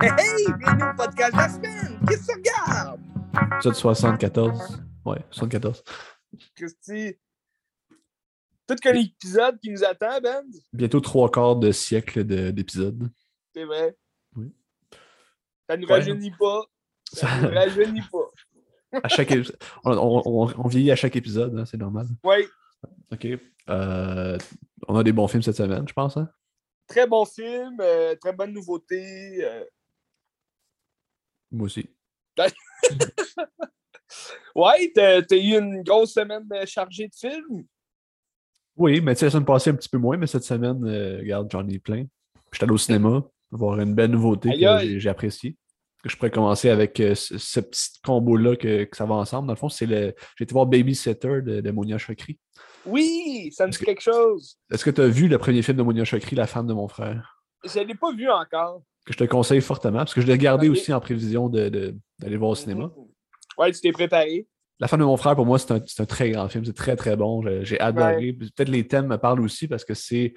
Hey, 0.00 0.10
hey, 0.18 0.52
bienvenue 0.58 0.82
au 0.90 0.96
podcast 0.96 1.32
de 1.32 1.36
la 1.38 1.48
semaine. 1.48 2.00
Qu'est-ce 2.08 2.26
que 2.26 2.32
tu 2.32 2.38
regardes? 2.38 3.00
Épisode 3.54 3.74
74. 3.74 4.82
Ouais, 5.04 5.24
74. 5.30 5.82
Christy, 6.56 7.14
tout 8.66 8.74
qu'un 8.76 8.94
épisode 8.94 9.58
qui 9.60 9.70
nous 9.70 9.84
attend, 9.84 10.20
Ben. 10.20 10.42
Bientôt 10.72 11.00
trois 11.00 11.30
quarts 11.30 11.56
de 11.56 11.70
siècle 11.70 12.24
de- 12.24 12.50
d'épisodes. 12.50 13.10
C'est 13.54 13.64
vrai. 13.64 13.96
Ça 15.72 15.76
ne 15.76 15.82
nous 15.82 15.88
rajeunit 15.88 16.30
pas. 16.38 16.64
Ça 17.12 17.36
ne 17.38 17.42
nous 17.48 17.54
rajeunit 17.54 18.02
pas. 18.12 19.00
À 19.02 19.08
chaque 19.08 19.30
on, 19.84 19.92
on- 19.92 20.22
on- 20.26 20.54
on 20.64 20.68
vieillit 20.68 20.90
à 20.90 20.96
chaque 20.96 21.16
épisode, 21.16 21.56
hein, 21.58 21.64
c'est 21.64 21.78
normal. 21.78 22.06
Oui, 22.24 22.44
OK. 23.10 23.26
Euh, 23.70 24.36
on 24.88 24.96
a 24.96 25.02
des 25.02 25.12
bons 25.12 25.28
films 25.28 25.42
cette 25.42 25.56
semaine, 25.56 25.86
je 25.88 25.92
pense. 25.94 26.16
Hein? 26.16 26.28
très 26.88 27.06
bon 27.06 27.24
film, 27.24 27.76
euh, 27.80 28.14
très 28.16 28.32
bonne 28.34 28.52
nouveauté. 28.52 29.42
euh. 29.44 29.64
Moi 31.50 31.66
aussi. 31.66 31.88
Ouais, 34.54 34.92
t'as 34.94 35.20
eu 35.30 35.58
une 35.58 35.82
grosse 35.82 36.12
semaine 36.12 36.46
chargée 36.66 37.08
de 37.08 37.14
films? 37.14 37.64
Oui, 38.76 39.00
mais 39.00 39.14
tu 39.14 39.20
sais, 39.20 39.26
la 39.26 39.30
semaine 39.30 39.46
passée 39.46 39.70
un 39.70 39.74
petit 39.74 39.88
peu 39.88 39.96
moins, 39.98 40.16
mais 40.18 40.26
cette 40.26 40.44
semaine, 40.44 40.84
regarde, 41.18 41.48
j'en 41.50 41.66
ai 41.68 41.78
plein. 41.78 42.04
J'étais 42.52 42.64
allé 42.64 42.72
au 42.74 42.78
cinéma 42.78 43.22
voir 43.50 43.80
une 43.80 43.94
belle 43.94 44.10
nouveauté 44.10 44.50
que 44.50 44.98
j'ai 44.98 45.08
appréciée. 45.08 45.56
Que 46.02 46.10
je 46.10 46.16
pourrais 46.16 46.30
commencer 46.32 46.68
avec 46.68 46.98
euh, 46.98 47.14
ce, 47.14 47.38
ce 47.38 47.60
petit 47.60 47.90
combo-là 48.04 48.56
que, 48.56 48.84
que 48.84 48.96
ça 48.96 49.04
va 49.06 49.14
ensemble. 49.14 49.46
Dans 49.46 49.52
le 49.54 49.58
fond, 49.58 49.68
c'est 49.68 49.86
le. 49.86 50.14
J'ai 50.36 50.42
été 50.44 50.52
voir 50.52 50.66
Babysitter 50.66 51.40
de, 51.42 51.60
de 51.60 51.70
Monia 51.70 51.96
Chokri. 51.98 52.38
Oui, 52.86 53.50
ça 53.52 53.66
me 53.66 53.72
dit 53.72 53.78
que- 53.78 53.84
quelque 53.84 54.00
chose. 54.02 54.58
Est-ce 54.72 54.84
que 54.84 54.90
tu 54.90 55.00
as 55.00 55.06
vu 55.06 55.28
le 55.28 55.38
premier 55.38 55.62
film 55.62 55.76
de 55.78 55.82
Monia 55.82 56.04
Chokri, 56.04 56.34
La 56.34 56.46
femme 56.48 56.66
de 56.66 56.72
mon 56.72 56.88
frère? 56.88 57.38
Je 57.64 57.78
ne 57.78 57.84
l'ai 57.84 57.94
pas 57.94 58.12
vu 58.12 58.28
encore. 58.28 58.82
Que 59.06 59.12
je 59.12 59.18
te 59.18 59.24
conseille 59.24 59.60
fortement, 59.60 59.98
parce 59.98 60.14
que 60.14 60.20
je 60.20 60.26
l'ai 60.26 60.32
regardé 60.32 60.68
aussi 60.68 60.92
en 60.92 61.00
prévision 61.00 61.48
de- 61.48 61.68
de- 61.68 61.94
d'aller 62.18 62.36
voir 62.36 62.50
au 62.50 62.54
cinéma. 62.56 62.86
Mhm. 62.86 62.92
Ouais, 63.58 63.70
tu 63.72 63.80
t'es 63.80 63.92
préparé. 63.92 64.48
La 64.80 64.88
femme 64.88 64.98
de 65.00 65.04
mon 65.04 65.16
frère, 65.16 65.36
pour 65.36 65.46
moi, 65.46 65.60
c'est 65.60 65.70
un, 65.72 65.80
un 65.98 66.04
très 66.06 66.30
grand 66.30 66.48
film. 66.48 66.64
C'est 66.64 66.72
très, 66.72 66.96
très 66.96 67.14
bon. 67.14 67.42
J'ai- 67.42 67.64
J'ai 67.64 67.80
adoré. 67.80 68.32
Peut-être 68.32 68.68
les 68.68 68.88
thèmes 68.88 69.06
me 69.06 69.18
parlent 69.18 69.40
aussi 69.40 69.68
parce 69.68 69.84
que 69.84 69.94
c'est. 69.94 70.34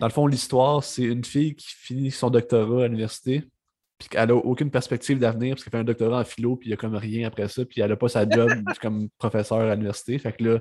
Dans 0.00 0.06
le 0.08 0.12
fond, 0.12 0.26
l'histoire, 0.26 0.82
c'est 0.82 1.02
une 1.04 1.24
fille 1.24 1.54
qui 1.54 1.68
finit 1.68 2.10
son 2.10 2.30
doctorat 2.30 2.84
à 2.84 2.88
l'université, 2.88 3.44
puis 3.98 4.08
qu'elle 4.08 4.28
n'a 4.28 4.34
aucune 4.34 4.70
perspective 4.70 5.18
d'avenir, 5.18 5.54
parce 5.54 5.64
qu'elle 5.64 5.72
fait 5.72 5.78
un 5.78 5.84
doctorat 5.84 6.20
en 6.20 6.24
philo, 6.24 6.56
puis 6.56 6.68
il 6.68 6.70
n'y 6.70 6.74
a 6.74 6.76
comme 6.76 6.94
rien 6.94 7.26
après 7.26 7.48
ça, 7.48 7.64
puis 7.64 7.80
elle 7.80 7.88
n'a 7.90 7.96
pas 7.96 8.08
sa 8.08 8.28
job 8.28 8.48
comme 8.82 9.08
professeur 9.18 9.58
à 9.58 9.74
l'université. 9.74 10.18
Fait 10.18 10.32
que 10.32 10.44
là, 10.44 10.58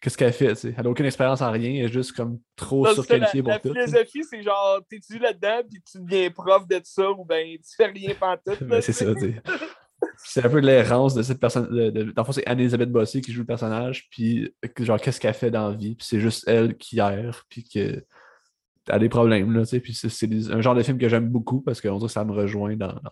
qu'est-ce 0.00 0.16
qu'elle 0.16 0.32
fait? 0.32 0.48
tu 0.50 0.54
sais? 0.56 0.74
Elle 0.76 0.84
n'a 0.84 0.90
aucune 0.90 1.06
expérience 1.06 1.42
en 1.42 1.50
rien, 1.50 1.70
elle 1.80 1.86
est 1.86 1.92
juste 1.92 2.12
comme 2.12 2.38
trop 2.54 2.84
Parce 2.84 2.96
la, 2.96 3.02
surqualifiée 3.02 3.42
pour 3.42 3.50
la 3.52 3.58
tout. 3.58 3.68
sais. 3.74 3.74
philosophie, 3.86 4.24
c'est 4.30 4.42
genre, 4.42 4.80
t'étudies 4.88 5.18
là-dedans, 5.18 5.62
puis 5.68 5.82
tu 5.90 5.98
deviens 6.00 6.30
prof 6.30 6.66
de 6.68 6.80
ça, 6.84 7.10
ou 7.10 7.24
ben 7.24 7.56
tu 7.56 7.74
fais 7.76 7.86
rien 7.86 8.14
pantoute. 8.14 8.60
là, 8.60 8.66
Ben, 8.66 8.80
c'est 8.80 8.92
ça, 8.92 9.12
tu 9.14 9.20
sais? 9.20 9.34
C'est 10.18 10.44
un 10.44 10.48
peu 10.50 10.60
de 10.60 10.66
l'errance 10.66 11.14
de 11.14 11.22
cette 11.22 11.40
personne. 11.40 11.68
De, 11.74 11.88
de- 11.90 12.12
dans 12.12 12.22
le 12.22 12.26
fond, 12.26 12.32
c'est 12.32 12.46
Anne-Elisabeth 12.46 12.92
Bossé 12.92 13.22
qui 13.22 13.32
joue 13.32 13.40
le 13.40 13.46
personnage, 13.46 14.08
puis 14.10 14.52
genre, 14.80 15.00
qu'est-ce 15.00 15.18
qu'elle 15.18 15.32
fait 15.34 15.50
dans 15.50 15.70
la 15.70 15.74
vie, 15.76 15.94
puis 15.94 16.06
c'est 16.06 16.20
juste 16.20 16.46
elle 16.46 16.76
qui 16.76 16.98
erre, 16.98 17.44
puis 17.48 17.64
que 17.66 18.04
a 18.88 18.98
des 18.98 19.08
problèmes, 19.08 19.52
là, 19.52 19.60
tu 19.62 19.66
sais. 19.70 19.80
Puis 19.80 19.94
c'est 19.94 20.52
un 20.52 20.60
genre 20.60 20.74
de 20.74 20.82
film 20.82 20.98
que 20.98 21.08
j'aime 21.08 21.28
beaucoup 21.28 21.60
parce 21.60 21.80
qu'on 21.80 21.96
dirait 21.96 22.06
que 22.08 22.12
ça 22.12 22.24
me 22.24 22.32
rejoint 22.32 22.76
dans, 22.76 22.92
dans, 22.92 23.10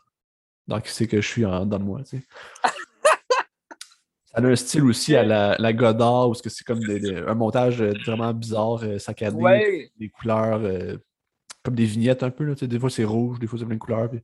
dans 0.69 0.81
qui 0.81 0.91
c'est 0.93 1.07
que 1.07 1.21
je 1.21 1.27
suis 1.29 1.45
en, 1.45 1.67
dans 1.67 1.79
le 1.79 1.85
moi. 1.85 2.01
Ça 2.05 2.19
a 4.35 4.43
un 4.43 4.57
style 4.57 4.85
aussi 4.85 5.15
à 5.15 5.23
la, 5.23 5.57
la 5.59 5.73
Godard, 5.73 6.29
où 6.31 6.35
c'est 6.35 6.43
que 6.43 6.49
c'est 6.51 6.65
comme 6.65 6.81
des- 6.81 6.99
des- 6.99 7.17
un 7.19 7.35
montage 7.35 7.81
euh, 7.81 7.93
vraiment 8.05 8.33
bizarre, 8.35 8.83
euh, 8.83 8.99
saccadé, 8.99 9.37
Ouais. 9.37 9.91
des 9.99 10.09
couleurs 10.09 10.61
euh, 10.63 10.97
comme 11.63 11.75
des 11.77 11.85
vignettes 11.85 12.23
un 12.25 12.31
peu, 12.31 12.45
là. 12.45 12.55
Des 12.55 12.79
fois 12.81 12.91
c'est 12.91 13.05
rouge, 13.05 13.39
des 13.39 13.47
fois 13.47 13.59
c'est 13.59 13.65
plein 13.65 13.77
de 13.77 13.81
couleurs. 13.81 14.11
puis 14.11 14.21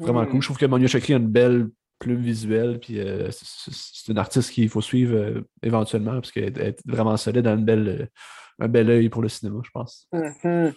vraiment 0.00 0.22
Mhm. 0.22 0.28
cool. 0.30 0.42
Je 0.42 0.46
trouve 0.48 0.58
que 0.58 0.66
Monia 0.66 0.88
Chokri 0.88 1.14
a 1.14 1.18
une 1.18 1.28
belle 1.28 1.68
plume 2.00 2.20
visuelle, 2.20 2.80
puis 2.80 2.98
euh, 2.98 3.30
c'est- 3.30 4.10
une 4.10 4.18
artiste 4.18 4.50
qu'il 4.50 4.68
faut 4.68 4.80
suivre 4.80 5.14
euh, 5.16 5.40
éventuellement, 5.62 6.14
parce 6.14 6.32
qu'elle 6.32 6.58
est 6.58 6.76
vraiment 6.84 7.16
solide, 7.16 7.46
a 7.46 7.52
une 7.54 7.64
belle, 7.64 7.88
euh, 7.88 8.06
un 8.58 8.68
bel 8.68 8.90
œil 8.90 9.08
pour 9.08 9.22
le 9.22 9.28
cinéma, 9.28 9.60
je 9.64 9.70
pense. 9.70 10.08
Mhm. 10.12 10.74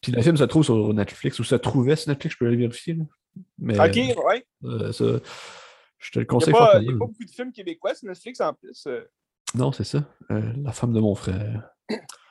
Puis 0.00 0.12
le 0.12 0.22
film 0.22 0.36
se 0.36 0.44
trouve 0.44 0.64
sur 0.64 0.94
Netflix, 0.94 1.38
ou 1.40 1.44
se 1.44 1.54
trouvait 1.56 1.96
sur 1.96 2.10
Netflix, 2.10 2.34
je 2.34 2.38
peux 2.38 2.50
le 2.50 2.56
vérifier. 2.56 2.94
là. 2.94 3.04
Mais 3.58 3.78
Ok, 3.78 3.96
ouais. 4.26 4.46
euh, 4.64 4.92
ça, 4.92 5.04
je 5.98 6.10
te 6.12 6.18
le 6.18 6.24
Il 6.24 6.24
n'y 6.24 6.26
conseille 6.26 6.54
a, 6.54 6.58
pas- 6.58 6.80
y 6.80 6.88
a 6.88 6.92
pas 6.92 6.96
beaucoup 6.98 7.24
de 7.24 7.30
films 7.30 7.52
québécois 7.52 7.94
sur 7.94 8.08
Netflix 8.08 8.40
en 8.40 8.54
plus. 8.54 8.84
euh. 8.86 9.02
Non, 9.54 9.72
c'est 9.72 9.84
ça. 9.84 10.04
Euh, 10.30 10.52
la 10.62 10.72
femme 10.72 10.92
de 10.92 11.00
mon 11.00 11.14
frère. 11.14 11.70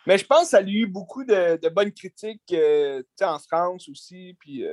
Mais 0.06 0.18
je 0.18 0.26
pense 0.26 0.44
que 0.44 0.48
ça 0.50 0.58
a 0.60 0.62
eu 0.64 0.86
beaucoup 0.88 1.24
de, 1.26 1.58
de 1.62 1.70
bonnes 1.70 1.92
critiques 1.92 2.42
euh, 2.54 3.02
en 3.22 3.40
France 3.40 3.90
aussi. 3.90 4.38
Puis, 4.40 4.64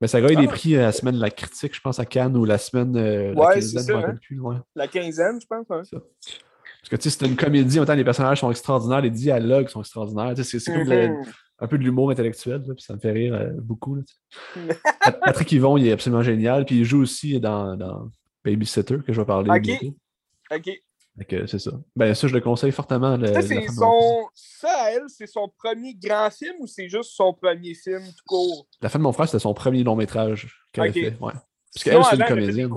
Mais 0.00 0.08
ça 0.08 0.18
a 0.18 0.20
gagné 0.20 0.36
des 0.36 0.48
Ah. 0.48 0.52
prix 0.52 0.76
à 0.76 0.82
la 0.82 0.92
semaine 0.92 1.14
de 1.14 1.20
la 1.20 1.30
critique, 1.30 1.74
je 1.74 1.80
pense, 1.80 1.98
à 1.98 2.04
Cannes, 2.04 2.36
ou 2.36 2.44
la 2.44 2.58
semaine 2.58 2.94
euh, 2.96 3.32
la 3.32 3.40
Ouais, 3.40 3.54
quinzaine, 3.54 3.82
ça, 3.82 3.98
hein. 3.98 4.14
plus, 4.20 4.38
ouais. 4.40 4.56
la 4.74 4.88
quinzaine, 4.88 5.40
je 5.40 5.46
pense. 5.46 5.70
hein. 5.70 5.82
Ça. 5.84 5.96
Parce 6.00 6.88
que 6.90 6.96
tu 6.96 7.08
sais, 7.10 7.18
c'est 7.18 7.26
une 7.26 7.36
comédie, 7.36 7.78
en 7.78 7.82
même 7.82 7.86
temps, 7.86 7.94
les 7.94 8.04
personnages 8.04 8.40
sont 8.40 8.50
extraordinaires, 8.50 9.00
les 9.00 9.10
dialogues 9.10 9.68
sont 9.68 9.80
extraordinaires. 9.80 10.34
C'est 10.36 10.62
comme. 10.64 11.24
Un 11.58 11.66
peu 11.66 11.78
de 11.78 11.82
l'humour 11.84 12.10
intellectuel, 12.10 12.62
là, 12.66 12.74
puis 12.74 12.82
ça 12.82 12.94
me 12.94 12.98
fait 12.98 13.12
rire 13.12 13.34
euh, 13.34 13.50
beaucoup. 13.54 13.94
là, 13.96 14.02
Patrick 15.24 15.50
Yvon, 15.52 15.76
il 15.76 15.86
est 15.86 15.92
absolument 15.92 16.22
génial, 16.22 16.64
puis 16.64 16.78
il 16.80 16.84
joue 16.84 17.00
aussi 17.02 17.40
dans, 17.40 17.76
dans 17.76 18.10
Babysitter, 18.44 18.98
que 19.06 19.12
je 19.12 19.20
vais 19.20 19.26
parler 19.26 19.50
Ok. 19.50 20.70
Ok. 21.18 21.34
C'est 21.46 21.58
ça. 21.58 21.70
Ben 21.96 22.14
ça, 22.14 22.28
je 22.28 22.34
le 22.34 22.42
conseille 22.42 22.72
fortement. 22.72 23.16
Le, 23.16 23.28
Ça, 23.28 23.32
la 23.32 23.42
c'est 23.42 23.66
son... 23.68 24.28
ça, 24.34 24.68
à 24.82 24.90
elle, 24.90 25.04
c'est 25.08 25.26
son 25.26 25.48
premier 25.48 25.94
grand 25.94 26.30
film 26.30 26.56
ou 26.60 26.66
c'est 26.66 26.90
juste 26.90 27.12
son 27.14 27.32
premier 27.32 27.72
film 27.72 28.02
tout 28.02 28.22
court? 28.26 28.66
La 28.82 28.90
femme 28.90 29.00
de 29.00 29.04
mon 29.04 29.12
frère, 29.12 29.26
c'était 29.26 29.38
son 29.38 29.54
premier 29.54 29.82
long 29.82 29.96
métrage 29.96 30.46
qu'elle 30.74 30.90
Ok. 30.90 30.90
a 30.90 30.92
fait. 30.92 31.16
Ouais. 31.18 31.32
Parce 31.76 31.84
qu'elle, 31.84 32.04
c'est 32.04 32.16
une 32.16 32.22
avant, 32.22 32.34
elle 32.36 32.38
a 32.40 32.46
fait 32.46 32.52
des 32.52 32.62
comédienne. 32.62 32.68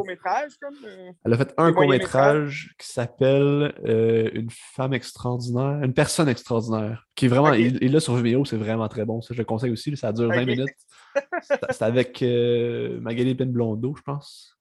comme... 0.61 0.75
euh, 0.85 1.11
Elle 1.23 1.33
a 1.33 1.37
fait 1.37 1.53
un 1.57 1.67
Des 1.67 1.73
court 1.73 1.83
moyens-métrages. 1.85 2.65
métrage 2.65 2.75
qui 2.77 2.87
s'appelle 2.87 3.73
euh, 3.87 4.29
Une 4.33 4.49
femme 4.49 4.93
extraordinaire, 4.93 5.81
une 5.83 5.93
personne 5.93 6.27
extraordinaire, 6.27 7.05
qui 7.15 7.25
est 7.25 7.29
vraiment, 7.29 7.53
il, 7.53 7.91
là 7.91 7.99
sur 8.01 8.15
Vimeo, 8.15 8.43
c'est 8.43 8.57
vraiment 8.57 8.87
très 8.89 9.05
bon. 9.05 9.21
Ça, 9.21 9.33
je 9.33 9.39
le 9.39 9.45
conseille 9.45 9.71
aussi, 9.71 9.95
ça 9.95 10.11
dure 10.11 10.27
20 10.27 10.41
Ok. 10.41 10.47
minutes. 10.47 10.69
C'est 11.69 11.81
avec 11.83 12.21
euh, 12.21 12.99
Magali 12.99 13.35
Penblondeau, 13.35 13.95
je 13.97 14.01
pense. 14.01 14.57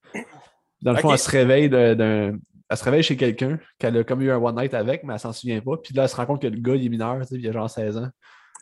Dans 0.81 0.93
le 0.93 0.99
fond, 0.99 1.11
elle 1.11 1.19
se 1.19 1.29
réveille 1.29 1.69
d'un. 1.69 2.37
Elle 2.71 2.77
se 2.77 2.83
réveille 2.83 3.03
chez 3.03 3.17
quelqu'un 3.17 3.59
qu'elle 3.79 3.97
a 3.97 4.03
comme 4.03 4.21
eu 4.21 4.29
un 4.31 4.37
one 4.37 4.55
night 4.55 4.73
avec, 4.75 5.03
mais 5.03 5.13
elle 5.15 5.19
s'en 5.19 5.33
souvient 5.33 5.59
pas. 5.59 5.77
Puis 5.83 5.93
là, 5.95 6.03
elle 6.03 6.09
se 6.09 6.15
rend 6.15 6.25
compte 6.27 6.41
que 6.41 6.47
le 6.47 6.59
gars, 6.59 6.75
il 6.75 6.85
est 6.85 6.89
mineur, 6.89 7.19
il 7.31 7.47
a 7.47 7.51
genre 7.51 7.69
16 7.69 7.97
ans. 7.97 8.09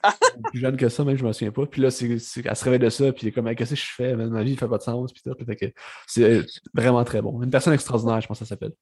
plus 0.51 0.59
jeune 0.59 0.77
que 0.77 0.89
ça, 0.89 1.03
même, 1.03 1.17
je 1.17 1.25
me 1.25 1.33
souviens 1.33 1.51
pas. 1.51 1.65
Puis 1.65 1.81
là, 1.81 1.89
c'est, 1.91 2.19
c'est- 2.19 2.45
elle 2.45 2.55
se 2.55 2.63
réveille 2.63 2.79
de 2.79 2.89
ça, 2.89 3.11
puis 3.11 3.23
elle 3.23 3.29
est 3.29 3.31
comme, 3.31 3.47
Hey, 3.47 3.55
qu'est-ce 3.55 3.71
que 3.71 3.75
je 3.79 3.85
fais? 3.95 4.15
man? 4.15 4.29
Ma 4.29 4.43
vie, 4.43 4.55
fait 4.55 4.67
pas 4.67 4.77
de 4.77 4.83
sens. 4.83 5.11
Puis 5.11 5.21
tout. 5.23 5.35
Fait 5.45 5.55
que 5.55 5.65
c'est 6.07 6.23
euh, 6.23 6.43
vraiment 6.73 7.03
très 7.03 7.21
bon. 7.21 7.41
Une 7.41 7.49
personne 7.49 7.73
extraordinaire, 7.73 8.21
je 8.21 8.27
pense 8.27 8.39
que 8.39 8.45
ça 8.45 8.49
s'appelle. 8.49 8.73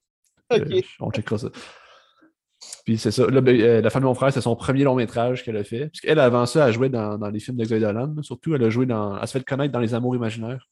Euh, 0.52 0.80
on 1.00 1.10
checkera 1.10 1.38
ça. 1.38 1.48
Puis 2.84 2.98
c'est 2.98 3.10
ça. 3.10 3.26
Là, 3.26 3.40
ben, 3.40 3.60
euh, 3.60 3.80
la 3.80 3.90
femme 3.90 4.02
de 4.02 4.06
mon 4.06 4.14
frère, 4.14 4.32
c'est 4.32 4.40
son 4.40 4.56
premier 4.56 4.84
long 4.84 4.94
métrage 4.94 5.44
qu'elle 5.44 5.56
a 5.56 5.64
fait. 5.64 5.86
Parce 5.88 6.00
qu'elle, 6.00 6.18
avant 6.18 6.46
ça, 6.46 6.68
elle 6.68 6.74
jouait 6.74 6.88
dans, 6.88 7.18
dans 7.18 7.28
les 7.30 7.40
films 7.40 7.56
de 7.56 7.64
Xavier 7.64 7.86
Dolan. 7.86 8.14
Surtout, 8.22 8.54
elle 8.54 8.64
a 8.64 8.70
joué 8.70 8.86
dans. 8.86 9.18
Elle 9.20 9.26
se 9.28 9.38
fait 9.38 9.44
connaître 9.44 9.72
dans 9.72 9.80
Les 9.80 9.94
Amours 9.94 10.16
imaginaires. 10.16 10.68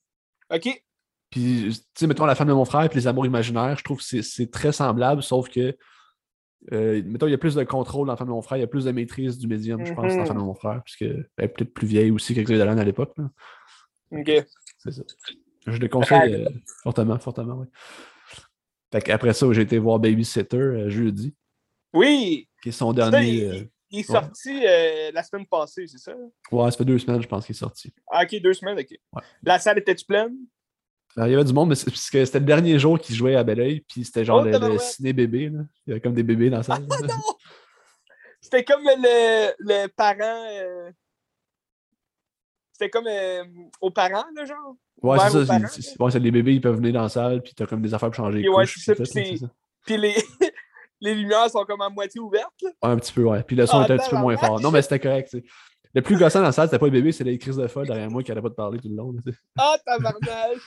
OK. 0.52 0.82
Puis, 1.30 1.66
tu 1.70 1.72
sais, 1.98 2.06
mettons 2.06 2.26
la 2.26 2.34
femme 2.34 2.48
de 2.48 2.52
mon 2.52 2.64
frère 2.64 2.82
et 2.84 2.94
Les 2.94 3.06
Amours 3.06 3.26
imaginaires, 3.26 3.76
je 3.76 3.82
trouve 3.84 3.98
que 3.98 4.04
c'est- 4.04 4.22
c'est 4.22 4.50
très 4.50 4.72
semblable, 4.72 5.22
sauf 5.22 5.48
que. 5.48 5.76
Euh, 6.72 7.02
mettons, 7.04 7.26
il 7.26 7.30
y 7.30 7.34
a 7.34 7.38
plus 7.38 7.54
de 7.54 7.64
contrôle 7.64 8.06
dans 8.06 8.12
la 8.12 8.16
femme 8.16 8.28
de 8.28 8.32
mon 8.32 8.42
frère, 8.42 8.58
il 8.58 8.62
y 8.62 8.64
a 8.64 8.68
plus 8.68 8.84
de 8.84 8.92
maîtrise 8.92 9.38
du 9.38 9.46
médium, 9.46 9.84
je 9.84 9.92
pense, 9.92 10.12
dans 10.12 10.18
la 10.20 10.26
femme 10.26 10.38
de 10.38 10.42
mon 10.42 10.54
frère, 10.54 10.82
puisqu'elle 10.82 11.28
est 11.38 11.48
peut-être 11.48 11.72
plus 11.74 11.86
vieille 11.86 12.10
aussi 12.10 12.34
que 12.34 12.40
Xavier 12.40 12.58
Dolan 12.58 12.78
à 12.78 12.84
l'époque. 12.84 13.14
OK. 14.10 14.30
C'est 14.78 14.92
ça. 14.92 15.02
Je 15.66 15.78
le 15.78 15.88
conseille 15.88 16.34
euh, 16.34 16.48
fortement, 16.82 17.18
fortement, 17.18 17.54
oui. 17.54 17.66
Fait 18.92 19.00
qu'après 19.02 19.32
ça, 19.32 19.50
j'ai 19.52 19.62
été 19.62 19.78
voir 19.78 19.98
Babysitter 19.98 20.56
euh, 20.56 20.88
jeudi, 20.90 21.34
Oui! 21.92 22.48
qui 22.62 22.68
est 22.68 22.72
son 22.72 22.92
dernier. 22.92 23.28
il, 23.28 23.68
il 23.90 24.00
est 24.00 24.02
sorti 24.02 24.62
la 24.62 25.22
semaine 25.22 25.46
passée, 25.46 25.86
c'est 25.86 25.98
ça? 25.98 26.14
Ouais, 26.52 26.70
ça 26.70 26.76
fait 26.78 26.84
deux 26.84 26.98
semaines, 26.98 27.22
je 27.22 27.28
pense, 27.28 27.46
qu'il 27.46 27.54
est 27.54 27.58
sorti. 27.58 27.92
Ah, 28.10 28.22
OK, 28.24 28.40
deux 28.40 28.54
semaines, 28.54 28.78
OK. 28.78 28.90
Ouais. 29.12 29.22
La 29.42 29.58
salle 29.58 29.78
était-tu 29.78 30.04
pleine? 30.04 30.34
Alors, 31.16 31.28
il 31.28 31.32
y 31.32 31.34
avait 31.34 31.44
du 31.44 31.52
monde, 31.52 31.68
mais 31.68 31.74
c'est 31.76 31.86
parce 31.90 32.10
que 32.10 32.24
c'était 32.24 32.40
le 32.40 32.44
dernier 32.44 32.78
jour 32.78 32.98
qu'ils 32.98 33.14
jouaient 33.14 33.36
à 33.36 33.44
Belleuil, 33.44 33.80
puis 33.88 34.04
c'était 34.04 34.24
genre 34.24 34.44
Oh, 34.44 34.58
le, 34.58 34.78
ciné-bébé. 34.78 35.48
là. 35.50 35.60
Il 35.86 35.90
y 35.90 35.92
avait 35.92 36.00
comme 36.00 36.14
des 36.14 36.22
bébés 36.24 36.50
dans 36.50 36.56
la 36.58 36.62
salle. 36.64 36.86
là. 36.88 36.96
C'était 38.40 38.64
comme 38.64 38.82
le, 38.84 39.52
le 39.58 39.86
parent... 39.88 40.18
euh, 40.50 40.90
C'était 42.72 42.90
comme 42.90 43.06
euh, 43.06 43.44
aux 43.80 43.90
parents, 43.90 44.24
là, 44.34 44.44
genre? 44.44 44.74
Ouais, 45.02 45.18
c'est 45.30 45.44
ça. 45.46 45.58
c'est- 45.68 46.00
ouais, 46.00 46.18
les 46.18 46.30
bébés, 46.30 46.54
ils 46.54 46.60
peuvent 46.60 46.76
venir 46.76 46.92
dans 46.94 47.02
la 47.02 47.08
salle, 47.08 47.42
puis 47.42 47.54
t'as 47.54 47.66
comme 47.66 47.80
des 47.82 47.92
affaires 47.94 48.08
pour 48.10 48.16
changer 48.16 48.38
les 48.38 48.42
Puis 48.44 48.48
ouais, 48.50 48.64
couches. 48.64 48.78
c'est 48.84 48.94
ça, 48.96 49.20
puis 49.20 49.38
ça. 49.38 49.46
Les... 49.96 50.14
les 51.00 51.14
lumières 51.14 51.50
sont 51.50 51.64
comme 51.64 51.82
à 51.82 51.90
moitié 51.90 52.20
ouvertes, 52.20 52.54
là. 52.62 52.70
Ouais, 52.82 52.90
un 52.90 52.96
petit 52.96 53.12
peu, 53.12 53.22
ouais. 53.24 53.42
Puis 53.42 53.54
le 53.54 53.66
son 53.66 53.78
Ah, 53.80 53.84
était 53.84 53.92
un 53.94 53.98
petit 53.98 54.10
peu 54.10 54.16
moins 54.16 54.36
fort. 54.38 54.60
Non, 54.60 54.70
mais 54.70 54.80
c'était 54.82 54.98
correct. 55.00 55.36
Le 55.92 56.02
plus 56.02 56.16
gossant 56.18 56.40
dans 56.40 56.46
la 56.46 56.52
salle, 56.52 56.68
c'était 56.68 56.78
pas 56.78 56.86
le 56.86 56.92
bébé, 56.92 57.12
c'est 57.12 57.22
les 57.24 57.38
crises 57.38 57.56
de 57.56 57.66
folle 57.68 57.86
derrière 57.88 58.10
moi 58.10 58.22
qui 58.22 58.30
n'arrêtait 58.30 58.42
pas 58.42 58.48
de 58.48 58.54
parler 58.54 58.78
tout 58.80 58.88
le 58.88 58.96
long. 58.96 59.12
tu 59.24 59.30
sais. 59.30 59.38
Ah, 59.58 59.76
tabarnak! 59.84 60.58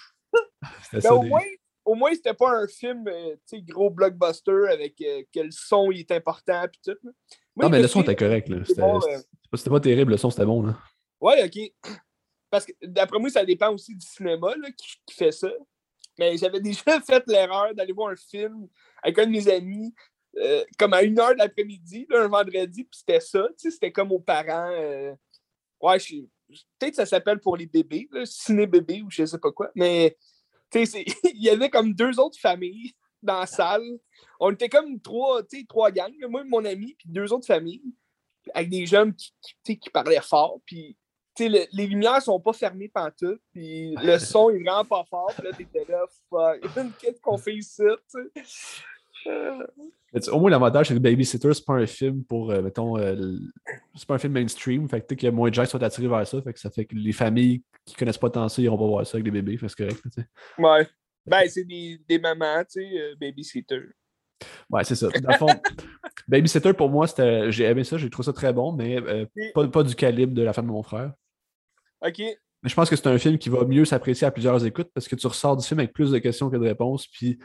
Mais 0.93 1.01
ça. 1.01 1.13
au 1.13 1.23
des- 1.23 1.29
moins, 1.29 1.43
au 1.85 1.95
moins 1.95 2.13
c'était 2.13 2.33
pas 2.33 2.51
un 2.51 2.67
film, 2.67 3.07
euh, 3.07 3.35
tu 3.47 3.57
sais, 3.57 3.61
gros 3.61 3.89
blockbuster 3.89 4.67
avec 4.71 4.99
euh, 5.01 5.23
que 5.33 5.39
le 5.41 5.51
son 5.51 5.91
il 5.91 5.99
est 6.01 6.11
important 6.11 6.65
pis 6.71 6.79
tout. 6.83 6.97
là. 7.03 7.11
Moi, 7.55 7.65
Non, 7.65 7.69
mais 7.69 7.81
le 7.81 7.87
son 7.87 8.01
était 8.01 8.15
correct. 8.15 8.49
là. 8.49 8.57
c'est 8.59 8.69
C'était 8.73 8.81
bon, 8.81 8.99
euh, 9.01 9.17
c'était 9.55 9.69
pas- 9.69 9.79
terrible, 9.79 10.11
le 10.11 10.17
son 10.17 10.29
c'était 10.29 10.45
bon. 10.45 10.61
Là. 10.63 10.77
Ouais, 11.21 11.43
ok. 11.45 11.71
Parce 12.49 12.65
que 12.65 12.71
d'après 12.81 13.19
moi, 13.19 13.29
ça 13.29 13.43
dépend 13.43 13.73
aussi 13.73 13.93
du 13.95 14.05
cinéma 14.05 14.55
là, 14.55 14.69
qui, 14.71 14.87
qui 15.05 15.15
fait 15.15 15.31
ça. 15.31 15.51
Mais 16.19 16.37
j'avais 16.37 16.59
déjà 16.61 16.99
fait 17.01 17.23
l'erreur 17.27 17.73
d'aller 17.75 17.93
voir 17.93 18.09
un 18.11 18.15
film 18.15 18.67
avec 19.03 19.19
un 19.19 19.25
de 19.25 19.31
mes 19.31 19.47
amis, 19.49 19.93
euh, 20.37 20.63
comme 20.79 20.93
à 20.93 21.01
une 21.03 21.19
heure 21.19 21.33
de 21.33 21.39
l'après-midi, 21.39 22.05
là, 22.09 22.23
un 22.23 22.27
vendredi, 22.27 22.83
puis 22.83 22.99
c'était 22.99 23.19
ça. 23.19 23.47
C'était 23.57 23.91
comme 23.91 24.11
aux 24.11 24.19
parents. 24.19 24.71
euh, 24.71 25.13
Ouais, 25.81 25.99
je 25.99 26.15
peut-être 26.79 26.91
que 26.91 26.95
ça 26.95 27.05
s'appelle 27.05 27.39
pour 27.39 27.57
les 27.57 27.65
bébés, 27.67 28.07
ciné-bébé 28.23 29.01
ou 29.03 29.09
je 29.11 29.25
sais 29.25 29.37
pas 29.37 29.51
quoi. 29.51 29.69
Mais 29.75 30.17
il 30.75 31.43
y 31.43 31.49
avait 31.49 31.69
comme 31.69 31.93
deux 31.93 32.19
autres 32.19 32.39
familles 32.39 32.93
dans 33.21 33.39
la 33.39 33.45
salle. 33.45 33.85
On 34.39 34.51
était 34.51 34.69
comme 34.69 34.99
trois, 35.01 35.41
trois 35.67 35.91
gangs, 35.91 36.13
moi 36.29 36.41
et 36.41 36.49
mon 36.49 36.63
ami, 36.65 36.95
puis 36.97 37.09
deux 37.09 37.31
autres 37.33 37.47
familles, 37.47 37.93
avec 38.53 38.69
des 38.69 38.85
jeunes 38.85 39.13
qui, 39.63 39.79
qui, 39.79 39.89
parlaient 39.89 40.21
fort. 40.21 40.59
Puis 40.65 40.97
le- 41.39 41.65
les 41.71 41.87
lumières 41.87 42.21
sont 42.21 42.39
pas 42.39 42.53
fermées 42.53 42.89
pantoute, 42.89 43.41
puis 43.51 43.95
le 43.95 44.17
son 44.19 44.49
est 44.49 44.59
vraiment 44.59 44.85
pas 44.85 45.03
fort. 45.05 45.31
Puis 45.35 45.43
là, 45.43 45.53
t'étais 45.53 45.85
là, 45.89 46.05
fuck, 46.29 46.61
qu'est-ce 46.99 47.21
qu'on 47.21 47.37
fait 47.37 47.55
ici, 47.55 47.83
Euh, 49.27 49.67
au 50.31 50.39
moins, 50.39 50.49
l'avantage, 50.49 50.87
c'est 50.87 50.93
que 50.93 50.99
Babysitter, 50.99 51.53
c'est 51.53 51.65
pas 51.65 51.73
un 51.73 51.85
film 51.85 52.23
pour, 52.23 52.51
euh, 52.51 52.61
mettons, 52.61 52.97
euh, 52.97 53.37
c'est 53.95 54.07
pas 54.07 54.15
un 54.15 54.19
film 54.19 54.33
mainstream. 54.33 54.87
Fait 54.89 55.01
que 55.01 55.07
tu 55.07 55.13
sais 55.13 55.15
qu'il 55.17 55.25
y 55.27 55.29
a 55.29 55.31
moins 55.31 55.49
de 55.49 55.53
gens 55.53 55.63
qui 55.63 55.69
sont 55.69 55.83
attirés 55.83 56.07
vers 56.07 56.25
ça. 56.25 56.41
Fait 56.41 56.53
que 56.53 56.59
ça 56.59 56.69
fait 56.69 56.85
que 56.85 56.95
les 56.95 57.11
familles 57.11 57.61
qui 57.85 57.95
connaissent 57.95 58.17
pas 58.17 58.29
tant 58.29 58.47
ça, 58.49 58.61
ils 58.61 58.65
iront 58.65 58.77
pas 58.77 58.87
voir 58.87 59.05
ça 59.05 59.17
avec 59.17 59.25
des 59.25 59.31
bébés. 59.31 59.57
Fait 59.57 59.67
que 59.67 59.71
c'est 59.71 59.83
correct. 59.83 60.03
ouais. 60.57 60.87
Ben, 61.25 61.43
c'est 61.49 61.65
des, 61.65 61.99
des 62.07 62.19
mamans, 62.19 62.63
tu 62.63 62.81
sais, 62.81 62.99
euh, 62.99 63.15
babysitter. 63.19 63.81
Ouais, 64.69 64.83
c'est 64.85 64.95
ça. 64.95 65.09
Dans 65.09 65.31
le 65.31 65.37
fond, 65.37 65.47
Babysitter, 66.27 66.73
pour 66.73 66.89
moi, 66.89 67.07
c'était, 67.07 67.51
j'ai 67.51 67.65
aimé 67.65 67.83
ça, 67.83 67.97
j'ai 67.97 68.09
trouvé 68.09 68.25
ça 68.25 68.33
très 68.33 68.53
bon, 68.53 68.71
mais 68.71 69.01
pas, 69.53 69.67
pas 69.67 69.83
du 69.83 69.95
calibre 69.95 70.33
de 70.33 70.41
La 70.41 70.53
femme 70.53 70.67
de 70.67 70.71
mon 70.71 70.83
frère. 70.83 71.11
OK. 72.01 72.19
Mais 72.63 72.69
je 72.69 72.75
pense 72.75 72.89
que 72.89 72.95
c'est 72.95 73.07
un 73.07 73.17
film 73.17 73.37
qui 73.37 73.49
va 73.49 73.65
mieux 73.65 73.85
s'apprécier 73.85 74.25
à 74.27 74.31
plusieurs 74.31 74.63
écoutes 74.65 74.89
parce 74.93 75.07
que 75.07 75.15
tu 75.15 75.27
ressors 75.27 75.57
du 75.57 75.65
film 75.65 75.79
avec 75.79 75.93
plus 75.93 76.11
de 76.11 76.17
questions 76.17 76.49
que 76.49 76.57
de 76.57 76.67
réponses. 76.67 77.07
Puis, 77.07 77.39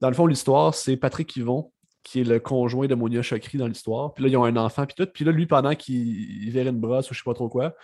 dans 0.00 0.08
le 0.08 0.14
fond, 0.14 0.26
l'histoire, 0.26 0.74
c'est 0.74 0.96
Patrick 0.96 1.34
Yvon, 1.36 1.72
qui 2.02 2.20
est 2.20 2.24
le 2.24 2.38
conjoint 2.40 2.86
de 2.86 2.94
Monia 2.94 3.22
Chokri 3.22 3.58
dans 3.58 3.66
l'histoire. 3.66 4.12
Puis 4.14 4.24
là, 4.24 4.30
ils 4.30 4.36
ont 4.36 4.44
un 4.44 4.56
enfant, 4.56 4.84
puis 4.86 4.94
tout. 4.96 5.10
Puis 5.12 5.24
là, 5.24 5.32
lui, 5.32 5.46
pendant 5.46 5.74
qu'il 5.74 6.42
il 6.44 6.50
verrait 6.50 6.70
une 6.70 6.80
brosse 6.80 7.10
ou 7.10 7.14
je 7.14 7.18
sais 7.18 7.24
pas 7.24 7.34
trop 7.34 7.48
quoi, 7.48 7.74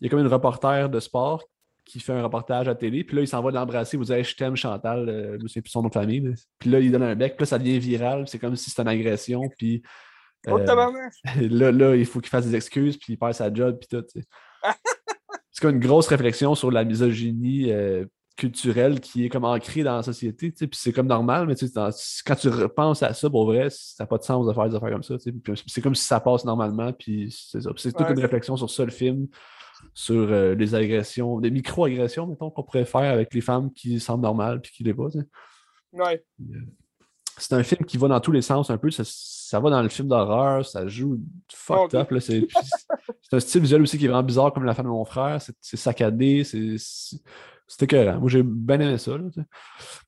il 0.00 0.04
y 0.04 0.06
a 0.06 0.10
comme 0.10 0.20
une 0.20 0.26
reporter 0.26 0.88
de 0.88 1.00
sport 1.00 1.44
qui 1.84 2.00
fait 2.00 2.12
un 2.12 2.22
reportage 2.22 2.68
à 2.68 2.74
télé. 2.74 3.04
Puis 3.04 3.16
là, 3.16 3.22
il 3.22 3.28
s'en 3.28 3.42
va 3.42 3.50
l'embrasser. 3.50 3.96
Vous 3.96 4.04
dites, 4.04 4.22
je 4.22 4.36
t'aime, 4.36 4.56
Chantal. 4.56 5.08
euh, 5.08 5.38
je 5.44 5.60
plus 5.60 5.70
son 5.70 5.82
nom 5.82 5.88
de 5.88 5.92
famille. 5.94 6.20
mais- 6.20 6.34
Puis 6.58 6.70
là, 6.70 6.78
il 6.80 6.90
donne 6.92 7.02
un 7.02 7.14
bec. 7.16 7.36
Puis 7.36 7.42
là, 7.42 7.46
ça 7.46 7.58
devient 7.58 7.78
viral. 7.78 8.26
C'est 8.28 8.38
comme 8.38 8.54
si 8.56 8.70
c'était 8.70 8.82
une 8.82 8.88
agression. 8.88 9.42
Puis 9.58 9.82
Oh, 10.48 10.52
euh, 10.58 10.64
là, 11.50 11.70
là, 11.70 11.94
il 11.96 12.06
faut 12.06 12.20
qu'il 12.20 12.30
fasse 12.30 12.46
des 12.46 12.56
excuses, 12.56 12.96
puis 12.96 13.12
il 13.12 13.16
perd 13.18 13.34
sa 13.34 13.52
job, 13.52 13.78
puis 13.78 13.88
tout. 13.88 14.04
c'est 15.50 15.60
comme 15.60 15.74
une 15.74 15.80
grosse 15.80 16.06
réflexion 16.08 16.54
sur 16.54 16.70
la 16.70 16.82
misogynie 16.84 17.70
euh, 17.70 18.06
culturelle 18.40 19.00
qui 19.00 19.24
est 19.24 19.28
comme 19.28 19.44
ancrée 19.44 19.82
dans 19.82 19.96
la 19.96 20.02
société, 20.02 20.50
tu 20.50 20.58
sais, 20.58 20.66
puis 20.66 20.78
c'est 20.80 20.92
comme 20.92 21.06
normal, 21.06 21.46
mais 21.46 21.54
tu 21.54 21.66
sais, 21.66 21.72
dans- 21.74 21.90
quand 22.26 22.34
tu 22.36 22.48
repenses 22.48 23.02
à 23.02 23.12
ça, 23.14 23.28
pour 23.28 23.44
vrai, 23.46 23.68
ça 23.70 24.04
n'a 24.04 24.06
pas 24.06 24.18
de 24.18 24.22
sens 24.22 24.46
de 24.46 24.52
faire 24.52 24.68
des 24.68 24.74
affaires 24.74 24.90
comme 24.90 25.02
ça. 25.02 25.16
tu 25.18 25.24
sais. 25.24 25.32
Puis 25.32 25.62
C'est 25.66 25.80
comme 25.82 25.94
si 25.94 26.04
ça 26.06 26.18
passe 26.20 26.44
normalement, 26.44 26.92
puis 26.92 27.30
c'est 27.30 27.60
ça. 27.60 27.70
C'est 27.76 27.92
toute 27.92 28.06
Ouais. 28.06 28.12
une 28.12 28.20
réflexion 28.20 28.56
sur 28.56 28.70
ça, 28.70 28.84
le 28.84 28.90
film, 28.90 29.28
sur 29.94 30.14
euh, 30.30 30.54
les 30.54 30.74
agressions, 30.74 31.38
des 31.40 31.50
micro-agressions, 31.50 32.26
mettons, 32.26 32.50
qu'on 32.50 32.62
pourrait 32.62 32.84
faire 32.84 33.12
avec 33.12 33.32
les 33.34 33.40
femmes 33.40 33.72
qui 33.72 34.00
semblent 34.00 34.22
normales, 34.22 34.60
puis 34.60 34.72
qui 34.72 34.84
l'est 34.84 34.94
pas. 34.94 35.10
tu 35.10 35.18
sais 35.20 35.26
Ouais. 35.92 36.24
c'est 37.36 37.54
un 37.54 37.62
film 37.62 37.84
qui 37.84 37.96
va 37.98 38.06
dans 38.08 38.20
tous 38.20 38.32
les 38.32 38.42
sens 38.42 38.70
un 38.70 38.78
peu. 38.78 38.90
Ça, 38.90 39.02
ça 39.04 39.58
va 39.60 39.70
dans 39.70 39.82
le 39.82 39.88
film 39.88 40.06
d'horreur, 40.08 40.64
ça 40.64 40.86
joue 40.86 41.18
fucked 41.52 41.94
up. 41.94 42.12
C'est 42.20 42.46
un 43.32 43.40
style 43.40 43.62
visuel 43.62 43.82
aussi 43.82 43.98
qui 43.98 44.04
est 44.04 44.08
vraiment 44.08 44.22
bizarre 44.22 44.52
comme 44.52 44.64
la 44.64 44.74
femme 44.74 44.86
de 44.86 44.90
mon 44.90 45.04
frère. 45.04 45.40
C'est 45.42 45.54
c'est 45.60 45.76
saccadé, 45.76 46.44
c'est 46.44 46.76
c'est 47.72 47.84
écœurant. 47.84 48.18
Moi, 48.18 48.28
j'ai 48.28 48.42
bien 48.42 48.80
aimé 48.80 48.98
ça. 48.98 49.16
là. 49.16 49.24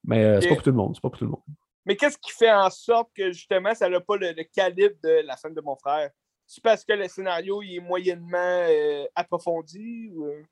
Mais 0.04 0.24
euh, 0.24 0.40
c'est 0.40 0.48
pas 0.48 0.54
pour 0.56 0.64
tout 0.64 0.70
le 0.70 0.76
monde. 0.76 0.94
C'est 0.96 1.00
pas 1.02 1.10
pour 1.10 1.18
tout 1.18 1.24
le 1.24 1.30
monde. 1.30 1.42
Mais 1.86 1.96
qu'est-ce 1.96 2.18
qui 2.18 2.30
fait 2.32 2.50
en 2.52 2.70
sorte 2.70 3.10
que 3.16 3.32
justement 3.32 3.74
ça 3.74 3.88
n'a 3.88 4.00
pas 4.00 4.16
le, 4.16 4.32
le 4.36 4.44
calibre 4.44 4.94
de 5.02 5.24
la 5.26 5.36
femme 5.36 5.54
de 5.54 5.60
mon 5.60 5.76
frère? 5.76 6.10
C'est 6.46 6.62
parce 6.62 6.84
que 6.84 6.92
le 6.92 7.08
scénario 7.08 7.62
il 7.62 7.76
est 7.76 7.80
moyennement 7.80 8.36
euh, 8.68 9.04
approfondi 9.14 10.10
ou. 10.14 10.26
euh? 10.26 10.42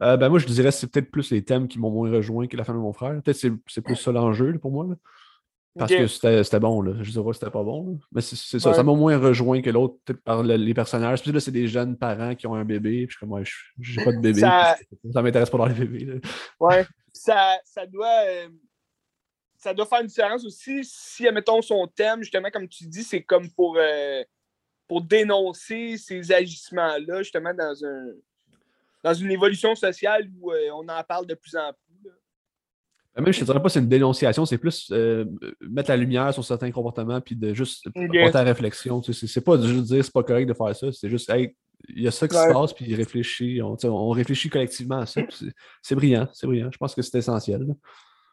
Euh, 0.00 0.16
ben 0.16 0.28
moi, 0.30 0.38
je 0.38 0.46
dirais 0.46 0.70
que 0.70 0.74
c'est 0.74 0.90
peut-être 0.90 1.10
plus 1.10 1.30
les 1.30 1.44
thèmes 1.44 1.68
qui 1.68 1.78
m'ont 1.78 1.90
moins 1.90 2.10
rejoint 2.10 2.46
que 2.46 2.56
la 2.56 2.64
femme 2.64 2.76
de 2.76 2.80
mon 2.80 2.92
frère. 2.94 3.10
Peut-être 3.22 3.24
que 3.26 3.32
c'est- 3.34 3.52
c'est 3.68 3.82
plus 3.82 3.96
ça 3.96 4.10
l'enjeu 4.12 4.50
là, 4.50 4.58
pour 4.58 4.70
moi. 4.72 4.86
là. 4.88 4.94
Parce 5.78 5.90
que 5.92 6.06
c'était 6.44 6.60
bon. 6.60 6.82
Là. 6.82 6.92
Je 7.02 7.10
dirais 7.10 7.24
pas 7.24 7.30
que 7.30 7.36
c'était 7.36 7.50
pas 7.50 7.62
bon. 7.62 7.92
là. 7.92 7.98
Mais 8.12 8.20
c'est 8.20 8.36
ça. 8.58 8.68
Ouais. 8.70 8.74
Ça 8.76 8.82
m'a 8.82 8.92
moins 8.94 9.16
rejoint 9.18 9.62
que 9.62 9.70
l'autre, 9.70 9.96
par 10.24 10.42
le- 10.42 10.56
les 10.56 10.74
personnages. 10.74 11.22
Puis 11.22 11.32
là, 11.32 11.40
c'est 11.40 11.50
des 11.50 11.66
jeunes 11.68 11.96
parents 11.96 12.34
qui 12.34 12.46
ont 12.46 12.54
un 12.54 12.64
bébé. 12.64 13.06
Puis 13.06 13.16
je 13.20 13.52
j'ai 13.80 14.04
pas 14.04 14.12
de 14.12 14.18
bébé. 14.20 14.40
Ça- 14.40 14.76
Ça 15.12 15.22
m'intéresse 15.22 15.48
pas 15.50 15.58
dans 15.58 15.66
les 15.66 15.74
bébés. 15.74 16.04
là. 16.04 16.14
Ouais. 16.60 16.86
ça, 17.12 17.58
ça 17.64 17.86
doit. 17.86 18.24
euh, 18.26 18.48
ça 19.56 19.72
doit 19.72 19.86
faire 19.86 20.00
une 20.00 20.08
différence 20.08 20.44
aussi 20.44 20.80
si, 20.84 21.26
admettons, 21.28 21.62
son 21.62 21.86
thème, 21.86 22.20
justement, 22.22 22.50
comme 22.50 22.68
tu 22.68 22.84
dis, 22.86 23.04
c'est 23.04 23.22
comme 23.22 23.48
pour, 23.52 23.76
euh, 23.78 24.22
pour 24.88 25.00
dénoncer 25.02 25.96
ces 25.98 26.32
agissements-là, 26.32 27.22
justement, 27.22 27.54
dans 27.54 27.84
un 27.84 28.06
dans 29.04 29.14
une 29.14 29.30
évolution 29.32 29.74
sociale 29.74 30.28
où 30.40 30.52
euh, 30.52 30.68
on 30.74 30.86
en 30.88 31.02
parle 31.04 31.26
de 31.26 31.34
plus 31.34 31.56
en 31.56 31.72
plus. 31.72 31.91
Ben, 33.14 33.22
Même, 33.24 33.32
je 33.32 33.40
te 33.40 33.44
dirais 33.44 33.58
pas 33.58 33.64
que 33.64 33.72
c'est 33.72 33.80
une 33.80 33.88
dénonciation, 33.88 34.46
c'est 34.46 34.58
plus 34.58 34.88
euh, 34.90 35.26
mettre 35.60 35.90
la 35.90 35.96
lumière 35.98 36.32
sur 36.32 36.44
certains 36.44 36.70
comportements 36.70 37.20
puis 37.20 37.36
de 37.36 37.52
juste 37.52 37.86
Ok. 37.88 37.94
porter 38.22 38.38
à 38.38 38.42
réflexion. 38.42 39.00
Tu 39.00 39.12
sais, 39.12 39.26
C'est 39.26 39.42
pas 39.42 39.56
de 39.58 39.66
juste 39.66 39.84
dire 39.84 40.02
c'est 40.04 40.12
pas 40.12 40.22
correct 40.22 40.46
de 40.46 40.54
faire 40.54 40.74
ça, 40.74 40.90
c'est 40.92 41.10
juste 41.10 41.28
hey, 41.28 41.54
il 41.88 42.02
y 42.02 42.08
a 42.08 42.10
ça 42.10 42.26
qui 42.28 42.34
se 42.36 42.52
passe 42.52 42.72
puis 42.72 42.94
réfléchit. 42.94 43.60
On, 43.60 44.10
réfléchit 44.10 44.48
collectivement 44.48 44.98
à 45.00 45.06
ça. 45.06 45.20
c'est- 45.82 45.94
brillant, 45.94 46.28
c'est 46.32 46.46
brillant. 46.46 46.70
Je 46.72 46.78
pense 46.78 46.94
que 46.94 47.02
c'est 47.02 47.18
essentiel. 47.18 47.62
là. 47.62 47.74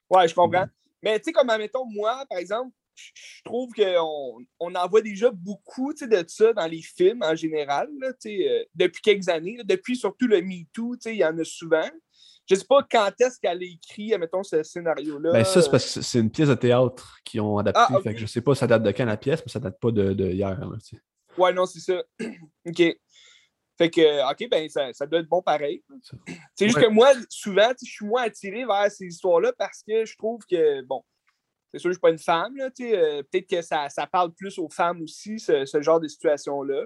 Ouais, 0.09 0.27
je 0.27 0.35
comprends. 0.35 0.67
Mais 1.03 1.17
tu 1.19 1.25
sais, 1.25 1.31
comme, 1.31 1.49
admettons, 1.49 1.85
moi, 1.85 2.25
par 2.29 2.37
exemple, 2.39 2.71
je 2.95 3.41
trouve 3.45 3.71
qu'on 3.73 4.45
on 4.59 4.75
en 4.75 4.87
voit 4.87 5.01
déjà 5.01 5.31
beaucoup 5.31 5.93
tu 5.93 5.99
sais, 5.99 6.07
de 6.07 6.23
ça 6.27 6.53
dans 6.53 6.67
les 6.67 6.81
films 6.81 7.23
en 7.23 7.35
général, 7.35 7.89
là, 7.99 8.11
euh, 8.25 8.63
depuis 8.75 9.01
quelques 9.01 9.29
années. 9.29 9.55
là. 9.57 9.63
depuis 9.63 9.95
surtout 9.95 10.27
le 10.27 10.41
MeToo, 10.41 10.95
il 11.05 11.15
y 11.15 11.25
en 11.25 11.37
a 11.37 11.43
souvent. 11.43 11.89
Je 12.49 12.55
sais 12.55 12.65
pas 12.65 12.81
quand 12.89 13.11
est-ce 13.19 13.39
qu'elle 13.39 13.61
a 13.61 13.65
écrit, 13.65 14.13
admettons, 14.13 14.41
ce 14.43 14.63
scénario-là. 14.63 15.31
Ben, 15.33 15.43
ça, 15.43 15.61
c'est 15.61 15.69
parce 15.69 15.93
que 15.93 16.01
c'est 16.01 16.19
une 16.19 16.31
pièce 16.31 16.49
de 16.49 16.55
théâtre 16.55 17.17
qu'ils 17.23 17.41
ont 17.41 17.57
adaptée. 17.59 17.81
Ah, 17.87 17.97
ok. 17.97 18.03
Fait 18.03 18.13
que 18.15 18.19
je 18.19 18.25
sais 18.25 18.41
pas 18.41 18.55
ça 18.55 18.65
date 18.65 18.83
de 18.83 18.91
quand 18.91 19.05
la 19.05 19.17
pièce, 19.17 19.41
mais 19.45 19.51
ça 19.51 19.59
date 19.59 19.79
pas 19.79 19.91
de, 19.91 20.13
de 20.13 20.31
hier. 20.31 20.59
là, 20.59 20.77
tu 20.83 20.95
sais. 20.95 21.01
Ouais, 21.37 21.53
non, 21.53 21.65
c'est 21.65 21.79
ça. 21.79 22.01
OK. 22.67 22.81
Fait 23.77 23.89
que, 23.89 24.31
OK, 24.31 24.49
ben, 24.49 24.67
ça, 24.67 24.91
ça 24.93 25.05
doit 25.05 25.19
être 25.19 25.29
bon 25.29 25.41
pareil. 25.41 25.83
C'est 26.55 26.65
juste 26.65 26.77
Ouais. 26.77 26.85
que 26.85 26.89
moi, 26.89 27.13
souvent, 27.29 27.71
je 27.81 27.89
suis 27.89 28.05
moins 28.05 28.23
attiré 28.23 28.65
vers 28.65 28.91
ces 28.91 29.05
histoires-là 29.05 29.53
parce 29.57 29.83
que 29.87 30.05
je 30.05 30.17
trouve 30.17 30.41
que, 30.49 30.81
bon, 30.81 31.01
c'est 31.71 31.77
sûr 31.79 31.89
que 31.89 31.93
je 31.93 31.97
suis 31.97 32.01
pas 32.01 32.09
une 32.09 32.17
femme, 32.19 32.57
là, 32.57 32.71
tu 32.71 32.89
sais, 32.89 32.97
euh, 32.97 33.21
peut-être 33.31 33.47
que 33.47 33.61
ça, 33.61 33.87
ça 33.89 34.07
parle 34.07 34.33
plus 34.33 34.57
aux 34.57 34.69
femmes 34.69 35.01
aussi, 35.03 35.39
ce, 35.39 35.65
ce 35.65 35.81
genre 35.81 35.99
de 35.99 36.07
situation-là. 36.07 36.83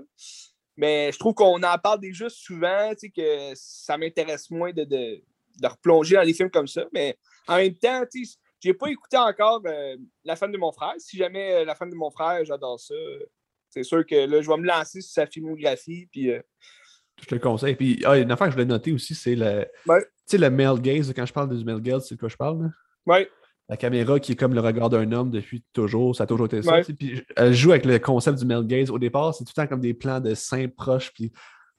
Mais 0.76 1.12
je 1.12 1.18
trouve 1.20 1.34
qu'on 1.34 1.64
en 1.64 1.78
parle 1.78 2.00
déjà 2.02 2.30
souvent, 2.30 2.90
tu 2.92 2.98
sais, 3.08 3.10
que 3.10 3.52
ça 3.56 3.98
m'intéresse 3.98 4.52
moins 4.52 4.72
de, 4.74 4.84
de, 4.84 5.24
de 5.62 5.68
replonger 5.68 6.16
dans 6.16 6.26
des 6.26 6.34
films 6.34 6.50
comme 6.52 6.68
ça. 6.68 6.86
Mais 6.94 7.18
en 7.48 7.58
même 7.58 7.76
temps, 7.76 8.04
tu 8.12 8.26
sais, 8.26 8.38
j'ai 8.62 8.74
pas 8.74 8.88
écouté 8.90 9.18
encore 9.18 9.62
euh, 9.66 9.96
La 10.24 10.36
femme 10.36 10.52
de 10.52 10.58
mon 10.58 10.72
frère. 10.72 10.94
Si 10.98 11.18
jamais 11.18 11.54
euh, 11.54 11.66
La 11.66 11.76
femme 11.76 11.90
de 11.90 11.96
mon 11.96 12.10
frère, 12.12 12.44
j'adore 12.46 12.80
ça. 12.80 12.94
euh, 12.94 13.20
C'est 13.70 13.84
sûr 13.84 14.06
que 14.06 14.16
là, 14.28 14.42
je 14.42 14.48
vais 14.50 14.58
me 14.58 14.66
lancer 14.66 15.02
sur 15.02 15.12
sa 15.14 15.26
filmographie. 15.28 16.08
Puis, 16.12 16.32
euh, 16.32 16.42
Je 17.22 17.26
te 17.26 17.36
le 17.36 17.42
conseille. 17.42 17.76
Puis, 17.76 18.02
ah, 18.06 18.18
une 18.18 18.32
affaire 18.32 18.48
que 18.48 18.52
je 18.52 18.56
voulais 18.56 18.66
noter 18.66 18.92
aussi, 18.94 19.16
c'est 19.16 19.36
le, 19.36 19.66
Ouais. 19.88 20.02
tu 20.02 20.08
sais, 20.26 20.38
le 20.38 20.50
male 20.50 20.80
gaze. 20.82 21.12
Quand 21.16 21.26
je 21.26 21.34
parle 21.34 21.56
du 21.58 21.64
male 21.66 21.82
gaze, 21.82 22.08
c'est 22.08 22.16
de 22.16 22.20
quoi 22.20 22.30
je 22.30 22.38
parle? 22.38 22.62
là? 22.64 22.70
ouais, 23.08 23.30
La 23.70 23.76
caméra 23.78 24.20
qui 24.20 24.32
est 24.32 24.36
comme 24.36 24.54
le 24.54 24.62
regard 24.62 24.90
d'un 24.90 25.12
homme 25.12 25.30
depuis 25.30 25.64
toujours, 25.74 26.16
ça 26.16 26.24
a 26.24 26.28
toujours 26.28 26.46
été 26.48 26.62
ça. 26.62 26.72
Ouais. 26.72 26.84
Puis 26.84 27.22
elle 27.36 27.54
joue 27.54 27.72
avec 27.72 27.86
le 27.86 28.00
concept 28.00 28.40
du 28.40 28.46
male 28.46 28.66
gaze. 28.66 28.90
Au 28.90 29.00
départ, 29.00 29.34
c'est 29.36 29.44
tout 29.44 29.52
le 29.58 29.62
temps 29.64 29.68
comme 29.68 29.82
des 29.82 29.94
plans 29.94 30.20
de 30.22 30.34
seins 30.36 30.68
proches, 30.70 31.12
puis 31.14 31.32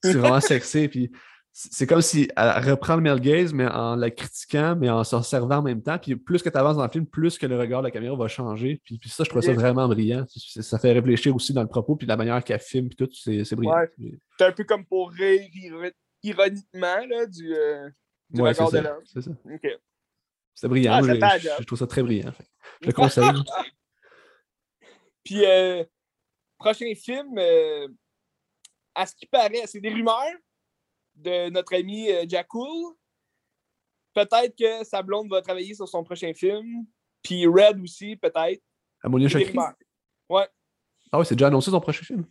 c'est 0.02 0.12
vraiment 0.14 0.40
sexy. 0.40 0.88
Puis 0.88 1.10
c'est 1.56 1.86
comme 1.86 2.02
si 2.02 2.28
elle 2.36 2.68
reprend 2.68 2.96
le 2.96 3.02
male 3.02 3.20
gaze, 3.20 3.52
mais 3.54 3.66
en 3.66 3.94
la 3.94 4.10
critiquant, 4.10 4.74
mais 4.74 4.90
en 4.90 5.04
s'en 5.04 5.22
servant 5.22 5.58
en 5.58 5.62
même 5.62 5.82
temps. 5.84 5.98
Puis 5.98 6.16
plus 6.16 6.42
que 6.42 6.48
tu 6.48 6.58
avances 6.58 6.76
dans 6.76 6.82
le 6.82 6.90
film, 6.90 7.06
plus 7.06 7.38
que 7.38 7.46
le 7.46 7.56
regard 7.56 7.80
de 7.80 7.86
la 7.86 7.90
caméra 7.92 8.16
va 8.16 8.26
changer. 8.26 8.80
Puis, 8.84 8.98
puis 8.98 9.08
ça, 9.08 9.22
je 9.22 9.30
trouve 9.30 9.40
ça 9.40 9.52
vraiment 9.52 9.86
brillant. 9.86 10.24
Ça 10.28 10.80
fait 10.80 10.90
réfléchir 10.90 11.32
aussi 11.32 11.52
dans 11.52 11.62
le 11.62 11.68
propos, 11.68 11.94
puis 11.94 12.08
la 12.08 12.16
manière 12.16 12.42
qu'elle 12.42 12.58
filme, 12.58 12.88
puis 12.88 12.96
tout, 12.96 13.08
c'est 13.14 13.54
brillant. 13.54 13.72
Ouais. 13.72 14.18
c'est 14.36 14.46
un 14.46 14.50
peu 14.50 14.64
comme 14.64 14.84
pour 14.84 15.12
rire 15.12 15.48
iro- 15.54 15.92
ironiquement 16.24 17.06
là, 17.08 17.24
du, 17.26 17.54
euh, 17.54 17.88
du 18.30 18.40
Ouais, 18.42 18.50
regard 18.50 18.70
c'est 18.70 18.78
de 18.78 18.82
l'homme. 18.82 19.02
C'est 19.04 19.22
ça. 19.22 19.30
OK. 19.30 19.68
C'est 20.54 20.68
brillant. 20.68 21.00
Ah, 21.22 21.38
je, 21.38 21.64
trouve 21.64 21.78
ça 21.78 21.86
très 21.86 22.02
brillant. 22.02 22.32
Je 22.80 22.88
le 22.88 22.92
conseille. 22.94 23.24
Puis, 25.22 25.46
euh, 25.46 25.84
prochain 26.58 26.92
film, 26.96 27.38
euh, 27.38 27.86
à 28.92 29.06
ce 29.06 29.14
qui 29.14 29.26
paraît, 29.26 29.62
c'est 29.66 29.80
des 29.80 29.90
rumeurs 29.90 30.34
de 31.14 31.50
notre 31.50 31.74
ami 31.74 32.10
euh, 32.10 32.24
Jack 32.28 32.48
Cool. 32.48 32.94
Peut-être 34.14 34.54
que 34.56 34.84
sa 34.84 35.02
blonde 35.02 35.28
va 35.30 35.42
travailler 35.42 35.74
sur 35.74 35.88
son 35.88 36.04
prochain 36.04 36.32
film. 36.34 36.84
Puis 37.22 37.46
Red 37.46 37.80
aussi, 37.82 38.16
peut-être. 38.16 38.62
Ammonia 39.02 39.28
Chakri? 39.28 39.56
Ouais. 40.28 40.46
Ah 41.10 41.18
ouais, 41.18 41.24
c'est 41.24 41.34
déjà 41.34 41.48
annoncé 41.48 41.70
son 41.70 41.80
prochain 41.80 42.02
film? 42.04 42.24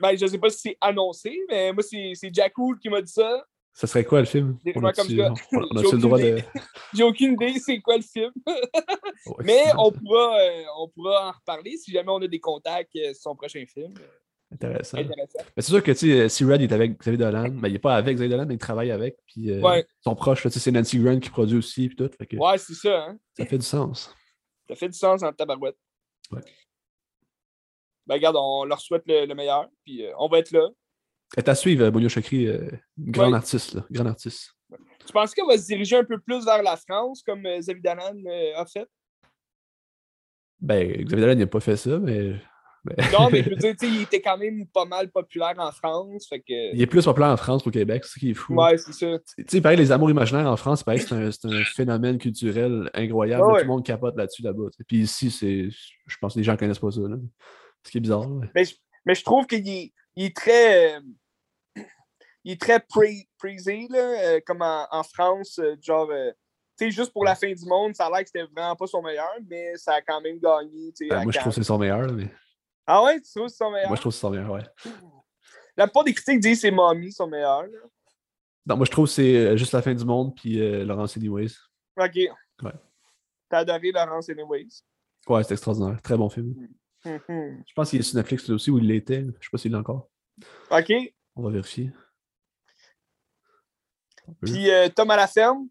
Ben, 0.00 0.16
je 0.16 0.26
sais 0.26 0.38
pas 0.38 0.50
si 0.50 0.58
c'est 0.58 0.78
annoncé, 0.80 1.36
mais 1.48 1.72
moi, 1.72 1.82
c'est 1.82 2.50
Cool 2.54 2.78
qui 2.78 2.88
m'a 2.88 3.00
dit 3.02 3.12
ça. 3.12 3.44
Ça 3.72 3.86
serait 3.86 4.04
quoi 4.04 4.20
le 4.20 4.26
film? 4.26 4.56
Des 4.64 4.72
On 4.74 4.78
rumeurs 4.80 4.92
comme 4.94 5.06
a-tu 5.06 5.16
ça. 5.18 5.32
on- 5.52 5.60
le 5.60 5.98
droit 5.98 6.18
aucune 6.18 6.36
de. 6.36 6.42
J'ai 6.94 7.02
aucune 7.02 7.32
idée 7.34 7.58
c'est 7.58 7.78
quoi 7.80 7.96
le 7.96 8.02
film. 8.02 8.32
Mais 9.44 9.64
on 9.76 9.92
pourra, 9.92 10.38
euh, 10.40 10.64
on 10.78 10.88
pourra 10.88 11.28
en 11.28 11.32
reparler 11.32 11.76
si 11.76 11.90
jamais 11.92 12.08
on 12.10 12.22
a 12.22 12.26
des 12.26 12.40
contacts 12.40 12.96
euh, 12.96 13.12
sur 13.12 13.22
son 13.22 13.36
prochain 13.36 13.64
film. 13.66 13.92
Intéressant. 14.52 14.98
Intéressant. 14.98 15.38
Mais 15.56 15.62
c'est 15.62 15.70
sûr 15.72 15.82
que 15.82 15.90
tu 15.92 15.98
sais, 15.98 16.28
si 16.28 16.44
Red 16.44 16.60
est 16.62 16.72
avec 16.72 16.98
Xavier 16.98 17.18
Dolan, 17.18 17.48
ben, 17.48 17.68
il 17.68 17.72
n'est 17.72 17.78
pas 17.80 17.96
avec 17.96 18.14
Xavier 18.16 18.30
Dolan, 18.30 18.46
mais 18.46 18.54
il 18.54 18.58
travaille 18.58 18.90
avec. 18.92 19.16
Puis 19.26 19.50
euh, 19.50 19.60
Ouais. 19.60 19.84
tu 20.04 20.36
sais, 20.50 20.58
C'est 20.60 20.70
Nancy 20.70 20.98
Grant 21.00 21.18
qui 21.18 21.30
produit 21.30 21.58
aussi. 21.58 21.88
Puis 21.88 21.96
tout, 21.96 22.08
fait 22.16 22.26
que 22.26 22.36
Ouais, 22.36 22.56
c'est 22.58 22.74
ça, 22.74 23.06
hein? 23.06 23.18
Ça 23.36 23.44
fait 23.46 23.58
du 23.58 23.64
sens. 23.66 24.14
Ça 24.68 24.74
fait 24.76 24.88
du 24.88 24.96
sens 24.98 25.22
en 25.22 25.32
tabarouette. 25.32 25.76
Ouais. 26.30 26.40
Ben, 28.06 28.14
regarde, 28.14 28.36
on 28.38 28.64
leur 28.64 28.80
souhaite 28.80 29.02
le, 29.06 29.26
le 29.26 29.34
meilleur, 29.34 29.68
puis 29.84 30.06
euh, 30.06 30.12
on 30.18 30.28
va 30.28 30.38
être 30.38 30.52
là. 30.52 30.68
Et 31.36 31.48
à 31.48 31.54
suivre, 31.56 31.90
Bonio 31.90 32.08
Chakri, 32.08 32.46
euh, 32.46 32.70
grand 32.96 33.30
Ouais. 33.30 33.36
artiste. 33.36 33.74
Là, 33.74 33.84
grand 33.90 34.06
artiste. 34.06 34.52
Tu 35.04 35.12
penses 35.12 35.34
qu'elle 35.34 35.46
va 35.46 35.58
se 35.58 35.66
diriger 35.66 35.96
un 35.96 36.04
peu 36.04 36.18
plus 36.20 36.44
vers 36.44 36.62
la 36.62 36.76
France, 36.76 37.22
comme 37.24 37.44
euh, 37.46 37.58
Xavier 37.58 37.82
Dolan 37.82 38.14
euh, 38.26 38.52
a 38.56 38.64
fait? 38.64 38.88
Ben, 40.60 40.88
Xavier 41.04 41.20
Dolan 41.26 41.34
n'a 41.34 41.46
pas 41.48 41.60
fait 41.60 41.76
ça, 41.76 41.98
mais. 41.98 42.40
Non, 43.12 43.28
mais 43.30 43.42
je 43.42 43.50
veux 43.50 43.56
dire, 43.56 43.74
il 43.82 44.02
était 44.02 44.20
quand 44.20 44.38
même 44.38 44.66
pas 44.66 44.84
mal 44.84 45.10
populaire 45.10 45.54
en 45.58 45.72
France, 45.72 46.26
fait 46.28 46.40
que... 46.40 46.74
il 46.74 46.80
est 46.80 46.86
plus 46.86 47.04
populaire 47.04 47.30
en 47.30 47.36
France 47.36 47.62
qu'au 47.62 47.70
Québec, 47.70 48.04
c'est 48.04 48.14
ça 48.14 48.20
qui 48.20 48.30
est 48.30 48.34
fou. 48.34 48.54
Ouais, 48.54 48.76
c'est 48.78 48.92
ça. 48.92 49.18
Tu 49.36 49.44
sais, 49.48 49.60
pareil, 49.60 49.78
les 49.78 49.92
amours 49.92 50.10
imaginaires 50.10 50.46
en 50.46 50.56
France, 50.56 50.82
pareil, 50.82 51.00
c'est 51.00 51.14
un, 51.14 51.30
c'est 51.30 51.46
un 51.46 51.64
phénomène 51.64 52.18
culturel 52.18 52.90
incroyable. 52.94 53.44
Ouais. 53.44 53.60
Tout 53.60 53.66
le 53.66 53.72
monde 53.72 53.84
capote 53.84 54.16
là-dessus 54.16 54.42
là-bas. 54.42 54.68
Puis 54.86 54.98
ici, 54.98 55.30
c'est. 55.30 55.68
Je 55.70 56.16
pense 56.20 56.34
que 56.34 56.38
les 56.38 56.44
gens 56.44 56.52
ne 56.52 56.58
connaissent 56.58 56.78
pas 56.78 56.90
ça. 56.90 57.00
Là. 57.00 57.16
Ce 57.84 57.90
qui 57.90 57.98
est 57.98 58.00
bizarre. 58.00 58.30
ouais. 58.30 58.48
Mais 58.54 58.64
je, 58.64 58.74
mais 59.04 59.14
je 59.14 59.22
trouve 59.24 59.46
qu'il 59.46 59.68
est, 59.68 59.92
il 60.16 60.24
est 60.26 60.36
très... 60.36 60.96
euh, 60.96 61.00
il 62.44 62.52
est 62.52 62.60
très 62.60 62.80
praisé, 63.38 63.86
là, 63.90 63.98
euh, 63.98 64.40
comme 64.46 64.62
en, 64.62 64.86
en 64.92 65.02
France, 65.02 65.58
euh, 65.58 65.74
genre... 65.82 66.08
tu 66.78 66.84
sais, 66.84 66.90
juste 66.92 67.12
pour 67.12 67.24
la 67.24 67.34
fin 67.34 67.52
du 67.52 67.64
monde, 67.66 67.92
ça 67.96 68.06
a 68.06 68.10
l'air 68.10 68.20
que 68.20 68.26
c'était 68.26 68.44
vraiment 68.44 68.76
pas 68.76 68.86
son 68.86 69.02
meilleur, 69.02 69.32
mais 69.50 69.72
ça 69.76 69.94
a 69.94 70.00
quand 70.00 70.20
même 70.20 70.38
gagné, 70.38 70.92
Ben, 71.10 71.24
moi, 71.24 71.32
je 71.32 71.38
trouve 71.40 71.52
que 71.52 71.56
c'est 71.56 71.66
son 71.66 71.76
meilleur. 71.78 72.02
là, 72.02 72.12
mais... 72.12 72.30
Ah 72.86 73.02
ouais, 73.02 73.20
tu 73.20 73.30
trouves 73.34 73.48
son 73.48 73.70
meilleur? 73.70 73.88
Moi, 73.88 73.96
je 73.96 74.00
trouve 74.00 74.12
que 74.12 74.16
c'est 74.16 74.20
son 74.20 74.30
meilleur, 74.30 74.50
ouais. 74.50 74.62
La 75.76 75.86
plupart 75.86 76.04
des 76.04 76.14
critiques 76.14 76.40
disent 76.40 76.58
que 76.58 76.60
c'est 76.62 76.70
Mommy 76.70 77.12
son 77.12 77.26
meilleur. 77.26 77.62
là. 77.62 77.78
Non, 78.66 78.76
moi, 78.76 78.86
je 78.86 78.90
trouve 78.90 79.06
que 79.06 79.12
c'est 79.12 79.36
euh, 79.36 79.56
juste 79.56 79.72
la 79.72 79.82
fin 79.82 79.94
du 79.94 80.04
monde, 80.04 80.34
puis 80.34 80.60
euh, 80.60 80.84
Laurence 80.84 81.16
Anyways. 81.16 81.52
OK. 81.96 82.16
Ouais. 82.62 82.72
T'as 83.48 83.58
adoré 83.58 83.92
Laurence 83.92 84.28
Anyways? 84.28 84.82
Ouais, 85.28 85.42
c'est 85.44 85.54
extraordinaire. 85.54 86.00
Très 86.02 86.16
bon 86.16 86.28
film. 86.28 86.54
Mhm. 87.04 87.62
Je 87.66 87.72
pense 87.74 87.90
qu'il 87.90 88.00
est 88.00 88.02
sur 88.02 88.16
Netflix 88.16 88.48
là 88.48 88.54
aussi, 88.54 88.70
où 88.70 88.78
il 88.78 88.86
l'était. 88.86 89.22
Je 89.22 89.44
sais 89.46 89.50
pas 89.50 89.58
s'il 89.58 89.72
l'est 89.72 89.78
encore. 89.78 90.08
OK. 90.70 90.92
On 91.36 91.42
va 91.42 91.50
vérifier. 91.50 91.92
Puis 94.42 94.70
euh, 94.70 94.88
Tom 94.88 95.10
à 95.10 95.16
la 95.16 95.28
ferme? 95.28 95.68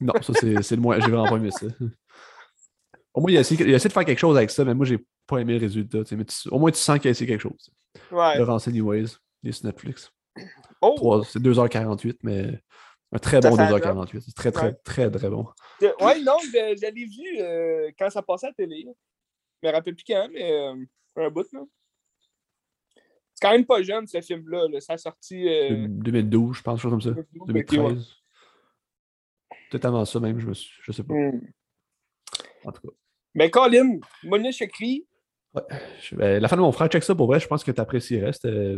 Non, 0.00 0.12
ça, 0.20 0.32
c'est 0.34 0.62
c'est 0.62 0.76
le 0.76 0.82
moins. 0.82 1.00
J'ai 1.00 1.10
vraiment 1.10 1.28
pas 1.28 1.36
aimé 1.36 1.50
ça. 1.50 1.66
Au 3.14 3.20
moins, 3.20 3.30
il 3.30 3.36
a, 3.38 3.40
essayé, 3.40 3.64
il 3.64 3.72
a 3.72 3.76
essayé 3.76 3.88
de 3.88 3.92
faire 3.94 4.04
quelque 4.04 4.18
chose 4.18 4.36
avec 4.36 4.50
ça, 4.50 4.64
mais 4.64 4.74
moi, 4.74 4.84
j'ai 4.86 5.04
pas 5.28 5.38
aimé 5.38 5.54
le 5.54 5.60
résultat. 5.60 5.98
tu 6.02 6.06
sais, 6.08 6.16
Mais 6.16 6.24
tu- 6.24 6.48
au 6.48 6.58
moins, 6.58 6.70
tu 6.72 6.78
sens 6.78 6.98
qu'il 6.98 7.08
a 7.08 7.10
essayé 7.10 7.26
quelque 7.28 7.40
chose. 7.42 7.70
Ouais. 8.10 8.38
Laurence 8.38 8.66
Anyways, 8.68 9.04
est 9.44 9.52
sur 9.52 9.66
Netflix. 9.66 10.10
Oh! 10.80 11.22
C'est 11.24 11.40
2h48, 11.40 12.18
mais 12.22 12.60
un 13.12 13.18
très 13.18 13.40
Ça 13.42 13.50
bon 13.50 13.56
fait 13.56 13.62
un 13.62 13.70
2h48. 13.70 14.20
C'est 14.20 14.34
très, 14.34 14.52
très, 14.52 14.66
Ouais. 14.68 14.74
très, 14.84 15.10
très 15.10 15.28
bon. 15.30 15.46
Euh, 15.82 15.92
Ouais, 16.00 16.20
non, 16.22 16.36
je, 16.42 16.90
l'ai 16.92 17.04
vu 17.04 17.40
euh, 17.40 17.90
quand 17.98 18.10
ça 18.10 18.22
passait 18.22 18.46
à 18.46 18.50
la 18.50 18.54
télé. 18.54 18.86
Je 19.62 19.68
me 19.68 19.72
rappelle 19.72 19.94
plus 19.96 20.04
quand, 20.06 20.28
mais 20.32 20.50
euh, 20.52 20.74
un 21.16 21.30
bout, 21.30 21.46
là. 21.52 21.60
C'est 23.34 23.46
quand 23.46 23.52
même 23.52 23.66
pas 23.66 23.82
jeune, 23.82 24.06
ce 24.06 24.20
film-là. 24.20 24.66
là. 24.68 24.80
Ça 24.80 24.92
a 24.94 24.98
sorti... 24.98 25.48
euh, 25.48 25.86
2012, 25.88 26.56
je 26.58 26.62
pense, 26.62 26.80
chose 26.80 26.90
comme 26.90 27.00
ça. 27.00 27.10
ok, 27.10 27.16
ouais. 27.16 27.46
2013. 27.46 28.06
Peut-être 29.70 29.84
avant 29.84 30.04
ça 30.04 30.18
même, 30.20 30.38
je, 30.38 30.46
me 30.46 30.54
suis- 30.54 30.72
je 30.82 30.92
sais 30.92 31.02
pas. 31.02 31.14
Hmm. 31.14 31.40
En 32.64 32.72
tout 32.72 32.80
cas. 32.88 32.94
Mais 33.34 33.50
Colin, 33.50 33.98
Monia 34.24 34.50
Chakri, 34.50 35.06
Ben, 36.12 36.40
la 36.40 36.48
fin 36.48 36.56
de 36.56 36.60
mon 36.62 36.72
frère, 36.72 36.88
check 36.88 37.02
ça 37.02 37.14
pour 37.14 37.26
vrai, 37.26 37.40
je 37.40 37.46
pense 37.46 37.62
que 37.64 37.70
tu 37.70 37.80
apprécierais. 37.80 38.32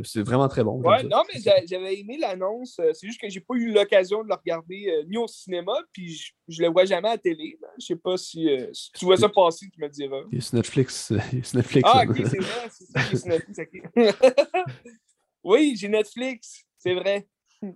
C'est 0.04 0.22
vraiment 0.22 0.48
très 0.48 0.62
bon. 0.64 0.80
Ouais, 0.82 1.02
non, 1.04 1.22
mais 1.32 1.40
j'a- 1.40 1.64
j'avais 1.66 1.98
aimé 2.00 2.18
l'annonce. 2.18 2.78
euh, 2.80 2.92
C'est 2.94 3.06
juste 3.06 3.20
que 3.20 3.28
j'ai 3.28 3.40
pas 3.40 3.54
eu 3.54 3.72
l'occasion 3.72 4.22
de 4.22 4.28
le 4.28 4.34
regarder 4.34 4.88
euh, 4.90 5.04
ni 5.08 5.16
au 5.16 5.26
cinéma, 5.26 5.72
puis 5.92 6.08
je, 6.14 6.32
je 6.48 6.62
le 6.62 6.68
vois 6.68 6.84
jamais 6.84 7.08
à 7.08 7.12
la 7.12 7.18
télé. 7.18 7.58
là. 7.60 7.68
Je 7.78 7.86
sais 7.86 7.96
pas 7.96 8.16
si, 8.16 8.48
euh, 8.48 8.68
si 8.72 8.90
tu 8.92 9.04
vois 9.04 9.16
ça 9.16 9.28
passer, 9.28 9.66
tu 9.72 9.80
me 9.80 9.88
diras. 9.88 10.20
Il 10.32 10.38
est 10.38 10.40
sur 10.40 10.56
Netflix. 10.56 11.12
Il 11.32 11.38
est 11.38 11.42
sur 11.44 11.56
Netflix. 11.58 11.90
Ah, 11.92 12.02
ok, 12.08 12.16
c'est 12.16 12.38
vrai, 12.38 12.68
c'est 12.70 12.84
ça, 12.86 13.00
j'ai 13.10 13.16
sur 13.16 13.28
Netflix. 13.28 13.88
oui, 15.44 15.74
j'ai 15.76 15.88
Netflix, 15.88 16.64
c'est 16.78 16.94
vrai. 16.94 17.26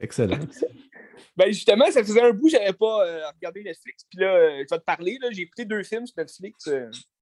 Excellent. 0.00 0.38
Ben 1.36 1.46
justement, 1.48 1.86
ça 1.90 2.04
faisait 2.04 2.20
un 2.22 2.30
bout 2.32 2.44
que 2.46 2.52
j'avais 2.52 2.72
pas 2.72 3.30
regardé 3.34 3.62
Netflix. 3.64 4.04
Puis 4.08 4.20
là, 4.20 4.50
je 4.50 4.56
vais 4.60 4.78
te 4.78 4.84
parler, 4.84 5.18
j'ai 5.32 5.42
écouté 5.42 5.64
deux 5.64 5.82
films 5.82 6.06
sur 6.06 6.14
Netflix. 6.18 6.68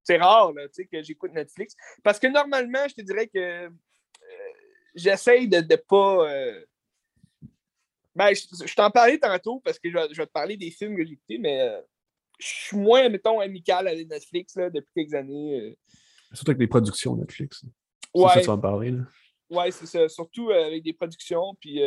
C'est 0.03 0.17
rare 0.17 0.53
là, 0.53 0.67
tu 0.67 0.73
sais, 0.75 0.85
que 0.85 1.01
j'écoute 1.01 1.31
Netflix. 1.33 1.75
Parce 2.03 2.19
que 2.19 2.27
normalement, 2.27 2.87
je 2.87 2.95
te 2.95 3.01
dirais 3.01 3.27
que 3.27 3.39
euh, 3.39 3.69
j'essaye 4.95 5.47
de 5.47 5.57
ne 5.57 5.75
pas. 5.75 6.29
euh, 6.31 6.65
Ben, 8.15 8.33
je, 8.33 8.65
je 8.65 8.75
t'en 8.75 8.91
parlais 8.91 9.17
tantôt 9.17 9.59
parce 9.59 9.79
que 9.79 9.89
je 9.89 9.95
vais, 9.95 10.07
je 10.11 10.17
vais 10.17 10.27
te 10.27 10.31
parler 10.31 10.55
des 10.57 10.69
films 10.71 10.95
que 10.95 11.03
j'ai 11.05 11.13
écoutés, 11.13 11.37
mais 11.39 11.61
euh, 11.61 11.81
je 12.39 12.47
suis 12.47 12.77
moins, 12.77 13.07
mettons, 13.09 13.39
amical 13.39 13.87
avec 13.87 14.07
Netflix 14.07 14.55
là, 14.55 14.69
depuis 14.69 14.91
quelques 14.95 15.13
années. 15.15 15.77
Surtout 16.33 16.51
avec 16.51 16.59
les 16.61 16.67
productions 16.67 17.15
Netflix. 17.15 17.61
C'est 17.61 18.21
Ouais. 18.21 18.29
ça 18.29 18.39
que 18.41 18.45
tu 18.45 18.51
me 18.51 18.57
parler. 18.57 18.91
Là. 18.91 19.03
Ouais, 19.49 19.71
c'est 19.71 19.85
ça. 19.87 20.07
Surtout 20.09 20.51
avec 20.51 20.83
des 20.83 20.93
productions. 20.93 21.55
Puis 21.59 21.79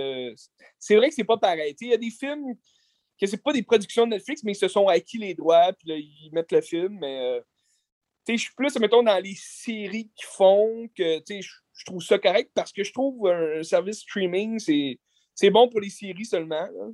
c'est 0.78 0.96
vrai 0.96 1.08
que 1.08 1.14
c'est 1.14 1.24
pas 1.24 1.36
pareil. 1.36 1.74
Il 1.80 1.88
y 1.88 1.92
a 1.92 1.96
des 1.96 2.10
films 2.10 2.54
que 3.20 3.26
c'est 3.26 3.42
pas 3.42 3.52
des 3.52 3.62
productions 3.62 4.04
de 4.06 4.10
Netflix, 4.10 4.42
mais 4.44 4.52
ils 4.52 4.56
se 4.56 4.68
sont 4.68 4.88
acquis 4.88 5.18
les 5.18 5.34
droits, 5.34 5.72
puis 5.72 5.88
là, 5.88 5.96
ils 5.96 6.30
mettent 6.32 6.52
le 6.52 6.60
film. 6.60 6.98
Mais 7.00 7.18
euh, 7.18 7.40
je 8.28 8.36
suis 8.36 8.54
plus, 8.54 8.76
mettons, 8.78 9.02
dans 9.02 9.22
les 9.22 9.34
séries 9.36 10.10
qui 10.16 10.24
font 10.26 10.88
que 10.96 11.20
je 11.28 11.84
trouve 11.84 12.02
ça 12.02 12.18
correct 12.18 12.50
parce 12.54 12.72
que 12.72 12.82
je 12.82 12.92
trouve 12.92 13.28
un 13.28 13.62
service 13.62 14.00
streaming, 14.00 14.58
c'est 14.58 15.50
bon 15.50 15.68
pour 15.68 15.80
les 15.80 15.90
séries 15.90 16.24
seulement. 16.24 16.62
là. 16.66 16.88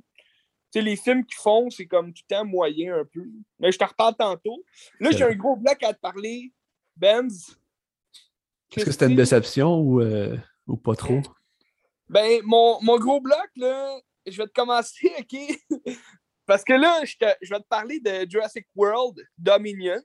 Les 0.75 0.95
films 0.95 1.23
qu'ils 1.23 1.37
font, 1.37 1.69
c'est 1.69 1.85
comme 1.85 2.11
tout 2.13 2.23
le 2.29 2.35
temps 2.35 2.45
moyen 2.45 2.95
un 2.97 3.05
peu. 3.05 3.23
Mais 3.59 3.71
je 3.71 3.77
te 3.77 3.83
reparle 3.83 4.15
tantôt. 4.15 4.63
Là, 4.99 5.11
j'ai 5.11 5.23
un 5.23 5.35
gros 5.35 5.55
bloc 5.55 5.81
à 5.83 5.93
te 5.93 5.99
parler. 5.99 6.51
Benz. 6.95 7.55
Est-ce 8.75 8.85
que 8.85 8.91
c'était 8.91 9.05
une 9.07 9.15
déception 9.15 9.79
ou, 9.79 10.01
euh, 10.01 10.35
ou 10.67 10.75
pas 10.77 10.95
trop? 10.95 11.21
Ben, 12.09 12.41
mon, 12.43 12.79
mon 12.81 12.97
gros 12.97 13.21
bloc, 13.21 13.49
là, 13.55 13.99
je 14.25 14.35
vais 14.35 14.47
te 14.47 14.53
commencer, 14.53 15.11
OK? 15.19 15.37
Parce 16.45 16.63
que 16.63 16.73
là, 16.73 17.05
je, 17.05 17.15
te- 17.17 17.35
je 17.41 17.53
vais 17.53 17.59
te 17.59 17.67
parler 17.67 17.99
de 17.99 18.27
Jurassic 18.29 18.65
World 18.75 19.17
Dominion, 19.37 20.01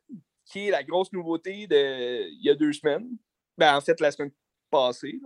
qui 0.49 0.69
est 0.69 0.71
la 0.71 0.83
grosse 0.83 1.13
nouveauté 1.13 1.67
de 1.67 2.29
il 2.29 2.45
y 2.45 2.51
a 2.51 2.55
deux 2.55 2.73
semaines. 2.73 3.09
Ben, 3.57 3.77
en 3.77 3.81
fait, 3.81 4.01
la 4.01 4.11
semaine 4.11 4.33
passée. 4.71 5.21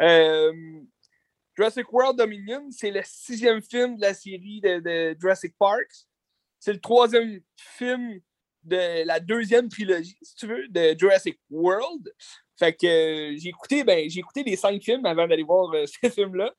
Euh, 0.00 0.52
Jurassic 1.56 1.92
World 1.92 2.16
Dominion, 2.16 2.70
c'est 2.70 2.90
le 2.90 3.02
sixième 3.04 3.60
film 3.60 3.96
de 3.96 4.00
la 4.00 4.14
série 4.14 4.60
de, 4.60 5.16
Jurassic 5.20 5.54
Park. 5.58 5.88
C'est 6.58 6.72
le 6.72 6.80
troisième 6.80 7.40
film 7.56 8.20
de 8.62 9.04
la 9.04 9.20
deuxième 9.20 9.68
trilogie, 9.68 10.18
si 10.22 10.34
tu 10.34 10.46
veux, 10.46 10.68
de 10.68 10.96
Jurassic 10.98 11.38
World. 11.50 12.12
Fait 12.58 12.74
que 12.74 12.86
euh, 12.86 13.36
j'ai 13.38 13.48
écouté, 13.48 13.84
ben, 13.84 14.08
j'ai 14.08 14.20
écouté 14.20 14.42
les 14.42 14.56
cinq 14.56 14.82
films 14.82 15.06
avant 15.06 15.26
d'aller 15.26 15.42
voir 15.42 15.72
euh, 15.74 15.86
ce 16.02 16.10
film-là. 16.10 16.54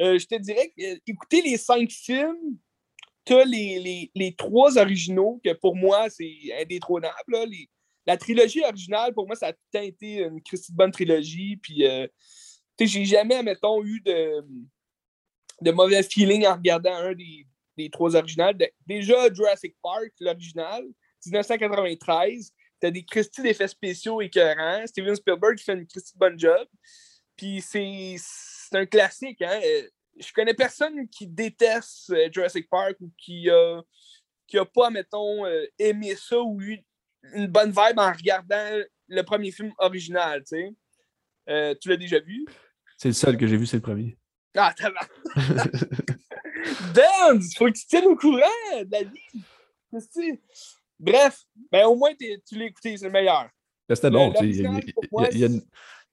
Euh, 0.00 0.18
je 0.18 0.26
te 0.26 0.34
dirais 0.36 0.72
que 0.76 1.00
écouter 1.06 1.42
les 1.42 1.56
cinq 1.56 1.90
films, 1.90 2.58
t'as 3.26 3.44
les, 3.44 3.78
les, 3.80 4.10
les 4.14 4.34
trois 4.34 4.78
originaux, 4.78 5.40
que 5.44 5.52
pour 5.52 5.76
moi, 5.76 6.08
c'est 6.08 6.32
indétrônable. 6.58 7.14
là. 7.28 7.44
Les- 7.44 7.68
la 8.06 8.16
trilogie 8.16 8.62
originale, 8.62 9.12
pour 9.12 9.26
moi, 9.26 9.34
ça 9.34 9.48
a 9.48 9.52
tout 9.52 9.58
été 9.74 10.18
une 10.18 10.40
bonne 10.70 10.92
trilogie. 10.92 11.56
Puis, 11.56 11.84
euh, 11.84 12.06
tu 12.78 12.86
sais, 12.86 12.86
j'ai 12.86 13.04
jamais, 13.04 13.42
mettons, 13.42 13.84
eu 13.84 14.00
de, 14.00 14.44
de 15.60 15.70
mauvais 15.72 16.04
feeling 16.04 16.46
en 16.46 16.54
regardant 16.54 16.94
un 16.94 17.14
des, 17.14 17.44
des 17.76 17.90
trois 17.90 18.14
originales. 18.14 18.56
Déjà, 18.86 19.32
Jurassic 19.34 19.74
Park, 19.82 20.12
l'original, 20.20 20.84
1993, 21.26 22.52
t'as 22.78 22.90
des 22.92 23.04
Christie 23.04 23.42
d'effets 23.42 23.66
spéciaux 23.66 24.20
écœurants. 24.20 24.86
Steven 24.86 25.16
Spielberg 25.16 25.58
fait 25.58 25.72
une 25.72 25.86
Christie 25.86 26.16
bonne 26.16 26.38
job. 26.38 26.68
Puis 27.36 27.60
c'est 27.60 28.16
c'est 28.18 28.76
un 28.78 28.86
classique, 28.86 29.42
hein. 29.42 29.60
Euh, 30.16 30.22
Je 30.22 30.32
connais 30.32 30.54
personne 30.54 31.08
qui 31.08 31.26
déteste 31.26 32.10
euh, 32.10 32.28
Jurassic 32.32 32.68
Park 32.68 32.96
ou 33.00 33.10
qui 33.18 33.50
a, 33.50 33.82
qui 34.46 34.58
a 34.58 34.64
pas, 34.64 34.90
mettons, 34.90 35.44
euh, 35.46 35.66
aimé 35.78 36.14
ça 36.16 36.40
ou 36.40 36.60
eu 36.60 36.78
une 37.34 37.46
bonne 37.48 37.70
vibe 37.70 37.98
en 37.98 38.12
regardant 38.12 38.78
le 39.08 39.22
premier 39.22 39.50
film 39.50 39.72
original, 39.78 40.40
tu 40.40 40.56
sais. 40.56 40.74
Euh, 41.48 41.74
tu 41.80 41.88
l'as 41.88 41.96
déjà 41.96 42.18
vu? 42.20 42.44
C'est 42.96 43.08
le 43.08 43.14
seul 43.14 43.36
que 43.36 43.46
j'ai 43.46 43.56
vu, 43.56 43.66
c'est 43.66 43.76
le 43.76 43.82
premier. 43.82 44.16
Ah, 44.56 44.74
t'as 44.76 44.90
Dan, 46.94 47.40
il 47.40 47.56
faut 47.56 47.66
que 47.66 47.78
tu 47.78 47.86
tiennes 47.86 48.06
au 48.06 48.16
courant 48.16 48.40
de 48.82 48.90
la 48.90 49.02
vie. 49.04 49.44
Bref, 50.98 51.44
ben 51.70 51.86
au 51.86 51.94
moins 51.94 52.14
tu 52.14 52.56
l'as 52.56 52.64
écouté, 52.64 52.96
c'est 52.96 53.04
le 53.04 53.10
meilleur. 53.12 53.48
C'était 53.88 54.10
bon, 54.10 54.32
tu 54.32 54.54
sais. 54.54 55.48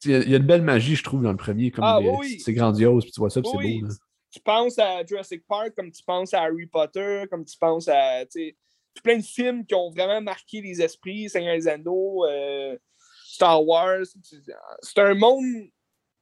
Il 0.06 0.30
y, 0.30 0.34
a 0.34 0.38
une 0.38 0.46
belle 0.46 0.62
magie, 0.62 0.96
je 0.96 1.04
trouve, 1.04 1.24
dans 1.24 1.32
le 1.32 1.38
premier. 1.38 1.72
Comme 1.72 1.84
ah, 1.84 2.00
C'est 2.40 2.54
grandiose, 2.54 3.04
puis 3.04 3.12
tu 3.12 3.20
vois 3.20 3.30
ça, 3.30 3.42
puis 3.42 3.50
c'est 3.52 3.80
beau. 3.82 3.88
Tu 4.34 4.40
penses 4.40 4.80
à 4.80 5.06
Jurassic 5.06 5.46
Park 5.48 5.74
comme 5.76 5.92
tu 5.92 6.04
penses 6.04 6.34
à 6.34 6.42
Harry 6.42 6.66
Potter, 6.66 7.26
comme 7.30 7.46
tu 7.46 7.56
penses 7.56 7.88
à 7.88 8.26
plein 9.02 9.18
de 9.18 9.24
films 9.24 9.66
qui 9.66 9.76
ont 9.76 9.92
vraiment 9.92 10.22
marqué 10.22 10.62
les 10.62 10.82
esprits, 10.82 11.30
Seigneur 11.30 11.56
des 11.56 11.68
Anneaux, 11.68 12.26
euh, 12.26 12.76
Star 13.26 13.66
Wars. 13.66 14.06
C'est 14.82 15.02
un 15.02 15.14
monde 15.14 15.46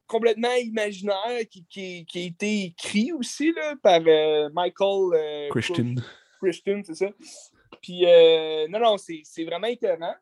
complètement 0.06 0.54
imaginaire 0.56 1.40
qui, 1.50 1.64
qui, 1.70 2.04
qui, 2.04 2.18
a 2.18 2.22
été 2.22 2.64
écrit 2.64 3.12
aussi 3.12 3.52
là, 3.52 3.76
par 3.82 4.00
euh, 4.06 4.50
Michael 4.52 5.14
euh, 5.14 5.48
Christian. 5.50 5.94
Christian, 6.40 6.82
c'est 6.84 6.94
ça. 6.94 7.10
Puis, 7.80 8.04
non, 8.68 8.78
non, 8.78 8.96
c'est 8.98 9.44
vraiment 9.44 9.68
étonnant. 9.68 10.14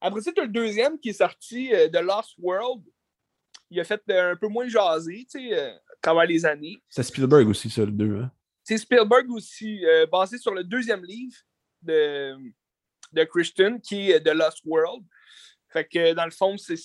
Après 0.00 0.20
ça, 0.22 0.32
tu 0.32 0.40
as 0.40 0.44
le 0.44 0.50
deuxième 0.50 0.98
qui 0.98 1.10
est 1.10 1.14
sorti, 1.14 1.70
The 1.92 2.00
Lost 2.00 2.34
World. 2.38 2.82
Il 3.74 3.80
a 3.80 3.84
fait 3.84 4.02
un 4.08 4.36
peu 4.36 4.48
moins 4.48 4.68
jasé, 4.68 5.26
tu 5.30 5.50
sais, 5.50 5.58
à 5.58 5.80
travers 6.00 6.26
les 6.26 6.46
années. 6.46 6.80
C'est 6.88 7.02
Spielberg 7.02 7.48
aussi, 7.48 7.68
ça, 7.68 7.84
le 7.84 7.90
deux. 7.90 8.20
Hein? 8.20 8.30
C'est 8.62 8.78
Spielberg 8.78 9.30
aussi, 9.30 9.84
basé 10.10 10.38
sur 10.38 10.54
le 10.54 10.62
deuxième 10.64 11.04
livre 11.04 11.36
de, 11.82 12.36
de 13.12 13.24
Christian, 13.24 13.78
qui 13.78 14.10
est 14.10 14.20
The 14.20 14.34
Lost 14.34 14.60
World. 14.64 15.04
Fait 15.68 15.84
que, 15.84 16.14
dans 16.14 16.24
le 16.24 16.30
fond, 16.30 16.56
c'est 16.56 16.76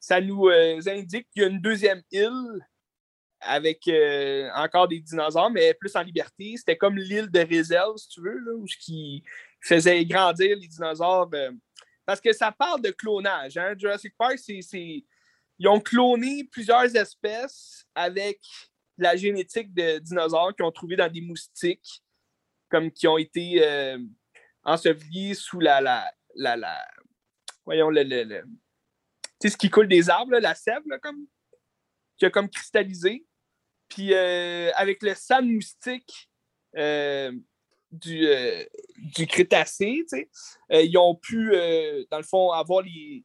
ça 0.00 0.20
nous 0.20 0.48
euh, 0.48 0.80
indique 0.86 1.28
qu'il 1.30 1.42
y 1.42 1.44
a 1.44 1.48
une 1.48 1.60
deuxième 1.60 2.02
île 2.10 2.66
avec 3.40 3.86
euh, 3.88 4.48
encore 4.54 4.88
des 4.88 5.00
dinosaures, 5.00 5.50
mais 5.50 5.74
plus 5.74 5.94
en 5.96 6.02
liberté. 6.02 6.54
C'était 6.56 6.76
comme 6.76 6.96
l'île 6.96 7.30
de 7.30 7.40
réserve, 7.40 7.96
si 7.96 8.08
tu 8.08 8.20
veux, 8.20 8.38
là, 8.38 8.52
où 8.54 8.64
qui 8.64 9.22
faisait 9.60 10.04
grandir 10.04 10.56
les 10.56 10.66
dinosaures. 10.66 11.30
Euh, 11.34 11.50
parce 12.04 12.20
que 12.20 12.32
ça 12.32 12.50
parle 12.52 12.80
de 12.80 12.90
clonage. 12.90 13.56
Hein? 13.56 13.74
Jurassic 13.76 14.14
Park, 14.16 14.38
c'est, 14.38 15.04
ils 15.58 15.68
ont 15.68 15.80
cloné 15.80 16.44
plusieurs 16.44 16.94
espèces 16.94 17.84
avec 17.94 18.40
la 18.96 19.16
génétique 19.16 19.72
de 19.74 19.98
dinosaures 19.98 20.54
qu'ils 20.54 20.64
ont 20.64 20.72
trouvé 20.72 20.96
dans 20.96 21.10
des 21.10 21.20
moustiques, 21.20 22.02
comme 22.68 22.90
qui 22.90 23.06
ont 23.06 23.18
été 23.18 23.64
ensevelis 24.64 25.34
sous 25.34 25.60
la, 25.60 25.80
la, 25.80 26.56
la, 26.56 26.86
voyons, 27.64 27.90
le, 27.90 28.02
le 28.02 28.44
sais, 29.40 29.50
ce 29.50 29.56
qui 29.56 29.70
coule 29.70 29.88
des 29.88 30.10
arbres, 30.10 30.38
la 30.38 30.54
sève, 30.54 30.82
comme, 31.02 31.26
qui 32.16 32.26
a 32.26 32.30
comme 32.30 32.48
cristallisé. 32.48 33.24
Puis 33.88 34.12
euh, 34.12 34.70
avec 34.74 35.02
le 35.02 35.14
sang 35.14 35.42
moustique 35.42 36.30
euh, 36.76 37.32
du, 37.90 38.26
euh, 38.26 38.64
du 38.96 39.26
Crétacé, 39.26 40.04
ils 40.70 40.98
ont 40.98 41.14
pu, 41.14 41.52
dans 42.10 42.18
le 42.18 42.24
fond, 42.24 42.50
avoir 42.50 42.82
les, 42.82 43.24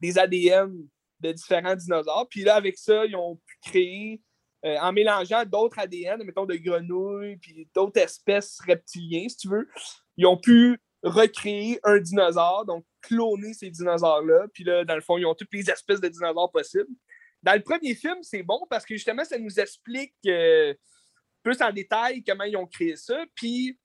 les, 0.00 0.18
ADN 0.18 0.88
différents 1.32 1.76
dinosaures. 1.76 2.28
Puis 2.28 2.42
là, 2.42 2.56
avec 2.56 2.78
ça, 2.78 3.04
ils 3.06 3.16
ont 3.16 3.36
pu 3.36 3.70
créer, 3.70 4.22
en 4.62 4.92
mélangeant 4.92 5.44
d'autres 5.44 5.78
ADN, 5.78 6.22
mettons 6.24 6.46
de 6.46 6.56
grenouilles, 6.56 7.36
puis 7.36 7.68
d'autres 7.74 8.00
espèces 8.00 8.58
reptiliens, 8.66 9.28
si 9.28 9.36
tu 9.36 9.48
veux, 9.48 9.68
ils 10.16 10.26
ont 10.26 10.38
pu 10.38 10.80
recréer 11.04 11.78
un 11.84 11.98
dinosaure, 11.98 12.64
donc 12.64 12.84
cloner 13.02 13.52
ces 13.52 13.70
dinosaures-là. 13.70 14.46
Puis 14.52 14.64
là, 14.64 14.84
dans 14.84 14.94
le 14.94 15.02
fond, 15.02 15.18
ils 15.18 15.26
ont 15.26 15.34
toutes 15.34 15.52
les 15.52 15.70
espèces 15.70 16.00
de 16.00 16.08
dinosaures 16.08 16.50
possibles. 16.50 16.88
Dans 17.42 17.52
le 17.52 17.62
premier 17.62 17.94
film, 17.94 18.16
c'est 18.22 18.42
bon 18.42 18.60
parce 18.70 18.86
que 18.86 18.94
justement, 18.94 19.24
ça 19.24 19.38
nous 19.38 19.60
explique 19.60 20.14
euh, 20.26 20.72
plus 21.42 21.60
en 21.60 21.70
détail 21.70 22.24
comment 22.24 22.44
ils 22.44 22.56
ont 22.56 22.66
créé 22.66 22.96
ça. 22.96 23.22
Puis 23.34 23.78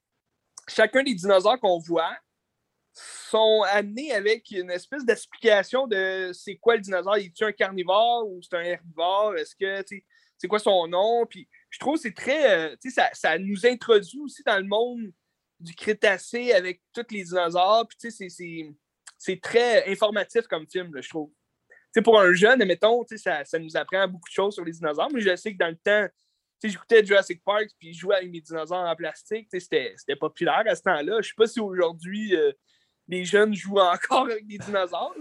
chacun 0.69 1.03
des 1.03 1.13
dinosaures 1.13 1.60
qu'on 1.60 1.78
voit 1.80 2.15
sont 3.30 3.64
amenés 3.72 4.12
avec 4.12 4.52
une 4.52 4.72
espèce 4.72 5.06
d'explication 5.06 5.88
de 5.88 6.32
c'est 6.34 6.56
quoi 6.58 6.76
le 6.76 6.82
dinosaure? 6.82 7.16
Est-il 7.16 7.46
un 7.46 7.52
carnivore 7.52 8.28
ou 8.28 8.42
c'est 8.42 8.56
un 8.56 8.62
herbivore? 8.62 9.36
Est-ce 9.38 9.56
que 9.56 9.84
c'est 10.38 10.48
quoi 10.48 10.60
son 10.60 10.88
nom? 10.88 11.26
Puis 11.26 11.48
je 11.70 11.80
trouve 11.80 11.96
que 11.96 12.02
c'est 12.02 12.14
très. 12.14 12.72
Euh, 12.72 12.76
ça, 12.90 13.10
ça 13.14 13.38
nous 13.38 13.66
introduit 13.66 14.20
aussi 14.20 14.44
dans 14.44 14.58
le 14.58 14.66
monde 14.66 15.12
du 15.60 15.74
Crétacé 15.74 16.54
avec 16.54 16.82
tous 16.94 17.06
les 17.12 17.24
dinosaures. 17.24 17.88
Puis, 17.88 18.12
c'est 19.18 19.42
très 19.42 19.90
informatif 19.92 20.48
comme 20.48 20.68
film, 20.68 20.92
je 21.02 21.10
trouve. 21.10 21.32
pour 22.04 22.20
un 22.20 22.34
jeune, 22.34 22.62
admettons, 22.62 23.06
ça, 23.18 23.44
ça 23.44 23.60
nous 23.60 23.76
apprend 23.76 24.08
beaucoup 24.08 24.30
de 24.30 24.34
choses 24.34 24.54
sur 24.54 24.64
les 24.64 24.72
dinosaures, 24.72 25.10
mais 25.14 25.20
je 25.20 25.36
sais 25.36 25.52
que 25.52 25.58
dans 25.58 25.68
le 25.68 25.76
temps, 25.76 26.08
j'écoutais 26.64 27.06
Jurassic 27.06 27.44
Park 27.44 27.70
puis 27.78 27.94
je 27.94 28.00
jouais 28.00 28.16
avec 28.16 28.32
mes 28.32 28.42
dinosaures 28.42 28.88
en 28.88 28.96
plastique. 28.96 29.50
C'était 29.52 30.16
populaire 30.20 30.64
à 30.66 30.76
ce 30.76 30.82
temps-là. 30.84 31.22
Je 31.22 31.30
sais 31.30 31.36
pas 31.36 31.48
si 31.48 31.60
aujourd'hui 31.60 32.36
euh, 32.36 32.52
les 33.10 33.26
jeunes 33.26 33.54
jouent 33.54 33.80
encore 33.80 34.26
avec 34.26 34.48
des 34.48 34.60
dinosaures. 34.60 35.15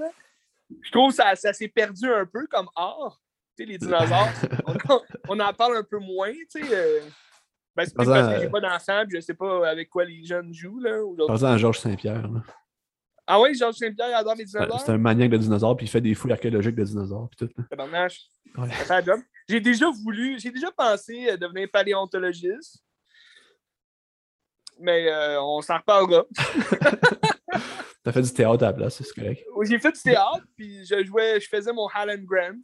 Je 0.83 0.91
trouve 0.93 1.09
que 1.11 1.17
ça, 1.17 1.35
ça 1.35 1.53
s'est 1.53 1.69
perdu 1.69 2.13
un 2.13 2.27
peu 2.27 2.47
comme 2.47 2.69
art. 2.77 3.21
les 3.59 3.79
dinosaures, 3.79 4.29
on, 5.29 5.41
en 5.41 5.53
parle 5.55 5.79
un 5.79 5.83
peu 5.83 5.99
moins. 5.99 6.31
Euh, 6.31 7.01
ben, 7.75 7.87
c'est 7.87 7.95
parce 7.95 8.09
que 8.09 8.41
j'ai 8.41 8.51
pas 8.51 8.61
d'enfant 8.61 9.03
et 9.03 9.07
je 9.15 9.21
sais 9.21 9.35
pas 9.35 9.69
avec 9.69 9.89
quoi 9.89 10.05
les 10.05 10.23
jeunes 10.23 10.53
jouent. 10.53 10.81
Là, 10.81 11.01
Par 11.27 11.37
exemple, 11.37 11.59
Georges 11.59 11.79
Saint-Pierre. 11.79 12.29
Ah 13.27 13.41
oui, 13.41 13.55
Georges 13.55 13.77
Saint-Pierre 13.77 14.17
adore 14.17 14.35
les 14.35 14.45
dinosaures? 14.45 14.81
C'est 14.81 14.93
un 14.93 14.99
maniaque 14.99 15.31
de 15.31 15.39
dinosaures 15.39 15.77
puis 15.77 15.87
il 15.87 15.89
fait 15.89 16.01
des 16.03 16.15
fouilles 16.15 16.33
archéologiques 16.33 16.77
de 16.77 16.85
dinosaures. 16.85 17.31
Puis 17.31 17.49
tout. 17.49 17.63
Ouais. 18.57 18.69
J'ai 19.49 19.61
déjà 19.61 19.91
voulu, 19.91 20.39
j'ai 20.39 20.51
déjà 20.51 20.71
pensé 20.71 21.37
devenir 21.39 21.69
paléontologiste. 21.73 22.85
Mais 24.79 25.11
euh, 25.11 25.43
on 25.43 25.63
s'en 25.63 25.79
reparlera. 25.79 26.25
T'as 28.05 28.13
fait 28.13 28.23
du 28.23 28.33
théâtre 28.33 28.65
à 28.65 28.69
la 28.69 28.73
place, 28.73 29.03
c'est 29.03 29.15
correct. 29.15 29.45
J'ai 29.63 29.79
fait 29.79 29.93
du 29.93 30.01
théâtre, 30.01 30.45
puis 30.57 30.85
je 30.85 31.05
jouais, 31.05 31.41
je 31.41 31.49
faisais 31.49 31.73
mon 31.73 31.87
Halland 31.89 32.23
Grant 32.25 32.61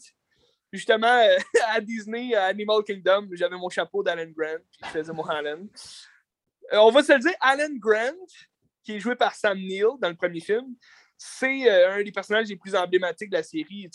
justement, 0.74 1.06
euh, 1.06 1.36
à 1.68 1.80
Disney, 1.80 2.34
à 2.34 2.46
Animal 2.46 2.82
Kingdom, 2.82 3.28
j'avais 3.32 3.56
mon 3.56 3.68
chapeau 3.68 4.02
d'Alan 4.02 4.30
Grant, 4.36 4.58
puis 4.70 4.80
je 4.82 4.88
faisais 4.88 5.12
mon 5.12 5.24
Alan. 5.24 5.66
Euh, 6.72 6.78
on 6.78 6.90
va 6.90 7.02
se 7.02 7.12
le 7.12 7.20
dire, 7.20 7.34
Alan 7.40 7.74
Grant, 7.78 8.26
qui 8.82 8.96
est 8.96 9.00
joué 9.00 9.14
par 9.14 9.34
Sam 9.34 9.58
Neill 9.58 9.86
dans 10.00 10.08
le 10.08 10.16
premier 10.16 10.40
film, 10.40 10.74
c'est 11.16 11.70
euh, 11.70 11.92
un 11.92 12.02
des 12.02 12.12
personnages 12.12 12.48
les 12.48 12.56
plus 12.56 12.74
emblématiques 12.74 13.30
de 13.30 13.36
la 13.36 13.42
série. 13.42 13.88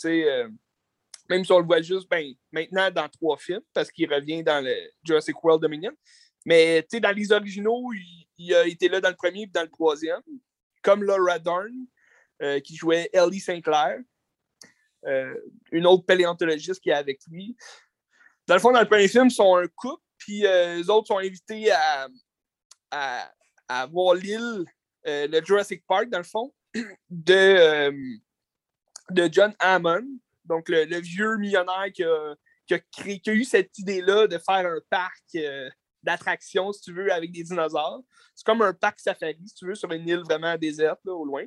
même 1.28 1.44
si 1.44 1.52
on 1.52 1.60
le 1.60 1.66
voit 1.66 1.82
juste 1.82 2.08
ben, 2.08 2.32
maintenant 2.50 2.90
dans 2.90 3.08
trois 3.08 3.36
films, 3.36 3.62
parce 3.72 3.90
qu'il 3.90 4.12
revient 4.12 4.42
dans 4.42 4.64
le 4.64 4.74
Jurassic 5.04 5.42
World 5.44 5.62
Dominion. 5.62 5.92
Mais 6.46 6.86
dans 6.90 7.14
les 7.14 7.30
originaux, 7.30 7.92
il, 8.38 8.54
a 8.54 8.66
été 8.66 8.88
là 8.88 9.00
dans 9.02 9.10
le 9.10 9.14
premier 9.14 9.42
et 9.42 9.46
dans 9.46 9.62
le 9.62 9.68
troisième, 9.68 10.22
comme 10.82 11.04
Laura 11.04 11.38
Dern, 11.38 11.86
qui 12.64 12.76
jouait 12.76 13.10
Ellie 13.12 13.40
Sinclair. 13.40 13.98
Euh, 15.06 15.34
une 15.72 15.86
autre 15.86 16.04
paléontologiste 16.04 16.80
qui 16.80 16.90
est 16.90 16.94
avec 16.94 17.20
lui. 17.30 17.56
Dans 18.46 18.54
le 18.54 18.60
fond, 18.60 18.72
dans 18.72 18.80
le 18.80 18.88
premier 18.88 19.08
film, 19.08 19.26
ils 19.26 19.32
sont 19.32 19.56
un 19.56 19.66
couple, 19.68 20.02
puis 20.18 20.46
euh, 20.46 20.76
les 20.76 20.90
autres 20.90 21.06
sont 21.06 21.18
invités 21.18 21.70
à, 21.70 22.08
à, 23.68 23.86
voir 23.86 24.14
l'île, 24.14 24.64
euh, 25.06 25.26
le 25.28 25.44
Jurassic 25.44 25.84
Park, 25.86 26.10
dans 26.10 26.18
le 26.18 26.24
fond, 26.24 26.52
de, 27.08 27.92
de 29.10 29.28
John 29.32 29.54
Hammond, 29.58 30.06
donc 30.44 30.68
le, 30.68 31.00
vieux 31.00 31.36
millionnaire 31.38 31.90
qui 31.94 32.04
a, 32.04 32.34
qui 32.66 33.30
a, 33.30 33.32
eu 33.32 33.44
cette 33.44 33.78
idée-là 33.78 34.26
de 34.26 34.38
faire 34.38 34.66
un 34.66 34.80
parc 34.90 35.36
d'attractions, 36.02 36.72
si 36.72 36.82
tu 36.82 36.92
veux, 36.92 37.12
avec 37.12 37.32
des 37.32 37.42
dinosaures. 37.42 38.02
C'est 38.34 38.44
comme 38.44 38.62
un 38.62 38.72
parc 38.72 39.00
safari, 39.00 39.40
si 39.46 39.54
tu 39.54 39.66
veux, 39.66 39.74
sur 39.74 39.90
une 39.92 40.08
île 40.08 40.22
vraiment 40.24 40.56
déserte, 40.56 41.00
au 41.06 41.24
loin. 41.24 41.44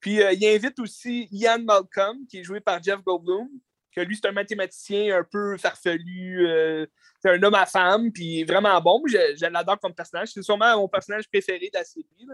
Puis 0.00 0.22
euh, 0.22 0.32
il 0.32 0.44
invite 0.46 0.78
aussi 0.78 1.28
Ian 1.30 1.60
Malcolm, 1.60 2.26
qui 2.28 2.38
est 2.38 2.44
joué 2.44 2.60
par 2.60 2.82
Jeff 2.82 3.00
Goldblum, 3.02 3.48
que 3.94 4.00
lui, 4.00 4.16
c'est 4.16 4.28
un 4.28 4.32
mathématicien 4.32 5.18
un 5.18 5.24
peu 5.24 5.56
farfelu. 5.56 6.46
Euh, 6.48 6.86
c'est 7.20 7.30
un 7.30 7.42
homme 7.42 7.54
à 7.54 7.64
femme, 7.64 8.10
puis 8.12 8.44
vraiment 8.44 8.80
bon. 8.80 9.02
Je, 9.06 9.46
l'adore 9.46 9.78
comme 9.78 9.94
personnage. 9.94 10.30
C'est 10.32 10.42
sûrement 10.42 10.76
mon 10.76 10.88
personnage 10.88 11.28
préféré 11.28 11.70
de 11.72 11.78
la 11.78 11.84
série, 11.84 12.26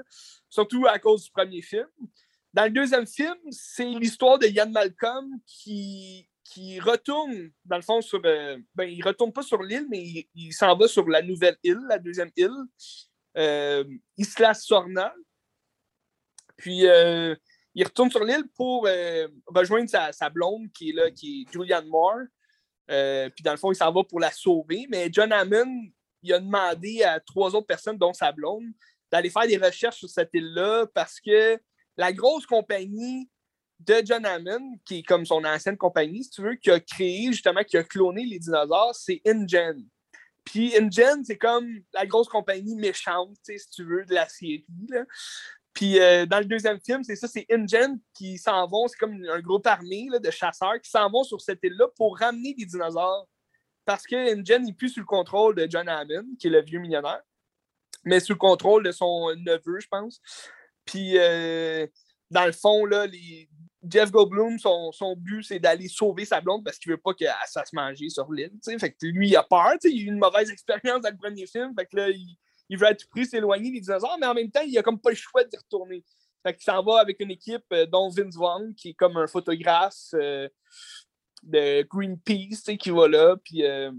surtout 0.49 0.87
à 0.87 0.99
cause 0.99 1.25
du 1.25 1.31
premier 1.31 1.63
film. 1.63 1.87
Dans 2.53 2.65
le 2.65 2.71
deuxième 2.71 3.07
film, 3.07 3.37
c'est 3.51 3.85
l'histoire 3.85 4.39
de 4.39 4.47
Ian 4.47 4.71
Malcolm 4.71 5.31
qui, 5.47 6.29
qui 6.51 6.81
retourne, 6.81 7.51
dans 7.65 7.77
le 7.77 7.83
fond, 7.83 8.01
sur. 8.01 8.21
Euh, 8.25 8.59
ben, 8.75 8.85
il 8.85 9.03
retourne 9.03 9.33
pas 9.33 9.43
sur 9.43 9.63
l'île, 9.63 9.87
mais 9.89 10.27
il, 10.35 10.53
s'en 10.53 10.77
va 10.77 10.89
sur 10.89 11.09
la 11.09 11.23
nouvelle 11.23 11.57
île, 11.63 11.81
la 11.89 11.99
deuxième 11.99 12.31
île, 12.37 13.87
Isla 14.17 14.55
Sorna. 14.55 15.15
Puis 16.57 16.85
il 17.75 17.85
retourne 17.85 18.11
sur 18.11 18.25
l'île 18.25 18.49
pour 18.55 18.87
euh, 18.87 19.29
rejoindre 19.47 19.89
sa, 19.89 20.31
blonde 20.31 20.71
qui 20.73 20.91
est 20.91 20.93
là, 20.93 21.11
qui 21.11 21.43
est 21.43 21.53
Julianne 21.53 21.87
Moore. 21.87 22.23
Euh, 22.91 23.31
puis 23.31 23.43
dans 23.45 23.53
le 23.53 23.57
fond, 23.57 23.71
il 23.71 23.77
s'en 23.77 23.93
va 23.93 24.03
pour 24.03 24.19
la 24.19 24.31
sauver. 24.31 24.87
Mais 24.91 25.09
John 25.13 25.33
Hammond, 25.33 25.89
il 26.23 26.33
a 26.33 26.41
demandé 26.41 27.03
à 27.03 27.21
trois 27.21 27.55
autres 27.55 27.67
personnes, 27.67 27.97
dont 27.99 28.13
sa 28.13 28.33
blonde, 28.33 28.67
d'aller 29.11 29.31
faire 29.31 29.47
des 29.47 29.57
recherches 29.57 29.99
sur 29.99 30.09
cette 30.09 30.31
île-là 30.33 30.87
parce 30.95 31.21
que 31.21 31.59
la 31.97 32.13
grosse 32.13 32.47
compagnie 32.47 33.29
de 33.87 34.03
John 34.05 34.25
Hammond, 34.25 34.79
qui 34.85 34.99
est 34.99 35.03
comme 35.03 35.25
son 35.25 35.45
ancienne 35.45 35.77
compagnie, 35.77 36.25
si 36.25 36.31
tu 36.31 36.43
veux, 36.43 36.55
qui 36.55 36.71
a 36.71 36.81
créé, 36.81 37.27
justement, 37.27 37.65
qui 37.65 37.77
a 37.77 37.83
cloné 37.83 38.25
les 38.25 38.39
dinosaures, 38.39 38.95
c'est 38.95 39.21
InGen. 39.27 39.87
Puis 40.45 40.77
InGen, 40.77 41.25
c'est 41.25 41.39
comme 41.39 41.67
la 41.93 42.07
grosse 42.07 42.29
compagnie 42.29 42.77
méchante, 42.77 43.37
si 43.43 43.71
tu 43.71 43.85
veux, 43.85 44.05
de 44.05 44.15
la 44.15 44.29
série. 44.29 44.67
Puis 45.73 45.99
euh, 45.99 46.27
dans 46.27 46.41
le 46.41 46.45
deuxième 46.45 46.81
film, 46.81 47.03
c'est 47.05 47.17
ça, 47.17 47.29
c'est 47.29 47.47
InGen 47.51 47.99
qui 48.15 48.37
s'en 48.39 48.67
vont, 48.67 48.89
c'est 48.89 48.99
comme 48.99 49.23
un 49.31 49.41
groupe 49.41 49.67
armé 49.67 50.09
de 50.23 50.31
chasseurs 50.31 50.81
qui 50.83 50.91
s'en 50.91 51.09
vont 51.11 51.25
sur 51.25 51.41
cette 51.41 51.61
île-là 51.63 51.89
pour 51.97 52.19
ramener 52.19 52.55
des 52.55 52.67
dinosaures. 52.67 53.29
Parce 53.85 54.07
que 54.07 54.35
InGen 54.35 54.63
n'est 54.65 54.75
plus 54.75 54.91
sous 54.91 55.01
le 55.01 55.07
contrôle 55.07 55.55
de 55.55 55.67
John 55.71 55.89
Hammond, 55.89 56.37
qui 56.39 56.49
est 56.49 56.51
le 56.51 56.63
vieux 56.63 56.81
millionnaire, 56.81 57.23
mais 58.05 58.21
sous 58.21 58.33
le 58.33 58.39
contrôle 58.39 58.83
de 58.83 58.93
son 58.93 59.35
neveu, 59.37 59.81
je 59.81 59.89
pense. 59.89 60.21
Puis 60.85 61.17
euh, 61.17 61.87
dans 62.31 62.47
le 62.47 62.53
fond, 62.53 62.85
là, 62.85 63.07
les... 63.07 63.49
Jeff 63.89 64.11
Goldblum, 64.11 64.59
son, 64.59 64.93
son 64.93 65.17
but, 65.17 65.43
c'est 65.43 65.59
d'aller 65.59 65.89
sauver 65.89 66.25
sa 66.25 66.41
blonde 66.41 66.65
parce 66.65 66.79
qu'il 66.79 66.93
veut 66.93 66.99
pas 66.99 67.15
qu'elle 67.15 67.33
se 67.47 67.53
fasse 67.53 67.73
manger 67.73 68.11
sur 68.11 68.31
l'île. 68.31 68.53
Fait 68.79 68.93
que 68.93 69.07
lui, 69.07 69.29
il 69.29 69.37
a 69.37 69.43
peur. 69.43 69.73
Il 69.85 70.01
a 70.01 70.03
eu 70.03 70.07
une 70.07 70.19
mauvaise 70.19 70.51
expérience 70.51 71.01
dans 71.01 71.11
le 71.11 71.17
premier 71.17 71.47
film. 71.47 71.73
Fait 71.79 71.87
que 71.87 71.97
là, 71.97 72.11
il, 72.11 72.37
il 72.71 72.79
veut 72.79 72.87
à 72.87 72.95
tout 72.95 73.07
prix 73.11 73.27
s'éloigner 73.27 73.71
des 73.73 73.81
dinosaures, 73.81 74.17
mais 74.21 74.27
en 74.27 74.35
même 74.35 74.51
temps, 74.51 74.63
il 74.67 74.77
a 74.79 74.83
comme 74.83 75.01
pas 75.01 75.11
le 75.11 75.17
choix 75.17 75.45
d'y 75.45 75.57
retourner. 75.57 76.05
Fait 76.43 76.57
s'en 76.63 76.83
va 76.83 77.01
avec 77.01 77.21
une 77.21 77.33
équipe, 77.33 77.65
euh, 77.73 77.85
dont 77.85 78.09
Vince 78.09 78.37
Vaughn, 78.37 78.75
qui 78.75 78.91
est 78.91 78.95
comme 78.95 79.17
un 79.17 79.27
photographe 79.27 80.15
euh, 80.15 80.49
de 81.43 81.83
Greenpeace, 81.83 82.77
qui 82.79 82.91
va 82.91 83.09
là. 83.09 83.37
Puis, 83.45 83.65
euh, 83.65 83.91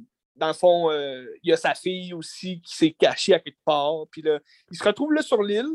dans 0.42 0.48
le 0.48 0.54
fond, 0.54 0.92
il 0.92 1.50
y 1.50 1.54
a 1.54 1.58
sa 1.58 1.76
fille 1.76 2.14
aussi 2.14 2.60
qui 2.62 2.76
s'est 2.76 2.92
cachée 2.92 3.34
à 3.34 3.40
quelque 3.40 3.64
part. 3.64 4.08
Puis 4.12 4.22
là, 4.24 4.40
il 4.72 4.78
se 4.78 4.84
retrouve 4.84 5.14
là 5.14 5.22
sur 5.22 5.42
l'île. 5.44 5.70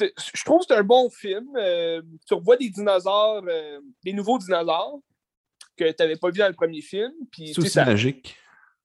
Je 0.00 0.44
trouve 0.44 0.60
que 0.60 0.66
c'est 0.68 0.76
un 0.76 0.84
bon 0.84 1.10
film. 1.10 1.46
tu 2.26 2.34
revois 2.34 2.56
des 2.56 2.70
dinosaures, 2.70 3.42
des 4.04 4.12
nouveaux 4.12 4.38
dinosaures 4.38 5.00
que 5.76 5.90
tu 5.90 5.96
n'avais 5.98 6.16
pas 6.16 6.30
vu 6.30 6.38
dans 6.38 6.48
le 6.48 6.54
premier 6.54 6.80
film. 6.80 7.12
C'est 7.36 7.58
aussi 7.58 7.78
magique. 7.78 8.36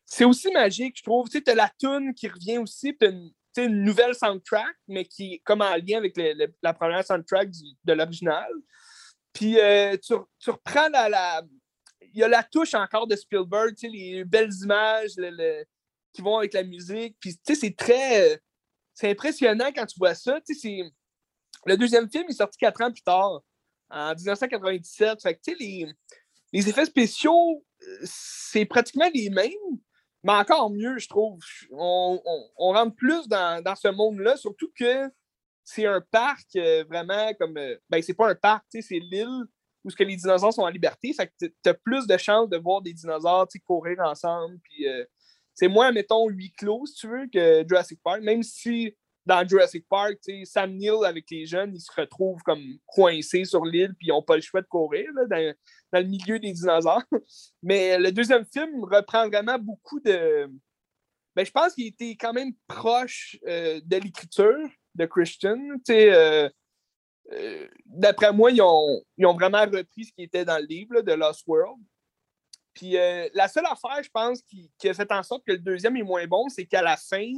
C'est 0.06 0.26
aussi 0.26 0.52
magique, 0.52 0.98
je 0.98 1.04
trouve. 1.04 1.30
Tu 1.30 1.40
sais, 1.40 1.52
as 1.52 1.56
la 1.56 1.72
toune 1.80 2.14
qui 2.14 2.28
revient 2.28 2.58
aussi, 2.58 2.94
puis 2.94 3.10
une 3.58 3.84
nouvelle 3.84 4.16
soundtrack, 4.16 4.76
mais 4.88 5.06
qui 5.06 5.36
est 5.36 5.40
comme 5.40 5.62
en 5.62 5.76
lien 5.76 5.98
avec 5.98 6.18
la 6.62 6.74
première 6.74 7.06
soundtrack 7.06 7.50
de 7.84 7.94
l'original. 7.94 8.50
Puis 9.34 9.60
euh, 9.60 9.96
tu, 9.98 10.14
reprends 10.50 10.90
la, 10.90 11.44
Il 12.14 12.20
y 12.20 12.24
a 12.24 12.28
la 12.28 12.44
touche 12.44 12.74
encore 12.74 13.08
de 13.08 13.16
Spielberg, 13.16 13.76
les 13.84 14.24
belles 14.24 14.54
images 14.62 15.16
qui 16.14 16.22
vont 16.22 16.38
avec 16.38 16.54
la 16.54 16.64
musique. 16.64 17.18
Puis 17.20 17.38
c'est 17.44 17.76
très. 17.76 18.42
C'est 18.94 19.12
impressionnant 19.12 19.72
quand 19.76 19.86
tu 19.86 20.00
vois 20.00 20.16
ça. 20.16 20.40
Le 21.66 21.76
deuxième 21.78 22.10
film 22.10 22.26
est 22.30 22.34
sorti 22.34 22.58
quatre 22.58 22.82
ans 22.82 22.92
plus 22.92 23.04
tard, 23.04 23.42
en 23.90 24.16
1997. 24.16 25.22
Fait 25.22 25.36
que, 25.36 25.52
les, 25.60 25.88
les 26.54 26.70
effets 26.70 26.86
spéciaux, 26.86 27.64
euh, 27.84 27.98
c'est 28.04 28.66
pratiquement 28.66 29.10
les 29.14 29.30
mêmes, 29.30 29.52
mais 30.24 30.34
encore 30.34 30.70
mieux, 30.70 30.98
je 30.98 31.08
trouve. 31.08 31.40
On, 31.72 32.20
rentre 32.58 32.96
plus 32.96 33.28
dans, 33.28 33.76
ce 33.76 33.90
monde-là, 33.90 34.38
surtout 34.38 34.72
que 34.78 35.12
c'est 35.64 35.86
un 35.86 36.02
parc 36.02 36.56
euh, 36.56 36.84
vraiment 36.86 37.34
comme. 37.40 37.58
Euh, 37.58 37.78
ben, 37.90 38.02
c'est 38.02 38.14
pas 38.14 38.30
un 38.30 38.36
parc, 38.36 38.66
c'est 38.70 39.00
l'île 39.00 39.46
où 39.88 39.96
que 39.96 40.04
les 40.04 40.16
dinosaures 40.16 40.54
sont 40.54 40.62
en 40.62 40.70
liberté. 40.70 41.14
Fait 41.14 41.28
que 41.28 41.34
tu 41.46 41.70
as 41.70 41.74
plus 41.74 42.06
de 42.06 42.18
chances 42.18 42.50
de 42.50 42.58
voir 42.58 42.82
des 42.82 42.94
dinosaures 42.94 43.48
courir 43.66 44.00
ensemble. 44.02 44.60
Puis 44.64 44.88
euh, 44.88 45.04
c'est 45.54 45.68
moins, 45.68 45.92
mettons, 45.92 46.28
huis 46.28 46.52
clos, 46.52 46.86
si 46.86 46.96
tu 46.96 47.08
veux, 47.08 47.28
que 47.28 47.66
Jurassic 47.68 48.00
Park. 48.04 48.22
Même 48.22 48.44
si 48.44 48.96
dans 49.26 49.46
Jurassic 49.46 49.86
Park, 49.90 50.20
Sam 50.46 50.76
Neill 50.76 51.04
avec 51.06 51.26
les 51.30 51.46
jeunes, 51.46 51.76
ils 51.76 51.82
se 51.82 51.92
retrouvent 51.92 52.42
comme 52.44 52.64
coincés 52.86 53.44
sur 53.44 53.66
l'île, 53.66 53.94
puis 53.98 54.08
ils 54.08 54.10
n'ont 54.10 54.22
pas 54.22 54.38
le 54.38 54.42
choix 54.42 54.62
de 54.62 54.68
courir 54.68 55.06
dans, 55.30 55.54
le 55.94 56.04
milieu 56.04 56.40
des 56.40 56.54
dinosaures. 56.54 57.04
Mais 57.62 58.00
le 58.00 58.12
deuxième 58.12 58.46
film 58.46 58.84
reprend 58.84 59.28
vraiment 59.28 59.60
beaucoup 59.60 60.00
de. 60.00 60.50
Ben, 61.36 61.46
je 61.46 61.52
pense 61.52 61.74
qu'il 61.74 61.88
était 61.88 62.16
quand 62.16 62.34
même 62.34 62.54
proche 62.68 63.38
euh, 63.48 63.82
de 63.84 63.98
l'écriture 63.98 64.70
de 64.96 65.06
Christian. 65.06 65.60
Euh, 65.90 66.50
euh, 67.34 67.68
D'après 67.86 68.32
moi, 68.34 68.52
ils 68.52 68.62
ont, 68.62 69.04
vraiment 69.34 69.62
repris 69.62 70.06
ce 70.06 70.12
qui 70.14 70.24
était 70.24 70.46
dans 70.46 70.58
le 70.58 70.66
livre 70.66 71.02
de 71.02 71.14
Lost 71.14 71.44
World. 71.48 71.82
Puis 72.74 72.92
la 72.92 73.48
seule 73.48 73.66
affaire, 73.66 74.04
je 74.04 74.10
pense, 74.10 74.42
qui, 74.44 74.70
a 74.88 74.94
fait 74.94 75.12
en 75.12 75.24
sorte 75.24 75.44
que 75.44 75.54
le 75.54 75.58
deuxième 75.58 75.98
est 75.98 76.04
moins 76.04 76.28
bon, 76.28 76.48
c'est 76.48 76.66
qu'à 76.66 76.84
la 76.84 76.96
fin, 76.96 77.34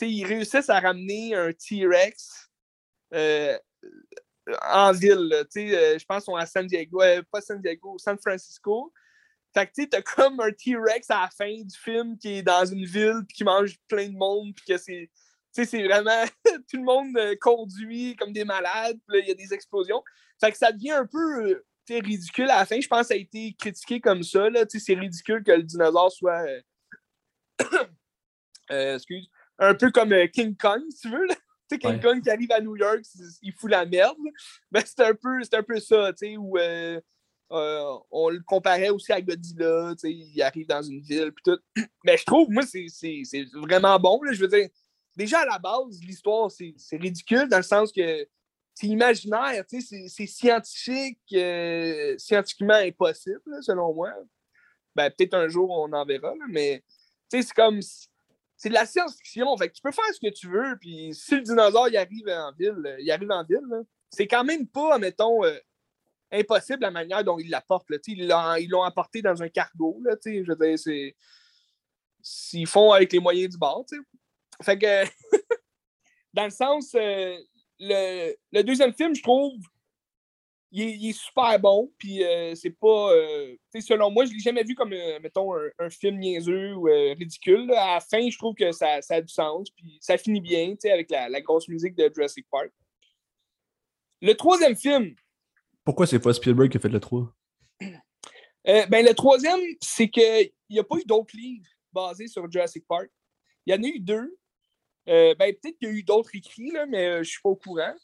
ils 0.00 0.24
réussissent 0.24 0.70
à 0.70 0.80
ramener 0.80 1.34
un 1.34 1.52
T-Rex 1.52 2.50
euh, 3.14 3.58
en 4.62 4.92
ville. 4.92 5.32
Euh, 5.32 5.98
je 5.98 6.04
pense 6.04 6.24
qu'ils 6.24 6.32
sont 6.32 6.36
à 6.36 6.46
San 6.46 6.66
Diego, 6.66 7.02
euh, 7.02 7.22
pas 7.30 7.40
San 7.40 7.60
Diego, 7.60 7.98
San 7.98 8.18
Francisco. 8.18 8.92
Fait 9.54 9.66
que 9.66 9.72
tu 9.86 9.96
as 9.96 10.02
comme 10.02 10.40
un 10.40 10.50
T-Rex 10.50 11.10
à 11.10 11.22
la 11.22 11.30
fin 11.30 11.52
du 11.52 11.76
film 11.76 12.16
qui 12.18 12.38
est 12.38 12.42
dans 12.42 12.64
une 12.64 12.84
ville 12.84 13.22
puis 13.28 13.36
qui 13.36 13.44
mange 13.44 13.78
plein 13.86 14.08
de 14.08 14.16
monde 14.16 14.54
puis 14.54 14.64
que 14.66 14.78
c'est. 14.78 15.10
C'est 15.52 15.84
vraiment 15.84 16.24
tout 16.70 16.76
le 16.76 16.82
monde 16.82 17.16
conduit 17.40 18.16
comme 18.16 18.32
des 18.32 18.44
malades, 18.44 18.98
puis 19.06 19.20
il 19.20 19.28
y 19.28 19.30
a 19.30 19.34
des 19.34 19.54
explosions. 19.54 20.02
Fait 20.40 20.50
que 20.50 20.58
ça 20.58 20.72
devient 20.72 20.92
un 20.92 21.06
peu 21.06 21.62
ridicule 21.88 22.50
à 22.50 22.60
la 22.60 22.66
fin. 22.66 22.80
Je 22.80 22.88
pense 22.88 23.02
que 23.02 23.06
ça 23.08 23.14
a 23.14 23.18
été 23.18 23.54
critiqué 23.58 24.00
comme 24.00 24.22
ça. 24.22 24.48
C'est 24.68 24.94
ridicule 24.94 25.42
que 25.44 25.52
le 25.52 25.62
dinosaure 25.62 26.10
soit. 26.10 26.44
excuse 28.70 29.28
un 29.58 29.74
peu 29.74 29.90
comme 29.90 30.12
euh, 30.12 30.26
King 30.26 30.56
Kong, 30.56 30.82
si 30.90 31.02
tu 31.02 31.10
veux. 31.10 31.26
Tu 31.28 31.34
sais, 31.70 31.78
King 31.78 32.00
Kong 32.00 32.22
qui 32.22 32.30
arrive 32.30 32.52
à 32.52 32.60
New 32.60 32.76
York, 32.76 33.02
il 33.42 33.52
fout 33.52 33.70
la 33.70 33.86
merde. 33.86 34.16
Ben, 34.70 34.82
c'est 34.84 35.00
un, 35.00 35.14
peu, 35.14 35.40
un 35.52 35.62
peu 35.62 35.80
ça, 35.80 36.12
tu 36.12 36.26
sais, 36.26 36.36
où 36.36 36.56
euh, 36.58 37.00
euh, 37.52 37.98
on 38.10 38.30
le 38.30 38.40
comparait 38.40 38.88
aussi 38.88 39.12
à 39.12 39.20
Godzilla, 39.20 39.92
tu 39.92 40.00
sais, 40.00 40.12
il 40.12 40.42
arrive 40.42 40.66
dans 40.66 40.82
une 40.82 41.00
ville, 41.00 41.32
puis 41.32 41.42
tout. 41.44 41.58
Mais 42.04 42.16
je 42.18 42.24
trouve, 42.24 42.50
moi, 42.50 42.62
c'est 42.64 43.44
vraiment 43.54 43.98
bon. 43.98 44.20
Là. 44.22 44.32
Je 44.32 44.40
veux 44.40 44.48
dire, 44.48 44.68
déjà 45.16 45.40
à 45.40 45.46
la 45.46 45.58
base, 45.58 46.00
l'histoire, 46.02 46.50
c'est 46.50 46.96
ridicule 46.96 47.48
dans 47.48 47.58
le 47.58 47.62
sens 47.62 47.92
que 47.92 48.26
c'est 48.74 48.86
imaginaire, 48.86 49.64
c'est 49.68 50.26
scientifique, 50.26 51.20
scientifiquement 52.18 52.74
impossible, 52.74 53.62
selon 53.62 53.94
moi. 53.94 54.12
Ben, 54.94 55.10
peut-être 55.10 55.34
un 55.34 55.48
jour, 55.48 55.70
on 55.70 55.92
en 55.92 56.04
verra, 56.04 56.34
mais 56.48 56.82
c'est 57.28 57.50
comme 57.52 57.80
c'est 58.62 58.68
de 58.68 58.74
la 58.74 58.86
science-fiction. 58.86 59.56
Fait 59.56 59.70
tu 59.70 59.82
peux 59.82 59.90
faire 59.90 60.04
ce 60.14 60.20
que 60.20 60.32
tu 60.32 60.48
veux, 60.48 60.78
puis 60.78 61.14
si 61.14 61.34
le 61.34 61.40
dinosaure 61.40 61.88
il 61.88 61.96
arrive 61.96 62.28
en 62.28 62.52
ville, 62.52 62.96
il 63.00 63.10
arrive 63.10 63.30
en 63.30 63.44
ville, 63.44 63.84
c'est 64.08 64.26
quand 64.26 64.44
même 64.44 64.68
pas, 64.68 64.98
mettons, 64.98 65.44
euh, 65.44 65.58
impossible 66.30 66.82
la 66.82 66.90
manière 66.90 67.24
dont 67.24 67.38
il 67.38 67.50
l'apportent. 67.50 67.88
Ils 68.06 68.28
l'ont 68.68 68.82
apporté 68.82 69.20
dans 69.20 69.42
un 69.42 69.48
cargo. 69.48 70.00
Là, 70.04 70.16
je 70.24 70.44
veux 70.46 70.56
dire, 70.56 70.78
c'est. 70.78 71.16
S'ils 72.24 72.68
font 72.68 72.92
avec 72.92 73.12
les 73.12 73.18
moyens 73.18 73.50
du 73.50 73.58
bord. 73.58 73.84
Fait 74.60 74.78
que 74.78 75.04
dans 76.32 76.44
le 76.44 76.50
sens, 76.50 76.94
euh, 76.94 77.36
le, 77.78 78.34
le, 78.52 78.62
deuxième 78.62 78.92
film, 78.92 79.14
je 79.14 79.22
trouve, 79.22 79.58
il 80.70 81.08
est, 81.08 81.12
super 81.12 81.58
bon. 81.58 81.92
Puis 81.98 82.24
euh, 82.24 82.54
c'est 82.54 82.70
pas. 82.70 83.12
Euh, 83.12 83.56
selon 83.80 84.10
moi, 84.10 84.24
je 84.24 84.32
l'ai 84.32 84.38
jamais 84.38 84.64
vu 84.64 84.74
comme, 84.74 84.94
mettons, 85.22 85.54
un, 85.54 85.90
film 85.90 86.18
niaiseux 86.18 86.74
ou 86.74 86.84
ridicule. 86.84 87.70
À 87.72 87.94
la 87.94 88.00
fin, 88.00 88.28
je 88.28 88.38
trouve 88.38 88.54
que 88.54 88.72
ça, 88.72 89.02
ça, 89.02 89.16
a 89.16 89.20
du 89.20 89.32
sens. 89.32 89.70
Puis 89.70 89.98
ça 90.00 90.16
finit 90.16 90.40
bien 90.40 90.74
avec 90.84 91.10
la, 91.10 91.28
la, 91.28 91.40
grosse 91.40 91.68
musique 91.68 91.94
de 91.94 92.10
Jurassic 92.14 92.46
Park. 92.50 92.70
Le 94.20 94.34
troisième 94.34 94.76
film. 94.76 95.14
Pourquoi 95.84 96.06
c'est 96.06 96.20
pas 96.20 96.32
Spielberg 96.32 96.70
qui 96.70 96.76
a 96.76 96.80
fait 96.80 96.88
le 96.88 97.00
3? 97.00 97.34
ben, 97.80 99.04
le 99.04 99.14
troisième, 99.14 99.60
c'est 99.80 100.08
qu'il 100.08 100.52
n'y 100.70 100.78
a 100.78 100.84
pas 100.84 100.96
eu 100.96 101.04
d'autres 101.04 101.36
livres 101.36 101.66
basés 101.92 102.28
sur 102.28 102.48
Jurassic 102.50 102.86
Park. 102.86 103.10
Il 103.66 103.74
y 103.74 103.76
en 103.76 103.82
a 103.82 103.86
eu 103.86 103.98
deux. 103.98 104.38
Ben, 105.06 105.36
peut-être 105.38 105.78
qu'il 105.78 105.88
y 105.88 105.90
a 105.90 105.94
eu 105.94 106.02
d'autres 106.02 106.34
écrits, 106.34 106.70
là, 106.70 106.86
mais 106.86 107.12
je 107.14 107.18
ne 107.18 107.24
suis 107.24 107.40
pas 107.42 107.50
au 107.50 107.56
courant. 107.56 107.94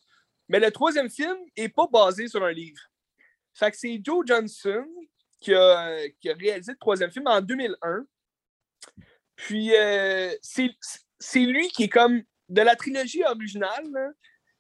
Mais 0.49 0.61
le 0.61 0.71
troisième 0.71 1.11
film 1.11 1.37
n'est 1.57 1.69
pas 1.69 1.87
basé 1.87 2.27
sur 2.27 2.43
un 2.43 2.53
livre. 2.53 2.81
Fait 3.55 3.71
que 3.71 3.77
c'est 3.77 4.01
Joe 4.03 4.25
Johnson 4.27 4.87
qui 5.41 5.55
a, 5.55 5.97
réalisé 6.25 6.73
le 6.73 6.79
troisième 6.79 7.11
film 7.11 7.27
en 7.27 7.41
2001. 7.41 8.07
Puis 9.37 9.75
euh, 9.77 10.35
c'est 10.41 11.41
lui 11.41 11.69
qui 11.69 11.85
est 11.85 11.89
comme 11.89 12.23
de 12.49 12.63
la 12.63 12.75
trilogie 12.77 13.23
originale, 13.25 14.15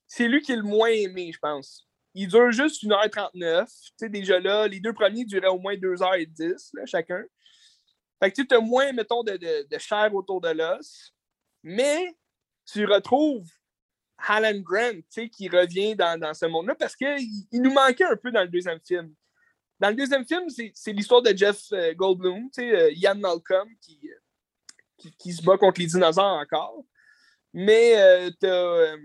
c'est 0.06 0.28
lui 0.28 0.40
qui 0.40 0.52
est 0.52 0.56
le 0.56 0.62
moins 0.62 0.88
aimé, 0.88 1.30
je 1.32 1.38
pense. 1.38 1.86
Il 2.14 2.28
dure 2.28 2.50
juste 2.52 2.84
1h39. 2.84 3.66
Tu 3.66 3.92
sais, 3.96 4.08
déjà 4.08 4.40
là, 4.40 4.66
les 4.66 4.80
deux 4.80 4.92
premiers 4.92 5.24
duraient 5.24 5.48
au 5.48 5.58
moins 5.58 5.74
2h10 5.74 6.70
là, 6.74 6.86
chacun. 6.86 7.24
Fait 8.22 8.32
que 8.32 8.42
tu 8.42 8.54
as 8.54 8.60
moins, 8.60 8.92
mettons, 8.92 9.22
de, 9.22 9.36
de 9.36 9.78
chair 9.78 10.12
autour 10.14 10.40
de 10.40 10.48
l'os. 10.48 11.14
Mais 11.62 12.14
tu 12.70 12.84
retrouves 12.84 13.48
Alan 14.26 14.58
Grant 14.58 15.00
qui 15.32 15.48
revient 15.48 15.94
dans, 15.94 16.34
ce 16.34 16.46
monde-là 16.46 16.74
parce 16.74 16.96
qu'il 16.96 17.16
il 17.52 17.62
nous 17.62 17.72
manquait 17.72 18.04
un 18.04 18.16
peu 18.16 18.30
dans 18.30 18.42
le 18.42 18.48
deuxième 18.48 18.80
film. 18.80 19.14
Dans 19.80 19.90
le 19.90 19.94
deuxième 19.94 20.26
film, 20.26 20.48
c'est 20.48 20.92
l'histoire 20.92 21.22
de 21.22 21.36
Jeff 21.36 21.72
euh, 21.72 21.94
Goldblum, 21.94 22.50
euh, 22.58 22.90
Ian 22.94 23.14
Malcolm 23.14 23.68
qui, 23.80 24.00
qui, 25.16 25.32
se 25.32 25.42
bat 25.42 25.56
contre 25.56 25.80
les 25.80 25.86
dinosaures 25.86 26.24
encore. 26.24 26.84
Mais 27.54 27.96
euh, 27.96 28.96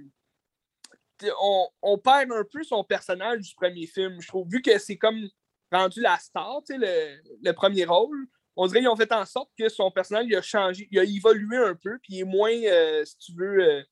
on, 1.39 1.67
on 1.83 1.97
perd 1.99 2.31
un 2.31 2.43
peu 2.51 2.63
son 2.63 2.83
personnage 2.83 3.41
du 3.41 3.55
premier 3.55 3.85
film, 3.85 4.19
je 4.19 4.27
trouve, 4.27 4.47
vu 4.49 4.63
que 4.63 4.79
c'est 4.79 4.97
comme 4.97 5.29
rendu 5.71 6.01
la 6.01 6.17
star, 6.17 6.61
le, 6.69 7.21
le 7.43 7.51
premier 7.53 7.85
rôle. 7.85 8.27
On 8.55 8.67
dirait 8.67 8.81
qu'ils 8.81 8.89
ont 8.89 8.95
fait 8.95 9.11
en 9.11 9.25
sorte 9.25 9.49
que 9.57 9.67
son 9.69 9.89
personnage 9.91 10.25
il 10.27 10.35
a 10.35 10.41
changé, 10.41 10.87
il 10.91 10.99
a 10.99 11.03
évolué 11.03 11.57
un 11.57 11.75
peu, 11.75 11.97
puis 11.99 12.13
il 12.13 12.19
est 12.19 12.25
moins, 12.25 12.51
euh, 12.51 13.03
si 13.03 13.17
tu 13.17 13.33
veux, 13.35 13.59
euh, 13.59 13.83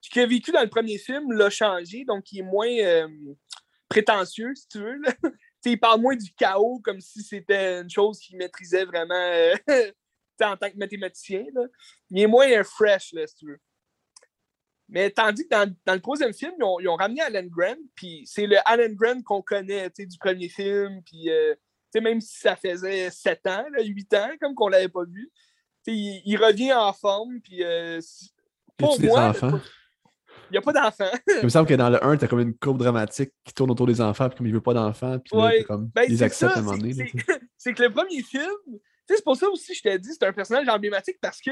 ce 0.00 0.10
qu'il 0.10 0.22
a 0.22 0.26
vécu 0.26 0.50
dans 0.50 0.62
le 0.62 0.68
premier 0.68 0.98
film 0.98 1.32
l'a 1.32 1.50
changé, 1.50 2.04
donc 2.04 2.30
il 2.32 2.40
est 2.40 2.42
moins 2.42 2.68
euh, 2.68 3.08
prétentieux, 3.88 4.54
si 4.54 4.68
tu 4.68 4.78
veux. 4.80 5.00
il 5.64 5.78
parle 5.78 6.00
moins 6.00 6.16
du 6.16 6.32
chaos 6.34 6.80
comme 6.82 7.00
si 7.00 7.22
c'était 7.22 7.80
une 7.80 7.90
chose 7.90 8.18
qu'il 8.18 8.36
maîtrisait 8.38 8.84
vraiment 8.84 9.52
en 10.42 10.56
tant 10.56 10.70
que 10.70 10.76
mathématicien. 10.76 11.44
là. 11.52 11.66
Il 12.10 12.20
est 12.20 12.26
moins 12.26 12.62
fresh, 12.64 13.12
là, 13.12 13.26
si 13.26 13.36
tu 13.36 13.46
veux. 13.46 13.60
Mais 14.88 15.10
tandis 15.10 15.46
que 15.46 15.50
dans, 15.50 15.94
le 15.94 16.00
troisième 16.00 16.32
film, 16.32 16.54
ils 16.58 16.64
ont, 16.64 16.80
ils 16.80 16.88
ont 16.88 16.96
ramené 16.96 17.20
Alan 17.20 17.44
Grant, 17.44 17.76
puis 17.94 18.22
c'est 18.24 18.46
le 18.46 18.56
Alan 18.64 18.92
Grant 18.94 19.20
qu'on 19.22 19.42
connaît 19.42 19.90
du 19.90 20.18
premier 20.18 20.48
film, 20.48 21.02
puis 21.04 21.28
tu 21.92 22.00
même 22.00 22.20
si 22.20 22.38
ça 22.38 22.56
faisait 22.56 23.10
7 23.10 23.46
ans, 23.46 23.64
là, 23.72 23.82
8 23.82 24.14
ans, 24.14 24.30
comme 24.40 24.54
qu'on 24.54 24.68
l'avait 24.68 24.88
pas 24.88 25.04
vu, 25.04 25.30
tu 25.84 25.92
il, 25.92 26.22
il 26.24 26.36
revient 26.36 26.72
en 26.74 26.92
forme, 26.92 27.40
puis 27.40 27.62
euh, 27.64 28.00
des 28.78 29.06
moi, 29.08 29.32
il 30.50 30.52
n'y 30.52 30.58
a 30.58 30.62
pas 30.62 30.72
d'enfant. 30.72 31.10
Il 31.40 31.44
me 31.44 31.48
semble 31.48 31.68
que 31.68 31.74
dans 31.74 31.90
le 31.90 32.02
1, 32.02 32.16
t'as 32.16 32.26
comme 32.26 32.40
une 32.40 32.54
courbe 32.56 32.78
dramatique 32.78 33.32
qui 33.44 33.52
tourne 33.52 33.70
autour 33.70 33.86
des 33.86 34.00
enfants, 34.00 34.28
puis 34.28 34.38
comme 34.38 34.46
il 34.46 34.52
veut 34.54 34.62
pas 34.62 34.72
d'enfants, 34.72 35.18
puis 35.18 35.36
Ouais, 35.36 35.64
comme, 35.64 35.90
Ben, 35.94 36.06
c'est 36.08 36.22
acceptent 36.22 36.52
ça, 36.52 36.58
à 36.58 36.60
un 36.60 36.62
moment 36.62 36.78
donné. 36.78 36.94
c'est- 36.94 37.04
tu 37.62 37.74
que 37.74 37.82
le 37.82 37.90
premier 37.92 38.22
film, 38.22 38.50
tu 39.06 39.14
c'est 39.14 39.24
pour 39.24 39.36
ça 39.36 39.48
aussi 39.48 39.72
que 39.72 39.78
je 39.78 39.82
t'ai 39.82 39.98
dit, 39.98 40.08
c'est 40.12 40.24
un 40.26 40.32
personnage 40.32 40.68
emblématique 40.68 41.18
parce 41.20 41.40
que 41.40 41.50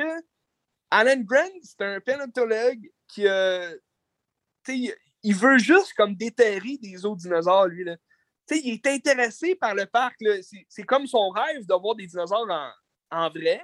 Alan 0.90 1.20
Grant, 1.20 1.51
c'est 1.62 1.83
un 1.83 2.01
paléontologue 2.01 2.88
qui, 3.09 3.27
euh, 3.27 3.77
tu 4.64 4.90
il 5.22 5.35
veut 5.35 5.59
juste 5.59 5.92
comme 5.94 6.14
déterrer 6.14 6.79
des 6.81 7.05
autres 7.05 7.20
dinosaures, 7.20 7.66
lui, 7.66 7.85
là. 7.85 7.96
Il 8.50 8.74
est 8.74 8.87
intéressé 8.87 9.54
par 9.54 9.74
le 9.74 9.87
parc. 9.87 10.16
C'est- 10.68 10.82
comme 10.85 11.06
son 11.06 11.30
rêve 11.30 11.66
de 11.66 11.74
voir 11.74 11.94
des 11.94 12.06
dinosaures 12.06 12.46
en, 13.11 13.30
vrai. 13.30 13.62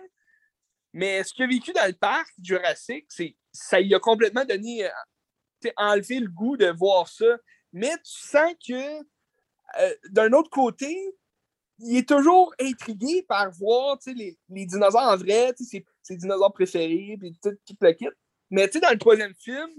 Mais 0.92 1.22
ce 1.24 1.32
qu'il 1.32 1.44
a 1.44 1.48
vécu 1.48 1.72
dans 1.72 1.86
le 1.86 1.94
parc 1.94 2.32
Jurassique, 2.42 3.06
c'est 3.08 3.36
ça 3.52 3.80
lui 3.80 3.94
a 3.94 4.00
complètement 4.00 4.44
donné, 4.44 4.84
euh, 4.84 5.70
enlevé 5.76 6.20
le 6.20 6.28
goût 6.28 6.56
de 6.56 6.66
voir 6.66 7.08
ça. 7.08 7.38
Mais 7.72 7.92
tu 7.98 8.28
sens 8.28 8.52
que 8.66 9.00
euh, 9.78 9.94
d'un 10.10 10.32
autre 10.32 10.50
côté, 10.50 11.14
il 11.78 11.96
est 11.96 12.08
toujours 12.08 12.54
intrigué 12.60 13.22
par 13.22 13.50
voir 13.50 13.98
les, 14.06 14.38
dinosaures 14.48 15.02
en 15.02 15.16
vrai, 15.16 15.52
ses, 15.56 15.84
ses 16.02 16.16
dinosaures 16.16 16.52
préférés, 16.52 17.16
puis 17.18 17.38
tout, 17.42 17.56
tout 17.66 17.76
le 17.80 17.92
kit. 17.92 18.08
Mais 18.50 18.68
dans 18.68 18.90
le 18.90 18.98
troisième 18.98 19.34
film, 19.34 19.70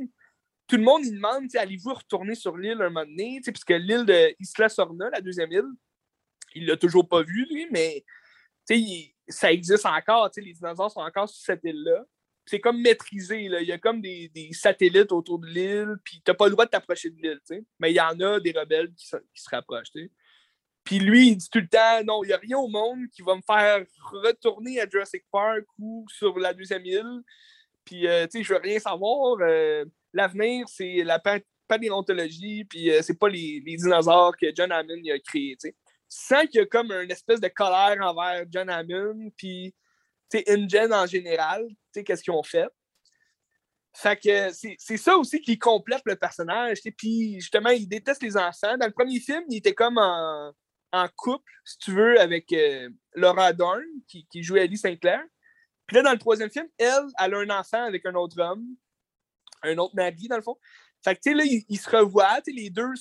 tout 0.73 0.79
le 0.79 0.86
monde 0.86 1.05
il 1.05 1.13
demande 1.13 1.55
allez-vous 1.55 1.93
retourner 1.93 2.33
sur 2.33 2.57
l'île 2.57 2.81
un 2.81 2.89
moment 2.89 3.05
donné, 3.05 3.39
puisque 3.45 3.69
l'île 3.69 4.05
de 4.07 4.33
Isla 4.39 4.69
Sorna, 4.69 5.07
la 5.12 5.21
deuxième 5.21 5.51
île, 5.51 5.69
il 6.55 6.65
l'a 6.65 6.77
toujours 6.77 7.07
pas 7.07 7.21
vu, 7.21 7.45
lui, 7.45 7.67
mais 7.69 8.03
il- 8.71 9.13
ça 9.27 9.51
existe 9.51 9.86
encore, 9.86 10.31
les 10.36 10.53
dinosaures 10.53 10.89
sont 10.89 11.01
encore 11.01 11.29
sur 11.29 11.45
cette 11.45 11.63
île-là. 11.63 12.03
C'est 12.47 12.59
comme 12.59 12.81
maîtrisé, 12.81 13.49
là. 13.49 13.62
il 13.62 13.67
y 13.67 13.71
a 13.71 13.77
comme 13.77 14.01
des, 14.01 14.31
satellites 14.51 15.12
autour 15.12 15.38
de 15.38 15.45
l'île, 15.45 15.95
puis 16.03 16.23
t'as 16.25 16.33
pas 16.33 16.45
le 16.45 16.51
droit 16.53 16.65
de 16.65 16.71
t'approcher 16.71 17.12
de 17.12 17.21
l'île, 17.21 17.63
mais 17.77 17.91
il 17.91 17.95
y 17.95 18.01
en 18.01 18.19
a 18.19 18.39
des 18.39 18.51
rebelles 18.51 18.91
qui 18.95 19.05
se, 19.05 19.17
qui 19.31 19.43
se 19.43 19.49
rapprochent. 19.51 19.91
Puis 20.83 20.97
lui, 20.97 21.27
il 21.27 21.36
dit 21.38 21.49
tout 21.51 21.59
le 21.59 21.67
temps, 21.67 22.03
non, 22.03 22.23
il 22.23 22.27
n'y 22.29 22.33
a 22.33 22.38
rien 22.38 22.57
au 22.57 22.67
monde 22.67 23.07
qui 23.12 23.21
va 23.21 23.36
me 23.36 23.41
faire 23.43 23.86
retourner 24.12 24.81
à 24.81 24.89
Jurassic 24.89 25.23
Park 25.31 25.65
ou 25.77 26.07
sur 26.09 26.39
la 26.39 26.51
deuxième 26.51 26.83
île. 26.83 27.21
Puis, 27.86 28.07
euh, 28.07 28.25
je 28.33 28.53
veux 28.53 28.59
rien 28.59 28.79
savoir. 28.79 29.38
euh, 29.41 29.86
L'avenir, 30.13 30.67
c'est 30.69 31.04
la 31.04 31.19
pa- 31.19 31.39
paléontologie, 31.67 32.65
puis 32.65 32.91
euh, 32.91 33.02
c'est 33.02 33.17
pas 33.17 33.30
les, 33.30 33.62
dinosaures 33.62 34.36
que 34.38 34.47
John 34.56 34.71
Hammond 34.71 35.02
a 35.13 35.19
créés, 35.19 35.58
tu. 35.60 35.76
Sans 36.08 36.45
qu'il 36.45 36.60
y 36.60 36.63
a 36.63 36.65
comme 36.67 36.91
une 36.91 37.10
espèce 37.10 37.39
de 37.39 37.47
colère 37.47 37.97
envers 38.02 38.45
John 38.49 38.69
Hammond, 38.69 39.32
puis, 39.36 39.73
InGen 40.47 40.93
en 40.93 41.06
général, 41.06 41.67
qu'est-ce 41.93 42.23
qu'ils 42.23 42.34
ont 42.34 42.43
fait. 42.43 42.67
Fait 43.95 44.19
que 44.19 44.52
c'est 44.52 44.97
ça 44.97 45.15
aussi 45.17 45.39
qui 45.39 45.60
complète 45.60 46.02
le 46.06 46.15
personnage. 46.15 46.80
Puis 46.97 47.36
justement, 47.39 47.69
il 47.69 47.88
déteste 47.88 48.23
les 48.23 48.36
enfants. 48.36 48.76
Dans 48.78 48.88
le 48.88 48.91
premier 48.91 49.19
film, 49.19 49.43
il 49.49 49.58
était 49.58 49.76
comme 49.76 49.99
en, 49.99 51.08
couple, 51.15 51.52
si 51.63 51.78
tu 51.78 51.91
veux, 51.91 52.19
avec 52.19 52.52
euh, 52.54 52.89
Laura 53.13 53.54
Dorn, 53.54 53.84
qui, 54.08 54.26
qui 54.28 54.41
jouait 54.41 54.65
Ellie 54.65 54.78
Sinclair. 54.78 55.21
Puis 55.86 55.97
là, 55.97 56.04
dans 56.04 56.12
le 56.12 56.17
troisième 56.17 56.49
film, 56.49 56.67
elle, 56.78 57.06
elle 57.19 57.34
a 57.34 57.38
un 57.38 57.49
enfant 57.49 57.84
avec 57.84 58.06
un 58.06 58.15
autre 58.15 58.39
homme, 58.39 58.65
un 59.63 59.78
autre 59.78 59.95
mari, 59.95 60.28
dans 60.28 60.36
le 60.36 60.41
fond. 60.41 60.58
Fait 61.04 61.15
que, 61.15 61.21
tu 61.21 61.32
sais, 61.32 61.36
là, 61.36 61.43
ils, 61.45 61.78
se 61.78 61.89
revoient, 61.89 62.41
tu 62.41 62.54
sais, 62.54 62.62
les 62.62 62.69
deux, 62.69 62.91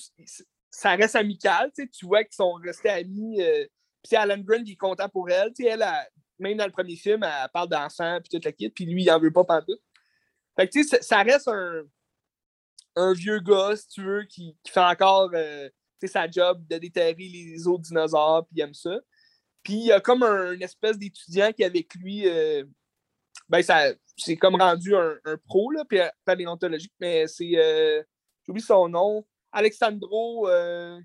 ça 0.69 0.91
reste 0.95 1.15
amical, 1.15 1.71
tu 1.75 1.83
sais, 1.83 1.89
tu 1.89 2.05
vois 2.05 2.23
qu'ils 2.23 2.35
sont 2.35 2.53
restés 2.53 2.89
amis. 2.89 3.41
euh, 3.41 3.65
puis 4.03 4.17
Alan 4.17 4.37
Grant, 4.39 4.61
il 4.65 4.73
est 4.73 4.75
content 4.75 5.07
pour 5.07 5.29
elle. 5.29 5.53
Tu 5.53 5.63
sais, 5.63 5.69
elle, 5.69 5.81
elle- 5.81 6.07
même 6.39 6.57
dans 6.57 6.65
le 6.65 6.71
premier 6.71 6.95
film, 6.95 7.23
elle 7.23 7.49
parle 7.53 7.69
d'enfants, 7.69 8.19
puis 8.19 8.29
toute 8.29 8.43
la 8.43 8.51
kit, 8.51 8.69
puis 8.69 8.85
lui, 8.85 9.03
il 9.03 9.11
en 9.11 9.19
veut 9.19 9.31
pas 9.31 9.45
pantoute. 9.45 9.79
Fait 10.57 10.67
que, 10.67 10.73
tu 10.73 10.83
sais, 10.83 11.01
ça- 11.01 11.23
reste 11.23 11.47
un, 11.47 13.13
vieux 13.13 13.39
gars, 13.39 13.75
si 13.75 13.87
tu 13.87 14.03
veux, 14.03 14.23
qui, 14.25 14.57
fait 14.67 14.79
encore 14.79 15.31
euh, 15.33 15.69
sa 16.03 16.29
job 16.29 16.65
de 16.67 16.77
déterrer 16.77 17.15
les 17.15 17.65
autres 17.67 17.83
dinosaures, 17.83 18.45
puis 18.45 18.57
il 18.57 18.61
aime 18.61 18.73
ça. 18.73 18.99
Puis 19.63 19.73
il 19.73 19.85
y 19.85 19.91
a 19.91 20.01
comme 20.01 20.23
un, 20.23 20.51
une 20.51 20.61
espèce 20.61 20.97
d'étudiant 20.97 21.53
qui, 21.53 21.63
avec 21.63 21.95
lui, 21.95 22.27
euh, 22.27 22.65
ben, 23.49 23.61
ça, 23.61 23.85
c'est 24.17 24.35
comme 24.37 24.55
rendu 24.55 24.95
un, 24.95 25.17
un 25.25 25.37
pro, 25.37 25.71
là, 25.71 25.83
puis 25.85 25.99
paléontologique, 26.25 26.93
mais 26.99 27.27
c'est, 27.27 27.51
euh, 27.55 28.01
j'oublie 28.45 28.61
son 28.61 28.87
nom, 28.89 29.25
Alexandro, 29.51 30.47
euh, 30.49 30.99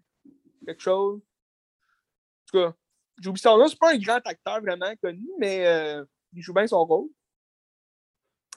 quelque 0.66 0.80
chose. 0.82 1.20
En 1.20 2.46
tout 2.50 2.58
cas, 2.64 2.74
j'oublie 3.20 3.40
son 3.40 3.58
nom, 3.58 3.68
c'est 3.68 3.78
pas 3.78 3.92
un 3.92 3.98
grand 3.98 4.20
acteur 4.26 4.60
vraiment 4.60 4.94
connu, 5.02 5.28
mais 5.38 5.66
euh, 5.66 6.04
il 6.32 6.42
joue 6.42 6.54
bien 6.54 6.66
son 6.66 6.84
rôle. 6.84 7.08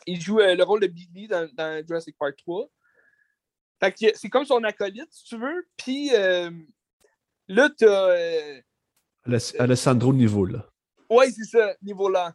Il 0.08 0.20
joue 0.22 0.40
euh, 0.40 0.56
le 0.56 0.64
rôle 0.64 0.80
de 0.82 0.88
Billy 0.88 1.28
dans, 1.28 1.48
dans 1.54 1.86
Jurassic 1.86 2.18
Park 2.18 2.36
3. 2.38 2.68
Fait 3.80 3.92
que 3.92 4.18
c'est 4.18 4.30
comme 4.30 4.46
son 4.46 4.64
acolyte, 4.64 5.12
si 5.12 5.26
tu 5.26 5.38
veux. 5.38 5.68
Puis 5.78 6.10
euh, 6.16 6.52
là, 7.48 7.70
t'as. 7.76 8.10
euh, 8.10 8.62
Aless- 9.28 9.56
Alessandro 9.60 10.14
Niveau, 10.14 10.46
là. 10.46 10.68
Ouais, 11.10 11.30
c'est 11.32 11.44
ça, 11.44 11.76
niveau 11.82 12.08
là. 12.10 12.34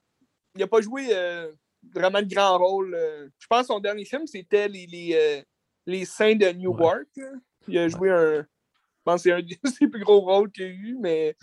Il 0.57 0.61
n'a 0.61 0.67
pas 0.67 0.81
joué 0.81 1.09
euh, 1.11 1.53
vraiment 1.95 2.21
de 2.23 2.33
grand 2.33 2.59
rôle. 2.59 2.95
euh. 2.95 3.29
Je 3.39 3.47
pense 3.47 3.63
que 3.63 3.67
son 3.67 3.81
dernier 3.81 4.05
film, 4.05 4.27
c'était 4.27 4.69
les, 4.69 4.87
les, 4.87 5.15
euh, 5.15 5.43
les 5.87 6.05
Saints 6.05 6.35
de 6.37 6.51
Newark. 6.53 7.07
là. 7.17 7.31
Il 7.69 7.79
a 7.79 7.89
joué 7.89 8.11
un. 8.11 8.43
Je 8.43 9.03
pense 9.05 9.23
que 9.23 9.29
c'est 9.31 9.33
un 9.33 9.43
de 9.43 9.71
ses 9.71 9.89
plus 9.89 10.01
gros 10.03 10.21
rôles 10.21 10.51
qu'il 10.51 10.65
a 10.65 10.69
eu, 10.69 10.97
mais 11.01 11.37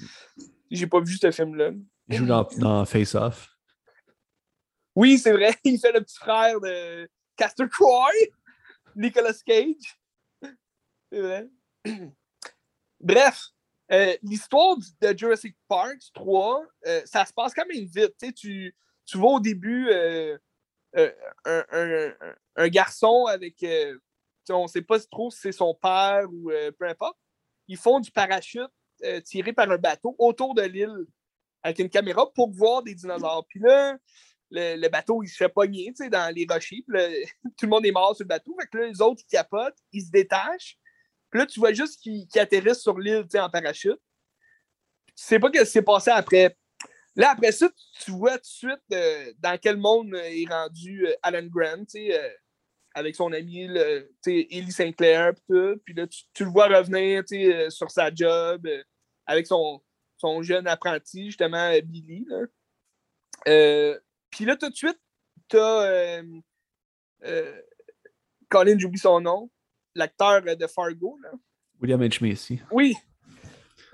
j'ai 0.71 0.87
pas 0.87 0.99
vu 0.99 1.15
ce 1.17 1.31
film-là. 1.31 1.71
Il 2.09 2.17
joue 2.17 2.25
dans, 2.25 2.43
dans 2.57 2.85
Face 2.85 3.15
Off. 3.15 3.49
Oui, 4.95 5.17
c'est 5.17 5.31
vrai, 5.31 5.53
il 5.63 5.79
fait 5.79 5.91
le 5.91 6.01
petit 6.01 6.17
frère 6.17 6.59
de 6.59 7.09
Castor 7.35 7.67
Croy, 7.69 8.11
Nicolas 8.95 9.33
Cage. 9.45 9.99
C'est 11.11 11.21
vrai. 11.21 11.49
Bref, 12.99 13.47
euh, 13.91 14.15
l'histoire 14.23 14.77
de 15.01 15.17
Jurassic 15.17 15.55
Park 15.67 15.99
3, 16.13 16.63
euh, 16.87 17.01
ça 17.05 17.25
se 17.25 17.33
passe 17.33 17.53
quand 17.53 17.65
même 17.67 17.85
vite. 17.85 18.15
Tu, 18.35 18.73
tu, 19.05 19.17
vois 19.17 19.33
au 19.33 19.39
début 19.39 19.89
euh, 20.95 21.11
euh, 21.47 22.11
un, 22.55 22.67
garçon 22.67 23.25
avec. 23.25 23.63
euh, 23.63 23.97
on 24.49 24.63
ne 24.63 24.67
sait 24.67 24.81
pas 24.81 24.99
trop 24.99 25.31
si 25.31 25.39
c'est 25.39 25.51
son 25.51 25.73
père 25.73 26.25
ou 26.31 26.51
peu 26.77 26.87
importe. 26.87 27.17
Ils 27.67 27.77
font 27.77 27.99
du 27.99 28.11
parachute 28.11 28.69
tiré 29.23 29.53
par 29.53 29.69
un 29.71 29.77
bateau 29.77 30.15
autour 30.19 30.53
de 30.53 30.61
l'île 30.61 31.05
avec 31.63 31.79
une 31.79 31.89
caméra 31.89 32.31
pour 32.33 32.51
voir 32.51 32.83
des 32.83 32.93
dinosaures. 32.93 33.45
Puis 33.47 33.61
là, 33.61 33.97
le, 34.51 34.87
bateau, 34.89 35.23
il 35.23 35.29
se 35.29 35.37
fait 35.37 35.49
pogner 35.49 35.93
dans 36.11 36.33
les 36.35 36.45
rochers. 36.49 36.83
Puis 36.87 37.25
tout 37.57 37.65
le 37.65 37.69
monde 37.69 37.85
est 37.85 37.91
mort 37.91 38.15
sur 38.15 38.23
le 38.23 38.27
bateau. 38.27 38.55
Fait 38.59 38.67
que 38.67 38.77
là, 38.77 38.87
les 38.87 39.01
autres, 39.01 39.21
ils 39.25 39.31
capotent, 39.31 39.77
ils 39.93 40.01
se 40.05 40.11
détachent. 40.11 40.77
Puis 41.29 41.39
là, 41.39 41.45
tu 41.45 41.59
vois 41.59 41.73
juste 41.73 42.01
qu'ils 42.01 42.27
atterrissent 42.35 42.81
sur 42.81 42.99
l'île 42.99 43.25
en 43.35 43.49
parachute. 43.49 43.99
Tu 45.07 45.13
sais 45.15 45.39
pas 45.39 45.47
ce 45.53 45.59
qui 45.59 45.65
s'est 45.65 45.81
passé 45.81 46.11
après. 46.11 46.55
Là, 47.15 47.31
après 47.31 47.51
ça, 47.51 47.69
tu 48.03 48.11
vois 48.11 48.37
tout 48.37 48.41
de 48.41 48.45
suite 48.45 48.81
euh, 48.91 49.33
dans 49.39 49.57
quel 49.59 49.77
monde 49.77 50.13
euh, 50.15 50.23
est 50.23 50.49
rendu 50.49 51.07
euh, 51.07 51.13
Alan 51.21 51.45
Grant, 51.45 51.85
tu 51.85 52.07
sais, 52.07 52.19
euh, 52.19 52.29
avec 52.95 53.15
son 53.15 53.31
ami 53.33 53.67
le, 53.67 54.11
tu 54.23 54.31
sais, 54.31 54.47
Ellie 54.49 54.71
Sinclair, 54.71 55.33
puis 55.33 55.43
tout. 55.47 55.81
Puis 55.85 55.93
là, 55.93 56.07
tu, 56.07 56.23
tu 56.33 56.43
le 56.43 56.49
vois 56.49 56.67
revenir 56.67 57.23
tu 57.25 57.35
sais, 57.35 57.69
sur 57.69 57.91
sa 57.91 58.13
job 58.13 58.67
avec 59.25 59.47
son, 59.47 59.81
son 60.17 60.41
jeune 60.41 60.67
apprenti, 60.67 61.27
justement, 61.27 61.71
Billy. 61.83 62.25
Là. 62.27 63.99
Puis 64.31 64.45
là, 64.45 64.55
tout 64.55 64.69
de 64.69 64.75
suite, 64.75 64.99
t'as 65.47 65.83
euh, 65.85 66.23
euh, 67.23 67.61
Colin, 68.49 68.77
j'oublie 68.79 68.97
son 68.99 69.21
nom, 69.21 69.51
l'acteur 69.93 70.41
de 70.41 70.67
Fargo. 70.67 71.19
Là. 71.21 71.31
William 71.79 72.01
H. 72.01 72.27
Macy. 72.27 72.59
Oui. 72.71 72.95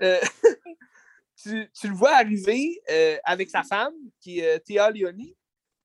Tu, 1.42 1.70
tu 1.72 1.88
le 1.88 1.94
vois 1.94 2.12
arriver 2.16 2.80
euh, 2.90 3.16
avec 3.24 3.48
sa 3.50 3.62
femme, 3.62 3.94
qui 4.20 4.40
est 4.40 4.56
euh, 4.56 4.58
Théa 4.58 4.90
Leoni. 4.90 5.36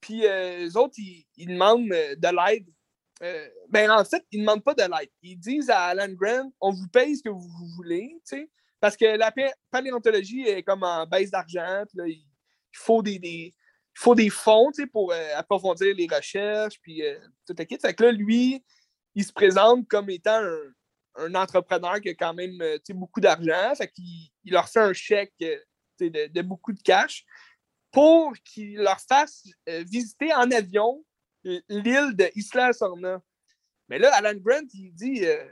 Puis 0.02 0.26
euh, 0.26 0.58
les 0.60 0.76
autres, 0.76 0.96
ils, 0.98 1.26
ils 1.38 1.48
demandent 1.48 1.92
euh, 1.92 2.16
de 2.16 2.28
l'aide 2.28 2.66
ben 3.70 3.90
en 3.90 4.04
fait, 4.04 4.26
ils 4.32 4.42
ne 4.42 4.46
demandent 4.46 4.64
pas 4.64 4.74
de 4.74 4.82
l'aide. 4.82 5.10
Ils 5.22 5.38
disent 5.38 5.70
à 5.70 5.86
Alan 5.86 6.12
Grant, 6.14 6.52
on 6.60 6.72
vous 6.72 6.88
paye 6.90 7.16
ce 7.16 7.24
que 7.24 7.30
vous, 7.30 7.48
voulez, 7.78 8.14
parce 8.82 8.98
que 8.98 9.06
la 9.06 9.34
paléontologie 9.72 10.42
est 10.42 10.64
comme 10.64 10.84
en 10.84 11.08
baisse 11.08 11.32
d'argent, 11.32 11.86
il 12.06 12.26
faut 12.74 13.02
des, 13.02 13.18
des, 13.18 13.56
faut 13.94 14.16
des 14.16 14.30
fonds 14.30 14.70
pour 14.92 15.14
euh, 15.14 15.30
approfondir 15.38 15.96
les 15.96 16.08
recherches, 16.14 16.78
puis 16.82 17.02
tout 17.48 17.56
le 17.58 17.64
kit. 17.64 17.78
Fait 17.82 17.94
que 17.94 18.04
là, 18.04 18.12
lui, 18.12 18.62
il 19.16 19.24
se 19.24 19.32
présente 19.32 19.88
comme 19.88 20.10
étant 20.10 20.44
un, 20.44 20.74
entrepreneur 21.34 22.00
qui 22.02 22.10
a 22.10 22.14
quand 22.14 22.34
même 22.34 22.62
beaucoup 22.90 23.22
d'argent, 23.22 23.76
fait 23.76 23.88
qu'il 23.90 24.30
il 24.44 24.54
leur 24.54 24.68
fait 24.70 24.80
un 24.80 24.94
chèque 24.94 25.34
de, 25.40 26.28
de, 26.28 26.42
beaucoup 26.42 26.74
de 26.74 26.82
cash 26.82 27.26
pour 27.92 28.34
qu'il 28.44 28.78
leur 28.78 29.00
fasse 29.00 29.44
visiter 29.68 30.34
en 30.34 30.52
avion 30.52 31.04
l'île 31.70 32.16
de 32.16 32.30
Isla 32.36 32.74
Sorna. 32.74 33.22
Mais 33.90 34.00
là, 34.00 34.14
Alan 34.16 34.38
Grant, 34.40 34.68
il 34.74 34.94
dit 34.94 35.26
euh, 35.26 35.46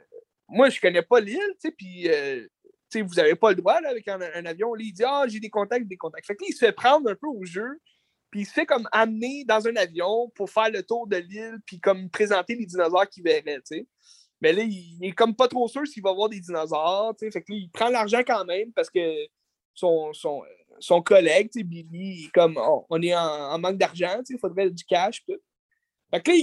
Moi, 0.48 0.70
je 0.70 0.82
connais 0.82 1.02
pas 1.02 1.20
l'île, 1.20 1.40
puis 1.78 2.10
euh, 2.10 2.48
vous 2.96 3.16
n'avez 3.16 3.36
pas 3.36 3.50
le 3.50 3.56
droit 3.56 3.76
avec 3.76 4.08
un, 4.08 4.20
avion. 4.46 4.76
il 4.76 4.94
dit 4.94 5.04
Ah, 5.06 5.26
j'ai 5.28 5.40
des 5.40 5.50
contacts, 5.50 5.88
des 5.88 5.98
contacts. 5.98 6.26
Fait 6.26 6.36
que 6.36 6.46
il 6.48 6.54
se 6.54 6.66
fait 6.66 6.72
prendre 6.72 7.10
un 7.10 7.16
peu 7.16 7.28
au 7.28 7.44
jeu, 7.46 7.80
puis 8.32 8.42
il 8.42 8.46
se 8.46 8.54
fait 8.54 8.66
comme 8.66 8.88
amener 8.92 9.46
dans 9.46 9.68
un 9.68 9.76
avion 9.76 10.30
pour 10.36 10.50
faire 10.50 10.70
le 10.70 10.84
tour 10.84 11.08
de 11.08 11.18
l'île, 11.18 11.60
puis 11.66 11.80
comme 11.80 12.10
présenter 12.10 12.56
les 12.56 12.66
dinosaures 12.66 13.08
qu'il 13.08 13.24
verrait. 13.24 13.62
Mais 14.44 14.52
là, 14.52 14.64
il, 14.64 14.98
est 15.02 15.14
comme 15.14 15.34
pas 15.34 15.48
trop 15.48 15.70
sûr 15.70 15.88
s'il 15.88 16.04
va 16.04 16.12
voir 16.12 16.28
des 16.28 16.42
dinosaures. 16.42 17.16
Fait 17.18 17.30
que 17.30 17.54
il 17.54 17.70
prend 17.72 17.88
l'argent 17.88 18.22
quand 18.28 18.44
même 18.44 18.74
parce 18.74 18.90
que 18.90 19.00
son, 19.74 20.12
son, 20.12 20.44
son 20.80 21.02
collègue, 21.02 21.50
Billy, 21.56 22.30
comme 22.34 22.60
on, 22.90 23.02
est 23.02 23.16
en, 23.16 23.58
manque 23.58 23.78
d'argent, 23.78 24.22
il 24.30 24.38
faudrait 24.38 24.70
du 24.70 24.84
cash. 24.84 25.24
Tout. 25.24 25.40
Fait 26.12 26.22
que 26.22 26.32
là, 26.32 26.38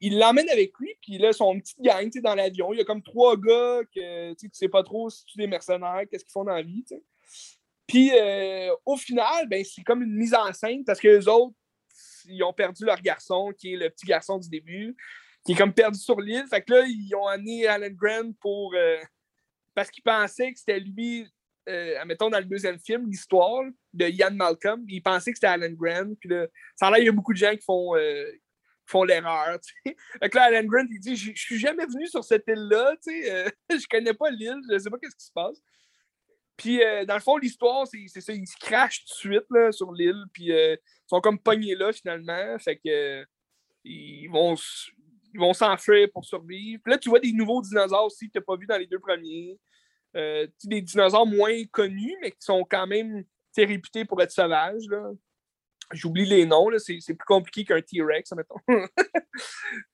il 0.00 0.18
l'emmène 0.18 0.48
avec 0.48 0.78
lui, 0.78 0.94
puis 1.02 1.18
là, 1.18 1.32
son 1.32 1.58
petit 1.58 1.74
gang 1.80 2.08
dans 2.22 2.36
l'avion. 2.36 2.72
Il 2.72 2.78
y 2.78 2.82
a 2.82 2.84
comme 2.84 3.02
trois 3.02 3.36
gars 3.36 3.80
que 3.92 4.32
tu 4.34 4.48
sais 4.52 4.68
pas 4.68 4.84
trop 4.84 5.10
si 5.10 5.24
tu 5.24 5.40
es 5.40 5.44
des 5.44 5.50
mercenaires, 5.50 6.04
qu'est-ce 6.08 6.24
qu'ils 6.24 6.32
font 6.32 6.44
dans 6.44 6.54
la 6.54 6.62
vie. 6.62 6.84
Puis 7.88 8.12
euh, 8.14 8.72
au 8.86 8.96
final, 8.96 9.48
ben, 9.48 9.64
c'est 9.64 9.82
comme 9.82 10.02
une 10.02 10.14
mise 10.14 10.34
en 10.34 10.52
scène 10.52 10.84
parce 10.84 11.00
que 11.00 11.08
les 11.08 11.26
autres, 11.26 11.56
ils 12.26 12.44
ont 12.44 12.52
perdu 12.52 12.84
leur 12.84 13.02
garçon, 13.02 13.52
qui 13.58 13.74
est 13.74 13.76
le 13.76 13.90
petit 13.90 14.06
garçon 14.06 14.38
du 14.38 14.48
début, 14.48 14.96
qui 15.44 15.52
est 15.52 15.56
comme 15.56 15.72
perdu 15.72 15.98
sur 15.98 16.20
l'île. 16.20 16.46
Fait 16.48 16.62
que 16.62 16.72
là, 16.72 16.84
ils 16.86 17.14
ont 17.14 17.26
amené 17.26 17.66
Alan 17.66 17.90
Grant 17.90 18.32
pour. 18.40 18.74
Euh, 18.74 18.98
parce 19.74 19.90
qu'ils 19.90 20.04
pensaient 20.04 20.52
que 20.52 20.58
c'était 20.58 20.80
lui, 20.80 21.26
euh, 21.68 22.00
admettons, 22.00 22.30
dans 22.30 22.38
le 22.38 22.44
deuxième 22.44 22.78
film, 22.78 23.08
l'histoire 23.08 23.64
de 23.92 24.06
Ian 24.06 24.32
Malcolm. 24.32 24.84
Ils 24.88 25.02
pensaient 25.02 25.32
que 25.32 25.36
c'était 25.36 25.48
Alan 25.48 25.72
Grant. 25.72 26.14
Puis 26.20 26.28
là, 26.28 26.46
ça 26.76 26.90
là, 26.90 26.98
il 26.98 27.06
y 27.06 27.08
a 27.08 27.12
beaucoup 27.12 27.32
de 27.32 27.38
gens 27.38 27.52
qui 27.52 27.64
font, 27.64 27.94
font 28.86 29.04
l'erreur. 29.04 29.58
Fait 29.84 30.30
que 30.30 30.36
là, 30.36 30.44
Alan 30.44 30.64
Grant, 30.64 30.86
il 30.90 31.00
dit 31.00 31.16
Je 31.16 31.32
suis 31.34 31.58
jamais 31.58 31.86
venu 31.86 32.06
sur 32.06 32.24
cette 32.24 32.44
île-là, 32.46 32.94
euh, 33.08 33.50
je 33.70 33.86
connais 33.88 34.14
pas 34.14 34.30
l'île, 34.30 34.60
je 34.70 34.78
sais 34.78 34.90
pas 34.90 34.98
qu'est-ce 34.98 35.16
qui 35.16 35.26
se 35.26 35.32
passe. 35.32 35.58
Puis, 36.56 36.82
euh, 36.82 37.04
dans 37.04 37.14
le 37.14 37.20
fond, 37.20 37.36
l'histoire, 37.36 37.86
c'est 37.86 38.20
ça, 38.20 38.32
ils 38.32 38.46
se 38.46 38.56
crachent 38.56 39.04
tout 39.04 39.28
de 39.28 39.34
suite 39.34 39.46
là, 39.50 39.72
sur 39.72 39.92
l'île, 39.92 40.24
puis 40.32 40.52
euh, 40.52 40.76
ils 40.76 41.08
sont 41.08 41.20
comme 41.20 41.38
pognés 41.38 41.74
là, 41.74 41.92
finalement. 41.92 42.58
Fait 42.58 42.76
que 42.76 43.24
ils 43.86 44.28
vont 44.28 44.54
ils 45.34 45.40
vont 45.40 45.52
s'enfuir 45.52 46.08
pour 46.12 46.24
survivre. 46.24 46.80
Puis 46.82 46.92
là, 46.92 46.98
tu 46.98 47.08
vois 47.08 47.20
des 47.20 47.32
nouveaux 47.32 47.60
dinosaures 47.60 48.06
aussi 48.06 48.28
que 48.28 48.32
tu 48.32 48.38
n'as 48.38 48.44
pas 48.44 48.56
vu 48.56 48.66
dans 48.66 48.78
les 48.78 48.86
deux 48.86 49.00
premiers. 49.00 49.58
des 50.14 50.80
dinosaures 50.80 51.26
moins 51.26 51.64
connus, 51.72 52.16
mais 52.22 52.30
qui 52.30 52.40
sont 52.40 52.64
quand 52.64 52.86
même 52.86 53.24
réputés 53.56 54.04
pour 54.04 54.20
être 54.22 54.32
sauvages. 54.32 54.86
Là. 54.88 55.10
J'oublie 55.92 56.24
les 56.24 56.46
noms, 56.46 56.70
c'est, 56.78 56.98
plus 57.14 57.26
compliqué 57.26 57.64
qu'un 57.64 57.80
T-Rex, 57.80 58.32
mettons. 58.32 58.60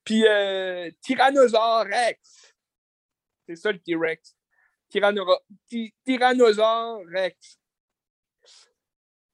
Puis 0.04 0.26
euh, 0.26 0.90
Rex. 1.08 2.54
C'est 3.46 3.56
ça 3.56 3.72
le 3.72 3.78
T-Rex. 3.78 4.36
Tyrannosaure 6.04 7.02
Rex. 7.12 7.58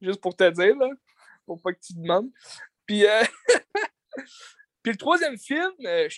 Juste 0.00 0.20
pour 0.20 0.34
te 0.36 0.50
dire, 0.50 0.76
là. 0.76 0.90
Pour 1.44 1.60
pas 1.60 1.72
que 1.72 1.80
tu 1.80 1.94
demandes. 1.94 2.30
Puis, 2.86 3.06
euh, 3.06 3.22
Puis 4.86 4.92
le 4.92 4.98
troisième 4.98 5.36
film, 5.36 5.72
euh, 5.84 6.08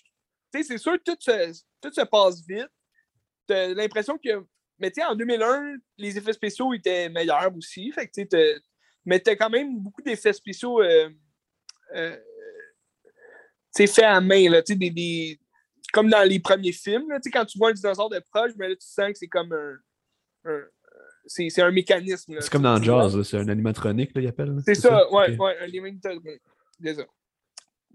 c'est 0.52 0.76
sûr 0.76 0.92
que 0.98 1.02
tout 1.02 1.16
se, 1.18 1.62
tout 1.80 1.90
se 1.90 2.02
passe 2.02 2.46
vite. 2.46 2.68
T'as 3.46 3.68
l'impression 3.68 4.18
que. 4.18 4.44
Mais 4.78 4.90
tu 4.90 5.02
en 5.02 5.14
2001, 5.14 5.76
les 5.96 6.18
effets 6.18 6.34
spéciaux 6.34 6.74
étaient 6.74 7.08
meilleurs 7.08 7.50
aussi. 7.56 7.90
Fait 7.92 8.06
que 8.06 8.20
tu 8.20 8.62
mais 9.06 9.22
tu 9.22 9.30
as 9.30 9.36
quand 9.36 9.48
même 9.48 9.80
beaucoup 9.80 10.02
d'effets 10.02 10.34
spéciaux 10.34 10.82
euh, 10.82 11.08
euh, 11.94 12.18
faits 13.74 14.00
à 14.00 14.20
main, 14.20 14.50
là, 14.50 14.60
des, 14.60 14.90
des, 14.90 15.40
comme 15.90 16.10
dans 16.10 16.28
les 16.28 16.38
premiers 16.38 16.72
films. 16.72 17.08
Là, 17.08 17.20
quand 17.32 17.46
tu 17.46 17.56
vois 17.56 17.70
un 17.70 17.72
dinosaure 17.72 18.10
de 18.10 18.22
proche, 18.30 18.52
mais 18.58 18.68
là, 18.68 18.76
tu 18.76 18.86
sens 18.86 19.12
que 19.12 19.18
c'est 19.18 19.28
comme 19.28 19.50
un. 20.44 20.60
c'est 21.24 21.62
un 21.62 21.70
mécanisme. 21.70 22.36
C'est 22.38 22.50
comme 22.50 22.64
dans 22.64 22.82
Jazz, 22.82 23.22
c'est 23.22 23.38
un 23.38 23.48
animatronique, 23.48 24.10
il 24.14 24.26
appelle. 24.26 24.58
C'est 24.62 24.74
ça, 24.74 25.10
ouais, 25.10 25.34
ouais, 25.38 25.58
un 25.58 25.64
animatronique. 25.64 26.42
Ça. 26.84 27.06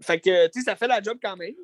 Fait 0.02 0.20
que, 0.20 0.46
tu 0.46 0.60
sais, 0.60 0.64
ça 0.64 0.76
fait 0.76 0.88
la 0.88 1.02
job 1.02 1.18
quand 1.22 1.36
même. 1.36 1.54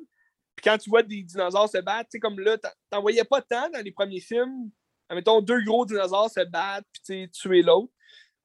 Puis 0.55 0.63
quand 0.63 0.77
tu 0.77 0.89
vois 0.89 1.03
des 1.03 1.23
dinosaures 1.23 1.69
se 1.69 1.79
battre, 1.79 2.09
tu 2.09 2.17
sais, 2.17 2.19
comme 2.19 2.39
là, 2.39 2.57
t'en 2.89 3.01
voyais 3.01 3.23
pas 3.23 3.41
tant 3.41 3.69
dans 3.69 3.83
les 3.83 3.91
premiers 3.91 4.19
films. 4.19 4.69
Mettons, 5.11 5.41
deux 5.41 5.61
gros 5.63 5.85
dinosaures 5.85 6.29
se 6.29 6.43
battent, 6.45 6.85
puis 7.05 7.29
tuer 7.29 7.61
l'autre. 7.61 7.91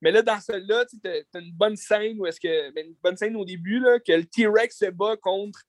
Mais 0.01 0.11
là, 0.11 0.22
dans 0.22 0.40
celle-là, 0.40 0.85
tu 0.87 0.96
as, 1.09 1.38
une 1.38 1.53
bonne 1.53 1.77
scène 1.77 2.20
où 2.20 2.27
est-ce 2.27 2.40
que. 2.40 2.70
Ben, 2.72 2.87
une 2.87 2.96
bonne 3.03 3.16
scène 3.16 3.37
au 3.37 3.44
début, 3.44 3.79
là, 3.79 3.99
que 4.01 4.12
le 4.12 4.25
T-Rex 4.25 4.79
se 4.79 4.90
bat 4.90 5.16
contre 5.16 5.61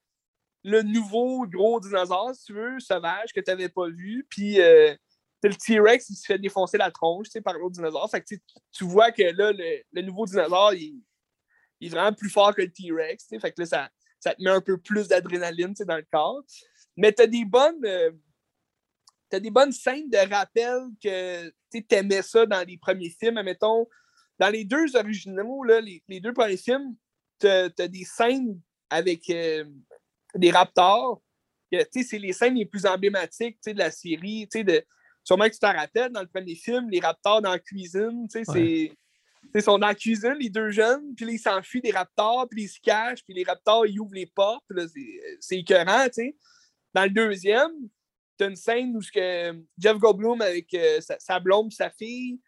le 0.63 0.81
nouveau 0.81 1.47
gros 1.47 1.79
dinosaure, 1.79 2.35
si 2.35 2.45
tu 2.45 2.53
veux, 2.53 2.79
sauvage, 2.79 3.31
que 3.33 3.39
tu 3.39 3.49
n'avais 3.49 3.69
pas 3.69 3.87
vu. 3.87 4.25
Puis 4.29 4.59
euh, 4.59 4.93
le 5.43 5.55
T-Rex, 5.55 6.09
il 6.09 6.15
se 6.15 6.25
fait 6.25 6.39
défoncer 6.39 6.77
la 6.77 6.91
tronche 6.91 7.27
par 7.43 7.53
l'autre 7.53 7.75
dinosaure. 7.75 8.09
Tu 8.71 8.83
vois 8.83 9.11
que 9.11 9.23
là, 9.23 9.53
le, 9.53 10.01
nouveau 10.01 10.25
dinosaure, 10.25 10.73
il, 10.73 11.01
est 11.79 11.89
vraiment 11.89 12.13
plus 12.13 12.29
fort 12.29 12.53
que 12.53 12.61
le 12.61 12.71
T-Rex. 12.71 13.27
Fait 13.39 13.51
que 13.51 13.61
là, 13.61 13.65
ça, 13.65 13.89
ça 14.19 14.33
te 14.33 14.43
met 14.43 14.49
un 14.49 14.61
peu 14.61 14.77
plus 14.77 15.07
d'adrénaline 15.07 15.73
dans 15.73 15.97
le 15.97 16.05
corps. 16.11 16.43
Mais 16.95 17.13
tu 17.13 17.21
as 17.21 17.27
des 17.27 17.45
bonnes. 17.45 17.85
Euh, 17.85 18.11
as 19.31 19.39
des 19.39 19.51
bonnes 19.51 19.73
scènes 19.73 20.09
de 20.09 20.33
rappel 20.33 20.79
que 21.03 21.49
tu 21.71 21.85
aimais 21.91 22.21
ça 22.21 22.45
dans 22.45 22.65
les 22.65 22.77
premiers 22.77 23.09
films. 23.09 23.41
Mettons, 23.43 23.87
dans 24.39 24.49
les 24.49 24.63
deux 24.63 24.95
originaux, 24.95 25.63
là, 25.63 25.81
les, 25.81 26.19
deux 26.21 26.33
premiers 26.33 26.57
films, 26.57 26.95
tu 27.39 27.47
as, 27.47 27.69
des 27.69 28.05
scènes 28.05 28.59
avec 28.89 29.29
euh, 29.29 29.65
des 30.35 30.51
raptors. 30.51 31.21
C'est 31.91 32.19
les 32.19 32.31
scènes 32.31 32.55
les 32.55 32.65
plus 32.65 32.85
emblématiques 32.85 33.59
de 33.65 33.77
la 33.77 33.91
série. 33.91 34.47
De, 34.47 34.85
sûrement 35.23 35.45
que 35.45 35.53
tu 35.53 35.59
t'en 35.59 35.73
rappelles, 35.73 36.13
dans 36.13 36.21
le 36.21 36.27
premier 36.27 36.55
film, 36.55 36.89
les 36.89 37.01
raptors 37.01 37.41
dans 37.41 37.51
la 37.51 37.59
cuisine, 37.59 38.27
c'est. 38.29 38.91
Ils 39.53 39.61
sont 39.61 39.77
dans 39.77 39.87
la 39.87 39.95
cuisine, 39.95 40.35
les 40.39 40.49
deux 40.49 40.69
jeunes, 40.71 41.15
puis 41.15 41.25
ils 41.25 41.39
s'enfuient 41.39 41.81
des 41.81 41.91
raptors, 41.91 42.47
puis 42.49 42.63
ils 42.63 42.67
se 42.67 42.79
cachent, 42.79 43.23
puis 43.23 43.33
les 43.33 43.43
raptors, 43.43 43.85
ils 43.85 43.99
ouvrent 43.99 44.13
les 44.13 44.25
portes. 44.25 44.65
C'est 45.39 45.57
écœurant. 45.57 46.07
Dans 46.93 47.03
le 47.03 47.09
deuxième, 47.09 47.71
tu 48.37 48.43
as 48.43 48.47
une 48.47 48.55
scène 48.55 48.95
où 48.95 48.99
que 49.13 49.63
Jeff 49.77 49.97
Goldblum 49.97 50.41
avec 50.41 50.73
euh, 50.73 50.99
sa, 51.01 51.39
blonde 51.39 51.71
sa 51.71 51.89
fille, 51.89 52.39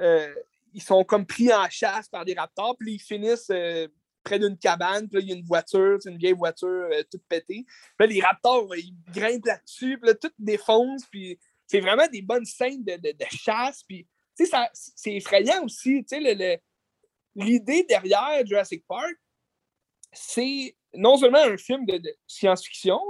euh, 0.00 0.34
ils 0.74 0.82
sont 0.82 1.04
comme 1.04 1.26
pris 1.26 1.52
en 1.52 1.68
chasse 1.70 2.08
par 2.08 2.24
des 2.24 2.34
raptors, 2.34 2.76
puis 2.78 2.94
ils 2.94 3.00
finissent 3.00 3.50
euh, 3.50 3.88
près 4.22 4.38
d'une 4.38 4.58
cabane, 4.58 5.08
puis 5.08 5.22
il 5.22 5.28
y 5.28 5.32
a 5.32 5.36
une 5.36 5.44
voiture, 5.44 5.98
c'est 6.00 6.10
une 6.10 6.18
vieille 6.18 6.34
voiture 6.34 6.68
euh, 6.68 7.02
toute 7.10 7.22
pétée. 7.28 7.64
Puis 7.98 8.08
les 8.08 8.20
raptors, 8.20 8.74
ils 8.76 8.94
grimpent 9.12 9.46
là-dessus, 9.46 9.98
puis 9.98 10.12
tout 10.20 10.30
défonce, 10.38 11.04
puis 11.06 11.38
c'est 11.66 11.80
vraiment 11.80 12.06
des 12.08 12.22
bonnes 12.22 12.44
scènes 12.44 12.84
de, 12.84 12.96
de, 12.96 13.24
chasse, 13.30 13.82
puis 13.84 14.06
c'est 14.72 15.14
effrayant 15.14 15.64
aussi, 15.64 16.04
l'idée 17.34 17.84
derrière 17.84 18.46
Jurassic 18.46 18.84
Park, 18.86 19.16
c'est 20.12 20.76
non 20.94 21.16
seulement 21.16 21.42
un 21.42 21.56
film 21.56 21.84
de, 21.86 22.00
science-fiction, 22.26 23.00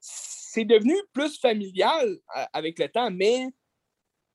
c'est 0.00 0.64
devenu 0.64 0.94
plus 1.12 1.38
familial 1.38 2.18
euh, 2.36 2.44
avec 2.52 2.78
le 2.78 2.88
temps, 2.88 3.10
mais 3.10 3.48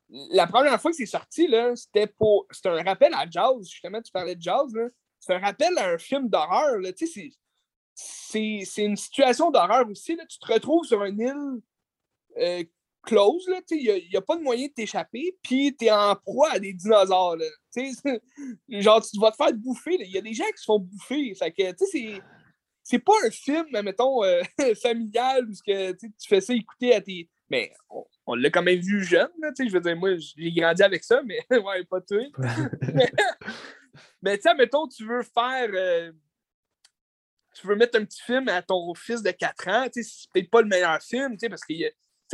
la 0.08 0.46
première 0.46 0.80
fois 0.80 0.90
que 0.90 0.96
c'est 0.96 1.06
sorti, 1.06 1.48
c'était 1.74 2.06
pour. 2.06 2.46
Un 2.64 2.82
rappel 2.82 3.14
à 3.14 3.26
Jazz, 3.28 3.68
justement, 3.68 4.02
tu 4.02 4.12
parlais 4.12 4.36
de 4.36 4.42
Jazz, 4.42 4.70
C'est 5.18 5.34
un 5.34 5.38
rappel 5.38 5.76
à 5.78 5.90
un 5.90 5.98
film 5.98 6.28
d'horreur. 6.28 6.80
C'est 7.94 8.64
une 8.76 8.96
situation 8.96 9.50
d'horreur 9.50 9.88
aussi. 9.88 10.14
Là. 10.14 10.26
Tu 10.26 10.38
te 10.38 10.52
retrouves 10.52 10.84
sur 10.84 11.02
une 11.04 11.20
île 11.20 11.62
euh, 12.36 12.64
close, 13.02 13.48
il 13.70 14.08
n'y 14.10 14.16
a, 14.16 14.20
pas 14.20 14.36
de 14.36 14.42
moyen 14.42 14.66
de 14.66 14.72
t'échapper, 14.72 15.36
puis 15.42 15.74
tu 15.76 15.86
es 15.86 15.90
en 15.90 16.14
proie 16.16 16.52
à 16.52 16.58
des 16.58 16.72
dinosaures. 16.72 17.36
Là. 17.36 17.46
genre, 18.68 19.02
tu 19.02 19.18
vas 19.20 19.30
te 19.30 19.36
faire 19.36 19.52
bouffer. 19.54 19.96
Il 20.00 20.10
y 20.10 20.18
a 20.18 20.22
des 20.22 20.34
gens 20.34 20.44
qui 20.44 20.58
se 20.58 20.64
font 20.64 20.78
bouffer. 20.78 21.34
Fait 21.34 21.52
que, 21.52 21.62
c'est 21.90 22.20
c'est 22.84 22.98
pas 22.98 23.12
un 23.24 23.30
film, 23.30 23.66
mettons, 23.82 24.24
euh, 24.24 24.42
familial 24.82 25.48
où 25.48 25.52
que, 25.66 25.92
tu 25.92 26.28
fais 26.28 26.40
ça 26.40 26.52
écouter 26.52 26.94
à 26.94 27.00
tes. 27.00 27.28
Mais 27.48 27.72
on 28.26 28.34
l'a 28.34 28.50
quand 28.50 28.62
même 28.62 28.80
vu 28.80 29.04
jeune, 29.04 29.28
je 29.58 29.70
veux 29.70 29.80
dire, 29.80 29.96
moi, 29.96 30.16
j'ai 30.16 30.52
grandi 30.52 30.82
avec 30.82 31.04
ça, 31.04 31.22
mais 31.22 31.38
ouais, 31.50 31.84
pas 31.84 32.00
tout. 32.00 32.32
mais, 34.22 34.36
tu 34.36 34.42
sais, 34.42 34.54
mettons, 34.54 34.88
tu 34.88 35.06
veux 35.06 35.22
faire. 35.22 35.68
Euh, 35.72 36.12
tu 37.54 37.66
veux 37.66 37.76
mettre 37.76 37.98
un 37.98 38.04
petit 38.04 38.22
film 38.22 38.48
à 38.48 38.62
ton 38.62 38.94
fils 38.94 39.22
de 39.22 39.30
4 39.30 39.68
ans, 39.68 39.86
c'est 39.92 40.02
peut-être 40.32 40.50
pas 40.50 40.62
le 40.62 40.68
meilleur 40.68 41.02
film, 41.02 41.36
parce 41.38 41.64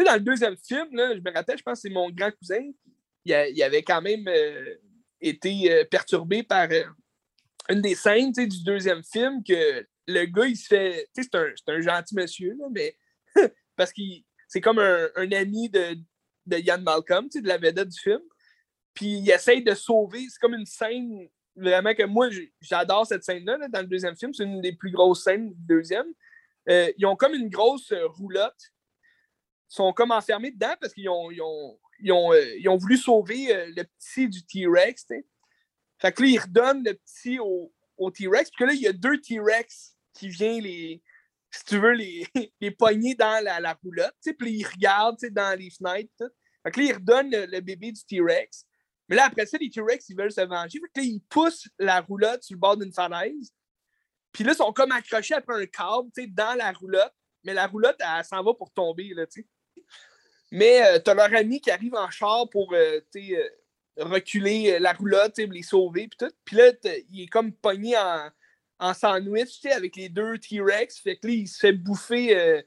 dans 0.04 0.14
le 0.14 0.20
deuxième 0.20 0.56
film, 0.56 0.88
là, 0.92 1.14
je 1.14 1.20
me 1.20 1.32
rappelle, 1.32 1.58
je 1.58 1.62
pense 1.62 1.78
que 1.78 1.88
c'est 1.88 1.94
mon 1.94 2.10
grand 2.10 2.30
cousin, 2.32 2.70
il, 3.24 3.62
avait 3.62 3.82
quand 3.82 4.02
même 4.02 4.26
euh, 4.28 4.74
été 5.20 5.72
euh, 5.72 5.84
perturbé 5.84 6.42
par 6.42 6.68
euh, 6.70 6.84
une 7.68 7.80
des 7.80 7.94
scènes 7.94 8.32
du 8.32 8.62
deuxième 8.64 9.02
film 9.02 9.42
que 9.42 9.86
le 10.06 10.24
gars, 10.24 10.46
il 10.46 10.56
se 10.56 10.66
fait. 10.66 11.08
C'est 11.14 11.34
un, 11.34 11.52
un, 11.66 11.80
gentil 11.80 12.14
monsieur, 12.14 12.56
mais 12.72 12.96
parce 13.76 13.92
que 13.92 14.02
c'est 14.46 14.60
comme 14.60 14.78
un, 14.78 15.32
ami 15.32 15.68
de, 15.68 15.96
de 16.46 16.56
Ian 16.56 16.80
Malcolm, 16.80 17.28
de 17.28 17.46
la 17.46 17.58
vedette 17.58 17.88
du 17.88 18.00
film. 18.00 18.22
Puis 18.94 19.18
il 19.18 19.30
essaye 19.30 19.62
de 19.62 19.74
sauver. 19.74 20.26
C'est 20.30 20.40
comme 20.40 20.54
une 20.54 20.66
scène 20.66 21.28
vraiment 21.54 21.94
que 21.94 22.04
moi, 22.04 22.28
j'adore 22.60 23.06
cette 23.06 23.24
scène-là 23.24 23.68
dans 23.68 23.80
le 23.80 23.86
deuxième 23.86 24.16
film. 24.16 24.32
C'est 24.32 24.44
une 24.44 24.62
des 24.62 24.72
plus 24.72 24.90
grosses 24.90 25.24
scènes 25.24 25.50
du 25.50 25.66
deuxième. 25.66 26.06
ils 26.66 27.04
ont 27.04 27.16
comme 27.16 27.34
une 27.34 27.50
grosse 27.50 27.92
roulotte. 28.16 28.72
Ils 29.70 29.74
sont 29.74 29.92
comme 29.92 30.12
enfermés 30.12 30.50
dedans 30.50 30.74
parce 30.80 30.94
qu'ils 30.94 31.08
ont, 31.08 31.30
ils 31.30 32.12
ont, 32.12 32.32
euh, 32.32 32.76
voulu 32.76 32.96
sauver 32.96 33.54
euh, 33.54 33.66
le 33.76 33.84
petit 33.84 34.28
du 34.28 34.44
T-Rex. 34.44 35.06
Fait 36.00 36.12
que 36.12 36.22
là, 36.22 36.28
ils 36.28 36.38
redonnent 36.38 36.84
le 36.84 36.94
petit 36.94 37.38
au, 37.38 37.72
T-Rex. 38.10 38.50
Puis 38.50 38.58
que 38.58 38.64
là, 38.64 38.72
il 38.72 38.80
y 38.80 38.86
a 38.86 38.92
deux 38.92 39.20
T-Rex 39.20 39.96
qui 40.14 40.28
viennent 40.28 40.62
les, 40.62 41.02
si 41.50 41.64
tu 41.64 41.78
veux, 41.78 41.92
les, 41.92 42.26
les 42.60 42.70
pogner 42.70 43.14
dans 43.14 43.44
la, 43.44 43.60
la 43.60 43.74
roulotte. 43.74 44.14
Puis 44.22 44.52
ils 44.52 44.64
regardent 44.64 45.18
dans 45.32 45.58
les 45.58 45.70
fenêtres. 45.70 46.32
Fait 46.62 46.70
que 46.70 46.80
là, 46.80 46.86
ils 46.86 46.94
redonnent 46.94 47.30
le, 47.30 47.60
bébé 47.60 47.92
du 47.92 48.04
T-Rex. 48.04 48.64
Mais 49.08 49.16
là, 49.16 49.26
après 49.26 49.46
ça, 49.46 49.58
les 49.58 49.70
T-Rex, 49.70 50.08
ils 50.08 50.16
veulent 50.16 50.32
se 50.32 50.40
venger. 50.40 50.80
Fait 50.80 50.88
que 50.94 51.00
là, 51.00 51.02
ils 51.02 51.22
poussent 51.28 51.68
la 51.78 52.00
roulotte 52.00 52.42
sur 52.42 52.54
le 52.54 52.60
bord 52.60 52.76
d'une 52.76 52.92
falaise. 52.92 53.52
Puis 54.32 54.44
là, 54.44 54.52
ils 54.52 54.56
sont 54.56 54.72
comme 54.72 54.92
accrochés 54.92 55.34
après 55.34 55.62
un 55.62 55.66
câble 55.66 56.10
dans 56.28 56.56
la 56.56 56.72
roulotte. 56.72 57.14
Mais 57.44 57.54
la 57.54 57.66
roulotte, 57.66 57.96
elle, 58.00 58.24
s'en 58.24 58.42
va 58.42 58.52
pour 58.54 58.70
tomber. 58.72 59.14
Là. 59.14 59.24
Mais 60.50 60.82
euh, 60.82 60.98
tu 60.98 61.10
as 61.10 61.14
leur 61.14 61.34
ami 61.34 61.60
qui 61.60 61.70
arrive 61.70 61.94
en 61.94 62.10
char 62.10 62.48
pour 62.50 62.72
euh, 62.72 63.00
euh, 63.16 63.48
reculer 63.98 64.78
la 64.78 64.92
roulotte, 64.92 65.38
les 65.38 65.62
sauver. 65.62 66.08
Puis 66.08 66.28
Puis 66.44 66.56
là, 66.56 66.72
il 67.10 67.22
est 67.22 67.26
comme 67.26 67.52
pogné 67.52 67.96
en, 67.96 68.30
en 68.78 68.94
sandwich 68.94 69.64
avec 69.66 69.96
les 69.96 70.08
deux 70.08 70.38
T-Rex. 70.38 71.00
Fait 71.00 71.16
que 71.16 71.26
là, 71.26 71.32
il 71.32 71.48
se 71.48 71.58
fait 71.58 71.72
bouffer. 71.72 72.62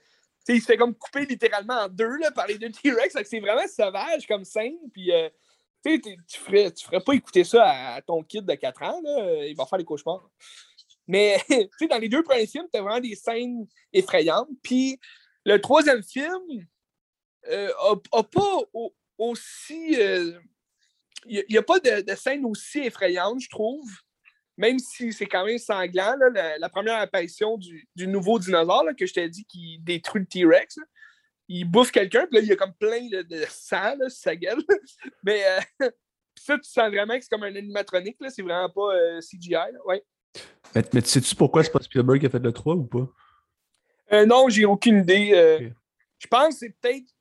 il 0.48 0.62
se 0.62 0.66
fait 0.66 0.78
comme 0.78 0.94
couper 0.94 1.26
littéralement 1.26 1.82
en 1.82 1.88
deux 1.88 2.18
là, 2.18 2.32
par 2.32 2.48
les 2.48 2.58
deux 2.58 2.72
T-Rex. 2.72 3.16
C'est 3.26 3.40
vraiment 3.40 3.68
sauvage 3.68 4.28
comme 4.28 4.44
scène. 4.44 4.78
Puis 4.94 5.12
tu 5.84 6.40
ferais, 6.40 6.72
tu 6.72 6.86
ferais 6.86 7.02
pas 7.04 7.14
écouter 7.14 7.44
ça 7.44 7.96
à, 7.96 8.02
ton 8.02 8.22
kid 8.22 8.46
de 8.46 8.54
4 8.54 8.84
ans. 8.84 9.02
Là, 9.04 9.46
il 9.46 9.56
va 9.56 9.66
faire 9.66 9.80
des 9.80 9.86
cauchemars. 9.86 10.30
Mais 11.08 11.42
dans 11.90 11.98
les 11.98 12.10
deux 12.10 12.24
premiers 12.24 12.46
films, 12.46 12.68
tu 12.72 12.80
as 12.80 12.84
vraiment 12.84 13.00
des 13.00 13.16
scènes 13.16 13.66
effrayantes. 13.92 14.50
Puis 14.62 15.00
le 15.46 15.60
troisième 15.60 16.04
film, 16.04 16.68
euh, 17.50 17.72
a, 18.12 18.24
pas 18.24 18.58
aussi. 19.18 19.94
Il 19.94 20.00
euh, 20.00 20.40
n'y 21.50 21.58
a, 21.58 21.64
pas 21.64 21.80
de, 21.80 22.16
scène 22.16 22.46
aussi 22.46 22.80
effrayante, 22.80 23.42
je 23.42 23.50
trouve. 23.50 23.90
Même 24.58 24.80
si 24.80 25.12
c'est 25.12 25.26
quand 25.26 25.46
même 25.46 25.58
sanglant, 25.58 26.16
la, 26.34 26.70
première 26.70 26.98
apparition 26.98 27.58
du, 27.58 28.08
nouveau 28.08 28.38
dinosaure 28.38 28.86
que 28.98 29.06
je 29.06 29.14
t'ai 29.14 29.30
dit 29.30 29.46
qui 29.46 29.80
détruit 29.80 30.22
le 30.22 30.28
T-Rex. 30.28 30.78
Il 31.48 31.66
bouffe 31.66 31.92
quelqu'un, 31.92 32.28
puis 32.28 32.38
là, 32.38 32.44
il 32.44 32.48
y 32.48 32.52
a 32.52 32.56
comme 32.56 32.74
plein 32.74 33.08
de 33.10 33.46
sang 33.50 33.96
sur 33.98 34.12
sa 34.12 34.36
gueule. 34.36 34.62
Mais 35.24 35.44
euh, 35.46 35.90
ça, 36.38 36.58
tu 36.58 36.70
sens 36.70 36.90
vraiment 36.90 37.16
que 37.16 37.22
c'est 37.22 37.30
comme 37.30 37.44
un 37.44 37.56
animatronique, 37.56 38.18
c'est 38.30 38.42
vraiment 38.42 38.70
pas 38.70 39.20
CGI. 39.20 39.56
Ouais. 39.86 40.04
Mais, 40.76 40.84
mais 40.94 41.02
sais-tu 41.02 41.36
pourquoi 41.36 41.64
c'est 41.64 41.72
pas 41.72 41.82
Spielberg 41.82 42.20
qui 42.20 42.26
a 42.28 42.30
fait 42.30 42.40
le 42.40 42.54
3 42.54 42.76
ou 42.76 42.86
pas? 42.86 44.26
non, 44.26 44.48
j'ai 44.50 44.66
aucune 44.66 45.00
idée. 45.00 45.72
Je 46.20 46.28
pense 46.28 46.50
que 46.50 46.60
c'est 46.60 46.76
peut-être 46.82 47.12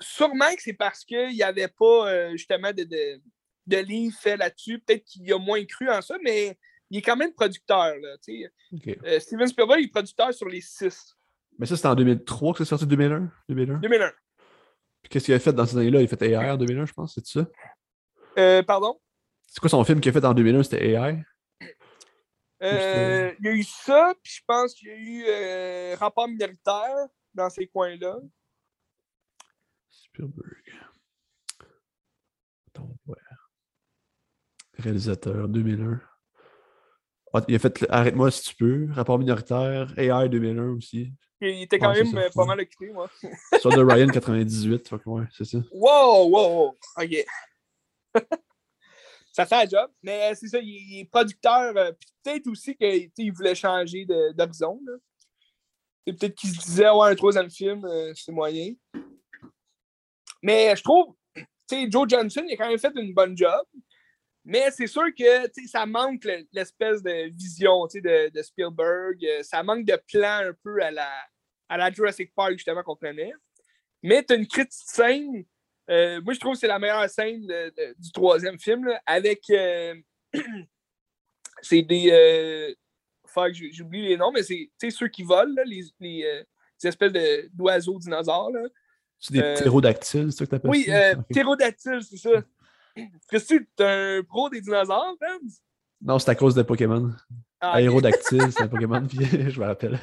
sûrement 0.00 0.52
que 0.54 0.62
c'est 0.62 0.72
parce 0.72 1.04
qu'il 1.04 1.30
n'y 1.30 1.42
avait 1.42 1.68
pas 1.68 2.10
euh, 2.10 2.30
justement 2.32 2.72
de, 2.72 2.84
de, 2.84 3.20
de 3.66 3.76
livres 3.76 4.16
faits 4.18 4.38
là-dessus. 4.38 4.78
Peut-être 4.80 5.04
qu'il 5.04 5.32
a 5.32 5.38
moins 5.38 5.64
cru 5.64 5.88
en 5.90 6.00
ça, 6.00 6.16
mais 6.22 6.58
il 6.90 6.98
est 6.98 7.02
quand 7.02 7.16
même 7.16 7.32
producteur. 7.32 7.94
Là, 7.96 8.16
euh, 8.26 9.20
Steven 9.20 9.46
Spielberg 9.46 9.80
est 9.82 9.88
producteur 9.88 10.32
sur 10.34 10.48
les 10.48 10.60
six. 10.60 11.16
Mais 11.58 11.66
ça, 11.66 11.76
c'était 11.76 11.88
en 11.88 11.94
2003 11.94 12.52
que 12.54 12.58
c'est 12.64 12.68
sorti 12.68 12.86
2001? 12.86 13.30
2001. 13.48 13.78
2001. 13.78 14.12
qu'est-ce 15.08 15.26
qu'il 15.26 15.34
a 15.34 15.38
fait 15.38 15.52
dans 15.52 15.66
ces 15.66 15.76
années-là? 15.76 16.00
Il 16.00 16.04
a 16.04 16.08
fait 16.08 16.22
AI 16.22 16.50
en 16.50 16.56
2001, 16.56 16.86
je 16.86 16.92
pense, 16.92 17.14
c'est 17.14 17.26
ça? 17.26 17.46
Euh, 18.38 18.62
pardon? 18.62 18.98
C'est 19.46 19.60
quoi 19.60 19.68
son 19.68 19.84
film 19.84 20.00
qu'il 20.00 20.10
a 20.10 20.12
fait 20.12 20.24
en 20.24 20.34
2001? 20.34 20.62
C'était 20.62 20.90
AI? 20.90 21.22
il 22.62 23.36
y 23.40 23.48
a 23.48 23.52
eu 23.52 23.62
ça, 23.62 24.14
puis 24.22 24.34
je 24.34 24.40
pense 24.46 24.74
qu'il 24.74 24.88
y 24.88 25.24
a 25.24 25.92
eu 25.92 25.94
Rapport 25.94 26.28
minoritaire 26.28 27.06
dans 27.34 27.48
ces 27.50 27.66
coins-là. 27.66 28.18
Spielberg. 30.12 30.62
Ouais. 33.06 33.16
Réalisateur 34.78 35.48
2001. 35.48 36.00
Ah, 37.32 37.44
il 37.46 37.54
a 37.54 37.58
fait 37.58 37.86
Arrête-moi 37.90 38.30
si 38.30 38.42
tu 38.42 38.54
peux, 38.56 38.88
rapport 38.92 39.18
minoritaire, 39.18 39.96
AI 39.98 40.28
2001 40.28 40.70
aussi. 40.70 41.12
Il 41.40 41.62
était 41.62 41.78
quand 41.78 41.92
même 41.94 42.30
pas 42.34 42.44
mal 42.44 42.60
occupé, 42.60 42.90
moi. 42.90 43.08
Sur 43.60 43.70
de 43.70 43.82
Ryan 43.82 44.08
98, 44.12 44.90
ouais, 45.06 45.24
c'est 45.32 45.44
ça. 45.44 45.58
Wow, 45.72 46.28
wow, 46.28 46.58
wow. 46.58 46.76
OK. 46.98 47.26
ça 49.32 49.46
fait 49.46 49.54
un 49.54 49.68
job, 49.68 49.90
mais 50.02 50.34
c'est 50.34 50.48
ça, 50.48 50.58
il 50.60 51.00
est 51.00 51.04
producteur. 51.04 51.76
Euh, 51.76 51.92
peut-être 52.22 52.46
aussi 52.48 52.76
qu'il 52.76 53.32
voulait 53.32 53.54
changer 53.54 54.04
d'horizon. 54.04 54.80
Peut-être 56.04 56.34
qu'il 56.34 56.50
se 56.50 56.58
disait, 56.58 56.90
ouais, 56.90 57.10
un 57.10 57.14
troisième 57.14 57.50
film, 57.50 57.84
euh, 57.84 58.12
c'est 58.14 58.32
moyen. 58.32 58.74
Mais 60.42 60.74
je 60.76 60.82
trouve, 60.82 61.14
tu 61.34 61.44
sais, 61.68 61.90
Joe 61.90 62.08
Johnson, 62.08 62.44
il 62.46 62.54
a 62.54 62.56
quand 62.56 62.68
même 62.68 62.78
fait 62.78 62.92
une 62.96 63.14
bonne 63.14 63.36
job. 63.36 63.64
Mais 64.44 64.70
c'est 64.70 64.86
sûr 64.86 65.04
que 65.16 65.48
ça 65.66 65.84
manque 65.86 66.26
l'espèce 66.52 67.02
de 67.02 67.28
vision 67.28 67.86
de, 67.86 68.30
de, 68.30 68.42
Spielberg. 68.42 69.22
Euh, 69.24 69.42
ça 69.42 69.62
manque 69.62 69.84
de 69.84 70.00
plan 70.10 70.48
un 70.48 70.52
peu 70.64 70.82
à 70.82 70.90
la, 70.90 71.10
à 71.68 71.76
la 71.76 71.92
Jurassic 71.92 72.32
Park, 72.34 72.52
justement, 72.52 72.82
qu'on 72.82 72.96
connaît. 72.96 73.32
Mais 74.02 74.24
tu 74.24 74.32
as 74.32 74.36
une 74.36 74.46
critique 74.46 74.72
scène. 74.72 75.44
Euh, 75.90 76.20
moi, 76.22 76.32
je 76.32 76.40
trouve 76.40 76.54
que 76.54 76.58
c'est 76.58 76.66
la 76.66 76.78
meilleure 76.78 77.08
scène 77.10 77.46
du 77.98 78.12
troisième 78.12 78.58
film, 78.58 78.90
avec. 79.04 79.42
Euh, 79.50 79.94
c'est 81.60 81.82
des. 81.82 82.74
que 83.34 83.52
j'oublie 83.72 84.08
les 84.08 84.16
noms, 84.16 84.32
mais 84.32 84.42
c'est 84.42 84.90
ceux 84.90 85.08
qui 85.08 85.22
volent, 85.22 85.62
les, 85.66 85.84
les, 86.00 86.44
espèces 86.82 87.12
d'oiseaux 87.52 87.98
dinosaures. 87.98 88.50
Là. 88.50 88.62
C'est 89.20 89.34
des 89.34 89.42
euh, 89.42 89.54
ptérodactyles, 89.54 90.32
c'est 90.32 90.38
ça 90.38 90.46
que 90.46 90.50
t'appelles 90.50 90.70
Oui, 90.70 90.86
euh, 90.88 91.14
ptérodactyles, 91.28 92.02
c'est 92.02 92.16
ça. 92.16 92.30
Est-ce 92.96 93.46
que 93.46 93.58
tu 93.58 93.68
es 93.78 93.84
un 93.84 94.22
pro 94.22 94.48
des 94.48 94.62
dinosaures, 94.62 95.14
Benz? 95.20 95.62
Non, 96.00 96.18
c'est 96.18 96.30
à 96.30 96.34
cause 96.34 96.54
de 96.54 96.62
Pokémon. 96.62 97.12
Ah, 97.60 97.72
Aérodactyle, 97.72 98.50
c'est 98.50 98.62
un 98.62 98.68
Pokémon, 98.68 99.06
puis 99.06 99.18
je 99.50 99.60
me 99.60 99.66
rappelle. 99.66 99.98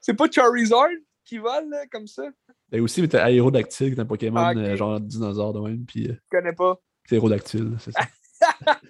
c'est 0.00 0.14
pas 0.14 0.28
Charizard 0.28 0.88
qui 1.24 1.38
vole, 1.38 1.70
là, 1.70 1.86
comme 1.90 2.08
ça? 2.08 2.24
Et 2.72 2.80
aussi, 2.80 3.00
mais 3.00 3.08
t'as 3.08 3.24
Aérodactyle, 3.24 3.94
qui 3.94 3.98
est 3.98 4.02
un 4.02 4.06
Pokémon 4.06 4.40
ah, 4.40 4.54
euh, 4.56 4.76
genre 4.76 5.00
dinosaure 5.00 5.52
de 5.52 5.60
même, 5.60 5.86
puis... 5.86 6.08
Je 6.08 6.28
connais 6.28 6.52
pas. 6.52 6.80
Ptérodactyle, 7.04 7.76
c'est 7.78 7.92
ça. 7.92 8.00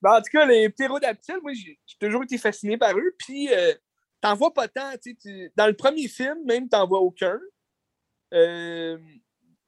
ben, 0.00 0.12
en 0.12 0.22
tout 0.22 0.30
cas, 0.32 0.46
les 0.46 0.70
ptérodactyles, 0.70 1.40
moi, 1.42 1.52
j'ai 1.52 1.78
toujours 2.00 2.22
été 2.22 2.38
fasciné 2.38 2.78
par 2.78 2.96
eux, 2.96 3.14
puis 3.18 3.50
t'en 4.20 4.34
vois 4.34 4.52
pas 4.52 4.68
tant. 4.68 4.92
Dans 5.56 5.66
le 5.66 5.74
premier 5.74 6.08
film, 6.08 6.44
même, 6.44 6.68
t'en 6.68 6.86
vois 6.86 7.00
aucun. 7.00 7.38
Euh, 8.34 8.98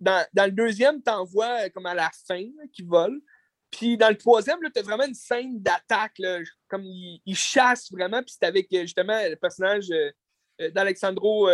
dans, 0.01 0.27
le 0.35 0.51
deuxième, 0.51 1.03
t'en 1.03 1.25
vois 1.25 1.65
euh, 1.65 1.69
comme 1.71 1.87
à 1.87 1.95
la 1.95 2.11
fin 2.27 2.45
qui 2.73 2.83
vole. 2.83 3.21
Puis 3.71 3.97
dans 3.97 4.09
le 4.09 4.17
troisième, 4.17 4.59
tu 4.75 4.81
as 4.81 4.83
vraiment 4.83 5.07
une 5.07 5.15
scène 5.15 5.61
d'attaque. 5.61 6.21
Comme 6.69 6.85
il, 6.85 7.37
chasse 7.37 7.91
vraiment. 7.93 8.23
Puis 8.23 8.37
c'est 8.39 8.47
avec 8.47 8.73
euh, 8.73 8.83
justement 8.83 9.19
le 9.29 9.37
personnage 9.37 9.89
d'Alexandro 10.59 11.49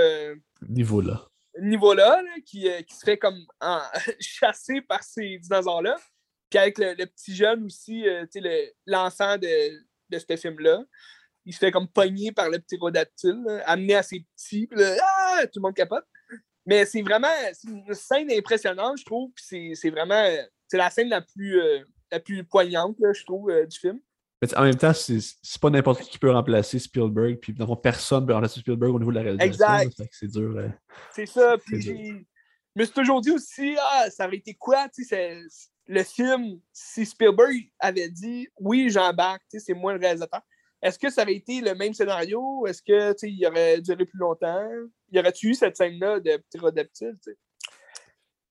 Nivola. 0.68 1.28
Nivola, 1.60 2.22
qui, 2.46 2.68
qui, 2.86 2.94
se 2.94 3.04
fait 3.04 3.18
comme 3.18 3.44
chasser 4.20 4.80
par 4.80 5.02
ces 5.02 5.38
dinosaures-là. 5.38 5.96
Puis 6.50 6.58
avec 6.58 6.78
le, 6.78 7.04
petit 7.06 7.34
jeune 7.34 7.64
aussi, 7.64 8.04
l'enfant 8.86 9.36
de, 9.36 9.84
de 10.10 10.18
ce 10.18 10.36
film-là 10.36 10.84
il 11.46 11.52
se 11.52 11.58
fait 11.58 11.70
comme 11.70 11.88
pogner 11.88 12.32
par 12.32 12.50
le 12.50 12.58
petit 12.58 12.76
rodactyle, 12.76 13.44
amené 13.66 13.94
à 13.94 14.02
ses 14.02 14.24
petits, 14.34 14.68
ah, 15.02 15.42
tout 15.44 15.58
le 15.58 15.62
monde 15.62 15.74
capote. 15.74 16.06
Mais 16.66 16.86
c'est 16.86 17.02
vraiment 17.02 17.28
une 17.64 17.92
scène 17.94 18.30
impressionnante, 18.30 18.98
je 18.98 19.04
trouve. 19.04 19.30
C'est 19.36 19.90
vraiment 19.90 20.24
c'est 20.68 20.78
la 20.78 20.90
scène 20.90 21.08
la 21.08 21.20
plus, 21.20 21.60
euh, 21.60 21.84
la 22.10 22.20
plus 22.20 22.44
poignante, 22.44 22.96
je 23.00 23.24
trouve, 23.24 23.50
euh, 23.50 23.66
du 23.66 23.78
film. 23.78 24.00
Mais 24.42 24.54
en 24.56 24.64
même 24.64 24.76
temps, 24.76 24.92
c'est 24.92 25.20
pas 25.60 25.70
n'importe 25.70 26.02
qui 26.02 26.10
qui 26.10 26.18
peut 26.18 26.30
remplacer 26.30 26.78
Spielberg. 26.78 27.38
Puis 27.40 27.52
dans 27.52 27.76
personne 27.76 28.22
ne 28.22 28.26
peut 28.26 28.34
remplacer 28.34 28.60
Spielberg 28.60 28.94
au 28.94 28.98
niveau 28.98 29.12
de 29.12 29.16
la 29.16 29.22
réalisation. 29.22 29.88
Exact. 29.88 30.08
C'est 30.10 30.26
dur. 30.26 30.70
C'est 31.12 31.26
ça. 31.26 31.56
Puis 31.64 31.80
je 31.82 32.80
me 32.80 32.84
suis 32.84 32.94
toujours 32.94 33.20
dit 33.20 33.30
aussi, 33.30 33.76
ah, 33.78 34.10
ça 34.10 34.26
aurait 34.26 34.36
été 34.36 34.54
quoi, 34.54 34.88
tu 34.88 35.04
sais, 35.04 35.40
le 35.86 36.02
film, 36.02 36.58
si 36.72 37.06
Spielberg 37.06 37.70
avait 37.78 38.08
dit, 38.08 38.48
oui, 38.58 38.90
j'embarque, 38.90 39.44
c'est 39.48 39.74
moi 39.74 39.92
le 39.92 40.00
réalisateur 40.00 40.40
est-ce 40.84 40.98
que 40.98 41.08
ça 41.08 41.22
aurait 41.22 41.36
été 41.36 41.62
le 41.62 41.74
même 41.74 41.94
scénario? 41.94 42.66
Est-ce 42.66 42.82
que 42.82 43.16
il 43.26 43.46
aurait 43.46 43.80
duré 43.80 44.04
plus 44.04 44.18
longtemps? 44.18 44.68
Y 45.10 45.18
aurait-tu 45.18 45.48
eu 45.48 45.54
cette 45.54 45.78
scène-là 45.78 46.20
de 46.20 46.36
ptérodactyle? 46.36 47.16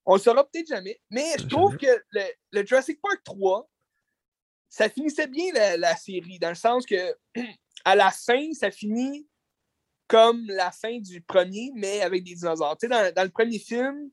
On 0.04 0.16
le 0.16 0.20
saura 0.20 0.44
peut-être 0.44 0.68
jamais. 0.68 1.00
Mais 1.12 1.28
je 1.38 1.46
trouve 1.46 1.78
que 1.78 1.86
le, 2.10 2.66
Jurassic 2.66 3.00
Park 3.00 3.22
3, 3.24 3.70
ça 4.68 4.90
finissait 4.90 5.28
bien 5.28 5.54
la, 5.78 5.96
série, 5.96 6.40
dans 6.40 6.50
le 6.50 6.56
sens 6.56 6.88
que 6.88 7.16
à 7.86 7.96
la 7.96 8.10
fin, 8.10 8.52
ça 8.54 8.72
finit 8.72 9.28
comme 10.08 10.44
la 10.48 10.72
fin 10.72 10.98
du 10.98 11.22
premier, 11.22 11.72
mais 11.76 12.02
avec 12.02 12.24
des 12.24 12.34
dinosaures. 12.34 12.78
dans, 12.82 13.14
dans 13.14 13.24
le 13.24 13.30
premier 13.30 13.60
film, 13.60 14.10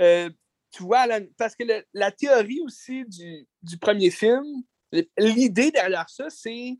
euh, 0.00 0.30
tu 0.70 0.84
vois, 0.84 1.08
parce 1.36 1.56
que 1.56 1.64
la 1.92 2.12
théorie 2.12 2.60
aussi 2.60 3.04
du, 3.06 3.48
du 3.62 3.78
premier 3.78 4.12
film, 4.12 4.62
l'idée 5.18 5.72
derrière 5.72 6.08
ça, 6.08 6.30
c'est 6.30 6.78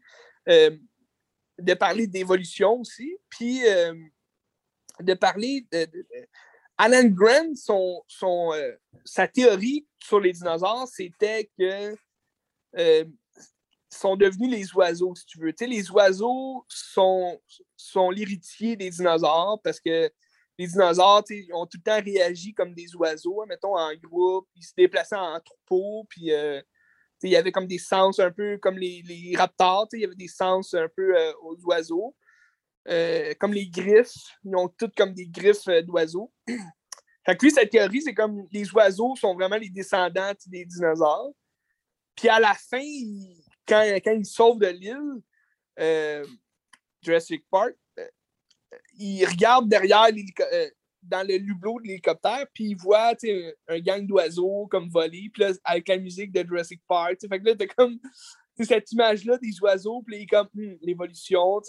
euh, 0.49 0.77
de 1.59 1.75
parler 1.75 2.07
d'évolution 2.07 2.81
aussi, 2.81 3.17
puis 3.31 3.67
euh, 3.67 3.95
de 5.01 5.15
parler 5.15 5.67
de, 5.71 5.89
Alan 6.77 7.05
Grant, 7.05 7.53
euh, 8.23 8.77
sa 9.05 9.29
théorie 9.29 9.87
sur 10.03 10.19
les 10.19 10.33
dinosaures, 10.33 10.89
c'était 10.89 11.49
que 11.59 11.97
sont 13.89 14.17
devenus 14.17 14.51
les 14.51 14.75
oiseaux, 14.75 15.15
si 15.15 15.25
tu 15.25 15.39
veux. 15.39 15.55
les 15.61 15.89
oiseaux 15.93 16.65
sont, 16.69 17.41
sont 17.77 18.11
l'héritier 18.11 18.75
des 18.75 18.91
dinosaures 18.91 19.61
parce 19.63 19.79
que 19.79 20.11
les 20.59 20.67
dinosaures 20.67 21.23
ont 21.53 21.67
tout 21.67 21.79
le 21.79 21.83
temps 21.83 22.03
réagi 22.03 22.53
comme 22.53 22.75
des 22.75 22.95
oiseaux, 22.97 23.45
mettons 23.47 23.77
en 23.79 23.95
groupe, 23.95 24.49
ils 24.57 24.65
se 24.65 24.73
déplaçaient 24.77 25.15
en 25.15 25.39
troupeau, 25.39 26.05
puis 26.09 26.33
il 27.29 27.33
y 27.33 27.37
avait 27.37 27.53
comme 27.53 27.67
des 27.67 27.79
sens 27.79 28.19
un 28.19 28.31
peu 28.31 28.59
comme 28.59 28.79
les, 28.79 29.03
les 29.03 29.37
raptors, 29.37 29.89
il 29.93 30.01
y 30.01 30.05
avait 30.05 30.15
des 30.15 30.29
sens 30.29 30.75
un 30.75 30.89
peu 30.95 31.17
euh, 31.17 31.33
aux 31.43 31.57
oiseaux. 31.65 32.15
Euh, 32.89 33.33
comme 33.41 33.55
les 33.55 33.67
griffes, 33.69 34.13
ils 34.45 34.55
ont 34.55 34.69
toutes 34.69 34.95
comme 34.95 35.15
des 35.15 35.27
griffes 35.27 35.69
euh, 35.69 35.83
d'oiseaux. 35.83 36.33
fait 36.47 37.37
que 37.37 37.45
lui, 37.47 37.51
sa 37.51 37.65
théorie, 37.65 38.03
c'est 38.03 38.15
comme 38.15 38.47
les 38.53 38.71
oiseaux 38.73 39.17
sont 39.17 39.35
vraiment 39.35 39.57
les 39.57 39.71
descendants 39.71 40.33
des 40.47 40.65
dinosaures. 40.65 41.33
Puis 42.15 42.29
à 42.29 42.39
la 42.39 42.55
fin, 42.55 42.83
quand, 43.67 43.83
quand 44.05 44.13
ils 44.13 44.27
sauvent 44.27 44.59
de 44.59 44.69
l'île, 44.69 46.25
Jurassic 47.03 47.45
Park, 47.51 47.75
il 48.99 49.25
regarde 49.25 49.69
derrière 49.69 50.09
dans 51.09 51.27
le 51.27 51.35
hublot 51.35 51.81
de 51.81 51.89
l'hélicoptère, 51.89 52.47
puis 52.53 52.71
il 52.71 52.77
voit 52.77 53.15
un 53.69 53.79
gang 53.81 54.07
d'oiseaux 54.07 54.67
comme 54.71 54.89
voler, 54.89 55.31
puis 55.33 55.43
là, 55.43 55.53
avec 55.65 55.89
la 55.89 55.99
musique 55.99 56.33
de 56.33 56.47
Jurassic 56.47 56.81
Park. 56.87 57.19
Fait 57.21 57.41
que 57.41 57.45
là, 57.45 57.55
t'as 57.55 57.67
comme 57.67 57.99
cette 58.61 58.91
image-là 58.93 59.39
des 59.39 59.61
oiseaux, 59.61 60.03
puis 60.03 60.23
il 60.23 60.27
comme 60.27 60.49
hmm, 60.55 60.77
l'évolution. 60.83 61.61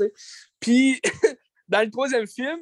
Puis 0.59 1.01
dans 1.67 1.81
le 1.81 1.91
troisième 1.91 2.27
film, 2.27 2.59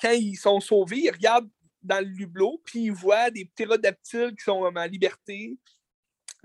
quand 0.00 0.12
ils 0.12 0.36
sont 0.36 0.60
sauvés, 0.60 1.04
ils 1.04 1.10
regardent 1.10 1.50
dans 1.82 2.04
le 2.04 2.12
hublot, 2.12 2.60
puis 2.64 2.84
ils 2.84 2.92
voient 2.92 3.30
des 3.30 3.46
ptérodactyles 3.46 4.34
qui 4.36 4.44
sont 4.44 4.62
en 4.62 4.84
liberté. 4.84 5.58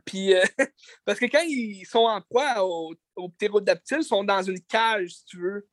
Puis, 0.05 0.33
euh, 0.33 0.43
parce 1.05 1.19
que 1.19 1.25
quand 1.25 1.43
ils 1.45 1.85
sont 1.85 2.05
en 2.05 2.21
proie 2.21 2.63
aux, 2.63 2.93
aux 3.15 3.29
ptérodactyles, 3.29 3.99
ils 4.01 4.05
sont 4.05 4.23
dans 4.23 4.43
une 4.43 4.61
cage, 4.61 5.15
si 5.15 5.25
tu 5.25 5.39
veux 5.39 5.67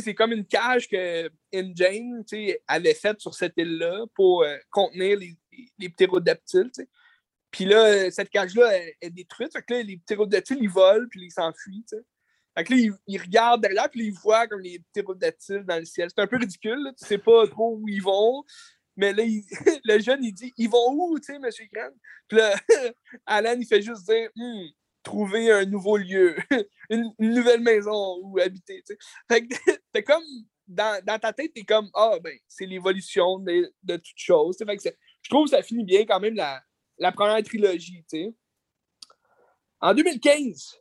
c'est 0.00 0.14
comme 0.14 0.32
une 0.32 0.46
cage 0.46 0.88
que 0.88 1.30
InGene 1.54 2.24
avait 2.66 2.94
faite 2.94 3.20
sur 3.20 3.34
cette 3.34 3.54
île-là 3.56 4.06
pour 4.14 4.42
euh, 4.42 4.56
contenir 4.70 5.18
les, 5.18 5.36
les 5.78 5.88
ptérodactyles. 5.88 6.70
Puis 7.50 7.64
là, 7.64 8.10
cette 8.10 8.28
cage-là 8.30 8.70
est, 9.00 9.10
détruite. 9.10 9.52
Fait 9.52 9.64
là, 9.70 9.82
les 9.82 9.96
ptérodactyles, 9.96 10.58
ils 10.60 10.68
volent, 10.68 11.06
puis 11.10 11.24
ils 11.24 11.30
s'enfuient. 11.30 11.84
Là, 12.54 12.62
ils, 13.06 13.18
regardent 13.18 13.62
derrière, 13.62 13.88
puis 13.90 14.06
ils 14.06 14.12
voient 14.12 14.46
comme 14.46 14.60
les 14.60 14.78
ptérodactyles 14.92 15.64
dans 15.64 15.78
le 15.78 15.84
ciel. 15.84 16.08
C'est 16.14 16.20
un 16.20 16.26
peu 16.26 16.36
ridicule, 16.36 16.82
là. 16.82 16.92
tu 16.92 17.06
sais 17.06 17.18
pas 17.18 17.46
trop 17.46 17.76
où 17.76 17.88
ils 17.88 18.02
vont. 18.02 18.44
Mais 18.96 19.12
là, 19.12 19.22
le 19.84 19.98
jeune, 20.00 20.24
il 20.24 20.32
dit 20.32 20.52
Ils 20.56 20.68
vont 20.68 20.92
où, 20.92 21.18
tu 21.18 21.26
sais, 21.26 21.36
M. 21.36 21.48
Grant? 21.72 21.96
Puis 22.28 22.38
là, 22.38 22.54
Alan, 23.26 23.56
il 23.58 23.66
fait 23.66 23.82
juste 23.82 24.06
dire 24.06 24.28
hmm, 24.34 24.66
trouver 25.06 25.52
un 25.52 25.64
nouveau 25.64 25.96
lieu, 25.96 26.36
une, 26.90 27.12
nouvelle 27.18 27.60
maison 27.60 28.18
où 28.22 28.40
habiter. 28.40 28.82
Fait 29.30 29.46
que 29.46 29.54
t'es 29.92 30.02
comme, 30.02 30.24
dans, 30.66 31.00
ta 31.20 31.32
tête, 31.32 31.52
t'es 31.54 31.62
comme, 31.62 31.88
ah, 31.94 32.18
ben, 32.22 32.36
c'est 32.48 32.66
l'évolution 32.66 33.38
de, 33.38 33.72
de 33.84 33.96
toutes 33.96 34.18
choses. 34.18 34.56
Fait 34.58 34.76
que 34.76 34.82
je 35.22 35.30
trouve 35.30 35.44
que 35.44 35.50
ça 35.50 35.62
finit 35.62 35.84
bien 35.84 36.04
quand 36.04 36.18
même 36.18 36.34
la, 36.34 36.60
la 36.98 37.12
première 37.12 37.40
trilogie. 37.44 38.04
En 39.80 39.94
2015, 39.94 40.80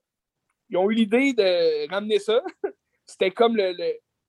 ils 0.69 0.77
ont 0.77 0.89
eu 0.89 0.95
l'idée 0.95 1.33
de 1.33 1.87
ramener 1.91 2.17
ça. 2.17 2.41
C'était 3.05 3.29
comme 3.29 3.55
le, 3.55 3.75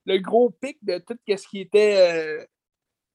le, 0.05 0.19
gros 0.19 0.51
pic 0.51 0.77
de 0.83 0.99
tout 0.99 1.19
ce 1.27 1.49
qui 1.49 1.61
était 1.61 2.45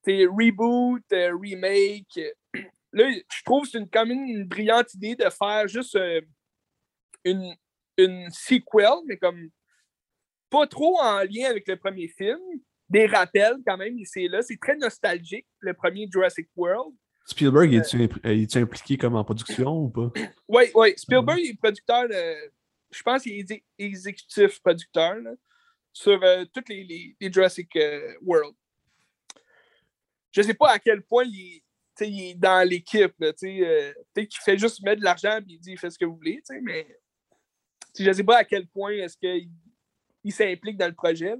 euh, 0.08 0.28
reboot, 0.32 1.04
euh, 1.14 1.38
remake. 1.40 2.20
Là, 2.94 3.12
je 3.12 3.44
trouve 3.46 3.66
que 3.66 3.70
c'est 3.70 3.90
quand 3.94 4.08
même 4.08 4.26
une 4.26 4.46
brillante 4.46 4.92
idée 4.96 5.16
de 5.16 5.30
faire 5.30 5.68
juste 5.68 5.96
euh, 5.96 6.22
une, 7.24 7.56
une 7.98 8.30
sequel, 8.32 9.00
mais 9.06 9.18
comme 9.18 9.50
pas 10.50 10.68
trop 10.68 11.00
en 11.00 11.20
lien 11.24 11.50
avec 11.50 11.68
le 11.68 11.78
premier 11.78 12.08
film. 12.08 12.40
Des 12.90 13.06
rappels 13.06 13.56
quand 13.66 13.78
même 13.78 13.98
ici 13.98 14.26
et 14.26 14.28
là. 14.28 14.42
C'est 14.42 14.60
très 14.60 14.76
nostalgique, 14.76 15.48
le 15.60 15.74
premier 15.74 16.08
Jurassic 16.12 16.50
World. 16.58 16.94
Spielberg, 17.26 17.74
est-tu 17.74 18.10
euh, 18.26 18.62
impliqué 18.62 18.98
comme 18.98 19.16
en 19.16 19.24
production 19.24 19.84
ou 19.84 19.90
pas? 19.90 20.12
Oui, 20.50 20.64
oui. 20.76 20.94
Spielberg 20.98 21.40
est 21.40 21.58
producteur, 21.58 22.08
je 22.10 23.04
pense 23.04 23.24
qu'il 23.24 23.40
est 23.40 23.64
exécutif 23.78 24.60
producteur 24.60 25.16
sur 25.94 26.22
euh, 26.22 26.44
toutes 26.54 26.68
les, 26.68 27.16
les, 27.20 27.32
Jurassic 27.32 27.74
euh, 27.78 28.14
World. 28.22 28.54
Je 30.32 30.42
sais 30.42 30.54
pas 30.54 30.72
à 30.72 30.80
quel 30.80 31.02
point 31.04 31.24
il 31.26 31.56
est, 31.56 31.64
il 32.06 32.22
est 32.32 32.36
dans 32.36 32.68
l'équipe. 32.68 33.14
Peut-être 33.18 33.40
qu'il 34.16 34.42
fait 34.44 34.58
juste 34.58 34.82
mettre 34.84 35.00
de 35.00 35.06
l'argent 35.06 35.38
et 35.38 35.44
il 35.48 35.60
dit 35.60 35.78
faites 35.78 35.92
ce 35.92 36.00
que 36.00 36.06
vous 36.06 36.16
voulez, 36.16 36.42
mais 36.62 36.88
je 37.98 38.08
ne 38.08 38.14
sais 38.14 38.24
pas 38.24 38.38
à 38.38 38.44
quel 38.44 38.68
point 38.68 38.92
est-ce 38.92 39.18
qu'il 39.18 39.50
il, 40.24 40.34
s'implique 40.34 40.78
dans 40.78 40.88
le 40.88 40.94
projet. 40.94 41.36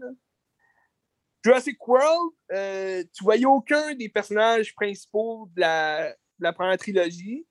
Jurassic 1.44 1.88
World, 1.88 2.34
euh, 2.52 3.04
tu 3.14 3.24
voyais 3.24 3.46
aucun 3.46 3.96
des 3.96 4.10
personnages 4.10 4.76
principaux 4.76 5.50
de 5.56 5.62
la, 5.62 6.54
première 6.54 6.78
trilogie. 6.78 7.46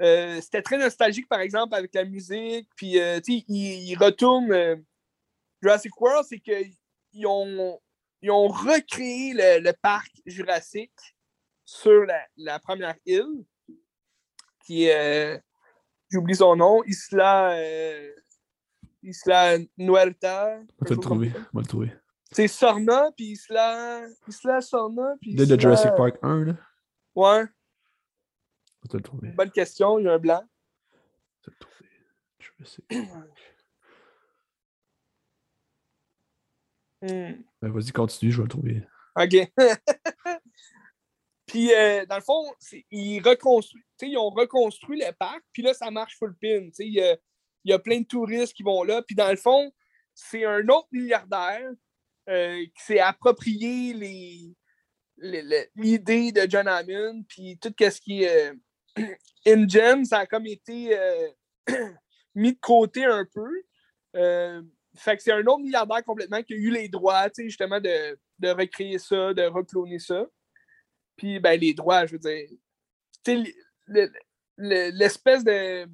Euh, 0.00 0.40
c'était 0.40 0.62
très 0.62 0.78
nostalgique, 0.78 1.28
par 1.28 1.40
exemple, 1.40 1.74
avec 1.74 1.94
la 1.94 2.04
musique. 2.04 2.68
Puis, 2.76 2.98
euh, 2.98 3.20
il, 3.28 3.44
il, 3.48 3.96
retourne. 3.96 4.84
Jurassic 5.62 5.98
World, 6.00 6.26
c'est 6.28 6.40
qu'ils 6.40 7.26
ont, 7.26 7.80
ils 8.20 8.30
ont 8.30 8.48
recréé 8.48 9.32
le, 9.34 9.72
parc 9.72 10.10
Jurassique 10.26 11.14
sur 11.64 12.04
la, 12.04 12.26
la 12.36 12.58
première 12.58 12.96
île, 13.06 13.44
qui 14.66 14.88
J'oublie 16.14 16.36
son 16.36 16.54
nom. 16.54 16.84
Isla. 16.84 17.56
Euh, 17.58 18.12
Isla 19.02 19.58
Nuerta. 19.76 20.60
On 20.80 20.84
va 20.84 20.90
le 20.90 20.96
trouver. 20.96 21.32
On 21.52 21.58
va 21.58 21.60
le 21.62 21.66
trouver. 21.66 21.92
C'est 22.30 22.46
Sorna, 22.46 23.10
puis 23.16 23.32
Isla. 23.32 24.06
Isla 24.28 24.60
Sorna, 24.60 25.16
puis. 25.20 25.34
De, 25.34 25.58
Jurassic 25.58 25.90
Park 25.96 26.16
1, 26.22 26.44
là. 26.44 26.52
Ouais. 27.16 27.44
On 28.84 28.92
va 28.92 28.92
le 28.92 29.00
trouver. 29.00 29.28
Bonne 29.30 29.50
question, 29.50 29.98
il 29.98 30.04
y 30.04 30.08
a 30.08 30.12
un 30.12 30.18
blanc. 30.18 30.44
On 30.92 31.50
va 31.50 31.52
le 31.52 31.56
trouver. 31.58 31.90
Jurassic 32.38 32.84
Park. 33.12 33.30
Hmm. 37.02 37.42
Ben, 37.60 37.72
vas-y, 37.72 37.90
continue, 37.90 38.30
je 38.30 38.36
vais 38.36 38.44
le 38.44 38.48
trouver. 38.48 38.86
OK. 39.16 39.52
Puis, 41.54 41.72
euh, 41.72 42.04
dans 42.06 42.16
le 42.16 42.20
fond, 42.20 42.52
ils, 42.90 43.20
reconstruisent, 43.20 43.84
ils 44.02 44.18
ont 44.18 44.30
reconstruit 44.30 44.98
le 44.98 45.12
parc, 45.12 45.40
puis 45.52 45.62
là, 45.62 45.72
ça 45.72 45.88
marche 45.88 46.18
full 46.18 46.34
pin. 46.34 46.68
Il 46.80 47.16
y 47.64 47.72
a, 47.72 47.78
plein 47.78 48.00
de 48.00 48.06
touristes 48.06 48.54
qui 48.54 48.64
vont 48.64 48.82
là. 48.82 49.02
Puis, 49.02 49.14
dans 49.14 49.30
le 49.30 49.36
fond, 49.36 49.72
c'est 50.16 50.44
un 50.44 50.66
autre 50.68 50.88
milliardaire 50.90 51.70
euh, 52.28 52.64
qui 52.76 52.84
s'est 52.84 52.98
approprié 52.98 53.94
l'idée 55.76 56.32
de 56.32 56.50
John 56.50 56.66
Hammond, 56.66 57.22
puis 57.28 57.56
tout 57.58 57.72
ce 57.78 58.00
qui 58.00 58.24
est 58.24 58.50
euh, 58.98 59.14
InGen, 59.46 60.04
ça 60.04 60.18
a 60.18 60.26
comme 60.26 60.48
été 60.48 60.98
mis 62.34 62.52
de 62.54 62.58
côté 62.60 63.04
un 63.04 63.24
peu. 63.32 63.62
fait 64.96 65.16
que 65.16 65.22
c'est 65.22 65.30
un 65.30 65.46
autre 65.46 65.60
milliardaire 65.60 66.02
complètement 66.02 66.42
qui 66.42 66.54
a 66.54 66.56
eu 66.56 66.70
les 66.72 66.88
droits, 66.88 67.28
justement, 67.38 67.78
de, 67.80 68.18
de 68.40 68.48
recréer 68.48 68.98
ça, 68.98 69.32
de 69.32 69.44
recloner 69.44 70.00
ça. 70.00 70.26
Puis, 71.16 71.38
ben, 71.40 71.58
les 71.58 71.74
droits, 71.74 72.06
je 72.06 72.16
veux 72.16 72.18
dire, 72.18 72.48
l'espèce 74.56 75.44
de 75.44 75.86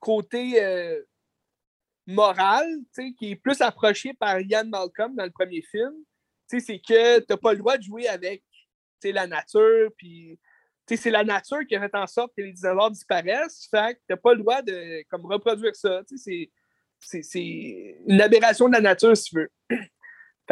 côté 0.00 0.62
euh, 0.62 1.02
moral, 2.06 2.66
qui 3.18 3.32
est 3.32 3.36
plus 3.36 3.60
approché 3.60 4.14
par 4.14 4.40
Ian 4.40 4.66
Malcolm 4.66 5.14
dans 5.14 5.24
le 5.24 5.30
premier 5.30 5.62
film, 5.62 5.94
c'est 6.46 6.60
que 6.78 7.18
tu 7.20 7.26
n'as 7.30 7.36
pas 7.36 7.52
le 7.52 7.58
droit 7.58 7.76
de 7.76 7.82
jouer 7.82 8.08
avec 8.08 8.42
la 9.04 9.26
nature, 9.26 9.90
puis 9.96 10.38
c'est 10.88 11.10
la 11.10 11.24
nature 11.24 11.60
qui 11.66 11.74
a 11.74 11.80
fait 11.80 11.94
en 11.94 12.06
sorte 12.06 12.32
que 12.36 12.42
les 12.42 12.52
dinosaures 12.52 12.90
disparaissent, 12.90 13.66
fait 13.70 13.94
que 13.94 13.98
tu 14.00 14.04
n'as 14.10 14.16
pas 14.16 14.34
le 14.34 14.40
droit 14.40 14.62
de 14.62 15.02
comme, 15.08 15.24
reproduire 15.26 15.74
ça. 15.74 16.02
C'est 16.16 16.50
une 17.34 18.20
aberration 18.20 18.68
de 18.68 18.74
la 18.74 18.80
nature, 18.80 19.16
si 19.16 19.30
tu 19.30 19.36
veux. 19.36 19.50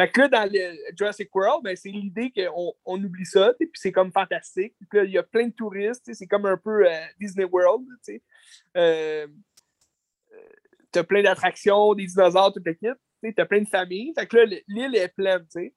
Fait 0.01 0.09
que 0.09 0.21
là, 0.21 0.27
dans 0.29 0.51
le 0.51 0.95
Jurassic 0.97 1.29
World, 1.35 1.63
ben, 1.63 1.75
c'est 1.75 1.91
l'idée 1.91 2.31
qu'on 2.31 2.73
on 2.85 3.03
oublie 3.03 3.25
ça, 3.25 3.53
puis 3.53 3.69
c'est 3.75 3.91
comme 3.91 4.11
fantastique. 4.11 4.73
Puis 4.89 4.97
là, 4.97 5.03
il 5.03 5.11
y 5.11 5.17
a 5.19 5.21
plein 5.21 5.45
de 5.45 5.53
touristes, 5.53 6.11
c'est 6.11 6.25
comme 6.25 6.47
un 6.47 6.57
peu 6.57 6.89
euh, 6.89 7.05
Disney 7.19 7.43
World. 7.43 7.85
tu 8.03 8.19
Euh, 8.77 9.27
t'as 10.91 11.03
plein 11.03 11.21
d'attractions, 11.21 11.93
des 11.93 12.07
dinosaures, 12.07 12.51
toute 12.51 12.65
l'équipe. 12.65 12.97
T'as 13.35 13.45
plein 13.45 13.61
de 13.61 13.67
familles. 13.67 14.11
Fait 14.17 14.25
que 14.25 14.37
là, 14.37 14.57
l'île 14.67 14.95
est 14.95 15.09
pleine, 15.09 15.43
tu 15.43 15.49
sais. 15.51 15.75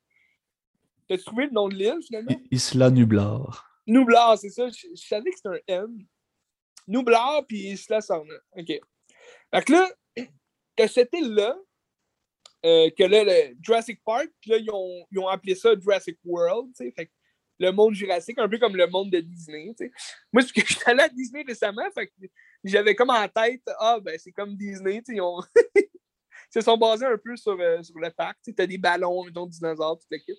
T'as 1.07 1.19
trouvé 1.19 1.45
le 1.45 1.53
nom 1.53 1.69
de 1.69 1.75
l'île, 1.75 2.01
finalement? 2.07 2.41
Isla 2.51 2.89
Nublar. 2.89 3.79
Nublar, 3.87 4.39
c'est 4.39 4.49
ça. 4.49 4.69
Je, 4.71 4.87
savais 4.95 5.33
que 5.33 5.37
c'était 5.37 5.75
un 5.75 5.85
M. 5.85 5.99
Nublar, 6.89 7.45
puis 7.47 7.59
Isla 7.73 8.01
Sorna. 8.01 8.37
OK. 8.57 8.69
Fait 8.69 9.65
que 9.67 9.73
là, 9.73 9.91
t'as 10.77 10.89
cette 10.89 11.13
île-là, 11.13 11.59
euh, 12.65 12.89
que 12.97 13.05
là, 13.05 13.25
le 13.25 13.57
Jurassic 13.61 14.01
Park, 14.05 14.29
puis 14.41 14.51
là, 14.53 14.57
ils 14.57 14.71
ont, 14.71 15.07
ils 15.11 15.19
ont, 15.19 15.29
appelé 15.29 15.55
ça 15.55 15.79
Jurassic 15.79 16.19
World, 16.25 16.71
tu 16.75 16.85
sais. 16.85 16.93
Fait 16.97 17.11
le 17.59 17.71
monde 17.71 17.95
jurassique, 17.95 18.39
un 18.39 18.49
peu 18.49 18.59
comme 18.59 18.77
le 18.77 18.87
monde 18.87 19.11
de 19.11 19.21
Disney. 19.21 19.75
Tu 19.79 19.87
sais. 19.87 19.93
Moi, 20.33 20.43
je 20.55 20.61
suis 20.61 20.79
allé 20.87 21.03
à 21.03 21.09
Disney 21.09 21.45
récemment, 21.47 21.89
fait 21.93 22.11
j'avais 22.65 22.95
comme 22.95 23.11
en 23.11 23.29
tête, 23.29 23.63
ah, 23.79 23.99
ben 24.01 24.19
c'est 24.19 24.33
comme 24.33 24.57
Disney, 24.57 25.03
tu 25.03 25.13
sais, 25.13 25.17
ils, 25.17 25.21
ont... 25.21 25.41
ils 25.77 25.85
se 26.51 26.63
sont 26.63 26.79
basés 26.79 27.07
un 27.07 27.19
peu 27.19 27.37
sur, 27.37 27.59
euh, 27.61 27.83
sur 27.83 27.99
le 27.99 28.11
parc. 28.11 28.39
Tu 28.43 28.55
as 28.59 28.67
des 28.67 28.79
ballons, 28.79 29.25
des 29.27 29.33
dinosaures, 29.49 29.99
toute 29.99 30.11
l'équipe. 30.11 30.39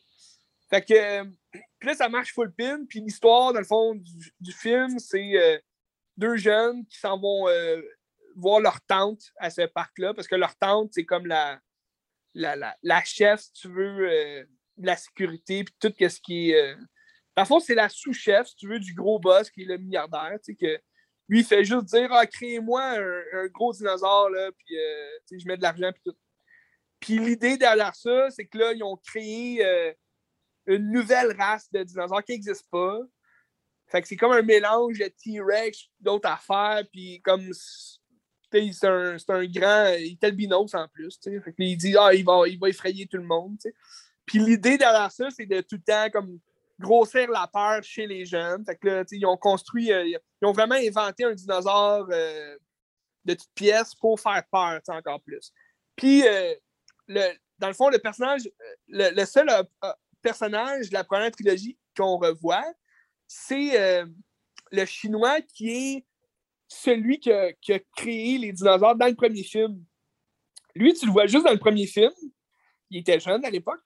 Fait 0.69 0.81
que, 0.81 0.93
euh, 0.93 1.25
puis 1.79 1.89
là, 1.89 1.93
ça 1.93 2.09
marche 2.09 2.33
full 2.33 2.51
pin, 2.51 2.83
puis 2.89 2.99
l'histoire, 2.99 3.53
dans 3.53 3.59
le 3.59 3.65
fond, 3.65 3.93
du, 3.93 4.33
du 4.39 4.51
film, 4.51 4.97
c'est 4.97 5.61
deux 6.17 6.37
jeunes 6.37 6.83
qui 6.87 6.97
s'en 6.97 7.19
vont 7.19 7.45
voir 8.35 8.59
leur 8.59 8.81
tante 8.81 9.21
à 9.37 9.51
ce 9.51 9.61
parc-là, 9.67 10.15
parce 10.15 10.27
que 10.27 10.35
leur 10.35 10.55
tante, 10.55 10.89
c'est 10.93 11.05
comme 11.05 11.27
la, 11.27 11.59
la, 12.35 12.55
la, 12.55 12.77
la, 12.83 13.03
chef, 13.03 13.41
si 13.41 13.53
tu 13.53 13.69
veux, 13.69 14.45
de 14.77 14.85
la 14.85 14.95
sécurité, 14.95 15.63
puis 15.63 15.75
tout 15.79 15.93
ce 15.97 16.19
qui 16.21 16.51
est 16.51 16.75
fond, 17.43 17.59
c'est 17.59 17.75
la 17.75 17.89
sous-chef, 17.89 18.47
si 18.47 18.55
tu 18.55 18.69
veux, 18.69 18.79
du 18.79 18.93
gros 18.93 19.19
boss 19.19 19.49
qui 19.49 19.63
est 19.63 19.65
le 19.65 19.77
milliardaire. 19.77 20.37
Tu 20.43 20.53
sais, 20.53 20.55
que 20.55 20.81
lui, 21.27 21.39
il 21.39 21.45
fait 21.45 21.65
juste 21.65 21.85
dire 21.85 22.07
Ah, 22.13 22.25
créez-moi 22.25 22.81
un, 22.81 23.47
gros 23.47 23.73
dinosaure, 23.73 24.29
là, 24.29 24.51
puis 24.57 24.77
euh, 24.77 25.37
je 25.37 25.45
mets 25.45 25.57
de 25.57 25.63
l'argent, 25.63 25.91
puis 25.91 26.01
tout. 26.05 26.17
Puis 27.01 27.19
l'idée 27.19 27.57
derrière 27.57 27.93
ça, 27.93 28.29
c'est 28.29 28.45
que 28.45 28.57
là, 28.57 28.71
ils 28.71 28.83
ont 28.83 28.95
créé 28.95 29.65
euh, 29.65 29.93
une 30.67 30.91
nouvelle 30.91 31.35
race 31.37 31.69
de 31.71 31.83
dinosaures 31.83 32.23
qui 32.23 32.31
n'existe 32.31 32.69
pas. 32.71 32.99
Fait 33.87 34.01
que 34.01 34.07
c'est 34.07 34.15
comme 34.15 34.31
un 34.31 34.41
mélange 34.41 34.97
de 34.97 35.07
T-Rex, 35.07 35.89
d'autres 35.99 36.29
affaires, 36.29 36.83
puis 36.91 37.21
comme. 37.21 37.51
C'est 38.73 38.87
un, 38.87 39.17
un, 39.29 39.45
grand. 39.45 39.93
Il 39.99 40.13
est 40.13 40.23
albinos 40.23 40.73
en 40.73 40.87
plus. 40.87 41.19
Il 41.57 41.77
dit 41.77 41.95
Ah, 41.97 42.13
il 42.13 42.23
va, 42.23 42.47
il 42.47 42.59
va 42.59 42.69
effrayer 42.69 43.07
tout 43.07 43.17
le 43.17 43.23
monde. 43.23 43.57
Puis 44.25 44.39
l'idée 44.39 44.77
derrière 44.77 45.11
ça, 45.11 45.29
c'est 45.29 45.45
de 45.45 45.61
tout 45.61 45.75
le 45.75 45.81
temps 45.81 46.09
comme 46.11 46.39
grossir 46.79 47.29
la 47.29 47.47
peur 47.47 47.83
chez 47.83 48.07
les 48.07 48.25
jeunes. 48.25 48.65
Fait 48.65 48.75
que 48.75 48.87
là, 48.87 49.03
ils 49.11 49.25
ont 49.25 49.37
construit, 49.37 49.91
euh, 49.91 50.05
ils 50.05 50.45
ont 50.45 50.51
vraiment 50.51 50.75
inventé 50.75 51.23
un 51.23 51.33
dinosaure 51.33 52.07
euh, 52.11 52.57
de 53.23 53.33
toutes 53.33 53.53
pièces 53.53 53.95
pour 53.95 54.19
faire 54.19 54.43
peur 54.51 54.81
encore 54.87 55.21
plus. 55.21 55.51
Puis, 55.95 56.27
euh, 56.27 56.53
le, 57.07 57.33
dans 57.59 57.67
le 57.67 57.73
fond, 57.73 57.89
le 57.89 57.99
personnage, 57.99 58.49
le, 58.87 59.25
seul 59.25 59.49
personnage 60.21 60.89
de 60.89 60.93
la 60.93 61.03
première 61.03 61.31
trilogie 61.31 61.77
qu'on 61.95 62.17
revoit, 62.17 62.65
c'est 63.27 64.03
le 64.71 64.85
chinois 64.85 65.39
qui 65.41 65.69
est 65.69 66.05
celui 66.75 67.19
qui 67.19 67.31
a, 67.31 67.53
qui 67.53 67.73
a, 67.73 67.79
créé 67.95 68.37
les 68.37 68.51
dinosaures 68.51 68.95
dans 68.95 69.07
le 69.07 69.15
premier 69.15 69.43
film. 69.43 69.83
Lui, 70.75 70.93
tu 70.93 71.05
le 71.05 71.11
vois 71.11 71.27
juste 71.27 71.45
dans 71.45 71.53
le 71.53 71.59
premier 71.59 71.87
film. 71.87 72.11
Il 72.89 72.99
était 72.99 73.19
jeune 73.19 73.43
à 73.45 73.49
l'époque. 73.49 73.81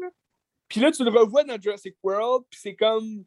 Puis 0.68 0.80
là, 0.80 0.92
tu 0.92 1.04
le 1.04 1.10
revois 1.10 1.44
dans 1.44 1.60
Jurassic 1.60 1.96
World, 2.04 2.46
puis 2.50 2.60
c'est 2.62 2.76
comme. 2.76 3.26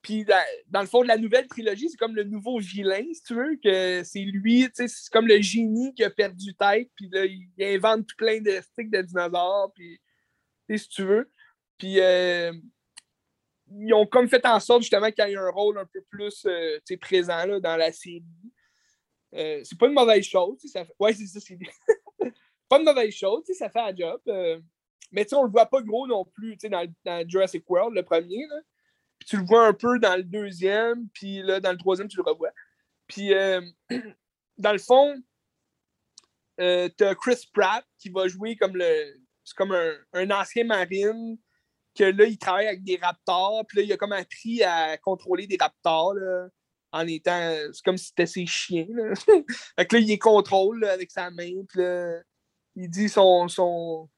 Puis 0.00 0.24
dans, 0.24 0.80
le 0.80 0.86
fond 0.86 1.02
de 1.02 1.08
la 1.08 1.18
nouvelle 1.18 1.48
trilogie, 1.48 1.90
c'est 1.90 1.96
comme 1.96 2.14
le 2.14 2.24
nouveau 2.24 2.58
vilain, 2.60 3.04
si 3.12 3.22
tu 3.24 3.34
veux, 3.34 3.56
que 3.62 4.02
c'est 4.04 4.20
lui, 4.20 4.66
c'est 4.72 4.86
comme 5.12 5.26
le 5.26 5.40
génie 5.42 5.92
qui 5.92 6.04
a 6.04 6.10
perdu 6.10 6.54
tête, 6.54 6.88
puis 6.94 7.08
là, 7.10 7.26
il 7.26 7.50
invente 7.58 8.06
plein 8.16 8.40
de 8.40 8.60
sticks 8.62 8.90
de 8.90 9.02
dinosaures, 9.02 9.72
puis, 9.74 10.00
si 10.76 10.88
tu 10.88 11.02
veux. 11.02 11.30
Puis 11.78 12.00
euh, 12.00 12.52
ils 13.70 13.92
ont 13.92 14.06
comme 14.06 14.28
fait 14.28 14.44
en 14.46 14.60
sorte 14.60 14.82
justement 14.82 15.10
qu'il 15.10 15.28
y 15.28 15.32
ait 15.32 15.36
un 15.36 15.50
rôle 15.50 15.78
un 15.78 15.86
peu 15.86 16.00
plus 16.08 16.46
euh, 16.46 16.78
présent 17.00 17.44
là, 17.44 17.60
dans 17.60 17.76
la 17.76 17.92
série. 17.92 18.24
Euh, 19.34 19.60
c'est 19.64 19.78
pas 19.78 19.86
une 19.86 19.94
mauvaise 19.94 20.24
chose. 20.24 20.58
Ça 20.64 20.84
fait... 20.84 20.94
Ouais, 20.98 21.12
c'est 21.12 21.26
ça, 21.26 21.40
c'est 21.40 21.58
pas 22.68 22.78
une 22.78 22.84
mauvaise 22.84 23.14
chose, 23.14 23.44
ça 23.54 23.68
fait 23.68 23.80
un 23.80 23.94
job. 23.94 24.20
Mais 25.10 25.24
tu 25.24 25.34
on 25.34 25.44
le 25.44 25.50
voit 25.50 25.66
pas 25.66 25.80
gros 25.82 26.06
non 26.06 26.24
plus 26.24 26.56
dans, 26.64 26.86
dans 27.04 27.28
Jurassic 27.28 27.68
World, 27.68 27.94
le 27.94 28.02
premier. 28.02 28.46
Puis 29.18 29.28
tu 29.28 29.36
le 29.36 29.44
vois 29.44 29.66
un 29.66 29.72
peu 29.72 29.98
dans 29.98 30.16
le 30.16 30.22
deuxième, 30.22 31.08
puis 31.08 31.42
là, 31.42 31.60
dans 31.60 31.72
le 31.72 31.78
troisième, 31.78 32.08
tu 32.08 32.18
le 32.18 32.22
revois. 32.22 32.50
Puis 33.06 33.32
euh, 33.32 33.60
dans 34.58 34.72
le 34.72 34.78
fond, 34.78 35.20
euh, 36.60 36.88
tu 36.96 37.04
as 37.04 37.14
Chris 37.14 37.48
Pratt 37.52 37.84
qui 37.98 38.10
va 38.10 38.28
jouer 38.28 38.56
comme 38.56 38.76
le. 38.76 39.20
C'est 39.44 39.56
comme 39.56 39.72
un, 39.72 39.94
un, 40.12 40.30
ancien 40.30 40.64
marine 40.64 41.38
que 41.94 42.04
là, 42.04 42.26
il 42.26 42.36
travaille 42.36 42.66
avec 42.66 42.84
des 42.84 42.96
raptors, 42.96 43.64
puis 43.66 43.78
là, 43.78 43.84
il 43.84 43.92
a 43.92 43.96
comme 43.96 44.12
appris 44.12 44.62
à 44.62 44.98
contrôler 44.98 45.46
des 45.46 45.56
raptors 45.58 46.12
là, 46.14 46.48
en 46.92 47.06
étant. 47.06 47.54
C'est 47.72 47.84
comme 47.84 47.98
si 47.98 48.06
c'était 48.06 48.26
ses 48.26 48.46
chiens. 48.46 48.86
Là. 48.90 49.14
fait 49.78 49.86
que 49.86 49.96
là, 49.96 50.00
il 50.00 50.06
les 50.06 50.18
contrôle 50.18 50.84
avec 50.84 51.10
sa 51.10 51.30
main, 51.30 51.64
puis 51.68 51.80
là, 51.80 52.20
il 52.76 52.88
dit 52.88 53.08
son, 53.08 53.48
son, 53.48 54.08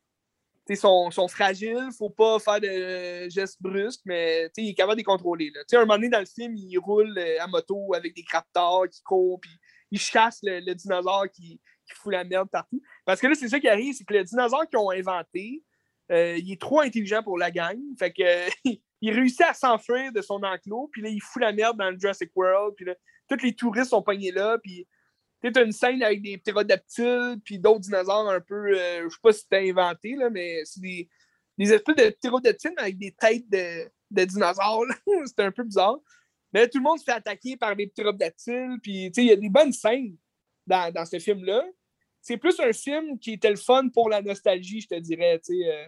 sont, 0.77 1.11
sont 1.11 1.29
fragiles, 1.29 1.89
faut 1.97 2.11
pas 2.11 2.39
faire 2.39 2.61
de 2.61 3.29
gestes 3.29 3.61
brusques, 3.61 4.03
mais 4.05 4.51
il 4.57 4.71
est 4.71 4.75
capable 4.75 4.95
de 4.95 4.99
les 4.99 5.05
contrôler. 5.05 5.51
Là. 5.55 5.63
Un 5.73 5.81
moment 5.81 5.95
donné, 5.95 6.09
dans 6.09 6.21
le 6.21 6.27
film, 6.27 6.55
il 6.57 6.79
roule 6.79 7.17
euh, 7.19 7.41
à 7.41 7.47
moto 7.47 7.95
avec 7.95 8.15
des 8.15 8.25
raptors 8.31 8.89
qui 8.89 9.03
courent, 9.03 9.41
puis 9.41 9.51
il 9.91 9.99
chasse 9.99 10.41
le, 10.43 10.75
dinosaure 10.75 11.29
qui, 11.33 11.61
qui, 11.87 11.95
fout 11.95 12.13
la 12.13 12.25
merde 12.25 12.49
partout. 12.51 12.81
Parce 13.05 13.21
que 13.21 13.27
là, 13.27 13.35
c'est 13.35 13.49
ça 13.49 13.59
qui 13.59 13.69
arrive, 13.69 13.95
c'est 13.95 14.05
que 14.05 14.15
le 14.15 14.25
dinosaure 14.25 14.69
qu'ils 14.69 14.79
ont 14.79 14.91
inventé, 14.91 15.65
euh, 16.11 16.37
il 16.37 16.53
est 16.53 16.61
trop 16.61 16.81
intelligent 16.81 17.23
pour 17.23 17.39
la 17.39 17.51
gang. 17.51 17.79
Fait 17.99 18.13
que 18.13 18.23
il 19.01 19.13
réussit 19.13 19.43
à 19.43 19.55
s'enfuir 19.55 20.13
de 20.13 20.21
son 20.21 20.43
enclos, 20.43 20.89
puis 20.93 21.03
là, 21.03 21.09
il 21.09 21.21
fout 21.21 21.43
la 21.43 21.53
merde 21.53 21.79
dans 21.79 21.91
le 21.91 21.99
Jurassic 21.99 22.31
World, 22.35 22.75
puis 22.77 22.85
là, 22.85 22.95
tous 23.29 23.43
les 23.43 23.55
touristes 23.55 23.91
sont 23.91 24.03
pognés 24.03 24.33
là, 24.33 24.59
puis 24.59 24.87
tu 25.43 25.59
as 25.59 25.63
une 25.63 25.73
scène 25.73 26.03
avec 26.03 26.21
des 26.21 26.37
ptérodactyles 26.37 27.37
puis 27.45 27.59
d'autres 27.59 27.81
dinosaures 27.81 28.29
un 28.29 28.41
peu, 28.41 28.79
euh, 28.79 29.05
je 29.05 29.09
sais 29.09 29.21
pas 29.23 29.33
si 29.33 29.41
c'était 29.41 29.71
inventé, 29.71 30.15
là, 30.17 30.29
mais 30.29 30.63
c'est 30.65 30.81
des, 30.81 31.09
des 31.57 31.73
espèces 31.73 31.97
de 31.97 32.11
ptérodactyles 32.11 32.75
avec 32.77 32.99
des 32.99 33.13
têtes 33.13 33.49
de, 33.49 33.91
de 34.11 34.25
dinosaures. 34.25 34.85
C'était 35.27 35.43
un 35.43 35.53
peu 35.53 35.63
bizarre. 35.63 35.99
Mais 36.53 36.69
tout 36.69 36.79
le 36.79 36.85
monde 36.85 36.99
se 36.99 37.05
fait 37.05 37.13
attaquer 37.13 37.57
par 37.57 37.77
des 37.77 37.87
ptérodactyles, 37.87 38.79
puis 38.83 39.07
il 39.07 39.25
y 39.25 39.33
a 39.33 39.37
des 39.37 39.49
bonnes 39.49 39.73
scènes 39.73 40.17
dans, 40.67 40.93
dans 40.93 41.05
ce 41.05 41.19
film-là. 41.19 41.65
C'est 42.21 42.37
plus 42.37 42.59
un 42.61 42.73
film 42.73 43.19
qui 43.19 43.33
était 43.35 43.51
le 43.51 43.57
fun 43.57 43.89
pour 43.89 44.09
la 44.09 44.21
nostalgie, 44.21 44.81
je 44.81 44.89
te 44.89 44.99
dirais. 44.99 45.41
Euh, 45.51 45.87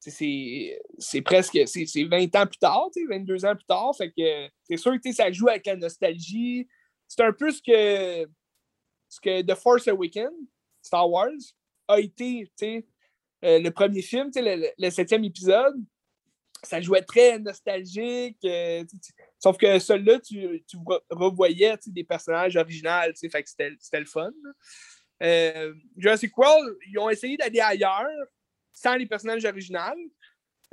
c'est 0.00 1.22
presque 1.22 1.58
c'est 1.66 2.04
20 2.04 2.36
ans 2.36 2.46
plus 2.46 2.58
tard, 2.58 2.88
22 3.08 3.44
ans 3.44 3.54
plus 3.54 3.66
tard. 3.66 3.94
C'est 3.94 4.76
sûr 4.76 5.00
que 5.00 5.12
ça 5.12 5.30
joue 5.32 5.48
avec 5.48 5.66
la 5.66 5.76
nostalgie. 5.76 6.66
C'est 7.08 7.22
un 7.22 7.32
peu 7.32 7.50
ce 7.50 7.62
que 7.62 8.28
ce 9.08 9.20
que 9.20 9.42
The 9.42 9.54
Force 9.54 9.88
Awakens, 9.88 10.32
Star 10.82 11.08
Wars, 11.08 11.30
a 11.88 12.00
été 12.00 12.50
euh, 13.44 13.58
le 13.58 13.70
premier 13.70 14.02
film, 14.02 14.30
le, 14.34 14.68
le, 14.76 14.90
septième 14.90 15.24
épisode. 15.24 15.76
Ça 16.62 16.80
jouait 16.80 17.02
très 17.02 17.38
nostalgique. 17.38 18.38
Euh, 18.44 18.84
sauf 19.38 19.56
que 19.56 19.78
celui-là, 19.78 20.18
tu, 20.20 20.64
tu 20.66 20.76
revoyais 21.10 21.76
des 21.86 22.04
personnages 22.04 22.56
originaux. 22.56 23.12
C'était 23.14 24.00
le 24.00 24.06
fun. 24.06 24.32
Euh, 25.22 25.74
Jurassic 25.96 26.36
World, 26.36 26.76
ils 26.88 26.98
ont 26.98 27.08
essayé 27.08 27.36
d'aller 27.36 27.60
ailleurs 27.60 28.26
sans 28.76 28.94
les 28.94 29.06
personnages 29.06 29.44
originaux. 29.44 29.80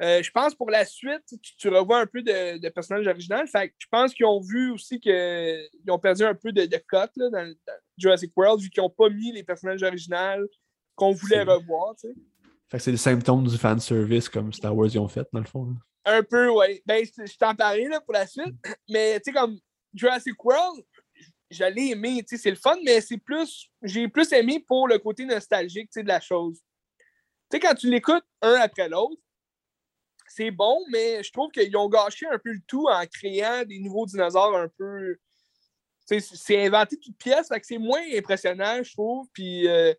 Euh, 0.02 0.22
je 0.22 0.32
pense 0.32 0.54
pour 0.56 0.70
la 0.70 0.86
suite, 0.86 1.24
tu, 1.58 1.70
revois 1.70 2.00
un 2.00 2.06
peu 2.06 2.22
de, 2.22 2.70
personnages 2.70 3.08
originaux. 3.08 3.46
Fait 3.48 3.74
je 3.78 3.88
pense 3.90 4.14
qu'ils 4.14 4.26
ont 4.26 4.42
vu 4.42 4.72
aussi 4.72 5.00
qu'ils 5.00 5.70
ont 5.88 6.00
perdu 6.00 6.24
un 6.24 6.36
peu 6.36 6.52
de, 6.52 6.66
de 6.66 6.78
cote 6.88 7.12
dans, 7.16 7.56
Jurassic 7.98 8.32
World, 8.36 8.62
vu 8.62 8.70
qu'ils 8.70 8.84
n'ont 8.84 8.90
pas 8.90 9.10
mis 9.10 9.32
les 9.32 9.44
personnages 9.44 9.84
originaux 9.84 10.48
qu'on 10.96 11.12
voulait 11.12 11.44
revoir. 11.44 11.96
Fait 12.70 12.78
que 12.78 12.84
c'est 12.84 12.92
des 12.92 12.98
symptômes 12.98 13.48
du 13.48 13.58
fan 13.58 13.80
service 13.80 14.30
comme 14.30 14.52
Star 14.52 14.76
Wars 14.76 14.90
ils 14.92 15.00
ont 15.00 15.08
fait, 15.08 15.28
dans 15.32 15.40
le 15.40 15.46
fond. 15.46 15.76
Un 16.06 16.24
peu, 16.24 16.50
oui. 16.50 16.82
Ben, 16.86 17.06
je 17.06 17.38
t'en 17.38 17.56
parlais 17.56 17.88
là, 17.88 18.02
pour 18.02 18.14
la 18.14 18.28
suite. 18.28 18.56
Mais 18.90 19.20
tu 19.20 19.32
sais, 19.32 19.32
comme 19.32 19.58
Jurassic 19.94 20.44
World, 20.44 20.84
j'allais 21.50 21.90
aimer, 21.90 22.24
c'est 22.28 22.50
le 22.50 22.56
fun, 22.56 22.76
mais 22.84 23.00
c'est 23.00 23.20
plus. 23.20 23.70
J'ai 23.84 24.08
plus 24.08 24.32
aimé 24.34 24.64
pour 24.68 24.88
le 24.88 24.98
côté 24.98 25.24
nostalgique 25.24 25.90
de 25.96 26.08
la 26.08 26.20
chose. 26.20 26.60
Tu 27.54 27.60
sais, 27.60 27.68
quand 27.68 27.76
tu 27.76 27.88
l'écoutes 27.88 28.26
un 28.42 28.56
après 28.56 28.90
l'autre, 28.90 29.22
c'est 30.28 30.50
bon, 30.50 30.84
mais 30.90 31.22
je 31.22 31.32
trouve 31.32 31.52
qu'ils 31.52 31.78
ont 31.78 31.88
gâché 31.88 32.26
un 32.26 32.40
peu 32.40 32.52
le 32.52 32.62
tout 32.66 32.88
en 32.90 33.06
créant 33.06 33.64
des 33.64 33.78
nouveaux 33.78 34.08
dinosaures 34.08 34.58
un 34.58 34.68
peu. 34.76 35.18
C'est 36.04 36.66
inventé 36.66 36.98
toute 36.98 37.16
pièce, 37.20 37.50
fait 37.50 37.60
que 37.60 37.68
c'est 37.68 37.78
moins 37.78 38.02
impressionnant, 38.12 38.82
je 38.82 38.92
trouve. 38.94 39.28
Puis 39.34 39.68
euh, 39.68 39.94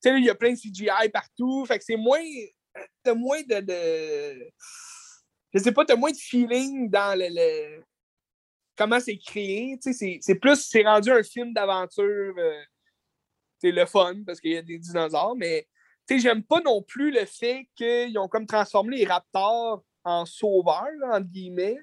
sais, 0.00 0.16
il 0.18 0.24
y 0.24 0.30
a 0.30 0.36
plein 0.36 0.52
de 0.52 0.56
CGI 0.56 1.08
partout. 1.12 1.66
Fait 1.66 1.80
que 1.80 1.84
c'est 1.84 1.96
moins. 1.96 2.22
T'as 3.02 3.14
moins 3.14 3.42
de. 3.42 4.52
Je 5.52 5.58
sais 5.58 5.72
pas, 5.72 5.84
t'as 5.84 5.96
moins 5.96 6.12
de 6.12 6.16
feeling 6.16 6.88
dans 6.88 7.18
le. 7.18 7.82
comment 8.76 9.00
c'est 9.00 9.18
créé. 9.18 9.76
Tu 9.82 9.92
sais, 9.92 10.18
c'est 10.20 10.34
plus. 10.36 10.60
C'est 10.60 10.84
rendu 10.84 11.10
un 11.10 11.24
film 11.24 11.52
d'aventure. 11.52 12.36
c'est 13.58 13.72
le 13.72 13.84
fun 13.86 14.22
parce 14.24 14.40
qu'il 14.40 14.52
y 14.52 14.56
a 14.56 14.62
des 14.62 14.78
dinosaures, 14.78 15.34
mais 15.34 15.66
j'aime 16.18 16.42
pas 16.42 16.60
non 16.60 16.82
plus 16.82 17.10
le 17.10 17.24
fait 17.24 17.68
qu'ils 17.76 18.18
ont 18.18 18.28
comme 18.28 18.46
transformé 18.46 18.98
les 18.98 19.06
raptors 19.06 19.84
en 20.04 20.26
sauveurs, 20.26 20.88
entre 21.04 21.28
guillemets. 21.28 21.78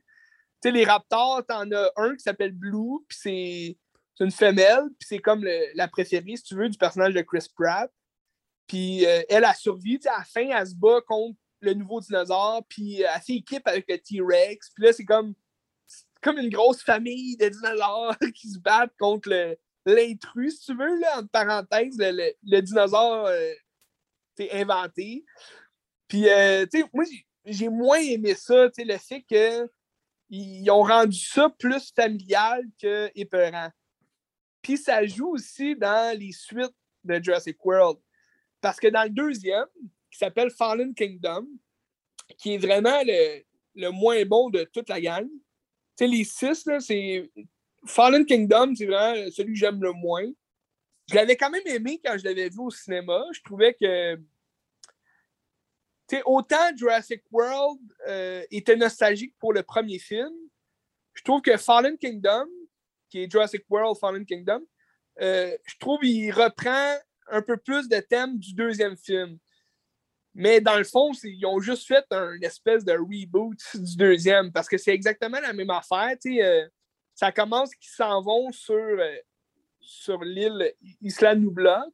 les 0.63 0.83
raptors, 0.83 1.45
t'en 1.45 1.71
as 1.71 1.91
un 1.95 2.15
qui 2.15 2.23
s'appelle 2.23 2.51
Blue, 2.51 3.05
puis 3.07 3.17
c'est 3.21 4.23
une 4.23 4.31
femelle, 4.31 4.85
puis 4.99 5.07
c'est 5.07 5.19
comme 5.19 5.47
la 5.75 5.87
préférée, 5.87 6.35
si 6.35 6.43
tu 6.43 6.55
veux, 6.55 6.69
du 6.69 6.77
personnage 6.77 7.13
de 7.13 7.21
Chris 7.21 7.47
Pratt. 7.55 7.91
Puis 8.67 9.05
euh, 9.05 9.21
elle 9.29 9.45
a 9.45 9.53
survécu, 9.53 10.07
à 10.07 10.19
la 10.19 10.23
fin, 10.25 10.49
elle 10.49 10.67
se 10.67 10.75
bat 10.75 10.99
contre 11.07 11.37
le 11.61 11.73
nouveau 11.73 12.01
dinosaure, 12.01 12.65
puis 12.67 13.01
elle 13.01 13.21
fait 13.21 13.35
équipe 13.35 13.67
avec 13.67 13.85
le 13.87 13.97
T-Rex. 13.97 14.71
Puis 14.75 14.83
là, 14.83 14.93
c'est 14.93 15.05
comme, 15.05 15.33
comme 16.21 16.37
une 16.37 16.49
grosse 16.49 16.83
famille 16.83 17.37
de 17.37 17.47
dinosaures 17.47 18.17
qui 18.35 18.49
se 18.49 18.59
battent 18.59 18.93
contre 18.99 19.57
l'intrus, 19.85 20.59
si 20.59 20.65
tu 20.65 20.77
veux, 20.77 20.99
là, 20.99 21.19
entre 21.19 21.29
parenthèses, 21.29 21.97
le, 21.97 22.61
dinosaure 22.61 23.27
euh, 23.27 23.53
inventé. 24.51 25.25
Puis, 26.07 26.27
euh, 26.29 26.65
tu 26.71 26.79
sais, 26.79 26.85
moi, 26.93 27.05
j'ai 27.45 27.69
moins 27.69 27.99
aimé 27.99 28.35
ça, 28.35 28.69
tu 28.69 28.75
sais, 28.75 28.85
le 28.85 28.97
fait 28.97 29.23
qu'ils 29.23 30.71
ont 30.71 30.83
rendu 30.83 31.17
ça 31.17 31.49
plus 31.49 31.91
familial 31.95 32.63
que 32.81 33.09
épeurant. 33.15 33.69
Puis, 34.61 34.77
ça 34.77 35.05
joue 35.05 35.29
aussi 35.29 35.75
dans 35.75 36.17
les 36.17 36.31
suites 36.31 36.75
de 37.03 37.21
Jurassic 37.21 37.63
World. 37.65 37.99
Parce 38.61 38.79
que 38.79 38.87
dans 38.87 39.03
le 39.03 39.09
deuxième, 39.09 39.67
qui 40.11 40.17
s'appelle 40.17 40.49
Fallen 40.49 40.93
Kingdom, 40.93 41.47
qui 42.37 42.55
est 42.55 42.57
vraiment 42.57 43.01
le, 43.05 43.43
le 43.75 43.89
moins 43.91 44.23
bon 44.25 44.49
de 44.49 44.63
toute 44.63 44.89
la 44.89 44.99
gang, 44.99 45.27
tu 45.27 46.05
sais, 46.05 46.07
les 46.07 46.23
six, 46.23 46.67
c'est. 46.79 47.31
Fallen 47.85 48.25
Kingdom, 48.25 48.75
c'est 48.75 48.85
vraiment 48.85 49.31
celui 49.31 49.53
que 49.53 49.59
j'aime 49.59 49.81
le 49.81 49.93
moins. 49.93 50.25
Je 51.09 51.15
l'avais 51.15 51.37
quand 51.37 51.49
même 51.49 51.65
aimé 51.65 52.01
quand 52.03 52.17
je 52.17 52.25
l'avais 52.25 52.49
vu 52.49 52.59
au 52.59 52.69
cinéma. 52.69 53.23
Je 53.33 53.41
trouvais 53.41 53.73
que. 53.73 54.19
sais, 56.09 56.21
autant 56.25 56.75
Jurassic 56.75 57.23
World 57.31 57.79
euh, 58.07 58.43
était 58.51 58.75
nostalgique 58.75 59.35
pour 59.39 59.53
le 59.53 59.63
premier 59.63 59.99
film, 59.99 60.33
je 61.13 61.23
trouve 61.23 61.41
que 61.41 61.57
Fallen 61.57 61.97
Kingdom, 61.97 62.47
qui 63.09 63.23
est 63.23 63.31
Jurassic 63.31 63.63
World 63.69 63.97
Fallen 63.97 64.25
Kingdom, 64.25 64.65
euh, 65.21 65.55
je 65.65 65.75
trouve 65.79 65.99
qu'il 65.99 66.31
reprend 66.31 66.95
un 67.29 67.41
peu 67.41 67.57
plus 67.57 67.87
de 67.87 67.99
thèmes 67.99 68.37
du 68.37 68.53
deuxième 68.53 68.97
film. 68.97 69.37
Mais 70.35 70.61
dans 70.61 70.77
le 70.77 70.83
fond, 70.83 71.11
ils 71.23 71.45
ont 71.45 71.59
juste 71.59 71.87
fait 71.87 72.05
un 72.11 72.39
espèce 72.41 72.85
de 72.85 72.91
reboot 72.93 73.57
du 73.73 73.95
deuxième 73.95 74.51
parce 74.51 74.67
que 74.67 74.77
c'est 74.77 74.93
exactement 74.93 75.39
la 75.39 75.53
même 75.53 75.71
affaire. 75.71 76.15
Euh, 76.25 76.67
ça 77.15 77.31
commence 77.31 77.73
qu'ils 77.73 77.89
s'en 77.89 78.21
vont 78.21 78.51
sur 78.51 78.99
sur 79.87 80.23
l'île 80.23 80.73
Isla 81.01 81.35
Nubla, 81.35 81.85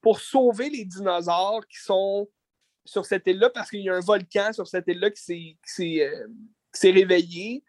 pour 0.00 0.20
sauver 0.20 0.70
les 0.70 0.84
dinosaures 0.84 1.66
qui 1.66 1.78
sont 1.78 2.28
sur 2.84 3.06
cette 3.06 3.26
île-là, 3.26 3.50
parce 3.50 3.70
qu'il 3.70 3.80
y 3.80 3.88
a 3.88 3.94
un 3.94 4.00
volcan 4.00 4.52
sur 4.52 4.66
cette 4.66 4.88
île-là 4.88 5.10
qui 5.10 5.56
s'est 5.62 6.02
euh, 6.02 6.26
réveillé. 6.82 7.64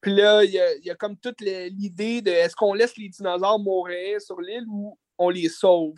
Puis 0.00 0.14
là, 0.14 0.44
il 0.44 0.50
y, 0.50 0.90
a, 0.90 0.94
comme 0.94 1.16
toute 1.16 1.40
l'idée 1.40 2.22
de 2.22 2.30
est-ce 2.30 2.56
qu'on 2.56 2.74
laisse 2.74 2.96
les 2.96 3.08
dinosaures 3.08 3.58
mourir 3.58 4.20
sur 4.20 4.40
l'île 4.40 4.64
ou 4.68 4.98
on 5.18 5.28
les 5.28 5.48
sauve, 5.48 5.96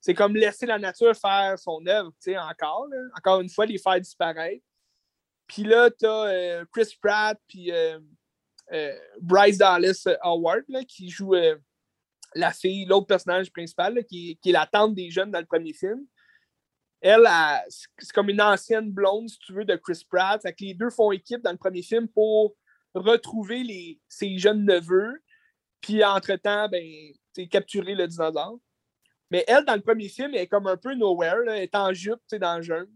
C'est 0.00 0.14
comme 0.14 0.34
laisser 0.34 0.64
la 0.64 0.78
nature 0.78 1.14
faire 1.14 1.58
son 1.58 1.86
œuvre, 1.86 2.10
encore. 2.50 2.88
Encore 3.16 3.40
une 3.40 3.50
fois, 3.50 3.66
les 3.66 3.78
faire 3.78 4.00
disparaître. 4.00 4.64
Puis 5.46 5.62
là, 5.62 5.90
tu 5.90 6.06
as 6.06 6.24
euh, 6.24 6.64
Chris 6.72 6.96
Pratt 7.00 7.38
puis 7.46 7.70
euh, 7.70 7.98
Bryce 9.20 9.58
Dallas 9.58 10.08
Howard 10.22 10.64
qui 10.88 11.08
joue 11.08 11.34
la 12.34 12.52
fille, 12.52 12.84
l'autre 12.86 13.06
personnage 13.06 13.52
principal, 13.52 14.04
qui, 14.04 14.38
est 14.44 14.52
la 14.52 14.66
tante 14.66 14.94
des 14.94 15.10
jeunes 15.10 15.30
dans 15.30 15.40
le 15.40 15.46
premier 15.46 15.72
film. 15.72 16.04
Elle, 17.00 17.28
c'est 17.68 18.12
comme 18.12 18.30
une 18.30 18.40
ancienne 18.40 18.90
blonde, 18.90 19.28
si 19.28 19.38
tu 19.38 19.52
veux, 19.52 19.64
de 19.64 19.76
Chris 19.76 20.04
Pratt. 20.08 20.42
les 20.60 20.74
deux 20.74 20.90
font 20.90 21.12
équipe 21.12 21.42
dans 21.42 21.52
le 21.52 21.58
premier 21.58 21.82
film 21.82 22.08
pour 22.08 22.56
retrouver 22.94 23.62
les, 23.62 24.00
ses 24.08 24.38
jeunes 24.38 24.64
neveux, 24.64 25.22
puis 25.80 26.02
entre-temps, 26.02 26.68
ben, 26.68 26.84
capturer 27.50 27.94
le 27.94 28.08
dinosaure. 28.08 28.58
Mais 29.30 29.44
elle, 29.46 29.64
dans 29.64 29.74
le 29.74 29.80
premier 29.80 30.08
film, 30.08 30.30
elle 30.34 30.42
est 30.42 30.46
comme 30.46 30.66
un 30.66 30.76
peu 30.76 30.94
nowhere. 30.94 31.42
Elle 31.48 31.62
est 31.62 31.74
en 31.74 31.92
jupe 31.92 32.20
dans 32.32 32.56
le 32.56 32.62
jeune, 32.62 32.88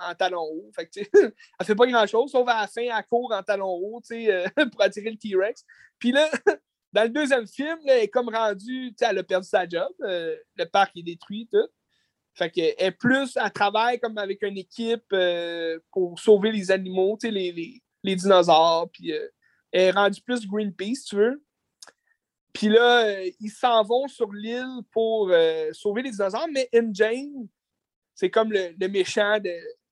en 0.00 0.14
talons 0.14 0.42
hauts. 0.42 0.70
Fait 0.74 0.86
que, 0.86 1.00
elle 1.58 1.66
fait 1.66 1.74
pas 1.74 1.86
grand-chose, 1.86 2.30
sauf 2.30 2.48
à 2.48 2.62
la 2.62 2.66
fin, 2.66 2.82
elle 2.82 3.04
court 3.08 3.32
en 3.32 3.42
talons 3.42 3.74
hauts 3.74 4.00
euh, 4.12 4.46
pour 4.72 4.82
attirer 4.82 5.10
le 5.10 5.16
T-Rex. 5.16 5.64
Puis 5.98 6.12
là, 6.12 6.30
Dans 6.92 7.04
le 7.04 7.08
deuxième 7.08 7.46
film, 7.46 7.78
elle 7.86 8.04
est 8.04 8.08
comme 8.08 8.28
rendue, 8.28 8.94
elle 9.00 9.18
a 9.18 9.22
perdu 9.22 9.48
sa 9.48 9.66
job. 9.66 9.90
Euh, 10.02 10.36
le 10.56 10.64
parc 10.66 10.96
est 10.96 11.02
détruit, 11.02 11.48
tout. 11.50 11.68
Fait 12.34 12.50
qu'elle 12.50 12.74
est 12.76 12.90
plus, 12.90 13.36
à 13.36 13.50
travaille 13.50 13.98
comme 13.98 14.16
avec 14.18 14.42
une 14.42 14.58
équipe 14.58 15.04
euh, 15.12 15.78
pour 15.90 16.18
sauver 16.18 16.52
les 16.52 16.70
animaux, 16.70 17.18
les, 17.22 17.80
les, 18.02 18.16
dinosaures. 18.16 18.90
Puis 18.90 19.12
euh, 19.12 19.26
elle 19.70 19.80
est 19.80 19.90
rendue 19.90 20.20
plus 20.20 20.46
Greenpeace, 20.46 21.04
tu 21.08 21.16
veux. 21.16 21.42
Puis 22.52 22.68
là, 22.68 23.22
ils 23.40 23.50
s'en 23.50 23.82
vont 23.82 24.06
sur 24.08 24.30
l'île 24.30 24.82
pour 24.90 25.32
sauver 25.72 26.02
les 26.02 26.10
dinosaures, 26.10 26.48
mais 26.52 26.68
Jane, 26.92 27.48
c'est 28.14 28.28
comme 28.28 28.52
le, 28.52 28.88
méchant 28.88 29.38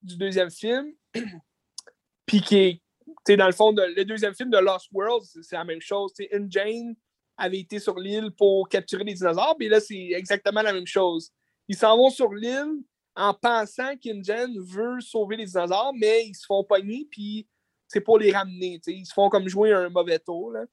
du 0.01 0.15
deuxième 0.15 0.51
film. 0.51 0.93
Qui 2.27 2.55
est, 2.55 2.81
dans 3.29 3.45
le 3.45 3.51
fond, 3.51 3.71
le 3.71 4.03
deuxième 4.03 4.33
film 4.33 4.49
de 4.49 4.57
Lost 4.57 4.87
World, 4.91 5.23
c'est 5.41 5.55
la 5.55 5.63
même 5.63 5.81
chose. 5.81 6.13
In 6.33 6.47
Jane 6.49 6.95
avait 7.37 7.59
été 7.59 7.79
sur 7.79 7.97
l'île 7.99 8.31
pour 8.37 8.67
capturer 8.69 9.03
les 9.03 9.13
dinosaures, 9.13 9.55
puis 9.57 9.69
là, 9.69 9.79
c'est 9.79 10.11
exactement 10.11 10.61
la 10.61 10.73
même 10.73 10.87
chose. 10.87 11.31
Ils 11.67 11.75
s'en 11.75 11.97
vont 11.97 12.09
sur 12.09 12.33
l'île 12.33 12.83
en 13.15 13.33
pensant 13.33 13.95
qu'Injane 13.97 14.57
veut 14.59 14.99
sauver 15.01 15.37
les 15.37 15.45
dinosaures, 15.45 15.93
mais 15.95 16.25
ils 16.25 16.35
se 16.35 16.45
font 16.45 16.63
pogner, 16.63 17.07
puis 17.09 17.47
c'est 17.87 18.01
pour 18.01 18.17
les 18.17 18.31
ramener. 18.31 18.79
Ils 18.87 19.05
se 19.05 19.13
font 19.13 19.29
comme 19.29 19.47
jouer 19.47 19.73
un 19.73 19.89
mauvais 19.89 20.19
tour. 20.19 20.51
Là. 20.51 20.65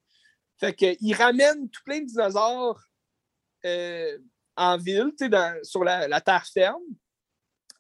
Fait 0.59 0.97
ramènent 1.17 1.69
tout 1.69 1.83
plein 1.85 2.01
de 2.01 2.07
dinosaures 2.07 2.81
euh, 3.65 4.19
en 4.57 4.77
ville, 4.77 5.13
dans, 5.21 5.59
sur 5.65 5.85
la 5.85 6.21
terre 6.21 6.47
ferme. 6.47 6.83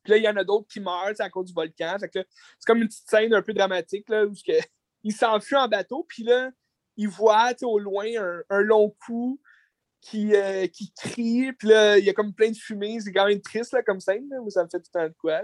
Puis 0.08 0.14
là, 0.14 0.16
il 0.16 0.24
y 0.24 0.28
en 0.28 0.36
a 0.38 0.44
d'autres 0.44 0.66
qui 0.68 0.80
meurent 0.80 1.12
à 1.18 1.28
cause 1.28 1.48
du 1.48 1.52
volcan. 1.52 1.98
C'est 2.00 2.26
comme 2.66 2.80
une 2.80 2.88
petite 2.88 3.10
scène 3.10 3.34
un 3.34 3.42
peu 3.42 3.52
dramatique 3.52 4.08
là, 4.08 4.24
où 4.24 4.32
que, 4.32 4.52
il 5.04 5.12
s'enfuit 5.12 5.56
en 5.56 5.68
bateau, 5.68 6.02
puis 6.08 6.22
là, 6.22 6.50
il 6.96 7.08
voit 7.08 7.52
au 7.62 7.78
loin 7.78 8.06
un, 8.48 8.60
long 8.62 8.88
coup 9.04 9.38
qui, 10.00 10.34
euh, 10.34 10.66
qui 10.66 10.94
crie, 10.94 11.52
puis 11.52 11.68
là, 11.68 11.98
il 11.98 12.06
y 12.06 12.08
a 12.08 12.14
comme 12.14 12.32
plein 12.32 12.50
de 12.50 12.56
fumée. 12.56 12.98
C'est 13.00 13.12
quand 13.12 13.26
même 13.26 13.42
triste 13.42 13.74
là, 13.74 13.82
comme 13.82 14.00
scène, 14.00 14.26
là, 14.30 14.38
ça 14.48 14.64
me 14.64 14.70
fait 14.70 14.80
tout 14.80 14.98
un 14.98 15.08
de 15.08 15.14
quoi. 15.18 15.42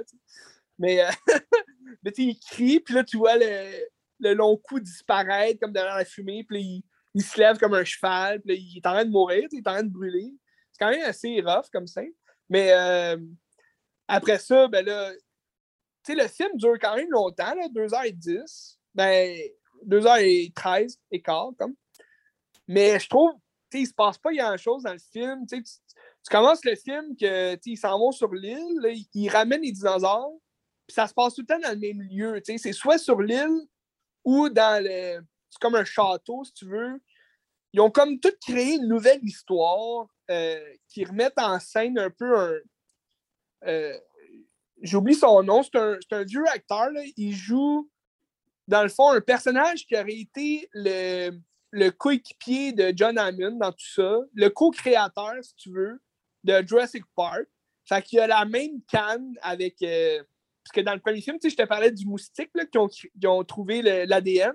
Mais, 0.78 1.04
euh, 1.04 1.10
mais 2.02 2.12
il 2.16 2.40
crie, 2.40 2.80
puis 2.80 2.94
là, 2.94 3.04
tu 3.04 3.18
vois 3.18 3.36
le, 3.36 3.86
le, 4.20 4.32
long 4.32 4.56
coup 4.56 4.80
disparaître 4.80 5.60
comme 5.60 5.72
derrière 5.72 5.98
la 5.98 6.06
fumée, 6.06 6.42
puis 6.42 6.58
il, 6.58 6.84
il, 7.12 7.22
se 7.22 7.38
lève 7.38 7.58
comme 7.58 7.74
un 7.74 7.84
cheval, 7.84 8.40
puis 8.40 8.56
il 8.56 8.78
est 8.78 8.86
en 8.86 8.92
train 8.92 9.04
de 9.04 9.10
mourir, 9.10 9.46
il 9.52 9.58
est 9.58 9.68
en 9.68 9.74
train 9.74 9.82
de 9.82 9.92
brûler. 9.92 10.32
C'est 10.72 10.82
quand 10.82 10.90
même 10.90 11.04
assez 11.04 11.38
rough 11.42 11.66
comme 11.70 11.86
scène. 11.86 12.12
Mais 12.48 12.72
euh, 12.72 13.18
après 14.08 14.38
ça, 14.38 14.68
ben 14.68 14.84
là, 14.84 15.12
tu 16.04 16.12
sais, 16.12 16.14
le 16.14 16.28
film 16.28 16.50
dure 16.56 16.78
quand 16.80 16.96
même 16.96 17.10
longtemps, 17.10 17.54
là, 17.54 17.68
2h10. 17.68 18.76
Ben, 18.94 19.38
2h13 19.86 20.98
et 21.10 21.22
quart, 21.22 21.52
comme. 21.58 21.74
Mais 22.68 22.98
je 22.98 23.08
trouve, 23.08 23.32
tu 23.70 23.78
sais, 23.78 23.80
il 23.82 23.86
se 23.86 23.94
passe 23.94 24.18
pas 24.18 24.32
grand-chose 24.32 24.82
dans 24.84 24.92
le 24.92 24.98
film. 24.98 25.46
Tu, 25.46 25.62
tu 25.62 26.30
commences 26.30 26.64
le 26.64 26.74
film 26.74 27.16
que, 27.16 27.58
ils 27.64 27.76
s'en 27.76 27.98
vont 27.98 28.12
sur 28.12 28.32
l'île, 28.32 29.04
ils, 29.14 29.28
ramènent 29.28 29.62
les 29.62 29.72
dinosaures, 29.72 30.32
puis 30.86 30.94
ça 30.94 31.06
se 31.06 31.14
passe 31.14 31.34
tout 31.34 31.42
le 31.42 31.46
temps 31.46 31.60
dans 31.60 31.72
le 31.72 31.78
même 31.78 32.02
lieu. 32.02 32.40
Tu 32.44 32.52
sais, 32.52 32.58
c'est 32.58 32.72
soit 32.72 32.98
sur 32.98 33.20
l'île 33.20 33.66
ou 34.24 34.48
dans 34.48 34.82
le. 34.82 35.20
C'est 35.50 35.60
comme 35.60 35.74
un 35.74 35.84
château, 35.84 36.44
si 36.44 36.52
tu 36.52 36.66
veux. 36.66 37.00
Ils 37.72 37.80
ont 37.80 37.90
comme 37.90 38.20
tout 38.20 38.32
créé 38.46 38.74
une 38.74 38.88
nouvelle 38.88 39.22
histoire 39.22 40.06
euh, 40.30 40.74
qui 40.88 41.04
remettent 41.04 41.38
en 41.38 41.58
scène 41.58 41.98
un 41.98 42.10
peu 42.10 42.38
un, 42.38 42.54
euh, 43.66 43.98
j'oublie 44.82 45.14
son 45.14 45.42
nom, 45.42 45.62
c'est 45.62 45.78
un, 45.78 46.24
vieux 46.24 46.46
acteur. 46.48 46.88
Il 47.16 47.34
joue, 47.34 47.90
dans 48.68 48.82
le 48.82 48.88
fond, 48.88 49.10
un 49.10 49.20
personnage 49.20 49.86
qui 49.86 49.96
aurait 49.96 50.18
été 50.18 50.68
le, 50.72 51.30
le 51.70 51.90
coéquipier 51.90 52.72
de 52.72 52.92
John 52.94 53.18
Hammond 53.18 53.56
dans 53.58 53.72
tout 53.72 53.92
ça, 53.94 54.20
le 54.34 54.48
co-créateur, 54.48 55.34
si 55.42 55.54
tu 55.56 55.70
veux, 55.72 56.00
de 56.44 56.62
Jurassic 56.66 57.04
Park. 57.16 57.46
Fait 57.86 58.02
qu'il 58.02 58.20
a 58.20 58.26
la 58.26 58.44
même 58.44 58.80
canne 58.88 59.34
avec. 59.42 59.82
Euh, 59.82 60.22
parce 60.64 60.72
que 60.72 60.80
dans 60.80 60.94
le 60.94 61.00
premier 61.00 61.20
film, 61.20 61.36
je 61.42 61.54
te 61.54 61.64
parlais 61.64 61.90
du 61.90 62.06
moustique 62.06 62.50
là, 62.54 62.64
qui, 62.64 62.78
ont, 62.78 62.88
ont 63.26 63.44
trouvé 63.44 63.82
l'ADN. 63.82 64.54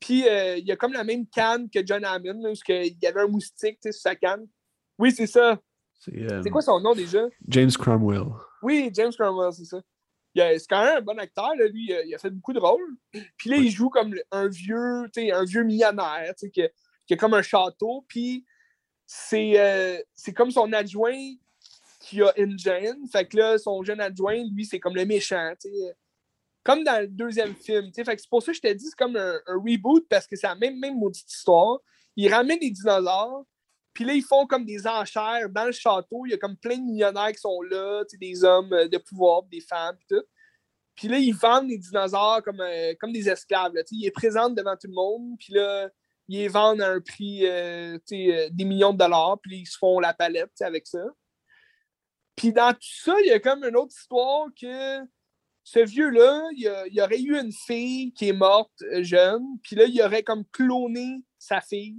Puis 0.00 0.26
euh, 0.26 0.56
il 0.56 0.66
y 0.66 0.72
a 0.72 0.76
comme 0.76 0.94
la 0.94 1.04
même 1.04 1.26
canne 1.26 1.68
que 1.68 1.84
John 1.84 2.04
Hammond, 2.04 2.42
parce 2.42 2.62
qu'il 2.62 2.96
y 3.00 3.06
avait 3.06 3.20
un 3.20 3.28
moustique 3.28 3.78
sur 3.82 3.92
sa 3.92 4.16
canne. 4.16 4.48
Oui, 4.98 5.12
c'est 5.12 5.26
ça. 5.26 5.60
C'est 6.04 6.32
euh, 6.32 6.40
C'est 6.42 6.50
quoi 6.50 6.62
son 6.62 6.80
nom 6.80 6.94
déjà? 6.94 7.22
James 7.48 7.70
Cromwell. 7.70 8.24
Oui, 8.62 8.90
James 8.92 9.12
Cromwell, 9.16 9.52
c'est 9.52 9.64
ça. 9.64 9.80
Il 10.34 10.42
C'est 10.58 10.66
quand 10.68 10.82
même 10.84 10.96
un 10.98 11.00
bon 11.02 11.18
acteur, 11.18 11.54
là, 11.56 11.68
lui. 11.68 11.84
il 11.88 11.92
a- 11.92 12.04
Il 12.04 12.18
fait 12.18 12.30
beaucoup 12.30 12.52
de 12.52 12.58
rôles. 12.58 12.96
Puis 13.36 13.50
là, 13.50 13.56
il 13.56 13.70
joue 13.70 13.88
comme 13.88 14.14
un 14.32 14.48
vieux, 14.48 15.04
un 15.16 15.44
vieux 15.44 15.62
millionnaire, 15.62 16.34
qui, 16.52 16.62
a- 16.62 16.70
qui 17.06 17.14
a 17.14 17.16
comme 17.16 17.34
un 17.34 17.42
château. 17.42 18.04
Puis 18.08 18.44
c'est 19.06 19.60
euh, 19.60 19.98
comme 20.34 20.50
son 20.50 20.72
adjoint 20.72 21.34
qui 22.00 22.20
a 22.22 22.32
Ingen. 22.36 23.06
Fait 23.12 23.28
que 23.28 23.36
là, 23.36 23.58
son 23.58 23.82
jeune 23.84 24.00
adjoint, 24.00 24.42
lui, 24.52 24.64
c'est 24.64 24.80
comme 24.80 24.96
le 24.96 25.04
méchant. 25.04 25.52
Comme 26.64 26.82
dans 26.82 27.00
le 27.00 27.06
deuxième 27.08 27.54
film. 27.54 27.92
Fait 27.94 28.02
que 28.16 28.20
c'est 28.22 28.28
pour 28.30 28.42
ça 28.42 28.52
que 28.52 28.56
je 28.56 28.62
te 28.62 28.72
dis, 28.72 28.86
c'est 28.86 28.96
comme 28.98 29.16
un, 29.16 29.34
un 29.46 29.56
reboot 29.56 30.06
parce 30.08 30.26
que 30.26 30.34
c'est 30.34 30.46
la 30.48 30.54
même, 30.56 30.78
même 30.80 30.98
maudite 30.98 31.30
histoire. 31.30 31.78
Ils 32.16 32.32
ramènent 32.32 32.58
les 32.60 32.70
dinosaures. 32.70 33.44
Puis 33.94 34.04
là, 34.04 34.14
ils 34.14 34.22
font 34.22 34.46
comme 34.46 34.64
des 34.64 34.86
enchères 34.86 35.48
dans 35.50 35.66
le 35.66 35.72
château. 35.72 36.24
Il 36.26 36.30
y 36.30 36.34
a 36.34 36.38
comme 36.38 36.56
plein 36.56 36.78
de 36.78 36.82
millionnaires 36.82 37.32
qui 37.32 37.40
sont 37.40 37.60
là, 37.62 38.04
des 38.18 38.44
hommes 38.44 38.72
euh, 38.72 38.88
de 38.88 38.98
pouvoir, 38.98 39.42
des 39.44 39.60
femmes, 39.60 39.96
puis 39.96 40.16
tout. 40.16 40.24
Puis 40.94 41.08
là, 41.08 41.18
ils 41.18 41.34
vendent 41.34 41.68
les 41.68 41.78
dinosaures 41.78 42.42
comme, 42.42 42.60
euh, 42.60 42.94
comme 43.00 43.12
des 43.12 43.28
esclaves. 43.28 43.72
Ils 43.90 44.04
les 44.04 44.10
présentent 44.10 44.54
devant 44.54 44.76
tout 44.76 44.88
le 44.88 44.94
monde. 44.94 45.36
Puis 45.38 45.52
là, 45.52 45.88
ils 46.28 46.38
les 46.38 46.48
vendent 46.48 46.80
à 46.80 46.90
un 46.90 47.00
prix 47.00 47.46
euh, 47.46 47.98
des 48.08 48.64
millions 48.64 48.92
de 48.92 48.98
dollars. 48.98 49.38
Puis 49.42 49.60
ils 49.60 49.66
se 49.66 49.76
font 49.78 50.00
la 50.00 50.14
palette 50.14 50.60
avec 50.60 50.86
ça. 50.86 51.04
Puis 52.36 52.52
dans 52.52 52.72
tout 52.72 52.80
ça, 52.80 53.14
il 53.20 53.26
y 53.26 53.32
a 53.32 53.40
comme 53.40 53.64
une 53.64 53.76
autre 53.76 53.94
histoire 53.94 54.46
que 54.58 55.00
ce 55.64 55.78
vieux-là, 55.78 56.48
il, 56.52 56.92
y 56.92 57.00
aurait 57.00 57.20
eu 57.20 57.38
une 57.38 57.52
fille 57.52 58.12
qui 58.14 58.28
est 58.28 58.32
morte 58.32 58.82
jeune. 59.00 59.44
Puis 59.62 59.76
là, 59.76 59.84
il 59.84 60.02
aurait 60.02 60.22
comme 60.22 60.44
cloné 60.46 61.22
sa 61.38 61.60
fille. 61.60 61.98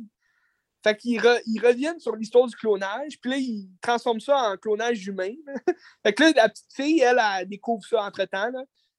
Fait 0.84 0.98
qu'ils 0.98 1.22
ils 1.46 1.60
reviennent 1.60 2.00
sur 2.00 2.16
l'histoire 2.16 2.48
du 2.48 2.56
clonage, 2.56 3.20
puis 3.22 3.32
là, 3.32 3.38
ils 3.38 3.70
transforment 3.82 4.20
ça 4.20 4.36
en 4.36 4.58
clonage 4.58 5.08
humain. 5.08 5.34
fait 6.04 6.14
que 6.14 6.24
là, 6.24 6.32
la 6.36 6.50
petite 6.50 6.74
fille, 6.74 7.00
elle, 7.00 7.22
elle 7.40 7.48
découvre 7.48 7.86
ça 7.86 8.04
entre-temps. 8.04 8.52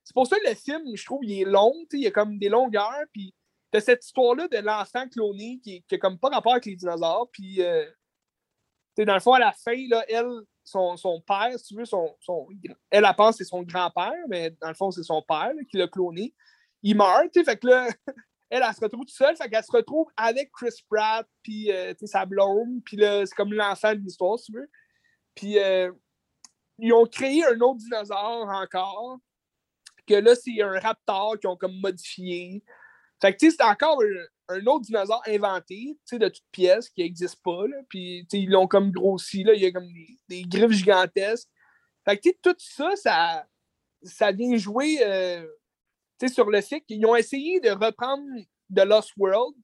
C'est 0.02 0.14
pour 0.14 0.26
ça 0.26 0.36
que 0.38 0.48
le 0.48 0.54
film, 0.54 0.82
je 0.94 1.04
trouve, 1.04 1.24
il 1.24 1.42
est 1.42 1.44
long, 1.44 1.74
il 1.92 2.00
y 2.00 2.06
a 2.06 2.10
comme 2.10 2.38
des 2.38 2.48
longueurs, 2.48 3.04
puis 3.12 3.34
t'as 3.70 3.80
cette 3.80 4.04
histoire-là 4.04 4.48
de 4.48 4.58
l'enfant 4.58 5.08
cloné 5.08 5.60
qui, 5.62 5.82
qui 5.86 5.98
comme 5.98 6.18
pas 6.18 6.28
rapport 6.28 6.52
avec 6.52 6.66
les 6.66 6.76
dinosaures, 6.76 7.28
puis 7.32 7.62
euh, 7.62 7.84
dans 8.98 9.14
le 9.14 9.20
fond, 9.20 9.32
à 9.32 9.40
la 9.40 9.52
fin, 9.52 9.76
là, 9.88 10.04
elle, 10.08 10.30
son, 10.62 11.20
père, 11.26 11.58
si 11.58 11.66
tu 11.66 11.76
veux, 11.76 11.84
son, 11.84 12.16
elle, 12.90 13.06
pense 13.16 13.36
que 13.36 13.44
c'est 13.44 13.50
son 13.50 13.62
grand-père, 13.62 14.12
mais 14.28 14.50
dans 14.60 14.68
le 14.68 14.74
fond, 14.74 14.90
c'est 14.90 15.02
son 15.02 15.22
père 15.22 15.52
qui 15.70 15.76
l'a 15.76 15.88
cloné. 15.88 16.34
Il 16.82 16.96
meurt, 16.96 17.32
fait 17.32 17.56
que 17.56 17.66
là, 17.66 17.88
elle, 18.62 18.74
se 18.74 18.80
retrouve 18.80 19.04
toute 19.04 19.10
seule, 19.10 19.36
fait 19.36 19.48
qu'elle 19.48 19.64
se 19.64 19.72
retrouve 19.72 20.06
avec 20.16 20.50
Chris 20.52 20.84
Pratt, 20.88 21.26
puis 21.42 21.72
euh, 21.72 21.94
sa 22.04 22.24
blonde, 22.24 22.82
puis 22.84 22.96
là, 22.96 23.24
c'est 23.26 23.34
comme 23.34 23.52
l'enfant 23.52 23.94
de 23.94 24.00
l'histoire, 24.00 24.38
si 24.38 24.52
tu 24.52 24.58
veux. 24.58 24.70
Puis 25.34 25.58
euh, 25.58 25.90
ils 26.78 26.92
ont 26.92 27.06
créé 27.06 27.44
un 27.44 27.60
autre 27.60 27.78
dinosaure 27.78 28.48
encore, 28.48 29.18
que 30.06 30.14
là, 30.14 30.34
c'est 30.34 30.60
un 30.62 30.78
raptor 30.78 31.38
qu'ils 31.38 31.48
ont 31.48 31.56
comme 31.56 31.78
modifié. 31.80 32.62
Fait 33.20 33.32
que, 33.32 33.38
tu 33.38 33.50
sais, 33.50 33.56
c'est 33.58 33.64
encore 33.64 34.02
un, 34.48 34.66
autre 34.66 34.84
dinosaure 34.84 35.22
inventé, 35.26 35.96
tu 35.96 35.98
sais, 36.04 36.18
de 36.18 36.28
toutes 36.28 36.44
pièces, 36.50 36.90
qui 36.90 37.02
n'existe 37.02 37.42
pas, 37.42 37.66
là. 37.66 37.78
Puis, 37.88 38.26
tu 38.28 38.36
sais, 38.36 38.42
ils 38.42 38.50
l'ont 38.50 38.66
comme 38.66 38.90
grossi, 38.90 39.44
là. 39.44 39.54
Il 39.54 39.62
y 39.62 39.66
a 39.66 39.72
comme 39.72 39.88
des, 40.28 40.42
griffes 40.42 40.72
gigantesques. 40.72 41.48
Fait 42.04 42.16
que, 42.16 42.22
tu 42.22 42.30
sais, 42.30 42.38
tout 42.42 42.56
ça, 42.58 42.96
ça, 42.96 43.46
ça 44.02 44.32
vient 44.32 44.56
jouer, 44.56 44.98
euh, 45.02 45.46
sur 46.28 46.48
le 46.48 46.60
fait 46.60 46.80
qu'ils 46.82 47.04
ont 47.06 47.16
essayé 47.16 47.60
de 47.60 47.70
reprendre 47.70 48.24
The 48.74 48.84
Lost 48.84 49.12
World, 49.16 49.54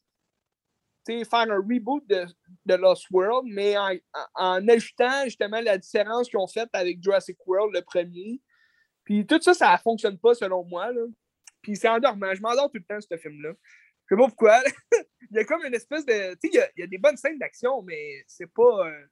faire 1.07 1.51
un 1.51 1.57
reboot 1.57 2.07
de, 2.09 2.26
de 2.66 2.74
Lost 2.74 3.07
World, 3.11 3.48
mais 3.53 3.76
en, 4.34 4.68
ajoutant 4.68 5.24
justement 5.24 5.61
la 5.61 5.78
différence 5.78 6.28
qu'ils 6.28 6.38
ont 6.38 6.46
faite 6.46 6.68
avec 6.72 7.03
Jurassic 7.03 7.36
World, 7.46 7.74
le 7.74 7.82
premier. 7.82 8.40
Puis 9.05 9.26
tout 9.26 9.40
ça, 9.40 9.55
ça 9.55 9.72
ne 9.72 9.78
fonctionne 9.78 10.18
pas 10.18 10.34
selon 10.34 10.64
moi. 10.64 10.92
Là. 10.92 11.03
Puis 11.62 11.76
c'est 11.76 11.88
endormant. 11.88 12.34
Je 12.34 12.40
m'endors 12.40 12.70
tout 12.70 12.78
le 12.78 12.84
temps, 12.84 13.01
ce 13.01 13.16
film-là. 13.16 13.53
Je 14.07 14.14
sais 14.14 14.18
pas 14.18 14.26
pourquoi. 14.26 14.62
il 15.30 15.36
y 15.36 15.38
a 15.38 15.44
comme 15.44 15.64
une 15.64 15.74
espèce 15.74 16.05
de. 16.05 16.36
Il 16.42 16.55
y 16.76 16.82
a, 16.82 16.86
des 16.86 16.98
bonnes 16.98 17.16
scènes 17.16 17.38
d'action, 17.38 17.82
mais 17.82 18.22
c'est 18.26 18.53
pas. 18.53 18.88
euh, 18.88 19.07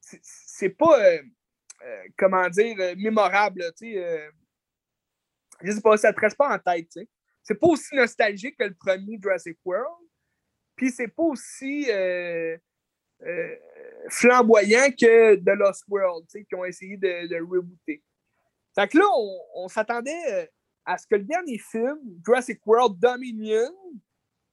c'est- 0.00 0.70
pas. 0.70 1.02
euh, 1.04 1.22
euh, 1.82 2.02
comment 2.16 2.48
dire, 2.48 2.76
mémorable. 2.96 3.62
Je 5.64 5.72
sais 5.72 5.80
pas, 5.80 5.96
ça 5.96 6.12
te 6.12 6.20
reste 6.20 6.36
pas 6.36 6.54
en 6.54 6.58
tête. 6.58 6.88
tu 6.90 7.00
sais. 7.00 7.08
C'est 7.42 7.54
pas 7.56 7.66
aussi 7.66 7.94
nostalgique 7.94 8.56
que 8.58 8.64
le 8.64 8.74
premier 8.74 9.18
Jurassic 9.20 9.58
World. 9.64 10.06
Puis 10.76 10.90
c'est 10.90 11.08
pas 11.08 11.22
aussi. 11.24 11.90
euh, 11.90 12.56
euh, 13.22 13.56
flamboyant 14.10 14.90
que 14.90 15.36
The 15.36 15.56
Lost 15.56 15.84
World, 15.88 16.26
tu 16.28 16.38
sais, 16.38 16.44
qui 16.44 16.54
ont 16.54 16.64
essayé 16.64 16.96
de, 16.96 17.40
rebooter. 17.42 18.02
Fait 18.74 18.88
que 18.88 18.98
là, 18.98 19.04
on, 19.54 19.68
s'attendait 19.68 20.32
euh, 20.32 20.46
à 20.84 20.98
ce 20.98 21.06
que 21.06 21.14
le 21.14 21.24
dernier 21.24 21.58
film, 21.58 21.98
Jurassic 22.24 22.60
World 22.66 22.98
Dominion, 22.98 23.72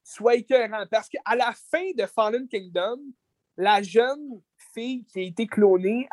soit 0.02 0.36
écœurant. 0.36 0.86
Parce 0.90 1.08
qu'à 1.08 1.36
la 1.36 1.52
fin 1.70 1.90
de 1.96 2.06
Fallen 2.06 2.48
Kingdom, 2.48 2.98
la 3.56 3.82
jeune 3.82 4.40
fille 4.72 5.04
qui 5.04 5.18
a 5.18 5.22
été 5.22 5.46
clonée, 5.46 6.08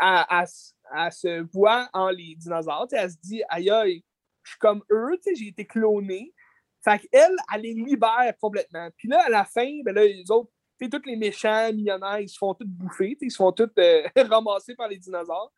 se- 0.46 1.42
voit 1.54 1.90
en 1.94 2.10
les 2.10 2.36
dinosaures. 2.36 2.88
Elle 2.92 3.12
se 3.12 3.18
dit, 3.24 3.44
aïe, 3.48 3.70
aïe, 3.70 4.04
suis 4.50 4.60
comme 4.60 4.84
eux, 4.92 5.18
tu 5.24 5.36
j'ai 5.36 5.48
été 5.48 5.66
clonée. 5.66 6.34
Fait 6.82 7.00
qu'elle, 7.00 7.36
elle 7.54 7.62
les 7.62 7.74
libère 7.74 8.34
complètement. 8.40 8.90
Puis 8.98 9.08
là, 9.08 9.24
à 9.26 9.30
la 9.30 9.44
fin, 9.44 9.70
ben 9.84 9.94
là, 9.94 10.06
les 10.06 10.30
autres, 10.32 10.52
tous 10.80 11.06
les 11.06 11.18
méchants 11.18 11.74
millionnaires, 11.74 12.20
ils 12.20 12.30
se 12.30 12.38
font 12.38 12.54
tous 12.54 12.66
bouffer, 12.66 13.18
ils 13.20 13.32
se 13.32 13.36
font 13.36 13.52
tous 13.52 13.70
euh, 13.78 14.04
ramasser 14.30 14.76
par 14.76 14.88
les 14.88 14.98
dinosaures. 14.98 15.52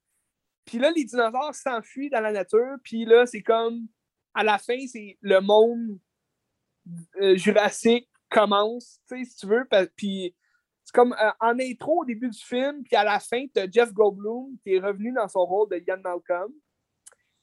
Puis 0.65 0.79
là, 0.79 0.91
les 0.91 1.03
dinosaures 1.03 1.53
s'enfuient 1.53 2.09
dans 2.09 2.21
la 2.21 2.31
nature, 2.31 2.77
puis 2.83 3.05
là, 3.05 3.25
c'est 3.25 3.41
comme, 3.41 3.87
à 4.33 4.43
la 4.43 4.57
fin, 4.57 4.77
c'est 4.87 5.17
le 5.21 5.39
monde 5.41 5.99
euh, 7.21 7.35
jurassique 7.35 8.09
commence, 8.29 8.99
tu 9.07 9.17
sais, 9.17 9.29
si 9.29 9.37
tu 9.37 9.47
veux, 9.47 9.67
puis 9.95 10.35
c'est 10.83 10.93
comme 10.93 11.13
euh, 11.13 11.31
en 11.39 11.59
intro 11.59 12.01
au 12.01 12.05
début 12.05 12.29
du 12.29 12.39
film, 12.39 12.83
puis 12.83 12.95
à 12.95 13.03
la 13.03 13.19
fin, 13.19 13.45
tu 13.53 13.59
as 13.59 13.69
Jeff 13.69 13.93
Goldblum 13.93 14.57
qui 14.63 14.75
est 14.75 14.79
revenu 14.79 15.11
dans 15.13 15.27
son 15.27 15.45
rôle 15.45 15.69
de 15.69 15.83
Ian 15.85 15.99
Malcolm. 16.03 16.51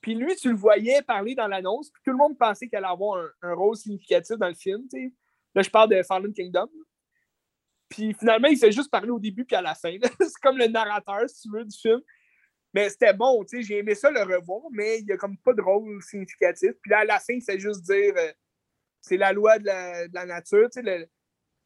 Puis 0.01 0.15
lui, 0.15 0.35
tu 0.37 0.51
le 0.51 0.57
voyais 0.57 1.03
parler 1.03 1.35
dans 1.35 1.49
l'annonce, 1.49 1.91
puis 1.91 2.03
tout 2.05 2.11
le 2.13 2.17
monde 2.17 2.39
pensait 2.39 2.69
qu'elle 2.69 2.85
allait 2.85 2.93
avoir 2.93 3.25
un, 3.43 3.55
rôle 3.55 3.77
significatif 3.77 4.37
dans 4.37 4.49
le 4.49 4.55
film, 4.55 4.83
tu 4.89 4.99
sais. 4.99 5.13
Là, 5.55 5.63
je 5.63 5.71
parle 5.71 5.91
de 5.91 6.03
Fallen 6.03 6.33
Kingdom. 6.33 6.69
Puis 7.89 8.15
finalement, 8.15 8.49
il 8.49 8.59
fait 8.59 8.71
juste 8.71 8.91
parler 8.91 9.11
au 9.11 9.19
début 9.19 9.45
puis 9.45 9.57
à 9.57 9.63
la 9.63 9.75
fin. 9.75 9.97
c'est 10.21 10.41
comme 10.43 10.59
le 10.59 10.67
narrateur, 10.67 11.29
si 11.29 11.43
tu 11.43 11.51
veux, 11.51 11.65
du 11.65 11.77
film. 11.77 12.01
Mais 12.75 12.91
c'était 12.91 13.15
bon, 13.15 13.43
tu 13.45 13.57
sais, 13.57 13.63
j'ai 13.63 13.79
aimé 13.79 13.95
ça 13.95 14.11
le 14.11 14.21
revoir, 14.21 14.63
mais 14.71 14.99
il 14.99 15.07
n'y 15.07 15.13
a 15.13 15.17
comme 15.17 15.39
pas 15.39 15.55
de 15.55 15.63
rôle 15.63 16.03
significatif. 16.03 16.73
Puis 16.83 16.91
là, 16.91 16.99
à 16.99 17.05
la 17.05 17.19
fin, 17.19 17.33
il 17.33 17.43
fait 17.43 17.59
juste 17.59 17.83
dire 17.83 18.13
euh, 18.17 18.33
c'est 19.01 19.17
la 19.17 19.33
loi 19.33 19.59
de 19.59 19.65
la, 19.65 20.27
nature. 20.27 20.69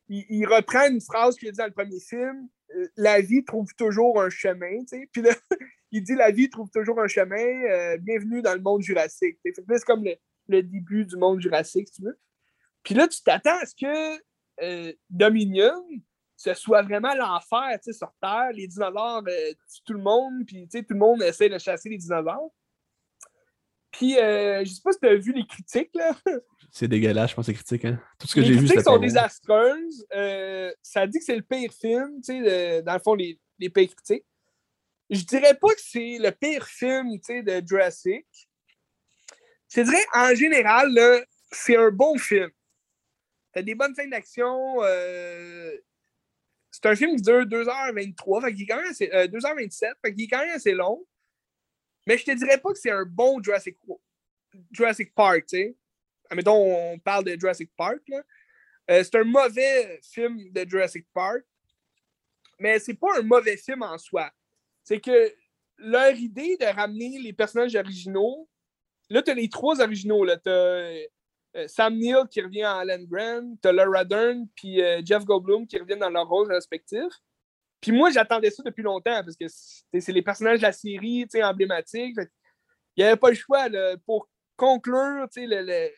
Il 0.09 0.47
reprend 0.47 0.89
une 0.89 1.01
phrase 1.01 1.37
qu'il 1.37 1.49
a 1.49 1.51
dit 1.51 1.59
dans 1.59 1.66
le 1.66 1.72
premier 1.72 2.01
film 2.01 2.49
euh, 2.76 2.89
la 2.97 3.20
vie 3.20 3.45
trouve 3.45 3.72
toujours 3.76 4.20
un 4.20 4.30
chemin. 4.30 4.80
Tu 4.80 4.99
sais. 4.99 5.09
Puis 5.12 5.22
là, 5.22 5.30
il 5.93 6.03
dit 6.03 6.14
la 6.14 6.30
vie 6.30 6.49
trouve 6.49 6.70
toujours 6.70 6.99
un 7.01 7.07
chemin, 7.07 7.36
euh, 7.36 7.99
bienvenue 7.99 8.43
dans 8.43 8.55
le 8.55 8.61
monde 8.61 8.82
jurassique. 8.82 9.38
c'est 9.45 9.84
comme 9.84 10.05
le, 10.05 10.16
le 10.49 10.62
début 10.62 11.05
du 11.05 11.16
monde 11.16 11.40
jurassique, 11.40 11.88
si 11.88 12.01
tu 12.01 12.03
veux. 12.03 12.18
Puis 12.82 12.95
là, 12.95 13.07
tu 13.07 13.22
t'attends 13.22 13.59
à 13.61 13.66
ce 13.66 13.74
que 13.74 14.22
euh, 14.62 14.93
Dominion, 15.11 15.84
ce 16.36 16.55
soit 16.55 16.82
vraiment 16.82 17.14
l'enfer 17.14 17.78
sur 17.82 18.12
Terre. 18.20 18.51
Les 18.55 18.66
dinosaures 18.66 19.22
euh, 19.28 19.53
tuent 19.53 19.82
tout 19.84 19.93
le 19.93 20.03
monde, 20.03 20.45
puis 20.47 20.66
tout 20.66 20.84
le 20.88 20.97
monde 20.97 21.22
essaie 21.22 21.49
de 21.49 21.59
chasser 21.59 21.90
les 21.90 21.99
dinosaures. 21.99 22.51
Puis, 23.93 24.18
euh, 24.18 24.64
je 24.64 24.70
sais 24.70 24.80
pas 24.82 24.93
si 24.93 24.99
tu 24.99 25.07
as 25.07 25.16
vu 25.16 25.32
les 25.32 25.47
critiques, 25.47 25.90
là. 25.95 26.12
C'est 26.74 26.88
dégueulasse, 26.88 27.30
je 27.30 27.34
pense, 27.34 27.45
c'est 27.45 27.53
critique. 27.53 27.84
Hein? 27.84 28.01
Tout 28.18 28.26
ce 28.26 28.34
que 28.34 28.40
les 28.40 28.47
j'ai 28.47 28.53
vu, 28.55 28.59
critiques 28.61 28.78
c'était 28.78 28.90
sont 28.90 28.97
désastreuses. 28.97 30.07
Euh, 30.14 30.72
ça 30.80 31.07
dit 31.07 31.18
que 31.18 31.24
c'est 31.26 31.36
le 31.36 31.43
pire 31.43 31.70
film, 31.70 32.22
tu 32.24 32.43
sais, 32.43 32.80
dans 32.80 32.95
le 32.95 32.99
fond, 32.99 33.12
les, 33.12 33.38
les 33.59 33.68
pires 33.68 33.95
critiques. 33.95 34.24
Je 35.12 35.24
dirais 35.24 35.54
pas 35.54 35.74
que 35.74 35.80
c'est 35.80 36.16
le 36.18 36.30
pire 36.30 36.66
film, 36.66 37.18
de 37.18 37.62
Jurassic. 37.66 38.26
Je 39.68 39.82
dirais, 39.82 40.06
en 40.14 40.34
général, 40.34 40.88
c'est 41.50 41.76
un 41.76 41.90
bon 41.90 42.16
film. 42.16 42.50
T'as 43.52 43.60
des 43.60 43.74
bonnes 43.74 43.94
scènes 43.94 44.08
d'action. 44.08 44.82
euh, 44.82 45.76
C'est 46.70 46.86
un 46.86 46.96
film 46.96 47.14
qui 47.16 47.20
dure 47.20 47.44
2h23, 47.44 48.42
fait 48.42 48.54
qu'il 48.54 48.62
est 48.62 48.66
quand 48.66 48.76
même 48.76 48.90
assez, 48.90 49.10
euh, 49.12 49.26
2h27, 49.26 49.92
fait 50.02 50.14
qu'il 50.14 50.24
est 50.24 50.28
quand 50.28 50.38
même 50.38 50.56
assez 50.56 50.72
long. 50.72 51.06
Mais 52.06 52.16
je 52.16 52.24
te 52.24 52.30
dirais 52.30 52.56
pas 52.56 52.72
que 52.72 52.78
c'est 52.78 52.90
un 52.90 53.04
bon 53.04 53.42
Jurassic, 53.42 53.76
Jurassic 54.70 55.14
Park, 55.14 55.44
tu 55.46 55.56
sais. 55.58 55.76
Admettons, 56.30 56.54
on 56.54 56.98
parle 56.98 57.24
de 57.24 57.38
Jurassic 57.38 57.70
Park. 57.76 58.00
Euh, 58.90 59.04
c'est 59.04 59.14
un 59.16 59.24
mauvais 59.24 60.00
film 60.02 60.50
de 60.50 60.66
Jurassic 60.66 61.06
Park, 61.12 61.44
mais 62.58 62.78
c'est 62.78 62.94
pas 62.94 63.18
un 63.18 63.22
mauvais 63.22 63.58
film 63.58 63.82
en 63.82 63.98
soi. 63.98 64.32
C'est 64.85 65.01
que 65.01 65.33
leur 65.78 66.14
idée 66.14 66.57
de 66.57 66.66
ramener 66.66 67.18
les 67.18 67.33
personnages 67.33 67.74
originaux, 67.74 68.49
là, 69.11 69.22
t'as 69.22 69.35
les 69.35 69.49
trois 69.49 69.80
originaux, 69.80 70.24
là. 70.24 70.37
T'as 70.37 70.51
euh, 70.51 71.66
Sam 71.66 71.97
Neill 71.97 72.26
qui 72.30 72.41
revient 72.41 72.64
en 72.64 72.78
Alan 72.78 73.03
Grant, 73.03 73.57
t'as 73.61 73.72
Laura 73.72 74.05
Dern, 74.05 74.47
puis 74.55 74.83
euh, 74.83 75.03
Jeff 75.05 75.24
Goldblum 75.24 75.66
qui 75.66 75.78
reviennent 75.78 75.99
dans 75.99 76.11
leurs 76.11 76.28
rôles 76.28 76.51
respectifs. 76.51 77.12
Puis 77.80 77.93
moi, 77.93 78.11
j'attendais 78.11 78.51
ça 78.51 78.62
depuis 78.62 78.83
longtemps 78.83 79.22
parce 79.24 79.37
que 79.37 79.47
c'est 79.49 80.12
les 80.12 80.22
personnages 80.22 80.61
de 80.61 80.62
la 80.62 80.72
série 80.72 81.26
emblématiques. 81.43 82.16
Il 82.97 83.03
n'y 83.03 83.05
avait 83.05 83.16
pas 83.16 83.30
le 83.30 83.35
choix 83.35 83.68
pour 84.07 84.28
conclure 84.57 85.26
le, 85.37 85.91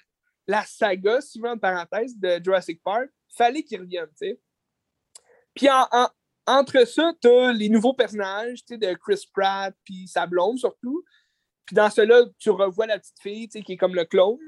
la 0.46 0.64
saga, 0.64 1.20
souvent 1.20 1.52
en 1.52 1.58
parenthèse, 1.58 2.16
de 2.18 2.40
Jurassic 2.42 2.82
Park. 2.82 3.10
fallait 3.36 3.62
qu'ils 3.62 3.80
reviennent. 3.80 4.08
Puis 5.54 5.68
entre 6.46 6.86
ça, 6.86 7.12
tu 7.20 7.28
as 7.28 7.52
les 7.52 7.68
nouveaux 7.68 7.94
personnages 7.94 8.64
de 8.66 8.94
Chris 8.94 9.24
Pratt 9.32 9.74
puis 9.84 10.06
sa 10.08 10.26
blonde 10.26 10.58
surtout. 10.58 11.04
Puis 11.66 11.74
dans 11.74 11.90
cela, 11.90 12.22
tu 12.38 12.50
revois 12.50 12.86
la 12.86 12.98
petite 12.98 13.20
fille 13.20 13.48
qui 13.48 13.72
est 13.72 13.76
comme 13.76 13.94
le 13.94 14.04
clone. 14.04 14.38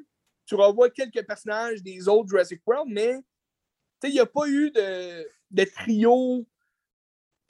Tu 0.45 0.55
revois 0.55 0.91
quelques 0.91 1.27
personnages 1.27 1.83
des 1.83 2.09
autres 2.09 2.29
Jurassic 2.29 2.61
World, 2.67 2.91
mais 2.93 3.17
il 4.05 4.13
n'y 4.13 4.21
a 4.21 4.27
pas 4.27 4.47
eu 4.47 4.71
de, 4.71 5.65
trio. 5.65 6.47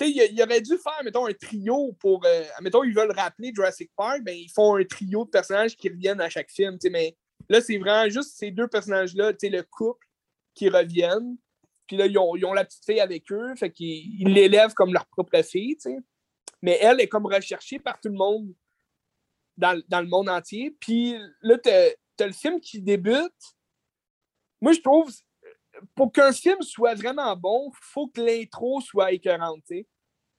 Il 0.01 0.43
aurait 0.43 0.61
dû 0.61 0.77
faire, 0.79 1.03
mettons, 1.05 1.27
un 1.27 1.33
trio 1.33 1.93
pour. 1.99 2.25
Euh, 2.25 2.45
mettons, 2.61 2.85
ils 2.85 2.95
veulent 2.95 3.13
rappeler 3.13 3.53
Jurassic 3.55 3.91
Park, 3.97 4.23
ben, 4.23 4.37
ils 4.37 4.51
font 4.51 4.77
un 4.77 4.85
trio 4.85 5.25
de 5.25 5.31
personnages 5.31 5.77
qui 5.77 5.89
reviennent 5.89 6.21
à 6.21 6.29
chaque 6.29 6.51
film. 6.51 6.79
Mais 6.91 7.17
là, 7.49 7.61
c'est 7.61 7.79
vraiment 7.79 8.09
juste 8.09 8.37
ces 8.37 8.51
deux 8.51 8.69
personnages-là, 8.69 9.33
le 9.43 9.63
couple, 9.63 10.07
qui 10.55 10.69
reviennent. 10.69 11.37
Puis 11.87 11.97
là, 11.97 12.07
ils 12.07 12.19
ont, 12.19 12.53
la 12.53 12.65
petite 12.65 12.85
fille 12.85 13.01
avec 13.01 13.31
eux, 13.31 13.55
fait 13.57 13.71
qu'ils 13.71 14.29
l'élèvent 14.29 14.75
comme 14.75 14.93
leur 14.93 15.07
propre 15.07 15.43
fille, 15.43 15.77
Mais 16.63 16.79
elle 16.81 17.01
est 17.01 17.09
comme 17.09 17.27
recherchée 17.27 17.79
par 17.79 18.01
tout 18.01 18.09
le 18.09 18.17
monde 18.17 18.53
dans, 19.57 19.73
le 19.73 20.07
monde 20.07 20.29
entier. 20.29 20.77
Puis 20.81 21.17
là, 21.43 21.59
tu 21.59 21.71
as, 21.71 22.27
le 22.27 22.33
film 22.33 22.61
qui 22.61 22.81
débute. 22.81 23.33
Moi, 24.61 24.73
je 24.73 24.81
trouve, 24.81 25.11
pour 25.95 26.13
qu'un 26.13 26.33
film 26.33 26.61
soit 26.63 26.95
vraiment 26.95 27.37
bon, 27.37 27.71
faut 27.81 28.09
que 28.09 28.21
l'intro 28.21 28.81
soit 28.81 29.13
écœurante. 29.13 29.65
Il 29.71 29.85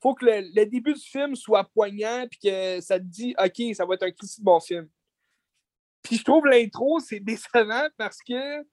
faut 0.02 0.16
que 0.16 0.26
le, 0.26 0.66
début 0.66 0.94
du 0.94 1.00
film 1.00 1.36
soit 1.36 1.64
poignant 1.64 2.28
puis 2.30 2.40
que 2.44 2.82
ça 2.82 3.00
te 3.00 3.06
dit 3.06 3.36
OK, 3.38 3.76
ça 3.76 3.86
va 3.86 3.96
être 3.96 4.04
un 4.04 4.10
de 4.10 4.44
bon 4.44 4.60
film. 4.60 4.90
Puis 6.02 6.18
je 6.18 6.24
trouve 6.24 6.46
l'intro, 6.46 7.00
c'est 7.00 7.20
décevant 7.20 7.88
parce 7.98 8.20
que 8.22 8.64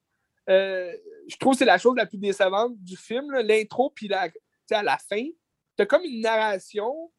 euh, 0.49 0.91
je 1.27 1.37
trouve 1.37 1.53
que 1.53 1.59
c'est 1.59 1.65
la 1.65 1.77
chose 1.77 1.95
la 1.97 2.05
plus 2.05 2.17
décevante 2.17 2.75
du 2.77 2.97
film, 2.97 3.31
l'intro, 3.31 3.89
puis 3.89 4.07
la, 4.07 4.29
à 4.71 4.83
la 4.83 4.97
fin. 4.97 5.25
Tu 5.77 5.83
as 5.83 5.85
comme 5.85 6.03
une 6.03 6.21
narration 6.21 7.11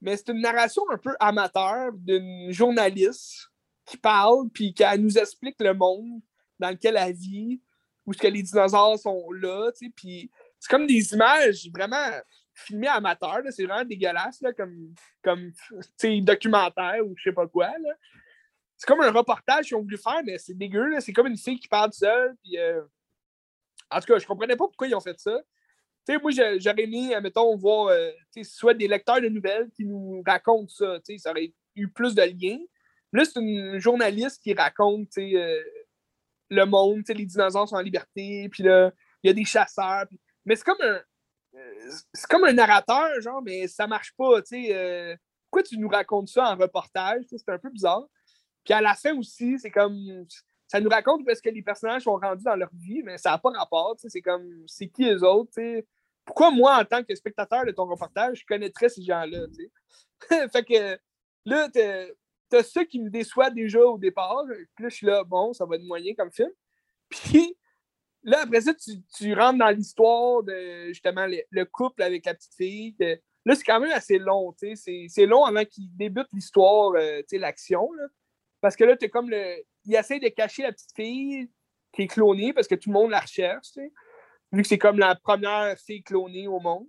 mais 0.00 0.16
c'est 0.16 0.30
une 0.30 0.40
narration 0.40 0.82
un 0.90 0.98
peu 0.98 1.14
amateur 1.20 1.92
d'une 1.92 2.50
journaliste 2.50 3.50
qui 3.84 3.96
parle, 3.96 4.48
puis 4.50 4.72
qui 4.72 4.84
nous 4.98 5.18
explique 5.18 5.56
le 5.60 5.74
monde 5.74 6.20
dans 6.58 6.70
lequel 6.70 6.96
elle 6.96 7.14
vit, 7.14 7.60
où 8.06 8.12
ce 8.12 8.18
que 8.18 8.28
les 8.28 8.42
dinosaures 8.42 8.98
sont 8.98 9.30
là, 9.32 9.70
tu 9.72 9.86
sais, 9.86 9.92
puis 9.94 10.30
c'est 10.58 10.70
comme 10.70 10.86
des 10.86 11.12
images 11.12 11.68
vraiment 11.74 12.06
filmées 12.54 12.88
amateurs, 12.88 13.40
c'est 13.50 13.64
vraiment 13.64 13.84
dégueulasse, 13.84 14.40
là, 14.40 14.52
comme, 14.52 14.94
comme 15.22 15.52
documentaire 16.22 17.06
ou 17.06 17.14
je 17.16 17.24
sais 17.24 17.34
pas 17.34 17.46
quoi, 17.46 17.70
C'est 18.80 18.86
comme 18.86 19.02
un 19.02 19.12
reportage 19.12 19.66
qu'ils 19.66 19.76
ont 19.76 19.82
voulu 19.82 19.98
faire, 19.98 20.22
mais 20.24 20.38
c'est 20.38 20.54
dégueu, 20.54 20.98
c'est 21.00 21.12
comme 21.12 21.26
une 21.26 21.36
fille 21.36 21.60
qui 21.60 21.68
parle 21.68 21.92
seule, 21.92 22.34
puis... 22.42 22.56
Euh, 22.56 22.80
en 23.90 24.00
tout 24.00 24.06
cas, 24.06 24.18
je 24.18 24.26
comprenais 24.26 24.56
pas 24.56 24.66
pourquoi 24.66 24.86
ils 24.86 24.94
ont 24.94 25.00
fait 25.00 25.18
ça. 25.18 25.38
Moi, 26.08 26.30
j'aurais 26.32 26.82
aimé, 26.82 27.14
mettons, 27.22 27.54
voir 27.56 27.88
euh, 27.88 28.10
soit 28.42 28.74
des 28.74 28.88
lecteurs 28.88 29.20
de 29.20 29.28
nouvelles 29.28 29.68
qui 29.70 29.84
nous 29.84 30.22
racontent 30.26 30.72
ça. 30.72 30.98
Ça 31.18 31.30
aurait 31.30 31.52
eu 31.76 31.88
plus 31.88 32.14
de 32.14 32.22
liens. 32.22 32.58
Là, 33.12 33.24
c'est 33.24 33.38
une 33.38 33.78
journaliste 33.78 34.42
qui 34.42 34.54
raconte 34.54 35.18
euh, 35.18 35.60
le 36.48 36.64
monde, 36.64 37.02
les 37.08 37.26
dinosaures 37.26 37.68
sont 37.68 37.76
en 37.76 37.80
liberté, 37.80 38.48
puis 38.48 38.62
là, 38.62 38.92
il 39.22 39.28
y 39.28 39.30
a 39.30 39.34
des 39.34 39.44
chasseurs. 39.44 40.06
Mais 40.44 40.56
c'est 40.56 40.64
comme 40.64 40.80
un. 40.80 41.00
Euh, 41.54 41.90
c'est 42.14 42.28
comme 42.28 42.44
un 42.44 42.52
narrateur, 42.52 43.20
genre, 43.20 43.42
mais 43.42 43.68
ça 43.68 43.86
marche 43.86 44.14
pas. 44.16 44.40
Pourquoi 45.50 45.62
tu 45.64 45.78
nous 45.78 45.88
racontes 45.88 46.28
ça 46.28 46.52
en 46.52 46.56
reportage? 46.56 47.24
C'est 47.28 47.48
un 47.48 47.58
peu 47.58 47.70
bizarre. 47.70 48.06
Puis 48.64 48.74
à 48.74 48.80
la 48.80 48.94
fin 48.94 49.16
aussi, 49.16 49.58
c'est 49.58 49.70
comme 49.70 50.26
ça 50.70 50.80
nous 50.80 50.88
raconte 50.88 51.22
où 51.26 51.30
est-ce 51.30 51.42
que 51.42 51.50
les 51.50 51.62
personnages 51.62 52.02
sont 52.02 52.16
rendus 52.16 52.44
dans 52.44 52.54
leur 52.54 52.70
vie, 52.72 53.02
mais 53.02 53.18
ça 53.18 53.30
n'a 53.30 53.38
pas 53.38 53.50
rapport. 53.50 53.96
C'est 53.98 54.22
comme, 54.22 54.62
c'est 54.68 54.86
qui 54.86 55.04
les 55.04 55.24
autres? 55.24 55.50
Pourquoi 56.24 56.52
moi, 56.52 56.80
en 56.80 56.84
tant 56.84 57.02
que 57.02 57.12
spectateur 57.12 57.66
de 57.66 57.72
ton 57.72 57.86
reportage, 57.86 58.42
je 58.42 58.46
connaîtrais 58.46 58.88
ces 58.88 59.02
gens-là? 59.02 59.46
fait 60.52 60.64
que 60.64 60.96
là, 61.44 61.68
t'as 62.48 62.62
ça 62.62 62.84
qui 62.84 63.00
me 63.00 63.10
déçoit 63.10 63.50
déjà 63.50 63.80
au 63.80 63.98
départ. 63.98 64.44
Puis 64.76 64.84
là, 64.84 64.88
je 64.88 64.94
suis 64.94 65.06
là, 65.06 65.24
bon, 65.24 65.52
ça 65.52 65.66
va 65.66 65.74
être 65.74 65.82
moyen 65.82 66.14
comme 66.14 66.30
film. 66.30 66.50
Puis 67.08 67.56
là, 68.22 68.42
après 68.42 68.60
ça, 68.60 68.72
tu, 68.72 69.34
rentres 69.34 69.58
dans 69.58 69.74
l'histoire 69.76 70.44
de 70.44 70.86
justement 70.88 71.26
le, 71.26 71.64
couple 71.64 72.04
avec 72.04 72.24
la 72.26 72.34
petite 72.34 72.54
fille. 72.54 72.94
là, 73.44 73.56
c'est 73.56 73.64
quand 73.64 73.80
même 73.80 73.90
assez 73.90 74.18
long. 74.18 74.54
C'est 74.56 75.26
long 75.26 75.44
avant 75.44 75.64
qu'il 75.64 75.88
débute 75.96 76.28
l'histoire, 76.32 76.92
euh, 76.94 77.22
l'action. 77.32 77.88
Parce 78.60 78.76
que 78.76 78.84
là, 78.84 78.96
tu 78.96 79.08
comme 79.08 79.30
le. 79.30 79.62
Il 79.84 79.94
essaie 79.94 80.18
de 80.18 80.28
cacher 80.28 80.62
la 80.62 80.72
petite 80.72 80.94
fille 80.94 81.50
qui 81.92 82.02
est 82.02 82.06
clonée 82.06 82.52
parce 82.52 82.68
que 82.68 82.74
tout 82.74 82.90
le 82.90 82.94
monde 82.94 83.10
la 83.10 83.20
recherche, 83.20 83.68
tu 83.72 83.80
sais. 83.80 83.92
Vu 84.52 84.62
que 84.62 84.68
c'est 84.68 84.78
comme 84.78 84.98
la 84.98 85.14
première 85.14 85.78
fille 85.78 86.02
clonée 86.02 86.48
au 86.48 86.60
monde. 86.60 86.88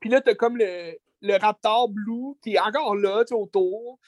Puis 0.00 0.10
là, 0.10 0.20
tu 0.20 0.34
comme 0.36 0.56
le, 0.56 0.98
le 1.22 1.36
Raptor 1.36 1.88
Blue 1.88 2.36
qui 2.42 2.54
est 2.54 2.60
encore 2.60 2.94
là, 2.94 3.24
tu 3.24 3.28
sais, 3.28 3.34
autour. 3.34 3.98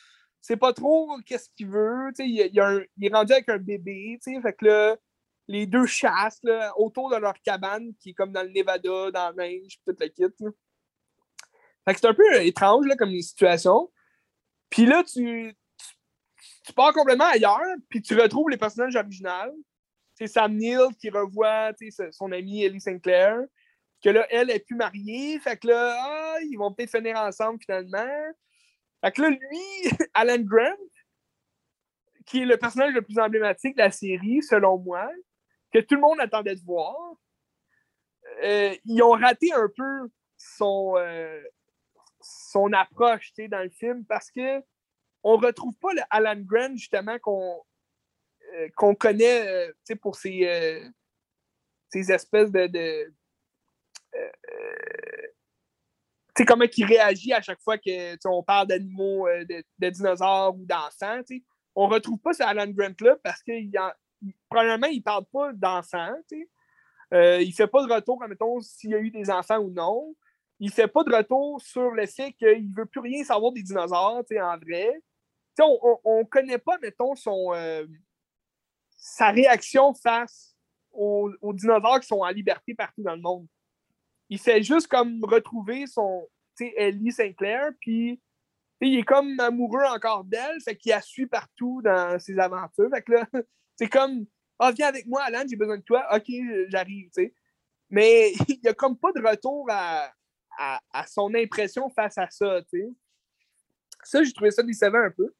C'est 0.41 0.57
pas 0.57 0.73
trop 0.73 1.19
qu'est-ce 1.25 1.49
qu'il 1.57 1.69
veut. 1.69 2.13
Tu 2.15 2.23
sais, 2.23 2.29
il, 2.29 2.91
il, 2.97 3.07
est 3.07 3.15
rendu 3.15 3.33
avec 3.33 3.49
un 3.49 3.59
bébé, 3.59 4.19
tu 4.23 4.35
sais. 4.35 4.41
Fait 4.41 4.53
que 4.53 4.67
là, 4.67 4.97
les 5.49 5.67
deux 5.67 5.87
chassent 5.87 6.43
là, 6.43 6.73
autour 6.79 7.11
de 7.11 7.17
leur 7.17 7.35
cabane 7.43 7.95
qui 8.01 8.11
est 8.11 8.15
comme 8.15 8.33
dans 8.33 8.43
le 8.43 8.51
Nevada, 8.51 9.11
dans 9.11 9.33
la 9.37 9.49
neige, 9.49 9.79
tout 9.87 9.95
le 9.99 10.09
kit. 10.09 10.25
Fait 11.85 11.95
que 11.95 12.01
c'est 12.01 12.07
un 12.07 12.15
peu 12.15 12.43
étrange 12.43 12.87
là, 12.87 12.97
comme 12.97 13.11
situation. 13.11 13.91
Puis 14.71 14.87
là, 14.87 15.03
tu, 15.05 15.55
tu 16.65 16.73
pars 16.73 16.93
complètement 16.93 17.27
ailleurs, 17.27 17.61
puis 17.89 18.01
tu 18.01 18.19
retrouves 18.19 18.49
les 18.49 18.57
personnages 18.57 18.97
originaux. 18.97 19.55
C'est 20.15 20.27
Sam 20.27 20.57
Neill 20.57 20.89
qui 20.99 21.11
revoit 21.11 21.73
son 22.11 22.33
amie 22.33 22.65
Ellie 22.65 22.81
Sinclair, 22.81 23.39
que 24.03 24.09
là, 24.09 24.27
elle 24.31 24.51
est 24.51 24.61
plus 24.61 24.77
mariée. 24.77 25.39
Fait 25.41 25.57
que 25.57 25.69
là, 25.69 25.97
ah, 25.99 26.37
ils 26.43 26.57
vont 26.57 26.73
peut-être 26.73 26.91
finir 26.91 27.17
ensemble 27.19 27.59
finalement. 27.61 28.33
Fait 29.05 29.13
que 29.13 29.23
là, 29.23 29.31
lui, 29.31 29.97
Alan 30.15 30.39
Grant, 30.39 30.77
qui 32.25 32.43
est 32.43 32.47
le 32.47 32.57
personnage 32.57 32.95
le 32.95 33.03
plus 33.03 33.19
emblématique 33.19 33.77
de 33.77 33.83
la 33.83 33.91
série, 33.91 34.43
selon 34.43 34.79
moi, 34.79 35.11
que 35.73 35.81
tout 35.81 35.97
le 35.97 36.01
monde 36.01 36.21
attendait 36.21 36.55
de 36.55 36.65
voir, 36.65 36.97
euh, 38.43 38.75
ils 38.85 39.03
ont 39.03 39.13
raté 39.13 39.53
un 39.53 39.69
peu 39.77 40.09
son, 40.39 40.95
euh, 40.97 41.43
son 42.21 42.73
approche 42.73 43.33
dans 43.51 43.63
le 43.63 43.71
film 43.71 44.05
parce 44.07 44.31
que 44.31 44.63
on 45.25 45.37
retrouve 45.37 45.75
pas 45.79 45.93
le 45.95 46.03
Alan 46.11 46.41
Grant, 46.41 46.77
justement, 46.77 47.19
qu'on 47.19 47.61
euh, 48.55 48.69
qu'on 48.77 48.95
connaît 48.95 49.49
euh, 49.49 49.97
pour 50.01 50.17
ses, 50.17 50.47
euh, 50.47 50.89
ces 51.89 52.13
espèces 52.13 52.53
de. 52.53 52.67
de 52.67 53.13
sais 56.37 56.45
comment 56.45 56.67
il 56.77 56.85
réagit 56.85 57.33
à 57.33 57.41
chaque 57.41 57.61
fois 57.61 57.79
que 57.79 58.29
on 58.29 58.43
parle 58.43 58.69
d'animaux, 58.69 59.27
de, 59.29 59.89
dinosaures 59.91 60.57
ou 60.57 60.67
d'enfants. 60.67 61.21
On 61.75 61.89
retrouve 61.89 62.19
pas 62.19 62.33
ce 62.33 62.43
Alan 62.43 62.69
Grant-là 62.69 63.17
parce 63.23 63.43
que 63.43 63.53
probablement, 64.49 64.89
il 64.89 64.99
ne 64.99 65.03
parle 65.03 65.25
pas 65.33 65.53
d'enfants. 65.53 66.17
Il 67.13 67.53
fait 67.53 67.67
pas 67.67 67.87
de 67.87 67.93
retour, 67.93 68.21
mettons, 68.29 68.61
s'il 68.61 68.91
y 68.91 68.95
a 68.95 68.99
eu 68.99 69.11
des 69.11 69.31
enfants 69.31 69.59
ou 69.59 69.71
non. 69.71 70.15
Il 70.61 70.71
fait 70.71 70.89
pas 70.89 71.03
de 71.05 71.15
retour 71.15 71.61
sur 71.61 71.91
le 71.91 72.07
fait 72.07 72.33
qu'il 72.33 72.73
veut 72.75 72.87
plus 72.87 73.01
rien 73.01 73.25
savoir 73.25 73.53
des 73.53 73.63
dinosaures, 73.63 74.23
en 74.23 74.59
vrai 74.59 75.03
on 75.61 76.19
ne 76.19 76.25
connaît 76.25 76.59
pas, 76.59 76.79
mettons, 76.79 77.15
son, 77.15 77.53
euh, 77.55 77.87
sa 78.97 79.31
réaction 79.31 79.95
face 79.95 80.57
aux, 80.93 81.31
dinosaures 81.53 82.01
qui 82.01 82.07
sont 82.07 82.21
en 82.21 82.29
liberté 82.29 82.75
partout 82.75 83.03
dans 83.03 83.15
le 83.15 83.21
monde. 83.21 83.47
Il 84.29 84.39
fait 84.39 84.63
juste 84.63 84.89
comme 84.89 85.23
retrouver 85.25 85.87
son, 85.87 86.29
Ellie 86.59 87.13
Sinclair, 87.13 87.71
puis 87.81 88.21
il 88.81 88.99
est 88.99 89.03
comme 89.03 89.39
amoureux 89.41 89.85
encore 89.85 90.25
d'elle, 90.25 90.61
fait 90.63 90.77
qu'il 90.77 90.91
la 90.91 91.01
suit 91.01 91.27
partout 91.27 91.83
dans 91.83 92.19
ses 92.19 92.39
aventures. 92.39 92.89
Là, 92.89 93.27
c'est 93.77 93.89
comme 93.89 94.27
Ah, 94.59 94.73
viens 94.73 94.89
avec 94.89 95.07
moi, 95.07 95.23
Alan, 95.23 95.45
j'ai 95.49 95.57
besoin 95.57 95.79
de 95.79 95.83
toi. 95.83 96.07
Ok, 96.15 96.31
j'arrive, 96.69 97.07
tu 97.07 97.25
sais. 97.25 97.35
Mais 97.91 98.33
il 98.49 98.61
n'y 98.63 98.69
a 98.69 98.75
comme 98.75 98.99
pas 98.99 99.13
de 99.13 99.21
retour 99.21 99.67
à, 99.71 100.13
à, 100.59 101.07
son 101.07 101.35
impression 101.35 101.91
face 101.91 102.19
à 102.19 102.29
ça, 102.31 102.63
tu 102.63 102.81
sais. 102.81 102.89
Ça, 104.03 104.23
j'ai 104.23 104.33
trouvé 104.33 104.51
ça 104.51 104.63
décevant 104.63 104.99
un 104.99 105.11
peu. 105.11 105.35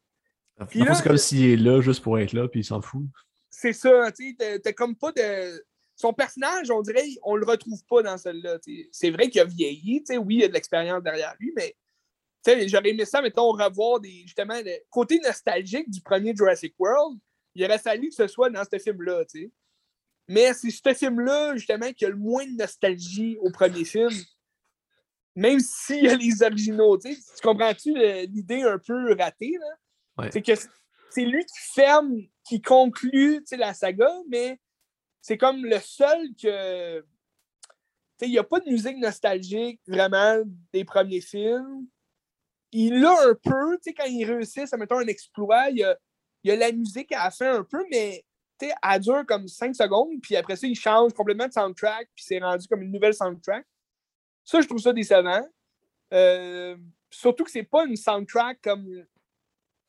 C'est 0.71 1.03
comme 1.03 1.17
s'il 1.17 1.45
est 1.45 1.57
là 1.57 1.81
juste 1.81 2.01
pour 2.01 2.17
être 2.19 2.33
là, 2.33 2.47
puis 2.47 2.61
il 2.61 2.63
s'en 2.63 2.81
fout. 2.81 3.03
C'est 3.49 3.73
ça, 3.73 4.11
tu 4.11 4.35
sais, 4.39 4.59
t'as 4.59 4.73
comme 4.73 4.95
pas 4.95 5.11
de. 5.11 5.63
Son 5.97 6.11
personnage, 6.11 6.69
on 6.71 6.81
dirait, 6.81 7.05
on 7.23 7.37
le 7.37 7.45
retrouve 7.45 7.81
pas 7.85 8.03
dans 8.03 8.17
celle-là. 8.17 8.57
C'est 8.91 9.11
vrai 9.11 9.29
qu'il 9.29 9.39
a 9.39 9.45
vieilli, 9.45 10.03
tu 10.03 10.13
sais, 10.13 10.17
oui, 10.17 10.35
il 10.35 10.43
a 10.43 10.49
de 10.49 10.53
l'expérience 10.53 11.01
derrière 11.01 11.33
lui, 11.39 11.53
mais 11.55 11.73
j'aurais 12.67 12.89
aimé 12.89 13.05
ça, 13.05 13.21
mettons, 13.21 13.51
revoir 13.51 14.01
des, 14.01 14.23
justement 14.23 14.55
le 14.63 14.77
côté 14.89 15.19
nostalgique 15.19 15.89
du 15.89 16.01
premier 16.01 16.35
Jurassic 16.35 16.75
World. 16.77 17.17
Il 17.53 17.63
aurait 17.63 17.79
fallu 17.79 18.09
que 18.09 18.15
ce 18.15 18.27
soit 18.27 18.49
dans 18.49 18.63
ce 18.69 18.77
film-là, 18.77 19.23
tu 19.23 19.43
sais. 19.43 19.51
Mais 20.27 20.53
c'est 20.53 20.69
ce 20.69 20.93
film-là, 20.93 21.55
justement, 21.55 21.93
qui 21.93 22.03
a 22.03 22.09
le 22.09 22.17
moins 22.17 22.45
de 22.45 22.57
nostalgie 22.57 23.37
au 23.39 23.49
premier 23.51 23.85
film. 23.85 24.11
même 25.35 25.59
s'il 25.59 26.03
y 26.03 26.07
a 26.07 26.15
les 26.15 26.41
originaux, 26.41 26.97
tu 26.97 27.15
comprends-tu 27.43 27.93
l'idée 28.27 28.63
un 28.63 28.79
peu 28.79 29.13
ratée? 29.13 29.53
C'est 30.31 30.41
que 30.41 30.53
c'est 31.09 31.25
lui 31.25 31.45
qui 31.45 31.73
ferme, 31.73 32.17
qui 32.47 32.61
conclut 32.61 33.43
la 33.51 33.73
saga, 33.73 34.09
mais 34.29 34.59
c'est 35.21 35.37
comme 35.37 35.65
le 35.65 35.79
seul 35.79 36.29
que. 36.41 37.03
Il 38.21 38.29
n'y 38.29 38.37
a 38.37 38.43
pas 38.43 38.61
de 38.61 38.69
musique 38.69 38.97
nostalgique 38.97 39.81
vraiment 39.85 40.41
des 40.71 40.85
premiers 40.85 41.19
films. 41.19 41.85
Il 42.71 43.01
l'a 43.01 43.11
un 43.11 43.35
peu, 43.35 43.77
quand 43.97 44.05
il 44.05 44.23
réussit 44.23 44.73
à 44.73 44.77
mettre 44.77 44.95
un 44.95 45.07
exploit, 45.07 45.69
il 45.69 45.79
y 45.79 45.83
a, 45.83 45.97
a 46.47 46.55
la 46.55 46.71
musique 46.71 47.11
à 47.11 47.25
la 47.25 47.31
fin 47.31 47.55
un 47.55 47.63
peu, 47.63 47.83
mais 47.91 48.23
elle 48.61 49.01
dure 49.01 49.25
comme 49.25 49.47
5 49.47 49.75
secondes, 49.75 50.21
puis 50.21 50.35
après 50.35 50.55
ça, 50.55 50.65
il 50.65 50.75
change 50.75 51.13
complètement 51.13 51.47
de 51.47 51.53
soundtrack, 51.53 52.09
puis 52.15 52.23
c'est 52.25 52.39
rendu 52.39 52.67
comme 52.67 52.81
une 52.81 52.91
nouvelle 52.91 53.13
soundtrack. 53.13 53.65
Ça, 54.43 54.61
je 54.61 54.67
trouve 54.67 54.79
ça 54.79 54.93
décevant. 54.93 55.45
Euh, 56.13 56.77
surtout 57.09 57.43
que 57.43 57.51
c'est 57.51 57.63
pas 57.63 57.85
une 57.85 57.95
soundtrack 57.95 58.59
comme. 58.61 59.05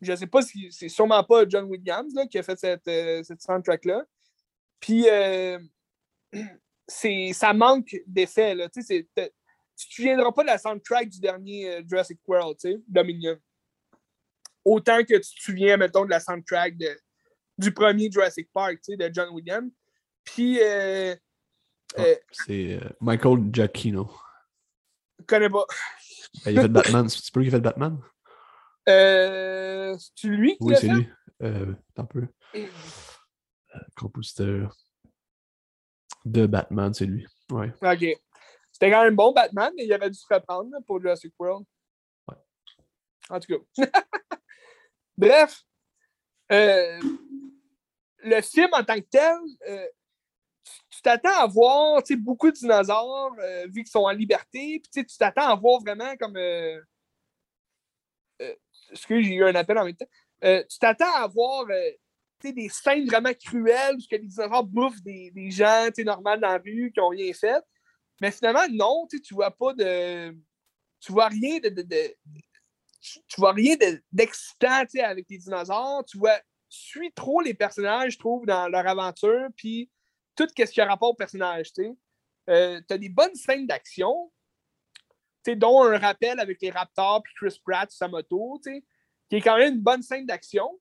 Je 0.01 0.15
sais 0.15 0.27
pas 0.27 0.43
si 0.43 0.71
c'est 0.71 0.89
sûrement 0.89 1.23
pas 1.25 1.49
John 1.49 1.65
Williams 1.65 2.15
là, 2.15 2.27
qui 2.27 2.39
a 2.39 2.43
fait 2.43 2.59
cette, 2.59 2.87
euh, 2.89 3.23
cette 3.23 3.41
soundtrack-là. 3.41 4.05
Puis 4.81 5.09
euh, 5.09 5.59
ça 7.33 7.53
manque 7.53 7.97
d'effet. 8.07 8.55
Tu 8.73 8.81
ne 8.81 9.01
te 9.03 9.31
souviendras 9.77 10.33
pas 10.33 10.43
de 10.43 10.49
la 10.49 10.59
soundtrack 10.59 11.09
du 11.09 11.21
dernier 11.21 11.83
Jurassic 11.89 12.19
World, 12.27 12.59
Dominion. 12.87 13.37
Autant 14.65 14.99
que 14.99 15.15
tu 15.15 15.21
te 15.21 15.43
souviens, 15.43 15.77
mettons, 15.77 16.05
de 16.05 16.11
la 16.11 16.21
soundtrack 16.21 16.77
de, 16.77 16.89
du 17.57 17.73
premier 17.73 18.11
Jurassic 18.11 18.51
Park, 18.53 18.81
de 18.89 19.11
John 19.13 19.31
Williams. 19.33 19.73
Puis. 20.25 20.61
Ah, 21.97 22.03
c'est 22.31 22.81
Michael 23.01 23.39
Giacchino. 23.53 24.11
Je 25.21 25.25
connais 25.25 25.49
pas. 25.49 25.65
Ben, 26.45 26.51
il 26.51 26.59
a 26.59 26.63
fait 26.63 26.69
Batman. 26.73 27.09
C'est 27.09 27.33
peu 27.33 27.43
qui 27.43 27.49
a 27.49 27.53
fait 27.53 27.61
Batman? 27.61 27.99
Euh, 28.89 29.97
c'est 29.99 30.29
lui 30.29 30.53
qui 30.53 30.59
Oui, 30.61 30.75
c'est 30.79 30.89
lui. 30.89 31.09
Euh, 31.43 31.75
un 31.97 32.05
peu. 32.05 32.27
Euh, 32.55 32.67
compositeur 33.97 34.77
de 36.25 36.47
Batman, 36.47 36.93
c'est 36.95 37.07
lui. 37.07 37.27
Ouais. 37.51 37.73
Ok. 37.83 38.05
C'était 38.73 38.91
quand 38.91 39.05
même 39.05 39.17
bon, 39.17 39.33
Batman, 39.33 39.73
mais 39.77 39.87
il 39.87 39.95
aurait 39.95 40.11
dû 40.11 40.19
se 40.19 40.27
reprendre 40.31 40.71
pour 40.87 41.01
Jurassic 41.01 41.33
World. 41.39 41.65
Ouais. 42.29 42.37
En 43.31 43.41
tout 43.41 43.59
cas. 43.77 43.87
Bref. 45.17 45.63
Euh, 46.53 47.01
le 48.19 48.41
film 48.41 48.69
en 48.73 48.85
tant 48.85 48.97
que 48.97 49.07
tel, 49.11 49.37
euh, 49.69 49.87
tu 50.91 51.01
t'attends 51.03 51.39
à 51.39 51.47
voir 51.47 52.03
beaucoup 52.19 52.51
de 52.51 52.57
dinosaures 52.57 53.35
euh, 53.41 53.67
vu 53.67 53.83
qu'ils 53.83 53.91
sont 53.91 54.01
en 54.01 54.11
liberté. 54.11 54.81
Puis 54.81 55.07
tu 55.07 55.17
t'attends 55.17 55.49
à 55.49 55.57
voir 55.57 55.81
vraiment 55.81 56.15
comme. 56.17 56.37
Euh, 58.89 58.93
euh 58.93 58.93
excusez, 58.93 59.23
j'ai 59.23 59.35
eu 59.35 59.45
un 59.45 59.55
appel 59.55 59.79
en 59.79 59.85
même 59.85 59.97
temps. 59.97 60.07
Euh, 60.45 60.63
tu 60.69 60.79
t'attends 60.79 61.15
à 61.15 61.27
voir 61.27 61.67
des 62.43 62.69
scènes 62.69 63.07
vraiment 63.07 63.33
cruelles 63.35 63.97
où 63.97 64.03
les 64.11 64.19
dinosaures 64.19 64.65
bouffent 64.65 65.03
des, 65.03 65.31
des 65.31 65.51
gens 65.51 65.89
normaux 65.99 66.37
dans 66.37 66.49
la 66.49 66.59
rue 66.59 66.93
qui 66.93 67.01
n'ont 67.01 67.09
rien 67.09 67.33
fait. 67.33 67.63
Mais 68.21 68.31
finalement, 68.31 68.67
non, 68.71 69.07
tu 69.09 69.35
vois 69.35 69.51
pas 69.51 69.73
de. 69.75 70.37
Tu 71.01 71.13
vois 71.13 71.29
rien 71.29 71.59
de. 71.59 71.69
tu 73.01 73.41
vois 73.41 73.53
rien 73.53 73.77
d'excitant 74.13 74.83
avec 75.03 75.27
les 75.29 75.39
dinosaures. 75.39 76.05
Tu 76.07 76.19
vois. 76.19 76.39
Suis 76.69 77.13
trop 77.13 77.41
les 77.41 77.55
personnages, 77.55 78.15
je 78.15 78.19
trouve, 78.19 78.45
dans 78.45 78.69
leur 78.69 78.87
aventure. 78.87 79.49
Puis 79.57 79.89
tout 80.37 80.47
ce 80.55 80.65
qui 80.65 80.81
a 80.81 80.87
rapport 80.87 81.11
au 81.11 81.15
personnage. 81.15 81.73
Tu 81.73 81.91
euh, 82.51 82.81
as 82.89 82.99
des 82.99 83.09
bonnes 83.09 83.35
scènes 83.35 83.67
d'action, 83.67 84.31
dont 85.55 85.85
un 85.85 85.99
rappel 85.99 86.41
avec 86.41 86.61
les 86.61 86.71
Raptors 86.71 87.23
puis 87.23 87.35
Chris 87.37 87.61
Pratt 87.65 87.91
sa 87.91 88.09
moto, 88.09 88.61
qui 88.65 89.37
est 89.37 89.41
quand 89.41 89.59
même 89.59 89.75
une 89.75 89.81
bonne 89.81 90.03
scène 90.03 90.27
d'action. 90.27 90.81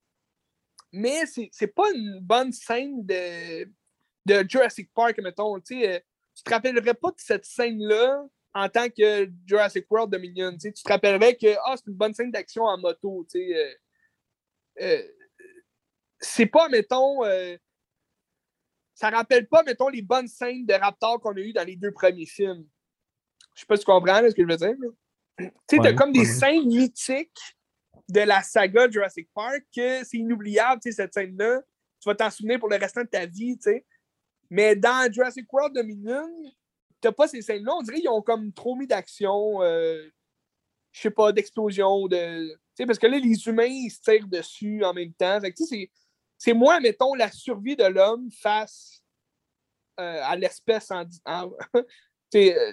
Mais 0.91 1.25
c'est 1.25 1.67
pas 1.67 1.91
une 1.93 2.19
bonne 2.21 2.53
scène 2.53 3.05
de, 3.05 3.67
Jurassic 4.47 4.89
Park, 4.93 5.19
mettons. 5.19 5.57
Euh, 5.57 5.59
tu 5.59 6.43
te 6.43 6.49
rappellerais 6.49 6.93
pas 6.93 7.09
de 7.09 7.19
cette 7.19 7.45
scène-là 7.45 8.25
en 8.53 8.69
tant 8.69 8.87
que 8.89 9.29
Jurassic 9.45 9.85
World 9.91 10.11
Dominion. 10.11 10.57
Tu 10.57 10.71
te 10.71 10.89
rappellerais 10.89 11.35
que 11.35 11.53
ah, 11.65 11.75
c'est 11.75 11.87
une 11.87 11.97
bonne 11.97 12.13
scène 12.13 12.31
d'action 12.31 12.63
en 12.63 12.77
moto. 12.77 13.27
Euh, 13.35 13.73
euh, 14.81 15.03
c'est 16.19 16.45
pas, 16.45 16.69
mettons, 16.69 17.23
ça 18.93 19.09
rappelle 19.09 19.47
pas, 19.47 19.63
mettons, 19.63 19.89
les 19.89 20.01
bonnes 20.01 20.29
scènes 20.29 20.65
de 20.65 20.73
Raptor 20.73 21.19
qu'on 21.19 21.35
a 21.35 21.39
eues 21.39 21.53
dans 21.53 21.67
les 21.67 21.75
deux 21.75 21.91
premiers 21.91 22.25
films. 22.25 22.65
Je 23.55 23.61
sais 23.61 23.65
pas 23.65 23.77
si 23.77 23.85
tu 23.85 23.91
comprends 23.91 24.17
ce 24.17 24.35
que 24.35 24.43
je 24.43 24.47
veux 24.47 24.57
dire. 24.57 24.75
Tu 25.67 25.75
sais, 25.75 25.81
t'as 25.83 25.93
comme 25.93 26.13
des 26.13 26.23
scènes 26.23 26.65
mythiques 26.65 27.57
de 28.07 28.21
la 28.21 28.41
saga 28.41 28.89
Jurassic 28.89 29.27
Park 29.33 29.63
que 29.75 30.03
c'est 30.05 30.17
inoubliable, 30.17 30.81
tu 30.81 30.89
sais, 30.91 30.95
cette 30.95 31.13
scène-là. 31.13 31.61
Tu 31.99 32.07
vas 32.07 32.15
t'en 32.15 32.29
souvenir 32.29 32.57
pour 32.59 32.69
le 32.69 32.77
restant 32.77 33.01
de 33.01 33.07
ta 33.07 33.25
vie, 33.25 33.57
tu 33.57 33.63
sais. 33.63 33.85
Mais 34.49 34.75
dans 34.75 35.11
Jurassic 35.11 35.51
World 35.51 35.75
Dominion, 35.75 36.29
t'as 37.01 37.11
pas 37.11 37.27
ces 37.27 37.41
scènes-là. 37.41 37.73
On 37.75 37.81
dirait 37.81 37.99
qu'ils 37.99 38.09
ont 38.09 38.21
comme 38.21 38.53
trop 38.53 38.75
mis 38.75 38.87
d'action, 38.87 39.61
euh, 39.61 40.07
je 40.91 41.01
sais 41.01 41.11
pas, 41.11 41.31
d'explosion, 41.31 42.07
de. 42.07 42.49
Tu 42.49 42.57
sais, 42.75 42.85
parce 42.85 42.99
que 42.99 43.07
là, 43.07 43.17
les 43.17 43.47
humains, 43.47 43.65
ils 43.65 43.89
se 43.89 44.01
tirent 44.01 44.27
dessus 44.27 44.83
en 44.83 44.93
même 44.93 45.13
temps. 45.13 45.39
C'est 46.37 46.53
moins, 46.53 46.79
mettons, 46.79 47.13
la 47.13 47.31
survie 47.31 47.75
de 47.75 47.85
l'homme 47.85 48.29
face 48.31 49.01
euh, 49.99 50.21
à 50.23 50.35
l'espèce 50.35 50.91
en, 50.91 51.05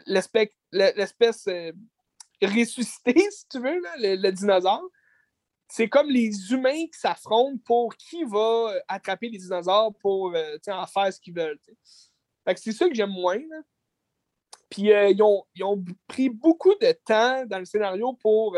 l'espèce 0.06 1.46
euh, 1.48 1.72
ressuscitée, 2.42 3.14
si 3.30 3.48
tu 3.48 3.58
veux, 3.60 3.80
le, 3.98 4.30
dinosaure. 4.30 4.88
C'est 5.68 5.88
comme 5.88 6.10
les 6.10 6.52
humains 6.52 6.86
qui 6.86 6.98
s'affrontent 6.98 7.58
pour 7.64 7.96
qui 7.96 8.24
va 8.24 8.74
attraper 8.88 9.30
les 9.30 9.38
dinosaures 9.38 9.94
pour 10.00 10.34
euh, 10.34 10.58
en 10.68 10.86
faire 10.86 11.12
ce 11.12 11.18
qu'ils 11.18 11.34
veulent. 11.34 11.58
c'est 12.56 12.72
ça 12.72 12.88
que 12.88 12.94
j'aime 12.94 13.10
moins. 13.10 13.40
Puis 14.68 14.88
ils 14.88 15.22
ont, 15.22 15.44
ils, 15.54 15.64
ont, 15.64 15.82
pris 16.06 16.28
beaucoup 16.28 16.74
de 16.74 16.92
temps 17.04 17.44
dans 17.46 17.58
le 17.58 17.64
scénario 17.64 18.14
pour 18.14 18.56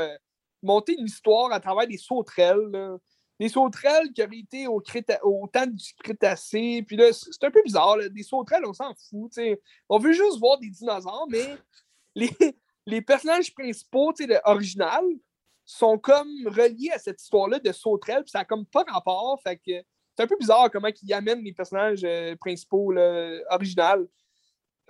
monter 0.63 0.97
une 0.99 1.07
histoire 1.07 1.53
à 1.53 1.61
travers 1.61 1.87
des 1.87 1.99
sauterelles 1.99 2.99
des 3.41 3.49
sauterelles 3.49 4.12
qui 4.12 4.22
auraient 4.22 4.39
été 4.39 4.66
au, 4.68 4.80
temps 5.49 5.66
du 5.66 5.93
Crétacé. 6.03 6.85
Puis 6.87 6.97
là, 6.97 7.12
c'est 7.12 7.45
un 7.45 7.51
peu 7.51 7.62
bizarre. 7.62 7.97
Des 8.11 8.22
sauterelles, 8.22 8.64
on 8.66 8.72
s'en 8.72 8.95
fout. 8.95 9.32
On 9.89 9.99
veut 9.99 10.12
juste 10.12 10.39
voir 10.39 10.59
des 10.59 10.70
dinosaures, 10.70 11.26
mais 11.28 11.57
les, 12.87 13.03
personnages 13.03 13.53
principaux 13.55 14.12
original 14.45 15.05
sont 15.64 15.99
comme 15.99 16.47
reliés 16.47 16.91
à 16.93 16.99
cette 16.99 17.20
histoire-là 17.20 17.59
de 17.59 17.72
sauterelles. 17.72 18.22
Puis 18.22 18.30
ça 18.30 18.41
n'a 18.41 18.45
comme 18.45 18.66
pas 18.66 18.85
rapport. 18.87 19.41
C'est 19.45 20.23
un 20.23 20.27
peu 20.27 20.36
bizarre 20.39 20.70
comment 20.70 20.90
ils 21.02 21.12
amènent 21.12 21.43
les 21.43 21.52
personnages 21.52 22.05
euh, 22.05 22.36
principaux 22.36 22.93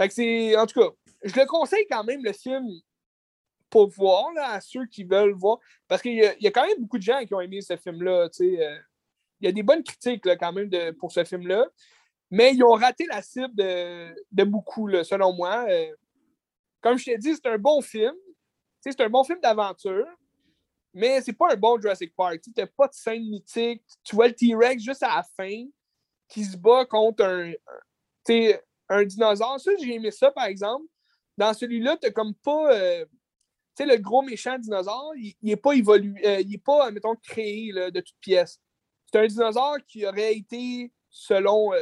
que 0.08 0.14
c'est. 0.14 0.56
En 0.56 0.66
tout 0.66 0.80
cas, 0.80 0.90
je 1.22 1.34
le 1.34 1.46
conseille 1.46 1.86
quand 1.90 2.04
même, 2.04 2.22
le 2.22 2.32
film 2.32 2.68
pour 3.70 3.88
voir, 3.88 4.26
à 4.38 4.60
ceux 4.60 4.86
qui 4.86 5.04
veulent 5.04 5.34
voir. 5.34 5.58
Parce 5.88 6.02
qu'il 6.02 6.14
y, 6.14 6.42
y, 6.42 6.46
a 6.46 6.50
quand 6.50 6.66
même 6.66 6.80
beaucoup 6.80 6.98
de 6.98 7.02
gens 7.02 7.24
qui 7.24 7.34
ont 7.34 7.40
aimé 7.40 7.60
ce 7.60 7.76
film-là. 7.76 8.28
Euh, 8.40 8.78
il 9.40 9.46
y 9.46 9.48
a 9.48 9.52
des 9.52 9.62
bonnes 9.62 9.82
critiques 9.82 10.24
là, 10.26 10.36
quand 10.36 10.52
même 10.52 10.68
de, 10.68 10.92
pour 10.92 11.12
ce 11.12 11.24
film-là. 11.24 11.66
Mais 12.30 12.54
ils 12.54 12.62
ont 12.64 12.72
raté 12.72 13.06
la 13.06 13.22
cible 13.22 13.54
de, 13.54 14.14
de 14.32 14.44
beaucoup, 14.44 14.86
là, 14.86 15.04
selon 15.04 15.32
moi. 15.32 15.66
Euh, 15.68 15.94
comme 16.80 16.98
je 16.98 17.04
t'ai 17.06 17.18
dit, 17.18 17.34
c'est 17.34 17.46
un 17.46 17.58
bon 17.58 17.80
film. 17.80 18.14
C'est 18.80 19.00
un 19.00 19.08
bon 19.08 19.24
film 19.24 19.40
d'aventure. 19.40 20.06
Mais 20.92 21.20
c'est 21.22 21.32
pas 21.32 21.52
un 21.52 21.56
bon 21.56 21.80
Jurassic 21.80 22.14
Park. 22.14 22.40
Tu 22.42 22.50
n'as 22.56 22.66
pas 22.66 22.86
de 22.86 22.94
scène 22.94 23.24
mythique. 23.28 23.82
Tu 24.04 24.14
vois 24.14 24.28
le 24.28 24.34
T-Rex 24.34 24.82
juste 24.82 25.02
à 25.02 25.16
la 25.16 25.22
fin 25.36 25.64
qui 26.28 26.44
se 26.44 26.56
bat 26.56 26.84
contre 26.84 27.24
un, 27.24 27.52
un, 28.88 29.04
dinosaure. 29.04 29.58
Ça, 29.58 29.72
j'ai 29.80 29.94
aimé 29.94 30.10
ça, 30.10 30.30
par 30.30 30.44
exemple. 30.44 30.86
Dans 31.36 31.52
celui-là, 31.52 31.96
tu 32.00 32.12
comme 32.12 32.34
pas. 32.34 32.72
Euh, 32.72 33.04
le 33.80 33.96
gros 33.96 34.22
méchant 34.22 34.59
dinosaure, 34.59 35.12
il 35.16 35.34
n'est 35.42 35.56
pas 35.56 35.72
évolué, 35.72 36.26
euh, 36.26 36.40
il 36.40 36.51
n'est 36.51 36.59
pas, 36.59 36.90
mettons, 36.90 37.16
créé 37.16 37.72
de 37.72 38.01
toutes 38.01 38.18
pièces. 38.20 38.60
C'est 39.10 39.18
un 39.18 39.26
dinosaure 39.26 39.78
qui 39.86 40.06
aurait 40.06 40.36
été, 40.36 40.92
selon, 41.10 41.72
euh, 41.72 41.80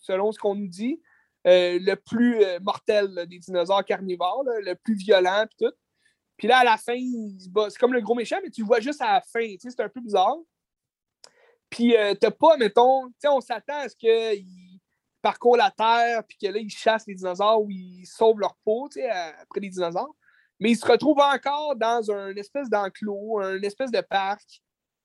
selon 0.00 0.32
ce 0.32 0.38
qu'on 0.38 0.54
nous 0.54 0.68
dit, 0.68 1.00
euh, 1.46 1.78
le 1.80 1.94
plus 1.96 2.42
mortel 2.62 3.26
des 3.28 3.38
dinosaures 3.38 3.84
carnivores, 3.84 4.44
le 4.44 4.74
plus 4.74 4.94
violent, 4.94 5.44
puis 5.46 5.66
tout. 5.66 5.74
Puis 6.36 6.48
là, 6.48 6.58
à 6.58 6.64
la 6.64 6.76
fin, 6.76 6.98
c'est 7.68 7.78
comme 7.78 7.92
le 7.92 8.00
gros 8.00 8.14
méchant, 8.14 8.38
mais 8.42 8.50
tu 8.50 8.62
le 8.62 8.66
vois 8.66 8.80
juste 8.80 9.00
à 9.02 9.14
la 9.14 9.20
fin. 9.20 9.54
C'est 9.58 9.80
un 9.80 9.88
peu 9.88 10.00
bizarre. 10.00 10.36
Puis 11.70 11.94
t'as 12.20 12.30
pas, 12.30 12.56
mettons, 12.56 13.12
on 13.24 13.40
s'attend 13.40 13.76
à 13.76 13.88
ce 13.88 13.94
qu'il 13.94 14.80
parcourt 15.22 15.56
la 15.56 15.70
Terre, 15.70 16.24
puis 16.26 16.36
que 16.38 16.46
là, 16.46 16.58
il 16.58 16.70
chasse 16.70 17.06
les 17.06 17.14
dinosaures 17.14 17.62
ou 17.62 17.70
il 17.70 18.04
sauve 18.06 18.40
leur 18.40 18.56
peau, 18.64 18.88
après 19.40 19.60
les 19.60 19.70
dinosaures 19.70 20.14
mais 20.60 20.72
il 20.72 20.76
se 20.76 20.86
retrouve 20.86 21.18
encore 21.18 21.76
dans 21.76 22.10
un 22.10 22.34
espèce 22.36 22.68
d'enclos, 22.68 23.40
un 23.40 23.60
espèce 23.62 23.90
de 23.90 24.00
parc 24.00 24.62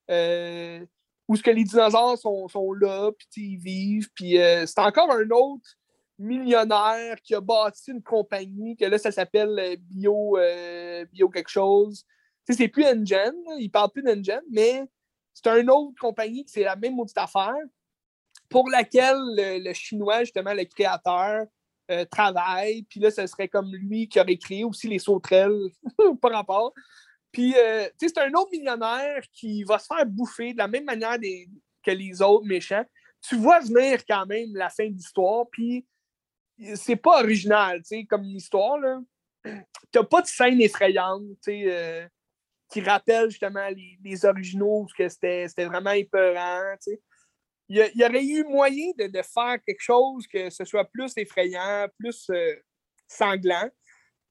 euh, 0.10 0.86
où 1.28 1.36
ce 1.36 1.44
que 1.44 1.52
les 1.52 1.64
dinosaures 1.64 2.18
sont, 2.18 2.74
là, 2.74 3.12
puis 3.12 3.28
ils 3.36 3.58
vivent. 3.58 4.10
Puis 4.14 4.40
euh, 4.40 4.66
c'est 4.66 4.80
encore 4.80 5.12
un 5.12 5.30
autre 5.30 5.70
millionnaire 6.18 7.22
qui 7.22 7.36
a 7.36 7.42
bâti 7.42 7.92
une 7.92 8.02
compagnie, 8.02 8.76
que 8.76 8.86
là, 8.86 8.98
ça 8.98 9.12
s'appelle 9.12 9.58
euh, 9.60 9.76
Bio, 9.80 10.38
Bio 11.12 11.30
quelque 11.30 11.50
chose. 11.50 12.06
C'est 12.48 12.68
plus 12.68 12.86
Engen, 12.86 13.36
il 13.60 13.70
parle 13.70 13.92
plus 13.92 14.02
d'Engen, 14.02 14.42
mais 14.50 14.84
c'est 15.34 15.48
une 15.48 15.70
autre 15.70 16.00
compagnie 16.00 16.44
qui 16.44 16.52
c'est 16.52 16.64
la 16.64 16.76
même 16.76 16.96
maudite 16.96 17.18
affaire 17.18 17.54
pour 18.50 18.70
laquelle 18.70 19.20
le, 19.38 19.74
Chinois, 19.74 20.22
justement, 20.22 20.54
le 20.54 20.66
créateur, 20.66 21.46
euh, 21.90 22.06
travaille. 22.06 22.84
Puis 22.84 23.00
là, 23.00 23.12
ce 23.12 23.26
serait 23.28 23.48
comme 23.48 23.74
lui 23.74 24.08
qui 24.08 24.20
aurait 24.20 24.38
créé 24.38 24.64
aussi 24.64 24.88
les 24.88 25.00
sauterelles, 25.00 25.70
par 26.22 26.32
rapport. 26.32 26.74
Puis, 27.32 27.54
euh, 27.58 27.88
tu 28.00 28.08
sais, 28.08 28.14
c'est 28.16 28.22
un 28.22 28.34
autre 28.34 28.50
millionnaire 28.52 29.22
qui 29.34 29.64
va 29.64 29.78
se 29.78 29.88
faire 29.88 30.06
bouffer 30.06 30.54
de 30.54 30.58
la 30.58 30.68
même 30.68 30.86
manière 30.86 31.18
que 31.84 31.92
les 31.92 32.22
autres 32.22 32.46
méchants. 32.46 32.86
Tu 33.22 33.36
vois 33.36 33.60
venir 33.60 34.04
quand 34.06 34.26
même 34.26 34.56
la 34.56 34.70
fin 34.70 34.88
de 34.88 34.94
l'histoire, 34.94 35.46
puis 35.52 35.86
c'est 36.76 36.96
pas 36.96 37.22
original, 37.22 37.80
tu 37.80 38.00
sais, 38.00 38.06
comme 38.06 38.24
histoire, 38.24 38.80
là. 38.80 39.00
T'as 39.92 40.04
pas 40.04 40.22
de 40.22 40.28
scène 40.28 40.62
effrayante, 40.62 41.24
tu 41.44 41.52
sais, 41.52 41.64
euh, 41.68 42.08
qui 42.72 42.82
rappelle 42.82 43.30
justement 43.30 43.68
les, 44.04 44.26
originaux, 44.26 44.86
parce 44.86 44.94
que 44.94 45.10
c'était 45.10 45.66
vraiment 45.66 45.92
épeurant, 45.92 46.76
tu 46.82 46.92
sais. 46.92 47.02
Il 47.72 47.92
y, 47.94 48.04
aurait 48.04 48.26
eu 48.26 48.44
moyen 48.46 48.92
de, 48.98 49.22
faire 49.22 49.58
quelque 49.64 49.82
chose 49.82 50.26
que 50.28 50.50
ce 50.50 50.66
soit 50.66 50.86
plus 50.86 51.14
effrayant, 51.18 51.88
plus 52.00 52.28
euh, 52.32 52.56
sanglant. 53.08 53.70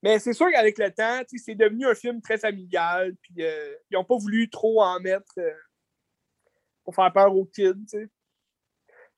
Mais 0.02 0.18
c'est 0.18 0.32
sûr 0.32 0.50
qu'avec 0.50 0.76
le 0.76 0.90
temps, 0.90 1.22
c'est 1.36 1.54
devenu 1.54 1.86
un 1.86 1.94
film 1.94 2.20
très 2.20 2.36
familial. 2.36 3.14
Puis 3.22 3.44
euh, 3.44 3.76
ils 3.90 3.94
n'ont 3.94 4.04
pas 4.04 4.16
voulu 4.16 4.50
trop 4.50 4.82
en 4.82 4.98
mettre 4.98 5.32
euh, 5.38 5.52
pour 6.82 6.96
faire 6.96 7.12
peur 7.12 7.34
aux 7.34 7.44
kids. 7.44 8.08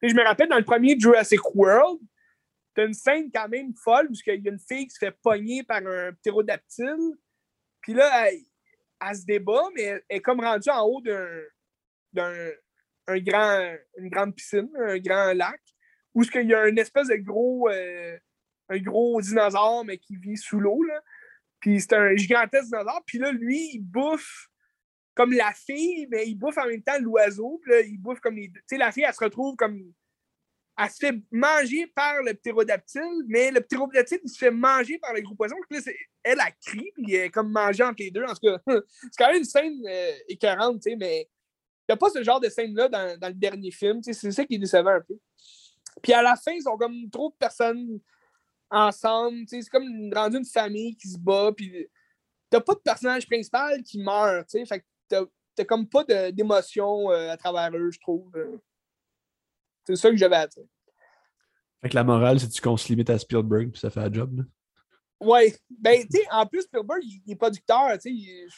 je 0.02 0.14
me 0.14 0.22
rappelle 0.22 0.48
dans 0.48 0.58
le 0.58 0.64
premier 0.64 1.00
Jurassic 1.00 1.40
World, 1.54 2.00
t'as 2.74 2.86
une 2.86 2.94
scène 2.94 3.30
quand 3.32 3.48
même 3.48 3.72
folle 3.74 4.08
où 4.10 4.14
il 4.26 4.44
y 4.44 4.48
a 4.48 4.52
une 4.52 4.58
fille 4.58 4.86
qui 4.86 4.94
se 4.94 4.98
fait 4.98 5.16
pogner 5.22 5.62
par 5.62 5.78
un 5.78 6.12
ptérodactyle. 6.12 7.16
Puis 7.80 7.94
là, 7.94 8.30
elle, 8.30 9.16
se 9.16 9.24
débat, 9.24 9.62
mais 9.74 9.82
elle 9.82 10.02
est 10.10 10.20
comme 10.20 10.40
rendue 10.40 10.68
en 10.68 10.84
haut 10.84 11.00
d'un 12.12 12.50
grand, 13.18 13.74
une 13.98 14.08
grande 14.08 14.34
piscine, 14.34 14.70
un 14.78 14.98
grand 14.98 15.32
lac, 15.34 15.60
où 16.14 16.22
il 16.22 16.48
y 16.48 16.54
a 16.54 16.68
une 16.68 16.78
espèce 16.78 17.08
de 17.08 17.16
gros. 17.16 17.68
Euh, 17.68 18.18
un 18.70 18.78
gros 18.78 19.20
dinosaure, 19.20 19.84
mais 19.84 19.98
qui 19.98 20.16
vit 20.16 20.36
sous 20.36 20.60
l'eau. 20.60 20.82
Puis 21.58 21.80
c'est 21.80 21.92
un 21.92 22.16
gigantesque 22.16 22.66
dinosaure. 22.66 23.02
Puis 23.04 23.18
là, 23.18 23.32
lui, 23.32 23.70
il 23.74 23.80
bouffe 23.80 24.48
comme 25.14 25.32
la 25.32 25.52
fille, 25.52 26.06
mais 26.10 26.26
il 26.28 26.36
bouffe 26.36 26.56
en 26.56 26.66
même 26.66 26.82
temps 26.82 26.98
l'oiseau. 27.00 27.60
Là, 27.66 27.80
il 27.80 27.98
bouffe 27.98 28.20
comme 28.20 28.36
les 28.36 28.48
deux. 28.48 28.60
Tu 28.60 28.66
sais, 28.68 28.76
la 28.78 28.92
fille, 28.92 29.04
elle 29.06 29.14
se 29.14 29.22
retrouve 29.22 29.56
comme. 29.56 29.78
Elle 30.78 30.88
se 30.88 30.96
fait 30.96 31.20
manger 31.30 31.88
par 31.88 32.22
le 32.22 32.32
ptérodactyle, 32.32 33.24
mais 33.26 33.50
le 33.50 33.60
ptérodactyle, 33.60 34.20
il 34.24 34.30
se 34.30 34.38
fait 34.38 34.50
manger 34.50 34.98
par 34.98 35.12
le 35.12 35.20
gros 35.20 35.34
poisson. 35.34 35.56
Puis 35.68 35.78
là, 35.78 35.92
elle, 36.22 36.40
a 36.40 36.50
crie, 36.52 36.90
puis 36.94 37.14
elle 37.14 37.26
est 37.26 37.30
comme 37.30 37.52
mangée 37.52 37.82
entre 37.82 37.96
les 37.98 38.10
deux. 38.10 38.24
En 38.24 38.32
tout 38.32 38.40
cas, 38.40 38.58
c'est 39.02 39.18
quand 39.18 39.26
même 39.26 39.38
une 39.38 39.44
scène 39.44 39.78
euh, 39.86 40.12
écœurante, 40.28 40.80
tu 40.80 40.90
sais, 40.90 40.96
mais 40.96 41.28
a 41.90 41.96
pas 41.96 42.10
ce 42.10 42.22
genre 42.22 42.40
de 42.40 42.48
scène-là 42.48 42.88
dans, 42.88 43.18
dans, 43.18 43.28
le 43.28 43.34
dernier 43.34 43.70
film. 43.70 44.00
C'est 44.02 44.14
ça 44.14 44.44
qui 44.44 44.54
est 44.54 44.58
décevant 44.58 44.90
un 44.90 45.00
peu. 45.00 45.18
Puis 46.02 46.12
à 46.12 46.22
la 46.22 46.36
fin, 46.36 46.52
ils 46.52 46.62
sont 46.62 46.76
comme 46.76 47.10
trop 47.10 47.30
de 47.30 47.34
personnes 47.36 48.00
ensemble. 48.70 49.44
C'est 49.46 49.68
comme 49.68 50.12
rendu 50.14 50.38
une 50.38 50.44
famille 50.44 50.96
qui 50.96 51.08
se 51.08 51.18
bat. 51.18 51.52
Puis 51.56 51.88
t'as 52.48 52.60
pas 52.60 52.74
de 52.74 52.80
personnage 52.80 53.26
principal 53.26 53.82
qui 53.82 54.02
meurt. 54.02 54.50
Fait 54.50 54.80
que 54.80 55.26
t'as 55.54 55.64
comme 55.64 55.88
pas 55.88 56.04
d'émotion 56.32 57.10
euh, 57.10 57.30
à 57.30 57.36
travers 57.36 57.76
eux, 57.76 57.90
je 57.90 58.00
trouve. 58.00 58.32
C'est 59.84 59.96
ça 59.96 60.10
que 60.10 60.16
j'avais 60.16 60.36
à 60.36 60.46
dire. 60.46 60.64
Fait 61.82 61.88
que 61.88 61.94
la 61.94 62.04
morale, 62.04 62.38
c'est 62.38 62.48
que 62.48 62.60
qu'on 62.60 62.76
se 62.76 62.88
limite 62.88 63.10
à 63.10 63.18
Spielberg 63.18 63.70
puis 63.70 63.80
ça 63.80 63.90
fait 63.90 64.00
un 64.00 64.12
job. 64.12 64.36
Là. 64.36 64.44
Ouais. 65.20 65.54
Ben, 65.68 66.02
tu 66.02 66.18
sais, 66.18 66.26
en 66.30 66.46
plus, 66.46 66.62
Spielberg, 66.62 67.02
il, 67.02 67.32
est 67.32 67.36
producteur. 67.36 67.90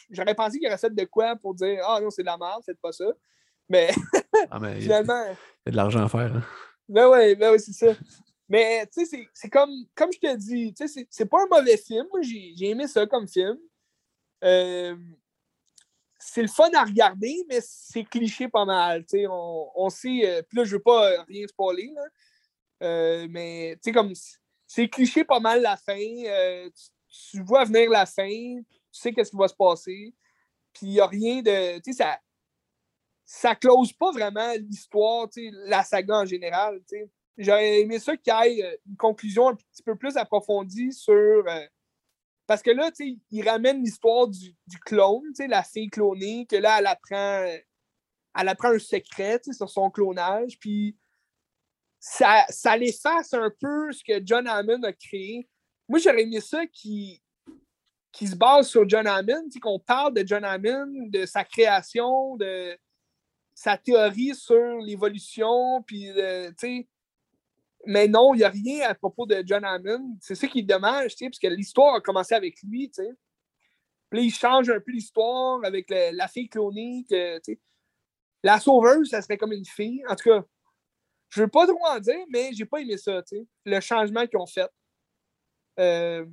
J'aurais 0.09 0.35
pensé 0.35 0.57
qu'il 0.57 0.67
aurait 0.67 0.77
fait 0.77 0.93
de 0.93 1.05
quoi 1.05 1.35
pour 1.35 1.53
dire 1.53 1.83
Ah 1.85 1.99
non, 2.01 2.09
c'est 2.09 2.23
de 2.23 2.27
la 2.27 2.37
merde, 2.37 2.63
faites 2.65 2.79
pas 2.79 2.91
ça. 2.91 3.05
Mais, 3.69 3.89
ah, 4.49 4.59
mais 4.59 4.79
finalement. 4.81 5.25
Il 5.25 5.67
y 5.67 5.69
a 5.69 5.71
de 5.71 5.75
l'argent 5.75 6.03
à 6.03 6.09
faire. 6.09 6.35
Hein. 6.35 6.43
Ben 6.87 7.07
ouais, 7.09 7.35
ben 7.35 7.51
ouais, 7.51 7.59
c'est 7.59 7.73
ça. 7.73 7.93
Mais 8.47 8.85
tu 8.87 9.05
sais, 9.05 9.27
c'est 9.33 9.49
comme, 9.49 9.71
comme 9.95 10.11
je 10.13 10.19
te 10.19 10.35
dis, 10.35 10.73
tu 10.73 10.87
sais, 10.87 11.07
c'est 11.09 11.25
pas 11.25 11.43
un 11.43 11.47
mauvais 11.47 11.77
film. 11.77 12.05
Moi, 12.11 12.21
j'ai 12.21 12.69
aimé 12.69 12.87
ça 12.87 13.05
comme 13.07 13.27
film. 13.27 13.57
Euh, 14.43 14.95
c'est 16.19 16.41
le 16.41 16.47
fun 16.47 16.69
à 16.73 16.83
regarder, 16.83 17.45
mais 17.49 17.59
c'est 17.61 18.03
cliché 18.03 18.47
pas 18.47 18.65
mal. 18.65 19.05
Tu 19.05 19.19
sais, 19.19 19.27
on, 19.27 19.71
on 19.75 19.89
sait. 19.89 20.21
Euh, 20.23 20.41
puis 20.47 20.57
là, 20.57 20.63
je 20.63 20.75
veux 20.75 20.81
pas 20.81 21.23
rien 21.27 21.45
spoiler, 21.47 21.91
là. 21.95 22.03
Euh, 22.83 23.27
mais 23.29 23.75
tu 23.75 23.79
sais, 23.83 23.91
comme 23.91 24.13
c'est 24.73 24.89
cliché 24.89 25.23
pas 25.23 25.39
mal 25.39 25.61
la 25.61 25.77
fin. 25.77 25.93
Tu, 25.93 27.43
vois 27.43 27.63
venir 27.63 27.91
la 27.91 28.07
fin, 28.07 28.27
tu 28.27 28.65
sais 28.91 29.13
qu'est-ce 29.13 29.29
qui 29.29 29.37
va 29.37 29.47
se 29.47 29.53
passer. 29.53 30.15
Puis 30.73 30.87
il 30.87 30.93
n'y 30.93 30.99
a 30.99 31.05
rien 31.05 31.43
de. 31.43 31.77
Tu 31.77 31.93
sais, 31.93 32.03
ça. 32.03 32.19
Ça 33.25 33.55
close 33.55 33.93
pas 33.93 34.11
vraiment 34.11 34.51
l'histoire, 34.53 35.29
tu 35.29 35.49
sais, 35.49 35.55
la 35.65 35.83
saga 35.83 36.21
en 36.21 36.25
général. 36.25 36.79
Tu 36.89 36.97
sais 36.97 37.09
J'aurais 37.37 37.81
aimé 37.81 37.99
ça 37.99 38.17
qu'il 38.17 38.33
y 38.33 38.59
ait 38.59 38.65
euh, 38.65 38.77
une 38.87 38.97
conclusion 38.97 39.49
un 39.49 39.55
petit 39.55 39.83
peu 39.83 39.95
plus 39.95 40.17
approfondie 40.17 40.91
sur. 40.91 41.13
Euh, 41.13 41.65
parce 42.47 42.61
que 42.61 42.71
là, 42.71 42.91
tu 42.91 43.11
sais, 43.11 43.17
il 43.31 43.47
ramène 43.47 43.81
l'histoire 43.81 44.27
du, 44.27 44.55
du, 44.67 44.79
clone, 44.79 45.21
tu 45.27 45.43
sais, 45.43 45.47
la 45.47 45.63
fille 45.63 45.89
clonée, 45.89 46.45
que 46.47 46.55
là, 46.55 46.79
elle 46.79 46.87
apprend, 46.87 47.45
elle 48.35 48.49
apprend 48.49 48.69
un 48.69 48.79
secret 48.79 49.39
sur 49.51 49.69
son 49.69 49.89
clonage. 49.91 50.59
Puis 50.59 50.97
ça, 52.05 52.75
l'efface 52.77 53.33
un 53.33 53.49
peu 53.49 53.91
ce 53.93 54.03
que 54.03 54.21
John 54.25 54.45
Hammond 54.45 54.83
a 54.83 54.91
créé. 54.91 55.47
Moi, 55.87 55.99
j'aurais 55.99 56.23
aimé 56.23 56.41
ça 56.41 56.65
qui, 56.67 57.21
se 58.13 58.35
base 58.35 58.67
sur 58.67 58.87
John 58.87 59.07
Hammond, 59.07 59.47
qu'on 59.61 59.79
parle 59.79 60.13
de 60.13 60.27
John 60.27 60.43
Hammond, 60.43 61.07
de 61.07 61.25
sa 61.25 61.45
création, 61.45 62.35
de 62.35 62.77
sa 63.53 63.77
théorie 63.77 64.35
sur 64.35 64.79
l'évolution, 64.79 65.81
puis, 65.83 66.09
tu 66.59 66.87
mais 67.85 68.07
non, 68.07 68.33
il 68.33 68.37
n'y 68.37 68.43
a 68.43 68.49
rien 68.49 68.89
à 68.89 68.95
propos 68.95 69.25
de 69.25 69.43
John 69.45 69.63
Hammond. 69.65 70.17
C'est 70.21 70.35
ça 70.35 70.47
qui 70.47 70.59
est 70.59 70.63
dommage, 70.63 71.15
parce 71.19 71.39
que 71.39 71.47
l'histoire 71.47 71.95
a 71.95 72.01
commencé 72.01 72.33
avec 72.33 72.61
lui. 72.63 72.89
T'sais. 72.89 73.11
Puis 74.09 74.25
il 74.25 74.33
change 74.33 74.69
un 74.69 74.79
peu 74.79 74.91
l'histoire 74.91 75.59
avec 75.65 75.89
la 75.89 76.27
fille 76.29 76.47
clonée. 76.47 77.05
Que, 77.09 77.39
la 78.41 78.59
sauveuse, 78.59 79.09
ça 79.09 79.21
serait 79.21 79.37
comme 79.37 79.51
une 79.51 79.65
fille. 79.65 80.01
En 80.07 80.15
tout 80.15 80.29
cas, 80.29 80.45
je 81.33 81.41
ne 81.41 81.45
veux 81.45 81.49
pas 81.49 81.65
trop 81.65 81.83
en 81.87 81.99
dire, 81.99 82.25
mais 82.29 82.51
j'ai 82.53 82.65
pas 82.65 82.79
aimé 82.79 82.95
ça, 82.95 83.23
le 83.65 83.79
changement 83.79 84.27
qu'ils 84.27 84.37
ont 84.37 84.45
fait. 84.45 84.69
Euh, 85.79 86.25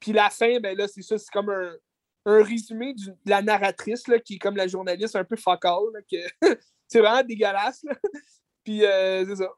puis 0.00 0.12
la 0.12 0.30
fin, 0.30 0.58
ben 0.58 0.76
là, 0.76 0.88
c'est 0.88 1.02
ça, 1.02 1.16
c'est 1.16 1.30
comme 1.30 1.50
un, 1.50 1.76
résumé 2.24 2.94
de 2.94 3.14
la 3.24 3.40
narratrice 3.40 4.08
là, 4.08 4.18
qui 4.18 4.34
est 4.34 4.38
comme 4.38 4.56
la 4.56 4.66
journaliste 4.66 5.14
un 5.14 5.24
peu 5.24 5.36
que 5.36 6.16
c'est 6.88 6.98
vraiment 6.98 7.22
dégueulasse. 7.22 7.84
Puis 8.64 8.84
euh, 8.84 9.24
c'est 9.26 9.36
ça 9.36 9.50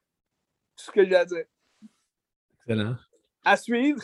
ce 0.77 0.91
que 0.91 1.05
j'ai 1.05 1.17
à 1.17 1.25
dire. 1.25 1.45
Excellent. 2.61 2.97
À 3.45 3.57
suivre. 3.57 4.03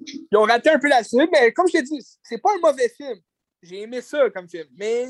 Ils 0.00 0.36
ont 0.36 0.44
raté 0.44 0.70
un 0.70 0.78
peu 0.78 0.88
la 0.88 1.02
suite, 1.02 1.28
mais 1.32 1.52
comme 1.52 1.66
je 1.68 1.72
t'ai 1.72 1.82
dit, 1.82 2.06
c'est 2.22 2.38
pas 2.38 2.50
un 2.54 2.60
mauvais 2.60 2.88
film. 2.88 3.18
J'ai 3.62 3.82
aimé 3.82 4.00
ça 4.00 4.28
comme 4.30 4.48
film, 4.48 4.68
mais 4.72 5.06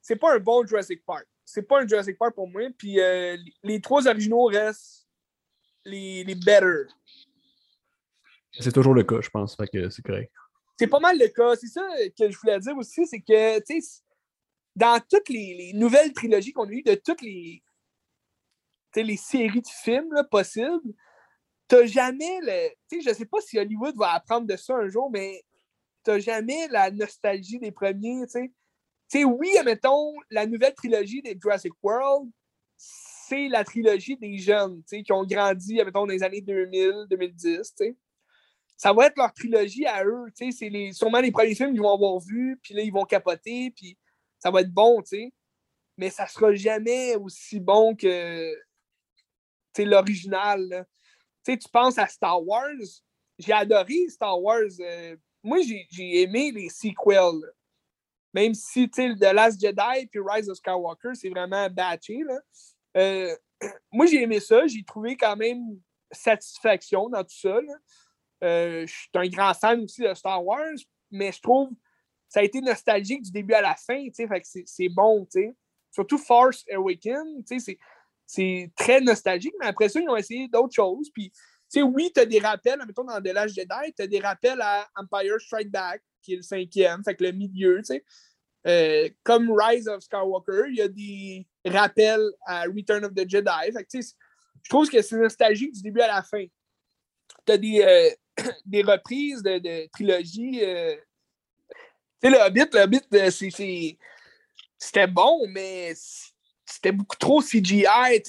c'est 0.00 0.16
pas 0.16 0.34
un 0.34 0.38
bon 0.38 0.64
Jurassic 0.66 1.04
Park. 1.04 1.26
C'est 1.44 1.62
pas 1.62 1.82
un 1.82 1.86
Jurassic 1.86 2.18
Park 2.18 2.34
pour 2.34 2.48
moi. 2.48 2.62
Puis 2.76 3.00
euh, 3.00 3.36
les 3.62 3.80
trois 3.80 4.06
originaux 4.06 4.44
restent 4.44 5.06
les, 5.84 6.24
les 6.24 6.34
better. 6.34 6.84
C'est 8.58 8.72
toujours 8.72 8.94
le 8.94 9.02
cas, 9.02 9.20
je 9.20 9.30
pense. 9.30 9.56
Fait 9.56 9.68
que 9.68 9.90
c'est 9.90 10.02
correct. 10.02 10.32
C'est 10.78 10.86
pas 10.86 11.00
mal 11.00 11.18
le 11.18 11.28
cas. 11.28 11.56
C'est 11.56 11.68
ça 11.68 11.86
que 12.18 12.30
je 12.30 12.38
voulais 12.38 12.58
dire 12.60 12.76
aussi, 12.76 13.06
c'est 13.06 13.20
que, 13.20 13.58
tu 13.60 13.80
sais, 13.80 14.02
dans 14.74 15.00
toutes 15.08 15.28
les, 15.28 15.54
les 15.54 15.72
nouvelles 15.72 16.12
trilogies 16.12 16.52
qu'on 16.52 16.68
a 16.68 16.72
eues, 16.72 16.82
de 16.82 16.94
toutes 16.94 17.22
les, 17.22 17.62
les 18.96 19.16
séries 19.16 19.62
de 19.62 19.68
films 19.68 20.14
possibles, 20.30 20.94
t'as 21.68 21.86
jamais 21.86 22.40
le. 22.42 22.70
Tu 22.88 23.02
sais, 23.02 23.10
je 23.10 23.14
sais 23.14 23.26
pas 23.26 23.40
si 23.40 23.58
Hollywood 23.58 23.96
va 23.96 24.14
apprendre 24.14 24.46
de 24.46 24.56
ça 24.56 24.74
un 24.74 24.88
jour, 24.88 25.10
mais 25.10 25.42
t'as 26.02 26.18
jamais 26.18 26.68
la 26.68 26.90
nostalgie 26.90 27.58
des 27.58 27.72
premiers, 27.72 28.22
tu 28.26 28.30
sais. 28.30 28.52
Oui, 29.24 29.56
admettons, 29.58 30.14
la 30.30 30.46
nouvelle 30.46 30.74
trilogie 30.74 31.22
des 31.22 31.38
Jurassic 31.40 31.72
World, 31.82 32.30
c'est 32.76 33.48
la 33.48 33.64
trilogie 33.64 34.16
des 34.16 34.38
jeunes, 34.38 34.82
sais, 34.86 35.02
qui 35.02 35.12
ont 35.12 35.24
grandi, 35.24 35.80
admettons, 35.80 36.06
dans 36.06 36.12
les 36.12 36.22
années 36.22 36.40
2000, 36.40 37.06
2010, 37.08 37.58
tu 37.58 37.84
sais. 37.84 37.96
Ça 38.76 38.92
va 38.92 39.06
être 39.06 39.16
leur 39.16 39.32
trilogie 39.32 39.86
à 39.86 40.04
eux, 40.04 40.26
sais. 40.34 40.50
C'est 40.50 40.68
les, 40.68 40.92
sûrement 40.92 41.20
les 41.20 41.30
premiers 41.30 41.54
films 41.54 41.72
qu'ils 41.72 41.80
vont 41.80 41.94
avoir 41.94 42.18
vus, 42.18 42.58
puis 42.62 42.74
là, 42.74 42.82
ils 42.82 42.92
vont 42.92 43.04
capoter, 43.04 43.70
puis 43.70 43.96
ça 44.38 44.50
va 44.50 44.60
être 44.60 44.72
bon, 44.72 45.00
tu 45.02 45.16
sais. 45.16 45.32
Mais 45.96 46.10
ça 46.10 46.26
sera 46.26 46.52
jamais 46.54 47.14
aussi 47.16 47.60
bon 47.60 47.94
que 47.94 48.52
l'original. 49.78 50.86
Tu 51.44 51.58
penses 51.72 51.98
à 51.98 52.06
Star 52.06 52.44
Wars? 52.46 53.02
J'ai 53.38 53.52
adoré 53.52 54.08
Star 54.08 54.40
Wars. 54.40 54.70
Euh, 54.80 55.16
moi, 55.42 55.58
j'ai 55.62 56.22
aimé 56.22 56.52
les 56.52 56.68
sequels. 56.68 57.42
Même 58.34 58.52
si 58.52 58.90
The 58.90 59.32
Last 59.32 59.60
Jedi 59.60 60.08
et 60.12 60.18
Rise 60.18 60.50
of 60.50 60.58
Skywalker, 60.58 61.14
c'est 61.14 61.30
vraiment 61.30 61.70
batché. 61.70 62.20
Euh, 62.96 63.34
moi, 63.92 64.06
j'ai 64.06 64.22
aimé 64.22 64.40
ça. 64.40 64.66
J'ai 64.66 64.84
trouvé 64.84 65.16
quand 65.16 65.36
même 65.36 65.80
satisfaction 66.10 67.08
dans 67.08 67.22
tout 67.22 67.38
ça. 67.38 67.58
Euh, 68.42 68.86
je 68.86 68.92
suis 68.92 69.08
un 69.14 69.28
grand 69.28 69.54
fan 69.54 69.80
aussi 69.80 70.02
de 70.02 70.12
Star 70.14 70.44
Wars, 70.44 70.74
mais 71.10 71.30
je 71.30 71.40
trouve 71.40 71.70
que 71.70 71.76
ça 72.28 72.40
a 72.40 72.42
été 72.42 72.60
nostalgique 72.60 73.22
du 73.22 73.30
début 73.30 73.54
à 73.54 73.62
la 73.62 73.76
fin. 73.76 74.04
c'est 74.66 74.88
bon. 74.88 75.26
Surtout 75.92 76.18
Force 76.18 76.64
Awakens, 76.72 77.48
c'est 78.26 78.72
très 78.76 79.00
nostalgique, 79.00 79.54
mais 79.60 79.66
après 79.66 79.88
ça, 79.88 80.00
ils 80.00 80.08
ont 80.08 80.16
essayé 80.16 80.48
d'autres 80.48 80.74
choses. 80.74 81.08
Puis, 81.14 81.32
oui, 81.76 82.10
tu 82.12 82.20
as 82.20 82.26
des 82.26 82.40
rappels, 82.40 82.80
mettons 82.84 83.04
dans 83.04 83.20
The 83.20 83.32
Last 83.32 83.54
Jedi, 83.54 83.92
tu 83.96 84.02
as 84.02 84.06
des 84.08 84.18
rappels 84.18 84.60
à 84.60 84.88
Empire 84.96 85.40
Strike 85.40 85.70
Back, 85.70 86.02
qui 86.24 86.34
est 86.34 86.36
le 86.36 86.42
cinquième, 86.42 87.04
fait 87.04 87.14
que 87.14 87.24
le 87.24 87.32
milieu. 87.32 87.80
Euh, 88.66 89.08
comme 89.22 89.52
Rise 89.52 89.88
of 89.88 90.02
Skywalker, 90.02 90.64
il 90.70 90.76
y 90.76 90.80
a 90.80 90.88
des 90.88 91.46
rappels 91.66 92.24
à 92.46 92.62
Return 92.62 93.04
of 93.04 93.14
the 93.14 93.28
Jedi. 93.28 93.72
Fait 93.72 93.84
que, 93.84 94.06
je 94.62 94.70
trouve 94.70 94.88
que 94.88 95.02
c'est 95.02 95.16
nostalgique 95.16 95.72
du 95.72 95.82
début 95.82 96.00
à 96.00 96.08
la 96.08 96.22
fin. 96.22 96.46
Tu 97.46 97.52
as 97.52 97.58
des, 97.58 97.82
euh, 97.82 98.44
des 98.64 98.82
reprises 98.82 99.42
de, 99.42 99.58
de 99.58 99.86
trilogie. 99.92 100.60
Euh, 100.62 100.96
tu 102.22 102.30
sais, 102.30 102.30
le 102.30 102.38
Hobbit, 102.38 103.04
le 103.10 103.18
euh, 103.18 103.92
c'était 104.78 105.06
bon, 105.06 105.46
mais 105.48 105.92
c'était 106.64 106.92
beaucoup 106.92 107.16
trop 107.16 107.42
CGI 107.42 107.86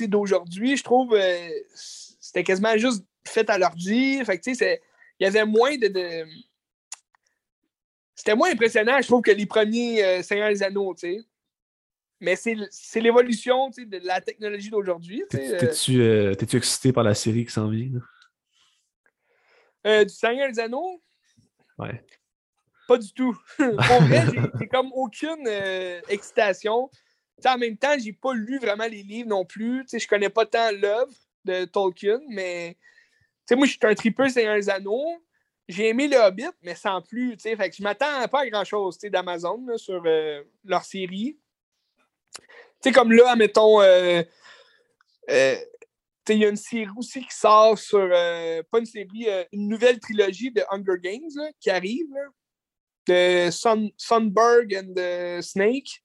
d'aujourd'hui. 0.07 0.75
Je 0.75 0.83
trouve 0.83 1.17
c'était 1.73 2.43
quasiment 2.43 2.77
juste 2.77 3.05
fait 3.25 3.49
à 3.49 3.57
l'ordi. 3.57 4.23
Fait 4.25 4.41
il 4.45 5.23
y 5.23 5.25
avait 5.25 5.45
moins 5.45 5.77
de... 5.77 6.25
C'était 8.15 8.35
moins 8.35 8.51
impressionnant, 8.51 8.97
je 9.01 9.07
trouve, 9.07 9.21
que 9.21 9.31
les 9.31 9.45
premiers 9.45 10.23
Seigneurs 10.23 10.49
des 10.49 10.63
Anneaux, 10.63 10.93
tu 10.95 11.01
sais. 11.01 11.25
Mais 12.21 12.35
c'est 12.35 13.01
l'évolution 13.01 13.69
de 13.69 13.99
la 14.03 14.21
technologie 14.21 14.69
d'aujourd'hui. 14.69 15.23
Euh. 15.33 16.33
T'es-tu 16.33 16.57
excité 16.57 16.93
par 16.93 17.03
la 17.03 17.13
série 17.13 17.45
qui 17.45 17.51
s'en 17.51 17.67
vient? 17.67 17.89
Euh, 19.85 20.03
du 20.05 20.13
Seigneur 20.13 20.51
des 20.51 20.59
Anneaux? 20.59 21.01
Ouais. 21.77 22.03
Pas 22.87 22.97
du 22.97 23.11
tout. 23.11 23.37
Pour 23.57 23.67
vrai, 23.67 24.23
j'ai 24.59 24.67
comme 24.67 24.91
aucune 24.93 25.45
euh, 25.47 26.01
excitation. 26.07 26.89
en 27.45 27.57
même 27.57 27.77
temps, 27.77 27.95
j'ai 27.99 28.13
pas 28.13 28.33
lu 28.33 28.59
vraiment 28.59 28.87
les 28.87 29.03
livres 29.03 29.29
non 29.29 29.45
plus. 29.45 29.85
Je 29.91 29.97
je 29.97 30.07
connais 30.07 30.29
pas 30.29 30.45
tant 30.45 30.71
l'œuvre 30.71 31.13
de 31.43 31.65
Tolkien, 31.65 32.19
mais 32.29 32.77
moi, 33.51 33.67
je 33.67 33.71
suis 33.71 33.79
un 33.83 33.93
tripeux 33.93 34.29
Seigneur 34.29 34.55
des 34.55 34.69
Anneaux. 34.69 35.21
J'ai 35.67 35.89
aimé 35.89 36.07
le 36.07 36.17
Hobbit, 36.17 36.51
mais 36.61 36.75
sans 36.75 37.01
plus. 37.01 37.35
Fait 37.39 37.69
que 37.69 37.75
je 37.75 37.81
m'attends 37.83 38.27
pas 38.27 38.41
à 38.41 38.49
grand-chose 38.49 38.99
d'Amazon 38.99 39.65
sur 39.77 40.03
leur 40.63 40.83
série 40.83 41.37
sais, 42.85 42.91
comme 42.91 43.11
là, 43.11 43.31
admettons, 43.31 43.81
euh, 43.81 44.21
euh, 45.29 45.55
il 46.29 46.37
y 46.37 46.45
a 46.45 46.49
une 46.49 46.55
série 46.55 46.87
aussi 46.97 47.21
qui 47.21 47.35
sort 47.35 47.77
sur, 47.77 47.99
euh, 47.99 48.61
pas 48.71 48.79
une 48.79 48.85
série, 48.85 49.27
une 49.51 49.67
nouvelle 49.67 49.99
trilogie 49.99 50.51
de 50.51 50.63
Hunger 50.69 50.99
Games 51.01 51.51
qui 51.59 51.69
arrive, 51.69 52.13
de 53.07 53.49
Sunberg 53.97 54.75
and 54.75 55.41
Snake. 55.41 56.03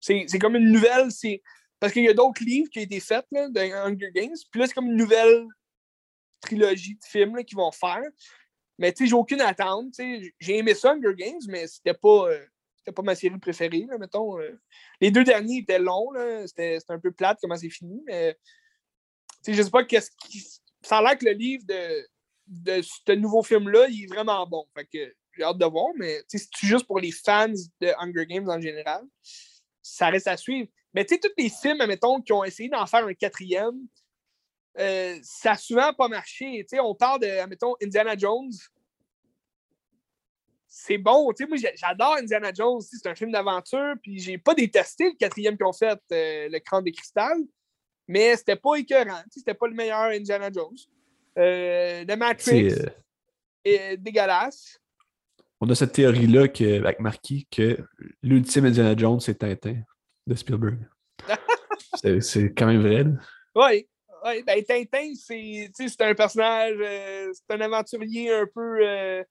C'est 0.00 0.38
comme 0.40 0.56
une 0.56 0.70
nouvelle, 0.70 1.10
c'est 1.10 1.42
parce 1.80 1.92
qu'il 1.92 2.04
y 2.04 2.08
a 2.08 2.14
d'autres 2.14 2.42
livres 2.44 2.70
qui 2.70 2.78
ont 2.78 2.82
été 2.82 3.00
faits 3.00 3.26
de 3.32 3.60
Hunger 3.60 4.10
Games, 4.14 4.36
puis 4.50 4.60
là, 4.60 4.66
c'est 4.66 4.74
comme 4.74 4.86
une 4.86 4.96
nouvelle 4.96 5.46
trilogie 6.40 6.94
de 6.94 7.04
films 7.04 7.44
qu'ils 7.44 7.56
vont 7.56 7.72
faire. 7.72 8.04
Mais 8.78 8.92
tu 8.92 9.04
sais, 9.04 9.10
j'ai 9.10 9.16
aucune 9.16 9.40
attente. 9.40 9.94
J'ai 10.38 10.58
aimé 10.58 10.74
ça, 10.74 10.92
Hunger 10.92 11.14
Games, 11.14 11.40
mais 11.48 11.66
c'était 11.66 11.94
pas 11.94 12.28
c'était 12.86 12.94
pas 12.94 13.02
ma 13.02 13.16
série 13.16 13.38
préférée, 13.38 13.84
là, 13.88 13.98
mettons. 13.98 14.38
Euh. 14.38 14.60
Les 15.00 15.10
deux 15.10 15.24
derniers 15.24 15.58
étaient 15.58 15.80
longs, 15.80 16.12
c'était 16.46 16.78
un 16.88 17.00
peu 17.00 17.10
plate 17.10 17.38
comment 17.40 17.56
c'est 17.56 17.68
fini, 17.68 18.00
mais 18.06 18.38
je 19.44 19.60
sais 19.60 19.70
pas 19.70 19.84
qu'est-ce 19.84 20.10
qui. 20.28 20.44
Ça 20.82 20.98
a 20.98 21.02
l'air 21.02 21.18
que 21.18 21.24
le 21.24 21.32
livre 21.32 21.64
de, 21.66 22.06
de 22.46 22.82
ce 22.82 23.12
nouveau 23.12 23.42
film-là, 23.42 23.88
il 23.88 24.04
est 24.04 24.06
vraiment 24.06 24.46
bon. 24.46 24.64
Fait 24.72 24.84
que 24.84 25.14
j'ai 25.32 25.42
hâte 25.42 25.58
de 25.58 25.66
voir, 25.66 25.88
mais 25.96 26.22
c'est 26.28 26.48
juste 26.62 26.86
pour 26.86 27.00
les 27.00 27.10
fans 27.10 27.48
de 27.48 27.92
Hunger 27.98 28.26
Games 28.26 28.48
en 28.48 28.60
général? 28.60 29.04
Ça 29.82 30.08
reste 30.08 30.28
à 30.28 30.36
suivre. 30.36 30.68
Mais 30.94 31.04
tu 31.04 31.14
sais, 31.14 31.20
tous 31.20 31.32
les 31.36 31.50
films, 31.50 31.84
mettons, 31.86 32.22
qui 32.22 32.32
ont 32.32 32.44
essayé 32.44 32.68
d'en 32.68 32.86
faire 32.86 33.04
un 33.04 33.14
quatrième, 33.14 33.80
euh, 34.78 35.18
ça 35.22 35.52
a 35.52 35.56
souvent 35.56 35.92
pas 35.94 36.08
marché. 36.08 36.64
on 36.80 36.94
parle 36.94 37.20
de, 37.20 37.46
mettons, 37.48 37.74
Indiana 37.82 38.16
Jones 38.16 38.52
c'est 40.78 40.98
bon. 40.98 41.32
Moi, 41.48 41.58
j'adore 41.74 42.16
Indiana 42.16 42.52
Jones. 42.52 42.82
C'est 42.82 43.08
un 43.08 43.14
film 43.14 43.32
d'aventure. 43.32 43.94
Puis 44.02 44.18
j'ai 44.18 44.36
pas 44.36 44.54
détesté 44.54 45.04
le 45.10 45.16
quatrième 45.16 45.56
qu'ils 45.56 45.66
ont 45.66 45.72
fait, 45.72 45.98
euh, 46.12 46.48
le 46.50 46.58
cran 46.58 46.82
de 46.82 46.90
cristal. 46.90 47.38
Mais 48.06 48.36
c'était 48.36 48.56
pas 48.56 48.76
écœurant. 48.76 49.22
C'était 49.30 49.54
pas 49.54 49.68
le 49.68 49.74
meilleur 49.74 50.10
Indiana 50.10 50.50
Jones. 50.52 50.76
Euh, 51.38 52.04
le 52.06 52.16
Matrix 52.16 52.72
euh, 52.72 52.86
est 53.64 53.96
dégueulasse. 53.96 54.78
On 55.60 55.70
a 55.70 55.74
cette 55.74 55.92
théorie-là 55.92 56.42
avec 56.42 57.00
Marquis 57.00 57.48
que 57.50 57.78
l'ultime 58.22 58.66
Indiana 58.66 58.94
Jones, 58.94 59.20
c'est 59.20 59.38
Tintin 59.38 59.80
de 60.26 60.34
Spielberg. 60.34 60.86
c'est 62.20 62.52
quand 62.54 62.66
même 62.66 62.82
vrai. 62.82 63.06
Oui. 63.54 63.88
Ouais, 64.26 64.42
ben, 64.42 64.64
Tintin, 64.64 65.12
c'est 65.14 66.00
un 66.00 66.14
personnage, 66.14 66.76
c'est 67.32 67.54
un 67.54 67.60
aventurier 67.60 68.32
un 68.32 68.46
peu 68.52 69.24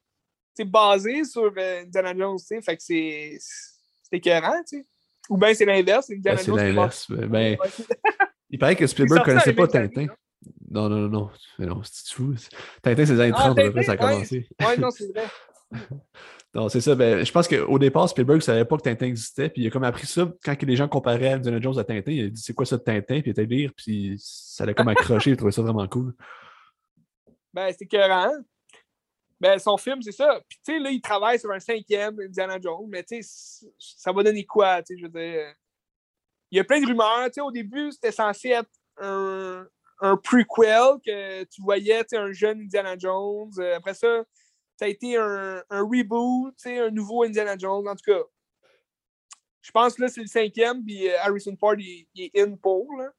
c'est 0.55 0.65
basé 0.65 1.23
sur 1.25 1.51
euh, 1.57 1.81
Indiana 1.81 2.13
Jones. 2.17 2.39
Fait 2.63 2.77
que 2.77 2.83
c'est 2.83 3.37
écœurant, 4.11 4.61
tu 4.67 4.79
sais. 4.79 4.85
Ou 5.29 5.37
bien 5.37 5.53
c'est 5.53 5.65
l'inverse, 5.65 6.09
Indiana 6.09 6.37
ben, 6.37 6.45
Jones. 6.45 6.57
C'est 6.57 6.65
l'inverse. 6.65 7.11
Ben, 7.11 7.57
il 8.49 8.59
paraît 8.59 8.75
que 8.75 8.87
Spielberg 8.87 9.19
ne 9.19 9.25
connaissait 9.25 9.53
pas 9.53 9.67
Tintin. 9.67 10.07
Non, 10.69 10.89
non, 10.89 10.97
non, 10.97 11.09
non. 11.09 11.29
Mais 11.59 11.65
non, 11.65 11.81
c'est 11.83 12.13
fou. 12.13 12.33
Tintin, 12.81 13.05
c'est 13.05 13.13
les 13.13 13.19
années 13.19 13.31
30, 13.31 13.59
ah, 13.59 13.83
ça 13.83 13.91
a 13.93 13.97
commencé. 13.97 14.47
Ouais, 14.61 14.77
non, 14.77 14.91
c'est 14.91 15.07
vrai. 15.13 15.25
Non, 16.55 16.69
c'est 16.69 16.79
ça. 16.79 16.95
Ben, 16.95 17.25
je 17.25 17.31
pense 17.33 17.49
qu'au 17.49 17.77
départ, 17.77 18.07
Spielberg 18.07 18.37
ne 18.37 18.41
savait 18.41 18.63
pas 18.63 18.77
que 18.77 18.83
Tintin 18.83 19.07
existait. 19.07 19.49
Puis 19.49 19.63
il 19.63 19.67
a 19.67 19.69
comme 19.69 19.83
appris 19.83 20.07
ça 20.07 20.31
quand 20.41 20.63
les 20.63 20.75
gens 20.77 20.87
comparaient 20.87 21.33
Indiana 21.33 21.59
Jones 21.59 21.77
à 21.77 21.83
Tintin. 21.83 22.11
Il 22.13 22.25
a 22.27 22.29
dit 22.29 22.41
c'est 22.41 22.53
quoi 22.53 22.65
ça 22.65 22.77
de 22.77 22.81
Tintin? 22.81 23.19
Puis 23.19 23.23
il 23.25 23.29
était 23.31 23.45
lire. 23.45 23.73
Puis 23.75 24.15
ça 24.19 24.65
l'a 24.65 24.73
comme 24.73 24.87
accroché. 24.87 25.31
il 25.31 25.37
trouvait 25.37 25.51
ça 25.51 25.61
vraiment 25.61 25.85
cool. 25.89 26.15
Ben, 27.53 27.67
c'est 27.71 27.83
écœurant. 27.83 28.31
Ben, 29.37 29.59
son 29.59 29.75
film, 29.75 30.01
c'est 30.01 30.13
ça. 30.13 30.39
Puis, 30.47 30.57
tu 30.65 30.73
sais, 30.73 30.79
là, 30.79 30.91
il 30.91 31.01
travaille 31.01 31.37
sur 31.37 31.51
un 31.51 31.59
cinquième 31.59 32.17
Indiana 32.21 32.57
Jones, 32.61 32.87
mais 32.87 33.03
tu 33.03 33.21
sais, 33.21 33.67
ça 33.77 34.13
va 34.13 34.23
donner 34.23 34.45
quoi, 34.45 34.81
tu 34.81 34.93
sais, 34.93 34.97
je 34.97 35.05
veux 35.05 35.11
dire? 35.11 35.53
Il 36.51 36.57
y 36.57 36.59
a 36.61 36.63
plein 36.63 36.79
de 36.79 36.85
rumeurs, 36.85 37.25
tu 37.25 37.33
sais, 37.33 37.41
au 37.41 37.51
début, 37.51 37.91
c'était 37.91 38.13
censé 38.13 38.51
être 38.51 38.69
un, 39.01 39.67
un 39.99 40.15
prequel 40.15 41.01
que 41.05 41.43
tu 41.43 41.61
voyais, 41.61 42.01
tu 42.05 42.11
sais, 42.11 42.17
un 42.17 42.31
jeune 42.31 42.61
Indiana 42.61 42.95
Jones. 42.97 43.51
Euh, 43.59 43.75
après 43.75 43.93
ça, 43.93 44.23
ça 44.77 44.85
a 44.85 44.87
été 44.87 45.17
un, 45.17 45.63
un 45.69 45.81
reboot, 45.81 46.55
un 46.65 46.91
nouveau 46.91 47.23
Indiana 47.23 47.57
Jones, 47.57 47.87
en 47.87 47.95
tout 47.95 48.11
cas. 48.11 48.23
Je 49.61 49.71
pense 49.71 49.95
que 49.95 50.03
là, 50.03 50.09
c'est 50.09 50.21
le 50.21 50.27
cinquième, 50.27 50.83
puis 50.83 51.09
euh, 51.09 51.19
Harrison 51.21 51.55
Ford, 51.59 51.73
il, 51.79 52.07
est 52.15 52.39
in 52.39 52.55
pour, 52.55 52.87
là. 52.97 53.09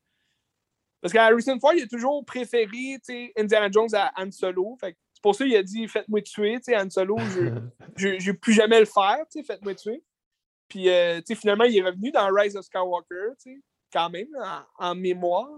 Parce 1.00 1.12
qu'Harrison 1.12 1.58
Ford, 1.58 1.72
il 1.74 1.82
a 1.82 1.86
toujours 1.88 2.24
préféré, 2.24 2.98
Indiana 3.36 3.68
Jones 3.70 3.92
à 3.94 4.12
Han 4.16 4.30
Solo. 4.30 4.76
C'est 4.80 5.22
pour 5.22 5.34
ça 5.34 5.44
qu'il 5.44 5.56
a 5.56 5.62
dit 5.62 5.88
Faites-moi 5.88 6.22
tuer, 6.22 6.58
Han 6.68 6.88
Solo, 6.88 7.16
je 7.96 8.08
ne 8.08 8.24
vais 8.24 8.34
plus 8.34 8.52
jamais 8.52 8.78
le 8.78 8.86
faire, 8.86 9.24
faites-moi 9.44 9.74
tuer. 9.74 10.04
Puis, 10.68 10.88
euh, 10.88 11.20
finalement, 11.34 11.64
il 11.64 11.76
est 11.76 11.82
revenu 11.82 12.10
dans 12.12 12.28
Rise 12.32 12.56
of 12.56 12.64
Skywalker, 12.64 13.32
quand 13.92 14.10
même, 14.10 14.28
en, 14.78 14.94
mémoire. 14.94 15.50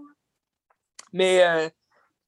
Mais, 1.13 1.43
euh, 1.43 1.69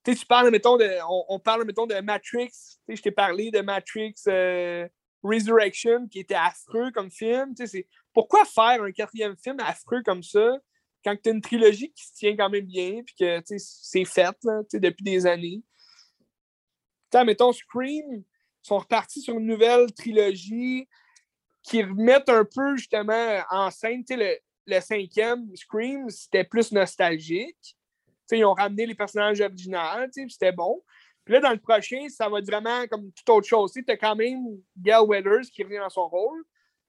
tu 0.03 0.25
parles, 0.25 0.49
mettons, 0.49 0.77
de, 0.77 0.89
on, 1.29 1.39
parle, 1.39 1.63
mettons, 1.65 1.85
de 1.85 1.99
Matrix, 2.01 2.51
tu 2.87 2.95
je 2.95 3.01
t'ai 3.01 3.11
parlé 3.11 3.51
de 3.51 3.61
Matrix 3.61 4.15
euh, 4.27 4.87
Resurrection, 5.23 6.07
qui 6.07 6.19
était 6.19 6.35
affreux 6.35 6.91
comme 6.91 7.11
film, 7.11 7.53
pourquoi 8.13 8.45
faire 8.45 8.81
un 8.83 8.91
quatrième 8.91 9.35
film 9.37 9.59
affreux 9.59 10.01
comme 10.03 10.23
ça 10.23 10.57
quand 11.03 11.15
tu 11.21 11.29
as 11.29 11.33
une 11.33 11.41
trilogie 11.41 11.91
qui 11.93 12.05
se 12.05 12.13
tient 12.13 12.35
quand 12.35 12.49
même 12.49 12.65
bien, 12.65 13.01
puis 13.03 13.15
que, 13.19 13.41
c'est 13.57 14.05
fait, 14.05 14.35
là, 14.43 14.61
depuis 14.73 15.03
des 15.03 15.25
années? 15.25 15.63
Mettons, 17.13 17.51
Scream 17.51 18.23
sont 18.61 18.77
repartis 18.77 19.21
sur 19.21 19.37
une 19.37 19.45
nouvelle 19.45 19.91
trilogie 19.93 20.87
qui 21.63 21.83
remettent 21.83 22.29
un 22.29 22.45
peu 22.45 22.77
justement 22.77 23.41
en 23.49 23.69
scène. 23.69 24.03
Le, 24.09 24.37
le 24.67 24.79
cinquième, 24.79 25.55
Scream, 25.55 26.09
c'était 26.09 26.43
plus 26.43 26.71
nostalgique. 26.71 27.75
Ils 28.31 28.45
ont 28.45 28.53
ramené 28.53 28.85
les 28.85 28.95
personnages 28.95 29.41
originaux, 29.41 29.79
c'était 30.29 30.51
bon. 30.51 30.81
Puis 31.23 31.35
là, 31.35 31.39
dans 31.39 31.51
le 31.51 31.59
prochain, 31.59 32.07
ça 32.09 32.27
va 32.29 32.39
être 32.39 32.47
vraiment 32.47 32.87
comme 32.87 33.11
toute 33.11 33.29
autre 33.29 33.47
chose. 33.47 33.71
Tu 33.73 33.83
as 33.87 33.97
quand 33.97 34.15
même 34.15 34.43
Gail 34.77 35.05
Weathers 35.05 35.51
qui 35.53 35.63
revient 35.63 35.77
dans 35.77 35.89
son 35.89 36.07
rôle, 36.07 36.43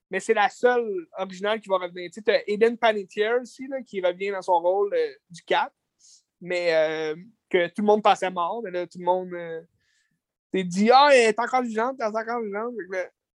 mais 0.09 0.19
c'est 0.19 0.33
la 0.33 0.49
seule 0.49 1.07
originale 1.17 1.59
qui 1.59 1.69
va 1.69 1.77
revenir. 1.77 2.09
Tu 2.11 2.21
as 2.31 2.41
Eden 2.47 2.77
Panettiere 2.77 3.41
aussi, 3.41 3.67
qui 3.85 4.01
revient 4.01 4.31
dans 4.31 4.41
son 4.41 4.59
rôle 4.59 4.93
euh, 4.93 5.13
du 5.29 5.43
Cap, 5.43 5.71
mais 6.41 6.73
euh, 6.73 7.15
que 7.49 7.67
tout 7.67 7.81
le 7.81 7.87
monde 7.87 8.03
passait 8.03 8.31
mort. 8.31 8.61
Là, 8.65 8.87
tout 8.87 8.99
le 8.99 9.05
monde. 9.05 9.33
Euh, 9.33 9.61
dit, 10.53 10.91
ah, 10.91 11.09
elle 11.11 11.29
est 11.29 11.39
encore 11.39 11.63
vivante, 11.63 11.95
elle 11.99 12.05
est 12.05 12.17
encore 12.17 12.41
vivante. 12.41 12.73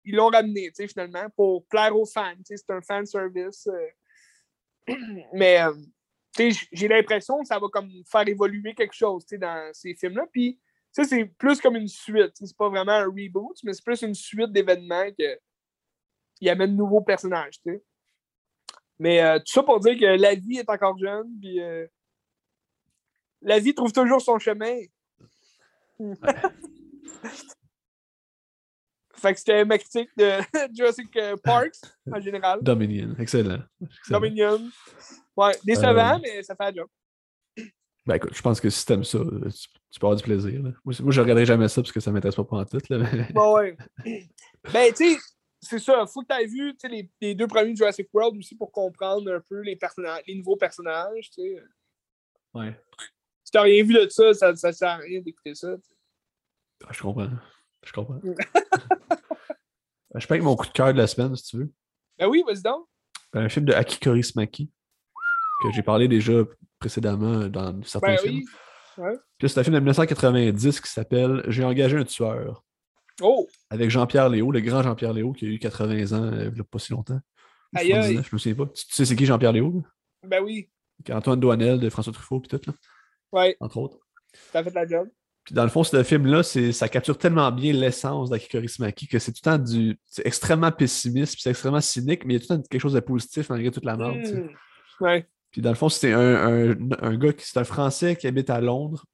Ils 0.05 0.15
l'ont 0.15 0.29
ramené, 0.29 0.71
finalement, 0.89 1.29
pour 1.35 1.67
plaire 1.67 1.97
aux 1.97 2.07
fans. 2.07 2.35
C'est 2.45 2.71
un 2.71 2.81
fan 2.81 3.05
service. 3.07 3.69
Euh. 3.69 4.95
Mais, 5.33 5.61
j'ai 6.37 6.89
l'impression 6.89 7.41
que 7.41 7.47
ça 7.47 7.59
va 7.59 7.67
comme 7.73 7.91
faire 8.11 8.27
évoluer 8.29 8.75
quelque 8.75 8.95
chose, 8.95 9.25
dans 9.33 9.71
ces 9.73 9.95
films-là. 9.95 10.27
Puis, 10.33 10.59
ça, 10.93 11.05
c'est 11.05 11.25
plus 11.25 11.61
comme 11.61 11.77
une 11.77 11.89
suite. 11.89 12.33
C'est 12.35 12.57
pas 12.57 12.69
vraiment 12.69 12.93
un 12.93 13.07
reboot, 13.07 13.57
mais 13.65 13.73
c'est 13.73 13.85
plus 13.85 14.03
une 14.03 14.15
suite 14.15 14.53
d'événements 14.53 15.11
que 15.19 15.39
il 16.41 16.49
amène 16.49 16.71
de 16.73 16.77
nouveaux 16.77 17.01
personnages, 17.01 17.61
tu 17.61 17.73
sais. 17.73 17.83
Mais 19.01 19.23
euh, 19.23 19.39
tout 19.39 19.53
ça 19.53 19.63
pour 19.63 19.81
dire 19.81 19.99
que 19.99 20.21
la 20.21 20.35
vie 20.35 20.59
est 20.59 20.71
encore 20.71 20.99
jeune, 20.99 21.29
puis 21.41 21.61
euh, 21.61 21.87
la 23.43 23.59
vie 23.59 23.75
trouve 23.75 23.93
toujours 23.93 24.21
son 24.21 24.39
chemin. 24.39 24.77
fait 29.19 29.35
que 29.35 29.39
c'était 29.39 29.65
ma 29.65 29.79
critique 29.79 30.11
de 30.17 30.39
Jurassic 30.75 31.17
Parks 31.43 31.81
en 32.13 32.21
général. 32.21 32.61
Dominion, 32.63 33.15
excellent. 33.19 33.63
excellent. 33.81 34.21
Dominion. 34.21 34.71
Ouais, 35.37 35.53
décevant, 35.65 36.17
euh... 36.17 36.21
mais 36.23 36.43
ça 36.43 36.55
fait 36.57 36.65
un 36.65 36.75
job. 36.75 36.89
Ben 38.07 38.15
écoute, 38.15 38.35
je 38.35 38.41
pense 38.41 38.59
que 38.59 38.71
si 38.71 38.87
t'aimes 38.87 39.05
ça, 39.05 39.19
tu, 39.19 39.51
tu, 39.91 40.01
peux 40.01 40.07
avoir 40.07 40.17
du 40.17 40.23
plaisir. 40.23 40.63
Là. 40.63 40.71
Moi, 40.83 40.95
je 41.13 41.21
regarderai 41.21 41.45
jamais 41.45 41.69
ça 41.69 41.83
parce 41.83 41.93
que 41.93 42.01
ça 42.01 42.11
m'intéresse 42.11 42.37
pas 42.37 42.45
pour 42.45 42.57
en 42.57 42.65
tout. 42.65 42.81
Là, 42.89 42.99
mais... 42.99 43.33
Bon, 43.35 43.55
ouais. 43.57 43.77
ben, 44.73 44.93
tu 44.95 45.13
sais, 45.13 45.19
c'est 45.61 45.79
ça. 45.79 46.07
Faut 46.07 46.23
que 46.23 46.35
tu 46.35 46.41
aies 46.41 46.47
vu 46.47 46.75
les, 46.85 47.11
les, 47.21 47.35
deux 47.35 47.47
premiers 47.47 47.77
Jurassic 47.77 48.09
World 48.15 48.39
aussi 48.39 48.55
pour 48.55 48.73
comprendre 48.73 49.31
un 49.31 49.41
peu 49.41 49.61
les, 49.61 49.77
personnages, 49.77 50.23
les 50.27 50.37
nouveaux 50.37 50.57
personnages. 50.57 51.29
sais. 51.33 51.63
Ouais. 52.55 52.75
Si 53.45 53.53
t'as 53.53 53.63
rien 53.63 53.85
vu 53.85 53.93
de 53.93 54.09
ça, 54.09 54.33
ça, 54.33 54.57
ça 54.57 54.73
sert 54.73 54.89
à 54.89 54.97
rien 54.97 55.21
d'écouter 55.21 55.55
ça. 55.55 55.75
Ah, 56.87 56.93
je 56.93 57.03
comprends. 57.03 57.29
Je 57.85 57.93
comprends. 57.93 58.21
je 60.15 60.27
peux 60.27 60.35
avec 60.35 60.43
mon 60.43 60.57
coup 60.57 60.67
de 60.67 60.73
cœur 60.73 60.93
de 60.93 60.99
la 60.99 61.07
semaine, 61.07 61.35
si 61.37 61.45
tu 61.45 61.59
veux. 61.59 61.73
Ben 62.19 62.27
oui, 62.27 62.43
vas-y 62.47 62.63
donc. 62.63 62.87
Un 63.33 63.49
film 63.49 63.67
de 63.67 63.73
Aki 63.73 64.01
Kaurismäki 64.01 64.71
que 65.61 65.73
j'ai 65.73 65.83
parlé 65.83 66.09
déjà 66.09 66.45
précédemment 66.79 67.49
dans 67.49 67.83
certains 67.83 68.15
ben 68.15 68.19
films. 68.19 68.45
Oui. 68.99 69.05
Ouais. 69.05 69.15
C'est 69.41 69.59
un 69.59 69.65
film 69.65 69.75
de 69.75 69.81
1990 69.81 70.81
qui 70.81 70.91
s'appelle 70.91 71.45
J'ai 71.49 71.65
engagé 71.65 71.97
un 71.97 72.05
tueur. 72.05 72.65
Oh! 73.21 73.49
Avec 73.71 73.91
Jean-Pierre 73.91 74.29
Léo, 74.29 74.51
le 74.51 74.61
grand 74.61 74.83
Jean-Pierre 74.83 75.13
Léo, 75.13 75.33
qui 75.33 75.47
a 75.47 75.49
eu 75.49 75.59
80 75.59 76.19
ans 76.19 76.33
il 76.33 76.53
n'y 76.53 76.61
a 76.61 76.65
pas 76.65 76.79
si 76.79 76.93
longtemps. 76.93 77.21
Aïe, 77.75 77.93
aïe. 77.93 78.23
Je 78.23 78.35
me 78.35 78.39
souviens 78.39 78.55
pas. 78.55 78.67
Tu, 78.73 78.87
tu 78.87 78.95
sais 78.95 79.05
c'est 79.05 79.17
qui 79.17 79.27
Jean-Pierre 79.27 79.53
Léo? 79.53 79.83
Ben 80.25 80.43
oui. 80.43 80.71
Antoine 81.11 81.39
Douanel 81.39 81.79
de 81.79 81.91
François 81.91 82.13
Truffaut 82.13 82.41
puis 82.41 82.49
tout, 82.49 82.61
là. 82.67 82.75
Ouais. 83.33 83.57
Entre 83.61 83.77
autres. 83.77 83.99
T'as 84.53 84.65
fait 84.65 84.75
la 84.75 84.87
job. 84.87 85.09
Puis 85.49 85.55
dans 85.55 85.63
le 85.63 85.71
fond, 85.71 85.83
ce 85.83 86.03
film-là, 86.03 86.43
ça 86.43 86.91
capture 86.91 87.17
tellement 87.17 87.51
bien 87.51 87.73
l'essence 87.73 88.29
d'Akikorismaki 88.29 89.09
que 89.09 89.19
c'est 89.19 89.33
tout 89.33 89.41
le 89.47 89.51
temps 89.51 89.59
du. 89.59 89.99
C'est 90.05 90.27
extrêmement 90.27 90.71
pessimiste, 90.71 91.33
puis 91.33 91.41
c'est 91.41 91.49
extrêmement 91.49 91.81
cynique, 91.81 92.27
mais 92.27 92.35
il 92.35 92.37
y 92.37 92.45
a 92.45 92.47
tout 92.47 92.53
le 92.53 92.59
temps 92.59 92.69
quelque 92.69 92.83
chose 92.83 92.93
de 92.93 93.01
positif 93.01 93.49
malgré 93.49 93.71
toute 93.71 93.87
la 93.87 93.97
merde. 93.97 94.19
Mmh. 94.19 95.03
Ouais. 95.03 95.27
Puis 95.51 95.63
dans 95.63 95.71
le 95.71 95.75
fond, 95.75 95.89
c'est 95.89 96.13
un, 96.13 96.21
un, 96.21 96.77
un, 97.01 97.17
gars 97.17 97.33
qui 97.33 97.47
c'est 97.47 97.59
un 97.59 97.65
Français 97.65 98.15
qui 98.15 98.27
habite 98.27 98.51
à 98.51 98.61
Londres. 98.61 99.07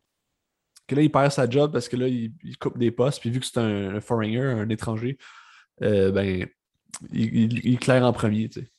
Que 0.89 0.97
là, 0.97 1.03
il 1.03 1.13
perd 1.13 1.31
sa 1.31 1.49
job 1.49 1.71
parce 1.71 1.89
que 1.89 1.95
là, 1.95 2.09
il, 2.09 2.33
il 2.43 2.59
coupe 2.59 2.79
des 2.79 2.91
postes. 2.91 3.21
Puis 3.21 3.31
vu 3.31 3.39
que 3.39 3.47
c'est 3.47 3.59
un, 3.59 3.95
un, 3.95 4.01
foreigner, 4.01 4.41
un 4.41 4.69
étranger, 4.71 5.17
euh, 5.83 6.11
ben, 6.11 6.49
il, 7.13 7.35
il, 7.37 7.65
il, 7.65 7.79
claire 7.79 8.03
en 8.03 8.13
premier, 8.13 8.49
tu 8.49 8.63
sais. 8.63 8.71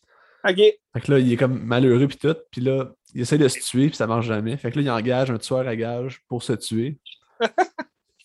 OK. 0.43 0.57
Fait 0.57 1.01
que 1.01 1.11
là, 1.13 1.19
il 1.19 1.31
est 1.31 1.37
comme 1.37 1.63
malheureux 1.63 2.09
puis 2.09 2.17
tout. 2.17 2.35
Puis 2.51 2.59
là, 2.59 2.91
il 3.13 3.21
essaie 3.21 3.37
de 3.37 3.47
se 3.47 3.59
tuer 3.61 3.87
puis 3.87 3.95
ça 3.95 4.07
marche 4.07 4.25
jamais. 4.25 4.57
Fait 4.57 4.71
que 4.71 4.75
là, 4.75 4.81
il 4.81 4.91
engage 4.91 5.31
un 5.31 5.37
tueur 5.37 5.65
à 5.65 5.75
gage 5.77 6.21
pour 6.27 6.43
se 6.43 6.51
tuer. 6.51 6.99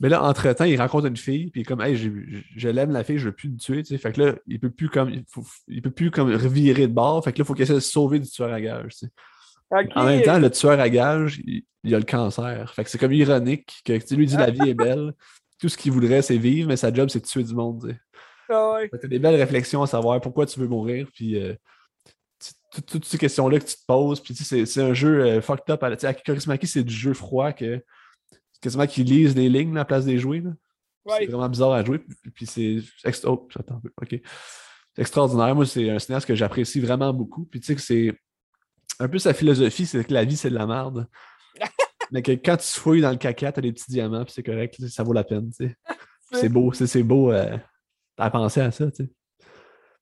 Mais 0.01 0.09
là, 0.09 0.23
entre-temps, 0.23 0.65
il 0.65 0.81
rencontre 0.81 1.07
une 1.07 1.17
fille, 1.17 1.51
puis 1.51 1.61
il 1.61 1.63
est 1.63 1.67
comme, 1.67 1.83
hey, 1.83 1.95
je, 1.95 2.09
je 2.57 2.69
l'aime 2.69 2.91
la 2.91 3.05
fille, 3.05 3.19
je 3.19 3.27
veux 3.27 3.35
plus 3.35 3.51
le 3.51 3.57
tuer, 3.57 3.83
tu 3.83 3.89
sais. 3.89 3.99
Fait 3.99 4.13
que 4.13 4.23
là, 4.23 4.35
il 4.47 4.59
peut 4.59 4.71
plus 4.71 4.89
comme, 4.89 5.11
il, 5.11 5.25
faut, 5.29 5.45
il 5.69 5.83
peut 5.83 5.91
plus 5.91 6.11
comme 6.11 6.33
revirer 6.33 6.87
de 6.87 6.93
bord. 6.93 7.23
Fait 7.23 7.33
que 7.33 7.39
là, 7.39 7.43
il 7.43 7.47
faut 7.47 7.53
qu'il 7.53 7.65
essaie 7.65 7.75
de 7.75 7.81
se 7.81 7.91
sauver 7.91 8.19
du 8.19 8.29
tueur 8.29 8.53
à 8.53 8.61
gage, 8.61 8.93
tu 8.93 9.07
sais. 9.07 9.13
Okay. 9.71 9.93
En 9.95 10.05
même 10.05 10.23
temps, 10.23 10.39
le 10.39 10.51
tueur 10.51 10.81
à 10.81 10.89
gage, 10.89 11.41
il, 11.45 11.65
il 11.85 11.95
a 11.95 11.99
le 11.99 12.05
cancer. 12.05 12.73
Fait 12.75 12.85
que 12.85 12.91
c'est 12.91 12.99
comme 12.99 13.13
ironique 13.13 13.83
que 13.85 13.93
tu 13.99 14.17
lui 14.17 14.27
dis 14.27 14.37
la 14.37 14.51
vie 14.51 14.71
est 14.71 14.75
belle. 14.75 15.13
Tout 15.61 15.69
ce 15.69 15.77
qu'il 15.77 15.93
voudrait, 15.93 16.23
c'est 16.23 16.39
vivre, 16.39 16.69
mais 16.69 16.77
sa 16.77 16.93
job, 16.93 17.09
c'est 17.11 17.21
de 17.21 17.27
tuer 17.27 17.45
du 17.45 17.55
monde, 17.55 17.83
tu 17.83 17.91
sais. 17.91 18.01
Ah 18.49 18.73
ouais. 18.73 18.91
T'as 19.01 19.07
des 19.07 19.19
belles 19.19 19.37
réflexions 19.37 19.83
à 19.83 19.87
savoir 19.87 20.21
pourquoi 20.21 20.45
tu 20.47 20.59
veux 20.59 20.67
mourir, 20.67 21.07
puis 21.15 21.41
euh, 21.41 21.55
toutes 22.87 23.05
ces 23.05 23.19
questions-là 23.19 23.61
que 23.61 23.65
tu 23.65 23.77
te 23.77 23.85
poses, 23.87 24.21
puis 24.21 24.35
c'est, 24.35 24.67
c'est 24.67 24.83
un 24.83 24.95
jeu 24.95 25.21
euh, 25.21 25.41
fucked 25.41 25.71
up. 25.71 25.83
À, 25.83 25.87
Akikorismaki, 25.87 26.67
c'est 26.67 26.83
du 26.83 26.95
jeu 26.95 27.15
froid 27.15 27.53
que 27.53 27.83
quasiment 28.61 28.87
qu'ils 28.87 29.07
lisent 29.07 29.37
les 29.37 29.49
lignes 29.49 29.75
là, 29.75 29.81
à 29.81 29.83
la 29.83 29.85
place 29.85 30.05
des. 30.05 30.25
Ouais. 30.25 30.45
C'est 31.05 31.27
vraiment 31.27 31.49
bizarre 31.49 31.73
à 31.73 31.85
jouer. 31.85 32.01
Puis 32.35 32.47
c'est 32.47 32.79
extra... 33.05 33.33
oh, 33.33 33.49
attends, 33.59 33.81
OK. 34.01 34.21
C'est 34.95 35.03
extraordinaire. 35.03 35.55
Moi, 35.55 35.67
c'est 35.67 35.89
un 35.89 35.99
cinéaste 35.99 36.27
que 36.27 36.35
j'apprécie 36.35 36.81
vraiment 36.81 37.13
beaucoup. 37.13 37.45
Puis 37.45 37.61
tu 37.61 37.67
sais 37.67 37.75
que 37.75 37.81
c'est 37.81 38.15
un 38.99 39.09
peu 39.09 39.19
sa 39.19 39.33
philosophie, 39.33 39.87
c'est 39.87 40.05
que 40.05 40.13
la 40.13 40.25
vie, 40.25 40.37
c'est 40.37 40.51
de 40.51 40.55
la 40.55 40.67
merde. 40.67 41.09
Mais 42.13 42.23
que 42.23 42.33
quand 42.33 42.57
tu 42.57 42.67
fouilles 42.67 43.01
dans 43.01 43.11
le 43.11 43.17
caca, 43.17 43.53
t'as 43.53 43.61
des 43.61 43.73
petits 43.73 43.91
diamants, 43.91 44.25
puis 44.25 44.33
c'est 44.35 44.43
correct, 44.43 44.77
ça 44.89 45.05
vaut 45.05 45.13
la 45.13 45.25
peine. 45.25 45.51
Tu 45.51 45.69
sais. 45.69 45.77
c'est 46.33 46.49
beau, 46.49 46.73
c'est, 46.73 46.87
c'est 46.87 47.05
beau 47.05 47.31
euh, 47.31 47.57
à 48.19 48.31
penser 48.31 48.61
à 48.61 48.71
ça. 48.73 48.91
Tu 48.91 49.05
sais. 49.05 49.11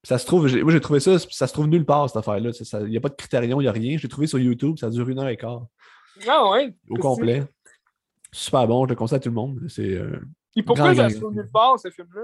Puis 0.03 0.09
ça 0.09 0.19
se 0.19 0.27
trouve, 0.27 0.51
moi 0.63 0.73
j'ai 0.73 0.81
trouvé 0.81 1.01
ça, 1.01 1.19
ça 1.19 1.47
se 1.47 1.53
trouve 1.53 1.67
nulle 1.67 1.85
part 1.85 2.09
cette 2.09 2.17
affaire-là. 2.17 2.51
Il 2.81 2.87
n'y 2.87 2.97
a 2.97 3.01
pas 3.01 3.09
de 3.09 3.15
critérion, 3.15 3.61
il 3.61 3.65
n'y 3.65 3.69
a 3.69 3.73
rien. 3.73 3.99
J'ai 3.99 4.09
trouvé 4.09 4.27
sur 4.27 4.39
YouTube, 4.39 4.77
ça 4.79 4.91
dure 4.91 5.09
une 5.09 5.19
heure 5.19 5.29
et 5.29 5.37
quart. 5.37 5.67
Ah 6.27 6.51
ouais? 6.51 6.75
Au 6.89 6.97
complet. 6.97 7.45
Super 8.33 8.67
bon, 8.67 8.85
je 8.85 8.91
le 8.91 8.95
conseille 8.97 9.17
à 9.17 9.21
tout 9.21 9.29
le 9.31 9.35
monde. 9.35 9.61
C'est, 9.69 9.95
euh, 9.95 10.21
Et 10.57 10.63
pourquoi 10.63 10.95
se 10.95 11.17
trouve 11.19 11.35
nulle 11.35 11.51
part, 11.51 11.79
ce 11.79 11.91
film-là? 11.91 12.23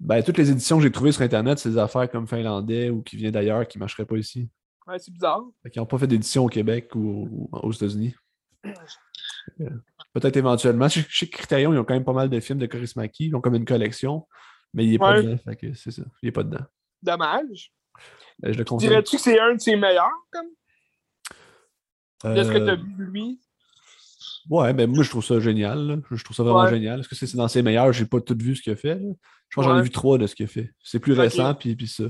Ben, 0.00 0.22
toutes 0.22 0.38
les 0.38 0.50
éditions 0.50 0.76
que 0.76 0.84
j'ai 0.84 0.92
trouvées 0.92 1.10
sur 1.10 1.22
Internet, 1.22 1.58
c'est 1.58 1.70
des 1.70 1.78
affaires 1.78 2.08
comme 2.08 2.26
finlandais 2.28 2.88
ou 2.88 3.02
qui 3.02 3.16
viennent 3.16 3.32
d'ailleurs 3.32 3.66
qui 3.66 3.78
ne 3.78 3.80
marcheraient 3.80 4.04
pas 4.06 4.16
ici. 4.16 4.48
Ouais, 4.86 4.98
c'est 4.98 5.10
bizarre. 5.10 5.42
Ils 5.64 5.78
n'ont 5.78 5.86
pas 5.86 5.98
fait 5.98 6.06
d'édition 6.06 6.44
au 6.44 6.48
Québec 6.48 6.94
ou, 6.94 7.28
ou 7.30 7.48
aux 7.52 7.72
États-Unis. 7.72 8.14
Peut-être 10.14 10.36
éventuellement. 10.36 10.88
Sais 10.88 11.02
que 11.02 11.26
Criterion, 11.36 11.72
ils 11.72 11.78
ont 11.78 11.84
quand 11.84 11.94
même 11.94 12.04
pas 12.04 12.12
mal 12.12 12.30
de 12.30 12.40
films 12.40 12.58
de 12.58 12.66
Korismaki. 12.66 13.26
Ils 13.26 13.34
ont 13.36 13.40
comme 13.40 13.54
une 13.54 13.64
collection, 13.64 14.26
mais 14.72 14.84
il 14.84 14.92
n'est 14.92 14.98
pas 14.98 15.20
dedans. 15.20 15.38
Fait 15.44 15.56
que 15.56 15.72
c'est 15.74 15.90
ça. 15.90 16.02
Il 16.22 16.26
n'est 16.26 16.32
pas 16.32 16.42
dedans. 16.44 16.64
Dommage. 17.02 17.72
Euh, 18.44 18.52
je 18.52 18.58
le 18.58 18.64
conseille. 18.64 18.88
Dirais-tu 18.88 19.16
que 19.16 19.22
c'est 19.22 19.38
un 19.38 19.54
de 19.54 19.60
ses 19.60 19.76
meilleurs, 19.76 20.10
comme, 20.30 20.46
de 22.34 22.42
ce 22.42 22.48
que 22.50 22.58
tu 22.58 22.68
as 22.70 22.72
Euh, 22.72 22.76
vu 22.76 23.04
lui? 23.04 23.40
Ouais, 24.50 24.72
ben 24.72 24.88
moi 24.90 25.02
je 25.04 25.10
trouve 25.10 25.24
ça 25.24 25.38
génial. 25.40 25.86
là. 25.86 25.96
Je 26.10 26.22
trouve 26.24 26.36
ça 26.36 26.42
vraiment 26.42 26.62
Ouais. 26.62 26.70
génial. 26.70 27.00
Est-ce 27.00 27.08
que 27.08 27.14
c'est 27.14 27.36
dans 27.36 27.48
ses 27.48 27.62
meilleurs? 27.62 27.92
J'ai 27.92 28.06
pas 28.06 28.20
tout 28.20 28.36
vu 28.40 28.54
ce 28.56 28.62
qu'il 28.62 28.72
a 28.72 28.76
fait. 28.76 28.94
là. 28.96 29.12
Je 29.48 29.54
pense 29.54 29.64
que 29.64 29.70
j'en 29.70 29.78
ai 29.78 29.82
vu 29.82 29.90
trois 29.90 30.18
de 30.18 30.26
ce 30.26 30.34
qu'il 30.34 30.44
a 30.44 30.48
fait. 30.48 30.70
C'est 30.82 30.98
plus 31.00 31.12
récent, 31.14 31.54
puis, 31.54 31.74
puis 31.76 31.86
ça. 31.88 32.04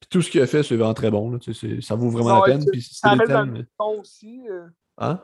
Puis 0.00 0.08
tout 0.10 0.22
ce 0.22 0.30
qu'il 0.30 0.40
a 0.40 0.46
fait, 0.46 0.62
c'est 0.62 0.76
vraiment 0.76 0.94
très 0.94 1.10
bon. 1.10 1.30
là. 1.30 1.38
Ça 1.80 1.94
vaut 1.94 2.10
vraiment 2.10 2.40
Ça, 2.42 2.48
la 2.48 2.56
peine. 2.58 2.66
Puis 2.70 2.82
c'est 2.82 2.94
Ça 2.94 3.12
des 3.14 3.20
reste 3.20 3.32
dans 3.32 3.44
le 3.44 3.52
thèmes. 3.54 3.66
ton 3.78 4.00
aussi. 4.00 4.40
euh, 4.50 4.66
Hein? 4.98 5.20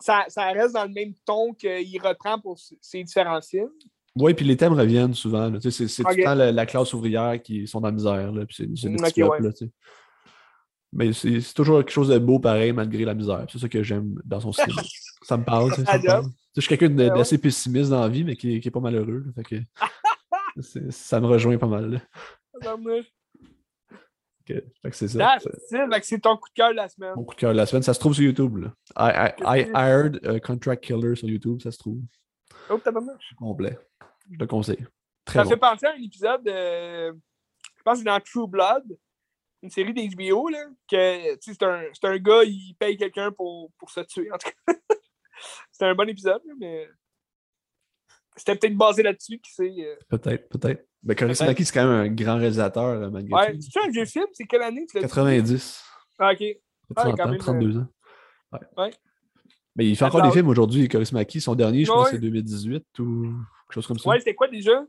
ça, 0.00 0.24
ça 0.28 0.46
reste 0.52 0.74
dans 0.74 0.84
le 0.84 0.92
même 0.92 1.12
ton 1.26 1.52
qu'il 1.54 2.00
reprend 2.02 2.38
pour 2.40 2.58
ses 2.80 3.02
différents 3.04 3.40
films. 3.42 3.68
Oui, 4.16 4.34
puis 4.34 4.44
les 4.44 4.56
thèmes 4.56 4.72
reviennent 4.72 5.14
souvent. 5.14 5.52
C'est 5.60 5.70
c'est 5.70 6.02
tout 6.02 6.08
le 6.16 6.24
temps 6.24 6.34
la, 6.34 6.50
la 6.52 6.66
classe 6.66 6.92
ouvrière 6.94 7.40
qui 7.42 7.66
sont 7.68 7.80
dans 7.80 7.88
la 7.88 7.92
misère. 7.92 8.32
Là, 8.32 8.46
puis 8.46 8.56
c'est 8.56 8.66
des 8.66 8.94
Mm, 8.94 8.96
petits 9.02 9.22
ok, 9.22 9.30
peuples, 9.30 9.42
ouais. 9.46 9.52
là. 9.60 9.68
Mais 10.92 11.12
c'est 11.12 11.40
c'est 11.40 11.52
toujours 11.54 11.78
quelque 11.80 11.90
chose 11.92 12.08
de 12.08 12.18
beau 12.18 12.38
pareil 12.40 12.72
malgré 12.72 13.04
la 13.04 13.14
misère. 13.14 13.44
C'est 13.52 13.58
ça 13.58 13.68
que 13.68 13.82
j'aime 13.82 14.14
dans 14.24 14.40
son 14.40 14.52
style. 14.52 14.72
Ça 15.22 15.36
me 15.36 15.44
parle. 15.44 15.72
ça 15.74 15.98
me 15.98 16.06
parle. 16.06 16.26
Je 16.54 16.60
suis 16.60 16.68
quelqu'un 16.76 16.96
Ouais, 16.96 17.10
ouais. 17.10 17.16
d'assez 17.18 17.38
pessimiste 17.38 17.90
dans 17.90 18.00
la 18.00 18.08
vie, 18.08 18.24
mais 18.24 18.36
qui, 18.36 18.60
qui 18.60 18.68
est 18.68 18.70
pas 18.70 18.80
malheureux. 18.80 19.24
Fait 19.34 19.42
que 19.44 19.56
ça 20.90 21.20
me 21.20 21.26
rejoint 21.26 21.56
pas 21.58 21.66
mal. 21.66 22.02
fait 24.46 24.64
que 24.82 24.96
c'est 24.96 25.08
ça. 25.08 25.38
C'est 26.02 26.20
ton 26.20 26.36
coup 26.36 26.48
de 26.48 26.54
cœur 26.54 26.70
de 26.70 26.76
la 26.76 26.88
semaine. 26.88 27.12
Mon 27.16 27.24
coup 27.24 27.34
de 27.34 27.40
cœur 27.40 27.52
de 27.52 27.56
la 27.56 27.66
semaine. 27.66 27.82
Ça 27.82 27.94
se 27.94 28.00
trouve 28.00 28.14
sur 28.14 28.24
YouTube. 28.24 28.56
Là. 28.56 28.72
I, 28.98 29.32
I, 29.44 29.70
a 29.74 30.40
contract 30.40 30.82
killer 30.84 31.14
sur 31.16 31.28
YouTube. 31.28 31.60
Ça 31.62 31.70
se 31.70 31.78
trouve 31.78 32.00
Oh, 32.70 32.78
tabarnouche. 32.78 33.34
complet. 33.36 33.78
Je 34.30 34.38
le 34.38 34.46
conseille. 34.46 34.84
Très 35.24 35.38
Ça 35.38 35.44
bon. 35.44 35.50
fait 35.50 35.56
penser 35.56 35.86
à 35.86 35.92
un 35.92 36.02
épisode 36.02 36.42
de. 36.44 37.12
Je 37.12 37.82
pense 37.84 37.94
que 37.94 37.98
c'est 37.98 38.04
dans 38.04 38.20
True 38.20 38.48
Blood, 38.48 38.84
une 39.62 39.70
série 39.70 39.94
d'HBO, 39.94 40.48
là. 40.48 40.64
Que, 40.90 41.34
un, 41.34 41.84
c'est 41.92 42.04
un 42.06 42.18
gars, 42.18 42.42
il 42.44 42.74
paye 42.78 42.96
quelqu'un 42.96 43.30
pour, 43.32 43.70
pour 43.78 43.90
se 43.90 44.00
tuer. 44.00 44.30
En 44.32 44.36
tout 44.38 44.50
cas, 44.66 44.74
c'était 45.72 45.86
un 45.86 45.94
bon 45.94 46.08
épisode, 46.08 46.40
là, 46.46 46.54
mais. 46.58 46.88
C'était 48.36 48.54
peut-être 48.54 48.76
basé 48.76 49.02
là-dessus, 49.02 49.38
qui 49.40 49.52
sait. 49.52 49.74
euh. 49.80 49.96
Peut-être, 50.08 50.48
peut-être. 50.48 50.86
Mais 51.02 51.14
Korismaki, 51.16 51.64
c'est 51.64 51.72
quand 51.74 51.86
même 51.88 52.00
un 52.00 52.08
grand 52.08 52.36
réalisateur, 52.36 52.84
euh, 52.84 53.10
malgré 53.10 53.32
Ouais, 53.34 53.52
tout. 53.54 53.60
c'est 53.60 53.80
un 53.80 53.88
vieux 53.90 54.04
film, 54.04 54.26
c'est 54.32 54.44
quelle 54.46 54.62
année 54.62 54.86
tu 54.88 54.96
l'as 54.96 55.02
dit? 55.02 55.08
90. 55.08 55.84
Ah, 56.20 56.32
ok. 56.32 56.44
30 56.94 57.16
quand 57.16 57.24
ans, 57.24 57.28
même, 57.30 57.38
32 57.38 57.78
ans. 57.78 57.86
Ouais. 58.52 58.58
ouais. 58.76 58.90
Mais 59.76 59.86
il 59.86 59.96
fait 59.96 60.04
encore 60.04 60.22
des 60.22 60.30
films 60.30 60.48
aujourd'hui, 60.48 60.88
Korismaki. 60.88 61.40
Son 61.40 61.54
dernier, 61.54 61.84
je 61.84 61.90
pense, 61.90 62.06
Ouais. 62.06 62.10
c'est 62.12 62.18
2018 62.18 62.84
ou 63.00 63.22
quelque 63.24 63.74
chose 63.74 63.86
comme 63.86 63.98
ça. 63.98 64.08
Ouais, 64.08 64.18
c'était 64.18 64.34
quoi 64.34 64.48
déjà? 64.48 64.84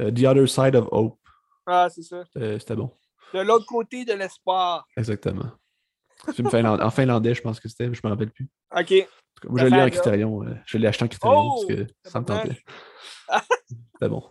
Euh, 0.00 0.10
The 0.10 0.24
Other 0.24 0.48
Side 0.48 0.76
of 0.76 0.88
Hope. 0.90 1.18
Ah, 1.66 1.88
c'est 1.90 2.02
ça. 2.02 2.24
Euh, 2.36 2.58
C'était 2.58 2.76
bon. 2.76 2.90
De 3.34 3.40
l'autre 3.40 3.66
côté 3.66 4.04
de 4.04 4.12
l'espoir. 4.12 4.86
Exactement. 4.96 5.50
Film 6.34 6.50
finlandais- 6.50 6.82
en 6.82 6.90
finlandais, 6.90 7.34
je 7.34 7.40
pense 7.42 7.60
que 7.60 7.68
c'était, 7.68 7.88
mais 7.88 7.94
je 7.94 8.00
ne 8.04 8.08
me 8.08 8.14
rappelle 8.14 8.30
plus. 8.30 8.48
Ok. 8.76 9.08
Moi, 9.48 9.60
je 9.60 9.66
l'ai 9.66 9.82
en 9.82 9.88
Criterion. 9.90 10.42
euh, 10.44 10.54
je 10.66 10.78
l'ai 10.78 10.86
acheté 10.86 11.04
en 11.04 11.08
Criterion 11.08 11.50
Oh! 11.52 11.64
parce 11.66 11.78
que 11.78 11.86
ça 12.04 12.20
me 12.20 12.24
tentait. 12.26 12.62
C'était 13.92 14.08
bon. 14.08 14.22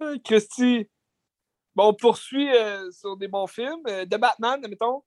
Ah, 0.00 0.12
Christy. 0.24 0.88
Bon, 1.74 1.88
on 1.90 1.94
poursuit 1.94 2.48
euh, 2.56 2.90
sur 2.90 3.16
des 3.16 3.28
bons 3.28 3.46
films. 3.46 3.80
Euh, 3.88 4.04
The 4.06 4.16
Batman, 4.18 4.64
admettons. 4.64 5.02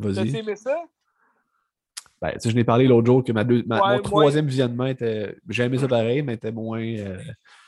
T'as 0.00 0.08
Vas-y. 0.10 0.36
aimé 0.36 0.56
ça? 0.56 0.82
Ben, 2.22 2.30
tu 2.34 2.40
sais, 2.40 2.50
je 2.50 2.54
n'ai 2.54 2.62
parlé 2.62 2.86
l'autre 2.86 3.04
jour 3.06 3.24
que 3.24 3.32
ma 3.32 3.42
deux- 3.42 3.64
ma- 3.66 3.82
Ouais, 3.84 3.96
mon 3.96 4.02
troisième 4.02 4.46
visionnement 4.46 4.86
était. 4.86 5.34
J'ai 5.48 5.64
aimé 5.64 5.76
ça 5.76 5.88
pareil, 5.88 6.22
mais 6.22 6.34
était 6.34 6.52
moins. 6.52 6.80
euh, 6.80 7.18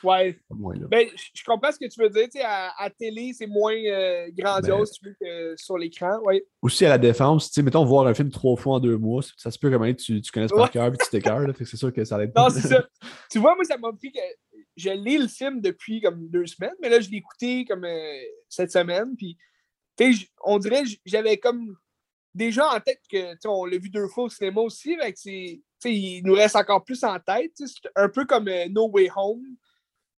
Ouais. 0.05 0.39
moins 0.48 0.76
là. 0.76 0.86
Ben, 0.89 1.09
je 1.35 1.43
comprends 1.44 1.72
ce 1.72 1.78
que 1.78 1.89
tu 1.93 2.01
veux 2.01 2.09
dire. 2.09 2.24
Tu 2.32 2.39
sais, 2.39 2.44
à, 2.44 2.70
à 2.78 2.89
télé, 2.89 3.32
c'est 3.36 3.48
moins 3.48 3.74
euh, 3.74 4.28
grandiose 4.36 4.93
tu 4.93 5.06
veux, 5.09 5.16
que 5.20 5.55
sur 5.56 5.76
l'écran. 5.76 6.20
Ouais. 6.24 6.44
Aussi 6.62 6.86
à 6.86 6.90
la 6.90 6.98
défense, 6.98 7.48
tu 7.48 7.55
sais, 7.55 7.62
mettons, 7.62 7.85
voir 7.85 8.06
un 8.06 8.14
film 8.14 8.31
trois 8.31 8.56
fois 8.56 8.74
en 8.76 8.81
deux 8.81 8.97
mois, 8.97 9.22
ça 9.36 9.51
se 9.51 9.59
peut 9.59 9.70
quand 9.72 9.81
même 9.81 9.97
que 9.97 10.01
tu, 10.02 10.20
tu 10.22 10.31
connaisses 10.31 10.52
par 10.52 10.70
cœur 10.70 10.86
et 10.86 10.97
tu 10.97 11.10
t'écœures, 11.10 11.47
c'est 11.59 11.76
sûr 11.76 11.93
que 11.93 12.05
ça 12.05 12.16
l'aide 12.16 12.32
Non, 12.36 12.44
pas. 12.44 12.51
c'est 12.51 12.68
ça. 12.68 12.86
tu 13.32 13.40
vois, 13.40 13.56
moi, 13.56 13.64
ça 13.64 13.76
m'a 13.76 13.93
pris 13.93 14.12
que 14.12 14.20
je 14.76 14.90
lis 14.90 15.18
le 15.18 15.26
film 15.28 15.60
depuis 15.60 16.01
comme 16.01 16.28
deux 16.28 16.47
semaines, 16.47 16.74
mais 16.81 16.89
là, 16.90 17.01
je 17.01 17.10
l'ai 17.10 17.16
écouté 17.16 17.64
comme 17.64 17.85
euh, 17.85 18.18
cette 18.48 18.70
semaine. 18.70 19.16
Puis, 19.16 19.36
on 20.44 20.59
dirait 20.59 20.82
j'avais 21.05 21.39
comme 21.39 21.76
déjà 22.35 22.69
en 22.69 22.81
tête 22.81 23.01
que, 23.11 23.36
on 23.47 23.65
l'a 23.65 23.78
vu 23.78 23.89
deux 23.89 24.09
fois 24.09 24.24
au 24.24 24.28
cinéma 24.28 24.61
aussi, 24.61 24.97
sais, 25.15 25.61
il 25.85 26.23
nous 26.24 26.35
reste 26.35 26.56
encore 26.56 26.85
plus 26.85 27.02
en 27.05 27.19
tête. 27.20 27.52
C'est 27.55 27.89
un 27.94 28.09
peu 28.09 28.24
comme 28.24 28.48
euh, 28.48 28.66
No 28.69 28.89
Way 28.89 29.11
Home. 29.15 29.44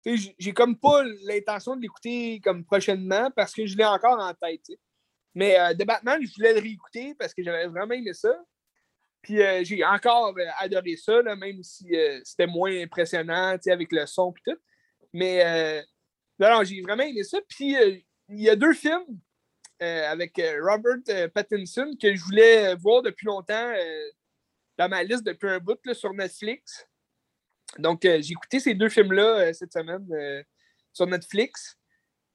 J'ai 0.05 0.53
comme 0.53 0.79
pas 0.79 1.03
l'intention 1.27 1.77
de 1.77 1.81
l'écouter 1.81 2.41
comme 2.41 2.65
prochainement 2.65 3.31
parce 3.35 3.55
que 3.55 3.65
je 3.67 3.77
l'ai 3.77 3.87
encore 3.87 4.21
en 4.21 4.35
tête. 4.35 4.67
Mais 5.35 5.59
euh, 5.59 5.75
Batman, 5.85 6.21
je 6.23 6.33
voulais 6.35 6.55
le 6.55 6.61
réécouter 6.61 7.15
parce 7.19 7.35
que 7.35 7.43
j'avais 7.43 7.67
vraiment 7.67 7.95
aimé 7.95 8.13
ça. 8.13 8.35
Puis 9.23 9.43
euh, 9.43 9.65
j'ai 9.65 9.85
encore 9.85 10.35
euh, 10.39 10.47
adoré 10.59 10.97
ça, 10.97 11.23
là, 11.23 11.35
même 11.35 11.63
si 11.63 11.93
c'était 12.23 12.47
moins 12.47 12.83
impressionnant 12.83 13.57
avec 13.67 13.93
le 13.93 14.07
son 14.07 14.33
et 14.33 14.51
tout. 14.51 14.59
Mais 15.13 15.85
non, 16.39 16.51
non, 16.51 16.65
j'ai 16.65 16.81
vraiment 16.83 17.03
aimé 17.03 17.25
ça. 17.25 17.39
Puis 17.49 17.75
il 18.29 18.41
y 18.41 18.51
a 18.51 18.57
deux 18.57 18.73
films 18.73 19.19
euh, 19.83 20.09
avec 20.09 20.39
euh, 20.39 20.61
Robert 20.63 20.99
euh, 21.09 21.29
Pattinson 21.29 21.91
que 22.01 22.15
je 22.15 22.23
voulais 22.23 22.77
voir 22.77 23.03
depuis 23.03 23.27
longtemps 23.27 23.73
euh, 23.77 24.11
dans 24.79 24.89
ma 24.89 25.03
liste 25.03 25.25
depuis 25.25 25.49
un 25.49 25.59
bout 25.59 25.79
là, 25.85 25.95
sur 25.95 26.13
Netflix. 26.13 26.87
Donc 27.79 28.01
j'ai 28.03 28.31
écouté 28.31 28.61
ces 28.61 28.75
deux 28.75 28.89
films-là 28.89 29.53
cette 29.53 29.73
semaine 29.73 30.07
sur 30.93 31.09
Netflix. 31.09 31.77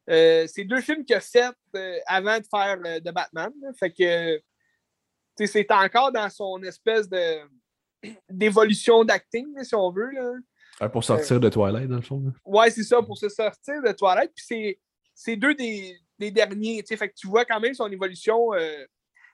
C'est 0.06 0.66
deux 0.66 0.82
films 0.82 1.06
qu'il 1.06 1.16
a 1.16 1.22
fait 1.22 1.54
avant 2.06 2.40
de 2.40 2.46
faire 2.52 2.78
The 3.02 3.14
Batman. 3.14 3.54
là. 3.62 3.70
Fait 3.80 3.92
que 3.92 4.42
c'est 5.46 5.72
encore 5.72 6.12
dans 6.12 6.30
son 6.30 6.62
espèce 6.64 7.08
de 7.08 7.40
d'évolution 8.30 9.06
d'acting, 9.06 9.48
si 9.64 9.76
on 9.76 9.92
veut. 9.92 10.12
Là. 10.12 10.90
Pour 10.90 11.06
sortir 11.06 11.40
de 11.40 11.48
Twilight, 11.48 11.88
dans 11.88 11.98
le 11.98 12.02
fond. 12.02 12.22
là. 12.22 12.32
Ouais, 12.44 12.70
c'est 12.70 12.84
ça, 12.84 13.02
pour 13.02 13.18
se 13.18 13.30
sortir 13.30 13.82
de 13.82 13.92
toilette. 13.94 14.34
Puis 14.36 14.78
c'est 15.14 15.36
deux 15.38 15.56
des, 15.56 15.98
des 16.20 16.32
derniers. 16.32 16.84
Fait 16.86 17.10
que 17.10 17.14
tu 17.16 17.28
vois 17.28 17.46
quand 17.46 17.60
même 17.60 17.74
son 17.74 17.90
évolution. 17.92 18.54
euh, 18.54 18.86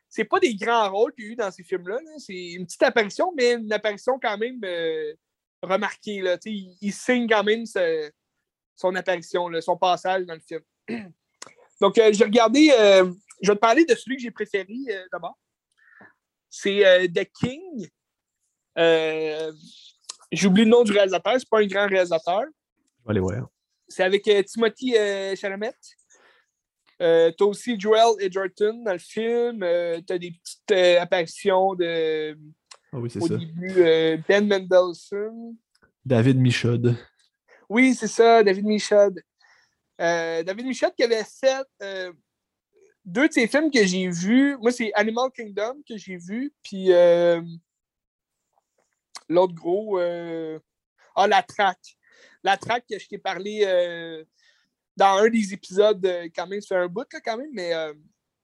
c'est 0.07 0.23
pas 0.23 0.39
des 0.39 0.55
grands 0.55 0.89
rôles 0.91 1.13
qu'il 1.13 1.25
y 1.25 1.27
a 1.29 1.31
eu 1.31 1.35
dans 1.35 1.51
ces 1.51 1.63
films-là. 1.63 1.95
là. 1.95 2.11
C'est 2.19 2.51
une 2.53 2.65
petite 2.65 2.83
apparition, 2.83 3.33
mais 3.35 3.53
une 3.53 3.73
apparition 3.73 4.17
quand 4.21 4.37
même 4.37 4.59
euh, 4.63 5.13
remarquée. 5.61 6.21
Là. 6.21 6.37
Il, 6.45 6.77
il 6.79 6.93
signe 6.93 7.27
quand 7.27 7.43
même 7.43 7.65
ce- 7.65 8.11
son 8.75 8.93
apparition, 8.95 9.49
là, 9.49 9.61
son 9.61 9.75
passage 9.77 10.25
dans 10.25 10.35
le 10.35 10.39
film. 10.39 10.61
Donc, 11.81 11.97
euh, 11.97 12.13
j'ai 12.13 12.23
regardé. 12.23 12.69
euh, 12.79 13.11
je 13.41 13.49
vais 13.51 13.55
te 13.55 13.59
parler 13.59 13.83
de 13.83 13.95
celui 13.95 14.15
que 14.17 14.21
j'ai 14.21 14.31
préféré 14.31 14.73
d'abord. 15.11 15.37
C'est 16.49 17.09
The 17.13 17.27
King. 17.37 17.89
J'oublie 20.31 20.63
le 20.63 20.69
nom 20.69 20.83
du 20.83 20.91
réalisateur, 20.91 21.33
c'est 21.37 21.49
pas 21.49 21.59
un 21.59 21.67
grand 21.67 21.87
réalisateur. 21.87 22.41
Je 22.43 23.03
vais 23.05 23.11
aller 23.11 23.19
voir. 23.19 23.47
C'est 23.87 24.03
avec 24.03 24.27
euh, 24.27 24.41
Timothy 24.43 24.95
euh, 24.97 25.35
Chalamet. 25.35 25.73
Euh, 27.01 27.31
t'as 27.37 27.45
aussi 27.45 27.77
Joel 27.79 28.15
Edgerton 28.19 28.83
dans 28.83 28.93
le 28.93 28.99
film. 28.99 29.63
Euh, 29.63 29.99
t'as 30.05 30.17
des 30.17 30.31
petites 30.31 30.71
euh, 30.71 31.01
apparitions 31.01 31.75
de, 31.75 32.37
Ah 32.93 32.99
oui, 32.99 33.09
c'est 33.09 33.21
au 33.21 33.27
ça. 33.27 33.35
début, 33.35 33.73
euh, 33.77 34.17
Ben 34.27 34.47
Mendelsohn. 34.47 35.55
David 36.05 36.39
Michaud. 36.39 36.93
Oui, 37.69 37.95
c'est 37.95 38.07
ça, 38.07 38.43
David 38.43 38.65
Michaud. 38.65 39.15
Euh, 39.99 40.43
David 40.43 40.65
Michaud 40.67 40.91
qui 40.95 41.03
avait 41.03 41.23
fait 41.23 41.65
deux 43.03 43.27
de 43.27 43.33
ses 43.33 43.47
films 43.47 43.71
que 43.71 43.85
j'ai 43.85 44.07
vus. 44.07 44.57
Moi, 44.57 44.71
c'est 44.71 44.93
Animal 44.93 45.31
Kingdom 45.35 45.81
que 45.87 45.97
j'ai 45.97 46.17
vu, 46.17 46.53
puis 46.63 46.89
l'autre 49.27 49.53
gros, 49.53 49.97
ah, 49.99 51.27
La 51.27 51.43
Traque. 51.43 51.97
La 52.43 52.57
Traque 52.57 52.85
que 52.87 52.99
je 52.99 53.07
t'ai 53.07 53.17
parlé 53.17 53.65
dans 54.95 55.17
un 55.17 55.29
des 55.29 55.53
épisodes, 55.53 56.05
quand 56.35 56.47
même, 56.47 56.61
fait 56.61 56.75
un 56.75 56.87
bout, 56.87 57.11
là, 57.11 57.19
quand 57.23 57.37
même, 57.37 57.49
mais 57.51 57.73
euh, 57.73 57.93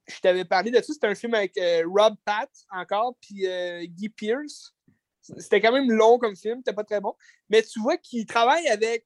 je 0.08 0.20
t'avais 0.20 0.46
parlé 0.46 0.72
de 0.72 0.78
ça. 0.78 0.94
C'était 0.94 1.08
un 1.08 1.16
film 1.16 1.34
avec 1.34 1.58
euh, 1.58 1.84
Rob 1.88 2.16
Pat 2.26 2.50
encore, 2.72 3.16
puis 3.22 3.48
euh, 3.48 3.86
Guy 3.86 4.10
Pearce. 4.10 4.74
C'était 5.22 5.62
quand 5.62 5.72
même 5.72 5.92
long 5.92 6.18
comme 6.18 6.36
film, 6.36 6.60
c'était 6.60 6.76
pas 6.76 6.84
très 6.84 7.00
bon. 7.00 7.14
Mais 7.50 7.62
tu 7.62 7.80
vois 7.80 7.98
qu'il 7.98 8.26
travaille 8.26 8.68
avec 8.68 9.06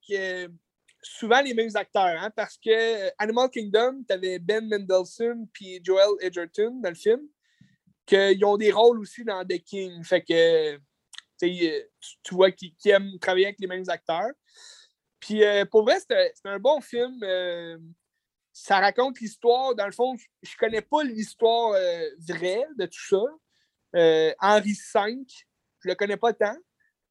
souvent 1.02 1.42
les 1.42 1.54
mêmes 1.54 1.76
acteurs, 1.76 2.22
hein, 2.22 2.32
parce 2.36 2.58
que 2.58 3.12
Animal 3.18 3.50
Kingdom, 3.50 4.04
tu 4.08 4.14
avais 4.14 4.40
Ben 4.40 4.68
Mendelsohn 4.68 5.48
puis 5.52 5.80
Joel 5.84 6.16
Edgerton 6.22 6.80
dans 6.82 6.90
le 6.90 6.96
film, 6.96 7.22
qu'ils 8.06 8.44
ont 8.46 8.58
des 8.58 8.72
rôles 8.72 9.00
aussi 9.00 9.24
dans 9.24 9.44
The 9.44 9.62
King. 9.62 10.04
Fait 10.04 10.22
que 10.22 10.78
tu, 11.40 11.72
tu- 12.24 12.36
vois 12.36 12.52
qu'ils 12.52 12.74
aiment 12.86 13.20
travailler 13.20 13.48
avec 13.48 13.60
les 13.60 13.68
mêmes 13.68 13.90
acteurs. 13.90 14.32
Puis 15.26 15.44
euh, 15.44 15.66
pour 15.66 15.84
vrai, 15.84 16.00
c'était 16.00 16.32
un 16.44 16.60
bon 16.60 16.80
film. 16.82 17.20
euh, 17.24 17.80
ça 18.54 18.80
raconte 18.80 19.20
l'histoire. 19.20 19.74
Dans 19.74 19.88
le 19.88 19.92
fond, 19.92 20.16
je- 20.44 20.56
connais 20.56 20.84
pas 20.84 21.04
l'histoire 21.04 21.72
euh, 21.72 22.10
vraie 22.20 22.68
de 22.78 22.86
tout 22.86 23.08
ça. 23.10 23.24
Henri 24.40 24.74
V, 24.74 25.26
je 25.80 25.88
le 25.90 25.96
connais 25.96 26.18
pas 26.18 26.32
tant. 26.34 26.56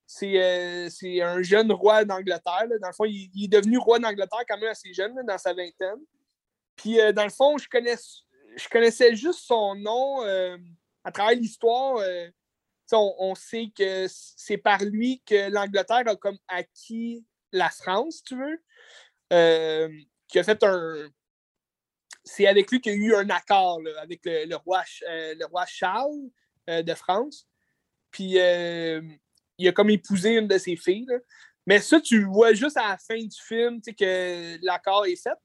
C'est 0.07 0.89
c'est 0.91 1.23
un 1.23 1.43
jeune 1.43 1.73
roi 1.73 2.05
d'Angleterre. 2.05 2.69
Dans 2.81 2.89
le 2.89 2.95
fond, 2.95 3.05
il, 3.05 3.45
est 3.45 3.49
devenu 3.49 3.79
roi 3.79 3.99
d'Angleterre 3.99 4.45
quand 4.47 4.59
même 4.59 4.71
assez 4.71 4.95
jeune, 4.95 5.17
dans 5.27 5.39
sa 5.39 5.53
vingtaine. 5.53 5.99
Puis 6.77 6.99
dans 7.15 7.25
le 7.25 7.31
fond, 7.31 7.59
je, 7.59 7.69
connais, 7.69 7.97
je 8.57 8.69
connaissais 8.69 9.17
juste 9.17 9.41
son 9.41 9.75
nom 9.75 10.21
à 11.03 11.11
travers 11.11 11.37
l'histoire. 11.37 11.97
on, 12.93 13.15
on 13.19 13.35
sait 13.35 13.73
que 13.77 14.07
c'est 14.09 14.59
par 14.59 14.85
lui 14.85 15.21
que 15.27 15.51
l'Angleterre 15.51 16.07
a 16.07 16.17
comme 16.17 16.39
acquis 16.49 17.25
la 17.55 17.71
France, 17.71 18.23
tu 18.23 18.37
veux. 18.37 18.63
Euh, 19.33 19.89
qui 20.29 20.39
a 20.39 20.45
fait 20.45 20.63
un. 20.63 21.09
C'est 22.25 22.47
avec 22.47 22.71
lui 22.71 22.81
qu'il 22.81 22.93
y 22.93 22.97
a 22.97 22.99
eu 22.99 23.15
un 23.15 23.31
accord 23.31 23.81
avec 24.01 24.27
euh, 24.27 24.47
le 24.47 24.57
roi 24.57 25.67
Charles 25.67 26.31
euh, 26.69 26.83
de 26.83 26.95
France. 26.95 27.47
Puis 28.11 28.37
il 29.59 29.69
a 29.69 29.73
comme 29.73 29.91
épousé 29.91 30.37
une 30.37 30.49
de 30.49 30.59
ses 30.59 30.77
filles. 30.77 31.07
là. 31.09 31.19
Mais 31.67 31.81
ça, 31.81 32.01
tu 32.01 32.25
vois 32.25 32.53
juste 32.53 32.77
à 32.77 32.91
la 32.91 32.99
fin 32.99 33.17
du 33.17 33.41
film, 33.41 33.81
tu 33.81 33.91
sais, 33.91 33.95
que 33.95 34.65
l'accord 34.65 35.07
est 35.07 35.17
fait. 35.17 35.37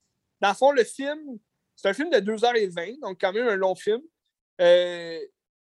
Dans 0.42 0.50
le 0.50 0.56
fond, 0.56 0.72
le 0.72 0.84
film, 0.84 1.40
c'est 1.76 1.88
un 1.88 1.94
film 1.94 2.10
de 2.10 2.18
2h20, 2.18 3.00
donc 3.00 3.20
quand 3.22 3.32
même 3.32 3.48
un 3.48 3.56
long 3.56 3.76
film. 3.76 4.02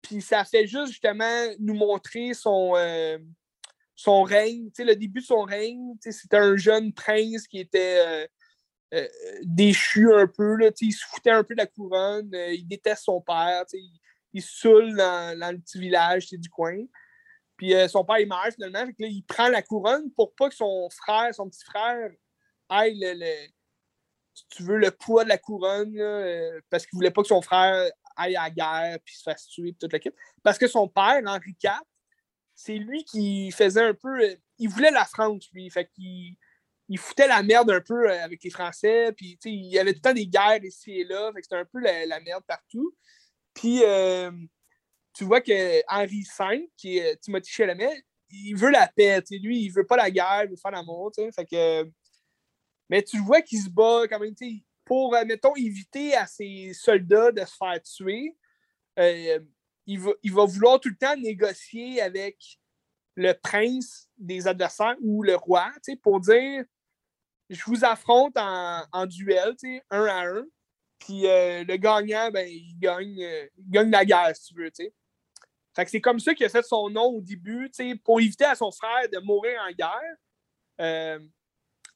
Puis 0.02 0.20
ça 0.20 0.44
fait 0.44 0.66
juste 0.66 0.88
justement 0.88 1.46
nous 1.60 1.74
montrer 1.74 2.34
son, 2.34 2.74
son 3.98 4.22
règne, 4.22 4.70
le 4.78 4.94
début 4.94 5.20
de 5.20 5.26
son 5.26 5.42
règne. 5.42 5.96
C'était 6.00 6.36
un 6.36 6.56
jeune 6.56 6.92
prince 6.92 7.48
qui 7.48 7.58
était 7.58 7.98
euh, 7.98 8.26
euh, 8.94 9.08
déchu 9.42 10.14
un 10.14 10.28
peu, 10.28 10.54
là, 10.54 10.70
il 10.80 10.92
se 10.92 11.04
foutait 11.04 11.32
un 11.32 11.42
peu 11.42 11.54
de 11.54 11.60
la 11.60 11.66
couronne, 11.66 12.32
euh, 12.32 12.52
il 12.52 12.64
déteste 12.68 13.02
son 13.02 13.20
père, 13.20 13.64
il, 13.72 13.98
il 14.34 14.42
saoule 14.42 14.96
dans, 14.96 15.52
le 15.52 15.58
petit 15.58 15.80
village 15.80 16.28
du 16.30 16.48
coin. 16.48 16.76
Puis 17.56 17.72
son 17.88 18.04
père 18.04 18.20
il 18.20 18.28
meurt 18.28 18.52
finalement, 18.54 18.88
il 19.00 19.24
prend 19.24 19.48
la 19.48 19.62
couronne 19.62 20.12
pour 20.12 20.32
pas 20.36 20.48
que 20.48 20.54
son 20.54 20.88
frère, 20.90 21.34
son 21.34 21.50
petit 21.50 21.64
frère, 21.64 22.08
aille 22.68 23.00
le, 23.00 23.48
si 24.32 24.46
tu 24.50 24.62
veux, 24.62 24.76
le 24.76 24.92
poids 24.92 25.24
de 25.24 25.28
la 25.28 25.38
couronne, 25.38 25.92
parce 26.70 26.86
qu'il 26.86 26.96
voulait 26.96 27.10
pas 27.10 27.22
que 27.22 27.28
son 27.28 27.42
frère 27.42 27.90
aille 28.16 28.36
à 28.36 28.44
la 28.44 28.50
guerre 28.50 28.98
puis 29.04 29.16
se 29.16 29.24
fasse 29.24 29.48
tuer 29.48 29.72
toute 29.72 29.92
l'équipe. 29.92 30.14
Parce 30.44 30.56
que 30.56 30.68
son 30.68 30.86
père, 30.86 31.20
Henri 31.26 31.56
IV, 31.60 31.80
c'est 32.58 32.74
lui 32.74 33.04
qui 33.04 33.52
faisait 33.52 33.82
un 33.82 33.94
peu. 33.94 34.20
euh, 34.20 34.34
il 34.58 34.68
voulait 34.68 34.90
la 34.90 35.04
France, 35.04 35.48
lui. 35.52 35.70
Fait 35.70 35.88
qu'il 35.94 36.34
il 36.88 36.98
foutait 36.98 37.28
la 37.28 37.44
merde 37.44 37.70
un 37.70 37.80
peu 37.80 38.10
euh, 38.10 38.24
avec 38.24 38.42
les 38.42 38.50
Français. 38.50 39.12
Puis, 39.12 39.38
il 39.44 39.66
y 39.66 39.78
avait 39.78 39.92
tout 39.92 40.00
le 40.04 40.08
temps 40.10 40.14
des 40.14 40.26
guerres 40.26 40.64
ici 40.64 41.00
et 41.00 41.04
là. 41.04 41.30
C'était 41.40 41.54
un 41.54 41.64
peu 41.64 41.78
la, 41.78 42.04
la 42.04 42.18
merde 42.18 42.42
partout. 42.48 42.96
Puis, 43.54 43.84
euh, 43.84 44.32
tu 45.14 45.22
vois 45.22 45.40
que 45.40 45.82
Henri 45.88 46.24
V, 46.36 46.68
qui 46.76 46.98
est 46.98 47.16
Timothy 47.20 47.48
Chalamet, 47.48 48.02
il 48.30 48.56
veut 48.56 48.70
la 48.70 48.88
paix. 48.88 49.22
Lui, 49.30 49.60
il 49.60 49.68
veut 49.68 49.86
pas 49.86 49.96
la 49.96 50.10
guerre, 50.10 50.42
il 50.44 50.50
veut 50.50 50.56
faire 50.56 50.72
l'amour. 50.72 51.12
Fait 51.14 51.46
que. 51.46 51.88
Mais 52.90 53.04
tu 53.04 53.18
vois 53.18 53.40
qu'il 53.40 53.60
se 53.60 53.70
bat 53.70 54.08
quand 54.08 54.18
même, 54.18 54.34
pour, 54.84 55.12
mettons, 55.26 55.54
éviter 55.54 56.16
à 56.16 56.26
ses 56.26 56.72
soldats 56.74 57.30
de 57.30 57.44
se 57.44 57.54
faire 57.56 57.80
tuer. 57.82 58.36
Il, 59.88 59.98
va, 59.98 60.10
il 60.22 60.32
va 60.32 60.44
vouloir 60.44 60.78
tout 60.78 60.90
le 60.90 60.96
temps 60.96 61.16
négocier 61.16 62.00
avec 62.00 62.60
le 63.16 63.32
prince 63.32 64.08
des 64.16 64.46
adversaires 64.46 64.96
ou 65.00 65.22
le 65.24 65.34
roi, 65.34 65.72
pour 66.02 66.20
dire 66.20 66.64
je 67.50 67.64
vous 67.64 67.84
affronte 67.84 68.36
en, 68.36 68.84
en 68.92 69.06
duel, 69.06 69.56
un 69.90 70.04
à 70.04 70.26
un. 70.26 70.44
Puis 70.98 71.26
euh, 71.26 71.64
le 71.64 71.76
gagnant, 71.76 72.30
ben, 72.30 72.46
il 72.46 72.78
gagne, 72.78 73.24
gagne 73.58 73.90
la 73.90 74.04
guerre, 74.04 74.36
si 74.36 74.52
tu 74.52 74.60
veux, 74.60 74.70
c'est 75.86 76.00
comme 76.00 76.18
ça 76.18 76.34
qu'il 76.34 76.44
a 76.44 76.48
fait 76.48 76.64
son 76.64 76.90
nom 76.90 77.04
au 77.04 77.20
début, 77.20 77.70
pour 78.04 78.20
éviter 78.20 78.44
à 78.44 78.56
son 78.56 78.70
frère 78.72 79.08
de 79.10 79.18
mourir 79.20 79.60
en 79.66 79.72
guerre. 79.72 80.16
Euh, 80.80 81.20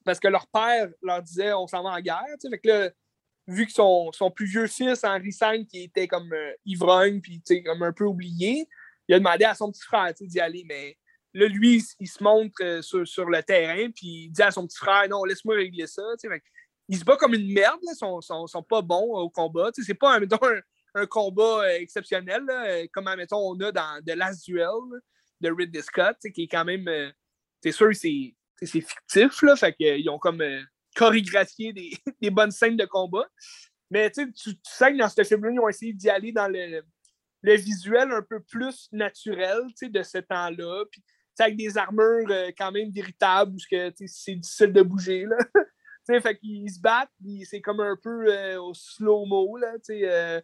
parce 0.05 0.19
que 0.19 0.27
leur 0.27 0.47
père 0.47 0.89
leur 1.01 1.21
disait 1.21 1.53
on 1.53 1.67
s'en 1.67 1.83
va 1.83 1.91
en 1.91 1.99
guerre. 1.99 2.25
Vu 3.47 3.65
que 3.65 3.73
son, 3.73 4.11
son 4.13 4.31
plus 4.31 4.45
vieux 4.45 4.67
fils, 4.67 5.03
Henri 5.03 5.31
V, 5.39 5.65
qui 5.65 5.83
était 5.83 6.07
comme 6.07 6.31
euh, 6.33 6.53
ivrogne, 6.65 7.21
puis 7.21 7.41
comme 7.65 7.83
un 7.83 7.93
peu 7.93 8.05
oublié, 8.05 8.67
il 9.07 9.15
a 9.15 9.19
demandé 9.19 9.45
à 9.45 9.53
son 9.53 9.71
petit 9.71 9.83
frère 9.83 10.13
d'y 10.13 10.39
aller. 10.39 10.65
Mais 10.67 10.97
là, 11.33 11.47
lui, 11.47 11.83
il, 11.99 12.07
se 12.07 12.23
montre 12.23 12.55
euh, 12.61 12.81
sur, 12.81 13.07
sur 13.07 13.25
le 13.25 13.43
terrain, 13.43 13.89
puis 13.91 14.25
il 14.25 14.29
dit 14.31 14.41
à 14.41 14.51
son 14.51 14.65
petit 14.65 14.77
frère 14.77 15.07
non, 15.09 15.23
laisse-moi 15.25 15.55
régler 15.55 15.87
ça. 15.87 16.03
Fait 16.21 16.41
il 16.87 16.97
se 16.97 17.03
bat 17.03 17.15
comme 17.17 17.33
une 17.33 17.51
merde, 17.51 17.79
ils 17.81 17.95
sont, 17.95 18.21
sont, 18.21 18.47
sont 18.47 18.63
pas 18.63 18.81
bons 18.81 19.15
au 19.15 19.29
combat. 19.29 19.69
C'est 19.73 19.93
pas, 19.93 20.19
un, 20.95 21.05
combat 21.05 21.63
euh, 21.63 21.79
exceptionnel, 21.79 22.43
euh, 22.49 22.85
comme 22.91 23.09
mettons, 23.15 23.51
on 23.51 23.59
a 23.61 23.71
dans 23.71 24.01
The 24.05 24.15
Last 24.15 24.45
Duel 24.45 24.67
de 25.41 25.51
Ridley 25.51 25.81
Scott, 25.81 26.17
qui 26.33 26.43
est 26.43 26.47
quand 26.47 26.65
même. 26.65 26.87
euh, 26.87 27.09
c'est 27.61 27.71
sûr 27.71 27.89
c'est 27.95 28.81
fictif, 28.81 29.41
là, 29.41 29.55
fait 29.55 29.73
qu'ils 29.73 30.09
ont 30.09 30.19
comme 30.19 30.43
chorégraphié 30.95 31.73
des, 32.21 32.29
bonnes 32.29 32.51
scènes 32.51 32.77
de 32.77 32.85
combat. 32.85 33.27
Mais 33.89 34.09
tu 34.09 34.31
tu 34.33 34.51
sens 34.63 34.89
que 34.89 34.97
dans 34.97 35.09
ce 35.09 35.23
film-là, 35.23 35.51
ils 35.51 35.59
ont 35.59 35.69
essayé 35.69 35.93
d'y 35.93 36.09
aller 36.09 36.31
dans 36.31 36.47
le, 36.47 36.83
visuel 37.55 38.11
un 38.11 38.21
peu 38.21 38.41
plus 38.41 38.87
naturel 38.91 39.59
de 39.81 40.03
ce 40.03 40.17
temps-là. 40.19 40.85
Puis, 40.91 41.03
avec 41.39 41.57
des 41.57 41.77
armures 41.77 42.29
euh, 42.29 42.51
quand 42.55 42.71
même 42.71 42.91
véritables, 42.91 43.55
où 43.55 43.59
ce 43.59 43.67
que, 43.67 43.91
c'est 44.05 44.35
difficile 44.35 44.71
de 44.71 44.81
bouger. 44.83 45.25
Là. 45.25 45.37
Fait 46.05 46.37
qu'ils 46.37 46.69
se 46.69 46.79
battent, 46.79 47.11
c'est 47.45 47.61
comme 47.61 47.79
un 47.79 47.97
peu 48.01 48.27
euh, 48.27 48.61
au 48.61 48.73
slow-mo. 48.73 49.57
Euh, 49.89 50.41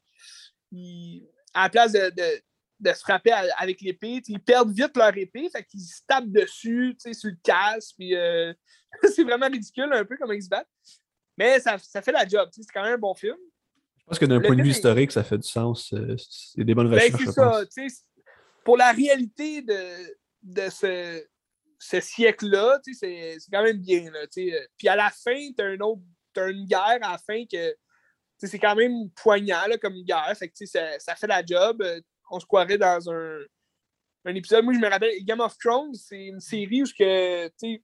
à 1.53 1.63
la 1.63 1.69
place 1.69 1.91
de, 1.91 2.93
se 2.93 2.99
frapper 3.01 3.31
avec 3.57 3.81
l'épée, 3.81 4.21
ils 4.27 4.39
perdent 4.39 4.71
vite 4.71 4.95
leur 4.95 5.15
épée, 5.17 5.49
fait 5.49 5.63
qu'ils 5.65 5.81
se 5.81 6.01
tapent 6.07 6.31
dessus, 6.31 6.95
sur 6.97 7.29
le 7.29 7.37
casque, 7.43 7.95
puis 7.97 8.15
euh, 8.15 8.53
c'est 9.15 9.23
vraiment 9.23 9.47
ridicule 9.47 9.91
un 9.91 10.05
peu 10.05 10.17
comment 10.17 10.33
ils 10.33 10.43
se 10.43 10.49
battent. 10.49 10.69
Mais 11.37 11.59
ça, 11.59 11.77
ça 11.77 12.01
fait 12.01 12.11
la 12.11 12.27
job, 12.27 12.49
tu 12.53 12.61
c'est 12.63 12.71
quand 12.73 12.83
même 12.83 12.95
un 12.95 12.97
bon 12.97 13.13
film. 13.13 13.37
Je 13.99 14.03
pense 14.05 14.19
que 14.19 14.25
d'un 14.25 14.41
point 14.41 14.55
de 14.55 14.63
vue 14.63 14.71
historique, 14.71 15.11
ça 15.11 15.23
fait 15.23 15.37
du 15.37 15.47
sens. 15.47 15.93
euh, 15.93 16.15
C'est 16.17 16.63
des 16.63 16.73
bonnes 16.73 16.89
Ben, 16.89 16.95
recherches, 16.95 17.25
c'est 17.25 17.31
ça, 17.31 17.63
tu 17.65 17.87
pour 18.65 18.75
la 18.75 18.91
réalité 18.91 19.61
de, 19.61 20.15
de 20.43 20.69
ce, 20.69 21.23
ce 21.79 21.99
siècle-là, 21.99 22.79
tu 22.83 22.93
c'est 22.93 23.37
quand 23.51 23.63
même 23.63 23.77
bien, 23.77 24.11
là, 24.11 24.27
tu 24.27 24.49
sais. 24.49 24.69
Puis 24.77 24.87
à 24.87 24.95
la 24.95 25.09
fin, 25.09 25.37
un 25.59 25.79
autre, 25.79 26.01
t'as 26.33 26.49
une 26.49 26.65
guerre 26.65 26.99
à 27.01 27.11
la 27.13 27.17
fin 27.17 27.43
que, 27.45 27.71
tu 28.39 28.47
c'est 28.47 28.59
quand 28.59 28.75
même 28.75 29.09
poignant, 29.11 29.65
là, 29.67 29.77
comme 29.77 30.01
guerre, 30.03 30.35
fait 30.37 30.49
que, 30.49 30.53
tu 30.55 30.67
sais, 30.67 30.79
ça, 30.79 30.99
ça 30.99 31.15
fait 31.15 31.27
la 31.27 31.43
job. 31.45 31.81
Euh, 31.81 32.01
On 32.31 32.39
se 32.39 32.45
croirait 32.45 32.77
dans 32.77 33.09
un, 33.09 33.39
un 34.25 34.35
épisode, 34.35 34.63
moi, 34.63 34.73
je 34.73 34.79
me 34.79 34.89
rappelle, 34.89 35.11
Game 35.23 35.39
of 35.39 35.57
Thrones, 35.57 35.93
c'est 35.95 36.25
une 36.25 36.39
série 36.39 36.83
où, 36.83 36.85
que, 36.85 37.47
tu 37.57 37.81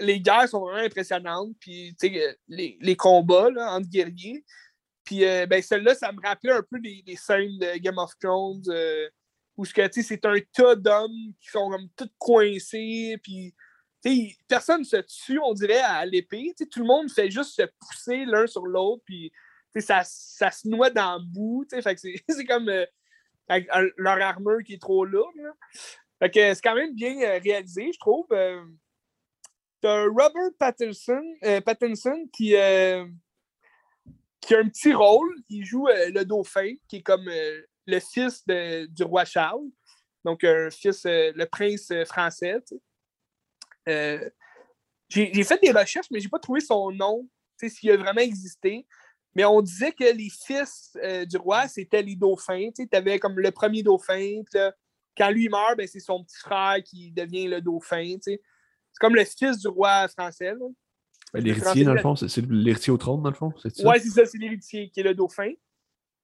les 0.00 0.20
guerres 0.20 0.48
sont 0.48 0.60
vraiment 0.60 0.84
impressionnantes, 0.84 1.54
puis, 1.60 1.94
euh, 2.04 2.32
les, 2.48 2.78
les 2.80 2.96
combats, 2.96 3.50
là, 3.50 3.72
entre 3.72 3.88
guerriers, 3.88 4.44
puis 5.04 5.24
euh, 5.24 5.46
ben, 5.46 5.62
celle-là, 5.62 5.94
ça 5.94 6.12
me 6.12 6.20
rappelait 6.20 6.52
un 6.52 6.62
peu 6.62 6.78
les, 6.78 7.02
les 7.06 7.16
scènes 7.16 7.58
de 7.58 7.78
Game 7.78 7.96
of 7.96 8.12
Thrones 8.20 8.62
euh, 8.68 9.08
où 9.56 9.64
c'est 9.64 10.24
un 10.26 10.38
tas 10.52 10.74
d'hommes 10.76 11.32
qui 11.40 11.48
sont 11.48 11.70
comme 11.70 11.88
tous 11.96 12.10
coincés. 12.18 13.18
Puis 13.22 13.54
personne 14.46 14.80
ne 14.80 14.84
se 14.84 14.98
tue, 14.98 15.40
on 15.42 15.54
dirait, 15.54 15.80
à 15.80 16.04
l'épée. 16.04 16.54
Tout 16.70 16.80
le 16.80 16.86
monde 16.86 17.10
fait 17.10 17.30
juste 17.30 17.56
se 17.56 17.62
pousser 17.80 18.26
l'un 18.26 18.46
sur 18.46 18.66
l'autre. 18.66 19.02
Puis 19.06 19.32
ça, 19.78 20.02
ça 20.04 20.50
se 20.50 20.68
noie 20.68 20.90
dans 20.90 21.16
le 21.16 21.24
bout. 21.24 21.66
c'est 22.28 22.44
comme 22.44 22.70
leur 23.96 24.20
armure 24.20 24.62
qui 24.62 24.74
est 24.74 24.80
trop 24.80 25.06
lourde. 25.06 25.36
là. 25.36 25.52
Fait 26.18 26.30
que 26.30 26.54
c'est 26.54 26.62
quand 26.62 26.74
même 26.74 26.94
bien 26.94 27.16
réalisé, 27.40 27.90
je 27.94 27.98
trouve. 27.98 28.26
T'as 29.80 30.06
Robert 30.06 30.50
Pattinson, 30.58 31.22
euh, 31.44 31.60
euh, 31.60 33.06
qui 34.40 34.54
a 34.54 34.58
un 34.58 34.68
petit 34.68 34.92
rôle. 34.92 35.32
Il 35.48 35.64
joue 35.64 35.86
euh, 35.86 36.10
le 36.10 36.24
dauphin, 36.24 36.74
qui 36.88 36.96
est 36.96 37.02
comme 37.02 37.28
le 37.86 38.00
fils 38.00 38.44
de- 38.46 38.86
du 38.86 39.04
roi 39.04 39.24
Charles. 39.24 39.68
Donc, 40.24 40.42
un 40.42 40.68
fils, 40.70 41.02
le 41.04 41.44
prince 41.44 41.92
français. 42.06 42.60
j'ai 43.86 45.44
fait 45.44 45.62
des 45.62 45.70
recherches, 45.70 46.08
mais 46.10 46.18
j'ai 46.18 46.28
pas 46.28 46.40
trouvé 46.40 46.60
son 46.60 46.90
nom, 46.90 47.28
s'il 47.56 47.92
a 47.92 47.96
vraiment 47.96 48.20
existé. 48.20 48.86
Mais 49.34 49.44
on 49.44 49.62
disait 49.62 49.92
que 49.92 50.04
les 50.04 50.28
fils 50.28 50.96
du 51.28 51.36
roi, 51.36 51.68
c'était 51.68 52.02
les 52.02 52.16
dauphins. 52.16 52.70
Tu 52.74 52.88
avais 52.92 53.20
comme 53.20 53.38
le 53.38 53.50
premier 53.52 53.84
dauphin. 53.84 54.42
là, 54.52 54.74
quand 55.16 55.30
lui 55.30 55.48
meurt, 55.48 55.76
ben, 55.76 55.86
c'est 55.86 56.00
son 56.00 56.24
petit 56.24 56.38
frère 56.38 56.82
qui 56.84 57.12
devient 57.12 57.46
le 57.46 57.60
dauphin. 57.60 58.16
C'est 58.98 59.06
comme 59.06 59.14
le 59.14 59.24
fils 59.24 59.58
du 59.58 59.68
roi 59.68 60.08
français. 60.08 60.54
Ben, 61.32 61.44
L'héritier, 61.44 61.84
dans 61.84 61.94
le 61.94 62.00
fond, 62.00 62.16
c'est 62.16 62.44
l'héritier 62.46 62.92
au 62.92 62.96
trône, 62.96 63.22
dans 63.22 63.28
le 63.30 63.36
fond, 63.36 63.52
c'est 63.62 63.76
ça? 63.76 63.86
Ouais, 63.86 64.00
c'est 64.00 64.08
ça, 64.08 64.26
c'est 64.26 64.38
l'héritier 64.38 64.90
qui 64.90 64.98
est 64.98 65.04
le 65.04 65.14
dauphin. 65.14 65.52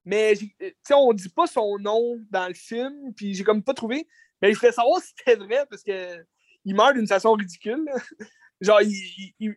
Mais 0.03 0.33
euh, 0.61 0.69
on 0.95 1.13
dit 1.13 1.29
pas 1.29 1.47
son 1.47 1.79
nom 1.79 2.19
dans 2.29 2.49
le 2.49 2.53
film, 2.53 3.13
puis 3.15 3.33
j'ai 3.33 3.45
comme 3.45 3.63
pas 3.63 3.73
trouvé. 3.73 4.07
Mais 4.41 4.51
je 4.53 4.59
voulais 4.59 4.73
savoir 4.73 5.01
si 5.01 5.13
c'était 5.17 5.37
vrai 5.37 5.65
parce 5.69 5.83
que 5.83 6.25
il 6.65 6.75
meurt 6.75 6.95
d'une 6.95 7.07
façon 7.07 7.31
ridicule. 7.31 7.85
Genre, 8.59 8.81
il, 8.81 8.89
il- 8.91 9.33
il- 9.39 9.55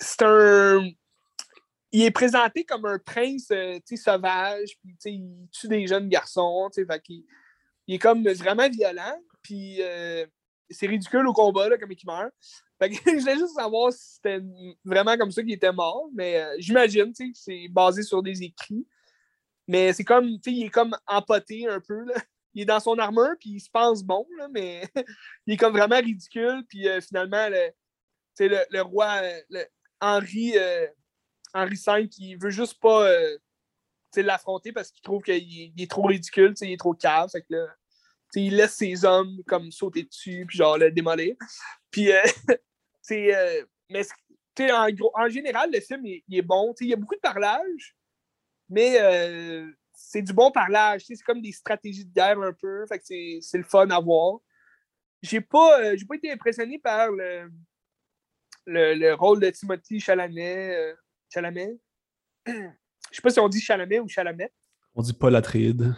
c'est 0.00 0.22
un. 0.22 0.88
Il 1.92 2.02
est 2.02 2.10
présenté 2.10 2.64
comme 2.64 2.86
un 2.86 2.98
prince 2.98 3.48
euh, 3.52 3.78
sauvage, 3.94 4.70
puis 4.82 4.96
il 5.04 5.48
tue 5.52 5.68
des 5.68 5.86
jeunes 5.86 6.08
garçons. 6.08 6.70
tu 6.72 6.80
sais, 6.80 6.86
Fait 6.86 7.00
qu'il 7.02 7.24
il 7.86 7.96
est 7.96 7.98
comme 7.98 8.26
vraiment 8.26 8.68
violent, 8.70 9.20
puis 9.42 9.76
euh, 9.82 10.24
c'est 10.70 10.86
ridicule 10.86 11.26
au 11.26 11.32
combat, 11.32 11.68
là, 11.68 11.78
comme 11.78 11.92
il 11.92 11.98
meurt. 12.06 12.32
Je 12.80 13.20
voulais 13.20 13.38
juste 13.38 13.54
savoir 13.54 13.92
si 13.92 14.14
c'était 14.14 14.40
vraiment 14.84 15.16
comme 15.16 15.30
ça 15.30 15.42
qu'il 15.42 15.52
était 15.52 15.72
mort, 15.72 16.08
mais 16.12 16.36
euh, 16.36 16.56
j'imagine, 16.58 17.12
tu 17.12 17.32
sais, 17.32 17.32
c'est 17.34 17.68
basé 17.68 18.02
sur 18.02 18.22
des 18.22 18.42
écrits. 18.42 18.86
Mais 19.66 19.92
c'est 19.94 20.04
comme, 20.04 20.26
tu 20.40 20.50
sais, 20.50 20.52
il 20.52 20.64
est 20.66 20.70
comme 20.70 20.94
empoté 21.06 21.66
un 21.66 21.80
peu, 21.80 22.04
là. 22.04 22.14
Il 22.52 22.62
est 22.62 22.66
dans 22.66 22.78
son 22.78 22.96
armure, 22.98 23.34
puis 23.40 23.50
il 23.50 23.60
se 23.60 23.70
pense 23.70 24.04
bon, 24.04 24.26
là, 24.38 24.48
mais 24.52 24.84
il 25.46 25.54
est 25.54 25.56
comme 25.56 25.72
vraiment 25.72 25.98
ridicule, 25.98 26.64
puis 26.68 26.88
euh, 26.88 27.00
finalement, 27.00 27.48
le, 27.48 27.70
le, 28.70 28.80
roi, 28.80 29.22
euh, 29.22 29.64
Henri, 30.00 30.54
Henri 31.52 31.74
V, 31.74 32.08
il 32.18 32.36
veut 32.36 32.50
juste 32.50 32.78
pas 32.80 33.08
l'affronter 34.16 34.72
parce 34.72 34.92
qu'il 34.92 35.02
trouve 35.02 35.22
qu'il 35.22 35.34
est, 35.34 35.82
est 35.82 35.90
trop 35.90 36.06
ridicule, 36.06 36.54
il 36.60 36.72
est 36.72 36.78
trop 36.78 36.94
cave, 36.94 37.30
fait 37.30 37.42
que 37.42 37.66
il 38.40 38.56
laisse 38.56 38.74
ses 38.74 39.04
hommes 39.04 39.42
comme 39.46 39.70
sauter 39.70 40.04
dessus, 40.04 40.44
puis 40.46 40.58
genre 40.58 40.78
le 40.78 40.90
démolir. 40.90 41.36
Puis, 41.90 42.12
euh, 42.12 42.22
euh, 43.12 43.64
mais, 43.90 44.02
en, 44.72 45.28
général, 45.28 45.70
le 45.72 45.80
film, 45.80 46.04
il, 46.06 46.22
est 46.30 46.42
bon. 46.42 46.74
Il 46.80 46.88
y 46.88 46.92
a 46.92 46.96
beaucoup 46.96 47.14
de 47.14 47.20
parlage, 47.20 47.96
mais 48.68 49.00
euh, 49.00 49.70
c'est 49.92 50.22
du 50.22 50.32
bon 50.32 50.50
parlage. 50.50 51.02
C'est 51.06 51.16
comme 51.22 51.42
des 51.42 51.52
stratégies 51.52 52.04
de 52.04 52.12
guerre 52.12 52.40
un 52.40 52.52
peu. 52.52 52.84
C'est 53.02 53.40
le 53.54 53.64
fun 53.64 53.88
à 53.90 54.00
voir. 54.00 54.38
J'ai 55.22 55.40
pas, 55.40 55.80
pas 55.80 56.14
été 56.16 56.30
impressionné 56.30 56.78
par 56.78 57.10
le, 57.10 57.50
le, 58.66 58.94
le 58.94 59.14
rôle 59.14 59.40
de 59.40 59.50
Timothy 59.50 60.00
Chalamet. 60.00 60.94
Chalamet. 61.32 61.78
Je 62.46 63.16
sais 63.16 63.22
pas 63.22 63.30
si 63.30 63.40
on 63.40 63.48
dit 63.48 63.60
Chalamet 63.60 64.00
ou 64.00 64.08
Chalamet. 64.08 64.52
On 64.94 65.02
dit 65.02 65.12
pas 65.12 65.30
l'Atréide. 65.30 65.94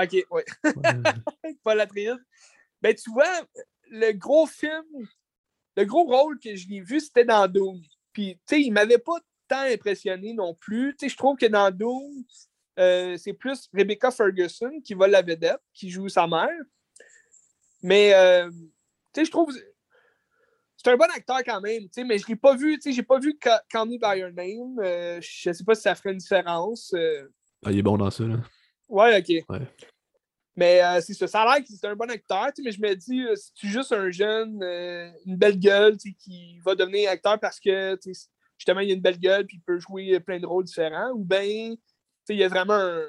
Ok, 0.00 0.12
ouais. 0.30 0.44
Ouais. 0.64 1.54
Paul 1.64 1.80
Atreides. 1.80 2.18
Ben, 2.80 2.94
tu 2.94 3.10
vois, 3.10 3.42
le 3.90 4.12
gros 4.12 4.46
film, 4.46 4.84
le 5.76 5.84
gros 5.84 6.04
rôle 6.04 6.38
que 6.38 6.54
je 6.54 6.68
l'ai 6.68 6.80
vu, 6.80 7.00
c'était 7.00 7.24
dans 7.24 7.48
Doom. 7.48 7.80
Puis, 8.12 8.34
tu 8.46 8.56
sais, 8.56 8.60
il 8.62 8.70
m'avait 8.70 8.98
pas 8.98 9.18
tant 9.48 9.62
impressionné 9.62 10.34
non 10.34 10.54
plus. 10.54 10.94
Tu 10.96 11.06
sais, 11.06 11.12
je 11.12 11.16
trouve 11.16 11.36
que 11.36 11.46
dans 11.46 11.70
Doom, 11.70 12.12
euh, 12.78 13.16
c'est 13.16 13.32
plus 13.32 13.68
Rebecca 13.74 14.10
Ferguson 14.12 14.70
qui 14.84 14.94
va 14.94 15.08
la 15.08 15.22
vedette, 15.22 15.60
qui 15.74 15.90
joue 15.90 16.08
sa 16.08 16.26
mère. 16.28 16.48
Mais, 17.82 18.14
euh, 18.14 18.50
tu 18.50 19.20
sais, 19.20 19.24
je 19.24 19.30
trouve. 19.30 19.52
C'est 20.76 20.90
un 20.92 20.96
bon 20.96 21.06
acteur 21.12 21.38
quand 21.44 21.60
même, 21.60 21.82
tu 21.84 21.88
sais, 21.92 22.04
mais 22.04 22.18
je 22.18 22.26
l'ai 22.28 22.36
pas 22.36 22.54
vu, 22.54 22.74
tu 22.76 22.82
sais, 22.82 22.92
j'ai 22.92 23.02
pas 23.02 23.18
vu 23.18 23.36
Ca- 23.42 23.64
Call 23.68 23.88
Me 23.88 23.98
By 23.98 24.20
Your 24.20 24.30
Name. 24.30 24.78
Euh, 24.80 25.20
je 25.20 25.52
sais 25.52 25.64
pas 25.64 25.74
si 25.74 25.82
ça 25.82 25.96
ferait 25.96 26.12
une 26.12 26.18
différence. 26.18 26.92
euh, 26.94 27.28
Ah, 27.64 27.72
il 27.72 27.78
est 27.78 27.82
bon 27.82 27.98
dans 27.98 28.10
ça, 28.12 28.22
là. 28.24 28.36
Ouais, 28.88 29.18
ok. 29.18 29.44
Ouais. 29.48 29.66
Mais 30.56 30.82
euh, 30.82 31.00
c'est 31.00 31.14
ça. 31.14 31.26
Ça 31.28 31.42
a 31.42 31.44
l'air 31.58 31.64
que 31.64 31.72
c'est 31.72 31.86
un 31.86 31.94
bon 31.94 32.10
acteur, 32.10 32.46
tu 32.46 32.54
sais, 32.56 32.62
mais 32.62 32.72
je 32.72 32.80
me 32.80 32.94
dis, 32.96 33.22
euh, 33.22 33.36
si 33.36 33.52
tu 33.54 33.66
es 33.66 33.70
juste 33.70 33.92
un 33.92 34.10
jeune, 34.10 34.60
euh, 34.62 35.08
une 35.24 35.36
belle 35.36 35.58
gueule, 35.58 35.96
tu 35.96 36.10
sais, 36.10 36.16
qui 36.18 36.58
va 36.64 36.74
devenir 36.74 37.10
acteur 37.10 37.38
parce 37.38 37.60
que 37.60 37.96
justement, 38.56 38.80
il 38.80 38.90
a 38.90 38.94
une 38.94 39.00
belle 39.00 39.18
gueule 39.20 39.46
puis 39.46 39.58
il 39.58 39.60
peut 39.62 39.78
jouer 39.78 40.14
euh, 40.14 40.20
plein 40.20 40.40
de 40.40 40.46
rôles 40.46 40.64
différents, 40.64 41.10
ou 41.12 41.22
bien 41.24 41.44
tu 41.44 41.78
sais, 42.24 42.34
il 42.34 42.38
y 42.38 42.44
a 42.44 42.48
vraiment 42.48 42.74
un, 42.74 43.04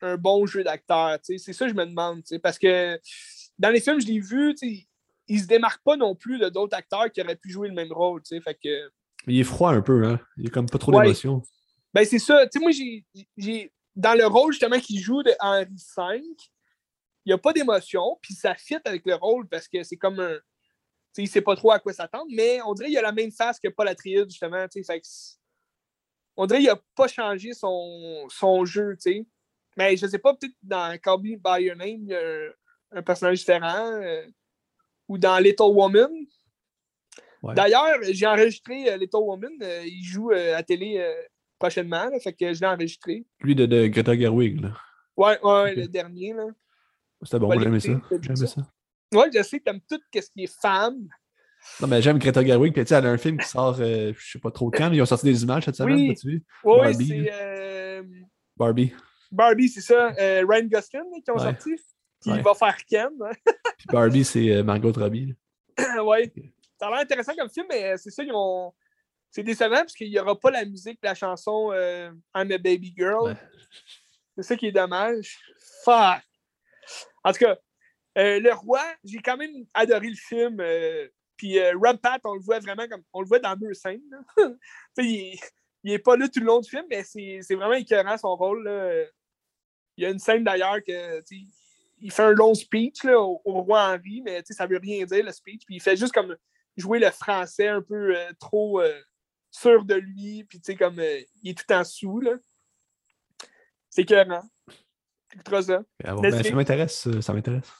un 0.00 0.16
bon 0.16 0.46
jeu 0.46 0.64
d'acteur. 0.64 1.18
tu 1.20 1.36
sais. 1.36 1.44
C'est 1.44 1.52
ça 1.52 1.66
que 1.66 1.72
je 1.72 1.76
me 1.76 1.84
demande. 1.84 2.20
tu 2.22 2.28
sais, 2.28 2.38
Parce 2.38 2.58
que 2.58 2.98
dans 3.58 3.70
les 3.70 3.80
films, 3.80 4.00
je 4.00 4.06
l'ai 4.06 4.20
vu, 4.20 4.54
tu 4.54 4.66
sais, 4.76 4.86
il 5.28 5.40
se 5.40 5.46
démarque 5.46 5.82
pas 5.84 5.96
non 5.96 6.14
plus 6.14 6.38
de 6.38 6.48
d'autres 6.48 6.76
acteurs 6.76 7.10
qui 7.12 7.20
auraient 7.20 7.36
pu 7.36 7.50
jouer 7.50 7.68
le 7.68 7.74
même 7.74 7.92
rôle. 7.92 8.22
tu 8.22 8.34
sais. 8.36 8.40
Fait 8.40 8.54
que, 8.54 8.90
Il 9.26 9.38
est 9.38 9.44
froid 9.44 9.72
un 9.72 9.82
peu, 9.82 10.02
hein. 10.06 10.18
Il 10.38 10.46
est 10.46 10.50
comme 10.50 10.66
pas 10.70 10.78
trop 10.78 10.92
Ouais. 10.94 11.02
d'émotion. 11.02 11.42
ben, 11.92 12.06
c'est 12.06 12.18
ça. 12.20 12.46
Tu 12.46 12.58
sais, 12.58 12.62
moi, 12.62 12.70
j'ai- 13.36 13.72
dans 13.96 14.14
le 14.14 14.26
rôle 14.26 14.52
justement 14.52 14.78
qu'il 14.78 15.00
joue 15.00 15.22
de 15.22 15.32
Henri 15.40 15.64
V, 15.96 16.22
il 17.24 17.30
n'y 17.30 17.32
a 17.32 17.38
pas 17.38 17.52
d'émotion, 17.52 18.18
puis 18.22 18.34
ça 18.34 18.54
fit 18.54 18.78
avec 18.84 19.04
le 19.04 19.14
rôle 19.14 19.48
parce 19.48 19.66
que 19.66 19.82
c'est 19.82 19.96
comme 19.96 20.20
un. 20.20 20.38
Il 21.18 21.28
sait 21.28 21.40
pas 21.40 21.56
trop 21.56 21.72
à 21.72 21.78
quoi 21.80 21.94
s'attendre, 21.94 22.26
mais 22.28 22.60
on 22.66 22.74
dirait 22.74 22.88
qu'il 22.90 22.98
a 22.98 23.02
la 23.02 23.10
même 23.12 23.32
face 23.32 23.58
que 23.58 23.68
Paul 23.68 23.88
Atreides, 23.88 24.28
justement. 24.30 24.66
fait 24.70 25.00
que 25.00 25.06
on 26.36 26.44
dirait 26.44 26.60
qu'il 26.60 26.68
n'a 26.68 26.80
pas 26.94 27.08
changé 27.08 27.54
son, 27.54 28.26
son 28.28 28.66
jeu, 28.66 28.96
tu 28.96 29.10
sais. 29.12 29.26
Mais 29.78 29.96
je 29.96 30.06
sais 30.06 30.18
pas, 30.18 30.34
peut-être 30.34 30.54
dans 30.62 30.96
Call 30.98 31.20
Me 31.22 31.36
By 31.36 31.64
Your 31.64 31.76
Name, 31.76 32.02
il 32.02 32.08
y 32.08 32.14
a 32.14 32.20
un, 32.20 32.98
un 32.98 33.02
personnage 33.02 33.38
différent. 33.38 33.92
euh, 34.02 34.26
ou 35.08 35.18
dans 35.18 35.38
Little 35.38 35.72
Woman. 35.72 36.10
Ouais. 37.42 37.54
D'ailleurs, 37.54 37.98
j'ai 38.02 38.26
enregistré 38.26 38.92
euh, 38.92 38.96
Little 38.96 39.20
Woman. 39.22 39.52
euh, 39.62 39.84
il 39.86 40.02
joue 40.02 40.30
à 40.32 40.62
télé 40.62 40.98
prochainement, 41.58 42.04
là, 42.10 42.18
fait 42.20 42.32
que 42.32 42.52
je 42.52 42.60
l'ai 42.60 42.66
enregistré. 42.66 43.24
Lui 43.40 43.54
de, 43.54 43.66
de 43.66 43.86
Greta 43.86 44.16
Gerwig, 44.18 44.60
là. 44.60 44.72
Ouais, 45.16 45.38
ouais, 45.42 45.74
le 45.74 45.88
dernier, 45.88 46.32
là. 46.34 46.44
C'était 47.22 47.38
bon, 47.38 47.58
j'aimais 47.58 47.80
ça. 47.80 47.92
J'aimais 48.20 48.36
ça? 48.36 48.46
ça. 48.46 48.60
Ouais, 49.14 49.30
je 49.34 49.42
sais 49.42 49.58
que 49.58 49.64
t'aimes 49.64 49.80
tout 49.88 49.98
ce 50.14 50.20
qui 50.30 50.44
est 50.44 50.60
femme. 50.60 51.08
Non, 51.80 51.88
mais 51.88 52.00
j'aime 52.02 52.18
Greta 52.18 52.44
Gerwig, 52.44 52.72
puis 52.72 52.82
tu 52.84 52.88
sais, 52.88 52.94
elle 52.96 53.06
a 53.06 53.10
un 53.10 53.16
film 53.18 53.38
qui 53.38 53.48
sort, 53.48 53.76
euh, 53.80 54.12
je 54.16 54.30
sais 54.32 54.38
pas 54.38 54.50
trop 54.50 54.70
quand, 54.70 54.90
mais 54.90 54.96
ils 54.96 55.02
ont 55.02 55.06
sorti 55.06 55.24
des 55.26 55.42
images 55.42 55.64
cette 55.64 55.74
semaine, 55.76 55.96
Oui. 55.96 56.08
t'as-tu 56.14 56.28
vu? 56.28 56.44
Ouais, 56.62 56.78
Barbie, 56.92 57.06
c'est 57.08 57.30
euh, 57.32 58.02
Barbie. 58.56 58.92
Barbie, 59.32 59.68
c'est 59.68 59.80
ça. 59.80 60.12
euh, 60.20 60.44
Ryan 60.48 60.66
Gosling 60.66 61.22
qui 61.24 61.30
ont 61.30 61.34
Ouais. 61.34 61.40
sorti. 61.40 61.70
Qui 62.22 62.30
Ouais. 62.30 62.42
va 62.42 62.54
faire 62.54 62.76
Ken. 62.88 63.10
Puis 63.78 63.86
Barbie, 63.92 64.24
c'est 64.24 64.50
euh, 64.52 64.62
Margot 64.62 64.92
Robbie. 64.92 65.34
ouais. 66.04 66.32
Ça 66.78 66.86
a 66.86 66.90
l'air 66.90 67.00
intéressant 67.00 67.32
comme 67.36 67.48
film, 67.50 67.66
mais 67.68 67.96
c'est 67.96 68.10
ça, 68.10 68.22
ils 68.22 68.32
ont. 68.32 68.72
C'est 69.36 69.42
décevant 69.42 69.80
parce 69.80 69.92
qu'il 69.92 70.08
n'y 70.08 70.18
aura 70.18 70.40
pas 70.40 70.50
la 70.50 70.64
musique, 70.64 70.98
la 71.02 71.14
chanson 71.14 71.70
euh, 71.70 72.10
I'm 72.34 72.50
a 72.50 72.56
Baby 72.56 72.94
Girl. 72.96 73.24
Ouais. 73.24 73.36
C'est 74.34 74.44
ça 74.44 74.56
qui 74.56 74.68
est 74.68 74.72
dommage. 74.72 75.38
Fuck. 75.84 76.22
En 77.22 77.32
tout 77.32 77.40
cas, 77.40 77.58
euh, 78.16 78.40
Le 78.40 78.54
Roi, 78.54 78.82
j'ai 79.04 79.18
quand 79.18 79.36
même 79.36 79.66
adoré 79.74 80.08
le 80.08 80.16
film. 80.16 80.58
euh, 80.60 81.06
puis 81.36 81.60
Rob 81.72 81.98
Pat, 81.98 82.18
on 82.24 82.32
le 82.32 82.40
voit 82.40 82.60
vraiment 82.60 82.88
comme. 82.88 83.02
On 83.12 83.20
le 83.20 83.26
voit 83.26 83.38
dans 83.38 83.54
deux 83.56 83.74
scènes. 83.74 84.00
il, 84.96 85.38
il 85.84 85.92
est 85.92 85.98
pas 85.98 86.16
là 86.16 86.28
tout 86.28 86.40
le 86.40 86.46
long 86.46 86.60
du 86.60 86.70
film, 86.70 86.86
mais 86.88 87.04
c'est 87.04 87.54
vraiment 87.56 87.74
écœurant 87.74 88.16
son 88.16 88.36
rôle. 88.36 88.64
là. 88.64 89.04
Il 89.98 90.04
y 90.04 90.06
a 90.06 90.10
une 90.12 90.18
scène 90.18 90.44
d'ailleurs 90.44 90.82
que 90.82 91.22
il 92.00 92.10
fait 92.10 92.22
un 92.22 92.32
long 92.32 92.54
speech 92.54 93.04
là, 93.04 93.20
au, 93.20 93.42
au 93.44 93.60
roi 93.60 93.92
Henri, 93.92 94.22
mais 94.24 94.42
ça 94.48 94.66
veut 94.66 94.78
rien 94.78 95.04
dire 95.04 95.22
le 95.26 95.32
speech. 95.32 95.66
Puis 95.66 95.76
il 95.76 95.82
fait 95.82 95.98
juste 95.98 96.14
comme 96.14 96.34
jouer 96.76 96.98
le 96.98 97.10
français 97.10 97.68
un 97.68 97.82
peu 97.82 98.16
euh, 98.16 98.30
trop 98.38 98.80
euh, 98.80 98.98
sûr 99.56 99.84
de 99.84 99.94
lui, 99.94 100.44
puis 100.44 100.60
tu 100.60 100.72
sais, 100.72 100.76
comme 100.76 100.98
euh, 100.98 101.20
il 101.42 101.50
est 101.50 101.58
tout 101.58 101.72
en 101.72 101.84
sous. 101.84 102.20
là. 102.20 102.32
C'est 103.90 104.02
écœurant. 104.02 104.44
T'écouteras 105.30 105.62
ça. 105.62 105.82
Ah 106.04 106.14
bon, 106.14 106.20
ben, 106.20 106.42
ça 106.42 106.54
m'intéresse, 106.54 107.20
ça, 107.20 107.32
m'intéresse. 107.32 107.72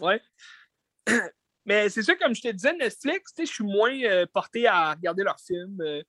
Ouais. 0.00 0.20
Mais 1.64 1.88
c'est 1.90 2.02
sûr, 2.02 2.18
comme 2.18 2.34
je 2.34 2.42
te 2.42 2.48
disais, 2.48 2.74
Netflix, 2.74 3.34
tu 3.34 3.42
sais, 3.42 3.46
je 3.46 3.52
suis 3.52 3.64
moins 3.64 3.96
euh, 4.02 4.26
porté 4.32 4.66
à 4.66 4.94
regarder 4.94 5.22
leurs 5.22 5.38
films. 5.38 5.80
Euh, 5.80 6.02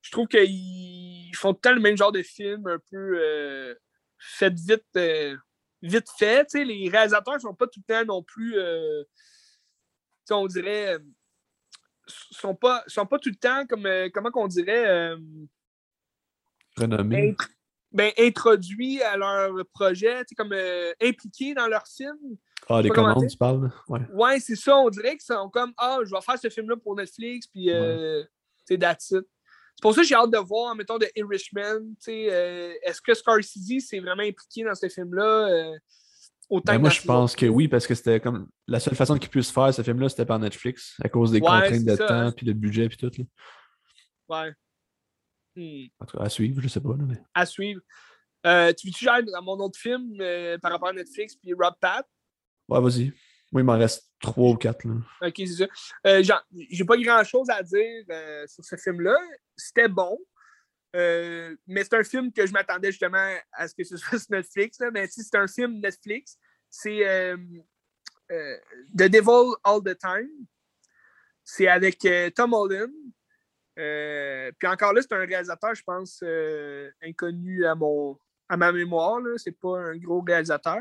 je 0.00 0.10
trouve 0.12 0.28
qu'ils 0.28 1.34
font 1.34 1.52
tout 1.52 1.58
le 1.58 1.60
temps 1.62 1.74
le 1.74 1.80
même 1.80 1.96
genre 1.96 2.12
de 2.12 2.22
film, 2.22 2.66
un 2.68 2.78
peu 2.90 3.18
euh, 3.20 3.74
fait 4.18 4.54
vite, 4.54 4.98
vite 5.82 6.08
fait. 6.16 6.44
Tu 6.44 6.58
sais, 6.58 6.64
les 6.64 6.88
réalisateurs 6.88 7.34
ne 7.34 7.40
sont 7.40 7.54
pas 7.54 7.66
tout 7.66 7.80
le 7.88 7.94
temps 7.94 8.04
non 8.04 8.22
plus, 8.22 8.52
tu 8.52 9.06
sais, 10.26 10.34
on 10.34 10.46
dirait, 10.46 10.98
sont 12.06 12.54
pas, 12.54 12.82
sont 12.86 13.06
pas 13.06 13.18
tout 13.18 13.28
le 13.30 13.36
temps 13.36 13.66
comme, 13.66 13.86
euh, 13.86 14.08
comment 14.12 14.30
qu'on 14.30 14.46
dirait, 14.48 14.86
euh, 14.86 15.16
int- 17.16 17.48
ben, 17.92 18.12
introduits 18.18 19.02
à 19.02 19.16
leur 19.16 19.52
projet, 19.72 20.22
comme 20.36 20.52
euh, 20.52 20.92
impliqués 21.02 21.54
dans 21.54 21.66
leur 21.68 21.86
film. 21.86 22.16
Ah, 22.68 22.82
les 22.82 22.88
commandes, 22.90 23.28
tu 23.28 23.36
parles? 23.36 23.70
Ouais. 23.88 24.00
Ouais, 24.12 24.40
c'est 24.40 24.56
ça. 24.56 24.76
On 24.76 24.90
dirait 24.90 25.12
qu'ils 25.16 25.22
sont 25.34 25.48
comme 25.50 25.72
Ah, 25.78 25.98
je 26.04 26.10
vais 26.10 26.20
faire 26.20 26.38
ce 26.38 26.48
film-là 26.50 26.76
pour 26.76 26.96
Netflix, 26.96 27.46
puis 27.46 27.70
euh, 27.70 28.24
c'est 28.64 28.78
that's 28.78 29.10
it. 29.12 29.24
C'est 29.76 29.82
pour 29.82 29.94
ça 29.94 30.00
que 30.00 30.06
j'ai 30.06 30.14
hâte 30.14 30.30
de 30.30 30.38
voir, 30.38 30.74
mettons, 30.74 30.96
de 30.98 31.06
Irishman. 31.14 31.80
tu 31.80 31.96
sais, 32.00 32.28
euh, 32.30 32.72
Est-ce 32.82 33.00
que 33.00 33.12
Scorsese 33.14 33.86
s'est 33.86 34.00
vraiment 34.00 34.22
impliqué 34.22 34.64
dans 34.64 34.74
ce 34.74 34.88
film-là 34.88 35.48
euh, 35.48 35.78
autant 36.48 36.72
Ben, 36.72 36.78
moi, 36.80 36.90
je 36.90 37.02
pense 37.02 37.34
que 37.36 37.46
oui, 37.46 37.68
parce 37.68 37.86
que 37.86 37.94
c'était 37.94 38.20
comme 38.20 38.48
la 38.66 38.80
seule 38.80 38.94
façon 38.94 39.18
qu'ils 39.18 39.30
puissent 39.30 39.50
faire 39.50 39.72
ce 39.74 39.82
film-là, 39.82 40.08
c'était 40.08 40.26
par 40.26 40.38
Netflix, 40.38 40.94
à 41.02 41.08
cause 41.08 41.30
des 41.32 41.40
Ouais, 41.40 41.46
contraintes 41.46 41.84
de 41.84 41.96
ça, 41.96 42.06
temps, 42.06 42.32
puis 42.32 42.46
de 42.46 42.52
budget, 42.52 42.88
puis 42.88 42.96
tout. 42.98 43.10
Là. 43.18 43.24
Ouais. 44.28 44.52
Hmm. 45.56 45.86
En 46.00 46.06
tout 46.06 46.18
cas, 46.18 46.24
à 46.24 46.28
suivre, 46.28 46.60
je 46.60 46.68
sais 46.68 46.80
pas. 46.80 46.94
mais- 46.98 47.20
À 47.34 47.46
suivre. 47.46 47.80
Euh, 48.44 48.72
tu 48.72 48.88
veux-tu 48.88 49.06
dans 49.06 49.42
mon 49.42 49.58
autre 49.58 49.78
film 49.78 50.20
euh, 50.20 50.58
par 50.58 50.70
rapport 50.72 50.88
à 50.88 50.92
Netflix 50.92 51.34
puis 51.34 51.52
Rob 51.52 51.74
Pat? 51.80 52.06
Ouais, 52.68 52.80
vas-y. 52.80 53.12
Moi, 53.52 53.62
il 53.62 53.64
m'en 53.64 53.78
reste 53.78 54.10
trois 54.20 54.50
ou 54.50 54.56
quatre. 54.56 54.84
Là. 54.84 54.94
Ok, 55.22 55.34
c'est 55.38 55.46
ça. 55.46 55.66
Euh, 56.06 56.22
j'ai 56.70 56.84
pas 56.84 56.96
grand-chose 56.96 57.48
à 57.50 57.62
dire 57.62 58.04
sur 58.46 58.64
ce 58.64 58.76
film-là. 58.76 59.16
C'était 59.56 59.88
bon. 59.88 60.18
Euh, 60.94 61.56
mais 61.66 61.84
c'est 61.84 61.94
un 61.94 62.04
film 62.04 62.32
que 62.32 62.46
je 62.46 62.52
m'attendais 62.52 62.90
justement 62.90 63.34
à 63.52 63.68
ce 63.68 63.74
que 63.74 63.84
ce 63.84 63.96
soit 63.96 64.18
sur 64.18 64.30
Netflix. 64.30 64.78
là. 64.78 64.90
Mais 64.90 65.06
si 65.08 65.22
c'est 65.22 65.36
un 65.36 65.46
film 65.46 65.80
Netflix, 65.80 66.38
c'est 66.70 67.06
euh, 67.06 67.36
euh, 68.30 68.56
The 68.96 69.08
Devil 69.08 69.54
All 69.64 69.82
the 69.82 69.98
Time. 69.98 70.30
C'est 71.44 71.68
avec 71.68 72.06
Tom 72.34 72.52
Holland. 72.54 72.92
Puis 73.76 74.68
encore 74.68 74.92
là, 74.92 75.00
c'est 75.02 75.12
un 75.12 75.24
réalisateur, 75.24 75.74
je 75.74 75.82
pense, 75.84 76.24
inconnu 77.00 77.64
à, 77.64 77.76
mon, 77.76 78.18
à 78.48 78.56
ma 78.56 78.72
mémoire. 78.72 79.20
C'est 79.36 79.56
pas 79.56 79.78
un 79.78 79.96
gros 79.96 80.22
réalisateur. 80.22 80.80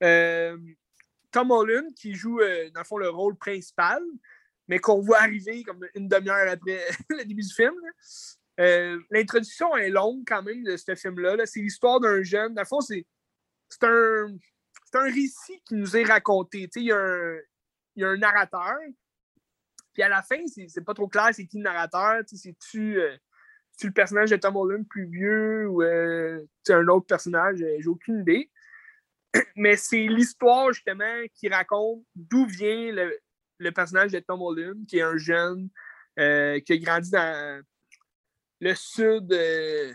Tom 0.00 1.50
Holland 1.50 1.92
qui 1.94 2.14
joue, 2.14 2.38
dans 2.38 2.80
le 2.80 2.84
fond, 2.84 2.96
le 2.96 3.10
rôle 3.10 3.36
principal, 3.36 4.02
mais 4.66 4.78
qu'on 4.78 5.00
voit 5.00 5.18
arriver 5.18 5.62
comme 5.62 5.86
une 5.94 6.08
demi-heure 6.08 6.50
après 6.50 6.80
le 7.10 7.24
début 7.24 7.42
du 7.42 7.54
film. 7.54 7.74
Euh, 8.60 8.98
L'introduction 9.10 9.76
est 9.76 9.90
longue 9.90 10.22
quand 10.26 10.42
même 10.42 10.62
de 10.62 10.76
ce 10.76 10.94
film-là. 10.94 11.36
là. 11.36 11.46
C'est 11.46 11.60
l'histoire 11.60 12.00
d'un 12.00 12.22
jeune. 12.22 12.54
Dans 12.54 12.62
le 12.62 12.66
fond, 12.66 12.80
c'est 12.80 13.04
un, 13.82 14.26
un 14.94 15.04
récit 15.04 15.60
qui 15.66 15.74
nous 15.74 15.96
est 15.96 16.04
raconté. 16.04 16.68
Il 16.76 16.82
y, 16.84 16.92
a 16.92 16.96
un- 16.98 17.38
y 17.96 18.04
a 18.04 18.08
un 18.08 18.16
narrateur. 18.16 18.76
Puis 19.92 20.02
à 20.02 20.08
la 20.08 20.22
fin, 20.22 20.42
c'est 20.46 20.84
pas 20.84 20.94
trop 20.94 21.08
clair 21.08 21.30
c'est 21.32 21.46
qui 21.46 21.58
le 21.58 21.64
narrateur. 21.64 22.20
Euh, 22.20 22.22
c'est-tu 22.26 23.88
le 23.88 23.92
personnage 23.92 24.30
de 24.30 24.36
Tom 24.36 24.56
Holland 24.56 24.86
plus 24.88 25.06
vieux 25.06 25.68
ou 25.68 25.82
euh, 25.82 26.42
un 26.68 26.88
autre 26.88 27.06
personnage? 27.06 27.62
Euh, 27.62 27.76
J'ai 27.80 27.88
aucune 27.88 28.20
idée 28.20 28.50
mais 29.56 29.76
c'est 29.76 30.06
l'histoire 30.06 30.72
justement 30.72 31.22
qui 31.34 31.48
raconte 31.48 32.02
d'où 32.14 32.46
vient 32.46 32.92
le, 32.92 33.18
le 33.58 33.72
personnage 33.72 34.12
de 34.12 34.18
Tom 34.20 34.40
Holland, 34.40 34.86
qui 34.86 34.98
est 34.98 35.02
un 35.02 35.16
jeune 35.18 35.68
qui 36.16 36.72
a 36.72 36.76
grandi 36.78 37.10
dans 37.10 37.62
le 38.60 38.74
sud, 38.74 39.32
euh, 39.32 39.92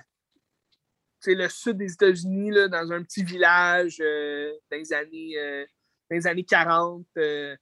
le 1.26 1.48
sud 1.50 1.78
des 1.78 1.94
États-Unis, 1.94 2.52
dans 2.70 2.92
un 2.92 3.04
petit 3.04 3.24
village 3.24 3.98
euh, 4.02 4.54
dans, 4.70 4.78
les 4.78 4.94
années, 4.94 5.38
euh, 5.38 5.66
dans 6.10 6.18
les 6.18 6.28
années 6.28 6.46
40. 6.46 7.06
euh, 7.18 7.56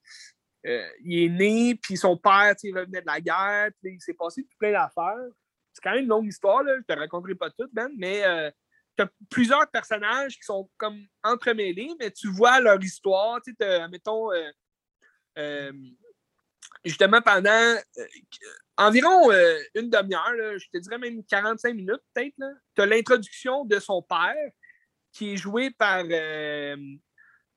il 0.64 1.24
est 1.24 1.30
né, 1.30 1.76
puis 1.76 1.98
son 1.98 2.18
père 2.18 2.54
sais, 2.58 2.72
revenait 2.72 3.02
de 3.02 3.08
la 3.08 3.22
guerre, 3.22 3.72
puis 3.82 3.94
il 3.94 4.02
s'est 4.02 4.14
passé 4.14 4.44
tout 4.44 4.58
plein 4.58 4.72
d'affaires. 4.72 5.30
C'est 5.74 5.82
quand 5.82 5.92
même 5.92 6.04
une 6.04 6.10
longue 6.10 6.28
histoire, 6.28 6.64
là, 6.64 6.76
je 6.78 6.94
te 6.94 7.00
raconterai 7.00 7.36
pas 7.36 7.50
tout, 7.52 7.70
Ben, 7.72 7.90
mais 7.98 8.24
tu 8.98 9.04
as 9.04 9.10
plusieurs 9.30 9.70
personnages 9.72 10.36
qui 10.36 10.44
sont 10.44 10.70
comme 10.78 11.00
entremêlés, 11.24 11.92
mais 12.00 12.12
tu 12.12 12.30
vois 12.30 12.60
leur 12.60 12.84
histoire. 12.84 13.40
Tu 13.42 13.56
mettons, 13.90 14.30
justement, 16.86 17.22
pendant 17.22 17.50
euh, 17.50 17.78
environ 18.78 19.32
euh, 19.32 19.58
une 19.76 19.90
demi-heure, 19.90 20.58
je 20.58 20.68
te 20.72 20.78
dirais 20.78 20.98
même 20.98 21.24
45 21.26 21.74
minutes 21.76 22.02
peut-être, 22.14 22.36
tu 22.76 22.82
as 22.82 22.86
l'introduction 22.86 23.66
de 23.66 23.80
son 23.80 24.02
père, 24.02 24.36
qui 25.12 25.34
est 25.34 25.38
joué 25.38 25.72
par 25.72 26.04
euh, 26.10 26.76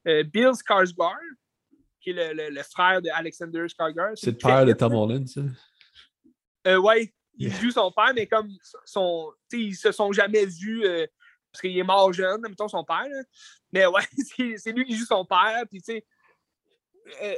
Bill 0.05 0.51
Skarsgård, 0.53 1.17
qui 2.01 2.11
est 2.11 2.13
le, 2.15 2.33
le- 2.35 2.51
le 2.51 2.63
frère 2.63 3.01
de 3.03 3.09
Alexander 3.11 3.67
Skarsgård. 3.67 4.17
C'est 4.17 4.33
le 4.33 4.39
père 4.39 4.65
de 4.67 4.73
Tom. 4.73 4.95
Holland, 4.95 5.27
ça? 5.29 5.41
Euh, 6.67 6.77
ouais, 6.79 7.13
il 7.39 7.49
Yeah. 7.49 7.61
joue 7.61 7.71
son 7.71 7.91
père, 7.91 8.13
mais 8.15 8.27
comme 8.27 8.49
son, 8.85 9.33
ils 9.53 9.75
se 9.75 9.91
sont 9.91 10.13
jamais 10.13 10.45
vus 10.45 10.85
euh, 10.85 11.07
parce 11.51 11.63
qu'il 11.63 11.77
est 11.77 11.83
mort 11.83 12.13
jeune, 12.13 12.41
mettons 12.43 12.69
son 12.69 12.85
père. 12.85 13.07
là. 13.09 13.23
Mais 13.73 13.87
ouais, 13.87 14.03
c'est 14.37 14.57
c'est 14.59 14.73
lui 14.73 14.85
qui 14.85 14.95
joue 14.97 15.07
son 15.07 15.25
père. 15.25 15.65
Puis 15.71 15.81
tu 15.81 15.93
sais, 15.95 16.05
euh, 17.23 17.35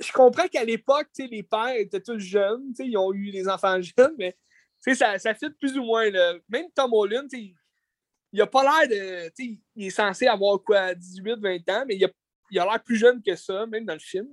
je 0.00 0.12
comprends 0.12 0.48
qu'à 0.48 0.64
l'époque, 0.64 1.08
tu 1.14 1.24
sais, 1.24 1.28
les 1.30 1.42
pères 1.42 1.76
étaient 1.76 2.00
tous 2.00 2.18
jeunes, 2.18 2.68
tu 2.70 2.82
sais, 2.84 2.88
ils 2.88 2.96
ont 2.96 3.12
eu 3.12 3.30
des 3.30 3.48
enfants 3.48 3.80
jeunes, 3.98 4.14
mais 4.18 4.32
tu 4.82 4.90
sais, 4.90 4.94
ça, 4.94 5.18
ça 5.18 5.34
fit 5.34 5.50
plus 5.50 5.76
ou 5.78 5.84
moins. 5.84 6.10
Là. 6.10 6.34
Même 6.48 6.66
Tom 6.74 6.92
Holland, 6.92 7.28
tu 7.30 7.38
sais, 7.38 7.54
il 8.32 8.42
a 8.42 8.46
pas 8.46 8.62
l'air 8.62 8.88
de. 8.88 9.28
tu 9.36 9.44
sais, 9.52 9.58
Il 9.76 9.86
est 9.86 9.90
censé 9.90 10.26
avoir 10.26 10.58
quoi, 10.62 10.94
18, 10.94 11.36
20 11.40 11.68
ans, 11.70 11.84
mais 11.86 11.96
il 11.96 12.04
a, 12.04 12.08
il 12.50 12.58
a 12.58 12.64
l'air 12.64 12.82
plus 12.82 12.96
jeune 12.96 13.22
que 13.22 13.36
ça, 13.36 13.66
même 13.66 13.84
dans 13.84 13.94
le 13.94 13.98
film. 14.00 14.28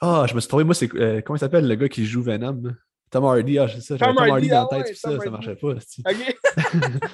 Ah, 0.00 0.26
je 0.28 0.34
me 0.34 0.40
suis 0.40 0.48
trouvé, 0.48 0.64
moi, 0.64 0.74
c'est. 0.74 0.92
euh, 0.94 1.20
comment 1.22 1.36
il 1.36 1.40
s'appelle 1.40 1.66
le 1.66 1.74
gars 1.74 1.88
qui 1.88 2.04
joue 2.06 2.22
Venom? 2.22 2.62
Tom 3.10 3.24
Hardy, 3.24 3.58
ah, 3.58 3.66
c'est 3.68 3.80
ça. 3.80 3.96
J'avais 3.96 4.12
Tom 4.12 4.16
Tom 4.16 4.30
Hardy, 4.30 4.32
Hardy 4.32 4.48
dans 4.48 4.54
la 4.56 4.68
ah 4.70 4.76
tête, 4.76 4.86
ouais, 4.88 4.94
ça, 4.94 5.08
Tom 5.10 5.18
ça 5.20 5.24
Hardy. 5.24 5.30
marchait 5.30 5.56
pas. 5.56 5.68
OK? 6.10 7.00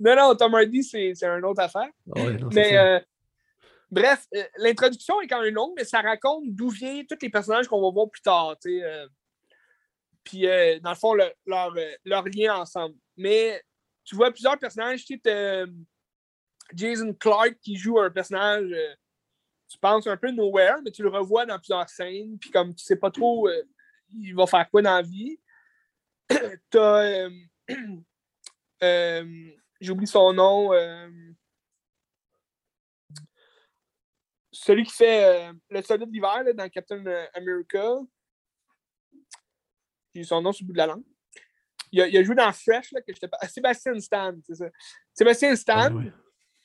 Non, 0.00 0.16
non, 0.16 0.34
Tom 0.34 0.54
Hardy, 0.54 0.82
c'est 0.82 1.12
une 1.22 1.44
autre 1.44 1.62
affaire. 1.62 1.88
Ah 2.14 2.22
ouais, 2.24 2.32
non, 2.36 2.50
c'est 2.50 2.56
Mais 2.56 2.70
ça. 2.70 2.84
euh, 2.86 3.00
bref, 3.92 4.26
euh, 4.34 4.42
l'introduction 4.56 5.20
est 5.20 5.28
quand 5.28 5.42
même 5.42 5.54
longue, 5.54 5.74
mais 5.76 5.84
ça 5.84 6.00
raconte 6.00 6.44
d'où 6.46 6.70
viennent 6.70 7.06
tous 7.06 7.18
les 7.20 7.30
personnages 7.30 7.68
qu'on 7.68 7.82
va 7.82 7.90
voir 7.90 8.10
plus 8.10 8.22
tard. 8.22 8.56
euh. 8.66 9.06
puis, 10.24 10.48
euh, 10.48 10.80
dans 10.80 10.90
le 10.90 10.96
fond, 10.96 11.16
euh, 11.16 11.28
leur 12.04 12.24
lien 12.24 12.56
ensemble. 12.56 12.96
Mais 13.16 13.62
tu 14.04 14.16
vois 14.16 14.32
plusieurs 14.32 14.58
personnages. 14.58 15.04
Tu 15.04 15.20
Jason 16.74 17.12
Clark 17.12 17.58
qui 17.60 17.76
joue 17.76 18.00
un 18.00 18.10
personnage, 18.10 18.74
tu 19.68 19.78
penses 19.78 20.06
un 20.06 20.16
peu 20.16 20.30
nowhere, 20.30 20.80
mais 20.82 20.90
tu 20.90 21.02
le 21.02 21.10
revois 21.10 21.44
dans 21.44 21.58
plusieurs 21.58 21.88
scènes. 21.88 22.38
Puis, 22.38 22.50
comme 22.50 22.74
tu 22.74 22.82
sais 22.82 22.96
pas 22.96 23.10
trop, 23.10 23.48
il 24.10 24.34
va 24.34 24.46
faire 24.46 24.68
quoi 24.70 24.80
dans 24.80 24.96
la 24.96 25.02
vie. 25.02 25.38
T'as. 26.70 27.28
J'oublie 29.80 30.06
son 30.06 30.32
nom. 30.32 30.72
euh, 30.72 31.08
celui 34.62 34.84
qui 34.84 34.92
fait 34.92 35.24
euh, 35.24 35.52
le 35.70 35.82
soldat 35.82 36.06
d'hiver 36.06 36.44
dans 36.54 36.68
Captain 36.68 37.04
euh, 37.04 37.26
America. 37.34 37.98
J'ai 40.14 40.22
son 40.22 40.40
nom 40.40 40.52
sur 40.52 40.62
le 40.62 40.68
bout 40.68 40.72
de 40.74 40.78
la 40.78 40.86
langue. 40.86 41.02
Il 41.90 42.00
a, 42.00 42.06
il 42.06 42.16
a 42.16 42.22
joué 42.22 42.36
dans 42.36 42.52
Fresh, 42.52 42.92
là, 42.92 43.00
que 43.00 43.12
j'étais 43.12 43.26
pas. 43.26 43.38
ah, 43.40 43.48
Sébastien 43.48 43.98
Stan, 43.98 44.32
c'est 44.46 44.54
ça. 44.54 44.66
Sébastien 45.12 45.56
Stan, 45.56 45.92
ouais. 45.96 46.12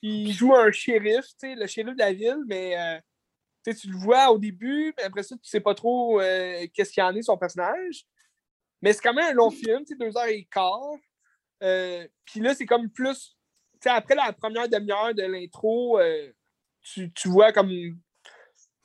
il 0.03 0.31
joue 0.31 0.53
un 0.53 0.71
shérif, 0.71 1.25
tu 1.25 1.33
sais, 1.39 1.55
le 1.55 1.65
shérif 1.65 1.95
de 1.95 1.99
la 1.99 2.13
ville, 2.13 2.43
mais 2.45 2.77
euh, 2.77 3.73
tu 3.73 3.89
le 3.89 3.97
vois 3.97 4.29
au 4.29 4.37
début, 4.37 4.93
mais 4.95 5.03
après 5.03 5.23
ça, 5.23 5.35
tu 5.35 5.49
sais 5.49 5.59
pas 5.59 5.73
trop 5.73 6.21
euh, 6.21 6.67
qu'est-ce 6.73 6.91
qu'il 6.91 7.01
y 7.01 7.05
en 7.05 7.15
est, 7.15 7.23
son 7.23 7.37
personnage. 7.37 8.05
Mais 8.79 8.93
c'est 8.93 9.01
quand 9.01 9.13
même 9.15 9.31
un 9.31 9.33
long 9.33 9.49
film, 9.49 9.79
tu 9.79 9.87
sais, 9.87 9.95
deux 9.95 10.15
heures 10.15 10.27
et 10.27 10.47
quart. 10.51 10.93
Puis 12.25 12.41
là, 12.41 12.53
c'est 12.53 12.67
comme 12.67 12.91
plus. 12.91 13.35
Tu 13.73 13.79
sais, 13.81 13.89
après 13.89 14.13
la 14.13 14.31
première 14.33 14.69
demi-heure 14.69 15.15
de 15.15 15.23
l'intro, 15.23 15.99
euh, 15.99 16.31
tu, 16.93 17.11
tu 17.13 17.27
vois 17.29 17.51
comme. 17.51 17.71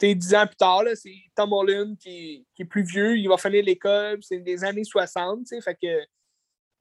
Sais, 0.01 0.17
dix 0.17 0.35
ans 0.35 0.47
plus 0.49 0.57
tard, 0.57 0.83
c'est 0.97 1.15
Tom 1.37 1.53
Holland 1.53 1.97
qui, 1.97 2.45
qui 2.57 2.63
est 2.63 2.65
plus 2.65 2.83
vieux, 2.83 3.17
il 3.17 3.29
va 3.29 3.37
finir 3.37 3.65
l'école, 3.65 4.19
c'est 4.21 4.39
des 4.39 4.65
années 4.65 4.83
60, 4.83 5.41
tu 5.41 5.55
sais, 5.55 5.61
fait 5.61 5.77
que 5.81 6.05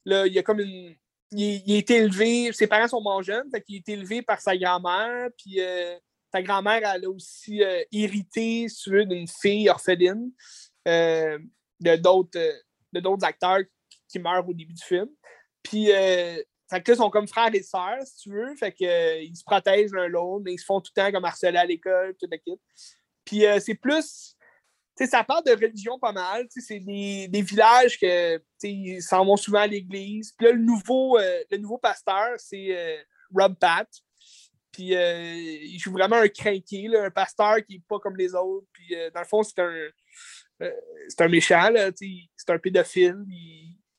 là, 0.05 0.25
il 0.25 0.33
y 0.33 0.39
a 0.39 0.43
comme 0.43 0.59
une. 0.59 0.95
Il, 1.33 1.61
il 1.65 1.91
élevé, 1.91 2.51
ses 2.51 2.65
parents 2.67 2.87
sont 2.87 2.99
moins 2.99 3.21
jeunes, 3.21 3.47
fait 3.51 3.61
qu'il 3.61 3.81
a 3.87 3.91
élevé 3.91 4.21
par 4.23 4.41
sa 4.41 4.57
grand-mère, 4.57 5.29
puis 5.37 5.61
euh, 5.61 5.95
sa 6.33 6.41
grand-mère, 6.41 6.81
elle 6.83 7.05
a 7.05 7.09
aussi 7.09 7.63
euh, 7.63 7.83
hérité, 7.91 8.67
si 8.67 8.83
tu 8.83 8.89
veux, 8.89 9.05
d'une 9.05 9.27
fille 9.27 9.69
orpheline 9.69 10.31
euh, 10.87 11.37
de 11.79 11.95
d'autres 11.97 12.39
euh, 12.39 12.53
de 12.91 12.99
d'autres 12.99 13.23
acteurs 13.25 13.59
qui- 13.89 13.99
qui 14.09 14.19
meurent 14.19 14.47
au 14.49 14.53
début 14.53 14.73
du 14.73 14.83
film. 14.83 15.07
Puis, 15.63 15.91
euh, 15.91 16.41
fait 16.71 16.81
que 16.81 16.91
ils 16.93 16.95
sont 16.95 17.09
comme 17.09 17.27
frères 17.27 17.53
et 17.53 17.63
sœurs, 17.63 18.01
si 18.05 18.15
tu 18.23 18.29
veux. 18.29 18.55
Fait 18.55 18.71
que, 18.71 18.85
euh, 18.85 19.21
ils 19.21 19.35
se 19.35 19.43
protègent 19.43 19.91
l'un 19.91 20.07
l'autre, 20.07 20.43
mais 20.45 20.53
ils 20.53 20.57
se 20.57 20.63
font 20.63 20.79
tout 20.79 20.91
le 20.95 21.01
temps 21.01 21.11
comme 21.11 21.25
harceler 21.25 21.57
à 21.57 21.65
l'école, 21.65 22.15
tout 22.17 22.27
le 22.31 22.37
kit. 22.37 22.61
Puis, 23.25 23.45
euh, 23.45 23.59
c'est 23.59 23.75
plus. 23.75 24.37
Tu 24.95 25.03
sais, 25.03 25.11
ça 25.11 25.23
parle 25.25 25.43
de 25.43 25.51
religion 25.51 25.99
pas 25.99 26.13
mal. 26.13 26.47
Tu 26.47 26.61
sais, 26.61 26.67
c'est 26.67 26.79
des, 26.79 27.27
des 27.27 27.41
villages 27.41 27.99
que, 27.99 28.37
tu 28.37 28.43
sais, 28.57 28.71
ils 28.71 29.01
s'en 29.01 29.25
vont 29.25 29.35
souvent 29.35 29.59
à 29.59 29.67
l'église. 29.67 30.31
Puis 30.31 30.47
là, 30.47 30.53
le 30.53 30.59
nouveau, 30.59 31.17
euh, 31.17 31.43
le 31.51 31.57
nouveau 31.57 31.77
pasteur, 31.77 32.35
c'est 32.37 33.05
Rob 33.35 33.55
Pat. 33.59 33.89
Puis, 34.71 34.93
il 34.93 35.77
joue 35.77 35.91
vraiment 35.91 36.15
un 36.15 36.29
crinqué, 36.29 36.87
là, 36.87 37.03
un 37.03 37.11
pasteur 37.11 37.57
qui 37.67 37.73
n'est 37.73 37.83
pas 37.85 37.99
comme 37.99 38.15
les 38.15 38.33
autres. 38.33 38.67
Puis, 38.71 38.95
dans 39.13 39.19
le 39.19 39.27
fond, 39.27 39.43
c'est 39.43 39.59
un, 39.59 39.89
c'est 41.09 41.21
un 41.21 41.27
méchant, 41.27 41.69
c'est 41.97 42.49
un 42.49 42.59
pédophile. 42.59 43.25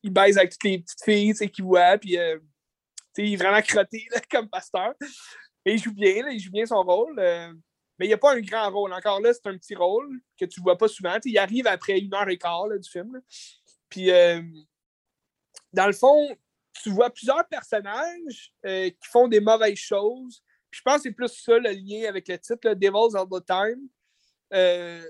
Il, 0.03 0.11
baise 0.11 0.39
avec 0.39 0.53
toutes 0.53 0.65
les 0.65 0.78
petites 0.78 1.05
filles 1.05 1.51
qu'il 1.51 1.65
voit. 1.65 1.99
Puis, 1.99 2.19
il 3.18 3.34
est 3.34 3.36
vraiment 3.36 3.62
crotté 3.62 4.06
comme 4.30 4.48
pasteur. 4.48 4.94
Et 5.64 5.74
il 5.74 5.78
joue 5.82 5.93
bien, 5.93 6.24
là, 6.24 6.32
il 6.32 6.40
joue 6.40 6.51
bien 6.51 6.66
son 6.66 6.82
rôle. 6.82 7.18
euh, 7.18 7.52
mais 7.98 8.06
il 8.06 8.09
n'y 8.09 8.14
a 8.14 8.18
pas 8.18 8.34
un 8.34 8.40
grand 8.40 8.70
rôle. 8.70 8.93
Encore 8.93 9.20
là, 9.20 9.32
c'est 9.32 9.47
un 9.47 9.56
petit 9.56 9.74
rôle 9.74 10.20
que 10.39 10.44
tu 10.44 10.60
ne 10.60 10.64
vois 10.64 10.76
pas 10.78 10.89
souvent. 10.89 11.18
Il 11.24 11.39
arrive 11.39 11.66
après 11.66 11.98
une 11.98 12.12
heure 12.14 12.28
et 12.28 12.39
quart 12.39 12.66
là, 12.66 12.78
du 12.78 12.90
film. 12.90 13.20
Puis, 13.89 14.10
euh, 14.10 14.43
dans 15.72 15.86
le 15.86 15.93
fond, 15.93 16.34
tu 16.82 16.90
vois 16.90 17.10
plusieurs 17.10 17.47
personnages 17.48 18.55
euh, 18.66 18.89
qui 18.89 19.09
font 19.09 19.28
des 19.28 19.40
mauvaises 19.40 19.78
choses. 19.78 20.43
Puis 20.70 20.78
je 20.78 20.82
pense 20.82 20.97
que 20.97 21.02
c'est 21.02 21.12
plus 21.12 21.28
ça 21.28 21.59
le 21.59 21.70
lien 21.70 22.09
avec 22.09 22.26
le 22.28 22.39
titre, 22.39 22.74
Devils 22.74 23.16
All 23.16 23.28
the 23.28 23.44
Time. 23.47 23.89
Euh, 24.55 25.02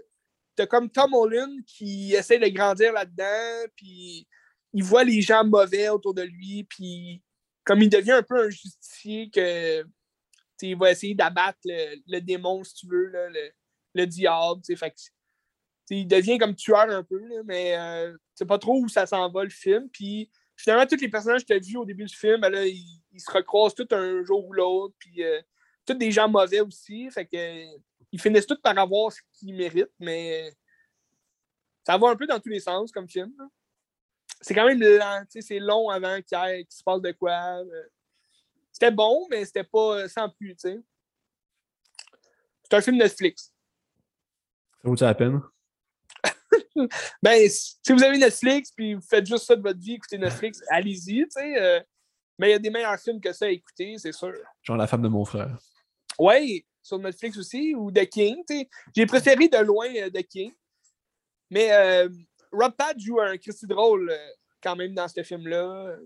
T'as 0.54 0.66
comme 0.66 0.90
Tom 0.90 1.14
Holland 1.14 1.64
qui 1.66 2.14
essaie 2.14 2.38
de 2.38 2.48
grandir 2.48 2.92
là-dedans, 2.92 3.68
puis 3.74 4.28
il 4.74 4.84
voit 4.84 5.04
les 5.04 5.22
gens 5.22 5.44
mauvais 5.44 5.88
autour 5.88 6.12
de 6.12 6.22
lui, 6.22 6.64
puis 6.64 7.22
comme 7.64 7.82
il 7.82 7.88
devient 7.88 8.12
un 8.12 8.22
peu 8.22 8.46
un 8.46 8.50
justicier 8.50 9.30
que 9.30 9.84
il 10.62 10.76
va 10.76 10.92
essayer 10.92 11.14
d'abattre 11.14 11.58
le, 11.64 12.20
démon, 12.20 12.62
si 12.62 12.74
tu 12.74 12.86
veux, 12.86 13.06
le, 13.06 13.50
le 13.94 14.06
diable. 14.06 14.62
Fait 14.76 14.90
que, 14.90 14.96
il 15.90 16.06
devient 16.06 16.38
comme 16.38 16.54
tueur 16.54 16.88
un 16.88 17.02
peu, 17.02 17.18
là, 17.18 17.42
mais 17.44 17.76
euh, 17.76 18.16
sais 18.34 18.46
pas 18.46 18.58
trop 18.58 18.80
où 18.80 18.88
ça 18.88 19.06
s'en 19.06 19.30
va 19.30 19.44
le 19.44 19.50
film. 19.50 19.88
Puis 19.90 20.30
finalement, 20.56 20.86
tous 20.86 21.00
les 21.00 21.08
personnages 21.08 21.42
que 21.42 21.48
tu 21.48 21.52
as 21.54 21.58
vus 21.58 21.76
au 21.76 21.84
début 21.84 22.04
du 22.04 22.14
film, 22.14 22.40
ben 22.40 22.54
ils, 22.64 23.20
se 23.20 23.30
recroisent 23.30 23.74
tous 23.74 23.88
un 23.94 24.24
jour 24.24 24.46
ou 24.46 24.52
l'autre. 24.52 24.94
Puis 24.98 25.22
euh, 25.22 25.40
tous 25.84 25.94
des 25.94 26.10
gens 26.10 26.28
mauvais 26.28 26.60
aussi. 26.60 27.10
Fait 27.10 27.26
que 27.26 27.64
ils 28.12 28.20
finissent 28.20 28.46
tous 28.46 28.60
par 28.60 28.78
avoir 28.78 29.10
ce 29.12 29.20
qu'ils 29.34 29.54
méritent, 29.54 29.92
mais 29.98 30.52
ça 31.84 31.98
va 31.98 32.08
un 32.08 32.16
peu 32.16 32.26
dans 32.26 32.38
tous 32.38 32.50
les 32.50 32.60
sens 32.60 32.92
comme 32.92 33.08
film. 33.08 33.32
C'est 34.42 34.54
quand 34.54 34.66
même 34.66 34.80
lent, 34.80 35.24
c'est 35.28 35.58
long 35.58 35.88
avant 35.88 36.16
qu'il 36.20 36.38
qu'il 36.66 36.76
se 36.76 36.82
passe 36.82 37.00
de 37.00 37.12
quoi. 37.12 37.60
euh. 37.60 37.84
C'était 38.72 38.90
bon, 38.90 39.26
mais 39.30 39.44
c'était 39.44 39.64
pas 39.64 39.98
euh, 39.98 40.08
sans 40.08 40.28
plus, 40.28 40.54
tu 40.56 40.70
sais. 40.70 40.80
C'est 42.64 42.76
un 42.76 42.80
film 42.80 42.96
Netflix. 42.96 43.52
Ça 44.82 44.88
vaut 44.88 44.96
la 45.00 45.14
peine? 45.14 45.40
Ben, 47.22 47.48
si 47.48 47.92
vous 47.92 48.02
avez 48.02 48.18
Netflix 48.18 48.72
puis 48.72 48.94
vous 48.94 49.02
faites 49.02 49.26
juste 49.26 49.44
ça 49.44 49.54
de 49.54 49.62
votre 49.62 49.78
vie, 49.78 49.94
écoutez 49.94 50.18
Netflix, 50.18 50.62
allez-y, 50.68 51.22
tu 51.24 51.26
sais. 51.30 51.60
euh, 51.60 51.80
mais 52.38 52.48
il 52.48 52.50
y 52.52 52.54
a 52.54 52.58
des 52.58 52.70
meilleurs 52.70 52.98
films 52.98 53.20
que 53.20 53.32
ça 53.32 53.44
à 53.44 53.48
écouter, 53.48 53.96
c'est 53.98 54.12
sûr. 54.12 54.32
Genre 54.62 54.76
la 54.76 54.86
femme 54.86 55.02
de 55.02 55.08
mon 55.08 55.24
frère. 55.24 55.56
Ouais, 56.18 56.64
sur 56.82 56.98
Netflix 56.98 57.36
aussi, 57.36 57.74
ou 57.74 57.92
The 57.92 58.08
King. 58.08 58.42
tu 58.48 58.58
sais. 58.58 58.70
J'ai 58.96 59.06
préféré 59.06 59.48
de 59.48 59.58
loin 59.58 59.86
euh, 59.94 60.10
The 60.10 60.22
King. 60.26 60.52
Mais 61.50 61.70
euh, 61.72 62.08
Rob 62.52 62.74
Pat 62.76 62.98
joue 62.98 63.20
un 63.20 63.36
Christy 63.38 63.66
drôle 63.66 64.10
euh, 64.10 64.28
quand 64.62 64.76
même 64.76 64.94
dans 64.94 65.08
ce 65.08 65.22
film-là. 65.22 65.96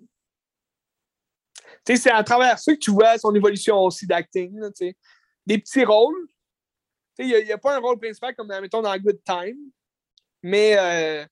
C'est 1.84 2.10
à 2.10 2.22
travers 2.24 2.58
ça 2.58 2.74
que 2.74 2.78
tu 2.78 2.90
vois 2.90 3.18
son 3.18 3.34
évolution 3.34 3.78
aussi 3.78 4.06
d'acting. 4.06 4.58
Des 5.46 5.58
petits 5.58 5.84
rôles. 5.84 6.28
Il 7.18 7.28
n'y 7.28 7.52
a, 7.52 7.58
pas 7.58 7.76
un 7.76 7.80
rôle 7.80 7.98
principal 7.98 8.34
comme 8.34 8.48
mettons, 8.48 8.82
dans 8.82 8.96
Good 8.98 9.22
Time, 9.24 9.56
mais 10.42 10.76
euh, 10.76 11.24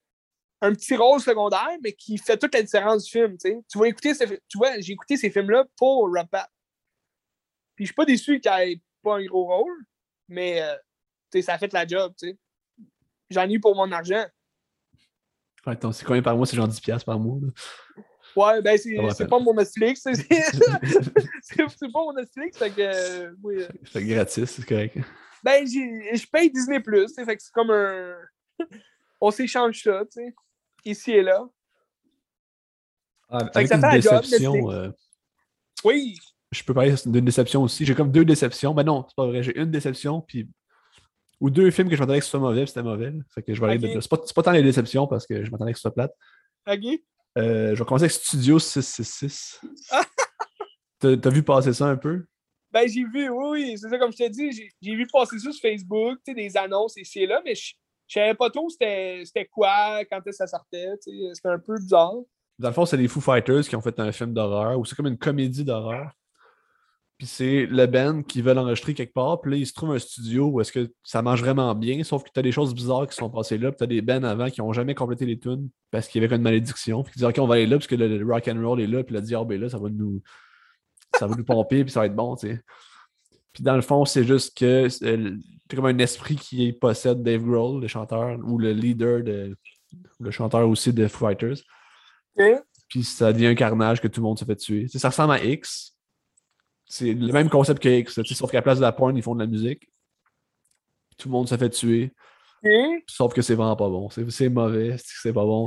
un 0.62 0.72
petit 0.72 0.96
rôle 0.96 1.20
secondaire, 1.20 1.76
mais 1.82 1.92
qui 1.92 2.16
fait 2.16 2.38
toute 2.38 2.54
la 2.54 2.62
différence 2.62 3.04
du 3.04 3.10
film. 3.10 3.36
Tu 3.38 3.78
vas 3.78 3.86
écouter, 3.86 4.14
ce- 4.14 4.38
tu 4.48 4.56
vois, 4.56 4.80
j'ai 4.80 4.92
écouté 4.94 5.16
ces 5.16 5.30
films-là 5.30 5.64
pour 5.76 6.04
Rob 6.04 6.26
Pat. 6.30 6.50
Puis 7.76 7.84
je 7.84 7.88
suis 7.88 7.94
pas 7.94 8.04
déçu 8.04 8.40
qu'il 8.40 8.50
ait 8.50 8.80
pas 9.02 9.16
un 9.16 9.24
gros 9.26 9.44
rôle, 9.46 9.84
mais 10.28 10.62
euh, 10.62 11.42
ça 11.42 11.54
a 11.54 11.58
fait 11.58 11.72
la 11.72 11.86
job. 11.86 12.14
J'en 13.28 13.48
ai 13.48 13.52
eu 13.52 13.60
pour 13.60 13.74
mon 13.74 13.90
argent. 13.92 14.24
Donc, 15.80 15.94
c'est 15.94 16.04
combien 16.04 16.22
par 16.22 16.36
mois? 16.36 16.46
C'est 16.46 16.56
genre 16.56 16.68
10$ 16.68 17.04
par 17.04 17.18
mois. 17.18 17.38
là. 17.42 18.02
Ouais, 18.36 18.62
ben 18.62 18.76
c'est 18.76 19.28
pas 19.28 19.38
mon 19.38 19.54
Netflix. 19.54 20.02
C'est 21.42 21.92
pas 21.92 22.00
mon 22.00 22.12
Netflix, 22.12 22.58
fait 22.58 22.70
que 22.70 22.80
euh, 22.80 23.32
oui, 23.42 23.62
euh, 23.62 23.68
fait 23.84 24.00
que 24.00 24.08
gratis, 24.08 24.50
c'est 24.50 24.66
correct. 24.66 24.98
Ben 25.44 25.64
je 25.66 26.26
paye 26.30 26.50
Disney 26.50 26.80
Plus, 26.80 27.14
fait 27.14 27.36
que 27.36 27.42
c'est 27.42 27.52
comme 27.52 27.70
un. 27.70 28.16
On 29.20 29.30
s'échange 29.30 29.82
ça, 29.82 30.02
tu 30.06 30.20
sais. 30.20 30.34
Ici 30.84 31.12
et 31.12 31.22
là. 31.22 31.44
Avec 33.28 33.68
ça 33.68 33.76
une 33.76 33.82
fait 33.82 34.00
déception, 34.00 34.70
euh, 34.70 34.90
Oui, 35.84 36.18
je 36.50 36.62
peux 36.62 36.74
parler 36.74 36.94
d'une 37.04 37.24
déception 37.24 37.62
aussi. 37.62 37.84
J'ai 37.84 37.94
comme 37.94 38.10
deux 38.10 38.24
déceptions. 38.24 38.74
Ben 38.74 38.84
non, 38.84 39.04
c'est 39.08 39.16
pas 39.16 39.26
vrai. 39.26 39.42
J'ai 39.42 39.58
une 39.58 39.70
déception, 39.70 40.20
puis. 40.20 40.48
Ou 41.44 41.50
deux 41.50 41.70
films 41.70 41.90
que 41.90 41.94
je 41.94 42.00
m'attendais 42.00 42.20
que 42.20 42.24
ce 42.24 42.30
soit 42.30 42.40
mauvais, 42.40 42.64
c'était 42.64 42.82
mauvais. 42.82 43.12
Fait 43.34 43.42
que 43.42 43.52
je 43.52 43.60
vais 43.60 43.66
aller 43.72 43.94
de- 43.94 44.00
C'est 44.00 44.08
pas, 44.08 44.18
c'est 44.24 44.34
pas 44.34 44.42
tant 44.42 44.52
les 44.52 44.62
déceptions 44.62 45.06
parce 45.06 45.26
que 45.26 45.44
je 45.44 45.50
m'attendais 45.50 45.72
que 45.72 45.78
ce 45.78 45.82
soit 45.82 45.92
plate. 45.94 46.14
ok. 46.66 47.00
Euh, 47.36 47.74
je 47.74 47.78
vais 47.80 47.84
commencer 47.84 48.04
avec 48.04 48.12
Studio 48.12 48.58
666. 48.58 49.60
T'as 51.00 51.30
vu 51.30 51.42
passer 51.42 51.72
ça 51.74 51.86
un 51.86 51.96
peu? 51.96 52.24
Ben 52.72 52.88
j'ai 52.88 53.04
vu, 53.04 53.28
oui, 53.28 53.46
oui, 53.50 53.78
c'est 53.78 53.88
ça, 53.90 53.98
comme 53.98 54.10
je 54.12 54.16
te 54.16 54.28
dis, 54.30 54.70
j'ai 54.80 54.94
vu 54.96 55.06
passer 55.12 55.38
ça 55.38 55.52
sur 55.52 55.60
Facebook, 55.60 56.18
tu 56.24 56.32
sais, 56.32 56.34
des 56.34 56.56
annonces 56.56 56.96
ici 56.96 57.20
et 57.20 57.26
là, 57.26 57.42
mais 57.44 57.54
je 57.54 57.74
savais 58.08 58.34
pas 58.34 58.50
trop 58.50 58.68
c'était 58.70 59.22
c'était 59.24 59.44
quoi, 59.46 60.00
quand 60.10 60.16
est-ce 60.18 60.24
que 60.24 60.32
ça 60.32 60.46
sortait, 60.46 60.88
tu 61.04 61.10
sais. 61.12 61.34
C'était 61.34 61.48
un 61.50 61.58
peu 61.58 61.74
bizarre. 61.78 62.14
Dans 62.58 62.68
le 62.68 62.74
fond, 62.74 62.86
c'est 62.86 62.96
les 62.96 63.06
Foo 63.08 63.20
Fighters 63.20 63.62
qui 63.64 63.76
ont 63.76 63.80
fait 63.82 63.98
un 64.00 64.12
film 64.12 64.32
d'horreur, 64.32 64.78
ou 64.78 64.84
c'est 64.84 64.94
comme 64.94 65.06
une 65.08 65.18
comédie 65.18 65.64
d'horreur. 65.64 66.10
Puis 67.16 67.28
c'est 67.28 67.66
le 67.66 67.86
band 67.86 68.22
qui 68.22 68.42
veulent 68.42 68.58
enregistrer 68.58 68.92
quelque 68.92 69.12
part, 69.12 69.40
puis 69.40 69.52
là, 69.52 69.56
il 69.56 69.66
se 69.66 69.72
trouve 69.72 69.92
un 69.92 69.98
studio 69.98 70.46
où 70.46 70.60
est-ce 70.60 70.72
que 70.72 70.92
ça 71.04 71.22
marche 71.22 71.40
vraiment 71.40 71.72
bien, 71.74 72.02
sauf 72.02 72.24
que 72.24 72.30
t'as 72.34 72.42
des 72.42 72.50
choses 72.50 72.74
bizarres 72.74 73.06
qui 73.06 73.14
sont 73.14 73.30
passées 73.30 73.56
là, 73.56 73.70
puis 73.70 73.78
t'as 73.78 73.86
des 73.86 74.02
bands 74.02 74.24
avant 74.24 74.50
qui 74.50 74.60
ont 74.60 74.72
jamais 74.72 74.94
complété 74.94 75.24
les 75.24 75.38
tunes 75.38 75.68
parce 75.92 76.08
qu'il 76.08 76.20
y 76.22 76.24
avait 76.24 76.34
une 76.34 76.42
malédiction, 76.42 77.04
puis 77.04 77.12
qui 77.12 77.18
disent 77.20 77.28
OK, 77.28 77.38
on 77.38 77.46
va 77.46 77.54
aller 77.54 77.66
là 77.66 77.76
parce 77.76 77.86
que 77.86 77.94
le, 77.94 78.18
le 78.18 78.26
rock 78.26 78.48
and 78.48 78.60
roll 78.60 78.80
est 78.80 78.88
là, 78.88 79.04
puis 79.04 79.14
le 79.14 79.20
diable 79.20 79.54
est 79.54 79.58
là, 79.58 79.68
ça 79.68 79.78
va 79.78 79.88
nous 79.88 80.22
ça 81.18 81.26
va 81.26 81.36
nous 81.36 81.44
pomper, 81.44 81.84
puis 81.84 81.92
ça 81.92 82.00
va 82.00 82.06
être 82.06 82.14
bon, 82.16 82.36
tu 82.36 82.48
sais. 82.48 82.60
Puis 83.52 83.62
dans 83.62 83.76
le 83.76 83.82
fond, 83.82 84.04
c'est 84.04 84.24
juste 84.24 84.56
que 84.56 84.88
c'est 84.88 85.16
comme 85.74 85.86
un 85.86 85.98
esprit 85.98 86.34
qui 86.36 86.72
possède 86.72 87.22
Dave 87.22 87.42
Grohl, 87.42 87.80
le 87.80 87.86
chanteur, 87.86 88.36
ou 88.44 88.58
le 88.58 88.72
leader 88.72 89.22
de. 89.22 89.56
le 90.18 90.30
chanteur 90.32 90.68
aussi 90.68 90.92
de 90.92 91.06
Foo 91.06 91.28
Fighters. 91.28 91.58
Puis 92.88 93.04
ça 93.04 93.32
devient 93.32 93.46
un 93.46 93.54
carnage 93.54 94.00
que 94.00 94.08
tout 94.08 94.20
le 94.20 94.26
monde 94.26 94.38
se 94.38 94.44
fait 94.44 94.56
tuer. 94.56 94.88
ça 94.88 95.08
ressemble 95.08 95.34
à 95.34 95.44
X. 95.44 95.93
C'est 96.86 97.14
le 97.14 97.32
même 97.32 97.48
concept 97.48 97.82
que 97.82 97.88
X, 97.88 98.22
sauf 98.22 98.50
qu'à 98.50 98.58
la 98.58 98.62
place 98.62 98.78
de 98.78 98.82
la 98.82 98.92
porn, 98.92 99.16
ils 99.16 99.22
font 99.22 99.34
de 99.34 99.40
la 99.40 99.46
musique. 99.46 99.90
Tout 101.16 101.28
le 101.28 101.32
monde 101.32 101.48
se 101.48 101.56
fait 101.56 101.70
tuer. 101.70 102.12
Sauf 103.08 103.32
que 103.34 103.42
c'est 103.42 103.54
vraiment 103.54 103.76
pas 103.76 103.88
bon. 103.88 104.08
C'est 104.10 104.48
mauvais, 104.48 104.96
c'est 104.98 105.32
pas 105.32 105.44
bon. 105.44 105.66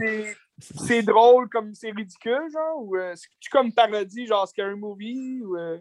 C'est 0.59 1.03
drôle 1.03 1.47
comme 1.49 1.73
c'est 1.75 1.91
ridicule, 1.91 2.49
genre? 2.51 2.81
Ou 2.81 2.95
euh, 2.97 3.13
c'est 3.15 3.49
comme 3.51 3.71
parodie, 3.71 4.25
genre 4.25 4.47
Scary 4.47 4.75
Movie? 4.75 5.41
Ou, 5.43 5.55
euh? 5.55 5.77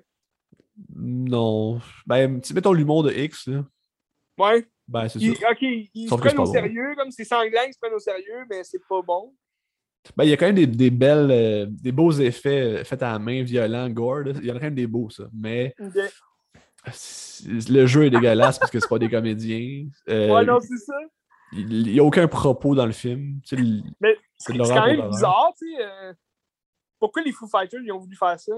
Non. 0.95 1.81
Ben, 2.07 2.41
mettons 2.55 2.75
l'humour 2.75 3.03
de 3.03 3.11
X, 3.13 3.49
là. 3.49 3.65
Ouais. 4.39 4.67
Ben, 4.87 5.09
c'est 5.09 5.19
ça. 5.19 5.51
Ok, 5.51 5.63
ils 5.63 6.09
se 6.09 6.15
prennent 6.15 6.39
au 6.39 6.47
sérieux, 6.47 6.95
comme 6.97 7.11
c'est 7.11 7.25
sanglant, 7.25 7.63
ils 7.67 7.73
se 7.73 7.79
prennent 7.79 7.95
au 7.95 7.99
sérieux, 7.99 8.45
mais 8.51 8.63
c'est 8.65 8.87
pas 8.87 9.01
bon. 9.01 9.35
Ben, 10.17 10.25
il 10.25 10.31
y 10.31 10.33
a 10.33 10.37
quand 10.37 10.47
même 10.47 10.55
des, 10.55 10.67
des 10.67 10.91
belles, 10.91 11.31
euh, 11.31 11.67
des 11.69 11.93
beaux 11.93 12.13
effets 12.13 12.85
faits 12.85 13.03
à 13.03 13.13
la 13.13 13.19
main, 13.19 13.43
violents, 13.43 13.89
gore. 13.91 14.27
Il 14.27 14.45
y 14.45 14.51
en 14.51 14.57
a 14.57 14.59
quand 14.59 14.67
même 14.67 14.75
des 14.75 14.87
beaux, 14.87 15.11
ça. 15.11 15.25
Mais 15.33 15.75
le 17.69 17.87
jeu 17.87 18.05
est 18.05 18.11
dégueulasse 18.11 18.59
parce 18.59 18.71
que 18.71 18.81
c'est 18.81 18.89
pas 18.89 18.99
des 18.99 19.11
comédiens. 19.11 19.87
ouais, 20.07 20.45
non, 20.45 20.59
c'est 20.61 20.79
ça. 20.79 20.95
Il 21.53 21.93
n'y 21.93 22.01
a 22.01 22.05
aucun 22.05 22.27
propos 22.29 22.75
dans 22.75 22.87
le 22.87 22.93
film. 22.93 23.41
mais 24.01 24.17
c'est 24.37 24.57
quand 24.57 24.87
même 24.87 25.09
bizarre, 25.09 25.53
tu 25.59 25.69
sais. 25.69 25.85
Euh, 25.85 26.13
pourquoi 26.99 27.23
les 27.23 27.33
Foo 27.33 27.47
Fighters 27.47 27.81
ils 27.83 27.93
ont 27.93 27.99
voulu 27.99 28.17
faire 28.17 28.39
ça? 28.39 28.53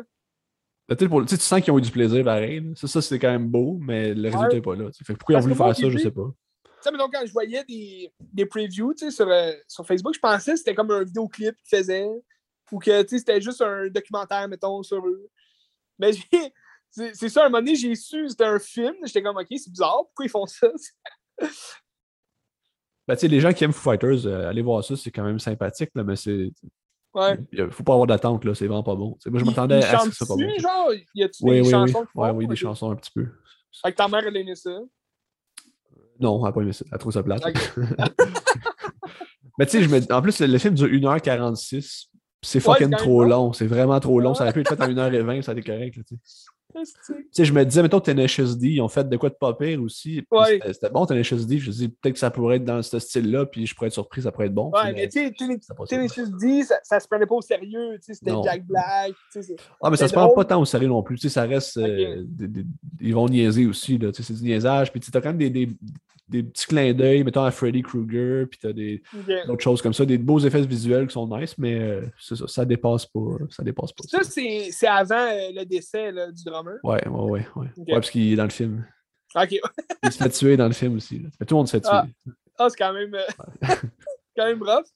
Pour, 1.06 1.24
tu 1.26 1.36
sens 1.36 1.60
qu'ils 1.60 1.72
ont 1.72 1.78
eu 1.78 1.82
du 1.82 1.90
plaisir 1.90 2.24
pareil. 2.24 2.62
Ça, 2.74 2.88
ça 2.88 3.02
c'est 3.02 3.18
quand 3.18 3.30
même 3.30 3.48
beau, 3.48 3.78
mais 3.78 4.14
le 4.14 4.30
résultat 4.30 4.54
n'est 4.54 4.62
pas 4.62 4.74
là. 4.74 4.88
pourquoi 5.06 5.34
ils 5.34 5.38
ont 5.38 5.40
voulu 5.40 5.54
faire 5.54 5.76
ça, 5.76 5.90
je 5.90 5.98
sais 5.98 6.10
pas. 6.10 6.30
Sais, 6.80 6.90
mais 6.92 6.98
donc, 6.98 7.12
quand 7.12 7.26
je 7.26 7.32
voyais 7.32 7.64
des, 7.64 8.12
des 8.20 8.46
previews 8.46 8.94
sur, 9.10 9.28
euh, 9.28 9.52
sur 9.66 9.86
Facebook, 9.86 10.14
je 10.14 10.20
pensais 10.20 10.52
que 10.52 10.58
c'était 10.58 10.74
comme 10.74 10.90
un 10.90 11.02
vidéoclip 11.02 11.56
qu'ils 11.56 11.78
faisaient 11.78 12.08
ou 12.70 12.78
que 12.78 13.06
c'était 13.06 13.40
juste 13.40 13.62
un 13.62 13.88
documentaire, 13.88 14.46
mettons, 14.48 14.82
sur 14.82 15.06
eux. 15.06 15.28
Mais 15.98 16.12
c'est 16.90 17.28
ça, 17.28 17.42
à 17.42 17.46
un 17.46 17.48
moment 17.48 17.60
donné, 17.60 17.74
j'ai 17.74 17.94
su 17.94 18.24
que 18.24 18.28
c'était 18.28 18.44
un 18.44 18.58
film. 18.58 18.94
J'étais 19.04 19.22
comme, 19.22 19.36
OK, 19.36 19.46
c'est 19.50 19.70
bizarre, 19.70 20.04
pourquoi 20.06 20.24
ils 20.24 20.30
font 20.30 20.46
ça? 20.46 20.68
Ben, 23.06 23.16
tu 23.16 23.22
sais, 23.22 23.28
les 23.28 23.40
gens 23.40 23.54
qui 23.54 23.64
aiment 23.64 23.72
Foo 23.72 23.90
Fighters, 23.90 24.26
euh, 24.26 24.50
allez 24.50 24.60
voir 24.60 24.84
ça, 24.84 24.94
c'est 24.94 25.10
quand 25.10 25.22
même 25.22 25.38
sympathique, 25.38 25.88
là, 25.94 26.04
mais 26.04 26.14
c'est. 26.14 26.50
Ouais. 27.14 27.38
Il 27.52 27.70
faut 27.70 27.82
pas 27.82 27.94
avoir 27.94 28.06
d'attente, 28.06 28.44
là, 28.44 28.54
c'est 28.54 28.66
vraiment 28.66 28.82
pas 28.82 28.94
bon. 28.94 29.16
moi, 29.24 29.40
je 29.40 29.44
m'attendais 29.46 29.82
à 29.82 30.00
ce 30.00 30.10
que 30.10 30.14
ça 30.14 30.26
pas 30.26 30.34
bon. 30.34 30.58
genre, 30.58 30.92
y 31.14 31.22
a-tu 31.22 31.42
oui, 31.42 31.54
des 31.54 31.60
oui, 31.62 31.70
chansons 31.70 32.00
oui. 32.14 32.22
Ouais, 32.22 32.30
oui, 32.32 32.46
des 32.46 32.54
chansons 32.54 32.90
un 32.90 32.96
petit 32.96 33.10
peu. 33.10 33.26
Que 33.82 33.90
ta 33.92 34.08
mère, 34.08 34.26
elle 34.26 34.36
aimait 34.36 34.54
ça? 34.54 34.78
Non, 36.20 36.38
elle 36.38 36.44
n'a 36.44 36.52
pas 36.52 36.60
aimé 36.62 36.72
ça. 36.72 36.84
Elle 36.90 36.98
trouve 36.98 37.12
ça 37.12 37.22
plate. 37.22 37.42
mais 39.58 39.66
tu 39.66 39.72
sais, 39.72 39.82
je 39.82 39.88
me... 39.88 40.12
en 40.12 40.22
plus, 40.22 40.40
le 40.40 40.58
film 40.58 40.74
dure 40.74 40.88
1h46. 40.88 42.08
C'est 42.42 42.60
fucking 42.60 42.90
trop 42.90 43.24
long. 43.24 43.52
C'est 43.52 43.66
vraiment 43.66 43.98
trop 44.00 44.20
long. 44.20 44.34
Ça 44.34 44.44
aurait 44.44 44.52
pu 44.52 44.60
être 44.60 44.68
fait 44.68 44.80
en 44.80 44.88
1h20, 44.88 45.42
ça 45.42 45.52
aurait 45.52 45.60
été 45.60 45.70
correct. 45.70 45.98
Tu 46.74 47.06
sais, 47.32 47.44
je 47.44 47.52
me 47.52 47.64
disais, 47.64 47.82
mettons, 47.82 47.98
TNHSD, 47.98 48.68
ils 48.68 48.80
ont 48.80 48.88
fait 48.88 49.08
de 49.08 49.16
quoi 49.16 49.30
de 49.30 49.34
pas 49.34 49.54
pire 49.54 49.82
aussi. 49.82 50.22
C'était 50.66 50.90
bon, 50.90 51.06
TNHSD. 51.06 51.58
Je 51.58 51.70
me 51.70 51.72
dis, 51.74 51.88
peut-être 51.88 52.12
que 52.12 52.18
ça 52.18 52.30
pourrait 52.30 52.56
être 52.56 52.64
dans 52.64 52.82
ce 52.82 52.98
style-là, 52.98 53.46
puis 53.46 53.66
je 53.66 53.74
pourrais 53.74 53.88
être 53.88 53.94
surpris, 53.94 54.22
ça 54.22 54.30
pourrait 54.30 54.46
être 54.46 54.54
bon. 54.54 54.70
Ouais, 54.70 54.92
mais 54.92 55.08
tu 55.08 55.26
sais, 55.26 55.32
TNHSD, 55.32 56.64
ça, 56.64 56.78
ça 56.82 57.00
se 57.00 57.08
prenait 57.08 57.26
pas 57.26 57.34
au 57.34 57.40
sérieux. 57.40 57.98
C'était 58.00 58.32
Jack 58.44 58.66
Black. 58.66 59.12
Ah, 59.82 59.90
mais 59.90 59.96
ça 59.96 60.08
se 60.08 60.12
prend 60.12 60.28
pas 60.28 60.44
tant 60.44 60.60
au 60.60 60.64
sérieux 60.64 60.88
non 60.88 61.02
plus. 61.02 61.16
Ça 61.28 61.42
reste. 61.42 61.78
Euh, 61.78 62.24
ils 63.00 63.14
vont 63.14 63.28
niaiser 63.28 63.66
aussi. 63.66 63.98
C'est 64.12 64.32
du 64.34 64.42
niaisage. 64.42 64.92
Puis 64.92 65.00
tu 65.00 65.16
as 65.16 65.20
quand 65.20 65.30
même 65.30 65.38
des, 65.38 65.50
des 65.50 65.68
petits 66.28 66.66
clins 66.66 66.92
d'œil, 66.92 67.24
mettons 67.24 67.44
à 67.44 67.50
Freddy 67.50 67.82
Krueger, 67.82 68.46
puis 68.48 68.58
t'as 68.60 68.72
des 68.72 69.02
d'autres 69.46 69.62
choses 69.62 69.82
comme 69.82 69.94
ça, 69.94 70.04
des 70.04 70.18
beaux 70.18 70.38
effets 70.38 70.62
visuels 70.62 71.06
qui 71.06 71.14
sont 71.14 71.28
nice, 71.28 71.56
mais 71.58 71.78
euh, 71.78 72.02
ça, 72.18 72.34
ça 72.46 72.64
dépasse 72.64 73.06
pas. 73.06 73.36
Ça 73.50 73.62
dépasse 73.62 73.92
pas. 73.92 74.04
Ça, 74.06 74.22
c'est 74.22 74.86
avant 74.86 75.16
euh, 75.16 75.50
le 75.54 75.64
décès 75.64 76.12
là, 76.12 76.30
du 76.30 76.44
drummer. 76.44 76.76
Ouais, 76.82 77.06
ouais, 77.06 77.30
ouais. 77.30 77.46
Ouais, 77.56 77.66
ouais 77.76 77.84
parce 77.92 78.10
qu'il 78.10 78.32
est 78.32 78.36
dans 78.36 78.44
le 78.44 78.50
film. 78.50 78.84
Ok. 79.34 79.58
il 80.02 80.12
se 80.12 80.18
fait 80.18 80.30
tuer 80.30 80.56
dans 80.56 80.66
le 80.66 80.72
film 80.72 80.96
aussi. 80.96 81.20
Tout 81.20 81.46
le 81.50 81.54
monde 81.54 81.68
se 81.68 81.78
fait 81.78 81.86
ah. 81.88 82.04
tuer. 82.04 82.32
Ah, 82.58 82.68
c'est 82.70 82.78
quand 82.78 82.92
même 82.92 83.14
euh, 83.14 83.26
quand 84.36 84.46
même 84.46 84.62
rough. 84.62 84.86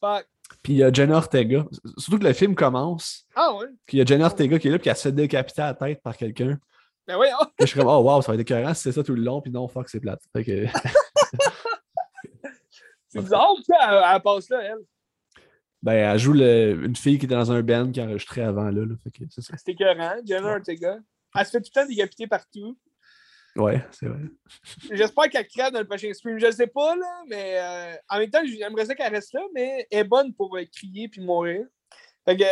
Fuck. 0.00 0.26
Puis 0.62 0.74
il 0.74 0.76
y 0.76 0.82
a 0.82 0.92
Jenna 0.92 1.16
Ortega. 1.16 1.64
Surtout 1.96 2.18
que 2.18 2.24
le 2.24 2.32
film 2.32 2.54
commence. 2.54 3.26
Ah 3.34 3.54
ouais. 3.54 3.66
Puis 3.86 3.96
il 3.96 4.00
y 4.00 4.02
a 4.02 4.04
Jenna 4.04 4.26
Ortega 4.26 4.58
qui 4.58 4.68
est 4.68 4.70
là, 4.70 4.78
puis 4.78 4.90
elle 4.90 4.96
se 4.96 5.02
fait 5.02 5.12
décapiter 5.12 5.62
à 5.62 5.66
la 5.68 5.74
tête 5.74 6.02
par 6.02 6.16
quelqu'un. 6.16 6.58
Ben 7.06 7.18
oui, 7.18 7.28
oh. 7.40 7.44
Je 7.60 7.66
suis 7.66 7.78
comme, 7.78 7.88
oh 7.88 8.00
wow, 8.00 8.20
ça 8.20 8.32
va 8.32 8.34
être 8.34 8.40
écœurant 8.40 8.74
si 8.74 8.82
c'est 8.82 8.92
ça 8.92 9.02
tout 9.02 9.14
le 9.14 9.22
long, 9.22 9.40
puis 9.40 9.52
non, 9.52 9.68
fuck, 9.68 9.88
c'est 9.88 10.00
plate. 10.00 10.20
Que... 10.34 10.66
c'est 13.08 13.20
bizarre, 13.20 13.54
elle, 13.68 14.02
elle 14.14 14.22
passe 14.22 14.48
là, 14.50 14.62
elle. 14.62 14.84
Ben, 15.82 15.92
elle 15.92 16.18
joue 16.18 16.32
le... 16.32 16.84
une 16.84 16.96
fille 16.96 17.18
qui 17.18 17.26
était 17.26 17.36
dans 17.36 17.52
un 17.52 17.62
band 17.62 17.92
qui 17.92 18.00
enregistrait 18.00 18.42
avant, 18.42 18.70
là. 18.70 18.84
là. 18.84 18.94
c'est 19.30 19.40
ça. 19.40 19.54
C'est 19.56 19.72
écœurant, 19.72 20.16
Jenna 20.24 20.56
Ortega. 20.56 20.98
Elle 21.34 21.46
se 21.46 21.50
fait 21.50 21.60
tout 21.60 21.70
le 21.74 21.80
temps 21.80 21.86
décapiter 21.86 22.26
partout. 22.26 22.76
Ouais, 23.56 23.82
c'est 23.90 24.06
vrai. 24.06 24.20
J'espère 24.90 25.30
qu'elle 25.30 25.46
crève 25.46 25.72
dans 25.72 25.78
le 25.78 25.86
prochain 25.86 26.12
stream. 26.12 26.38
Je 26.38 26.46
ne 26.46 26.50
sais 26.50 26.66
pas, 26.66 26.94
là, 26.94 27.22
mais 27.28 27.58
euh, 27.58 27.96
en 28.08 28.18
même 28.18 28.30
temps, 28.30 28.42
j'aimerais 28.44 28.84
ça 28.84 28.94
qu'elle 28.94 29.12
reste 29.12 29.32
là, 29.32 29.40
mais 29.54 29.86
elle 29.90 30.00
est 30.00 30.04
bonne 30.04 30.34
pour 30.34 30.56
euh, 30.56 30.64
crier 30.74 31.08
puis 31.08 31.22
mourir. 31.22 31.66
Fait 32.26 32.36
que... 32.36 32.44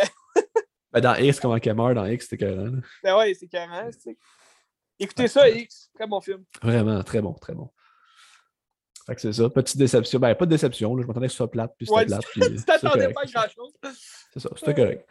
ben, 0.93 1.01
dans 1.01 1.15
X, 1.15 1.39
comment 1.39 1.59
qu'elle 1.59 1.75
meurt 1.75 1.93
dans 1.93 2.07
X, 2.07 2.27
c'était 2.27 2.45
écœurant. 2.45 2.71
Ben 3.03 3.17
ouais, 3.17 3.33
c'est 3.33 3.45
écœurant. 3.45 3.89
Écoutez 4.99 5.27
ça, 5.27 5.49
X. 5.49 5.89
Très 5.93 6.07
bon 6.07 6.21
film. 6.21 6.43
Vraiment, 6.61 7.03
très 7.03 7.21
bon, 7.21 7.33
très 7.33 7.53
bon. 7.53 7.69
Fait 9.05 9.15
que 9.15 9.21
c'est 9.21 9.33
ça. 9.33 9.49
Petite 9.49 9.77
déception. 9.77 10.19
Ben, 10.19 10.33
pas 10.33 10.45
de 10.45 10.51
déception. 10.51 10.95
Là. 10.95 11.03
Je 11.03 11.07
m'attendais 11.07 11.27
que 11.27 11.31
ce 11.31 11.37
soit 11.37 11.51
plate, 11.51 11.73
puis 11.77 11.85
c'était 11.85 11.99
ouais, 11.99 12.05
plate. 12.05 12.25
tu 12.33 12.65
t'attendais 12.65 13.13
pas 13.13 13.21
à 13.21 13.25
grand-chose. 13.25 13.73
C'est 14.33 14.39
ça, 14.39 14.49
c'était 14.55 14.73
correct. 14.73 15.07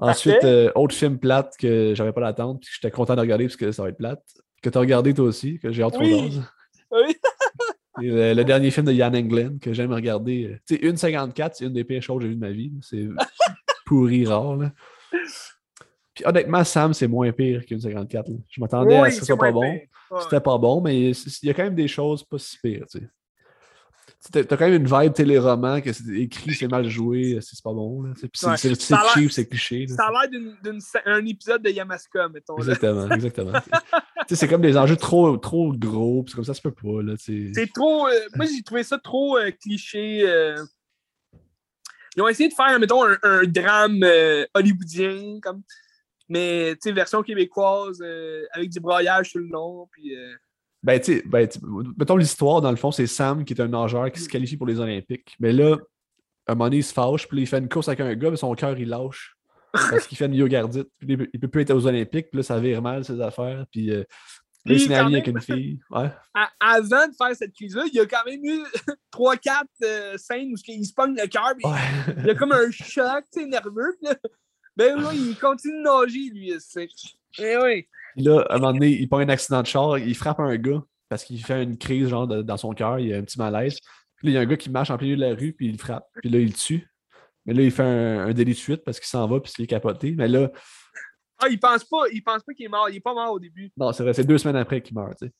Ensuite, 0.00 0.44
euh, 0.44 0.72
autre 0.74 0.94
film 0.94 1.18
plate 1.18 1.54
que 1.58 1.92
j'avais 1.94 2.12
pas 2.12 2.20
l'attente, 2.20 2.60
puis 2.60 2.68
que 2.68 2.74
j'étais 2.74 2.90
content 2.90 3.14
de 3.14 3.20
regarder 3.20 3.44
parce 3.44 3.56
que 3.56 3.72
ça 3.72 3.82
va 3.82 3.90
être 3.90 3.98
plate. 3.98 4.22
Que 4.62 4.70
tu 4.70 4.78
as 4.78 4.80
regardé 4.80 5.12
toi 5.12 5.26
aussi, 5.26 5.58
que 5.58 5.70
j'ai 5.70 5.82
hâte 5.82 5.96
oui. 5.98 6.40
Oui. 6.90 7.16
le, 7.98 8.34
le, 8.34 8.44
dernier 8.44 8.70
film 8.70 8.86
de 8.86 8.92
Yann 8.92 9.14
Englund 9.16 9.58
que 9.60 9.72
j'aime 9.72 9.92
regarder. 9.92 10.44
Euh, 10.44 10.58
tu 10.66 10.76
sais, 10.76 11.08
1,54, 11.08 11.50
c'est 11.54 11.64
une 11.64 11.72
des 11.72 11.84
pires 11.84 12.02
choses 12.02 12.18
que 12.18 12.22
j'ai 12.22 12.28
vues 12.28 12.36
de 12.36 12.40
ma 12.40 12.50
vie. 12.50 12.72
C'est 12.82 13.08
pourri 13.86 14.26
rare. 14.26 14.56
Là. 14.56 14.72
Puis 16.14 16.24
honnêtement, 16.24 16.62
Sam, 16.64 16.94
c'est 16.94 17.08
moins 17.08 17.32
pire 17.32 17.64
qu'une 17.66 17.80
54. 17.80 18.30
Je 18.48 18.60
m'attendais 18.60 18.96
à 18.96 19.10
ce 19.10 19.16
que 19.16 19.20
ce 19.20 19.26
soit 19.26 19.36
pas 19.36 19.52
bon. 19.52 19.80
C'était 20.22 20.40
pas 20.40 20.58
bon, 20.58 20.80
mais 20.80 21.10
il 21.10 21.14
y 21.42 21.50
a 21.50 21.54
quand 21.54 21.64
même 21.64 21.74
des 21.74 21.88
choses 21.88 22.22
pas 22.22 22.38
si 22.38 22.58
pires. 22.58 22.86
Tu 22.90 23.00
sais. 23.00 23.08
T'as 24.32 24.56
quand 24.56 24.66
même 24.66 24.82
une 24.82 24.86
vibe 24.86 25.12
téléroman 25.12 25.82
que 25.82 25.92
c'est 25.92 26.08
écrit, 26.14 26.54
c'est 26.54 26.68
mal 26.68 26.88
joué, 26.88 27.38
c'est 27.42 27.62
pas 27.62 27.74
bon. 27.74 28.04
C'est 28.16 28.74
cheap, 28.80 29.30
c'est 29.30 29.46
cliché. 29.46 29.86
Ça 29.86 30.06
a 30.06 30.26
l'air 30.26 30.40
d'un 31.04 31.26
épisode 31.26 31.62
de 31.62 31.70
Yamaska, 31.70 32.28
mettons. 32.30 32.56
Exactement, 32.56 33.10
exactement. 33.10 33.52
c'est 34.30 34.48
comme 34.48 34.62
des 34.62 34.78
enjeux 34.78 34.96
trop, 34.96 35.36
trop 35.36 35.74
gros, 35.74 36.22
puis 36.22 36.34
comme 36.34 36.44
ça, 36.44 36.54
ça 36.54 36.58
se 36.58 36.62
peut 36.62 36.72
pas. 36.72 37.14
C'est 37.18 37.70
trop. 37.74 38.08
Euh, 38.08 38.12
moi, 38.34 38.46
j'ai 38.46 38.62
trouvé 38.62 38.82
ça 38.82 38.98
trop 38.98 39.36
euh, 39.36 39.50
cliché. 39.50 40.22
Euh. 40.26 40.56
Ils 42.16 42.22
ont 42.22 42.28
essayé 42.28 42.48
de 42.48 42.54
faire, 42.54 42.78
mettons, 42.80 43.04
un, 43.04 43.44
drame 43.44 44.04
hollywoodien, 44.54 45.40
comme 45.42 45.62
mais 46.28 46.74
tu 46.74 46.88
sais, 46.88 46.92
version 46.92 47.22
québécoise 47.22 48.00
euh, 48.02 48.44
avec 48.52 48.70
du 48.70 48.80
broyage 48.80 49.30
sur 49.30 49.40
le 49.40 49.46
long. 49.46 49.88
Puis, 49.92 50.16
euh, 50.16 50.34
Ben, 50.82 50.98
tu 50.98 51.16
sais, 51.16 51.22
ben, 51.26 51.48
mettons 51.98 52.16
l'histoire, 52.16 52.60
dans 52.60 52.70
le 52.70 52.76
fond, 52.76 52.90
c'est 52.90 53.06
Sam 53.06 53.44
qui 53.44 53.54
est 53.54 53.60
un 53.60 53.68
nageur 53.68 54.10
qui 54.10 54.20
se 54.20 54.28
qualifie 54.28 54.56
pour 54.56 54.66
les 54.66 54.80
Olympiques. 54.80 55.34
Mais 55.38 55.52
là, 55.52 55.76
à 56.46 56.52
un 56.52 56.54
moment 56.54 56.66
donné, 56.66 56.78
il 56.78 56.84
se 56.84 56.92
fâche, 56.92 57.28
puis 57.28 57.40
il 57.40 57.46
fait 57.46 57.58
une 57.58 57.68
course 57.68 57.88
avec 57.88 58.00
un 58.00 58.14
gars, 58.14 58.30
mais 58.30 58.36
son 58.36 58.54
cœur, 58.54 58.78
il 58.78 58.88
lâche. 58.88 59.36
Parce 59.72 60.06
qu'il 60.06 60.16
fait 60.16 60.26
une 60.26 60.32
myogardite. 60.32 60.88
Puis 60.98 61.18
il 61.32 61.40
peut 61.40 61.48
plus 61.48 61.62
être 61.62 61.74
aux 61.74 61.86
Olympiques, 61.86 62.30
puis 62.30 62.38
là, 62.38 62.42
ça 62.42 62.60
vire 62.60 62.80
mal 62.80 63.04
ses 63.04 63.20
affaires. 63.20 63.64
Puis 63.72 63.90
euh, 63.90 64.04
là, 64.66 64.74
il 64.74 64.80
s'est 64.80 64.94
avec 64.94 65.26
une 65.26 65.40
fille. 65.40 65.80
Ouais. 65.90 66.10
avant 66.60 67.08
de 67.08 67.14
faire 67.16 67.34
cette 67.34 67.52
crise-là, 67.52 67.82
il 67.86 67.94
y 67.94 68.00
a 68.00 68.06
quand 68.06 68.24
même 68.24 68.44
eu 68.44 68.62
3-4 69.12 70.16
scènes 70.16 70.52
où 70.52 70.56
il 70.68 70.86
se 70.86 70.94
pogne 70.94 71.16
le 71.16 71.26
cœur. 71.26 71.54
Il 72.18 72.26
y 72.26 72.30
a 72.30 72.34
comme 72.34 72.52
un 72.52 72.70
choc, 72.70 73.24
tu 73.32 73.40
sais, 73.40 73.46
nerveux. 73.46 73.98
Ben 74.76 74.96
oui, 74.98 75.30
il 75.30 75.38
continue 75.38 75.78
de 75.78 75.82
nager, 75.82 76.30
lui, 76.30 76.52
c'est. 76.58 76.88
Eh 77.38 77.56
oui. 77.56 77.86
Là, 78.16 78.44
à 78.48 78.56
un 78.56 78.58
moment 78.58 78.72
donné, 78.72 78.90
il 78.90 79.08
prend 79.08 79.18
un 79.18 79.28
accident 79.28 79.62
de 79.62 79.66
char, 79.66 79.98
il 79.98 80.14
frappe 80.14 80.40
un 80.40 80.56
gars 80.56 80.82
parce 81.08 81.24
qu'il 81.24 81.44
fait 81.44 81.62
une 81.62 81.78
crise 81.78 82.08
genre 82.08 82.26
dans 82.26 82.56
son 82.56 82.72
cœur, 82.72 82.98
il 82.98 83.12
a 83.12 83.18
un 83.18 83.22
petit 83.22 83.38
malaise. 83.38 83.78
Puis 84.16 84.28
là, 84.28 84.30
il 84.30 84.34
y 84.34 84.36
a 84.36 84.40
un 84.40 84.46
gars 84.46 84.56
qui 84.56 84.70
marche 84.70 84.90
en 84.90 84.96
plein 84.96 85.06
milieu 85.06 85.16
de 85.16 85.22
la 85.22 85.34
rue, 85.34 85.52
puis 85.52 85.66
il 85.66 85.72
le 85.72 85.78
frappe. 85.78 86.06
Puis 86.20 86.30
là, 86.30 86.38
il 86.38 86.46
le 86.46 86.52
tue. 86.52 86.88
Mais 87.46 87.52
là, 87.52 87.62
il 87.62 87.70
fait 87.70 87.82
un, 87.82 88.32
délit 88.32 88.54
de 88.54 88.58
fuite 88.58 88.84
parce 88.84 88.98
qu'il 88.98 89.08
s'en 89.08 89.26
va, 89.26 89.40
puis 89.40 89.52
il 89.58 89.64
est 89.64 89.66
capoté. 89.66 90.14
Mais 90.16 90.28
là. 90.28 90.50
Ah, 91.38 91.48
il 91.50 91.58
pense 91.58 91.84
pas, 91.84 92.04
il 92.12 92.22
pense 92.22 92.42
pas 92.42 92.54
qu'il 92.54 92.66
est 92.66 92.68
mort. 92.68 92.88
Il 92.88 92.96
est 92.96 93.00
pas 93.00 93.12
mort 93.12 93.32
au 93.32 93.38
début. 93.38 93.70
Non, 93.76 93.92
c'est 93.92 94.02
vrai, 94.02 94.14
c'est 94.14 94.24
deux 94.24 94.38
semaines 94.38 94.56
après 94.56 94.80
qu'il 94.80 94.96
meurt. 94.96 95.16
Tu 95.18 95.26
sais. 95.26 95.32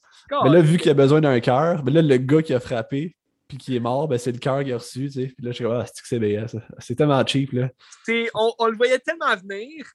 Mais 0.42 0.50
là, 0.50 0.60
vu 0.60 0.76
qu'il 0.76 0.90
a 0.90 0.94
besoin 0.94 1.20
d'un 1.20 1.40
cœur, 1.40 1.82
mais 1.84 1.92
là, 1.92 2.02
le 2.02 2.16
gars 2.18 2.42
qui 2.42 2.52
a 2.52 2.60
frappé, 2.60 3.16
puis 3.48 3.58
qui 3.58 3.76
est 3.76 3.80
mort, 3.80 4.08
ben, 4.08 4.18
c'est 4.18 4.32
le 4.32 4.38
cœur 4.38 4.62
qu'il 4.62 4.72
a 4.72 4.78
reçu. 4.78 5.06
Tu 5.06 5.10
sais. 5.10 5.26
Puis 5.26 5.44
là, 5.44 5.50
je 5.50 5.56
suis 5.56 5.64
comme, 5.64 5.74
ah, 5.74 5.86
c'est 5.86 6.02
que 6.02 6.08
c'est. 6.48 6.58
C'est 6.78 6.94
tellement 6.94 7.24
cheap. 7.26 7.52
Là. 7.52 7.70
On, 8.34 8.52
on, 8.58 8.66
le 8.66 8.76
voyait 8.76 8.98
tellement 8.98 9.36
venir. 9.36 9.86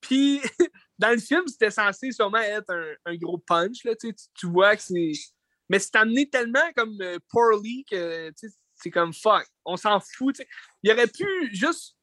Puis, 0.00 0.40
dans 0.98 1.10
le 1.10 1.18
film, 1.18 1.46
c'était 1.46 1.70
censé 1.70 2.12
sûrement 2.12 2.38
être 2.38 2.70
un, 2.70 2.94
un 3.06 3.16
gros 3.16 3.38
punch, 3.38 3.84
là, 3.84 3.94
tu, 3.96 4.14
tu- 4.34 4.46
vois 4.46 4.76
que 4.76 4.82
c'est... 4.82 5.12
Mais 5.68 5.78
c'est 5.78 5.96
amené 5.96 6.28
tellement 6.28 6.72
comme 6.74 6.96
euh, 7.02 7.18
poorly 7.30 7.84
que, 7.90 8.32
c'est 8.74 8.90
comme 8.90 9.12
fuck, 9.12 9.46
on 9.66 9.76
s'en 9.76 10.00
fout. 10.00 10.40
Il 10.82 10.90
aurait 10.90 11.08
pu 11.08 11.26
juste 11.52 11.94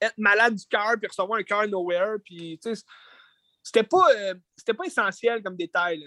être 0.00 0.18
malade 0.18 0.56
du 0.56 0.66
cœur 0.66 0.94
puis 0.98 1.06
recevoir 1.06 1.38
un 1.38 1.42
cœur 1.44 1.68
nowhere, 1.68 2.16
puis, 2.24 2.58
tu 2.62 2.72
c'était 3.62 3.84
pas, 3.84 4.04
euh, 4.14 4.34
pas 4.76 4.84
essentiel 4.84 5.42
comme 5.42 5.56
détail. 5.56 6.06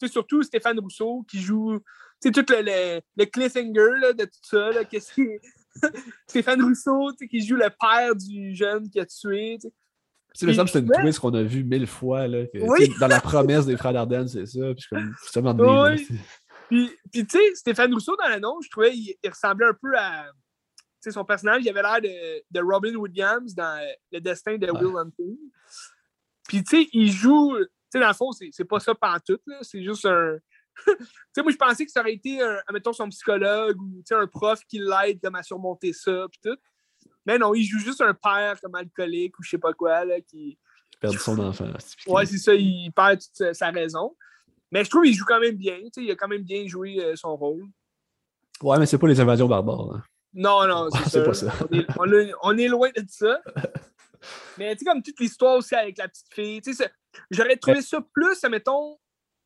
Sais, 0.00 0.08
surtout 0.08 0.42
Stéphane 0.42 0.78
Rousseau 0.78 1.24
qui 1.28 1.40
joue, 1.40 1.78
tout 2.22 2.30
le, 2.34 2.62
le, 2.62 3.00
le 3.16 3.24
cliffhanger 3.24 4.00
là, 4.00 4.12
de 4.12 4.24
tout 4.24 4.40
ça, 4.42 4.70
là, 4.70 4.84
que. 4.84 4.96
Stéphane 6.28 6.62
Rousseau, 6.62 7.12
tu 7.12 7.18
sais, 7.18 7.28
qui 7.28 7.46
joue 7.46 7.56
le 7.56 7.68
père 7.70 8.14
du 8.16 8.54
jeune 8.54 8.88
qui 8.90 9.00
a 9.00 9.06
tué, 9.06 9.58
tu 9.60 9.68
sais. 9.68 9.74
Tu 10.34 10.40
sais, 10.40 10.46
il 10.46 10.48
me 10.48 10.54
semble 10.54 10.66
que 10.66 10.72
c'est 10.72 10.80
une 10.80 11.02
twist 11.02 11.18
qu'on 11.20 11.34
a 11.34 11.42
vu 11.42 11.64
mille 11.64 11.86
fois. 11.86 12.28
Là, 12.28 12.46
que, 12.46 12.58
Oui. 12.58 12.92
Dans 13.00 13.06
la 13.06 13.20
promesse 13.20 13.66
des 13.66 13.76
frères 13.76 13.94
Dardenne, 13.94 14.28
c'est 14.28 14.46
ça. 14.46 14.74
Puis 14.74 14.84
comme, 14.90 15.14
là, 15.44 15.92
Oui. 15.94 16.06
Puis, 16.68 16.90
puis 17.10 17.26
tu 17.26 17.38
sais, 17.38 17.54
Stéphane 17.54 17.92
Rousseau, 17.92 18.14
dans 18.16 18.28
l'annonce, 18.28 18.66
je 18.66 18.70
trouvais 18.70 18.92
qu'il 18.92 19.14
il 19.22 19.30
ressemblait 19.30 19.66
un 19.66 19.74
peu 19.80 19.96
à. 19.96 20.26
Tu 20.26 20.84
sais, 21.00 21.10
son 21.12 21.24
personnage, 21.24 21.62
il 21.64 21.68
avait 21.70 21.82
l'air 21.82 22.00
de, 22.02 22.42
de 22.50 22.60
Robin 22.60 22.94
Williams 22.94 23.54
dans 23.54 23.80
Le 24.12 24.20
Destin 24.20 24.58
de 24.58 24.70
Ouais. 24.70 24.84
Will 24.84 24.96
Hunting. 24.96 25.36
Puis, 26.46 26.62
tu 26.62 26.82
sais, 26.82 26.88
il 26.92 27.10
joue. 27.10 27.56
Tu 27.90 27.98
sais, 27.98 28.00
dans 28.00 28.08
le 28.08 28.14
fond, 28.14 28.32
c'est 28.32 28.48
c'est 28.52 28.64
pas 28.64 28.80
ça 28.80 28.94
pantoute, 28.94 29.42
là. 29.46 29.58
C'est 29.62 29.82
juste 29.82 30.04
un. 30.06 30.36
tu 30.86 30.94
sais, 31.34 31.42
moi, 31.42 31.50
je 31.52 31.56
pensais 31.56 31.84
que 31.84 31.90
ça 31.90 32.00
aurait 32.00 32.12
été, 32.14 32.40
un, 32.42 32.58
mettons, 32.72 32.92
son 32.92 33.08
psychologue 33.08 33.80
ou 33.80 34.02
un 34.12 34.26
prof 34.26 34.60
qui 34.68 34.78
l'aide 34.78 35.20
comme 35.22 35.34
à 35.34 35.42
surmonter 35.42 35.92
ça, 35.92 36.26
puis 36.30 36.40
tout. 36.44 36.58
Mais 37.26 37.38
non, 37.38 37.54
il 37.54 37.64
joue 37.64 37.78
juste 37.78 38.00
un 38.00 38.14
père 38.14 38.60
comme 38.60 38.74
alcoolique 38.74 39.38
ou 39.38 39.42
je 39.42 39.50
sais 39.50 39.58
pas 39.58 39.72
quoi, 39.72 40.04
là, 40.04 40.20
qui. 40.20 40.58
Perdu 41.00 41.18
son 41.18 41.38
enfant. 41.38 41.70
Ouais, 42.06 42.26
c'est 42.26 42.38
ça, 42.38 42.54
il 42.54 42.90
perd 42.92 43.20
toute 43.20 43.34
sa, 43.34 43.54
sa 43.54 43.70
raison. 43.70 44.16
Mais 44.70 44.84
je 44.84 44.90
trouve 44.90 45.04
qu'il 45.04 45.14
joue 45.14 45.24
quand 45.24 45.40
même 45.40 45.56
bien. 45.56 45.76
tu 45.78 45.88
sais, 45.94 46.02
Il 46.04 46.10
a 46.10 46.16
quand 46.16 46.28
même 46.28 46.42
bien 46.42 46.66
joué 46.66 47.02
euh, 47.02 47.16
son 47.16 47.36
rôle. 47.36 47.64
Ouais, 48.62 48.78
mais 48.78 48.86
c'est 48.86 48.98
pas 48.98 49.06
les 49.08 49.20
invasions 49.20 49.46
barbares. 49.48 49.92
hein. 49.94 50.02
Non, 50.34 50.66
non, 50.66 50.88
c'est 51.08 51.24
pas 51.24 51.32
ça. 51.34 51.52
On 51.70 51.74
est, 51.78 51.86
on 51.98 52.12
est- 52.12 52.32
on 52.42 52.58
est 52.58 52.68
loin 52.68 52.90
de 52.94 53.04
ça. 53.08 53.40
Mais 54.58 54.74
tu 54.74 54.80
sais, 54.80 54.84
comme 54.90 55.02
toute 55.02 55.18
l'histoire 55.20 55.56
aussi 55.56 55.74
avec 55.74 55.96
la 55.98 56.08
petite 56.08 56.26
fille, 56.32 56.60
tu 56.60 56.74
sais, 56.74 56.90
j'aurais 57.30 57.56
trouvé 57.56 57.82
ça 57.82 58.00
plus, 58.12 58.42
mettons, 58.44 58.98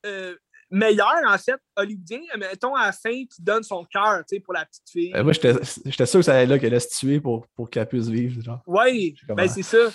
euh, 0.06 0.36
meilleur, 0.70 1.20
en 1.26 1.38
fait, 1.38 1.60
hollywoodien, 1.76 2.20
mettons, 2.38 2.74
à 2.74 2.86
la 2.86 2.92
fin, 2.92 3.24
qui 3.26 3.42
donne 3.42 3.62
son 3.62 3.84
cœur, 3.84 4.24
tu 4.28 4.36
sais, 4.36 4.40
pour 4.40 4.54
la 4.54 4.64
petite 4.64 4.88
fille. 4.88 5.12
Euh, 5.14 5.22
moi, 5.22 5.32
j'étais 5.32 6.06
sûr 6.06 6.20
que 6.20 6.24
ça 6.24 6.34
allait 6.34 6.46
là 6.46 6.58
qu'elle 6.58 6.72
allait 6.72 6.80
se 6.80 6.98
tuer 6.98 7.20
pour, 7.20 7.46
pour 7.54 7.68
qu'elle 7.70 7.86
puisse 7.86 8.08
vivre. 8.08 8.42
Genre. 8.42 8.62
Oui, 8.66 9.14
ben 9.28 9.48
c'est 9.48 9.62
ça. 9.62 9.90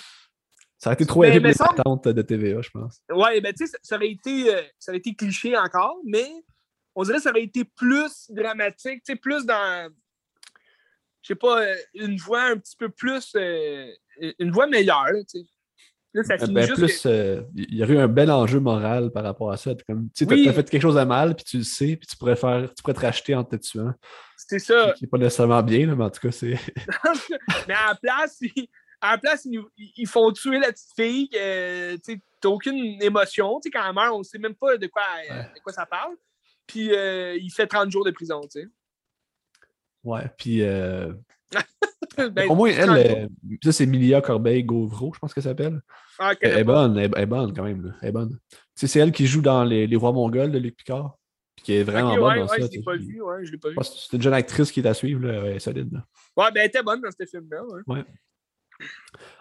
Ça 0.78 0.90
a 0.90 0.92
été 0.92 1.04
trop 1.06 1.24
élevé 1.24 1.52
pour 1.52 2.00
les 2.04 2.12
de 2.14 2.22
TVA, 2.22 2.62
je 2.62 2.70
pense. 2.70 3.02
Ouais, 3.10 3.40
ben 3.40 3.52
tu 3.52 3.66
sais, 3.66 3.76
ça, 3.82 3.96
aurait 3.96 4.10
été, 4.10 4.54
euh, 4.54 4.62
ça 4.78 4.92
aurait 4.92 4.98
été 4.98 5.12
cliché 5.12 5.56
encore, 5.56 5.98
mais 6.06 6.30
on 6.94 7.02
dirait 7.02 7.16
que 7.16 7.24
ça 7.24 7.30
aurait 7.30 7.42
été 7.42 7.64
plus 7.64 8.30
dramatique, 8.30 9.02
tu 9.04 9.12
sais, 9.12 9.16
plus 9.16 9.44
dans, 9.44 9.90
je 11.22 11.28
sais 11.28 11.34
pas, 11.34 11.62
euh, 11.62 11.76
une 11.94 12.16
voix 12.16 12.44
un 12.44 12.56
petit 12.56 12.76
peu 12.76 12.88
plus, 12.88 13.32
euh, 13.34 13.90
une 14.38 14.52
voix 14.52 14.68
meilleure, 14.68 15.10
tu 15.28 15.40
sais. 15.40 15.46
Là, 16.14 16.22
ça 16.22 16.34
Euh, 16.34 16.38
finit 16.38 16.54
ben, 16.54 16.66
juste 16.66 16.78
plus, 16.80 17.02
que- 17.02 17.08
euh, 17.08 17.42
il 17.54 17.74
y 17.74 17.82
aurait 17.82 17.94
eu 17.94 17.98
un 17.98 18.08
bel 18.08 18.30
enjeu 18.30 18.60
moral 18.60 19.10
par 19.10 19.24
rapport 19.24 19.52
à 19.52 19.56
ça. 19.56 19.72
Comme, 19.86 20.08
tu 20.14 20.26
t'as 20.26 20.52
fait 20.52 20.70
quelque 20.70 20.82
chose 20.82 20.94
de 20.94 21.04
mal, 21.04 21.34
puis 21.36 21.44
tu 21.44 21.58
le 21.58 21.64
sais, 21.64 21.96
puis 21.96 22.06
tu 22.06 22.16
pourrais, 22.16 22.36
faire, 22.36 22.72
tu 22.74 22.82
pourrais 22.82 22.94
te 22.94 23.00
racheter 23.00 23.34
en 23.34 23.44
te 23.44 23.56
tuant. 23.56 23.92
c'est 24.36 24.58
ça. 24.58 24.94
Qui 24.96 25.04
n'est 25.04 25.08
pas 25.08 25.18
nécessairement 25.18 25.62
bien, 25.62 25.86
là, 25.86 25.94
mais 25.94 26.04
en 26.04 26.10
tout 26.10 26.20
cas, 26.20 26.32
c'est. 26.32 26.58
mais 27.68 27.74
à 27.74 27.88
la 27.88 27.94
place, 27.94 28.38
ils, 28.40 28.68
à 29.00 29.12
la 29.12 29.18
place, 29.18 29.46
ils, 29.76 30.08
font 30.08 30.32
tuer 30.32 30.58
la 30.58 30.72
petite 30.72 30.94
fille, 30.96 31.28
que, 31.28 31.96
tu 31.96 32.20
t'as 32.40 32.48
aucune 32.48 33.02
émotion, 33.02 33.60
tu 33.60 33.68
sais, 33.68 33.70
quand 33.70 33.86
elle 33.86 33.94
meurt, 33.94 34.14
on 34.14 34.22
sait 34.22 34.38
même 34.38 34.54
pas 34.54 34.76
de 34.78 34.86
quoi, 34.86 35.02
euh, 35.30 35.42
de 35.54 35.60
quoi 35.60 35.72
ça 35.72 35.84
parle. 35.86 36.14
Puis 36.66 36.94
euh, 36.94 37.36
il 37.36 37.50
fait 37.50 37.66
30 37.66 37.90
jours 37.90 38.04
de 38.04 38.10
prison, 38.12 38.40
tu 38.42 38.62
sais. 38.62 38.68
Ouais, 40.04 40.30
puis. 40.38 40.62
Ben, 42.32 42.48
au 42.50 42.56
moins, 42.56 42.70
elle, 42.70 42.86
30 42.86 42.96
jours. 42.96 43.16
euh, 43.16 43.26
ça, 43.62 43.72
c'est 43.72 43.86
Milia 43.86 44.20
Corbeil-Gauvreau, 44.20 45.12
je 45.14 45.18
pense 45.20 45.32
qu'elle 45.32 45.44
s'appelle. 45.44 45.80
Ah, 46.18 46.32
Elle 46.40 46.58
est 46.58 46.64
bonne, 46.64 46.98
elle, 46.98 47.12
elle 47.14 47.22
est 47.22 47.26
bonne 47.26 47.54
quand 47.54 47.62
même. 47.62 47.84
là. 47.86 47.92
Elle 48.02 48.08
est 48.08 48.12
bonne. 48.12 48.38
C'est 48.74 48.98
elle 48.98 49.12
qui 49.12 49.26
joue 49.26 49.40
dans 49.40 49.62
Les, 49.64 49.86
Les 49.86 49.96
Rois 49.96 50.12
Mongols 50.12 50.50
de 50.50 50.58
Luc 50.58 50.76
Picard. 50.76 51.16
Puis 51.54 51.64
qui 51.64 51.72
est 51.74 51.82
vraiment 51.84 52.16
bonne 52.16 52.38
dans 52.38 52.42
ouais, 52.42 52.48
ça. 52.48 52.54
je 52.58 52.62
tu 52.66 52.70
l'ai 52.72 52.78
sais, 52.78 52.82
pas 52.84 52.96
puis- 52.96 53.06
vu, 53.06 53.22
ouais, 53.22 53.44
je 53.46 53.52
l'ai 53.52 53.58
pas 53.58 53.68
vu. 53.68 53.74
je 53.74 53.76
pense 53.76 53.90
que 53.90 53.96
C'est 54.00 54.16
une 54.16 54.22
jeune 54.22 54.34
actrice 54.34 54.72
qui 54.72 54.80
est 54.80 54.86
à 54.86 54.94
suivre, 54.94 55.26
là, 55.26 55.44
elle 55.46 55.56
est 55.56 55.58
solide. 55.60 55.92
là. 55.92 56.04
Ouais, 56.36 56.50
ben 56.52 56.60
elle 56.62 56.66
était 56.66 56.82
bonne 56.82 57.00
dans 57.00 57.10
ce 57.10 57.24
film-là, 57.24 57.62
ouais. 57.86 58.04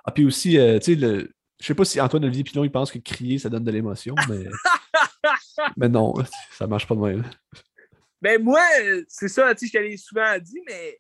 Ah, 0.05 0.11
puis 0.11 0.25
aussi, 0.25 0.57
euh, 0.59 0.77
tu 0.79 0.93
sais, 0.93 0.95
le... 0.99 1.31
je 1.59 1.65
sais 1.65 1.75
pas 1.75 1.85
si 1.85 1.99
Antoine 2.01 2.25
Olivier 2.25 2.43
Pilon, 2.43 2.63
il 2.63 2.71
pense 2.71 2.91
que 2.91 2.99
crier, 2.99 3.37
ça 3.39 3.49
donne 3.49 3.63
de 3.63 3.71
l'émotion, 3.71 4.15
mais. 4.29 4.45
mais 5.77 5.89
non, 5.89 6.13
ça 6.51 6.67
marche 6.67 6.87
pas 6.87 6.95
de 6.95 7.01
même. 7.01 7.23
Ben 8.21 8.41
moi, 8.41 8.61
c'est 9.07 9.27
ça, 9.27 9.53
tu 9.53 9.67
sais, 9.67 9.71
je 9.73 9.77
te 9.79 9.83
l'ai 9.83 9.97
souvent 9.97 10.37
dit, 10.39 10.59
mais 10.67 10.99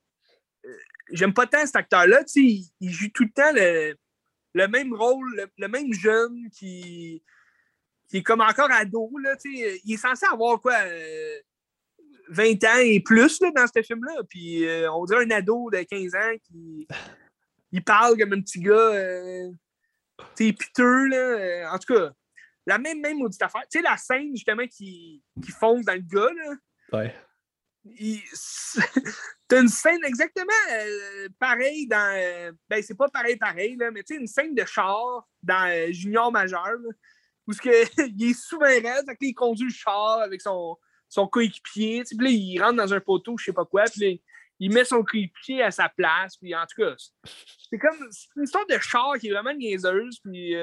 j'aime 1.11 1.33
pas 1.33 1.47
tant 1.47 1.65
cet 1.65 1.75
acteur-là, 1.75 2.23
tu 2.23 2.33
sais, 2.33 2.41
il, 2.41 2.69
il 2.79 2.91
joue 2.91 3.09
tout 3.09 3.23
le 3.23 3.31
temps 3.31 3.51
le, 3.53 3.95
le 4.53 4.67
même 4.67 4.93
rôle, 4.93 5.49
le, 5.57 5.67
même 5.67 5.93
jeune 5.93 6.49
qui, 6.51 7.23
qui 8.09 8.17
est 8.17 8.23
comme 8.23 8.41
encore 8.41 8.71
ado, 8.71 9.09
là, 9.21 9.35
tu 9.37 9.55
sais, 9.57 9.81
il 9.83 9.93
est 9.93 9.97
censé 9.97 10.25
avoir 10.31 10.61
quoi, 10.61 10.75
euh, 10.85 11.39
20 12.29 12.63
ans 12.65 12.79
et 12.81 12.99
plus 12.99 13.39
là, 13.41 13.51
dans 13.55 13.67
ce 13.67 13.81
film-là, 13.81 14.23
puis 14.29 14.65
euh, 14.67 14.91
on 14.91 15.05
dirait 15.05 15.25
un 15.25 15.31
ado 15.31 15.69
de 15.71 15.81
15 15.83 16.15
ans 16.15 16.37
qui 16.43 16.87
il 17.71 17.83
parle 17.83 18.17
comme 18.17 18.33
un 18.33 18.41
petit 18.41 18.59
gars, 18.59 18.73
euh, 18.73 19.51
tu 20.35 20.47
sais, 20.47 20.53
piteux, 20.53 21.07
là, 21.07 21.17
euh, 21.17 21.69
en 21.69 21.77
tout 21.77 21.93
cas, 21.93 22.11
la 22.65 22.77
même, 22.77 23.01
même 23.01 23.17
maudite 23.17 23.41
affaire, 23.41 23.63
tu 23.69 23.79
sais, 23.79 23.81
la 23.81 23.97
scène, 23.97 24.31
justement, 24.33 24.65
qui, 24.67 25.21
qui 25.43 25.51
fonce 25.51 25.85
dans 25.85 25.93
le 25.93 25.99
gars, 25.99 26.33
là, 26.33 26.55
Ouais. 26.93 27.13
T'as 29.47 29.61
une 29.61 29.69
scène 29.69 30.03
exactement 30.03 30.51
euh, 30.71 31.27
pareille 31.39 31.87
dans. 31.87 32.15
euh, 32.15 32.51
ben, 32.69 32.81
c'est 32.81 32.95
pas 32.95 33.07
pareil, 33.09 33.37
pareil, 33.37 33.75
là, 33.77 33.91
mais 33.91 34.03
tu 34.03 34.15
sais, 34.15 34.19
une 34.19 34.27
scène 34.27 34.53
de 34.53 34.65
char 34.65 35.27
dans 35.41 35.69
euh, 35.71 35.91
Junior 35.91 36.31
Majeur, 36.31 36.77
où 37.47 37.53
ce 37.53 37.61
que, 37.61 37.69
il 38.17 38.31
est 38.31 38.33
que 38.33 38.83
là, 38.83 39.01
il 39.21 39.33
conduit 39.33 39.67
le 39.67 39.73
char 39.73 40.19
avec 40.19 40.41
son, 40.41 40.77
son 41.07 41.27
coéquipier, 41.27 42.03
puis 42.03 42.17
là, 42.19 42.29
il 42.29 42.61
rentre 42.61 42.77
dans 42.77 42.93
un 42.93 42.99
poteau, 42.99 43.37
je 43.37 43.45
sais 43.45 43.53
pas 43.53 43.65
quoi, 43.65 43.85
puis 43.85 44.21
il 44.59 44.73
met 44.73 44.85
son 44.85 45.03
coéquipier 45.03 45.63
à 45.63 45.71
sa 45.71 45.87
place, 45.87 46.37
puis 46.37 46.55
en 46.55 46.65
tout 46.65 46.81
cas, 46.81 46.95
c'est 47.69 47.77
comme. 47.77 48.09
Une 48.35 48.43
histoire 48.43 48.65
de 48.67 48.77
char 48.79 49.17
qui 49.19 49.27
est 49.27 49.33
vraiment 49.33 49.53
niaiseuse, 49.53 50.19
puis 50.23 50.55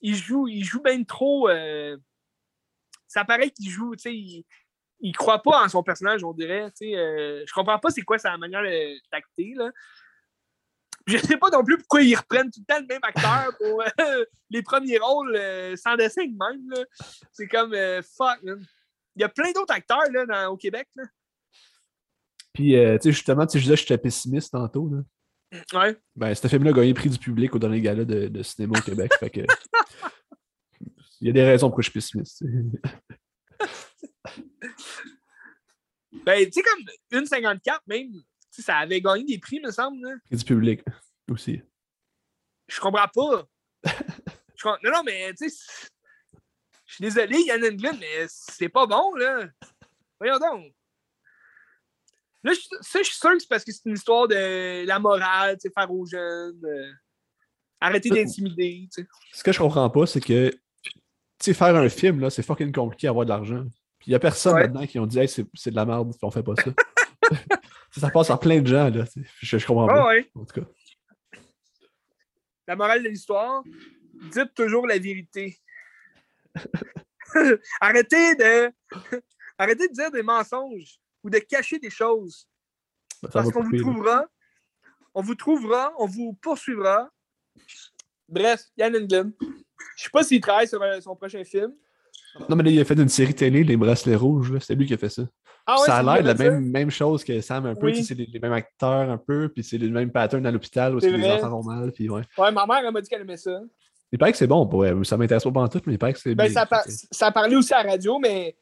il 0.00 0.14
joue, 0.14 0.48
il 0.48 0.64
joue 0.64 0.80
bien 0.80 1.04
trop. 1.04 1.48
ça 3.06 3.24
paraît 3.24 3.50
qu'il 3.50 3.70
joue, 3.70 3.94
tu 3.94 4.02
sais, 4.02 4.44
il 5.02 5.12
croit 5.14 5.42
pas 5.42 5.64
en 5.64 5.68
son 5.68 5.82
personnage, 5.82 6.24
on 6.24 6.32
dirait. 6.32 6.70
tu 6.70 6.86
sais, 6.90 6.96
Euh, 6.96 7.44
je 7.46 7.52
comprends 7.52 7.78
pas 7.78 7.90
c'est 7.90 8.02
quoi 8.02 8.18
sa 8.18 8.36
manière 8.38 8.62
de- 8.62 8.98
d'acter. 9.10 9.52
là. 9.56 9.70
Je 11.06 11.18
sais 11.18 11.36
pas 11.36 11.50
non 11.50 11.64
plus 11.64 11.76
pourquoi 11.78 12.00
ils 12.02 12.14
reprennent 12.14 12.50
tout 12.50 12.60
le 12.60 12.64
temps 12.74 12.80
le 12.80 12.86
même 12.86 13.00
acteur 13.02 13.52
pour 13.58 13.82
euh, 13.82 14.24
les 14.50 14.62
premiers 14.62 14.98
rôles 14.98 15.34
euh, 15.34 15.74
sans 15.76 15.96
dessin 15.96 16.24
de 16.24 16.30
même. 16.30 16.70
là. 16.70 16.84
C'est 17.32 17.48
comme 17.48 17.74
fuck, 18.16 18.40
man. 18.44 18.64
Il 19.16 19.22
y 19.22 19.24
a 19.24 19.28
plein 19.28 19.50
d'autres 19.52 19.74
acteurs 19.74 20.08
là, 20.12 20.24
dans- 20.26 20.52
au 20.52 20.56
Québec. 20.56 20.88
Là. 20.96 21.04
Puis, 22.54 22.72
tu 22.72 22.98
sais, 23.00 23.12
justement, 23.12 23.46
tu 23.46 23.58
disais 23.58 23.74
que 23.74 23.80
j'étais 23.80 23.98
pessimiste 23.98 24.52
tantôt. 24.52 24.88
Là. 24.88 25.58
Ouais. 25.74 25.96
Ben, 26.16 26.34
ce 26.34 26.46
film-là 26.48 26.70
a 26.70 26.74
gagné 26.74 26.88
le 26.88 26.94
prix 26.94 27.10
du 27.10 27.18
public 27.18 27.54
au 27.54 27.58
dernier 27.58 27.80
gala 27.80 28.04
de, 28.04 28.28
de 28.28 28.42
cinéma 28.42 28.78
au 28.78 28.82
Québec. 28.82 29.12
fait 29.18 29.30
que. 29.30 29.40
Il 31.20 31.26
y 31.26 31.30
a 31.30 31.32
des 31.32 31.44
raisons 31.44 31.68
pourquoi 31.68 31.82
je 31.82 31.90
suis 31.90 31.98
pessimiste. 31.98 32.42
Ben, 36.24 36.44
tu 36.46 36.52
sais, 36.52 36.62
comme 36.62 36.84
une 37.20 37.26
54 37.26 37.82
même, 37.86 38.12
ça 38.50 38.76
avait 38.78 39.00
gagné 39.00 39.24
des 39.24 39.38
prix, 39.38 39.60
me 39.60 39.70
semble. 39.70 39.98
Là. 40.06 40.14
Prix 40.26 40.36
du 40.36 40.44
public 40.44 40.80
aussi. 41.30 41.62
Je 42.68 42.80
comprends 42.80 43.08
pas. 43.08 43.46
Je 44.56 44.68
Non, 44.68 44.76
non, 44.92 45.02
mais 45.04 45.32
tu 45.34 45.48
sais, 45.50 45.56
je 46.86 46.94
suis 46.94 47.02
désolé, 47.02 47.40
Yann 47.46 47.64
Englund, 47.64 47.98
mais 47.98 48.26
c'est 48.28 48.68
pas 48.68 48.86
bon, 48.86 49.14
là. 49.16 49.48
Voyons 50.20 50.38
donc. 50.38 50.72
Là, 52.44 52.52
je- 52.52 52.76
ça, 52.80 53.00
je 53.00 53.08
suis 53.08 53.16
sûr 53.16 53.30
que 53.32 53.38
c'est 53.40 53.48
parce 53.48 53.64
que 53.64 53.72
c'est 53.72 53.84
une 53.86 53.94
histoire 53.94 54.28
de 54.28 54.84
la 54.86 54.98
morale, 55.00 55.56
tu 55.56 55.62
sais, 55.68 55.72
faire 55.76 55.90
aux 55.90 56.06
jeunes, 56.06 56.60
euh, 56.64 56.92
arrêter 57.80 58.10
d'intimider, 58.10 58.88
tu 58.94 59.02
sais. 59.02 59.08
Ce 59.32 59.42
que 59.42 59.50
je 59.52 59.58
comprends 59.58 59.88
pas, 59.90 60.06
c'est 60.06 60.20
que, 60.20 60.52
sais, 61.44 61.54
faire 61.54 61.74
un 61.76 61.88
film, 61.88 62.20
là, 62.20 62.30
c'est 62.30 62.42
fucking 62.42 62.72
compliqué 62.72 63.08
avoir 63.08 63.24
de 63.24 63.30
l'argent. 63.30 63.64
Puis 63.98 64.08
il 64.08 64.12
y 64.12 64.14
a 64.14 64.18
personne 64.18 64.54
Ouais. 64.54 64.62
là-dedans 64.62 64.86
qui 64.86 64.98
ont 64.98 65.06
dit, 65.06 65.18
hey, 65.18 65.28
c'est 65.28 65.46
c'est 65.54 65.70
de 65.70 65.76
la 65.76 65.84
merde, 65.86 66.12
on 66.22 66.30
fait 66.30 66.42
pas 66.42 66.54
ça. 66.56 66.70
Ça, 67.94 68.08
passe 68.10 68.30
à 68.30 68.38
plein 68.38 68.62
de 68.62 68.66
gens, 68.66 68.88
là. 68.88 69.04
Je, 69.40 69.58
je 69.58 69.66
comprends 69.66 69.86
pas. 69.86 70.06
ouais. 70.08 70.30
En 70.34 70.46
tout 70.46 70.60
cas. 70.62 70.66
La 72.66 72.74
morale 72.74 73.02
de 73.02 73.08
l'histoire, 73.10 73.62
dites 74.32 74.54
toujours 74.54 74.86
la 74.86 74.98
vérité. 74.98 75.58
arrêtez 77.80 78.34
de 78.36 78.72
arrêtez 79.58 79.88
de 79.88 79.92
dire 79.92 80.10
des 80.10 80.22
mensonges 80.22 80.98
ou 81.22 81.28
de 81.28 81.38
cacher 81.38 81.78
des 81.78 81.90
choses. 81.90 82.48
Parce 83.30 83.50
qu'on 83.52 83.62
vous 83.62 83.72
là. 83.72 83.78
trouvera, 83.80 84.26
on 85.14 85.20
vous 85.22 85.34
trouvera, 85.34 85.92
on 85.98 86.06
vous 86.06 86.32
poursuivra. 86.40 87.10
Bref, 88.28 88.62
Yann 88.78 88.96
Englund. 88.96 89.34
Je 89.96 90.04
sais 90.04 90.10
pas 90.10 90.22
s'il 90.22 90.40
travaille 90.40 90.68
sur 90.68 90.82
euh, 90.82 91.00
son 91.00 91.14
prochain 91.16 91.44
film. 91.44 91.72
Non, 92.48 92.56
mais 92.56 92.62
là, 92.64 92.70
il 92.70 92.80
a 92.80 92.84
fait 92.84 92.94
une 92.94 93.08
série 93.08 93.34
télé, 93.34 93.62
Les 93.62 93.76
Bracelets 93.76 94.16
Rouges. 94.16 94.54
C'est 94.60 94.74
lui 94.74 94.86
qui 94.86 94.94
a 94.94 94.96
fait 94.96 95.10
ça. 95.10 95.22
Ah 95.66 95.78
ouais, 95.78 95.86
ça 95.86 95.96
a 95.98 96.02
l'air 96.02 96.22
de 96.22 96.28
la 96.28 96.34
même, 96.34 96.64
même 96.70 96.90
chose 96.90 97.22
que 97.22 97.40
Sam 97.40 97.66
un 97.66 97.74
peu. 97.74 97.86
Oui. 97.86 97.92
tu 97.92 97.98
sais, 97.98 98.04
C'est 98.08 98.14
les, 98.14 98.26
les 98.26 98.40
mêmes 98.40 98.52
acteurs 98.54 99.10
un 99.10 99.18
peu, 99.18 99.48
puis 99.48 99.62
c'est 99.62 99.78
le 99.78 99.88
même 99.90 100.10
pattern 100.10 100.44
à 100.46 100.50
l'hôpital 100.50 100.96
où 100.96 100.98
que 100.98 101.06
les 101.06 101.30
enfants 101.30 101.50
vont 101.50 101.62
mal. 101.62 101.92
Puis 101.92 102.08
ouais. 102.08 102.22
Ouais, 102.38 102.50
ma 102.50 102.66
mère, 102.66 102.78
elle 102.84 102.90
m'a 102.92 103.00
dit 103.00 103.08
qu'elle 103.08 103.20
aimait 103.20 103.36
ça. 103.36 103.60
Il 104.10 104.18
paraît 104.18 104.32
que 104.32 104.38
c'est 104.38 104.46
bon. 104.46 104.66
Ouais, 104.66 104.92
ça 105.04 105.16
m'intéresse 105.16 105.44
pas 105.44 105.60
en 105.60 105.68
tout, 105.68 105.80
mais 105.86 105.92
il 105.94 105.98
paraît 105.98 106.12
que 106.14 106.18
c'est 106.18 106.34
Ben, 106.34 106.44
bien. 106.46 106.52
ça, 106.52 106.66
par- 106.66 106.84
ça 106.86 107.30
parlait 107.30 107.54
aussi 107.56 107.72
à 107.74 107.82
la 107.84 107.92
radio, 107.92 108.18
mais 108.18 108.56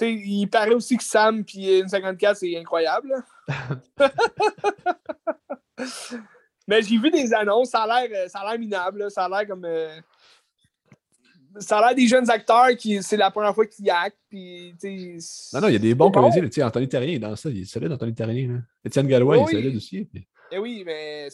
il 0.00 0.46
paraît 0.46 0.74
aussi 0.74 0.96
que 0.96 1.04
Sam 1.04 1.44
puis 1.44 1.78
une 1.78 1.88
54, 1.88 2.36
c'est 2.36 2.56
incroyable. 2.56 3.14
mais 6.66 6.82
j'ai 6.82 6.98
vu 6.98 7.10
des 7.10 7.32
annonces, 7.34 7.70
ça 7.70 7.82
a 7.82 8.06
l'air 8.06 8.24
euh, 8.24 8.28
ça 8.28 8.40
a 8.40 8.50
l'air 8.50 8.58
minable, 8.58 8.98
là. 9.00 9.10
ça 9.10 9.24
a 9.24 9.28
l'air 9.28 9.46
comme. 9.46 9.64
euh, 9.64 9.98
Ça 11.58 11.78
a 11.78 11.86
l'air 11.86 11.94
des 11.94 12.06
jeunes 12.06 12.28
acteurs 12.28 12.68
qui 12.76 13.02
c'est 13.02 13.16
la 13.16 13.30
première 13.30 13.54
fois 13.54 13.64
qu'ils 13.66 13.88
actent. 13.90 14.18
Puis, 14.28 14.74
Non, 15.54 15.60
non, 15.62 15.68
il 15.68 15.72
y 15.72 15.76
a 15.76 15.78
des 15.78 15.94
bons 15.94 16.10
bon. 16.10 16.20
comédiens. 16.20 16.42
Tu 16.44 16.52
sais, 16.52 16.62
Anthony 16.62 16.88
Terrien 16.88 17.14
est 17.14 17.18
dans 17.18 17.34
ça. 17.36 17.48
Il 17.48 17.62
est 17.62 17.64
solide, 17.64 17.92
Anthony 17.92 18.14
Terrien. 18.14 18.48
Là. 18.52 18.58
Étienne 18.84 19.06
Gallois, 19.06 19.38
Oui. 19.38 19.44
il 19.52 19.56
est 19.58 19.60
solide 19.62 19.76
aussi. 19.76 20.04
puis- 20.04 20.26
Eh 20.52 20.58
oui, 20.58 20.82
mais 20.84 21.28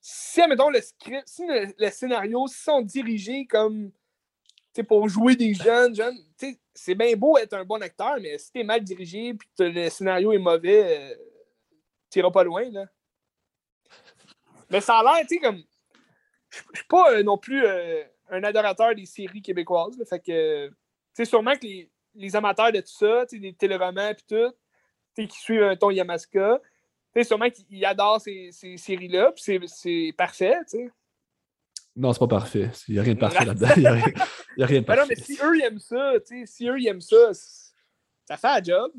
si, 0.00 0.40
admettons, 0.40 0.70
le 0.70 0.80
script, 0.80 1.24
si 1.26 1.46
le, 1.46 1.66
le 1.78 1.90
scénario, 1.90 2.46
si 2.46 2.62
sont 2.62 2.80
dirigés 2.80 3.46
comme, 3.46 3.90
tu 3.90 3.96
sais, 4.76 4.82
pour 4.82 5.06
jouer 5.10 5.36
des 5.36 5.52
jeunes, 5.52 5.94
jeunes, 5.94 6.16
tu 6.38 6.52
sais, 6.52 6.58
c'est 6.72 6.94
bien 6.94 7.14
beau 7.16 7.36
être 7.36 7.52
un 7.52 7.64
bon 7.64 7.82
acteur, 7.82 8.16
mais 8.22 8.38
si 8.38 8.50
t'es 8.52 8.64
mal 8.64 8.82
dirigé 8.82 9.34
puis 9.34 9.46
que 9.58 9.64
le 9.64 9.90
scénario 9.90 10.32
est 10.32 10.38
mauvais, 10.38 10.98
euh, 10.98 11.14
t'iras 12.08 12.30
pas 12.30 12.44
loin, 12.44 12.64
là. 12.70 12.86
Mais 14.70 14.80
ça 14.80 14.98
a 14.98 15.02
l'air, 15.02 15.26
tu 15.26 15.34
sais, 15.34 15.40
comme, 15.40 15.62
je 16.50 16.58
je 16.72 16.78
suis 16.78 16.86
pas 16.88 17.12
euh, 17.12 17.22
non 17.22 17.38
plus 17.38 17.64
euh, 17.64 18.02
un 18.30 18.42
adorateur 18.44 18.94
des 18.94 19.06
séries 19.06 19.42
québécoises, 19.42 19.96
là, 19.98 20.04
fait 20.04 20.20
que, 20.20 20.68
tu 20.68 20.74
sais, 21.14 21.24
sûrement 21.24 21.54
que 21.56 21.62
les, 21.66 21.90
les 22.14 22.36
amateurs 22.36 22.72
de 22.72 22.80
tout 22.80 22.86
ça, 22.92 23.24
tu 23.28 23.36
sais, 23.36 23.40
des 23.40 23.52
téléromans 23.54 24.14
puis 24.14 24.24
tout, 24.28 24.52
tu 25.14 25.22
sais, 25.22 25.28
qui 25.28 25.38
suivent 25.38 25.62
un 25.62 25.76
ton 25.76 25.90
Yamaska, 25.90 26.60
tu 27.14 27.20
sais, 27.20 27.24
sûrement 27.24 27.50
qu'ils 27.50 27.84
adorent 27.84 28.20
ces, 28.20 28.50
ces 28.52 28.76
séries-là, 28.76 29.32
puis 29.32 29.42
c'est- 29.42 29.60
c'est 29.66 30.14
parfait, 30.16 30.56
tu 30.70 30.78
sais. 30.78 30.90
Non, 31.96 32.12
c'est 32.12 32.20
pas 32.20 32.28
parfait. 32.28 32.70
Il 32.86 32.94
n'y 32.94 33.00
a 33.00 33.02
rien 33.02 33.14
de 33.14 33.18
parfait 33.18 33.44
là-dedans. 33.44 33.68
Il 33.76 33.82
n'y 33.82 33.86
a, 33.88 33.92
rien- 33.92 34.04
a 34.04 34.66
de 34.66 34.66
Ben 34.66 34.80
non, 34.80 34.84
parfait. 34.86 35.06
mais 35.08 35.16
si 35.22 35.38
eux 35.42 35.56
ils 35.58 35.62
aiment 35.62 35.80
ça, 35.80 36.12
tu 36.26 36.40
sais, 36.40 36.46
si 36.46 36.68
eux 36.68 36.78
ils 36.78 36.86
aiment 36.86 37.00
ça, 37.00 37.32
ça 38.24 38.36
fait 38.36 38.46
la 38.46 38.62
job. 38.62 38.92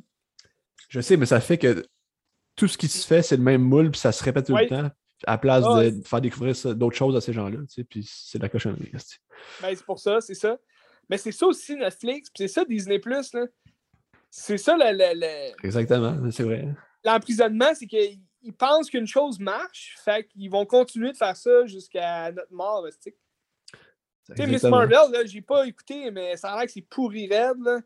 Je 0.90 1.00
sais, 1.00 1.16
mais 1.16 1.26
ça 1.26 1.40
fait 1.40 1.58
que 1.58 1.86
tout 2.58 2.68
ce 2.68 2.78
qui 2.78 2.90
se 2.90 3.08
fait, 3.08 3.22
c'est 3.22 3.38
le 3.38 3.44
même 3.44 3.62
moule, 3.62 3.92
puis 3.92 4.00
ça 4.00 4.12
se 4.12 4.22
répète 4.24 4.48
tout 4.48 4.54
Ouais. 4.54 4.64
le 4.64 4.70
temps, 4.70 4.90
à 5.28 5.32
la 5.34 5.38
place 5.38 5.64
Ah 5.68 5.84
de 5.90 6.02
faire 6.04 6.22
découvrir 6.22 6.56
d'autres 6.76 6.96
choses 6.96 7.16
à 7.16 7.22
ces 7.22 7.34
gens-là. 7.34 7.58
Tu 7.68 7.74
sais, 7.76 7.84
puis 7.84 8.08
c'est 8.10 8.38
de 8.38 8.44
la 8.44 8.50
cochonnerie. 8.50 8.92
Ben, 9.62 9.76
c'est 9.76 9.86
pour 9.86 10.00
ça, 10.00 10.22
c'est 10.22 10.34
ça. 10.36 10.58
Mais 11.10 11.18
c'est 11.18 11.32
ça 11.32 11.46
aussi 11.48 11.76
Netflix, 11.76 12.30
puis 12.30 12.44
c'est 12.44 12.48
ça 12.48 12.66
Disney+. 12.66 13.02
C'est 14.30 14.58
ça 14.58 14.78
le- 14.78 14.92
le- 14.98 15.20
le- 15.20 15.66
Exactement, 15.66 16.32
c'est 16.32 16.44
vrai. 16.44 16.68
l'emprisonnement, 17.04 17.74
c'est 17.74 17.88
qu'ils 17.88 18.20
ils 18.44 18.54
pensent 18.54 18.90
qu'une 18.90 19.06
chose 19.06 19.40
marche, 19.40 19.98
fait 20.04 20.26
qu'ils 20.28 20.50
vont 20.50 20.66
continuer 20.66 21.12
de 21.12 21.18
faire 21.18 21.36
ça 21.38 21.66
jusqu'à 21.68 22.32
notre 22.32 22.52
mort, 22.54 22.86
tu 23.04 23.12
sais. 24.36 24.48
Miss. 24.48 24.64
Marvel, 24.64 25.28
j'ai 25.28 25.42
pas 25.42 25.68
écouté, 25.68 26.10
mais 26.12 26.38
ça 26.38 26.52
a 26.54 26.58
l'air 26.58 26.66
que 26.66 26.72
c'est 26.72 26.82
pourri 26.82 27.28
raide, 27.28 27.58
là. 27.64 27.80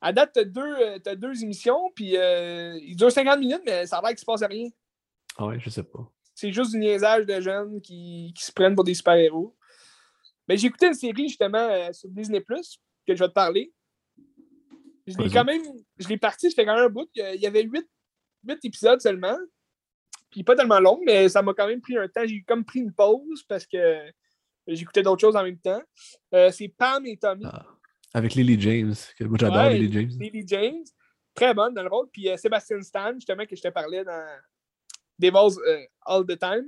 À 0.00 0.12
date, 0.12 0.32
t'as 0.34 0.44
deux, 0.44 0.60
euh, 0.60 0.98
t'as 0.98 1.14
deux 1.14 1.42
émissions, 1.42 1.90
puis 1.94 2.16
euh, 2.18 2.78
ils 2.82 2.94
durent 2.94 3.10
50 3.10 3.40
minutes, 3.40 3.62
mais 3.64 3.86
ça 3.86 3.96
a 3.96 4.02
l'air 4.02 4.10
qu'il 4.10 4.18
se 4.18 4.24
passe 4.26 4.42
rien. 4.42 4.68
Ah 5.38 5.46
ouais, 5.46 5.58
je 5.58 5.70
sais 5.70 5.82
pas. 5.82 6.06
C'est 6.34 6.52
juste 6.52 6.72
du 6.72 6.78
niaisage 6.78 7.26
de 7.26 7.40
jeunes 7.40 7.80
qui, 7.80 8.32
qui 8.36 8.44
se 8.44 8.52
prennent 8.52 8.74
pour 8.74 8.84
des 8.84 8.94
super-héros. 8.94 9.56
Mais 10.48 10.56
j'ai 10.56 10.66
écouté 10.66 10.86
une 10.86 10.94
série 10.94 11.28
justement 11.28 11.58
euh, 11.58 11.92
sur 11.92 12.08
Disney 12.10 12.40
Plus 12.40 12.78
que 13.06 13.14
je 13.14 13.22
vais 13.22 13.28
te 13.28 13.34
parler. 13.34 13.72
Je 15.06 15.16
l'ai 15.18 15.30
quand 15.30 15.44
même. 15.44 15.62
Je 15.98 16.08
l'ai 16.08 16.16
parti, 16.16 16.50
ça 16.50 16.54
fait 16.54 16.64
quand 16.64 16.74
même 16.74 16.86
un 16.86 16.90
bout. 16.90 17.08
Il 17.14 17.40
y 17.40 17.46
avait 17.46 17.62
huit, 17.62 17.86
huit 18.46 18.64
épisodes 18.64 19.00
seulement. 19.00 19.36
Puis 20.30 20.42
pas 20.42 20.56
tellement 20.56 20.80
long, 20.80 21.00
mais 21.04 21.28
ça 21.28 21.42
m'a 21.42 21.52
quand 21.54 21.66
même 21.66 21.80
pris 21.80 21.96
un 21.96 22.08
temps. 22.08 22.22
J'ai 22.24 22.42
comme 22.42 22.64
pris 22.64 22.80
une 22.80 22.92
pause 22.92 23.44
parce 23.44 23.66
que 23.66 24.00
j'écoutais 24.66 25.02
d'autres 25.02 25.20
choses 25.20 25.36
en 25.36 25.44
même 25.44 25.58
temps. 25.58 25.82
Euh, 26.34 26.50
c'est 26.50 26.68
Pam 26.68 27.04
et 27.06 27.16
Tommy. 27.16 27.44
Ah. 27.46 27.66
Avec 28.14 28.34
Lily 28.34 28.60
James, 28.60 28.94
que 29.18 29.24
moi 29.24 29.36
j'adore 29.38 29.56
Ouais, 29.56 29.78
Lily 29.78 29.92
James. 29.92 30.10
Lily 30.20 30.44
James, 30.46 30.84
très 31.34 31.52
bonne 31.52 31.74
dans 31.74 31.82
le 31.82 31.88
rôle. 31.88 32.08
Puis 32.10 32.28
euh, 32.28 32.36
Sébastien 32.36 32.80
Stan, 32.80 33.12
justement, 33.14 33.44
que 33.44 33.56
je 33.56 33.62
te 33.62 33.68
parlais 33.68 34.04
dans 34.04 34.26
Devils 35.30 35.58
euh, 35.66 35.84
All 36.06 36.26
the 36.26 36.38
Time. 36.38 36.66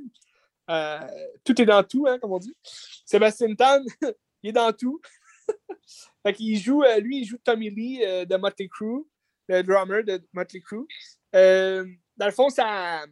Euh, 0.69 1.01
tout 1.45 1.61
est 1.61 1.67
dans 1.67 1.83
tout, 1.83 2.07
hein, 2.09 2.19
comme 2.19 2.33
on 2.33 2.39
dit. 2.39 2.57
Sébastien 3.05 3.53
Stan, 3.55 3.81
il 4.43 4.51
est 4.51 4.53
dans 4.53 4.73
tout. 4.73 5.01
fait 6.27 6.33
qu'il 6.33 6.59
joue, 6.59 6.83
euh, 6.83 6.99
lui, 6.99 7.21
il 7.21 7.25
joue 7.25 7.39
Tommy 7.39 7.71
Lee 7.71 7.99
de 8.27 8.37
Motley 8.37 8.69
Crue, 8.69 9.05
le 9.49 9.63
drummer 9.63 10.03
de 10.03 10.21
Motley 10.33 10.61
Crue. 10.61 10.87
Dans 11.33 12.27
le 12.27 12.33
fond, 12.33 12.49
ça, 12.49 13.05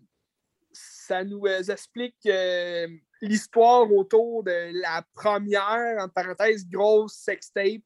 ça 0.72 1.22
nous 1.22 1.46
explique 1.46 2.26
l'histoire 3.20 3.90
autour 3.92 4.42
de 4.42 4.80
la 4.80 5.04
première, 5.14 5.96
en 5.98 6.08
parenthèse, 6.08 6.66
grosse 6.68 7.14
sextape 7.14 7.82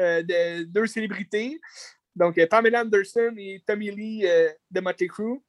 euh, 0.00 0.22
de 0.22 0.64
deux 0.64 0.86
célébrités. 0.86 1.60
Donc, 2.14 2.38
Pamela 2.48 2.82
Anderson 2.82 3.34
et 3.38 3.62
Tommy 3.66 3.90
Lee 3.90 4.26
de 4.70 4.80
Motley 4.80 5.06
Crue. 5.06 5.40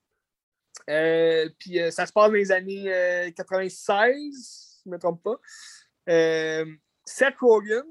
Euh, 0.89 1.49
puis 1.59 1.79
euh, 1.79 1.91
ça 1.91 2.05
se 2.05 2.11
passe 2.13 2.27
dans 2.27 2.33
les 2.33 2.51
années 2.51 2.85
euh, 2.87 3.31
96, 3.31 4.33
si 4.33 4.81
je 4.83 4.89
ne 4.89 4.95
me 4.95 4.99
trompe 4.99 5.23
pas. 5.23 5.39
Euh, 6.09 6.65
Seth 7.05 7.37
Rogen 7.39 7.85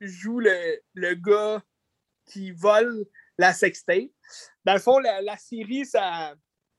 joue 0.00 0.40
le, 0.40 0.80
le 0.94 1.14
gars 1.14 1.62
qui 2.26 2.50
vole 2.52 3.06
la 3.38 3.52
sextape. 3.52 4.10
Dans 4.64 4.74
le 4.74 4.80
fond, 4.80 4.98
la, 4.98 5.20
la 5.20 5.36
série, 5.36 5.84
ça, 5.84 6.34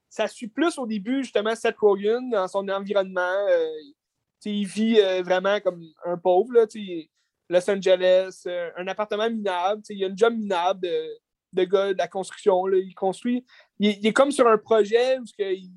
ça 0.09 0.27
suit 0.27 0.47
plus 0.47 0.77
au 0.77 0.87
début, 0.87 1.23
justement, 1.23 1.55
Seth 1.55 1.77
Rogen 1.77 2.29
dans 2.29 2.47
son 2.47 2.67
environnement. 2.69 3.47
Euh, 3.49 3.67
il 4.45 4.67
vit 4.67 4.99
euh, 4.99 5.21
vraiment 5.23 5.59
comme 5.59 5.83
un 6.05 6.17
pauvre. 6.17 6.53
Là, 6.53 6.65
Los 7.49 7.69
Angeles, 7.69 8.43
euh, 8.47 8.71
un 8.77 8.87
appartement 8.87 9.29
minable. 9.29 9.81
Il 9.89 10.03
a 10.03 10.07
une 10.07 10.17
job 10.17 10.33
minable 10.33 10.87
de, 11.53 11.61
de 11.61 11.63
gars 11.69 11.93
de 11.93 11.97
la 11.97 12.07
construction. 12.07 12.65
là. 12.65 12.77
Il 12.77 12.93
construit. 12.95 13.45
Il, 13.79 13.87
est- 13.89 13.97
il 14.01 14.07
est 14.07 14.13
comme 14.13 14.31
sur 14.31 14.47
un 14.47 14.57
projet 14.57 15.19
où 15.19 15.23
il, 15.39 15.71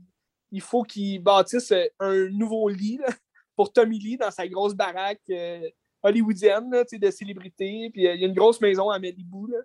il 0.52 0.60
faut 0.60 0.82
qu'il 0.82 1.20
bâtisse 1.20 1.72
euh, 1.72 1.84
un 2.00 2.28
nouveau 2.30 2.68
lit 2.68 2.98
là, 2.98 3.08
pour 3.56 3.72
Tommy 3.72 3.98
Lee 3.98 4.16
dans 4.16 4.30
sa 4.30 4.46
grosse 4.48 4.74
baraque 4.74 5.20
euh, 5.30 5.68
hollywoodienne 6.02 6.70
là, 6.70 6.84
de 6.90 7.10
célébrité. 7.10 7.90
Puis 7.92 8.06
euh, 8.06 8.14
il 8.14 8.20
y 8.20 8.24
a 8.24 8.28
une 8.28 8.34
grosse 8.34 8.60
maison 8.60 8.90
à 8.90 8.98
Malibu. 8.98 9.50
Là. 9.50 9.58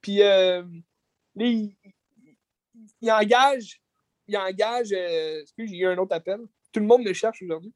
Puis 0.00 0.22
euh, 0.22 0.62
là, 1.36 1.44
il, 1.46 1.74
il- 3.00 3.12
engage. 3.12 3.80
Il 4.26 4.36
engage. 4.36 4.92
euh, 4.92 5.40
excuse, 5.42 5.70
j'ai 5.70 5.76
eu 5.78 5.86
un 5.86 5.98
autre 5.98 6.14
appel. 6.14 6.40
Tout 6.72 6.80
le 6.80 6.86
monde 6.86 7.02
me 7.02 7.12
cherche 7.12 7.40
aujourd'hui. 7.42 7.72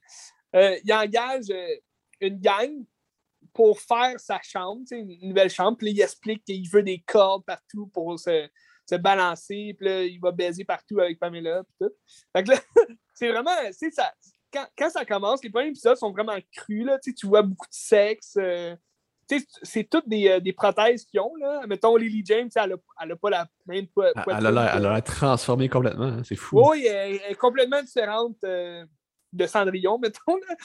Euh, 0.57 0.77
il 0.83 0.93
engage 0.93 1.53
une 2.21 2.39
gang 2.41 2.85
pour 3.59 3.81
faire 3.81 4.21
sa 4.21 4.39
chambre, 4.41 4.83
une 4.93 5.19
nouvelle 5.29 5.51
chambre. 5.51 5.77
Puis 5.77 5.89
là, 5.89 5.93
il 5.93 6.01
explique 6.01 6.45
qu'il 6.45 6.69
veut 6.71 6.85
des 6.85 7.01
cordes 7.05 7.45
partout 7.45 7.89
pour 7.89 8.17
se, 8.17 8.49
se 8.89 8.95
balancer. 8.95 9.75
Puis 9.77 9.85
là, 9.85 10.05
il 10.05 10.21
va 10.21 10.31
baiser 10.31 10.65
partout 10.65 11.01
avec 11.01 11.19
Pamela. 11.19 11.65
Puis 11.65 11.75
tout. 11.89 11.95
Fait 12.33 12.45
que 12.45 12.51
là, 12.53 12.59
c'est 13.15 13.33
vraiment. 13.33 13.51
Ça, 13.73 14.13
quand, 14.53 14.65
quand 14.79 14.91
ça 14.91 15.05
commence, 15.05 15.43
les 15.43 15.51
premiers 15.51 15.71
épisodes 15.71 15.97
sont 15.97 16.13
vraiment 16.13 16.39
crus. 16.53 16.85
Là, 16.87 17.01
tu 17.01 17.27
vois 17.27 17.43
beaucoup 17.43 17.67
de 17.67 17.75
sexe. 17.75 18.37
euh, 18.39 18.77
c'est 19.65 19.85
toutes 19.91 20.09
des, 20.09 20.29
euh, 20.29 20.39
des 20.41 20.53
prothèses 20.53 21.05
qu'ils 21.05 21.19
ont. 21.21 21.35
Là. 21.35 21.67
Mettons, 21.67 21.97
Lily 21.97 22.23
James, 22.27 22.47
tu 22.49 22.53
sais, 22.53 22.61
elle 22.63 23.09
n'a 23.09 23.17
pas 23.17 23.31
la 23.31 23.47
même 23.67 23.89
po- 23.89 24.05
Elle- 24.05 24.13
poitrine 24.23 24.37
Elle 24.39 24.47
a 24.47 24.51
l'air- 24.67 24.77
elle 24.77 24.87
a 24.87 25.03
transformée 25.03 25.69
complètement. 25.69 26.05
hein, 26.05 26.23
C'est 26.25 26.37
fou. 26.37 26.63
oui, 26.71 26.87
elle, 26.87 27.21
elle 27.27 27.33
est 27.33 27.35
complètement 27.35 27.83
différente 27.83 28.37
euh, 28.45 28.87
de 29.33 29.47
Cendrillon, 29.47 29.99
mettons. 30.03 30.37
Là. 30.49 30.57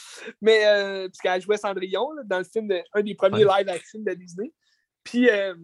Mais, 0.41 0.65
euh, 0.65 1.07
puisqu'elle 1.07 1.41
jouait 1.41 1.57
Cendrillon 1.57 2.11
là, 2.13 2.23
dans 2.25 2.37
le 2.39 2.45
film, 2.45 2.67
de, 2.67 2.81
un 2.93 3.01
des 3.01 3.15
premiers 3.15 3.45
Ouais. 3.45 3.59
live 3.59 3.69
action 3.69 3.99
de 3.99 4.13
Disney. 4.13 4.51
Puis 5.03 5.29
euh, 5.29 5.55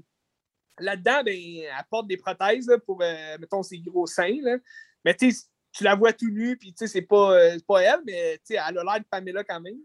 là-dedans, 0.80 1.24
ben, 1.24 1.36
elle 1.36 1.86
porte 1.90 2.08
des 2.08 2.18
prothèses 2.18 2.68
là, 2.68 2.78
pour, 2.80 3.02
euh, 3.02 3.38
mettons, 3.40 3.64
ses 3.64 3.80
gros 3.80 4.08
seins. 4.08 4.38
Là. 4.42 4.58
Mais 5.06 5.16
tu 5.16 5.34
tu 5.72 5.84
la 5.84 5.94
vois 5.96 6.14
tout 6.14 6.30
nue, 6.32 6.58
puis 6.58 6.74
tu 6.74 6.78
sais, 6.80 6.88
c'est 6.88 7.04
pas, 7.04 7.34
euh, 7.38 7.58
pas 7.68 7.82
elle, 7.84 8.00
mais 8.04 8.38
tu 8.40 8.42
sais, 8.46 8.54
elle 8.56 8.78
a 8.80 8.84
l'air 8.84 9.00
de 9.00 9.06
Pamela 9.10 9.44
quand 9.44 9.62
même. 9.62 9.78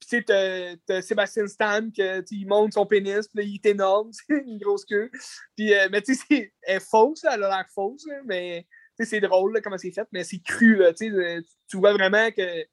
Puis 0.00 0.08
tu 0.08 0.24
sais, 0.26 0.78
t'as- 0.86 1.02
Sébastien 1.02 1.46
Stan, 1.46 1.90
que, 1.90 2.24
il 2.30 2.46
monte 2.46 2.72
son 2.72 2.86
pénis, 2.86 3.28
puis 3.28 3.44
il 3.44 3.54
est 3.56 3.66
énorme, 3.66 4.10
une 4.30 4.58
grosse 4.58 4.84
queue. 4.86 5.10
Puis, 5.54 5.74
euh, 5.74 5.88
mais 5.92 6.00
tu 6.00 6.14
sais, 6.14 6.54
elle 6.62 6.76
est 6.76 6.80
fausse, 6.80 7.24
elle 7.24 7.42
a 7.44 7.48
l'air 7.48 7.66
fausse, 7.74 8.06
mais 8.24 8.66
c'est 9.04 9.20
drôle 9.20 9.60
comment 9.62 9.78
c'est 9.78 9.90
fait, 9.90 10.08
mais 10.12 10.24
c'est 10.24 10.38
cru. 10.38 10.76
Là, 10.76 10.92
tu 10.92 11.12
euh, 11.12 11.40
vois 11.74 11.92
vraiment 11.92 12.30
que 12.30 12.64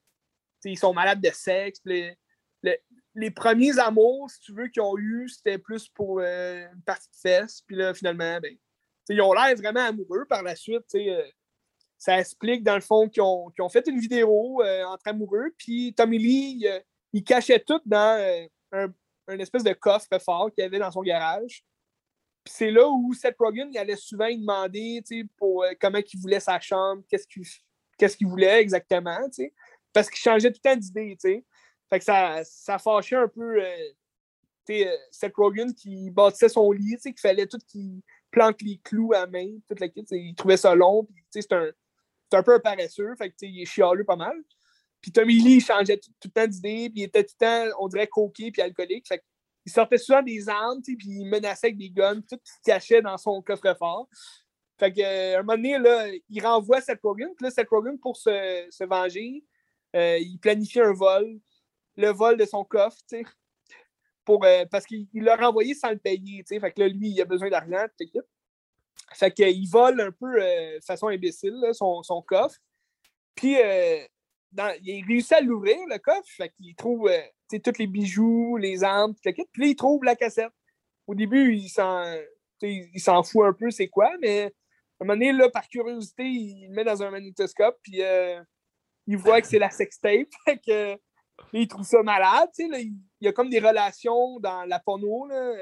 ils 0.66 0.80
sont 0.80 0.94
malades 0.94 1.22
de 1.22 1.30
sexe. 1.30 1.82
Les, 1.86 3.32
premiers 3.32 3.78
amours, 3.80 4.30
si 4.30 4.40
tu 4.40 4.54
veux, 4.54 4.68
qu'ils 4.70 4.82
ont 4.82 4.98
eu, 4.98 5.28
c'était 5.30 5.58
plus 5.58 5.90
pour 5.90 6.20
euh, 6.20 6.66
une 6.74 6.82
partie 6.84 7.10
de 7.10 7.16
fesses. 7.16 7.62
Puis 7.68 7.76
là, 7.76 7.94
finalement, 7.94 8.40
ben, 8.40 8.56
ils 9.10 9.22
ont 9.22 9.34
l'air 9.34 9.56
vraiment 9.56 9.82
amoureux 9.82 10.26
par 10.26 10.42
la 10.42 10.56
suite. 10.56 10.86
euh, 10.96 11.28
ça 11.98 12.20
explique, 12.20 12.64
dans 12.64 12.76
le 12.76 12.82
fond, 12.82 13.08
qu'ils 13.10 13.22
ont, 13.22 13.70
fait 13.70 13.88
une 13.88 14.00
vidéo 14.00 14.62
entre 14.88 15.08
amoureux, 15.08 15.54
puis 15.58 15.94
Tommy 15.96 16.18
Lee, 16.18 16.68
il, 17.14 17.24
cachait 17.24 17.60
tout 17.60 17.80
dans 17.86 18.48
un, 18.74 18.88
un, 19.28 19.40
espèce 19.40 19.64
de 19.64 19.72
coffre 19.72 20.08
fort 20.20 20.52
qu'il 20.52 20.66
avait 20.66 20.80
dans 20.80 20.92
son 20.92 21.02
garage. 21.02 21.64
C'est 22.46 22.72
là 22.72 22.88
où 22.88 23.14
Seth 23.14 23.38
Rogen 23.40 23.76
allait 23.78 23.96
souvent 23.96 24.30
demander 24.30 25.04
pour, 25.38 25.66
comment 25.80 26.00
il 26.00 26.20
voulait 26.20 26.40
sa 26.40 26.60
chambre, 26.60 27.04
qu'est-ce 27.10 28.18
qu'il 28.18 28.28
voulait 28.28 28.62
exactement, 28.62 29.20
parce 29.94 30.10
qu'il 30.10 30.20
changeait 30.20 30.52
tout 30.52 30.60
le 30.64 30.70
temps 30.72 30.76
d'idée. 30.76 31.18
Fait 31.90 32.00
que 32.00 32.06
ça, 32.06 32.42
ça 32.44 32.80
fâchait 32.80 33.16
un 33.16 33.28
peu 33.28 33.64
euh, 33.64 34.98
Seth 35.12 35.36
Rogen 35.36 35.74
qui 35.74 36.10
bâtissait 36.10 36.50
son 36.50 36.72
lit, 36.72 36.98
qu'il 36.98 37.20
fallait 37.20 37.48
tout 37.48 37.60
qu'il 37.68 38.02
plante 38.32 38.62
les 38.62 38.80
clous 38.84 39.14
à 39.14 39.28
main, 39.28 39.58
toute 39.68 39.80
la 39.80 39.88
kit. 39.88 40.06
Il 40.12 40.36
trouvait 40.36 40.58
ça 40.58 40.74
long, 40.76 41.08
c'est 41.30 41.52
un, 41.54 41.70
un 42.32 42.44
peu 42.44 42.56
un 42.56 42.60
paresseux, 42.60 43.16
fait 43.16 43.30
que, 43.30 43.36
il 43.42 43.62
est 43.62 43.66
chialeux 43.66 44.04
pas 44.04 44.16
mal. 44.16 44.36
Puis 45.02 45.12
Tommy 45.12 45.36
Lee, 45.36 45.56
il 45.56 45.62
changeait 45.62 45.98
tout, 45.98 46.12
le 46.24 46.30
temps 46.30 46.48
d'idée, 46.48 46.90
puis 46.90 47.02
il 47.02 47.04
était 47.04 47.24
tout 47.24 47.36
le 47.40 47.46
temps, 47.46 47.78
on 47.80 47.88
dirait, 47.90 48.08
coqué 48.08 48.52
puis 48.52 48.62
alcoolique. 48.62 49.08
Fait 49.08 49.22
il 49.66 49.72
sortait 49.72 49.98
souvent 49.98 50.22
des 50.22 50.50
armes, 50.50 50.82
puis 50.82 50.98
il 51.02 51.26
menaçait 51.26 51.68
avec 51.68 51.78
des 51.78 51.90
guns, 51.90 52.22
tout 52.22 52.40
ce 52.44 52.54
cachait 52.66 53.02
dans 53.02 53.18
son 53.18 53.42
coffre-fort. 53.42 54.08
Fait 54.78 54.92
que, 54.92 55.02
euh, 55.02 55.40
un 55.40 55.44
moment 55.44 55.56
donné, 55.56 55.78
là, 55.78 56.08
il 56.30 56.46
renvoie 56.46 56.82
Seth 56.82 57.00
Rogen. 57.02 57.30
Là, 57.40 57.52
Seth 57.52 57.70
Rogen, 57.70 57.98
pour 57.98 58.18
se, 58.18 58.68
se 58.70 58.84
venger, 58.84 59.44
euh, 59.96 60.18
il 60.20 60.38
planifie 60.40 60.82
un 60.82 60.94
vol, 60.94 61.40
le 61.96 62.10
vol 62.10 62.38
de 62.38 62.46
son 62.46 62.64
coffre, 62.64 62.98
pour, 64.26 64.44
euh, 64.44 64.66
parce 64.70 64.86
qu'il 64.86 65.08
l'a 65.14 65.36
renvoyé 65.36 65.74
sans 65.76 65.92
le 65.92 65.98
payer. 65.98 66.44
Fait 66.48 66.72
que 66.72 66.82
là, 66.82 66.88
lui, 66.88 67.10
il 67.10 67.22
a 67.22 67.26
besoin 67.26 67.50
d'argent, 67.50 67.86
Fait 69.14 69.32
qu'il 69.32 69.70
vole 69.70 70.02
un 70.02 70.12
peu 70.12 70.40
de 70.40 70.84
façon 70.84 71.08
imbécile, 71.08 71.62
son, 71.74 72.04
son, 72.04 72.22
coffre. 72.22 72.58
Puis, 73.36 73.56
il 74.82 75.06
réussit 75.06 75.34
à 75.34 75.42
l'ouvrir, 75.42 75.78
le 75.88 75.98
coffre. 75.98 76.30
Fait 76.38 76.50
qu'il 76.50 76.76
trouve 76.76 77.10
tous 77.50 77.78
les 77.78 77.88
bijoux, 77.88 78.58
les 78.58 78.84
armes, 78.84 79.14
tout 79.14 79.32
Puis 79.32 79.62
là, 79.62 79.68
il 79.68 79.76
trouve 79.76 80.04
la 80.04 80.16
cassette. 80.16 80.52
Au 81.08 81.16
début, 81.16 81.54
il 81.54 81.70
s'en 81.70 83.24
fout 83.24 83.46
un 83.46 83.54
peu, 83.54 83.70
c'est 83.70 83.90
quoi, 83.90 84.12
mais 84.22 84.54
un 85.04 85.06
moment 85.06 85.20
donné, 85.20 85.34
là, 85.34 85.50
par 85.50 85.68
curiosité, 85.68 86.24
il 86.24 86.68
le 86.70 86.74
met 86.74 86.84
dans 86.84 87.04
un 87.04 87.12
magnétoscope, 87.12 87.78
puis 87.84 88.02
euh, 88.02 88.42
il 89.06 89.18
voit 89.18 89.42
que 89.42 89.48
c'est 89.48 89.60
la 89.60 89.70
sextape. 89.70 90.30
Fait 90.46 91.00
il 91.52 91.68
trouve 91.68 91.86
ça 91.86 92.02
malade. 92.04 92.50
Là, 92.70 92.80
il, 92.80 92.94
y 93.20 93.28
a 93.28 93.34
comme 93.34 93.50
des 93.50 93.60
relations 93.60 94.40
dans 94.40 94.64
la 94.66 94.80
porno. 94.80 95.28
Là. 95.28 95.56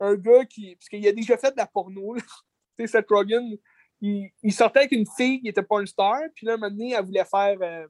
Un 0.00 0.14
gars 0.14 0.44
qui. 0.46 0.76
Parce 0.76 0.88
qu'il 0.88 1.06
a 1.06 1.12
déjà 1.12 1.36
fait 1.36 1.50
de 1.50 1.56
la 1.56 1.66
porno. 1.66 2.16
Seth 2.86 3.06
Rogen, 3.10 3.58
il, 4.00 4.30
il, 4.42 4.52
sortait 4.52 4.80
avec 4.80 4.92
une 4.92 5.06
fille 5.06 5.42
qui 5.42 5.48
était 5.48 5.62
pas 5.62 5.80
une 5.80 5.86
star, 5.86 6.22
puis 6.34 6.46
là, 6.46 6.54
un 6.54 6.56
moment 6.56 6.70
donné, 6.70 6.92
elle 6.92 7.04
voulait 7.04 7.26
faire 7.26 7.58
euh, 7.60 7.86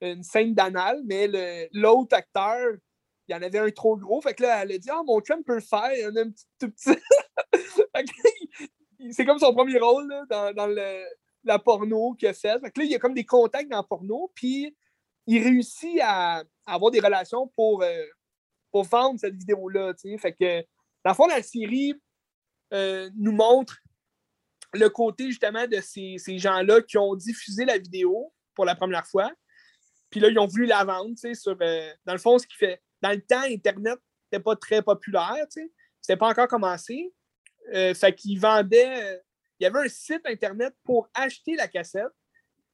une 0.00 0.22
scène 0.22 0.54
d'anal, 0.54 1.00
mais 1.04 1.68
l'autre 1.72 2.16
acteur, 2.16 2.76
il 3.28 3.32
y 3.32 3.34
en 3.34 3.42
avait 3.42 3.58
un 3.58 3.70
trop 3.70 3.96
gros. 3.96 4.20
Fait 4.20 4.34
que 4.34 4.42
là, 4.42 4.62
elle 4.62 4.72
a 4.72 4.78
dit 4.78 4.90
Ah, 4.90 5.02
mon 5.04 5.20
chum 5.20 5.42
peut 5.42 5.54
le 5.54 5.60
faire, 5.60 5.90
il 5.94 6.00
y 6.00 6.06
en 6.06 6.16
a 6.16 6.20
un 6.20 6.30
petit 6.30 6.46
tout 6.58 6.70
petit. 6.70 6.98
c'est 9.12 9.24
comme 9.24 9.38
son 9.38 9.54
premier 9.54 9.78
rôle 9.78 10.12
dans, 10.28 10.76
la 11.44 11.58
porno 11.58 12.14
qu'il 12.14 12.28
a 12.28 12.34
fait. 12.34 12.58
là, 12.60 12.70
il 12.76 12.90
y 12.90 12.94
a 12.94 12.98
comme 12.98 13.14
des 13.14 13.24
contacts 13.24 13.70
dans 13.70 13.78
le 13.78 13.86
porno, 13.86 14.30
puis 14.34 14.76
il 15.26 15.42
réussit 15.42 16.00
à, 16.02 16.44
avoir 16.66 16.90
des 16.90 17.00
relations 17.00 17.48
pour, 17.56 17.82
euh, 17.82 18.04
pour 18.70 18.84
vendre 18.84 19.18
cette 19.20 19.34
vidéo-là. 19.34 19.94
Fait 20.18 20.32
que, 20.32 20.60
dans 21.04 21.10
le 21.10 21.14
fond, 21.14 21.26
la 21.26 21.42
série 21.42 21.94
euh, 22.72 23.10
nous 23.16 23.32
montre 23.32 23.76
le 24.72 24.88
côté 24.88 25.26
justement 25.26 25.66
de 25.66 25.80
ces, 25.80 26.18
gens-là 26.38 26.82
qui 26.82 26.98
ont 26.98 27.14
diffusé 27.14 27.64
la 27.64 27.78
vidéo 27.78 28.32
pour 28.54 28.64
la 28.64 28.74
première 28.74 29.06
fois. 29.06 29.30
Puis 30.16 30.22
là, 30.22 30.30
ils 30.30 30.38
ont 30.38 30.46
voulu 30.46 30.64
la 30.64 30.82
vendre, 30.82 31.14
sur, 31.34 31.58
euh, 31.60 31.92
dans 32.06 32.14
le 32.14 32.18
fond, 32.18 32.38
ce 32.38 32.46
qui 32.46 32.56
fait... 32.56 32.80
Dans 33.02 33.10
le 33.10 33.20
temps, 33.20 33.42
Internet 33.42 33.98
n'était 34.32 34.42
pas 34.42 34.56
très 34.56 34.80
populaire, 34.80 35.44
C'était 36.00 36.16
pas 36.16 36.28
encore 36.30 36.48
commencé. 36.48 37.12
Euh, 37.74 37.92
fait 37.92 38.14
qu'ils 38.14 38.40
vendaient. 38.40 39.12
Euh, 39.12 39.18
il 39.60 39.64
y 39.64 39.66
avait 39.66 39.80
un 39.80 39.88
site 39.90 40.22
Internet 40.24 40.72
pour 40.84 41.10
acheter 41.12 41.54
la 41.54 41.68
cassette. 41.68 42.14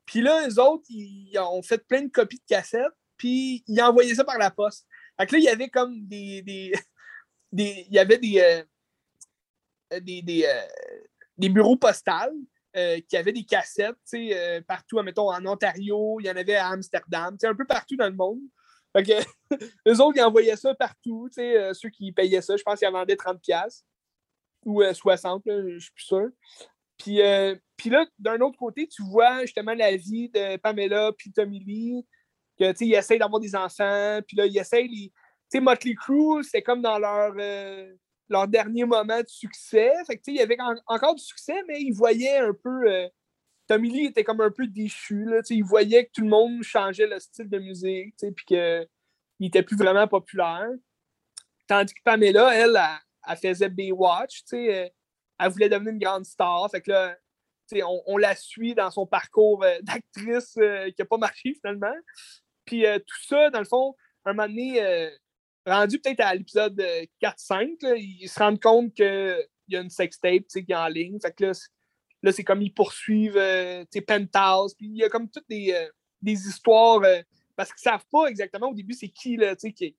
Puis 0.07 0.21
là, 0.21 0.47
eux 0.49 0.61
autres, 0.61 0.85
ils 0.89 1.37
ont 1.41 1.63
fait 1.63 1.79
plein 1.79 2.03
de 2.03 2.13
copies 2.13 2.39
de 2.39 2.45
cassettes, 2.47 2.95
puis 3.17 3.65
ils 3.67 3.83
envoyaient 3.83 4.15
ça 4.15 4.23
par 4.23 4.39
la 4.39 4.53
poste. 4.53 4.87
Fait 5.19 5.27
que 5.27 5.33
là, 5.33 5.39
il 5.41 5.45
y 5.45 5.49
avait 5.49 5.69
comme 5.69 6.07
des. 6.07 6.43
des, 6.43 6.73
il 7.59 7.93
y 7.93 7.99
avait 7.99 8.19
des. 8.19 8.41
Euh, 8.41 9.99
des, 9.99 10.23
des, 10.23 11.49
bureaux 11.49 11.77
postales 11.77 12.37
qui 12.73 13.17
avaient 13.17 13.33
des 13.33 13.45
cassettes 13.45 13.97
partout, 14.67 15.01
mettons, 15.03 15.31
en 15.31 15.45
Ontario, 15.47 16.19
il 16.21 16.27
y 16.27 16.31
en 16.31 16.37
avait 16.37 16.57
à 16.57 16.69
Amsterdam, 16.69 17.37
un 17.43 17.55
peu 17.55 17.67
partout 17.67 17.97
dans 17.97 18.09
le 18.09 18.15
monde. 18.15 18.41
Fait 18.95 19.25
eux 19.89 20.01
autres, 20.01 20.17
ils 20.17 20.23
envoyaient 20.23 20.57
ça 20.57 20.75
partout, 20.75 21.29
ceux 21.33 21.89
qui 21.91 22.13
payaient 22.13 22.43
ça, 22.43 22.57
je 22.57 22.63
pense 22.63 22.79
qu'ils 22.79 22.89
en 22.89 22.93
vendaient 22.93 23.15
30$ 23.15 23.83
ou 24.65 24.83
60, 24.83 25.47
euh, 25.47 25.75
je 25.75 25.79
suis 25.79 25.93
plus 25.93 26.05
sûr. 26.05 26.29
Puis, 26.99 27.21
euh, 27.21 27.57
puis 27.77 27.91
là, 27.91 28.07
d'un 28.19 28.41
autre 28.41 28.57
côté, 28.59 28.87
tu 28.87 29.03
vois 29.03 29.41
justement 29.43 29.75
la 29.75 29.97
vie 29.97 30.29
de 30.29 30.57
Pamela 30.59 31.13
puis 31.17 31.33
Tommy 31.33 31.59
Lee, 31.61 32.07
que, 32.59 32.73
ils 32.85 32.95
essayent 32.95 33.19
d'avoir 33.19 33.41
des 33.41 33.57
enfants, 33.57 34.21
puis 34.27 34.37
là, 34.37 34.47
ils 34.47 34.59
essayent 34.59 34.89
les... 34.89 35.13
Motley 35.61 35.95
Crue, 35.95 36.43
c'est 36.43 36.63
comme 36.63 36.81
dans 36.81 36.99
leur, 36.99 37.35
euh, 37.39 37.93
leur 38.33 38.49
dernier 38.49 38.85
moment 38.85 39.21
de 39.21 39.29
succès. 39.29 39.93
Fait 40.07 40.17
que, 40.17 40.23
il 40.27 40.37
y 40.37 40.41
avait 40.41 40.59
encore 40.87 41.15
du 41.15 41.23
succès, 41.23 41.63
mais 41.69 41.81
ils 41.81 41.93
voyaient 41.93 42.39
un 42.39 42.55
peu... 42.55 43.09
Tommy 43.69 43.91
Lee 43.91 44.07
était 44.07 44.25
comme 44.25 44.41
un 44.41 44.51
peu 44.51 44.67
déchu, 44.67 45.27
il 45.49 45.65
voyait 45.65 46.07
que 46.07 46.11
tout 46.13 46.23
le 46.23 46.29
monde 46.29 46.63
changeait 46.63 47.07
le 47.07 47.21
style 47.21 47.49
de 47.49 47.59
musique, 47.59 48.15
puis 48.19 48.45
qu'il 48.45 48.89
n'était 49.41 49.63
plus 49.63 49.77
vraiment 49.77 50.09
populaire. 50.09 50.69
Tandis 51.67 51.95
que 51.95 52.03
Pamela, 52.05 52.55
elle, 52.55 52.79
elle 53.27 53.37
faisait 53.37 53.69
Baywatch, 53.69 54.43
sais, 54.45 54.85
euh, 54.85 54.89
elle 55.39 55.51
voulait 55.51 55.69
devenir 55.69 55.93
une 55.93 55.99
grande 55.99 56.25
star. 56.25 56.69
Fait 56.71 56.81
que 56.81 56.91
là, 56.91 57.17
on, 57.77 58.03
on, 58.07 58.17
la 58.17 58.35
suit 58.35 58.75
dans 58.75 58.91
son 58.91 59.07
parcours 59.07 59.63
euh, 59.65 59.79
d'actrice 59.83 60.57
euh, 60.59 60.91
qui 60.91 60.97
n'a 61.01 61.05
pas 61.07 61.19
marché 61.19 61.55
finalement. 61.55 61.95
Puis 62.65 62.85
tout 62.85 63.23
ça, 63.27 63.51
dans 63.51 63.59
le 63.59 63.65
fond, 63.65 63.95
un 64.25 64.35
moment 64.35 64.47
donné, 64.47 65.11
rendu 65.67 65.99
peut-être 65.99 66.21
à 66.21 66.35
l'épisode 66.35 66.81
4-5, 67.23 67.97
ils 67.97 68.29
se 68.29 68.39
rendent 68.39 68.61
compte 68.61 68.95
qu'il 68.95 69.49
y 69.69 69.77
a 69.77 69.81
une 69.81 69.91
sextape 69.91 70.47
qui 70.49 70.65
est 70.69 70.75
en 70.75 70.89
ligne. 70.89 71.19
Fait 71.21 71.39
là, 71.41 71.53
là 72.23 72.33
c'est 72.33 72.45
comme 72.45 72.63
ils 72.63 72.75
poursuivent 72.75 73.41
Penthouse. 74.07 74.75
Puis 74.75 74.87
il 74.87 74.97
y 74.97 75.05
a 75.05 75.09
comme 75.09 75.31
toutes 75.31 75.49
des, 75.49 75.89
des 76.21 76.49
histoires 76.49 77.03
parce 77.57 77.73
qu'ils 77.73 77.89
ne 77.89 77.93
savent 77.93 78.07
pas 78.11 78.27
exactement 78.27 78.71
au 78.71 78.75
début 78.75 78.95
c'est 78.95 79.09
qui, 79.09 79.37
là, 79.37 79.55
qui, 79.55 79.97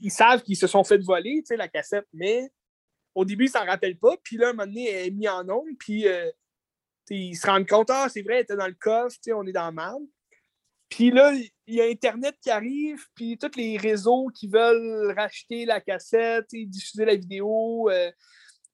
ils 0.00 0.10
savent 0.10 0.42
qu'ils 0.42 0.56
se 0.56 0.66
sont 0.66 0.84
fait 0.84 0.98
voler 0.98 1.42
la 1.50 1.68
cassette, 1.68 2.06
mais 2.12 2.50
au 3.14 3.24
début, 3.24 3.46
ils 3.46 3.50
s'en 3.50 3.64
rappellent 3.64 3.98
pas. 3.98 4.16
Puis 4.22 4.36
là, 4.36 4.48
un 4.48 4.52
moment 4.52 4.66
donné, 4.66 4.88
elle 4.88 5.08
est 5.08 5.10
mise 5.10 5.28
en 5.28 5.48
ombre, 5.48 5.70
puis 5.78 6.06
euh, 6.06 6.30
ils 7.10 7.36
se 7.36 7.46
rendent 7.46 7.66
compte, 7.66 7.90
ah, 7.90 8.08
c'est 8.08 8.22
vrai, 8.22 8.36
elle 8.36 8.42
était 8.42 8.56
dans 8.56 8.68
le 8.68 8.76
coffre, 8.78 9.16
on 9.34 9.46
est 9.46 9.52
dans 9.52 9.68
le 9.68 9.74
mal. 9.74 9.98
Puis 10.88 11.10
là, 11.10 11.32
il 11.70 11.76
y 11.76 11.80
a 11.80 11.84
Internet 11.84 12.36
qui 12.42 12.50
arrive, 12.50 13.04
puis 13.14 13.38
tous 13.38 13.56
les 13.56 13.76
réseaux 13.76 14.28
qui 14.34 14.48
veulent 14.48 15.12
racheter 15.16 15.64
la 15.64 15.80
cassette, 15.80 16.46
diffuser 16.50 17.04
la 17.04 17.14
vidéo. 17.14 17.88
Euh, 17.90 18.10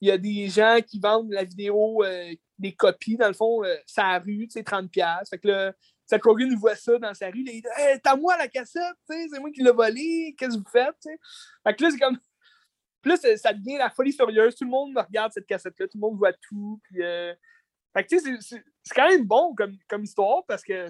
il 0.00 0.08
y 0.08 0.10
a 0.10 0.18
des 0.18 0.48
gens 0.48 0.78
qui 0.86 0.98
vendent 0.98 1.30
la 1.30 1.44
vidéo, 1.44 2.02
euh, 2.02 2.32
des 2.58 2.72
copies, 2.72 3.16
dans 3.16 3.28
le 3.28 3.34
fond, 3.34 3.62
ça 3.86 4.18
rue, 4.18 4.46
30$. 4.46 5.28
Fait 5.28 5.38
que 5.38 5.48
là, 5.48 5.72
Seth 6.06 6.22
Rogen 6.22 6.54
voit 6.56 6.76
ça 6.76 6.98
dans 6.98 7.12
sa 7.12 7.26
rue, 7.26 7.40
il 7.40 7.44
dit 7.44 7.62
hey, 7.76 8.00
T'as 8.02 8.16
moi 8.16 8.36
la 8.38 8.48
cassette, 8.48 8.96
c'est 9.06 9.40
moi 9.40 9.50
qui 9.50 9.62
l'ai 9.62 9.72
volé, 9.72 10.34
qu'est-ce 10.38 10.56
que 10.56 10.62
vous 10.62 10.70
faites 10.70 11.20
Fait 11.66 11.74
que 11.74 11.82
là, 11.82 11.90
c'est 11.90 11.98
comme. 11.98 12.18
Plus 13.02 13.20
ça 13.36 13.52
devient 13.52 13.76
la 13.76 13.90
folie 13.90 14.12
furieuse, 14.12 14.56
tout 14.56 14.64
le 14.64 14.70
monde 14.70 14.96
regarde 14.96 15.32
cette 15.32 15.46
cassette-là, 15.46 15.86
tout 15.86 15.98
le 15.98 16.00
monde 16.00 16.16
voit 16.16 16.32
tout. 16.32 16.80
Puis, 16.84 17.02
euh, 17.02 17.34
Fait 17.92 18.04
que 18.04 18.08
tu 18.08 18.18
sais, 18.18 18.62
c'est 18.82 18.94
quand 18.94 19.08
même 19.08 19.24
bon 19.24 19.54
comme, 19.54 19.76
comme 19.88 20.02
histoire 20.02 20.44
parce 20.46 20.62
que 20.62 20.88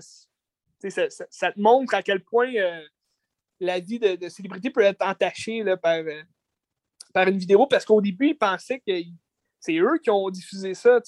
ça, 0.78 1.08
ça, 1.30 1.52
te 1.52 1.60
montre 1.60 1.94
à 1.94 2.02
quel 2.02 2.22
point 2.22 2.54
euh, 2.54 2.82
la 3.60 3.80
vie 3.80 3.98
de, 3.98 4.16
de, 4.16 4.28
célébrité 4.28 4.70
peut 4.70 4.82
être 4.82 5.02
entachée 5.02 5.62
là, 5.62 5.76
par, 5.76 5.96
euh, 5.96 6.22
par 7.12 7.28
une 7.28 7.38
vidéo 7.38 7.66
parce 7.66 7.84
qu'au 7.84 8.00
début, 8.00 8.28
ils 8.28 8.38
pensaient 8.38 8.80
que 8.86 8.92
c'est 9.60 9.78
eux 9.78 9.98
qui 10.02 10.10
ont 10.10 10.28
diffusé 10.30 10.74
ça, 10.74 11.00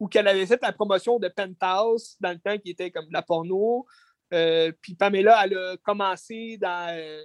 ou 0.00 0.08
qu'elle 0.08 0.28
avait 0.28 0.46
fait 0.46 0.60
la 0.60 0.72
promotion 0.72 1.18
de 1.18 1.28
Penthouse 1.28 2.16
dans 2.20 2.32
le 2.32 2.38
temps 2.38 2.58
qui 2.58 2.70
était 2.70 2.90
comme 2.90 3.06
la 3.10 3.22
porno. 3.22 3.86
Euh, 4.32 4.72
puis 4.80 4.94
Pamela, 4.94 5.40
elle 5.44 5.56
a 5.56 5.76
commencé 5.78 6.58
dans 6.60 7.24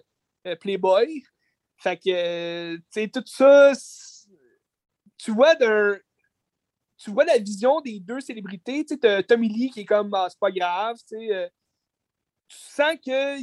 Playboy. 0.61 1.23
Fait 1.77 1.97
que, 1.97 2.75
tu 2.75 2.83
sais, 2.91 3.07
tout 3.07 3.23
ça, 3.25 3.71
tu 5.17 5.31
vois 5.31 5.55
Tu 5.55 7.11
vois 7.11 7.25
la 7.25 7.39
vision 7.39 7.81
des 7.81 7.99
deux 7.99 8.19
célébrités. 8.19 8.85
Tu 8.85 8.97
sais, 9.01 9.23
Tommy 9.23 9.49
Lee 9.49 9.71
qui 9.71 9.81
est 9.81 9.85
comme, 9.85 10.13
ah, 10.13 10.27
c'est 10.29 10.39
pas 10.39 10.51
grave, 10.51 10.97
tu 11.07 11.17
sais. 11.17 11.51
Tu 12.49 12.57
sens 12.57 12.95
que 13.05 13.37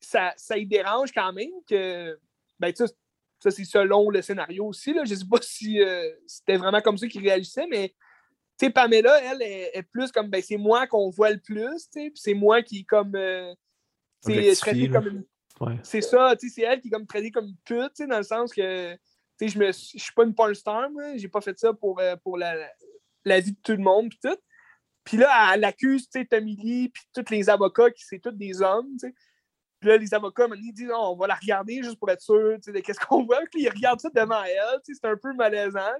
ça, 0.00 0.32
ça 0.36 0.58
y 0.58 0.66
dérange 0.66 1.12
quand 1.12 1.32
même 1.32 1.50
que, 1.68 2.18
ben, 2.58 2.72
tu 2.72 2.84
ça, 3.38 3.50
c'est 3.50 3.64
selon 3.64 4.10
le 4.10 4.22
scénario 4.22 4.66
aussi. 4.66 4.92
Là. 4.92 5.04
Je 5.04 5.12
ne 5.12 5.18
sais 5.18 5.26
pas 5.30 5.38
si 5.42 5.80
euh, 5.80 6.10
c'était 6.26 6.56
vraiment 6.56 6.80
comme 6.80 6.98
ça 6.98 7.06
qu'il 7.06 7.22
réagissait, 7.22 7.66
mais 7.68 7.90
Tu 8.58 8.66
sais, 8.66 8.70
Pamela, 8.70 9.20
elle, 9.22 9.42
est, 9.42 9.82
plus 9.92 10.10
comme, 10.10 10.28
ben, 10.28 10.42
c'est 10.42 10.56
moi 10.56 10.86
qu'on 10.86 11.10
voit 11.10 11.30
le 11.30 11.38
plus, 11.38 11.88
tu 11.92 12.00
sais, 12.00 12.12
c'est 12.14 12.34
moi 12.34 12.62
qui, 12.62 12.84
comme, 12.84 13.14
euh, 13.14 13.54
comme 14.24 15.08
une... 15.08 15.24
C'est 15.82 16.00
ça, 16.00 16.34
c'est 16.38 16.62
elle 16.62 16.80
qui 16.80 16.88
est 16.88 16.90
comme 16.90 17.06
traitée 17.06 17.30
comme 17.30 17.46
une 17.46 17.56
pute, 17.64 18.06
dans 18.08 18.18
le 18.18 18.22
sens 18.22 18.52
que, 18.52 18.94
tu 18.94 18.98
sais, 19.38 19.48
je 19.48 19.58
je 19.58 20.02
suis 20.02 20.12
pas 20.14 20.24
une 20.24 20.34
porn 20.34 20.54
star, 20.54 20.88
j'ai 21.16 21.28
pas 21.28 21.40
fait 21.40 21.58
ça 21.58 21.72
pour, 21.72 22.00
euh, 22.00 22.16
pour 22.16 22.36
la, 22.36 22.54
la, 23.24 23.40
vie 23.40 23.52
de 23.52 23.58
tout 23.62 23.72
le 23.72 23.82
monde, 23.82 24.10
pis 24.10 24.18
tout. 24.22 24.36
Puis 25.06 25.16
là, 25.16 25.54
elle 25.54 25.64
accuse, 25.64 26.08
tu 26.08 26.18
sais, 26.18 26.26
Tommy 26.26 26.56
Lee, 26.56 26.88
puis 26.88 27.04
tous 27.14 27.30
les 27.30 27.48
avocats, 27.48 27.90
qui 27.92 28.04
c'est 28.04 28.18
tous 28.18 28.32
des 28.32 28.60
hommes, 28.60 28.90
tu 29.00 29.06
sais. 29.06 29.14
Puis 29.78 29.88
là, 29.88 29.96
les 29.98 30.12
avocats, 30.12 30.48
ils 30.56 30.72
disent, 30.72 30.90
on 30.92 31.16
va 31.16 31.28
la 31.28 31.36
regarder 31.36 31.80
juste 31.82 31.98
pour 31.98 32.10
être 32.10 32.20
sûr, 32.20 32.56
tu 32.56 32.62
sais, 32.62 32.72
de 32.72 32.80
qu'est-ce 32.80 32.98
qu'on 32.98 33.24
voit. 33.26 33.40
Puis 33.52 33.62
ils 33.62 33.68
regardent 33.68 34.00
ça 34.00 34.10
devant 34.12 34.42
elle, 34.42 34.80
tu 34.84 34.92
sais, 34.92 35.00
c'est 35.00 35.08
un 35.08 35.16
peu 35.16 35.32
malaisant, 35.32 35.94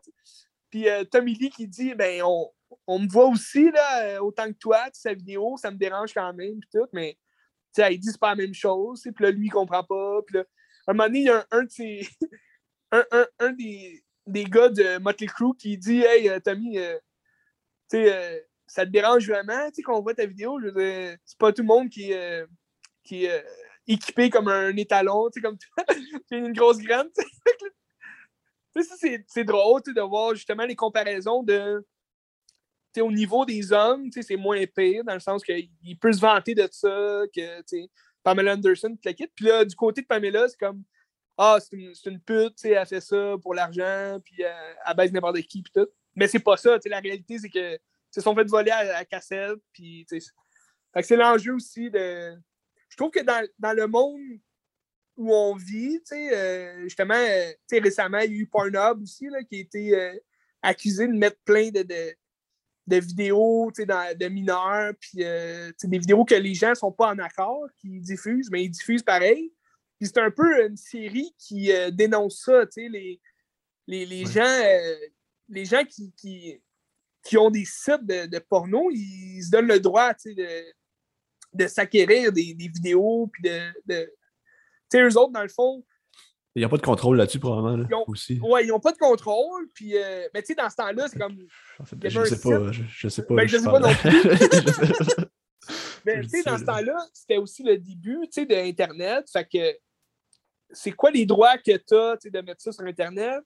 puis 0.71 0.89
euh, 0.89 1.05
Tommy 1.05 1.35
Lee 1.35 1.51
qui 1.51 1.69
dit 1.69 1.95
ben 1.95 2.21
on, 2.25 2.51
on, 2.89 2.99
me 2.99 3.09
voit 3.09 3.27
aussi 3.27 3.71
là, 3.71 4.03
euh, 4.03 4.19
autant 4.19 4.49
que 4.49 4.59
toi, 4.59 4.89
sa 4.93 5.15
vidéo, 5.15 5.57
ça 5.57 5.71
me 5.71 5.77
dérange 5.77 6.13
quand 6.13 6.35
même, 6.35 6.59
puis 6.59 6.71
tout, 6.75 6.89
mais 6.93 7.17
il 7.79 8.01
dit 8.01 8.09
c'est 8.11 8.19
pas 8.19 8.31
la 8.31 8.37
même 8.37 8.55
chose, 8.55 9.03
puis 9.03 9.25
là, 9.25 9.31
lui, 9.31 9.47
il 9.47 9.51
comprend 9.51 9.85
pas. 9.85 10.21
Puis 10.27 10.37
là, 10.37 10.45
à 10.89 10.91
un 10.91 10.95
moment 10.95 11.07
donné, 11.07 11.21
il 11.21 11.27
y 11.27 11.31
a 11.31 11.47
un, 11.53 11.63
de 11.63 11.69
un, 12.91 13.05
un, 13.13 13.27
un, 13.39 13.53
des, 13.53 14.05
des 14.27 14.45
gars 14.45 14.69
de 14.69 14.99
Motley 14.99 15.29
Crue 15.29 15.55
qui 15.57 15.79
dit 15.79 16.03
Hey, 16.03 16.29
euh, 16.29 16.41
Tommy, 16.41 16.79
tu 17.89 17.99
sais, 17.99 18.45
ça 18.67 18.85
te 18.85 18.91
dérange 18.91 19.29
vraiment 19.29 19.71
qu'on 19.85 20.01
voit 20.01 20.15
ta 20.15 20.27
vidéo? 20.27 20.59
C'est 21.25 21.39
pas 21.39 21.53
tout 21.53 21.63
le 21.63 21.69
monde 21.69 21.89
qui, 21.89 22.13
qui 23.05 23.25
est 23.25 23.45
équipé 23.87 24.31
comme 24.31 24.49
un 24.49 24.77
étalon, 24.77 25.29
comme 25.43 25.59
toi, 25.59 25.85
qui 26.29 26.35
a 26.35 26.39
une 26.39 26.53
grosse 26.53 26.79
graine 26.79 27.09
c'est 29.27 29.45
drôle 29.45 29.81
de 29.83 30.01
voir 30.01 30.35
justement 30.35 30.65
les 30.65 30.77
comparaisons 30.77 31.43
de. 31.43 31.85
Au 32.99 33.13
niveau 33.13 33.45
des 33.45 33.73
hommes, 33.73 34.11
c'est 34.11 34.37
moins 34.37 34.57
épais, 34.57 35.03
dans 35.05 35.13
le 35.13 35.21
sens 35.21 35.45
qu'il 35.45 35.99
peut 36.01 36.13
se 36.15 36.21
vanter 36.21 36.55
de 36.55 36.67
ça, 36.71 37.25
que 37.35 37.87
Pamela 38.23 38.55
Anderson, 38.55 38.97
la 39.05 39.13
quitte. 39.13 39.33
Puis 39.35 39.45
là, 39.45 39.67
du 39.67 39.77
côté 39.77 40.01
de 40.01 40.07
Pamela, 40.07 40.49
c'est 40.49 40.57
comme 40.57 40.83
Ah, 41.37 41.59
c'est 41.61 41.77
une, 41.77 41.93
une, 42.07 42.21
pute, 42.21 42.65
elle 42.65 42.87
fait 42.87 43.03
ça 43.03 43.35
pour 43.43 43.53
l'argent, 43.53 44.19
puis 44.25 44.41
elle, 44.41 44.77
elle 44.87 44.97
baise 44.97 45.13
n'importe 45.13 45.43
qui, 45.43 45.63
puis 45.63 45.73
tout. 45.75 45.89
Mais 46.15 46.27
c'est 46.27 46.39
pas 46.39 46.57
ça, 46.57 46.79
la 46.87 47.01
réalité, 47.01 47.39
c'est 47.39 47.51
que 47.51 47.79
se 48.17 48.23
sont 48.23 48.35
fait 48.35 48.49
voler 48.49 48.71
à 48.71 48.83
la 48.83 49.05
cassette, 49.05 49.59
puis 49.73 50.07
c'est 50.09 51.17
l'enjeu 51.17 51.55
aussi 51.55 51.91
de. 51.91 52.35
Je 52.89 52.97
trouve 52.97 53.11
que 53.11 53.23
dans, 53.23 53.47
dans 53.59 53.75
le 53.75 53.87
monde 53.87 54.21
où 55.19 55.35
on 55.35 55.55
vit, 55.55 56.01
euh, 56.13 56.83
justement, 56.85 57.15
euh, 57.15 57.53
récemment, 57.73 58.21
il 58.21 58.33
y 58.33 58.35
a 58.35 58.39
eu 58.39 58.47
Pornhub 58.47 59.03
aussi, 59.03 59.27
là, 59.27 59.43
qui 59.43 59.57
a 59.57 59.61
été 59.61 59.95
euh, 59.95 60.15
accusé 60.63 61.07
de 61.07 61.13
mettre 61.13 61.39
plein 61.45 61.69
de, 61.71 61.83
de, 61.83 62.15
de 62.87 62.97
vidéos, 62.97 63.71
sais, 63.75 63.85
de 63.85 64.29
mineurs, 64.29 64.95
puis, 64.99 65.19
des 65.19 65.99
vidéos 65.99 66.25
que 66.25 66.35
les 66.35 66.55
gens 66.55 66.71
ne 66.71 66.75
sont 66.75 66.93
pas 66.93 67.09
en 67.09 67.19
accord, 67.19 67.67
qui 67.77 68.01
diffusent, 68.01 68.51
mais 68.51 68.65
ils 68.65 68.71
diffusent 68.71 69.03
pareil. 69.03 69.53
Puis 69.99 70.09
c'est 70.09 70.21
un 70.21 70.31
peu 70.31 70.67
une 70.67 70.77
série 70.77 71.35
qui 71.39 71.71
dénonce 71.93 72.43
ça, 72.45 72.65
les, 72.77 73.21
les, 73.87 74.07
les 74.07 74.25
gens, 74.27 74.63
les 75.49 75.65
gens 75.65 75.85
qui, 75.85 76.13
qui, 76.13 76.63
qui, 77.27 77.37
ont 77.39 77.51
des 77.51 77.65
sites 77.65 78.05
de, 78.05 78.27
de, 78.27 78.39
porno, 78.39 78.91
ils 78.91 79.43
se 79.43 79.51
donnent 79.51 79.69
le 79.69 79.81
droit, 79.81 80.15
tu 80.15 80.35
de, 80.35 80.47
de 81.53 81.67
s'acquérir 81.67 82.33
des, 82.33 82.55
des, 82.55 82.69
vidéos, 82.69 83.29
puis 83.33 83.43
de 83.43 84.09
sais, 84.91 85.03
eux 85.03 85.19
autres, 85.19 85.33
dans 85.33 85.43
le 85.43 85.49
fond. 85.49 85.85
Il 86.55 86.61
n'y 86.61 86.65
a 86.65 86.69
pas 86.69 86.79
de 86.79 86.83
contrôle 86.83 87.19
là-dessus, 87.19 87.39
probablement. 87.39 87.87
Là, 87.89 87.99
aussi. 88.07 88.41
Ouais, 88.43 88.65
ils 88.65 88.69
n'ont 88.69 88.81
pas 88.81 88.93
de 88.93 88.99
contrôle. 88.99 89.69
Puis, 89.75 89.97
euh, 89.97 90.27
mais 90.33 90.41
tu 90.41 90.49
sais, 90.49 90.55
dans 90.55 90.71
ce 90.71 90.77
temps-là, 90.77 91.07
c'est 91.09 91.19
comme. 91.19 91.37
En 91.79 91.85
fait, 91.85 91.97
je, 92.03 92.25
sais 92.25 92.41
pas, 92.41 92.73
je, 92.73 92.83
je, 92.89 93.09
sais 93.09 93.23
pas. 93.27 93.35
Ben, 93.35 93.47
je 93.47 93.59
sais 93.59 93.65
pas 93.65 93.81
non 93.81 93.95
plus. 94.01 94.23
mais 96.07 96.23
tu 96.23 96.29
sais, 96.29 96.43
dans 96.45 96.57
ce 96.57 96.65
temps-là, 96.65 96.97
c'était 97.13 97.37
aussi 97.37 97.63
le 97.63 97.77
début 97.77 98.21
tu 98.25 98.41
sais, 98.41 98.47
d'Internet. 98.47 99.29
Fait 99.31 99.47
que 99.47 99.77
c'est 100.71 100.93
quoi 100.93 101.11
les 101.11 101.27
droits 101.27 101.59
que 101.59 101.77
tu 101.77 101.95
as 101.95 102.17
de 102.31 102.41
mettre 102.41 102.63
ça 102.63 102.73
sur 102.73 102.85
Internet? 102.85 103.43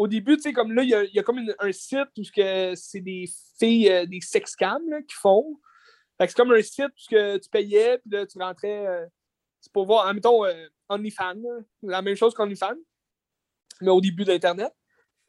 Au 0.00 0.08
début, 0.08 0.36
tu 0.36 0.44
sais, 0.44 0.54
comme 0.54 0.72
là, 0.72 0.82
il 0.82 1.10
y 1.12 1.18
a, 1.18 1.22
comme 1.22 1.46
un 1.58 1.72
site 1.72 2.08
où 2.16 2.22
c'est 2.24 3.00
des 3.00 3.28
filles, 3.58 3.90
euh, 3.90 4.06
des 4.06 4.22
sexcams 4.22 5.04
qui 5.06 5.14
font. 5.14 5.60
C'est 6.18 6.32
comme 6.32 6.52
un 6.52 6.62
site 6.62 6.86
où 6.86 7.38
tu 7.38 7.50
payais, 7.50 7.98
puis 7.98 8.10
là, 8.10 8.24
tu 8.24 8.38
rentrais. 8.38 8.86
Euh, 8.86 9.06
c'est 9.60 9.70
pour 9.70 9.84
voir, 9.84 10.06
admettons, 10.06 10.46
euh, 10.46 10.68
OnlyFans, 10.88 11.42
la 11.82 12.00
même 12.00 12.14
chose 12.14 12.32
qu'OnlyFans, 12.32 12.78
mais 13.82 13.90
au 13.90 14.00
début 14.00 14.24
d'Internet. 14.24 14.72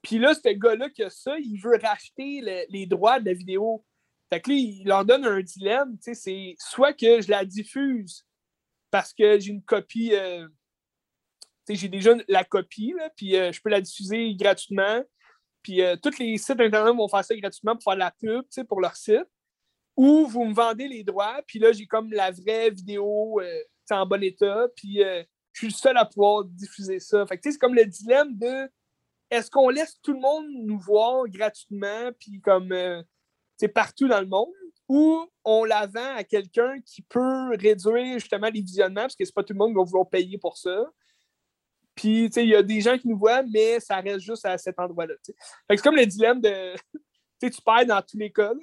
Puis 0.01 0.19
là, 0.19 0.33
ce 0.33 0.47
gars-là 0.47 0.89
qui 0.89 1.03
a 1.03 1.09
ça, 1.09 1.37
il 1.37 1.57
veut 1.57 1.77
racheter 1.83 2.65
les 2.69 2.85
droits 2.85 3.19
de 3.19 3.25
la 3.25 3.33
vidéo. 3.33 3.83
Fait 4.29 4.39
que 4.39 4.51
là, 4.51 4.55
il 4.55 4.85
leur 4.85 5.03
donne 5.03 5.25
un 5.25 5.41
dilemme, 5.41 5.97
tu 5.97 6.03
sais, 6.03 6.13
c'est 6.13 6.55
soit 6.59 6.93
que 6.93 7.19
je 7.19 7.29
la 7.29 7.43
diffuse 7.43 8.25
parce 8.89 9.13
que 9.13 9.37
j'ai 9.37 9.51
une 9.51 9.63
copie, 9.63 10.15
euh, 10.15 10.47
j'ai 11.69 11.87
déjà 11.87 12.13
la 12.27 12.43
copie, 12.43 12.93
puis 13.15 13.35
euh, 13.35 13.51
je 13.51 13.61
peux 13.61 13.69
la 13.69 13.81
diffuser 13.81 14.33
gratuitement. 14.35 15.03
Puis 15.63 15.81
tous 16.01 16.17
les 16.17 16.37
sites 16.39 16.59
Internet 16.59 16.95
vont 16.95 17.07
faire 17.07 17.23
ça 17.23 17.35
gratuitement 17.35 17.75
pour 17.75 17.83
faire 17.83 17.93
de 17.93 17.99
la 17.99 18.11
pub, 18.11 18.43
pour 18.67 18.81
leur 18.81 18.95
site. 18.95 19.27
Ou 19.95 20.25
vous 20.25 20.45
me 20.45 20.55
vendez 20.55 20.87
les 20.87 21.03
droits, 21.03 21.39
puis 21.45 21.59
là, 21.59 21.71
j'ai 21.71 21.85
comme 21.85 22.11
la 22.11 22.31
vraie 22.31 22.71
vidéo 22.71 23.39
en 23.93 24.05
bon 24.05 24.23
état, 24.23 24.67
puis 24.75 25.03
euh, 25.03 25.23
je 25.53 25.59
suis 25.59 25.67
le 25.67 25.73
seul 25.73 25.97
à 25.97 26.05
pouvoir 26.05 26.45
diffuser 26.45 26.99
ça. 26.99 27.25
Fait 27.25 27.39
c'est 27.43 27.57
comme 27.57 27.75
le 27.75 27.85
dilemme 27.85 28.37
de 28.37 28.69
est-ce 29.29 29.49
qu'on 29.49 29.69
laisse 29.69 29.97
tout 30.01 30.13
le 30.13 30.19
monde 30.19 30.45
nous 30.49 30.79
voir 30.79 31.27
gratuitement, 31.27 32.11
puis 32.19 32.41
comme 32.41 32.69
c'est 33.57 33.69
euh, 33.69 33.73
partout 33.73 34.07
dans 34.07 34.19
le 34.19 34.27
monde, 34.27 34.49
ou 34.89 35.25
on 35.45 35.63
la 35.63 35.87
vend 35.87 36.15
à 36.15 36.23
quelqu'un 36.23 36.81
qui 36.85 37.01
peut 37.01 37.55
réduire 37.55 38.19
justement 38.19 38.49
les 38.49 38.61
visionnements, 38.61 39.01
parce 39.01 39.15
que 39.15 39.23
c'est 39.23 39.33
pas 39.33 39.43
tout 39.43 39.53
le 39.53 39.59
monde 39.59 39.71
qui 39.71 39.77
va 39.77 39.83
vouloir 39.83 40.09
payer 40.09 40.37
pour 40.37 40.57
ça. 40.57 40.85
Puis, 41.95 42.25
il 42.25 42.45
y 42.45 42.55
a 42.55 42.63
des 42.63 42.81
gens 42.81 42.97
qui 42.97 43.07
nous 43.07 43.17
voient, 43.17 43.43
mais 43.43 43.79
ça 43.79 43.97
reste 43.99 44.21
juste 44.21 44.45
à 44.45 44.57
cet 44.57 44.79
endroit-là. 44.79 45.13
C'est 45.23 45.81
comme 45.81 45.95
le 45.95 46.05
dilemme 46.05 46.41
de. 46.41 46.73
tu 47.41 47.61
perds 47.65 47.85
dans 47.85 48.01
tous 48.01 48.17
les 48.17 48.31
cas. 48.31 48.53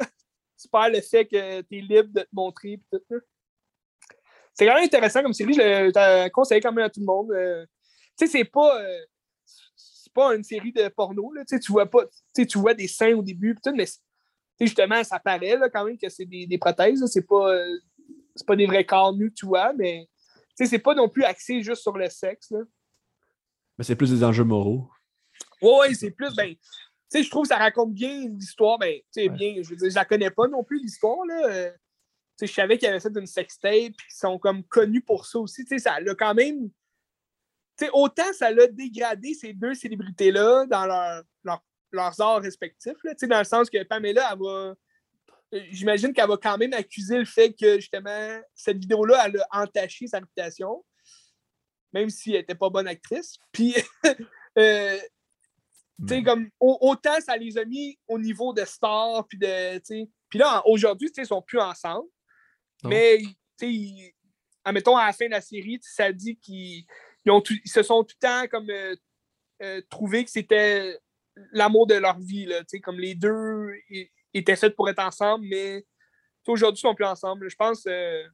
tu 0.61 0.69
perds 0.69 0.91
le 0.91 1.01
fait 1.01 1.27
que 1.27 1.61
tu 1.63 1.79
es 1.79 1.81
libre 1.81 2.11
de 2.13 2.23
te 2.23 2.29
montrer. 2.33 2.81
C'est 4.55 4.67
quand 4.67 4.75
même 4.75 4.85
intéressant 4.85 5.23
comme 5.23 5.33
série. 5.33 5.53
Je 5.53 5.61
le 5.61 6.29
conseille 6.31 6.61
quand 6.61 6.73
même 6.73 6.87
à 6.87 6.91
tout 6.91 7.01
le 7.01 7.07
monde. 7.07 7.31
Euh, 7.31 7.65
tu 8.19 8.27
sais, 8.27 8.39
c'est 8.39 8.45
pas, 8.45 8.81
euh, 8.83 8.99
c'est 9.77 10.13
pas 10.13 10.35
une 10.35 10.43
série 10.43 10.73
de 10.73 10.89
porno. 10.89 11.33
Là. 11.33 11.45
Tu 11.45 11.71
vois 11.71 11.87
pas, 11.87 12.05
tu 12.35 12.59
vois 12.59 12.75
des 12.75 12.89
seins 12.89 13.15
au 13.15 13.23
début, 13.23 13.55
tout, 13.63 13.73
mais 13.75 13.87
justement, 14.61 15.05
ça 15.05 15.21
paraît 15.21 15.57
là, 15.57 15.69
quand 15.69 15.85
même 15.85 15.99
que 15.99 16.09
c'est 16.09 16.25
des, 16.25 16.47
des, 16.47 16.59
prothèses. 16.59 17.05
C'est 17.07 17.27
pas, 17.27 17.55
euh, 17.55 17.79
pas 18.47 18.57
des 18.57 18.67
vrais 18.67 18.85
corps 18.85 19.15
nus 19.15 19.33
tu 19.33 19.47
vois, 19.47 19.73
mais 19.75 20.09
c'est 20.57 20.79
pas 20.81 20.95
non 20.95 21.09
plus 21.09 21.23
axé 21.23 21.63
juste 21.63 21.83
sur 21.83 21.97
le 21.97 22.09
sexe. 22.09 22.51
Là. 22.51 22.61
Mais 23.79 23.85
c'est 23.85 23.97
plus 23.97 24.11
des 24.11 24.25
enjeux 24.25 24.45
moraux. 24.45 24.91
Oui, 25.63 25.95
c'est 25.95 26.11
plus. 26.11 26.35
Ben, 26.35 26.55
je 27.15 27.31
trouve 27.31 27.43
que 27.43 27.49
ça 27.49 27.57
raconte 27.57 27.95
bien 27.95 28.29
l'histoire. 28.29 28.79
Ben, 28.79 29.01
ouais. 29.17 29.29
bien, 29.29 29.55
je 29.63 29.71
veux 29.71 29.77
dire, 29.77 29.91
je 29.91 29.95
la 29.95 30.05
connais 30.05 30.31
pas 30.31 30.49
non 30.49 30.65
plus, 30.65 30.81
l'histoire. 30.81 31.25
là 31.27 31.73
je 32.47 32.53
savais 32.53 32.79
qu'ils 32.79 32.89
avaient 32.89 33.01
fait 33.01 33.17
une 33.17 33.27
sextape, 33.27 33.93
puis 33.97 34.07
ils 34.11 34.17
sont 34.17 34.39
comme 34.39 34.63
connus 34.65 35.03
pour 35.03 35.27
ça 35.27 35.39
aussi. 35.39 35.67
Ça 35.79 35.95
a 35.95 36.15
quand 36.15 36.35
même. 36.35 36.71
autant 37.93 38.33
ça 38.33 38.51
l'a 38.51 38.67
dégradé 38.69 39.35
ces 39.35 39.53
deux 39.53 39.75
célébrités-là 39.75 40.67
dans 40.67 40.87
leur, 40.87 41.25
leurs 41.93 42.21
arts 42.21 42.43
respectifs. 42.43 42.97
Là, 43.03 43.15
dans 43.21 43.39
le 43.39 43.45
sens 43.45 43.71
que 43.71 43.83
Pamela, 43.85 44.31
elle 44.33 44.39
va. 44.39 44.75
J'imagine 45.71 46.13
qu'elle 46.13 46.29
va 46.29 46.37
quand 46.37 46.59
même 46.59 46.75
accuser 46.75 47.19
le 47.19 47.25
fait 47.25 47.55
que 47.55 47.77
justement, 47.77 48.39
cette 48.55 48.79
vidéo-là, 48.79 49.25
elle 49.27 49.41
a 49.49 49.63
entaché 49.63 50.07
sa 50.07 50.19
réputation, 50.19 50.85
même 51.93 52.11
si 52.11 52.33
elle 52.33 52.41
n'était 52.41 52.55
pas 52.55 52.71
bonne 52.71 52.89
actrice. 52.89 53.39
Puis, 53.53 53.75
euh, 54.59 54.99
comme, 56.25 56.49
autant 56.61 57.21
ça 57.21 57.37
les 57.37 57.59
a 57.59 57.65
mis 57.65 57.99
au 58.07 58.19
niveau 58.19 58.53
de 58.53 58.65
stars, 58.65 59.27
puis 59.27 59.39
de. 59.39 59.79
Puis 60.29 60.39
là, 60.39 60.63
aujourd'hui, 60.67 61.11
ils 61.17 61.21
ne 61.21 61.27
sont 61.27 61.43
plus 61.43 61.61
ensemble. 61.61 62.09
Mais, 62.85 63.19
tu 63.59 63.97
sais, 63.97 64.15
admettons, 64.65 64.97
à 64.97 65.07
la 65.07 65.13
fin 65.13 65.27
de 65.27 65.33
la 65.33 65.41
série, 65.41 65.79
ça 65.83 66.13
dit 66.13 66.37
qu'ils 66.37 66.85
se 67.65 67.83
sont 67.83 68.05
tout 68.05 68.15
le 68.21 68.27
temps 68.27 68.49
comme 68.49 68.71
euh, 68.71 68.95
euh, 69.63 69.81
trouvé 69.91 70.25
que 70.25 70.31
c'était 70.31 70.99
l'amour 71.53 71.87
de 71.87 71.95
leur 71.95 72.19
vie. 72.21 72.47
Là, 72.47 72.63
comme 72.83 72.99
les 72.99 73.15
deux 73.15 73.73
étaient 74.35 74.57
faits 74.57 74.77
pour 74.77 74.89
être 74.89 75.01
ensemble, 75.01 75.47
mais 75.49 75.85
aujourd'hui, 76.47 76.79
ils 76.79 76.89
sont 76.89 76.95
plus 76.95 77.05
ensemble. 77.05 77.51
Je 77.51 77.57
pense. 77.57 77.85
Euh, 77.87 78.25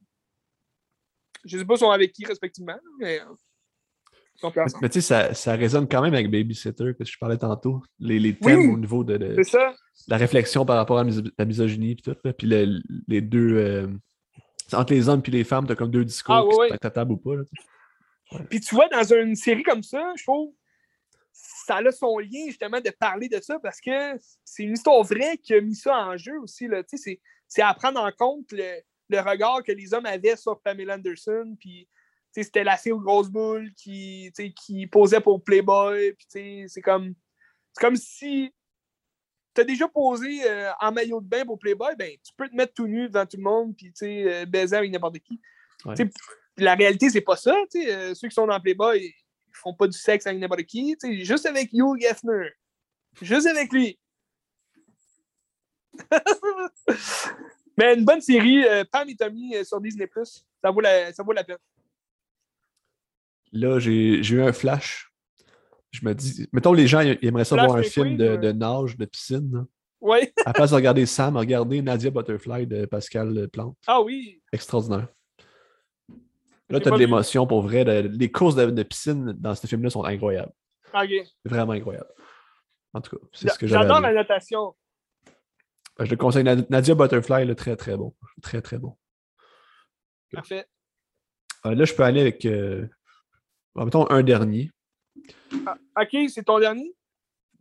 je 1.45 1.57
ne 1.57 1.61
sais 1.61 1.67
pas 1.67 1.77
si 1.77 1.81
sont 1.81 1.91
avec 1.91 2.13
qui 2.13 2.25
respectivement, 2.25 2.79
mais. 2.99 3.21
ensemble. 4.43 4.71
Mais, 4.83 4.89
tu 4.89 5.01
sais, 5.01 5.07
ça, 5.07 5.35
ça, 5.35 5.55
résonne 5.55 5.89
quand 5.89 6.03
même 6.03 6.15
avec 6.15 6.31
Babysitter, 6.31 6.93
que 6.99 7.05
je 7.05 7.19
parlais 7.19 7.39
tantôt. 7.39 7.83
Les, 7.99 8.19
les 8.19 8.37
thèmes 8.37 8.73
au 8.73 8.79
niveau 8.79 9.05
de, 9.05 9.37
la 10.09 10.17
réflexion 10.17 10.67
par 10.67 10.77
rapport 10.77 10.99
à 10.99 11.05
la 11.39 11.45
misogynie 11.45 11.93
et 11.93 11.97
tout. 11.97 12.15
puis 12.37 12.47
les 13.07 13.21
deux 13.21 13.89
entre 14.73 14.93
les 14.93 15.09
hommes 15.09 15.23
et 15.27 15.31
les 15.31 15.45
femmes, 15.45 15.67
t'as 15.67 15.75
comme 15.75 15.91
deux 15.91 16.05
discours, 16.05 16.35
ah, 16.35 16.45
ouais, 16.45 16.79
table 16.79 17.13
ou 17.13 17.17
pas. 17.17 17.37
Puis 18.49 18.61
tu 18.61 18.75
vois, 18.75 18.89
dans 18.89 19.05
une 19.13 19.37
série 19.37 19.63
comme 19.63 19.83
ça, 19.83 20.13
je 20.17 20.23
trouve, 20.23 20.55
ça 21.33 21.77
a 21.77 21.93
son 21.93 22.19
lien 22.19 22.47
justement 22.47 22.81
de 22.81 22.91
parler 22.91 23.29
de 23.29 23.41
ça 23.41 23.59
parce 23.59 23.81
que 23.81 24.19
c'est 24.45 24.63
une 24.63 24.73
histoire 24.73 25.03
vraie 25.03 25.37
qui 25.37 25.55
a 25.55 25.61
mis 25.61 25.75
ça 25.75 25.97
en 25.97 26.17
jeu 26.17 26.39
aussi. 26.41 26.67
Tu 26.89 27.21
c'est 27.47 27.63
à 27.63 27.75
prendre 27.75 28.01
en 28.01 28.11
compte 28.11 28.51
le, 28.53 28.81
le 29.09 29.21
regard 29.21 29.63
que 29.63 29.73
les 29.73 29.93
hommes 29.93 30.07
avaient 30.07 30.37
sur 30.37 30.61
Pamela 30.61 30.95
Anderson. 30.95 31.57
Puis, 31.59 31.89
tu 32.33 32.41
sais, 32.41 32.43
c'était 32.45 32.65
la 32.65 32.77
fille 32.77 32.93
aux 32.93 33.01
grosses 33.01 33.31
boules 33.31 33.73
qui, 33.75 34.33
qui 34.57 34.87
posait 34.87 35.21
pour 35.21 35.43
Playboy. 35.43 36.13
Puis, 36.15 36.27
tu 36.27 36.39
sais, 36.39 36.65
c'est 36.69 36.83
comme, 36.83 37.15
c'est 37.73 37.81
comme 37.81 37.97
si 37.97 38.53
tu 39.55 39.61
as 39.61 39.65
déjà 39.65 39.89
posé 39.89 40.49
euh, 40.49 40.71
en 40.81 40.93
maillot 40.93 41.21
de 41.21 41.29
bain 41.29 41.45
pour 41.45 41.59
Playboy, 41.59 41.95
ben, 41.97 42.11
tu 42.23 42.33
peux 42.37 42.49
te 42.49 42.57
mettre 42.57 42.75
tout 42.75 42.87
nu 42.87 43.09
devant 43.09 43.25
tout 43.25 43.37
le 43.37 43.43
monde 43.43 43.77
puis 43.77 43.87
tu 43.87 43.93
sais, 43.95 44.33
euh, 44.33 44.47
baiser 44.47 44.77
avec 44.77 44.91
n'importe 44.91 45.19
qui. 45.21 45.41
Ouais. 45.85 45.95
La 46.57 46.75
réalité, 46.75 47.11
c'est 47.11 47.21
pas 47.21 47.37
ça. 47.37 47.55
tu 47.71 47.83
sais, 47.83 47.95
euh, 47.95 48.15
ceux 48.15 48.29
qui 48.29 48.35
sont 48.35 48.47
dans 48.47 48.61
Playboy, 48.61 49.01
ils 49.01 49.15
font 49.53 49.75
pas 49.75 49.87
du 49.87 49.97
sexe 49.97 50.27
avec 50.27 50.41
n'importe 50.41 50.65
qui. 50.65 50.97
tu 51.01 51.09
sais, 51.09 51.25
Juste 51.25 51.47
avec 51.47 51.73
Hugh 51.73 52.01
Geffner. 52.01 52.51
Juste 53.21 53.47
avec 53.47 53.73
lui. 53.73 53.99
Mais 57.77 57.95
une 57.95 58.05
bonne 58.05 58.21
série, 58.21 58.65
euh, 58.67 58.85
Pam 58.91 59.09
et 59.09 59.17
Tommy 59.17 59.57
euh, 59.57 59.65
sur 59.65 59.81
Disney+. 59.81 60.09
Ça 60.63 60.71
vaut 60.71 60.81
la, 60.81 61.13
ça 61.13 61.23
vaut 61.23 61.33
la 61.33 61.45
peine. 61.45 61.59
Là, 63.53 63.79
j'ai 63.79 64.21
eu 64.21 64.43
un 64.43 64.53
flash. 64.53 65.11
Je 65.91 66.05
me 66.05 66.13
dis, 66.13 66.49
mettons, 66.53 66.73
les 66.73 66.89
gens 66.89 67.01
ils 67.01 67.19
aimeraient 67.23 67.45
ça 67.45 67.55
Flash 67.55 67.67
voir 67.67 67.79
un 67.79 67.83
film 67.85 68.17
de, 68.17 68.37
de 68.37 68.53
nage, 68.53 68.97
de 68.97 69.05
piscine. 69.05 69.65
Oui. 70.01 70.19
À 70.45 70.49
la 70.51 70.53
place 70.53 70.71
de 70.71 70.75
regarder 70.75 71.07
Sam, 71.07 71.37
regardez 71.37 71.81
Nadia 71.81 72.11
Butterfly 72.11 72.67
de 72.67 72.85
Pascal 72.87 73.49
Plante. 73.49 73.77
Ah 73.87 74.03
oui. 74.03 74.43
Extraordinaire. 74.53 75.07
Là, 76.69 76.81
tu 76.81 76.89
as 76.89 76.91
de 76.91 76.97
l'émotion 76.97 77.47
pour 77.47 77.63
vrai. 77.63 77.85
Le- 77.85 78.09
les 78.09 78.31
courses 78.31 78.57
de, 78.57 78.67
de 78.71 78.83
piscine 78.83 79.33
dans 79.33 79.55
ce 79.55 79.67
film-là 79.67 79.91
sont 79.91 80.05
incroyables. 80.05 80.53
OK. 80.93 81.11
Vraiment 81.45 81.73
incroyables. 81.73 82.11
En 82.93 83.01
tout 83.01 83.17
cas, 83.17 83.27
c'est 83.33 83.49
ce 83.51 83.59
que. 83.59 83.67
J'adore 83.67 83.97
à 83.99 84.01
la 84.01 84.15
notation. 84.15 84.75
Ben, 85.99 86.05
Je 86.05 86.11
le 86.11 86.17
conseille. 86.17 86.45
Nad- 86.45 86.69
Nadia 86.71 86.95
Butterfly, 86.95 87.47
là, 87.47 87.55
très 87.55 87.77
très 87.77 87.97
bon. 87.97 88.15
Très 88.43 88.61
très 88.63 88.79
bon. 88.79 88.97
Parfait. 90.33 90.67
Euh, 91.67 91.75
là, 91.75 91.85
je 91.85 91.95
peux 91.95 92.03
aller 92.03 92.21
avec. 92.21 92.45
Euh... 92.47 92.87
mettons 93.77 94.09
un 94.11 94.23
dernier. 94.23 94.71
OK, 95.53 96.17
c'est 96.29 96.43
ton 96.45 96.59
dernier? 96.59 96.95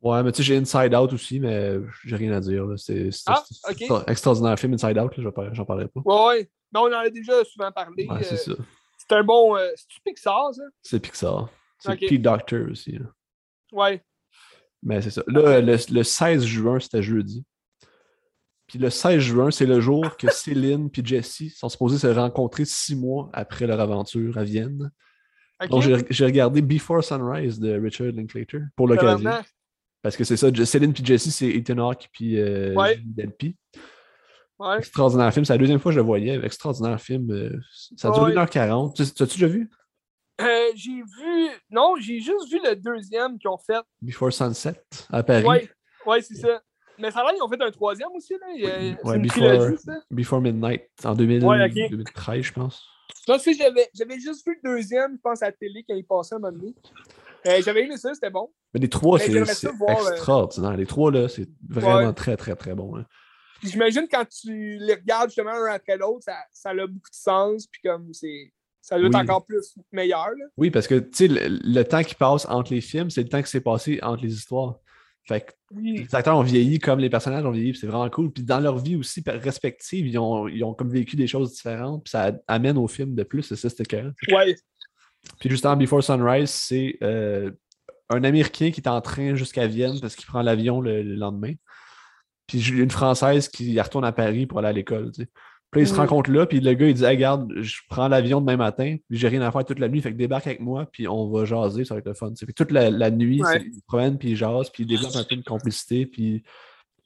Ouais, 0.02 0.22
mais 0.24 0.32
tu 0.32 0.38
sais, 0.38 0.44
j'ai 0.44 0.58
Inside 0.58 0.94
Out 0.96 1.14
aussi, 1.14 1.40
mais 1.40 1.78
j'ai 2.04 2.16
rien 2.18 2.34
à 2.34 2.40
dire. 2.42 2.66
C'est 2.78 3.10
Ah, 3.28 3.42
c'est- 3.50 3.72
ok. 3.72 3.78
c'est 3.80 3.92
un 3.92 4.04
extraordinaire 4.06 4.60
film, 4.60 4.74
Inside 4.74 4.98
Out. 4.98 5.16
là, 5.16 5.24
je 5.24 5.30
par- 5.30 5.54
J'en 5.56 5.64
parlerai 5.66 5.88
pas. 5.88 6.02
Ouais, 6.04 6.26
ouais. 6.28 6.52
Mais 6.74 6.80
on 6.80 6.86
en 6.88 6.92
a 6.94 7.10
déjà 7.10 7.44
souvent 7.46 7.72
parlé. 7.72 8.08
Ouais, 8.10 8.24
c'est 8.24 8.34
euh, 8.50 8.56
ça. 8.56 8.64
c'est 8.98 9.12
un 9.16 9.24
bon. 9.24 9.56
euh, 9.56 9.70
C'est-tu 9.76 10.02
Pixar, 10.04 10.54
ça? 10.54 10.64
C'est 10.82 11.00
Pixar. 11.00 11.50
C'est 11.78 11.94
Ok. 11.94 12.00
Pete 12.10 12.22
Doctor 12.22 12.70
aussi. 12.72 12.94
là. 12.94 13.06
Ouais. 13.72 14.04
Mais 14.82 15.02
c'est 15.02 15.12
ça. 15.12 15.24
Là, 15.28 15.62
le, 15.62 15.78
le 15.92 16.04
16 16.04 16.44
juin, 16.44 16.80
c'était 16.80 17.04
jeudi. 17.04 17.46
Puis 18.74 18.80
le 18.80 18.90
16 18.90 19.20
juin, 19.20 19.52
c'est 19.52 19.68
le 19.68 19.80
jour 19.80 20.18
que 20.18 20.28
Céline 20.32 20.90
et 20.98 21.06
Jessie 21.06 21.52
sont 21.52 21.70
supposés 21.70 22.00
se 22.00 22.08
rencontrer 22.08 22.66
six 22.66 22.96
mois 22.96 23.30
après 23.32 23.68
leur 23.68 23.80
aventure 23.80 24.36
à 24.36 24.44
Vienne. 24.44 24.90
Donc, 25.70 25.84
j'ai 26.10 26.26
regardé 26.26 26.64
Before 26.64 27.04
Sunrise 27.04 27.60
de 27.60 27.80
Richard 27.80 28.08
Linklater 28.14 28.62
pour 28.76 28.88
l'occasion. 28.88 29.30
Parce 30.02 30.18
que 30.18 30.24
c'est 30.24 30.38
ça, 30.38 30.48
Céline 30.66 30.92
et 31.00 31.06
Jessie, 31.06 31.30
c'est 31.30 31.48
Ethan 31.50 31.78
Hawke 31.78 32.10
puis 32.12 32.40
euh, 32.40 32.74
Ouais. 32.74 33.00
Delpy. 33.06 33.56
Ouais. 34.58 34.80
Extraordinaire 34.80 35.32
film. 35.32 35.46
C'est 35.46 35.54
la 35.54 35.60
deuxième 35.60 35.78
fois 35.80 35.92
que 35.92 35.96
je 35.96 36.00
le 36.00 36.06
voyais. 36.06 36.44
Extraordinaire 36.44 37.00
film. 37.00 37.30
euh, 37.32 37.56
Ça 37.96 38.10
dure 38.10 38.24
Ouais. 38.24 38.34
1h40. 38.34 38.96
Tu 38.96 39.06
tu 39.14 39.22
as-tu 39.24 39.36
déjà 39.36 39.48
vu? 39.48 39.70
Euh, 40.42 40.46
j'ai 40.76 40.96
vu. 40.96 41.48
Non, 41.70 41.94
j'ai 42.00 42.20
juste 42.20 42.52
vu 42.52 42.60
le 42.66 42.76
deuxième 42.76 43.38
qu'ils 43.38 43.50
ont 43.52 43.58
fait. 43.60 43.80
Before 44.02 44.34
Sunset 44.34 44.82
à 45.12 45.22
Paris. 45.22 45.46
Ouais. 45.46 45.70
Ouais, 46.08 46.22
c'est 46.24 46.36
ça. 46.36 46.60
Mais 47.00 47.12
ça 47.12 47.20
a 47.20 47.24
l'air 47.24 47.34
qu'ils 47.34 47.44
ont 47.44 47.50
fait 47.50 47.62
un 47.62 47.72
troisième 47.72 48.10
aussi. 48.16 48.34
Là. 48.34 48.48
Il 48.56 48.62
y 48.62 48.66
a- 48.68 48.70
Ouais, 48.70 48.96
C'est 49.04 49.16
une 49.16 49.22
Before- 49.24 49.34
trilogie, 49.50 49.78
ça. 49.84 49.94
Before 50.12 50.42
Midnight 50.42 50.84
en 51.04 51.16
2000 51.16 51.44
Ouais, 51.44 51.66
ok. 51.66 51.90
2013, 51.90 52.42
je 52.44 52.54
pense. 52.54 52.84
Tu 53.26 53.40
sais, 53.40 53.54
j'avais, 53.54 53.90
j'avais 53.94 54.20
juste 54.20 54.46
vu 54.46 54.60
le 54.64 54.70
deuxième, 54.76 55.14
je 55.16 55.22
pense, 55.22 55.42
à 55.42 55.48
la 55.48 55.52
télé 55.54 55.84
quand 55.88 55.96
il 55.96 56.06
passait 56.06 56.36
un 56.36 56.40
moment 56.40 56.52
donné. 56.58 56.76
Euh, 57.48 57.62
j'avais 57.64 57.84
aimé 57.84 57.98
ça, 57.98 58.14
c'était 58.14 58.30
bon. 58.30 58.50
Mais 58.74 58.80
les 58.80 58.90
trois, 58.90 59.18
Mais 59.18 59.26
c'est 59.46 59.68
euh, 59.68 60.12
extraordinaire. 60.12 60.78
Les 60.78 60.86
trois, 60.86 61.12
là, 61.12 61.28
c'est 61.28 61.48
vraiment 61.68 62.08
Ouais. 62.08 62.14
très, 62.14 62.38
très, 62.38 62.56
très 62.56 62.74
bon. 62.76 62.98
hein. 62.98 63.06
J'imagine 63.62 64.08
quand 64.12 64.26
tu 64.28 64.78
les 64.80 64.94
regardes 64.96 65.30
justement 65.30 65.52
un 65.52 65.74
après 65.74 65.98
l'autre, 65.98 66.24
ça, 66.24 66.36
ça 66.52 66.70
a 66.72 66.74
beaucoup 66.74 67.10
de 67.10 67.16
sens, 67.16 67.68
puis 67.68 67.82
comme 67.84 68.14
c'est. 68.14 68.52
Ça 68.82 69.00
doit 69.00 69.08
être 69.08 69.16
encore 69.16 69.46
plus 69.46 69.78
meilleur. 69.94 70.28
Là. 70.32 70.46
Oui, 70.58 70.70
parce 70.70 70.88
que, 70.88 70.96
tu 70.96 71.10
sais, 71.14 71.28
le, 71.30 71.48
le 71.64 71.84
temps 71.84 72.04
qui 72.04 72.16
passe 72.16 72.46
entre 72.50 72.74
les 72.74 72.82
films, 72.82 73.10
c'est 73.10 73.24
le 73.24 73.30
temps 73.30 73.42
qui 73.42 73.50
s'est 73.50 73.62
passé 73.62 73.98
entre 74.02 74.22
les 74.24 74.34
histoires. 74.34 74.76
Fait 75.26 75.42
que 75.42 75.52
Oui. 75.74 75.98
les 76.00 76.16
acteurs 76.16 76.38
ont 76.38 76.44
vieilli 76.44 76.80
comme 76.80 77.00
les 77.00 77.10
personnages 77.10 77.46
ont 77.46 77.52
vieilli, 77.52 77.76
c'est 77.76 77.88
vraiment 77.88 78.10
cool. 78.10 78.32
Puis 78.32 78.44
dans 78.44 78.60
leur 78.60 78.78
vie 78.78 78.96
aussi 78.98 79.24
respective, 79.26 80.06
ils 80.06 80.18
ont, 80.18 80.48
ils 80.48 80.64
ont 80.64 80.74
comme 80.74 80.90
vécu 80.92 81.16
des 81.16 81.28
choses 81.28 81.54
différentes, 81.54 82.04
puis 82.04 82.12
ça 82.12 82.34
amène 82.48 82.78
au 82.78 82.88
film 82.88 83.16
de 83.16 83.24
plus, 83.24 83.44
c'est 83.44 83.56
ça, 83.56 83.70
c'était 83.70 83.84
écœurant. 83.84 84.12
Ouais. 84.32 84.56
Puis 85.40 85.50
justement, 85.50 85.78
Before 85.78 86.04
Sunrise, 86.04 86.50
c'est 86.50 86.98
euh, 87.02 87.52
un 88.10 88.24
Américain 88.26 88.72
qui 88.72 88.82
est 88.82 88.88
en 88.90 89.00
train 89.00 89.36
jusqu'à 89.36 89.68
Vienne 89.68 90.00
parce 90.02 90.16
qu'il 90.18 90.26
prend 90.26 90.42
l'avion 90.42 90.82
le, 90.82 91.02
le 91.02 91.16
lendemain. 91.16 91.54
Puis 92.48 92.68
une 92.70 92.92
Française 92.92 93.48
qui 93.48 93.80
retourne 93.80 94.04
à 94.04 94.12
Paris 94.12 94.46
pour 94.46 94.60
aller 94.60 94.68
à 94.68 94.74
l'école. 94.74 95.12
tu 95.14 95.22
sais. 95.24 95.30
Puis 95.74 95.82
là, 95.82 95.84
ils 95.86 95.88
se 95.90 95.94
Mhm. 95.94 96.00
rencontrent 96.00 96.32
là, 96.32 96.46
puis 96.46 96.60
le 96.62 96.74
gars, 96.74 96.88
il 96.88 96.94
dit 96.94 97.04
hey, 97.04 97.10
Regarde, 97.16 97.52
je 97.62 97.82
prends 97.90 98.08
l'avion 98.08 98.40
demain 98.40 98.56
matin, 98.58 98.96
puis 99.10 99.18
j'ai 99.18 99.28
rien 99.28 99.42
à 99.42 99.52
faire 99.52 99.66
toute 99.66 99.80
la 99.80 99.90
nuit, 99.90 100.02
fait 100.02 100.12
que 100.12 100.18
débarque 100.18 100.48
avec 100.48 100.62
moi, 100.62 100.86
puis 100.92 101.08
on 101.08 101.30
va 101.30 101.44
jaser, 101.46 101.84
ça 101.84 101.96
va 101.96 102.00
être 102.00 102.08
le 102.08 102.14
fun. 102.14 102.32
Fait 102.40 102.46
que 102.46 102.52
toute 102.54 102.72
la, 102.72 102.90
la 102.90 103.12
nuit, 103.12 103.42
Ouais. 103.44 103.62
ils 103.66 103.74
se 103.74 103.80
promènent, 103.86 104.18
puis 104.18 104.30
ils 104.32 104.36
jasent, 104.38 104.70
puis 104.70 104.84
ils 104.84 104.88
développent 104.88 105.16
un 105.16 105.24
peu 105.26 105.36
de 105.36 105.44
complicité, 105.44 106.06
puis 106.06 106.44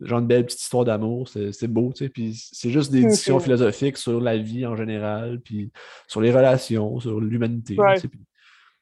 genre 0.02 0.19
une 0.19 0.27
belle 0.27 0.45
petite 0.45 0.61
histoire 0.61 0.85
d'amour, 0.85 1.27
c'est 1.27 1.68
beau, 1.68 1.91
tu 1.91 2.03
sais. 2.06 2.10
Puis 2.10 2.35
c'est 2.53 2.69
juste 2.69 2.91
des 2.91 3.02
Mhm. 3.02 3.07
discussions 3.10 3.39
philosophiques 3.39 3.98
sur 3.98 4.22
la 4.22 4.38
vie 4.38 4.64
en 4.65 4.76
général, 4.76 5.39
puis 5.41 5.72
sur 6.07 6.22
les 6.22 6.31
relations, 6.31 6.99
sur 6.99 7.19
l'humanité. 7.19 7.76
Ouais. 7.80 7.95
tu 7.95 8.02
sais. 8.02 8.07
Puis- 8.10 8.19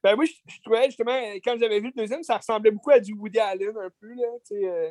Ben 0.03 0.13
oui, 0.19 0.27
je, 0.27 0.53
je 0.55 0.61
trouvais 0.61 0.85
justement, 0.85 1.17
quand 1.43 1.55
j'avais 1.59 1.79
vu 1.79 1.91
le 1.95 2.01
deuxième, 2.01 2.21
ça 2.21 2.37
ressemblait 2.37 2.69
beaucoup 2.69 2.91
à 2.91 2.99
du 2.99 3.13
Woody 3.13 3.39
Allen 3.39 3.69
un 3.69 3.89
peu. 3.99 4.07
Là, 4.09 4.27
tu 4.47 4.55
sais, 4.55 4.61
euh, 4.69 4.89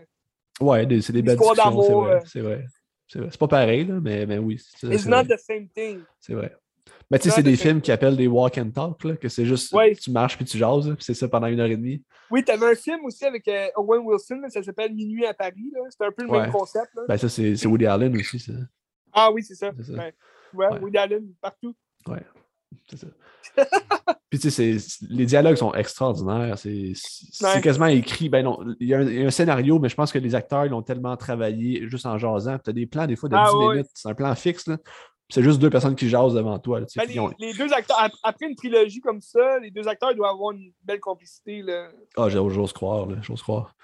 Ouais, 0.60 0.86
c'est 1.02 1.12
des 1.12 1.22
belles 1.22 1.36
discussions, 1.36 2.20
c'est 2.24 2.40
vrai. 2.40 2.54
euh. 2.54 2.66
C'est 3.08 3.38
pas 3.38 3.48
pareil, 3.48 3.84
là, 3.84 4.00
mais, 4.00 4.26
mais 4.26 4.38
oui. 4.38 4.60
C'est 4.76 4.88
It's 4.88 5.06
not 5.06 5.24
vrai. 5.24 5.36
the 5.36 5.40
same 5.40 5.68
thing. 5.68 6.00
C'est 6.20 6.34
vrai. 6.34 6.56
Mais 7.10 7.18
tu 7.18 7.28
sais, 7.28 7.36
c'est 7.36 7.42
des 7.42 7.56
films 7.56 7.80
qui 7.80 7.92
appellent 7.92 8.16
des 8.16 8.26
walk 8.26 8.56
and 8.58 8.70
talk, 8.70 9.04
là, 9.04 9.16
que 9.16 9.28
c'est 9.28 9.44
juste 9.44 9.72
Ouais. 9.74 9.94
tu 9.94 10.10
marches 10.10 10.36
puis 10.36 10.44
tu 10.46 10.56
jases, 10.58 10.86
puis 10.94 11.04
c'est 11.04 11.14
ça 11.14 11.28
pendant 11.28 11.46
une 11.48 11.60
heure 11.60 11.66
et 11.70 11.76
demie. 11.76 12.02
Oui, 12.30 12.42
t'avais 12.42 12.66
un 12.72 12.74
film 12.74 13.04
aussi 13.04 13.24
avec 13.24 13.46
euh, 13.46 13.66
Owen 13.76 14.00
Wilson, 14.04 14.36
là, 14.42 14.48
ça 14.48 14.62
s'appelle 14.62 14.92
Minuit 14.94 15.26
à 15.26 15.34
Paris. 15.34 15.70
là. 15.72 15.80
C'est 15.90 16.04
un 16.04 16.10
peu 16.10 16.24
le 16.24 16.30
Ouais. 16.30 16.40
même 16.42 16.50
concept. 16.52 16.88
Là. 16.94 17.02
Ben 17.08 17.16
ça, 17.18 17.28
c'est 17.28 17.66
Woody 17.66 17.86
Allen 17.86 18.16
aussi, 18.16 18.38
ça. 18.38 18.52
Ah 19.12 19.30
oui, 19.30 19.42
c'est 19.44 19.54
ça. 19.54 19.70
Ben, 19.72 20.12
ouais. 20.54 20.78
Woody 20.80 20.96
Allen, 20.98 21.26
partout. 21.40 21.74
Puis 24.30 24.38
tu 24.40 24.50
sais, 24.50 24.76
les 25.08 25.26
dialogues 25.26 25.56
sont 25.56 25.72
extraordinaires. 25.74 26.58
C'est 26.58 26.92
Ouais. 27.42 27.60
quasiment 27.60 27.86
écrit. 27.86 28.28
Ben 28.28 28.44
non, 28.44 28.58
il 28.80 28.88
y, 28.88 28.94
a 28.94 28.98
un, 28.98 29.02
il 29.02 29.20
y 29.20 29.22
a 29.22 29.26
un 29.26 29.30
scénario, 29.30 29.78
mais 29.78 29.88
je 29.88 29.94
pense 29.94 30.10
que 30.12 30.18
les 30.18 30.34
acteurs 30.34 30.66
l'ont 30.66 30.82
tellement 30.82 31.16
travaillé 31.16 31.88
juste 31.88 32.06
en 32.06 32.18
jasant. 32.18 32.58
Tu 32.58 32.70
as 32.70 32.72
des 32.72 32.86
plans, 32.86 33.06
des 33.06 33.16
fois, 33.16 33.28
de 33.28 33.36
Ah 33.36 33.48
10 33.50 33.56
ouais. 33.56 33.74
minutes. 33.76 33.90
C'est 33.94 34.08
un 34.08 34.14
plan 34.14 34.34
fixe, 34.34 34.66
là. 34.66 34.78
C'est 35.30 35.42
juste 35.42 35.58
deux 35.58 35.70
personnes 35.70 35.96
qui 35.96 36.08
jasent 36.08 36.34
devant 36.34 36.58
toi. 36.58 36.80
là, 36.80 36.86
Ben, 36.96 37.06
les, 37.08 37.14
ils 37.14 37.20
ont- 37.20 37.32
les 37.38 37.54
deux 37.54 37.72
acteurs, 37.72 37.98
ap- 37.98 38.12
après 38.22 38.46
une 38.46 38.54
trilogie 38.56 39.00
comme 39.00 39.20
ça, 39.22 39.58
les 39.60 39.70
deux 39.70 39.88
acteurs 39.88 40.14
doivent 40.14 40.32
avoir 40.34 40.52
une 40.52 40.70
belle 40.82 41.00
complicité. 41.00 41.62
Là. 41.62 41.88
Ah, 42.16 42.28
j'ose 42.28 42.52
j'ose 42.52 42.72
croire, 42.72 43.06
là, 43.06 43.16
j'ose 43.22 43.40
croire. 43.42 43.74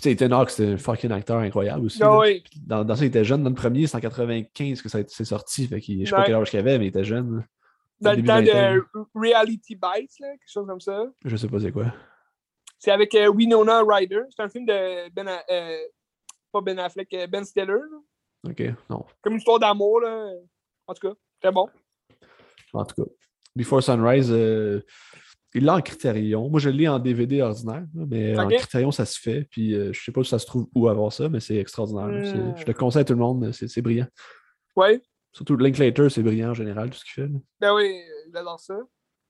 Puis, 0.00 0.10
Ethan 0.10 0.30
Hawke, 0.32 0.50
c'était 0.50 0.72
un 0.72 0.76
fucking 0.76 1.10
acteur 1.10 1.38
incroyable 1.38 1.86
aussi. 1.86 2.02
Ah 2.02 2.18
oui. 2.18 2.44
Dans, 2.64 2.84
dans 2.84 2.94
ça, 2.94 3.04
il 3.04 3.08
était 3.08 3.24
jeune. 3.24 3.42
Dans 3.42 3.48
le 3.48 3.54
premier, 3.56 3.86
c'est 3.86 3.96
en 3.96 4.00
95 4.00 4.82
que 4.82 4.88
ça 4.90 4.98
c'est 5.08 5.24
sorti. 5.24 5.66
Fait 5.66 5.80
qu'il- 5.80 6.04
je 6.04 6.10
sais 6.10 6.14
pas 6.16 6.22
quel 6.24 6.34
âge 6.34 6.50
qu'il 6.50 6.58
avait, 6.60 6.78
mais 6.78 6.84
il 6.84 6.88
était 6.88 7.02
jeune. 7.04 7.44
Dans 8.00 8.12
le 8.12 8.22
temps 8.24 8.42
de 8.42 8.84
Reality 9.14 9.74
Bites, 9.74 10.18
là, 10.20 10.28
quelque 10.32 10.40
chose 10.52 10.66
comme 10.66 10.80
ça. 10.80 11.04
Je 11.24 11.36
sais 11.36 11.48
pas 11.48 11.60
c'est 11.60 11.72
quoi. 11.72 11.92
C'est 12.78 12.90
avec 12.90 13.14
euh, 13.14 13.28
Winona 13.28 13.82
Ryder. 13.86 14.20
C'est 14.34 14.42
un 14.42 14.48
film 14.50 14.66
de 14.66 15.08
Ben, 15.10 15.26
A- 15.28 15.44
euh, 15.50 15.78
pas 16.52 16.60
Ben 16.60 16.78
Affleck, 16.78 17.12
euh, 17.14 17.26
Ben 17.26 17.44
Stiller. 17.44 17.66
là. 17.66 18.50
Ok, 18.50 18.62
non. 18.90 19.04
Comme 19.22 19.32
une 19.32 19.38
histoire 19.38 19.58
d'amour. 19.58 20.00
Là. 20.02 20.30
En 20.86 20.94
tout 20.94 21.08
cas, 21.08 21.14
c'est 21.42 21.50
bon. 21.52 21.68
En 22.74 22.84
tout 22.84 23.02
cas. 23.02 23.10
Before 23.56 23.82
Sunrise, 23.82 24.28
euh, 24.30 24.82
il 25.54 25.64
l'a 25.64 25.76
en 25.76 25.80
Criterion. 25.80 26.50
Moi, 26.50 26.60
je 26.60 26.68
l'ai 26.68 26.86
en 26.86 26.98
DVD 26.98 27.40
ordinaire, 27.40 27.86
mais 27.94 28.38
en. 28.38 28.46
Criterion, 28.48 28.90
ça 28.90 29.06
se 29.06 29.18
fait. 29.18 29.48
Puis, 29.50 29.74
euh, 29.74 29.90
je 29.94 30.04
sais 30.04 30.12
pas 30.12 30.22
si 30.22 30.28
ça 30.28 30.38
se 30.38 30.44
trouve 30.44 30.68
où 30.74 30.86
avoir 30.88 31.10
ça, 31.14 31.30
mais 31.30 31.40
c'est 31.40 31.56
extraordinaire. 31.56 32.08
Je 32.56 32.66
le 32.66 32.74
conseille 32.74 33.00
à 33.00 33.04
tout 33.06 33.14
le 33.14 33.18
monde. 33.20 33.50
C'est 33.52 33.68
c'est 33.68 33.80
brillant. 33.80 34.06
Ouais. 34.76 35.00
Surtout 35.36 35.58
Linklater, 35.58 36.08
c'est 36.08 36.22
brillant 36.22 36.52
en 36.52 36.54
général, 36.54 36.88
tout 36.88 36.96
ce 36.96 37.04
qu'il 37.04 37.12
fait. 37.12 37.28
là. 37.30 37.38
Ben 37.60 37.74
oui, 37.74 38.00
j'adore 38.32 38.58
ça. 38.58 38.78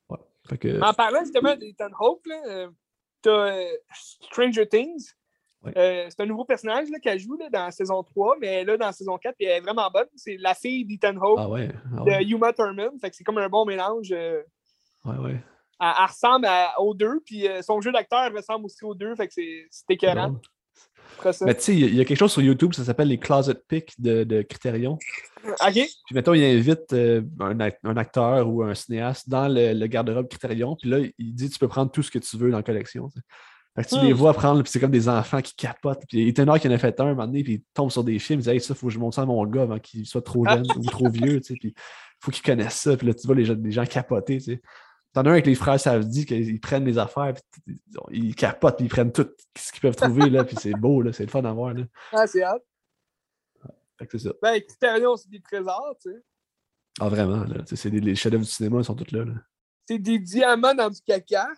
Ouais. 0.08 0.18
Fait 0.48 0.56
que, 0.56 0.80
En 0.80 0.94
parlant 0.94 1.18
justement 1.24 1.56
d'Ethan 1.56 1.88
là, 1.88 2.42
euh, 2.46 2.68
t'as 3.22 3.56
euh, 3.56 3.64
Stranger 3.92 4.68
Things. 4.68 5.14
Ouais. 5.64 5.72
Euh, 5.76 6.06
c'est 6.08 6.20
un 6.20 6.26
nouveau 6.26 6.44
personnage 6.44 6.86
qu'elle 7.02 7.18
joue 7.18 7.36
là, 7.36 7.50
dans 7.50 7.64
la 7.64 7.70
saison 7.72 8.04
3, 8.04 8.36
mais 8.40 8.62
là, 8.62 8.76
dans 8.76 8.86
la 8.86 8.92
saison 8.92 9.18
4, 9.18 9.34
puis 9.36 9.48
elle 9.48 9.56
est 9.56 9.60
vraiment 9.60 9.90
bonne. 9.92 10.06
C'est 10.14 10.36
la 10.36 10.54
fille 10.54 10.84
d'Ethan 10.84 11.16
Hawke, 11.20 11.40
ah 11.40 11.48
ouais. 11.48 11.70
ah 11.98 12.04
de 12.04 12.10
ouais. 12.10 12.24
Uma 12.24 12.52
Thurman. 12.52 13.00
Fait 13.00 13.10
que 13.10 13.16
c'est 13.16 13.24
comme 13.24 13.38
un 13.38 13.48
bon 13.48 13.64
mélange. 13.64 14.12
Ouais, 14.12 15.18
ouais. 15.18 15.42
elle, 15.80 16.06
ressemble 16.06 16.46
aux 16.78 16.94
deux, 16.94 17.20
puis 17.26 17.48
son 17.62 17.80
jeu 17.80 17.90
d'acteur 17.90 18.32
ressemble 18.32 18.66
aussi 18.66 18.84
aux 18.84 18.94
deux, 18.94 19.16
fait 19.16 19.26
que 19.26 19.34
c'est 19.34 19.66
écœurant. 19.88 20.36
Mais 21.42 21.54
tu 21.54 21.62
sais, 21.62 21.74
il 21.74 21.94
y, 21.94 22.00
a 22.00 22.04
quelque 22.04 22.18
chose 22.18 22.32
sur 22.32 22.42
YouTube, 22.42 22.74
ça 22.74 22.84
s'appelle 22.84 23.08
les 23.08 23.18
Closet 23.18 23.56
Picks 23.68 23.94
de, 23.98 24.24
de 24.24 24.42
Criterion. 24.42 24.98
OK. 25.44 25.72
Puis 25.72 26.14
mettons, 26.14 26.34
il 26.34 26.44
invite 26.44 26.92
euh, 26.92 27.22
un, 27.40 27.58
un, 27.60 27.96
acteur 27.96 28.48
ou 28.48 28.62
un 28.62 28.74
cinéaste 28.74 29.28
dans 29.28 29.48
le, 29.48 29.86
garde-robe 29.86 30.28
Criterion, 30.28 30.76
puis 30.76 30.90
là, 30.90 30.98
il 31.18 31.34
dit 31.34 31.48
tu 31.50 31.58
peux 31.58 31.68
prendre 31.68 31.90
tout 31.90 32.02
ce 32.02 32.10
que 32.10 32.18
tu 32.18 32.36
veux 32.36 32.50
dans 32.50 32.58
la 32.58 32.62
collection. 32.62 33.08
Fait 33.76 33.84
que 33.84 33.88
tu 33.90 34.00
les 34.00 34.14
hmm. 34.14 34.16
vois 34.16 34.32
prendre, 34.32 34.62
puis 34.62 34.72
c'est 34.72 34.80
comme 34.80 34.90
des 34.90 35.08
enfants 35.08 35.42
qui 35.42 35.54
capotent. 35.54 36.02
Puis 36.08 36.22
il 36.22 36.38
y 36.38 36.40
a 36.40 36.52
un 36.52 36.58
qui 36.58 36.68
en 36.68 36.70
a 36.70 36.78
fait 36.78 36.98
un, 36.98 37.04
un 37.04 37.08
moment 37.10 37.26
donné, 37.26 37.42
puis 37.42 37.52
il 37.54 37.62
tombe 37.74 37.90
sur 37.90 38.04
des 38.04 38.18
films, 38.18 38.40
il 38.40 38.44
dit 38.44 38.50
Hey, 38.50 38.60
ça, 38.60 38.74
faut 38.74 38.86
que 38.86 38.92
je 38.92 38.98
monte 38.98 39.14
ça 39.14 39.22
à 39.22 39.26
mon 39.26 39.44
gars 39.46 39.62
avant 39.62 39.78
qu'il 39.78 40.06
soit 40.06 40.22
trop 40.22 40.46
jeune 40.46 40.64
ou 40.76 40.84
trop 40.84 41.10
vieux, 41.10 41.40
tu 41.40 41.54
sais. 41.54 41.54
Puis 41.60 41.74
faut 42.20 42.30
qu'il 42.30 42.42
connaisse 42.42 42.74
ça. 42.74 42.96
Puis 42.96 43.06
là, 43.06 43.14
tu 43.14 43.26
vois 43.26 43.36
les 43.36 43.44
gens, 43.44 43.56
les 43.62 43.72
gens 43.72 43.84
capoter, 43.84 44.38
tu 44.38 44.44
sais. 44.44 44.62
T'en 45.16 45.24
as 45.24 45.30
un 45.30 45.32
avec 45.32 45.46
les 45.46 45.54
frères 45.54 45.80
Savdi 45.80 46.26
qu'ils 46.26 46.60
prennent 46.60 46.84
les 46.84 46.98
affaires, 46.98 47.32
puis 47.64 47.80
ils 48.10 48.34
capotent, 48.34 48.76
puis 48.76 48.84
ils 48.84 48.90
prennent 48.90 49.12
tout 49.12 49.26
ce 49.56 49.72
qu'ils 49.72 49.80
peuvent 49.80 49.96
trouver, 49.96 50.28
là, 50.28 50.44
puis 50.44 50.54
c'est 50.60 50.72
beau, 50.72 51.00
là, 51.00 51.10
c'est 51.10 51.24
le 51.24 51.30
fun 51.30 51.42
à 51.46 51.54
voir. 51.54 51.72
Là. 51.72 51.84
Ah, 52.12 52.26
c'est 52.26 52.42
hâte. 52.42 52.62
Fait 53.98 54.06
que 54.06 54.18
c'est 54.18 54.28
ça. 54.28 54.34
Ben, 54.42 54.60
Criterion, 54.60 55.16
c'est 55.16 55.30
des 55.30 55.40
trésors, 55.40 55.96
tu 56.02 56.10
sais. 56.10 56.22
Ah, 57.00 57.08
vraiment, 57.08 57.44
là. 57.44 57.64
C'est 57.64 57.88
des, 57.88 58.00
les 58.00 58.14
chefs-d'œuvre 58.14 58.44
du 58.44 58.50
cinéma, 58.50 58.80
ils 58.80 58.84
sont 58.84 58.94
tous 58.94 59.10
là. 59.10 59.24
là. 59.24 59.32
C'est 59.88 59.98
des 59.98 60.18
diamants 60.18 60.74
dans 60.74 60.90
du 60.90 61.00
caca. 61.00 61.48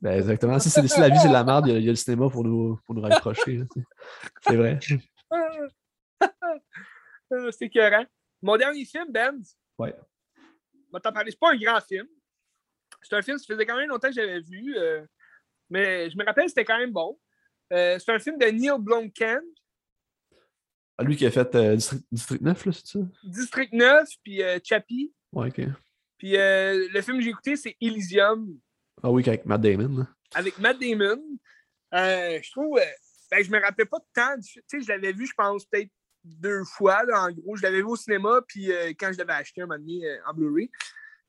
Ben, 0.00 0.18
exactement. 0.18 0.58
Si, 0.58 0.68
si 0.68 0.80
la 0.98 1.08
vie, 1.08 1.18
c'est 1.22 1.28
de 1.28 1.32
la 1.32 1.44
merde, 1.44 1.68
il 1.68 1.84
y, 1.84 1.86
a, 1.86 1.92
le 1.92 1.94
cinéma 1.94 2.28
pour 2.30 2.42
nous, 2.42 2.80
pour 2.84 2.96
nous 2.96 3.02
rapprocher. 3.02 3.62
c'est 4.40 4.56
vrai. 4.56 4.80
c'est 7.30 7.66
écœurant. 7.66 8.06
Mon 8.42 8.56
dernier 8.56 8.84
film, 8.84 9.06
Ben. 9.08 9.40
Ouais. 9.78 9.94
Moi, 10.90 11.00
t'en 11.00 11.12
parler, 11.12 11.30
c'est 11.30 11.38
pas 11.38 11.52
un 11.52 11.56
grand 11.56 11.80
film. 11.80 12.08
C'est 13.02 13.16
un 13.16 13.22
film, 13.22 13.38
ça 13.38 13.44
faisait 13.46 13.66
quand 13.66 13.76
même 13.76 13.88
longtemps 13.88 14.08
que 14.08 14.14
j'avais 14.14 14.40
vu, 14.40 14.76
euh, 14.76 15.04
mais 15.70 16.08
je 16.10 16.16
me 16.16 16.24
rappelle, 16.24 16.48
c'était 16.48 16.64
quand 16.64 16.78
même 16.78 16.92
bon. 16.92 17.18
Euh, 17.72 17.98
c'est 17.98 18.12
un 18.12 18.18
film 18.18 18.38
de 18.38 18.46
Neil 18.46 18.78
Blomkamp. 18.78 19.42
Ah, 20.98 21.04
lui 21.04 21.16
qui 21.16 21.26
a 21.26 21.30
fait 21.30 21.54
euh, 21.54 21.76
District, 22.10 22.42
9, 22.42 22.66
là, 22.66 22.72
c'est 22.72 22.86
ça? 22.86 22.98
District 23.24 23.72
9, 23.72 24.08
puis 24.22 24.40
Chappie. 24.62 25.12
Ouais, 25.32 25.48
ok. 25.48 25.66
Puis 26.18 26.32
le 26.32 27.00
film 27.00 27.18
que 27.18 27.24
j'ai 27.24 27.30
écouté, 27.30 27.56
c'est 27.56 27.76
Elysium. 27.80 28.58
Ah 29.02 29.10
oui, 29.10 29.26
avec 29.26 29.44
Matt 29.46 29.60
Damon. 29.60 30.06
Avec 30.34 30.58
Matt 30.58 30.78
Damon. 30.78 31.20
je 31.92 32.50
trouve. 32.52 32.78
ben, 33.30 33.44
je 33.44 33.50
me 33.50 33.60
rappelais 33.60 33.86
pas 33.86 33.98
de 33.98 34.04
temps. 34.14 34.40
Tu 34.40 34.62
sais, 34.66 34.80
je 34.80 34.88
l'avais 34.88 35.12
vu, 35.12 35.26
je 35.26 35.32
pense, 35.36 35.64
peut-être 35.64 35.90
deux 36.24 36.62
fois, 36.64 37.02
en 37.12 37.32
gros. 37.32 37.56
Je 37.56 37.62
l'avais 37.62 37.78
vu 37.78 37.86
au 37.86 37.96
cinéma, 37.96 38.40
puis 38.46 38.70
quand 38.98 39.12
je 39.12 39.18
l'avais 39.18 39.32
acheté 39.32 39.62
un 39.62 39.66
moment 39.66 39.80
donné 39.80 40.02
en 40.26 40.34
Blu-ray. 40.34 40.70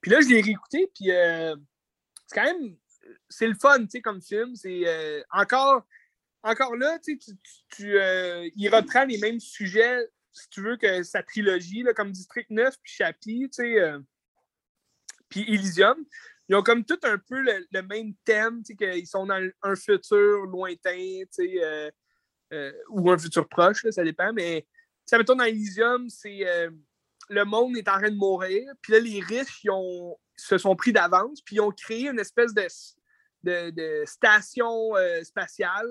Puis 0.04 0.12
là, 0.12 0.20
je 0.20 0.28
l'ai 0.28 0.42
réécouté, 0.42 0.92
puis 0.94 1.12
euh, 1.12 1.56
c'est 2.28 2.36
quand 2.36 2.44
même. 2.44 2.76
C'est 3.30 3.48
le 3.48 3.56
fun, 3.56 3.80
tu 3.80 3.90
sais, 3.90 4.02
comme 4.02 4.22
film. 4.22 4.54
C'est 4.54 4.82
euh, 4.86 5.24
encore, 5.32 5.84
encore 6.44 6.76
là, 6.76 7.00
tu, 7.00 7.18
tu 7.70 7.98
euh, 7.98 8.48
il 8.56 8.68
reprend 8.70 9.06
les 9.06 9.18
mêmes 9.18 9.40
sujets, 9.40 10.06
si 10.34 10.50
tu 10.50 10.62
veux, 10.62 10.76
que 10.76 11.04
sa 11.04 11.24
trilogie, 11.24 11.84
là, 11.84 11.94
comme 11.94 12.12
District 12.12 12.50
9 12.50 12.76
puis 12.84 12.94
Chappie, 12.94 13.50
tu 13.50 13.64
sais, 13.64 13.94
puis 15.30 15.42
Elysium. 15.48 16.06
Ils 16.50 16.56
ont 16.56 16.64
comme 16.64 16.84
tout 16.84 17.00
un 17.04 17.18
peu 17.18 17.40
le, 17.40 17.82
même 17.84 18.14
thème, 18.26 18.62
tu 18.62 18.76
sais, 18.76 18.76
qu'ils 18.76 19.08
sont 19.08 19.26
dans 19.26 19.50
un 19.62 19.76
futur 19.76 20.46
lointain, 20.46 21.24
tu 21.34 21.60
sais, 21.62 21.94
ou 22.90 23.10
un 23.10 23.18
futur 23.18 23.48
proche, 23.48 23.86
ça 23.90 24.04
dépend, 24.04 24.34
mais 24.34 24.68
ça 25.06 25.18
mettons 25.18 25.36
dans 25.36 25.46
Elysium, 25.46 26.10
c'est 26.10 26.46
le 27.30 27.46
monde 27.46 27.78
est 27.78 27.88
en 27.88 27.98
train 27.98 28.10
de 28.10 28.16
mourir. 28.16 28.72
Puis 28.82 28.94
là, 28.94 29.00
les 29.00 29.20
riches, 29.20 29.64
ils 29.64 29.72
ont, 29.72 30.18
se 30.36 30.58
sont 30.58 30.76
pris 30.76 30.92
d'avance, 30.92 31.42
puis 31.42 31.58
ils 31.58 31.62
ont 31.62 31.72
créé 31.72 32.10
une 32.10 32.20
espèce 32.20 32.54
de, 32.54 33.70
de, 33.72 34.04
station 34.06 34.96
euh, 34.96 35.24
spatiale 35.24 35.90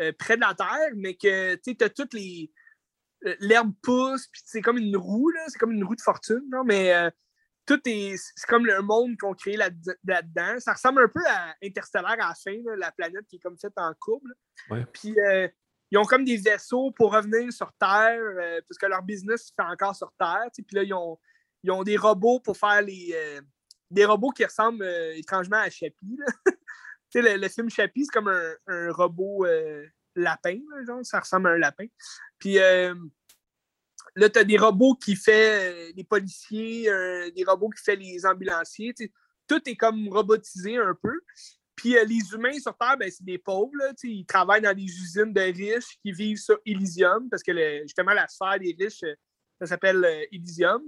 euh, 0.00 0.12
près 0.18 0.36
de 0.36 0.42
la 0.42 0.54
Terre, 0.54 0.90
mais 0.96 1.14
que 1.14 1.54
tu 1.56 1.76
as 1.80 1.90
toutes 1.90 2.14
les. 2.14 2.50
Euh, 3.24 3.36
l'herbe 3.40 3.72
pousse, 3.82 4.26
puis 4.28 4.42
c'est 4.44 4.62
comme 4.62 4.78
une 4.78 4.96
roue, 4.96 5.30
c'est 5.48 5.58
comme 5.58 5.72
une 5.72 5.84
roue 5.84 5.94
de 5.94 6.00
fortune, 6.00 6.42
mais 6.64 6.92
tout 7.66 7.80
est. 7.86 8.16
C'est 8.16 8.48
comme 8.48 8.66
le 8.66 8.82
monde 8.82 9.16
qu'on 9.16 9.34
crée 9.34 9.56
là-dedans. 9.56 10.58
ça 10.58 10.72
ressemble 10.72 11.02
un 11.02 11.08
peu 11.08 11.24
à 11.28 11.54
Interstellar 11.62 12.12
à 12.12 12.16
la 12.16 12.34
fin, 12.34 12.56
la 12.76 12.90
planète 12.90 13.26
qui 13.28 13.36
est 13.36 13.40
comme 13.40 13.58
faite 13.58 13.74
en 13.76 13.92
courbe. 14.00 14.28
Puis 14.92 15.14
ils 15.92 15.98
ont 15.98 16.04
comme 16.04 16.24
des 16.24 16.38
vaisseaux 16.38 16.90
pour 16.90 17.12
revenir 17.12 17.52
sur 17.52 17.70
Terre, 17.74 18.18
euh, 18.18 18.62
parce 18.66 18.78
que 18.78 18.86
leur 18.86 19.02
business 19.02 19.48
se 19.48 19.52
fait 19.54 19.68
encore 19.68 19.94
sur 19.94 20.10
Terre. 20.18 20.48
Puis 20.54 20.64
là, 20.72 20.82
ils 20.84 20.94
ont, 21.70 21.82
des 21.84 21.98
robots 21.98 22.40
pour 22.40 22.56
faire 22.56 22.80
les. 22.80 23.12
Euh, 23.14 23.42
des 23.90 24.06
robots 24.06 24.30
qui 24.30 24.42
ressemblent 24.42 24.82
euh, 24.82 25.14
étrangement 25.14 25.58
à 25.58 25.68
Chappie. 25.68 26.16
le, 27.14 27.48
film 27.48 27.68
Chappie, 27.68 28.06
c'est 28.06 28.10
comme 28.10 28.28
un, 28.28 28.92
robot 28.92 29.44
lapin, 30.16 30.58
genre, 30.86 31.04
ça 31.04 31.20
ressemble 31.20 31.48
à 31.48 31.50
un 31.52 31.58
lapin. 31.58 31.86
Puis 32.38 32.54
là, 32.54 32.94
tu 34.30 34.38
as 34.38 34.44
des 34.44 34.56
robots 34.56 34.94
qui 34.94 35.14
font 35.14 35.30
les 35.94 36.06
policiers, 36.08 36.84
des 37.36 37.44
robots 37.46 37.68
qui 37.68 37.82
font 37.84 37.98
les 37.98 38.24
ambulanciers. 38.24 38.94
Tout 39.46 39.60
est 39.68 39.76
comme 39.76 40.08
robotisé 40.08 40.78
un 40.78 40.94
peu. 40.94 41.20
Puis 41.76 41.96
euh, 41.96 42.04
les 42.04 42.32
humains 42.32 42.58
sur 42.58 42.76
Terre, 42.76 42.96
ben, 42.98 43.10
c'est 43.10 43.24
des 43.24 43.38
pauvres. 43.38 43.72
ils 44.02 44.26
travaillent 44.26 44.62
dans 44.62 44.74
des 44.74 44.84
usines 44.84 45.32
de 45.32 45.40
riches 45.40 45.98
qui 46.02 46.12
vivent 46.12 46.38
sur 46.38 46.58
Elysium, 46.66 47.28
parce 47.30 47.42
que 47.42 47.52
justement, 47.82 48.12
la 48.12 48.28
sphère 48.28 48.58
des 48.58 48.76
riches, 48.78 49.02
euh, 49.04 49.14
ça 49.60 49.66
s'appelle 49.66 50.04
euh, 50.04 50.24
Elysium. 50.32 50.82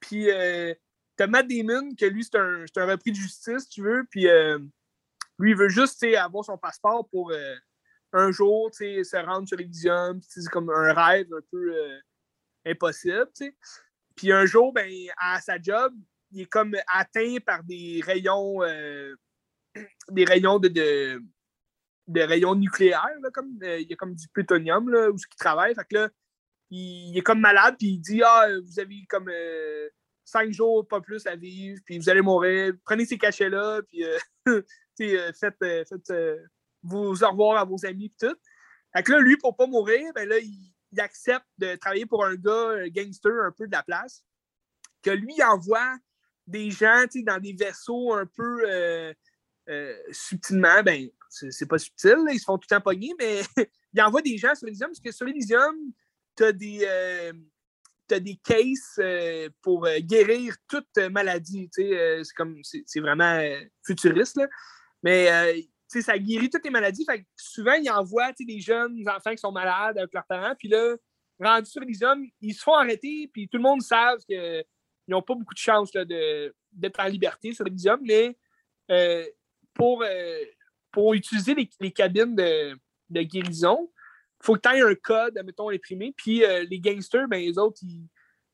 Puis 0.00 0.26
tu 0.26 1.22
as 1.22 1.26
Matt 1.26 1.46
Damon, 1.48 1.94
que 1.94 2.06
lui, 2.06 2.24
c'est 2.24 2.36
un, 2.36 2.64
un, 2.76 2.86
repris 2.86 3.12
de 3.12 3.16
justice, 3.16 3.68
tu 3.68 3.82
veux. 3.82 4.06
Puis 4.10 4.26
lui, 5.38 5.50
il 5.50 5.56
veut 5.56 5.68
juste 5.68 6.02
avoir 6.04 6.42
son 6.42 6.56
passeport 6.56 7.06
pour 7.10 7.34
un 8.14 8.30
jour 8.30 8.70
se 8.72 9.26
rendre 9.26 9.46
sur 9.46 9.60
Elysium. 9.60 10.18
C'est 10.26 10.48
comme 10.48 10.70
un 10.70 10.94
rêve 10.94 11.26
un 11.34 11.42
peu 11.50 12.00
impossible. 12.64 13.28
Puis 14.16 14.32
un 14.32 14.46
jour, 14.46 14.72
ben, 14.72 14.90
à 15.18 15.38
sa 15.42 15.60
job, 15.60 15.92
il 16.30 16.40
est 16.40 16.46
comme 16.46 16.74
atteint 16.90 17.36
par 17.44 17.62
des 17.62 18.00
rayons 18.02 18.62
des 20.10 20.24
rayons 20.24 20.58
de, 20.58 20.68
de, 20.68 22.20
rayons 22.20 22.54
nucléaires, 22.54 23.06
comme, 23.32 23.58
euh, 23.62 23.78
il 23.80 23.88
y 23.88 23.92
a 23.92 23.96
comme 23.96 24.14
du 24.14 24.28
plutonium 24.28 24.88
là, 24.88 25.10
où 25.10 25.18
ce 25.18 25.26
qui 25.26 25.36
travaille. 25.36 25.74
Fait 25.74 25.86
que 25.88 25.96
là, 25.96 26.08
il, 26.70 27.16
est 27.16 27.22
comme 27.22 27.40
malade, 27.40 27.76
puis 27.78 27.88
il 27.88 27.98
dit 27.98 28.22
Ah, 28.22 28.48
vous 28.64 28.80
avez 28.80 29.04
comme 29.08 29.28
euh, 29.28 29.88
cinq 30.24 30.52
jours, 30.52 30.86
pas 30.86 31.00
plus 31.00 31.26
à 31.26 31.36
vivre, 31.36 31.80
puis 31.84 31.98
vous 31.98 32.08
allez 32.08 32.22
mourir. 32.22 32.74
Prenez 32.84 33.04
ces 33.04 33.18
cachets-là, 33.18 33.82
puis 33.82 34.04
euh, 34.04 34.22
faites, 35.40 35.56
faites 35.58 36.12
vos 36.82 37.14
au 37.14 37.30
revoir 37.30 37.58
à 37.58 37.64
vos 37.64 37.84
amis, 37.86 38.08
puis 38.08 38.28
tout. 38.28 38.36
Fait 38.94 39.02
que 39.02 39.12
là, 39.12 39.20
lui, 39.20 39.36
pour 39.36 39.56
pas 39.56 39.66
mourir, 39.66 40.12
ben 40.14 40.28
là, 40.28 40.38
il, 40.38 40.74
accepte 40.98 41.46
de 41.58 41.76
travailler 41.76 42.04
pour 42.04 42.24
un 42.24 42.34
gars 42.34 42.88
gangster 42.88 43.30
un 43.44 43.52
peu 43.52 43.68
de 43.68 43.72
la 43.72 43.84
place, 43.84 44.24
que 45.02 45.10
lui 45.10 45.40
envoie 45.40 45.96
des 46.48 46.72
gens 46.72 47.04
dans 47.22 47.40
des 47.40 47.52
vaisseaux 47.52 48.12
un 48.12 48.26
peu 48.26 48.66
euh, 49.68 49.94
subtilement, 50.10 50.82
ben, 50.82 51.08
c'est 51.28 51.68
pas 51.68 51.78
subtil, 51.78 52.16
ils 52.32 52.40
se 52.40 52.44
font 52.44 52.58
tout 52.58 52.66
le 52.70 52.80
temps 52.80 52.92
mais 53.18 53.40
ils 53.92 54.02
envoient 54.02 54.22
des 54.22 54.36
gens 54.36 54.54
sur 54.54 54.66
Elysium 54.66 54.90
parce 54.90 55.00
que 55.00 55.12
sur 55.12 55.28
Elysium, 55.28 55.76
tu 56.36 56.44
as 56.44 56.52
des. 56.52 56.80
Euh, 56.82 57.32
des 58.08 58.40
cases 58.42 58.98
euh, 58.98 59.48
pour 59.62 59.86
guérir 60.00 60.56
toute 60.66 60.96
maladie. 61.12 61.70
c'est 61.72 62.24
comme 62.34 62.60
c'est 62.64 62.98
vraiment 62.98 63.40
futuriste, 63.86 64.36
là. 64.36 64.48
mais 65.00 65.28
ça 65.86 66.18
guérit 66.18 66.50
toutes 66.50 66.64
les 66.64 66.72
maladies. 66.72 67.04
Fait 67.04 67.24
souvent, 67.36 67.74
ils 67.74 67.88
envoient 67.88 68.32
des 68.32 68.58
jeunes 68.58 69.08
enfants 69.08 69.30
qui 69.30 69.38
sont 69.38 69.52
malades 69.52 69.96
avec 69.96 70.12
leurs 70.12 70.26
parents. 70.26 70.56
Puis 70.58 70.66
là, 70.66 70.96
rendus 71.38 71.70
sur 71.70 71.84
Elysium, 71.84 72.26
ils 72.40 72.54
se 72.54 72.62
font 72.64 72.74
arrêter. 72.74 73.30
Puis 73.32 73.48
tout 73.48 73.58
le 73.58 73.62
monde 73.62 73.80
sait 73.80 73.94
qu'ils 74.26 74.64
n'ont 75.06 75.22
pas 75.22 75.34
beaucoup 75.36 75.54
de 75.54 75.58
chance 75.58 75.92
d'être 75.92 76.98
en 76.98 77.06
liberté 77.06 77.52
sur 77.52 77.64
Elysium. 77.64 78.00
Mais 78.02 78.36
pour, 79.80 80.02
euh, 80.02 80.44
pour 80.92 81.14
utiliser 81.14 81.54
les, 81.54 81.90
cabines 81.90 82.36
de, 82.36 83.22
guérison, 83.22 83.90
il 84.42 84.46
faut 84.46 84.56
que 84.56 84.60
tu 84.60 84.76
aies 84.76 84.82
un 84.82 84.94
code, 84.94 85.38
admettons, 85.38 85.70
imprimé. 85.70 86.12
Puis 86.16 86.44
euh, 86.44 86.64
les 86.68 86.78
gangsters, 86.78 87.28
ben, 87.28 87.40
les 87.40 87.58
autres, 87.58 87.80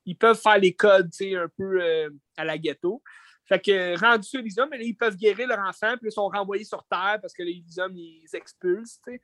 ils, 0.04 0.16
peuvent 0.16 0.40
faire 0.40 0.58
les 0.58 0.72
codes 0.72 1.10
un 1.20 1.48
peu 1.56 1.82
euh, 1.82 2.10
à 2.36 2.44
la 2.44 2.56
ghetto. 2.58 3.02
Fait 3.48 3.60
que 3.60 3.98
rendus 3.98 4.28
sur 4.28 4.40
Elysium, 4.40 4.68
ben, 4.70 4.80
ils 4.80 4.96
peuvent 4.96 5.16
guérir 5.16 5.48
leur 5.48 5.60
enfant, 5.60 5.96
puis 5.96 6.08
ils 6.08 6.12
sont 6.12 6.28
renvoyés 6.28 6.64
sur 6.64 6.84
Terre 6.84 7.18
parce 7.20 7.32
que 7.32 7.42
les 7.42 7.52
Elysium, 7.52 7.96
ils 7.96 8.28
expulsent. 8.32 9.00
Ils 9.08 9.20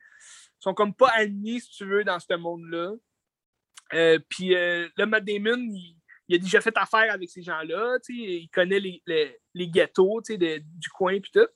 sont 0.59 0.73
comme 0.73 0.93
pas 0.93 1.11
admis, 1.15 1.61
si 1.61 1.69
tu 1.71 1.85
veux, 1.85 2.03
dans 2.03 2.19
ce 2.19 2.33
monde-là. 2.35 2.93
puis 4.29 4.49
le 4.49 5.05
Matt 5.05 5.23
Damon, 5.25 5.57
il, 6.27 6.35
a 6.35 6.37
déjà 6.37 6.61
fait 6.61 6.75
affaire 6.77 7.13
avec 7.13 7.29
ces 7.29 7.43
gens-là. 7.43 7.97
Il 8.09 8.49
connaît 8.49 8.79
les, 8.79 9.01
les, 9.05 9.37
les 9.53 9.67
ghettos 9.67 10.21
du 10.29 10.89
coin, 10.89 11.19
puis 11.19 11.31
tout. 11.33 11.49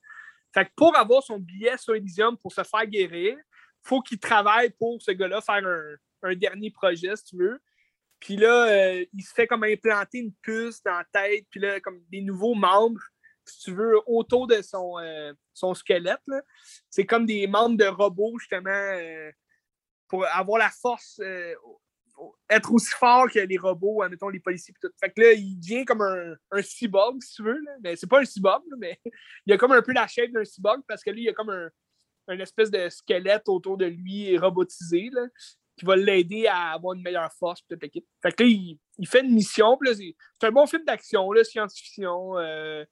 Fait 0.58 0.66
que 0.66 0.72
pour 0.76 0.98
avoir 0.98 1.22
son 1.22 1.38
billet 1.38 1.78
sur 1.78 1.94
Elysium 1.94 2.36
pour 2.36 2.52
se 2.52 2.64
faire 2.64 2.88
guérir, 2.88 3.38
il 3.38 3.88
faut 3.88 4.02
qu'il 4.02 4.18
travaille 4.18 4.72
pour 4.72 5.00
ce 5.00 5.12
gars-là 5.12 5.40
faire 5.40 5.62
un, 6.24 6.36
dernier 6.36 6.72
projet, 6.72 7.16
si 7.16 7.26
tu 7.26 7.38
veux. 7.38 7.62
Puis 8.20 8.38
là, 8.38 8.68
euh, 8.68 9.06
il 9.14 9.22
se 9.22 9.32
fait 9.36 9.46
comme 9.46 9.64
implanter 9.64 10.18
une 10.18 10.34
puce 10.42 10.82
dans 10.82 10.98
la 10.98 11.06
tête, 11.12 11.46
puis 11.52 11.60
là, 11.60 11.80
comme 11.80 12.02
des 12.10 12.22
nouveaux 12.22 12.56
membres 12.56 13.02
si 13.46 13.60
tu 13.60 13.72
veux, 13.72 14.00
autour 14.08 14.48
de 14.48 14.64
son, 14.64 14.98
euh, 14.98 15.32
son 15.54 15.76
squelette. 15.76 16.26
C'est 16.90 17.06
comme 17.06 17.28
des 17.28 17.46
membres 17.46 17.78
de 17.78 17.86
robots, 17.86 18.40
justement, 18.40 18.70
euh, 18.72 19.32
pour 20.08 20.26
avoir 20.26 20.58
la 20.58 20.72
force, 20.72 21.22
être 22.50 22.72
aussi 22.74 22.92
fort 22.92 23.30
que 23.30 23.40
les 23.40 23.58
robots, 23.58 24.02
admettons, 24.02 24.30
les 24.30 24.40
policiers. 24.40 24.74
tout. 24.82 24.90
Fait 25.00 25.10
que 25.10 25.22
là, 25.22 25.34
il 25.34 25.60
devient 25.60 25.86
comme 25.86 26.02
un, 26.02 26.36
un 26.52 26.62
cyborg, 26.62 27.22
si 27.22 27.36
tu 27.36 27.44
veux. 27.44 27.60
Là. 27.60 27.72
Mais 27.84 27.96
c'est 27.96 28.08
pas 28.08 28.22
un 28.22 28.26
cyborg, 28.26 28.64
mais 28.78 29.00
il 29.46 29.54
a 29.54 29.58
comme 29.58 29.72
un 29.72 29.82
peu 29.82 29.94
la 29.94 30.08
shape 30.08 30.32
d'un 30.32 30.46
cyborg 30.46 30.82
parce 30.88 31.04
que 31.04 31.12
lui, 31.12 31.24
il 31.24 31.30
a 31.30 31.34
comme 31.34 31.50
un, 31.50 32.40
espèce 32.40 32.72
de 32.72 32.90
squelette 32.90 33.48
autour 33.48 33.78
de 33.78 33.86
lui 33.86 34.38
robotisé. 34.38 35.10
Là 35.12 35.28
qui 35.78 35.86
va 35.86 35.96
l'aider 35.96 36.48
à 36.48 36.72
avoir 36.72 36.96
une 36.96 37.04
meilleure 37.04 37.32
force. 37.34 37.62
Peut-être 37.62 37.84
l'équipe. 37.84 38.06
Fait 38.24 38.32
que 38.32 38.44
là, 38.44 38.50
il, 38.50 39.08
fait 39.08 39.22
une 39.22 39.32
mission. 39.32 39.78
c'est 39.84 40.48
un 40.48 40.52
bon 40.52 40.66
film 40.66 40.84
d'action, 40.84 41.30
science-fiction. 41.44 42.40
euh, 42.40 42.84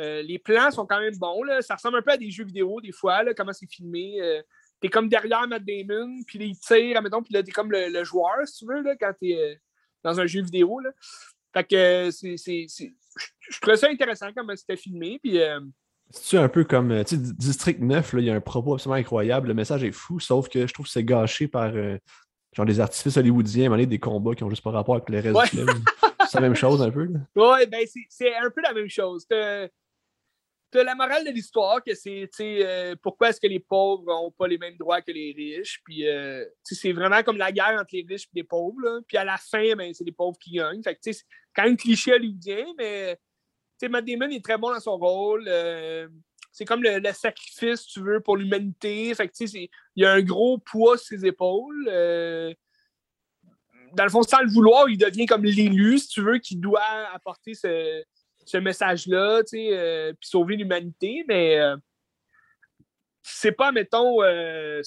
euh, 0.00 0.22
les 0.22 0.38
plans 0.38 0.70
sont 0.70 0.86
quand 0.86 1.00
même 1.00 1.16
bons. 1.18 1.42
Là. 1.42 1.60
Ça 1.60 1.74
ressemble 1.74 1.98
un 1.98 2.02
peu 2.02 2.12
à 2.12 2.16
des 2.16 2.30
jeux 2.30 2.44
vidéo, 2.44 2.80
des 2.80 2.92
fois, 2.92 3.22
là, 3.22 3.34
comment 3.34 3.52
c'est 3.52 3.70
filmé. 3.70 4.20
Euh, 4.20 4.42
t'es 4.80 4.88
comme 4.88 5.08
derrière 5.08 5.46
Matt 5.48 5.62
Damon, 5.64 6.22
puis 6.26 6.38
il 6.40 6.58
tire, 6.58 6.96
admettons, 6.96 7.22
puis 7.22 7.34
là, 7.34 7.42
t'es 7.42 7.52
comme 7.52 7.70
le, 7.70 7.88
le 7.88 8.04
joueur, 8.04 8.46
si 8.46 8.58
tu 8.58 8.66
veux, 8.72 8.82
là, 8.82 8.94
quand 8.98 9.12
t'es 9.20 9.34
euh, 9.36 9.54
dans 10.02 10.18
un 10.20 10.26
jeu 10.26 10.42
vidéo. 10.42 10.80
Là. 10.80 10.90
Fait 11.52 11.64
que 11.64 11.76
euh, 11.76 12.10
c'est. 12.10 12.36
Je 13.40 13.60
trouvais 13.60 13.76
ça 13.76 13.88
intéressant 13.88 14.28
comment 14.34 14.54
c'était 14.56 14.76
filmé. 14.76 15.18
Puis, 15.22 15.40
euh, 15.40 15.60
C'est-tu 16.10 16.36
un 16.38 16.48
peu 16.48 16.64
comme, 16.64 16.92
euh, 16.92 17.02
tu 17.04 17.16
sais, 17.16 17.22
District 17.36 17.80
9, 17.80 18.12
là, 18.14 18.20
il 18.20 18.26
y 18.26 18.30
a 18.30 18.34
un 18.34 18.40
propos 18.40 18.74
absolument 18.74 18.96
incroyable. 19.00 19.48
Le 19.48 19.54
message 19.54 19.82
est 19.84 19.90
fou, 19.92 20.20
sauf 20.20 20.48
que 20.48 20.66
je 20.66 20.72
trouve 20.72 20.86
que 20.86 20.92
c'est 20.92 21.04
gâché 21.04 21.48
par 21.48 21.72
euh, 21.74 21.98
genre 22.52 22.66
des 22.66 22.78
artifices 22.80 23.16
hollywoodiens, 23.16 23.68
donné, 23.68 23.86
des 23.86 23.98
combats 23.98 24.34
qui 24.34 24.44
ont 24.44 24.50
juste 24.50 24.62
pas 24.62 24.70
rapport 24.70 24.94
avec 24.94 25.08
le 25.10 25.18
reste 25.20 25.34
Ouais. 25.36 25.44
du 25.50 25.68
film. 25.68 25.84
C'est 26.28 26.34
la 26.36 26.40
même 26.42 26.54
chose 26.54 26.80
un 26.80 26.90
peu. 26.90 27.04
là. 27.04 27.18
Ouais, 27.34 27.66
ben 27.66 27.84
c'est- 27.86 28.06
c'est 28.08 28.34
un 28.36 28.50
peu 28.50 28.60
la 28.62 28.72
même 28.72 28.88
chose. 28.88 29.26
T'as 29.28 29.66
la 30.78 30.94
morale 30.94 31.24
de 31.24 31.30
l'histoire 31.30 31.82
que 31.82 31.94
c'est, 31.94 32.28
euh, 32.40 32.94
pourquoi 33.02 33.30
est-ce 33.30 33.40
que 33.40 33.46
les 33.46 33.60
pauvres 33.60 34.04
n'ont 34.06 34.30
pas 34.30 34.46
les 34.46 34.58
mêmes 34.58 34.76
droits 34.76 35.02
que 35.02 35.10
les 35.10 35.34
riches. 35.36 35.80
Puis, 35.84 36.06
euh, 36.06 36.44
c'est 36.62 36.92
vraiment 36.92 37.22
comme 37.22 37.38
la 37.38 37.52
guerre 37.52 37.78
entre 37.80 37.94
les 37.94 38.06
riches 38.08 38.24
et 38.24 38.36
les 38.36 38.44
pauvres. 38.44 38.80
là. 38.82 39.00
Puis 39.06 39.16
à 39.16 39.24
la 39.24 39.36
fin, 39.36 39.74
ben, 39.74 39.92
c'est 39.92 40.04
les 40.04 40.12
pauvres 40.12 40.38
qui 40.38 40.52
gagnent. 40.52 40.82
Fait 40.82 40.96
c'est 41.00 41.16
quand 41.54 41.64
même 41.64 41.76
cliché 41.76 42.12
hollywoodien, 42.12 42.66
mais 42.78 43.18
Matt 43.88 44.04
Damon 44.04 44.28
est 44.28 44.44
très 44.44 44.58
bon 44.58 44.70
dans 44.70 44.80
son 44.80 44.96
rôle. 44.96 45.44
euh, 45.48 46.08
c'est 46.52 46.64
comme 46.64 46.82
le, 46.82 47.00
sacrifice, 47.12 47.86
tu 47.86 48.00
veux, 48.00 48.20
pour 48.20 48.36
l'humanité. 48.36 49.14
Fait 49.14 49.30
il 49.40 49.68
y 49.96 50.04
a 50.04 50.12
un 50.12 50.20
gros 50.20 50.58
poids 50.58 50.98
sur 50.98 51.18
ses 51.18 51.26
épaules. 51.26 51.84
dans 51.86 52.54
le 54.04 54.10
fond, 54.10 54.22
sans 54.22 54.40
le 54.40 54.50
vouloir, 54.50 54.88
il 54.88 54.98
devient 54.98 55.26
comme 55.26 55.44
l'élu, 55.44 55.98
si 55.98 56.08
tu 56.08 56.22
veux, 56.22 56.38
qui 56.38 56.56
doit 56.56 56.82
apporter 57.12 57.54
ce, 57.54 58.04
ce 58.44 58.56
message-là, 58.56 59.42
tu 59.42 59.58
sais, 59.58 59.68
euh, 59.72 60.12
puis 60.12 60.28
sauver 60.28 60.56
l'humanité, 60.56 61.24
mais 61.28 61.58
euh, 61.58 61.76
c'est 63.22 63.52
pas, 63.52 63.72
mettons, 63.72 64.22
euh, 64.22 64.82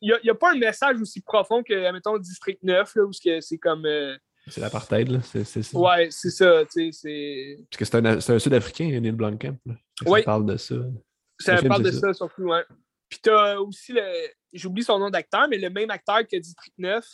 il 0.00 0.16
n'y 0.22 0.30
a, 0.30 0.34
pas 0.34 0.52
un 0.52 0.58
message 0.58 1.00
aussi 1.00 1.20
profond 1.20 1.62
que, 1.62 1.92
mettons, 1.92 2.18
District 2.18 2.62
9, 2.62 2.94
là, 2.94 3.02
où 3.04 3.12
c'est 3.12 3.58
comme. 3.58 3.84
euh, 3.86 4.16
C'est 4.46 4.60
l'apartheid, 4.60 5.08
là. 5.08 5.20
C'est, 5.22 5.44
c'est, 5.44 5.62
c'est- 5.62 5.76
ouais, 5.76 6.08
c'est 6.10 6.30
ça, 6.30 6.64
tu 6.64 6.90
sais, 6.90 6.90
c'est. 6.92 7.56
Parce 7.70 7.78
que 7.78 7.84
c'est 7.84 7.96
un, 7.96 8.34
un 8.34 8.38
Sud-Africain, 8.38 9.00
Neil 9.00 9.12
Blomkamp. 9.12 9.58
Là. 9.66 9.74
Oui. 10.06 10.20
Ça 10.20 10.24
parle 10.24 10.46
de 10.46 10.56
ça. 10.56 10.74
Ça 11.40 11.52
Le 11.52 11.58
film, 11.58 11.68
parle 11.68 11.82
de 11.82 11.90
ça, 11.90 12.12
surtout. 12.14 12.50
Puis 13.08 13.20
t'as 13.22 13.56
aussi 13.58 13.92
le. 13.92 14.02
J'oublie 14.52 14.82
son 14.82 14.98
nom 14.98 15.10
d'acteur, 15.10 15.46
mais 15.48 15.58
le 15.58 15.70
même 15.70 15.90
acteur 15.90 16.20
que 16.26 16.36
District 16.36 16.74
9, 16.78 17.04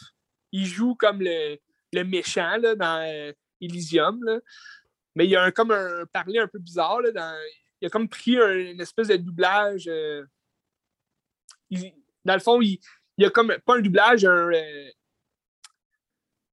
il 0.52 0.66
joue 0.66 0.94
comme 0.94 1.20
le, 1.20 1.58
le 1.92 2.04
méchant 2.04 2.56
là, 2.58 2.74
dans 2.76 3.02
euh, 3.02 3.32
Elysium. 3.60 4.22
Là. 4.22 4.38
Mais 5.14 5.24
il 5.26 5.30
y 5.30 5.36
a 5.36 5.42
un, 5.42 5.50
comme 5.50 5.70
un 5.70 6.04
parler 6.12 6.38
un 6.38 6.48
peu 6.48 6.58
bizarre. 6.58 7.00
Là, 7.00 7.12
dans, 7.12 7.38
il 7.80 7.86
a 7.86 7.90
comme 7.90 8.08
pris 8.08 8.36
un- 8.38 8.56
une 8.72 8.80
espèce 8.80 9.08
de 9.08 9.16
doublage. 9.16 9.86
euh, 9.88 10.24
il- 11.70 11.92
dans 12.24 12.34
le 12.34 12.40
fond, 12.40 12.60
il, 12.60 12.78
a 13.24 13.30
comme 13.30 13.54
pas 13.64 13.76
un 13.76 13.80
doublage, 13.80 14.24
un. 14.24 14.52
euh, 14.52 14.90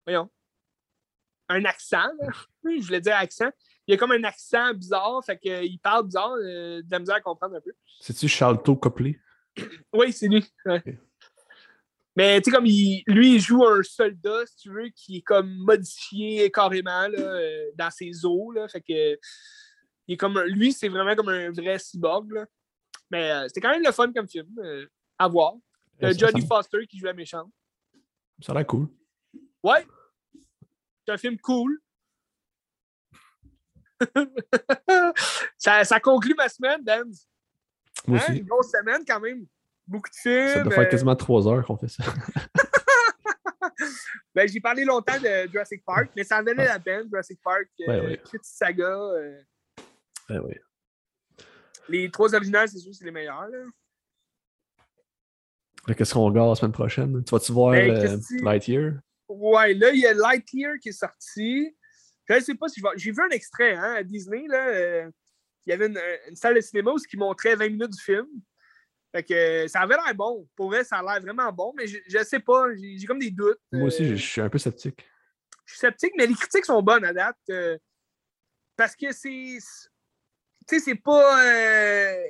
voyons. 0.05 0.29
Un 1.49 1.65
accent. 1.65 2.09
là. 2.19 2.27
Je 2.63 2.85
voulais 2.85 3.01
dire 3.01 3.15
accent. 3.15 3.49
Il 3.87 3.93
a 3.93 3.97
comme 3.97 4.11
un 4.11 4.23
accent 4.23 4.73
bizarre, 4.73 5.23
fait 5.25 5.37
qu'il 5.39 5.79
parle 5.79 6.05
bizarre, 6.05 6.33
euh, 6.33 6.81
de 6.81 6.91
la 6.91 6.99
misère 6.99 7.15
à 7.15 7.21
comprendre 7.21 7.55
un 7.55 7.61
peu. 7.61 7.71
C'est-tu 7.99 8.27
Charlton 8.27 8.75
Copley? 8.75 9.19
Oui, 9.91 10.13
c'est 10.13 10.27
lui. 10.27 10.45
ouais. 10.65 10.83
Mais 12.15 12.41
tu 12.41 12.49
sais, 12.49 12.55
comme 12.55 12.65
il, 12.65 13.03
lui, 13.07 13.35
il 13.35 13.39
joue 13.39 13.65
un 13.65 13.81
soldat, 13.83 14.45
si 14.45 14.55
tu 14.57 14.69
veux, 14.69 14.89
qui 14.89 15.17
est 15.17 15.21
comme 15.21 15.49
modifié 15.59 16.51
carrément 16.51 17.07
là, 17.07 17.17
euh, 17.19 17.71
dans 17.75 17.89
ses 17.89 18.25
os. 18.25 18.53
Là, 18.53 18.67
fait 18.67 18.81
que 18.81 19.17
il 20.07 20.13
est 20.15 20.17
comme 20.17 20.39
lui, 20.41 20.73
c'est 20.73 20.89
vraiment 20.89 21.15
comme 21.15 21.29
un 21.29 21.51
vrai 21.51 21.79
cyborg. 21.79 22.29
Là. 22.33 22.45
Mais 23.09 23.31
euh, 23.31 23.47
c'était 23.47 23.61
quand 23.61 23.69
même 23.71 23.83
le 23.83 23.91
fun 23.93 24.11
comme 24.11 24.27
film. 24.27 24.47
euh, 24.59 24.85
à 25.17 25.27
voir. 25.27 25.53
Il 25.99 26.03
y 26.03 26.05
a 26.05 26.09
Euh, 26.09 26.13
Jodie 26.17 26.41
ça- 26.41 26.47
Foster 26.47 26.85
qui 26.87 26.97
joue 26.97 27.05
la 27.05 27.13
méchante. 27.13 27.49
Ça 28.41 28.51
a 28.51 28.55
l'air 28.55 28.67
cool. 28.67 28.87
Ouais. 29.63 29.85
C'est 31.05 31.13
un 31.13 31.17
film 31.17 31.37
cool. 31.39 31.79
ça, 35.57 35.83
ça 35.83 35.99
conclut 35.99 36.33
ma 36.35 36.49
semaine, 36.49 36.83
Dan. 36.83 37.11
Hein? 38.07 38.33
Une 38.33 38.45
grosse 38.45 38.71
semaine 38.71 39.03
quand 39.07 39.19
même. 39.19 39.45
Beaucoup 39.91 40.09
de 40.09 40.15
films. 40.15 40.47
Ça 40.47 40.63
doit 40.63 40.71
faire 40.71 40.83
euh, 40.83 40.89
quasiment 40.89 41.15
trois 41.17 41.47
heures 41.47 41.65
qu'on 41.65 41.75
fait 41.77 41.89
ça. 41.89 42.03
Ben, 44.33 44.47
j'ai 44.47 44.59
parlé 44.61 44.85
longtemps 44.85 45.19
de 45.19 45.49
Jurassic 45.51 45.83
Park, 45.83 46.11
mais 46.15 46.23
ça 46.23 46.39
en 46.39 46.43
donnait 46.43 46.65
la 46.65 46.79
peine, 46.79 47.07
Jurassic 47.09 47.39
Park, 47.43 47.67
euh, 47.81 47.87
Ouais, 47.87 47.99
ouais. 48.07 48.17
petite 48.17 48.43
saga. 48.43 48.85
euh, 48.85 49.41
ouais. 50.29 50.61
les 51.89 52.09
trois 52.09 52.33
originales, 52.33 52.69
c'est 52.69 52.77
sûr, 52.77 52.93
c'est 52.93 53.03
les 53.05 53.11
meilleurs. 53.11 53.49
Qu'est-ce 55.97 56.13
qu'on 56.13 56.25
regarde 56.25 56.49
la 56.49 56.55
semaine 56.55 56.71
prochaine? 56.71 57.23
Tu 57.23 57.31
vas-tu 57.31 57.51
voir 57.51 57.71
Ben, 57.73 57.89
euh, 57.91 58.17
Lightyear? 58.41 58.93
Ouais, 59.27 59.73
là, 59.73 59.89
il 59.91 59.99
y 59.99 60.07
a 60.07 60.13
Lightyear 60.13 60.75
qui 60.81 60.89
est 60.89 60.93
sorti. 60.93 61.75
Je 62.29 62.33
ne 62.35 62.39
sais 62.39 62.55
pas 62.55 62.67
si 62.69 62.79
je 62.79 62.85
vais. 62.85 62.93
J'ai 62.97 63.11
vu 63.11 63.21
un 63.21 63.29
extrait 63.33 63.73
hein, 63.73 63.95
à 63.97 64.03
Disney. 64.03 64.45
Là, 64.47 65.01
il 65.65 65.69
y 65.69 65.73
avait 65.73 65.87
une, 65.87 65.99
une 66.29 66.35
salle 66.35 66.55
de 66.55 66.61
cinéma 66.61 66.91
où 66.91 66.97
qui 66.97 67.17
montrait 67.17 67.55
20 67.55 67.69
minutes 67.69 67.91
du 67.91 68.01
film. 68.01 68.27
Fait 69.13 69.23
que 69.23 69.33
euh, 69.33 69.67
ça 69.67 69.81
avait 69.81 69.95
l'air 69.95 70.15
bon. 70.15 70.47
Pour 70.55 70.69
vrai, 70.69 70.83
ça 70.83 70.97
a 70.97 71.03
l'air 71.03 71.21
vraiment 71.21 71.51
bon, 71.51 71.73
mais 71.75 71.85
je, 71.87 71.97
je 72.07 72.23
sais 72.23 72.39
pas. 72.39 72.65
J'ai 72.75 73.05
comme 73.05 73.19
des 73.19 73.31
doutes. 73.31 73.59
Moi 73.71 73.87
aussi, 73.87 74.03
Euh, 74.03 74.09
je 74.11 74.15
je 74.15 74.25
suis 74.25 74.41
un 74.41 74.49
peu 74.49 74.57
sceptique. 74.57 75.05
je 75.65 75.73
suis 75.73 75.79
sceptique, 75.79 76.13
mais 76.17 76.27
les 76.27 76.33
critiques 76.35 76.65
sont 76.65 76.81
bonnes 76.81 77.03
à 77.05 77.13
date. 77.13 77.37
euh, 77.49 77.77
parce 78.77 78.95
que 78.95 79.11
c'est. 79.11 79.57
Tu 80.67 80.77
sais, 80.77 80.79
c'est 80.79 80.95
pas. 80.95 81.45
euh, 81.45 82.23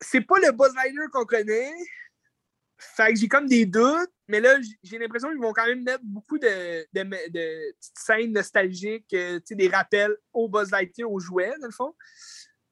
c'est 0.00 0.20
pas 0.20 0.38
le 0.40 0.52
Buzz 0.52 0.74
Lightyear 0.74 1.08
qu'on 1.12 1.24
connaît. 1.24 1.72
Fait 2.78 3.12
que 3.12 3.18
j'ai 3.20 3.28
comme 3.28 3.46
des 3.46 3.64
doutes, 3.64 4.10
mais 4.26 4.40
là, 4.40 4.58
j'ai 4.82 4.98
l'impression 4.98 5.30
qu'ils 5.30 5.38
vont 5.40 5.52
quand 5.52 5.66
même 5.66 5.84
mettre 5.84 6.02
beaucoup 6.02 6.36
de, 6.36 6.82
de, 6.92 7.02
petites 7.04 7.98
scènes 7.98 8.32
nostalgiques, 8.32 9.14
euh, 9.14 9.38
tu 9.38 9.44
sais, 9.46 9.54
des 9.54 9.68
rappels 9.68 10.16
au 10.32 10.48
Buzz 10.48 10.70
Lightyear, 10.72 11.08
aux 11.10 11.20
jouets, 11.20 11.54
dans 11.60 11.68
le 11.68 11.72
fond. 11.72 11.94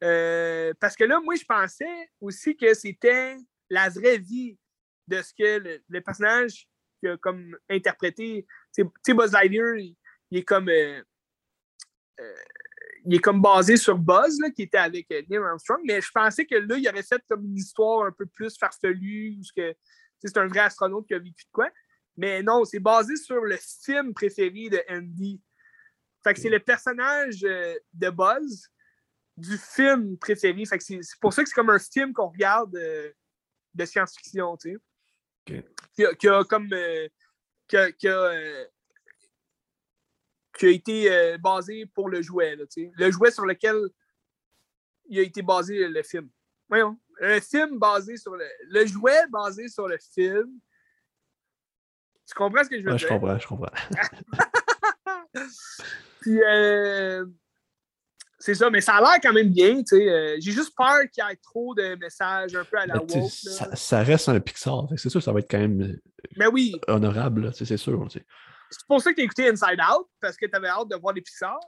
Euh, 0.03 0.73
parce 0.81 0.97
que 0.97 1.05
là, 1.05 1.21
moi, 1.21 1.35
je 1.35 1.45
pensais 1.45 2.11
aussi 2.21 2.57
que 2.57 2.73
c'était 2.75 3.37
la 3.69 3.89
vraie 3.89 4.19
vie 4.19 4.59
de 5.07 5.21
ce 5.23 5.33
que 5.35 5.59
le, 5.59 5.83
le 5.89 6.01
personnage 6.01 6.69
qui 7.01 7.09
a 7.09 7.17
comme 7.17 7.57
interprété. 7.69 8.47
Tu 8.75 8.85
sais- 9.03 9.15
Buzz 9.15 9.33
Lightyear, 9.33 9.77
il, 9.77 9.97
il 10.31 10.39
est 10.39 10.45
comme. 10.45 10.69
euh, 10.69 11.03
euh, 12.21 12.35
il 13.07 13.15
est 13.15 13.19
comme 13.19 13.41
basé 13.41 13.79
sur 13.79 13.97
Buzz, 13.97 14.39
là, 14.41 14.51
qui 14.51 14.63
était 14.63 14.77
avec 14.77 15.09
Neil 15.09 15.39
Armstrong, 15.39 15.81
mais 15.85 16.03
je 16.03 16.11
pensais 16.13 16.45
que 16.45 16.57
là, 16.57 16.77
il 16.77 16.87
aurait 16.87 17.03
fait 17.03 17.23
comme 17.27 17.45
une 17.47 17.57
histoire 17.57 18.05
un 18.05 18.13
peu 18.13 18.27
plus 18.27 18.59
farfelue, 18.59 19.39
ce 19.43 19.53
que, 19.55 19.75
c'est 20.23 20.37
un 20.37 20.47
vrai 20.47 20.61
astronaute 20.61 21.07
qui 21.07 21.15
a 21.15 21.19
vécu 21.19 21.45
de 21.45 21.51
quoi. 21.51 21.71
Mais 22.19 22.43
non, 22.43 22.63
c'est 22.67 22.79
basé 22.79 23.17
sur 23.17 23.41
le 23.43 23.57
film 23.57 24.13
préféré 24.13 24.69
de 24.69 24.83
Andy. 24.91 25.41
Fait 26.23 26.35
que 26.35 26.41
c'est 26.41 26.51
le 26.51 26.61
personnage 26.61 27.41
de 27.41 28.11
Buzz 28.11 28.69
du 29.41 29.57
film 29.59 30.17
préféré. 30.19 30.65
Fait 30.67 30.79
que 30.79 30.85
c'est 30.85 31.03
c'est 31.03 31.19
pour 31.21 31.33
ça 31.33 31.43
que 31.43 31.49
c'est 31.49 31.55
comme 31.55 31.71
un 31.71 31.79
film 31.79 32.13
qu'on 32.13 32.29
regarde 32.29 32.75
euh, 32.77 33.11
de 33.75 33.85
science-fiction, 33.85 34.57
tu 34.57 34.79
sais. 35.47 35.65
Qui, 35.95 36.05
a, 36.05 36.15
qui 36.15 36.29
a 36.29 36.45
comme. 36.45 36.69
euh, 36.73 37.09
qui 37.67 37.77
a, 37.77 37.91
qui 37.93 38.09
a, 38.09 38.17
euh, 38.17 38.65
qui 40.59 40.67
a 40.67 40.71
été 40.71 41.11
euh, 41.13 41.39
basé 41.39 41.87
pour 41.87 42.09
le 42.09 42.21
jouet, 42.23 42.57
là, 42.57 42.67
tu 42.67 42.85
sais. 42.85 42.93
Le 42.97 43.11
jouet 43.11 43.31
sur 43.31 43.47
lequel 43.47 43.77
il 45.09 45.19
a 45.19 45.23
été 45.23 45.43
basé 45.43 45.89
le 45.89 46.03
film. 46.03 46.29
Voyons. 46.69 46.99
Un 47.21 47.41
film 47.41 47.79
basé 47.79 48.17
sur 48.17 48.35
le. 48.37 48.47
Le 48.69 48.87
jouet 48.87 49.27
basé 49.29 49.69
sur 49.69 49.89
le 49.89 49.99
film. 49.99 50.59
Tu 52.27 52.35
comprends 52.35 52.63
ce 52.65 52.69
que 52.71 52.79
je 52.79 52.85
veux 52.85 52.93
Ouais, 52.93 52.97
dire? 52.97 53.09
je 53.09 53.13
comprends, 53.13 53.39
je 53.39 53.47
comprends. 53.49 53.73
Puis, 56.21 56.41
euh, 56.43 57.27
c'est 58.41 58.55
ça, 58.55 58.71
mais 58.71 58.81
ça 58.81 58.95
a 58.97 59.01
l'air 59.01 59.21
quand 59.23 59.33
même 59.33 59.51
bien, 59.51 59.77
tu 59.79 59.97
sais. 59.97 60.09
euh, 60.09 60.37
J'ai 60.41 60.51
juste 60.53 60.75
peur 60.77 61.03
qu'il 61.13 61.23
y 61.23 61.31
ait 61.33 61.37
trop 61.37 61.75
de 61.75 61.95
messages 61.97 62.55
un 62.57 62.65
peu 62.65 62.79
à 62.79 62.87
la 62.87 62.95
Mais, 62.95 63.01
woke. 63.21 63.31
ça, 63.31 63.77
ça 63.77 64.03
reste 64.03 64.29
un 64.29 64.41
Pixar. 64.41 64.89
C'est 64.97 65.11
sûr 65.11 65.23
ça 65.23 65.33
va 65.33 65.41
être 65.41 65.51
quand 65.51 65.59
même 65.59 65.81
euh, 65.83 66.01
Mais 66.37 66.47
oui, 66.47 66.73
honorable, 66.89 67.53
c'est 67.55 67.77
sûr. 67.77 68.09
c'est 68.11 68.87
pour 68.89 69.01
ça 69.01 69.11
que 69.11 69.17
tu 69.17 69.21
as 69.21 69.25
écouté 69.25 69.49
Inside 69.49 69.79
Out, 69.81 70.09
parce 70.21 70.37
que 70.37 70.47
tu 70.47 70.57
avais 70.57 70.69
hâte 70.69 70.89
de 70.89 70.97
voir 70.97 71.15
les 71.15 71.21
Pixar? 71.21 71.59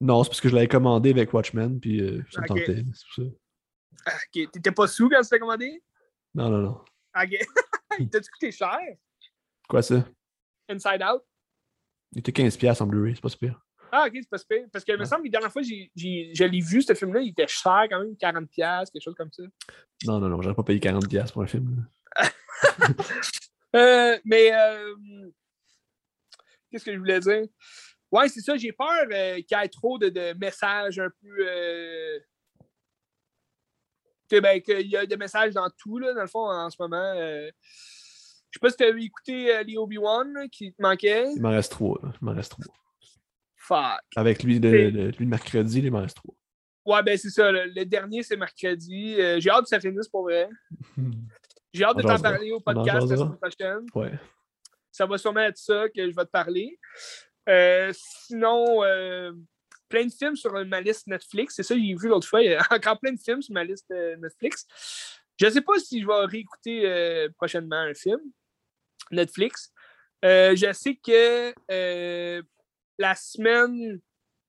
Non, 0.00 0.22
c'est 0.22 0.30
parce 0.30 0.40
que 0.40 0.48
je 0.48 0.54
l'avais 0.54 0.68
commandé 0.68 1.10
avec 1.10 1.34
Watchmen, 1.34 1.80
puis 1.80 2.00
euh, 2.00 2.22
ça 2.30 2.40
me 2.40 2.44
Ok. 2.44 2.48
tentait. 2.64 2.84
C'est 2.94 3.04
pour 3.16 3.24
ça. 3.26 4.12
Ok, 4.14 4.50
t'étais 4.52 4.70
pas 4.72 4.86
sous 4.86 5.08
quand 5.08 5.20
tu 5.22 5.28
t'es 5.28 5.38
commandé? 5.40 5.82
Non, 6.34 6.48
non, 6.48 6.58
non. 6.58 6.80
Ok. 7.20 7.30
Il 7.98 8.08
t'a 8.08 8.20
coûté 8.20 8.52
cher? 8.52 8.78
Quoi 9.68 9.82
ça? 9.82 10.04
Inside 10.68 11.02
Out? 11.02 11.22
Il 12.12 12.20
était 12.20 12.30
15$ 12.32 12.80
en 12.82 12.86
Blu-ray, 12.86 13.14
c'est 13.16 13.20
pas 13.20 13.28
super. 13.28 13.60
Ah, 13.90 14.04
ok, 14.06 14.12
c'est 14.14 14.28
pas 14.28 14.38
super. 14.38 14.64
Parce 14.72 14.84
que 14.84 14.92
il 14.92 14.98
me 14.98 15.04
semble 15.04 15.22
que 15.22 15.28
la 15.28 15.32
dernière 15.32 15.52
fois, 15.52 15.62
je 15.62 16.44
l'ai 16.44 16.60
vu, 16.60 16.82
ce 16.82 16.94
film-là, 16.94 17.20
il 17.20 17.30
était 17.30 17.46
cher 17.46 17.86
quand 17.90 18.00
même, 18.00 18.14
40$, 18.14 18.90
quelque 18.90 19.02
chose 19.02 19.14
comme 19.14 19.32
ça. 19.32 19.42
Non, 20.04 20.18
non, 20.18 20.28
non, 20.28 20.42
j'aurais 20.42 20.54
pas 20.54 20.62
payé 20.62 20.78
40$ 20.78 21.32
pour 21.32 21.42
un 21.42 21.46
film. 21.46 21.86
Euh, 23.76 24.18
mais 24.24 24.50
euh, 24.50 24.94
qu'est-ce 26.70 26.86
que 26.86 26.94
je 26.94 26.98
voulais 26.98 27.20
dire? 27.20 27.42
Ouais, 28.10 28.26
c'est 28.30 28.40
ça, 28.40 28.56
j'ai 28.56 28.72
peur 28.72 28.88
euh, 29.12 29.34
qu'il 29.42 29.58
y 29.58 29.62
ait 29.62 29.68
trop 29.68 29.98
de, 29.98 30.08
de 30.08 30.32
messages 30.38 30.98
un 30.98 31.10
peu. 31.10 31.44
que, 34.30 34.40
ben, 34.40 34.62
qu'il 34.62 34.86
y 34.86 34.96
a 34.96 35.04
des 35.04 35.18
messages 35.18 35.52
dans 35.52 35.68
tout, 35.76 35.98
là, 35.98 36.14
dans 36.14 36.22
le 36.22 36.26
fond, 36.28 36.50
en 36.50 36.70
ce 36.70 36.76
moment. 36.80 37.12
Je 37.14 37.50
sais 38.54 38.58
pas 38.58 38.70
si 38.70 38.76
tu 38.78 38.84
avais 38.84 39.02
écouté 39.04 39.62
les 39.64 39.76
Obi-Wan 39.76 40.32
là, 40.32 40.48
qui 40.48 40.72
te 40.72 40.80
manquait. 40.80 41.30
Il 41.36 41.42
m'en 41.42 41.50
reste 41.50 41.72
trois. 41.72 42.00
là. 42.02 42.10
Il 42.22 42.24
m'en 42.24 42.32
reste 42.32 42.52
trois. 42.52 42.64
Fuck. 43.68 44.00
Avec 44.16 44.42
lui 44.42 44.58
de, 44.58 44.68
lui 44.68 45.12
de 45.12 45.30
mercredi, 45.30 45.90
m'en 45.90 46.00
reste 46.00 46.16
trois. 46.16 46.34
Ouais, 46.86 47.02
ben 47.02 47.18
c'est 47.18 47.28
ça. 47.28 47.52
Le, 47.52 47.66
le 47.66 47.84
dernier, 47.84 48.22
c'est 48.22 48.36
mercredi. 48.36 49.16
Euh, 49.18 49.38
j'ai 49.38 49.50
hâte 49.50 49.64
que 49.64 49.68
ça 49.68 49.78
finisse 49.78 50.08
pour 50.08 50.22
vrai. 50.22 50.48
J'ai 51.74 51.84
hâte 51.84 51.98
de 51.98 52.02
t'en 52.02 52.18
parler 52.18 52.50
au 52.50 52.60
podcast 52.60 53.08
la 53.08 53.16
semaine 53.16 53.36
prochaine. 53.36 53.86
Ouais. 53.94 54.18
ça 54.90 55.06
va 55.06 55.18
sûrement 55.18 55.40
être 55.40 55.58
ça 55.58 55.86
que 55.94 56.10
je 56.10 56.16
vais 56.16 56.24
te 56.24 56.30
parler. 56.30 56.78
Euh, 57.48 57.92
sinon, 57.94 58.82
euh, 58.84 59.32
plein 59.88 60.06
de 60.06 60.12
films 60.12 60.36
sur 60.36 60.52
ma 60.66 60.80
liste 60.80 61.06
Netflix. 61.06 61.56
C'est 61.56 61.62
ça 61.62 61.74
que 61.74 61.80
j'ai 61.80 61.94
vu 61.94 62.08
l'autre 62.08 62.26
fois. 62.26 62.42
Il 62.42 62.50
y 62.50 62.54
a 62.54 62.66
encore 62.70 62.98
plein 62.98 63.12
de 63.12 63.20
films 63.20 63.42
sur 63.42 63.52
ma 63.52 63.64
liste 63.64 63.90
euh, 63.90 64.16
Netflix. 64.16 64.66
Je 65.38 65.46
ne 65.46 65.50
sais 65.50 65.60
pas 65.60 65.78
si 65.78 66.00
je 66.00 66.06
vais 66.06 66.24
réécouter 66.24 67.28
prochainement 67.36 67.76
un 67.76 67.94
film 67.94 68.18
Netflix. 69.12 69.72
Je 70.22 70.70
sais 70.72 70.96
que 70.96 72.42
la 72.98 73.14
semaine 73.14 74.00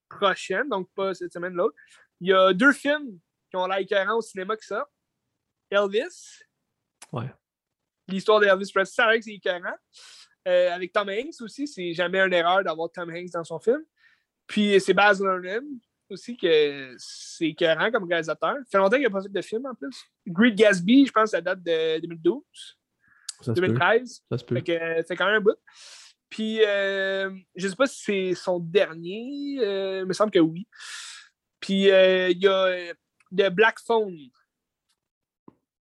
prochaine, 0.09 0.67
donc 0.67 0.89
pas 0.95 1.13
cette 1.13 1.31
semaine, 1.31 1.53
l'autre, 1.53 1.75
il 2.19 2.29
y 2.29 2.33
a 2.33 2.53
deux 2.53 2.73
films 2.73 3.19
qui 3.49 3.55
ont 3.55 3.67
l'air 3.67 3.77
écœurants 3.77 4.17
au 4.17 4.21
cinéma 4.21 4.57
qui 4.57 4.65
sortent. 4.65 4.91
Elvis. 5.69 6.41
Ouais. 7.11 7.31
L'histoire 8.07 8.39
d'Elvis 8.39 8.71
Presley, 8.73 8.85
c'est 8.85 9.03
vrai 9.03 9.19
que 9.19 9.25
c'est 9.25 9.33
écœurant. 9.33 9.75
Euh, 10.47 10.71
avec 10.71 10.91
Tom 10.91 11.09
Hanks 11.09 11.41
aussi, 11.41 11.67
c'est 11.67 11.93
jamais 11.93 12.19
une 12.19 12.33
erreur 12.33 12.63
d'avoir 12.63 12.91
Tom 12.91 13.09
Hanks 13.09 13.31
dans 13.31 13.43
son 13.43 13.59
film. 13.59 13.83
Puis 14.47 14.79
c'est 14.79 14.93
Baz 14.93 15.21
Luhrmann 15.21 15.63
aussi, 16.09 16.35
que 16.35 16.95
c'est 16.97 17.49
écœurant 17.49 17.91
comme 17.91 18.07
réalisateur. 18.07 18.55
Ça 18.63 18.71
fait 18.71 18.77
longtemps 18.79 18.95
qu'il 18.95 19.05
n'a 19.05 19.11
pas 19.11 19.21
fait 19.21 19.29
de 19.29 19.41
film 19.41 19.65
en 19.67 19.75
plus. 19.75 19.95
Great 20.25 20.55
Gatsby, 20.55 21.05
je 21.05 21.11
pense 21.11 21.31
ça 21.31 21.41
date 21.41 21.61
de 21.61 21.99
2012, 21.99 22.41
Ça 23.41 23.43
se 23.43 23.51
peut. 23.51 23.67
2013. 23.67 24.23
Ça 24.29 24.37
se 24.37 24.43
peut. 24.43 24.55
Fait 24.55 24.63
que 24.63 24.71
euh, 24.71 25.03
c'est 25.07 25.15
quand 25.15 25.25
même 25.25 25.35
un 25.35 25.41
bout. 25.41 25.57
Puis, 26.29 26.63
euh, 26.63 27.31
je 27.55 27.67
sais 27.67 27.75
pas 27.75 27.87
si 27.87 28.03
c'est 28.03 28.35
son 28.35 28.59
dernier. 28.59 29.57
euh, 29.61 29.99
il 30.01 30.05
me 30.05 30.13
semble 30.13 30.31
que 30.31 30.39
oui. 30.39 30.67
Puis, 31.59 31.89
euh, 31.91 32.29
il 32.29 32.37
y 32.39 32.47
a 32.47 32.65
euh, 32.65 32.93
The 33.35 33.49
Black 33.49 33.79
Phone. 33.85 34.15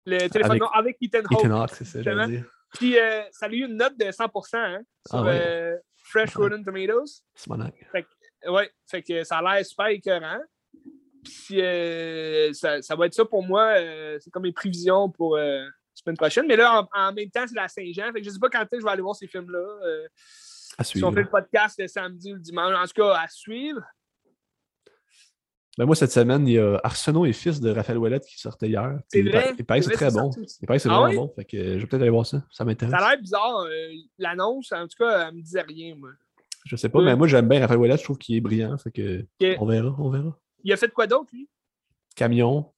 Le 0.06 0.28
téléphone 0.30 0.60
Avec 0.74 0.98
Ethan 1.02 1.20
Hawke. 1.30 1.46
Ethan 1.46 1.62
Hawke, 1.62 1.70
c'est 1.76 1.86
ça, 1.86 2.00
justement. 2.00 2.22
j'allais 2.24 2.38
dire. 2.38 2.52
Puis, 2.74 3.00
euh, 3.00 3.24
ça 3.32 3.48
a 3.48 3.50
eu 3.50 3.66
une 3.66 3.76
note 3.76 3.98
de 3.98 4.06
100% 4.06 4.58
hein, 4.58 4.82
sur 5.08 5.18
Ah 5.20 5.24
ouais. 5.24 5.40
euh, 5.42 5.78
Fresh. 6.04 6.36
Rotten 6.36 6.64
Tomatoes. 6.64 7.24
C'est 7.36 7.48
mon 7.50 7.60
acte. 7.62 7.78
Ouais, 8.48 8.72
fait 8.90 9.04
que 9.04 9.24
ça 9.24 9.40
a 9.40 9.56
l'air 9.56 9.66
super 9.66 9.88
écœurant. 9.88 10.40
Puis, 11.24 11.62
euh, 11.62 12.54
ça, 12.54 12.82
ça 12.82 12.96
va 12.96 13.08
être 13.08 13.14
ça 13.14 13.26
pour 13.26 13.44
moi. 13.44 13.74
euh, 13.78 14.18
c'est 14.22 14.30
comme 14.30 14.44
mes 14.44 14.54
prévisions 14.54 15.10
pour 15.10 15.36
euh, 15.36 15.66
semaine 16.04 16.18
prochaine. 16.18 16.46
Mais 16.48 16.56
là, 16.56 16.82
en, 16.82 17.00
en 17.00 17.14
même 17.14 17.30
temps, 17.30 17.46
c'est 17.48 17.56
la 17.56 17.68
Saint-Jean. 17.68 18.12
Je 18.22 18.30
sais 18.30 18.40
pas 18.40 18.50
quand 18.50 18.66
je 18.72 18.84
vais 18.84 18.90
aller 18.90 19.02
voir 19.02 19.16
ces 19.16 19.28
films-là. 19.28 19.60
euh, 19.60 20.08
À 20.78 20.84
si 20.84 20.92
suivre. 20.92 21.08
on 21.08 21.12
fait 21.12 21.24
le 21.24 21.30
podcast 21.30 21.80
le 21.80 21.88
samedi 21.88 22.32
ou 22.32 22.36
le 22.36 22.42
dimanche. 22.42 22.74
En 22.76 22.86
tout 22.86 23.02
cas, 23.02 23.16
à 23.22 23.28
suivre. 23.28 23.82
Ben, 25.78 25.86
moi, 25.86 25.96
cette 25.96 26.12
semaine, 26.12 26.46
il 26.48 26.56
y 26.56 26.60
a 26.60 26.78
Arsenault 26.84 27.26
et 27.26 27.32
Fils 27.32 27.62
de 27.62 27.70
Raphaël 27.70 27.98
Ouellette 27.98 28.26
qui 28.26 28.38
sortait 28.38 28.68
hier. 28.68 29.00
C'est 29.08 29.22
vrai? 29.22 29.54
Il 29.58 29.66
paraît 29.66 29.80
que 29.80 29.86
c'est 29.86 29.92
très 29.94 30.12
bon. 30.12 30.30
Il 30.62 30.68
paraît 30.68 30.78
que 30.78 30.84
c'est 30.84 30.90
Ah 30.90 31.00
vraiment 31.00 31.10
oui? 31.10 31.16
bon. 31.16 31.34
Fait 31.36 31.46
que 31.46 31.58
je 31.58 31.80
vais 31.80 31.86
peut-être 31.86 32.02
aller 32.02 32.10
voir 32.10 32.26
ça. 32.26 32.44
Ça 32.52 32.66
m'intéresse. 32.66 32.94
Ça 33.00 33.06
a 33.06 33.10
l'air 33.12 33.22
bizarre. 33.22 33.60
euh, 33.62 33.94
L'annonce, 34.18 34.72
en 34.74 34.88
tout 34.88 34.98
cas, 34.98 35.30
elle 35.30 35.36
me 35.36 35.42
disait 35.42 35.62
rien, 35.62 35.96
moi. 35.96 36.10
Je 36.66 36.76
sais 36.76 36.90
pas, 36.90 37.00
Ouais. 37.00 37.06
mais 37.06 37.16
moi, 37.16 37.28
j'aime 37.28 37.48
bien 37.48 37.62
Raphaël 37.62 37.80
Ouellette. 37.80 38.00
Je 38.00 38.04
trouve 38.04 38.18
qu'il 38.18 38.36
est 38.36 38.42
brillant. 38.42 38.78
Fait 38.78 38.92
que 38.92 39.26
on 39.60 39.66
verra, 39.66 39.96
on 40.00 40.10
verra. 40.10 40.38
Il 40.66 40.74
a 40.74 40.78
fait 40.78 40.90
quoi 40.92 41.08
d'autre, 41.08 41.30
lui? 41.32 41.48
Camion. 42.14 42.74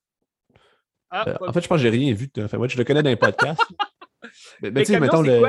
Ah, 1.11 1.25
Euh, 1.27 1.37
en 1.47 1.53
fait, 1.53 1.61
je 1.61 1.67
pense 1.67 1.77
que 1.77 1.83
j'ai 1.83 1.89
rien 1.89 2.13
vu 2.13 2.29
de 2.33 2.41
Raphaël 2.41 2.61
Ouellette. 2.61 2.73
Je 2.73 2.77
le 2.77 2.85
connais 2.85 3.03
dans 3.03 3.09
les 3.09 3.15
podcasts. 3.17 3.61
mais 4.61 4.71
mais 4.71 4.83
tu 4.83 4.93
sais, 4.93 4.99
mettons, 4.99 5.23
c'est 5.23 5.39
le... 5.41 5.47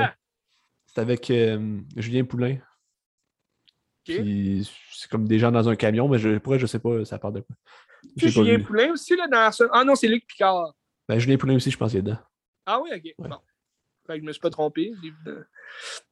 c'est 0.86 1.00
avec 1.00 1.30
euh, 1.30 1.80
Julien 1.96 2.24
Poulain. 2.24 2.58
C'est 4.04 5.08
comme 5.08 5.28
des 5.28 5.38
gens 5.38 5.52
dans 5.52 5.68
un 5.68 5.76
camion, 5.76 6.08
mais 6.08 6.18
je, 6.18 6.38
pourrais, 6.38 6.58
je 6.58 6.66
sais 6.66 6.80
pas, 6.80 7.04
ça 7.04 7.18
parle 7.18 7.34
de 7.34 7.40
quoi. 7.40 7.56
Pas 8.20 8.26
Julien. 8.26 8.60
Poulain 8.60 8.90
aussi, 8.92 9.14
là, 9.16 9.28
dans 9.28 9.52
ce... 9.52 9.64
Ah 9.72 9.84
non, 9.84 9.94
c'est 9.94 10.08
Luc 10.08 10.26
Picard. 10.26 10.74
Ben, 11.08 11.18
Julien 11.20 11.36
Poulain 11.36 11.54
aussi, 11.54 11.70
je 11.70 11.78
pense 11.78 11.92
qu'il 11.92 12.00
est 12.00 12.02
dedans. 12.02 12.18
Ah 12.66 12.80
oui, 12.80 12.90
ok. 12.94 13.14
Ouais. 13.18 13.28
Bon. 13.28 13.38
Je 14.08 14.20
me 14.20 14.32
suis 14.32 14.40
pas 14.40 14.50
trompé. 14.50 14.92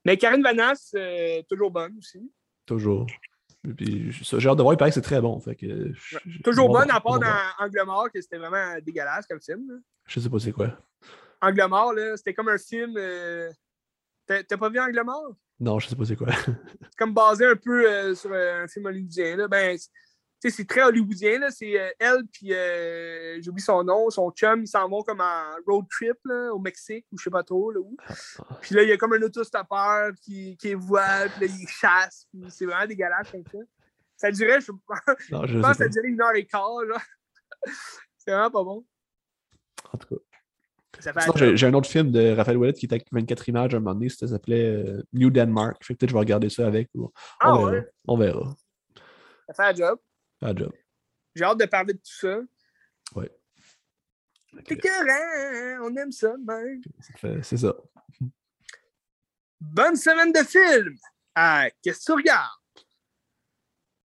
Mais 0.05 0.17
Karine 0.17 0.43
Vanasse, 0.43 0.93
euh, 0.97 1.43
toujours 1.49 1.71
bonne 1.71 1.99
aussi. 1.99 2.31
Toujours. 2.65 3.07
Puis 3.77 4.11
j'ai 4.11 4.49
hâte 4.49 4.57
de 4.57 4.63
voir, 4.63 4.75
il 4.75 4.77
paraît 4.79 4.91
que 4.91 4.95
c'est 4.95 5.01
très 5.03 5.21
bon. 5.21 5.39
Fait 5.41 5.55
que, 5.55 5.93
je- 5.93 6.19
Toujours 6.43 6.71
on 6.71 6.73
va 6.73 6.81
bonne, 6.81 6.91
à 6.91 7.01
part 7.01 7.19
dans 7.19 7.27
Angle 7.59 7.83
mort, 7.85 8.11
que 8.11 8.21
c'était 8.21 8.39
vraiment 8.39 8.77
dégueulasse 8.81 9.27
comme 9.27 9.41
film. 9.41 9.71
là. 9.71 9.77
Je 10.07 10.19
sais 10.21 10.31
pas 10.31 10.39
c'est 10.39 10.53
quoi. 10.53 10.79
Angle 11.43 11.67
mort, 11.69 11.93
là, 11.93 12.17
c'était 12.17 12.33
comme 12.35 12.49
un 12.49 12.59
film. 12.59 12.95
euh, 12.97 13.51
T'as 14.27 14.43
pas 14.57 14.69
vu 14.69 14.79
Angle 14.81 15.03
mort? 15.05 15.35
Non, 15.59 15.79
je 15.79 15.89
sais 15.89 15.97
pas 15.97 16.05
c'est 16.05 16.17
quoi. 16.17 16.29
C'est 16.33 16.97
comme 16.97 17.13
basé 17.13 17.45
un 17.47 17.57
peu 17.57 17.87
euh, 17.91 18.15
sur 18.15 18.31
euh, 18.33 18.65
un 18.65 18.69
film 18.69 18.87
hollywoodien. 18.87 19.47
Ben, 19.49 19.77
c'est- 20.41 20.49
tu 20.49 20.51
sais, 20.51 20.57
c'est 20.57 20.65
très 20.67 20.83
hollywoodien. 20.83 21.39
là. 21.39 21.51
C'est 21.51 21.79
euh, 21.81 21.91
elle, 21.99 22.23
puis 22.33 22.53
euh, 22.55 23.41
j'oublie 23.43 23.63
son 23.63 23.85
nom, 23.85 24.09
son 24.11 24.31
chum, 24.31 24.63
ils 24.63 24.67
s'en 24.69 24.89
vont 24.89 25.03
comme 25.03 25.21
en 25.21 25.43
road 25.67 25.85
trip 25.91 26.17
là, 26.25 26.53
au 26.55 26.59
Mexique, 26.59 27.07
ou 27.13 27.19
je 27.19 27.25
sais 27.25 27.31
pas 27.31 27.43
trop 27.43 27.71
là, 27.71 27.81
où. 27.81 27.97
Puis 28.63 28.75
là, 28.75 28.83
il 28.83 28.89
y 28.89 28.93
a 28.93 28.97
comme 28.97 29.13
un 29.13 29.23
autostoppeur 29.23 30.13
qui, 30.23 30.57
qui 30.57 30.75
voit, 30.75 31.29
puis 31.37 31.47
là, 31.49 31.55
il 31.59 31.69
chasse. 31.69 32.27
puis 32.31 32.43
C'est 32.51 32.65
vraiment 32.67 32.87
dégueulasse 32.87 33.31
comme 33.31 33.45
ça. 33.53 33.59
Ça 34.17 34.31
durait, 34.31 34.61
je, 34.61 34.73
Non, 35.31 35.47
je 35.47 35.55
je 35.55 35.59
pense 35.61 35.73
que 35.73 35.85
ça 35.85 35.89
durait 35.89 36.09
une 36.09 36.21
heure 36.21 36.35
et 36.35 36.45
quart. 36.47 36.83
Là. 36.89 36.97
C'est 38.19 38.31
vraiment 38.33 38.51
pas 38.51 38.65
bon. 38.65 38.85
En 39.93 39.99
tout 39.99 40.09
cas. 40.17 40.23
J'ai 41.55 41.67
un 41.67 41.73
autre 41.75 41.89
film 41.89 42.11
de 42.11 42.35
Raphaël 42.35 42.59
Ouellet 42.59 42.75
qui 42.75 42.85
était 42.85 42.97
avec 42.97 43.07
24 43.11 43.49
images 43.49 43.73
à 43.73 43.79
un 43.79 43.81
moment 43.81 43.95
donné. 43.95 44.09
Ça 44.11 44.27
s'appelait 44.29 44.67
euh, 44.67 45.03
New 45.15 45.31
Denmark. 45.31 45.83
Fait 45.83 45.95
que 45.95 45.99
peut-être 45.99 46.09
que 46.09 46.11
je 46.11 46.15
vais 46.15 46.19
regarder 46.21 46.51
ça 46.51 46.67
avec. 46.67 46.91
ou- 46.95 47.05
On, 47.05 47.11
Ah 47.41 47.53
verra. 47.57 47.71
ouais, 47.71 47.89
On 48.09 48.17
verra. 48.19 48.55
ça 49.49 49.55
fait 49.55 49.63
un 49.63 49.75
job. 49.75 49.99
Job. 50.43 50.73
J'ai 51.35 51.45
hâte 51.45 51.59
de 51.59 51.67
parler 51.67 51.93
de 51.95 51.99
tout 51.99 52.13
ça. 52.13 52.39
Ouais. 53.15 53.31
C'est 54.67 54.73
écœurant, 54.73 55.87
on 55.89 55.97
aime 55.97 56.11
ça. 56.13 56.35
Fait- 57.17 57.43
C'est 57.43 57.57
ça. 57.59 57.75
Bonne 59.61 59.97
semaine 59.97 60.33
de 60.33 60.41
film! 60.41 60.97
Ah, 61.35 61.69
qu'est-ce 61.83 62.01
que 62.01 62.05
tu 62.07 62.13
regardes? 62.13 62.60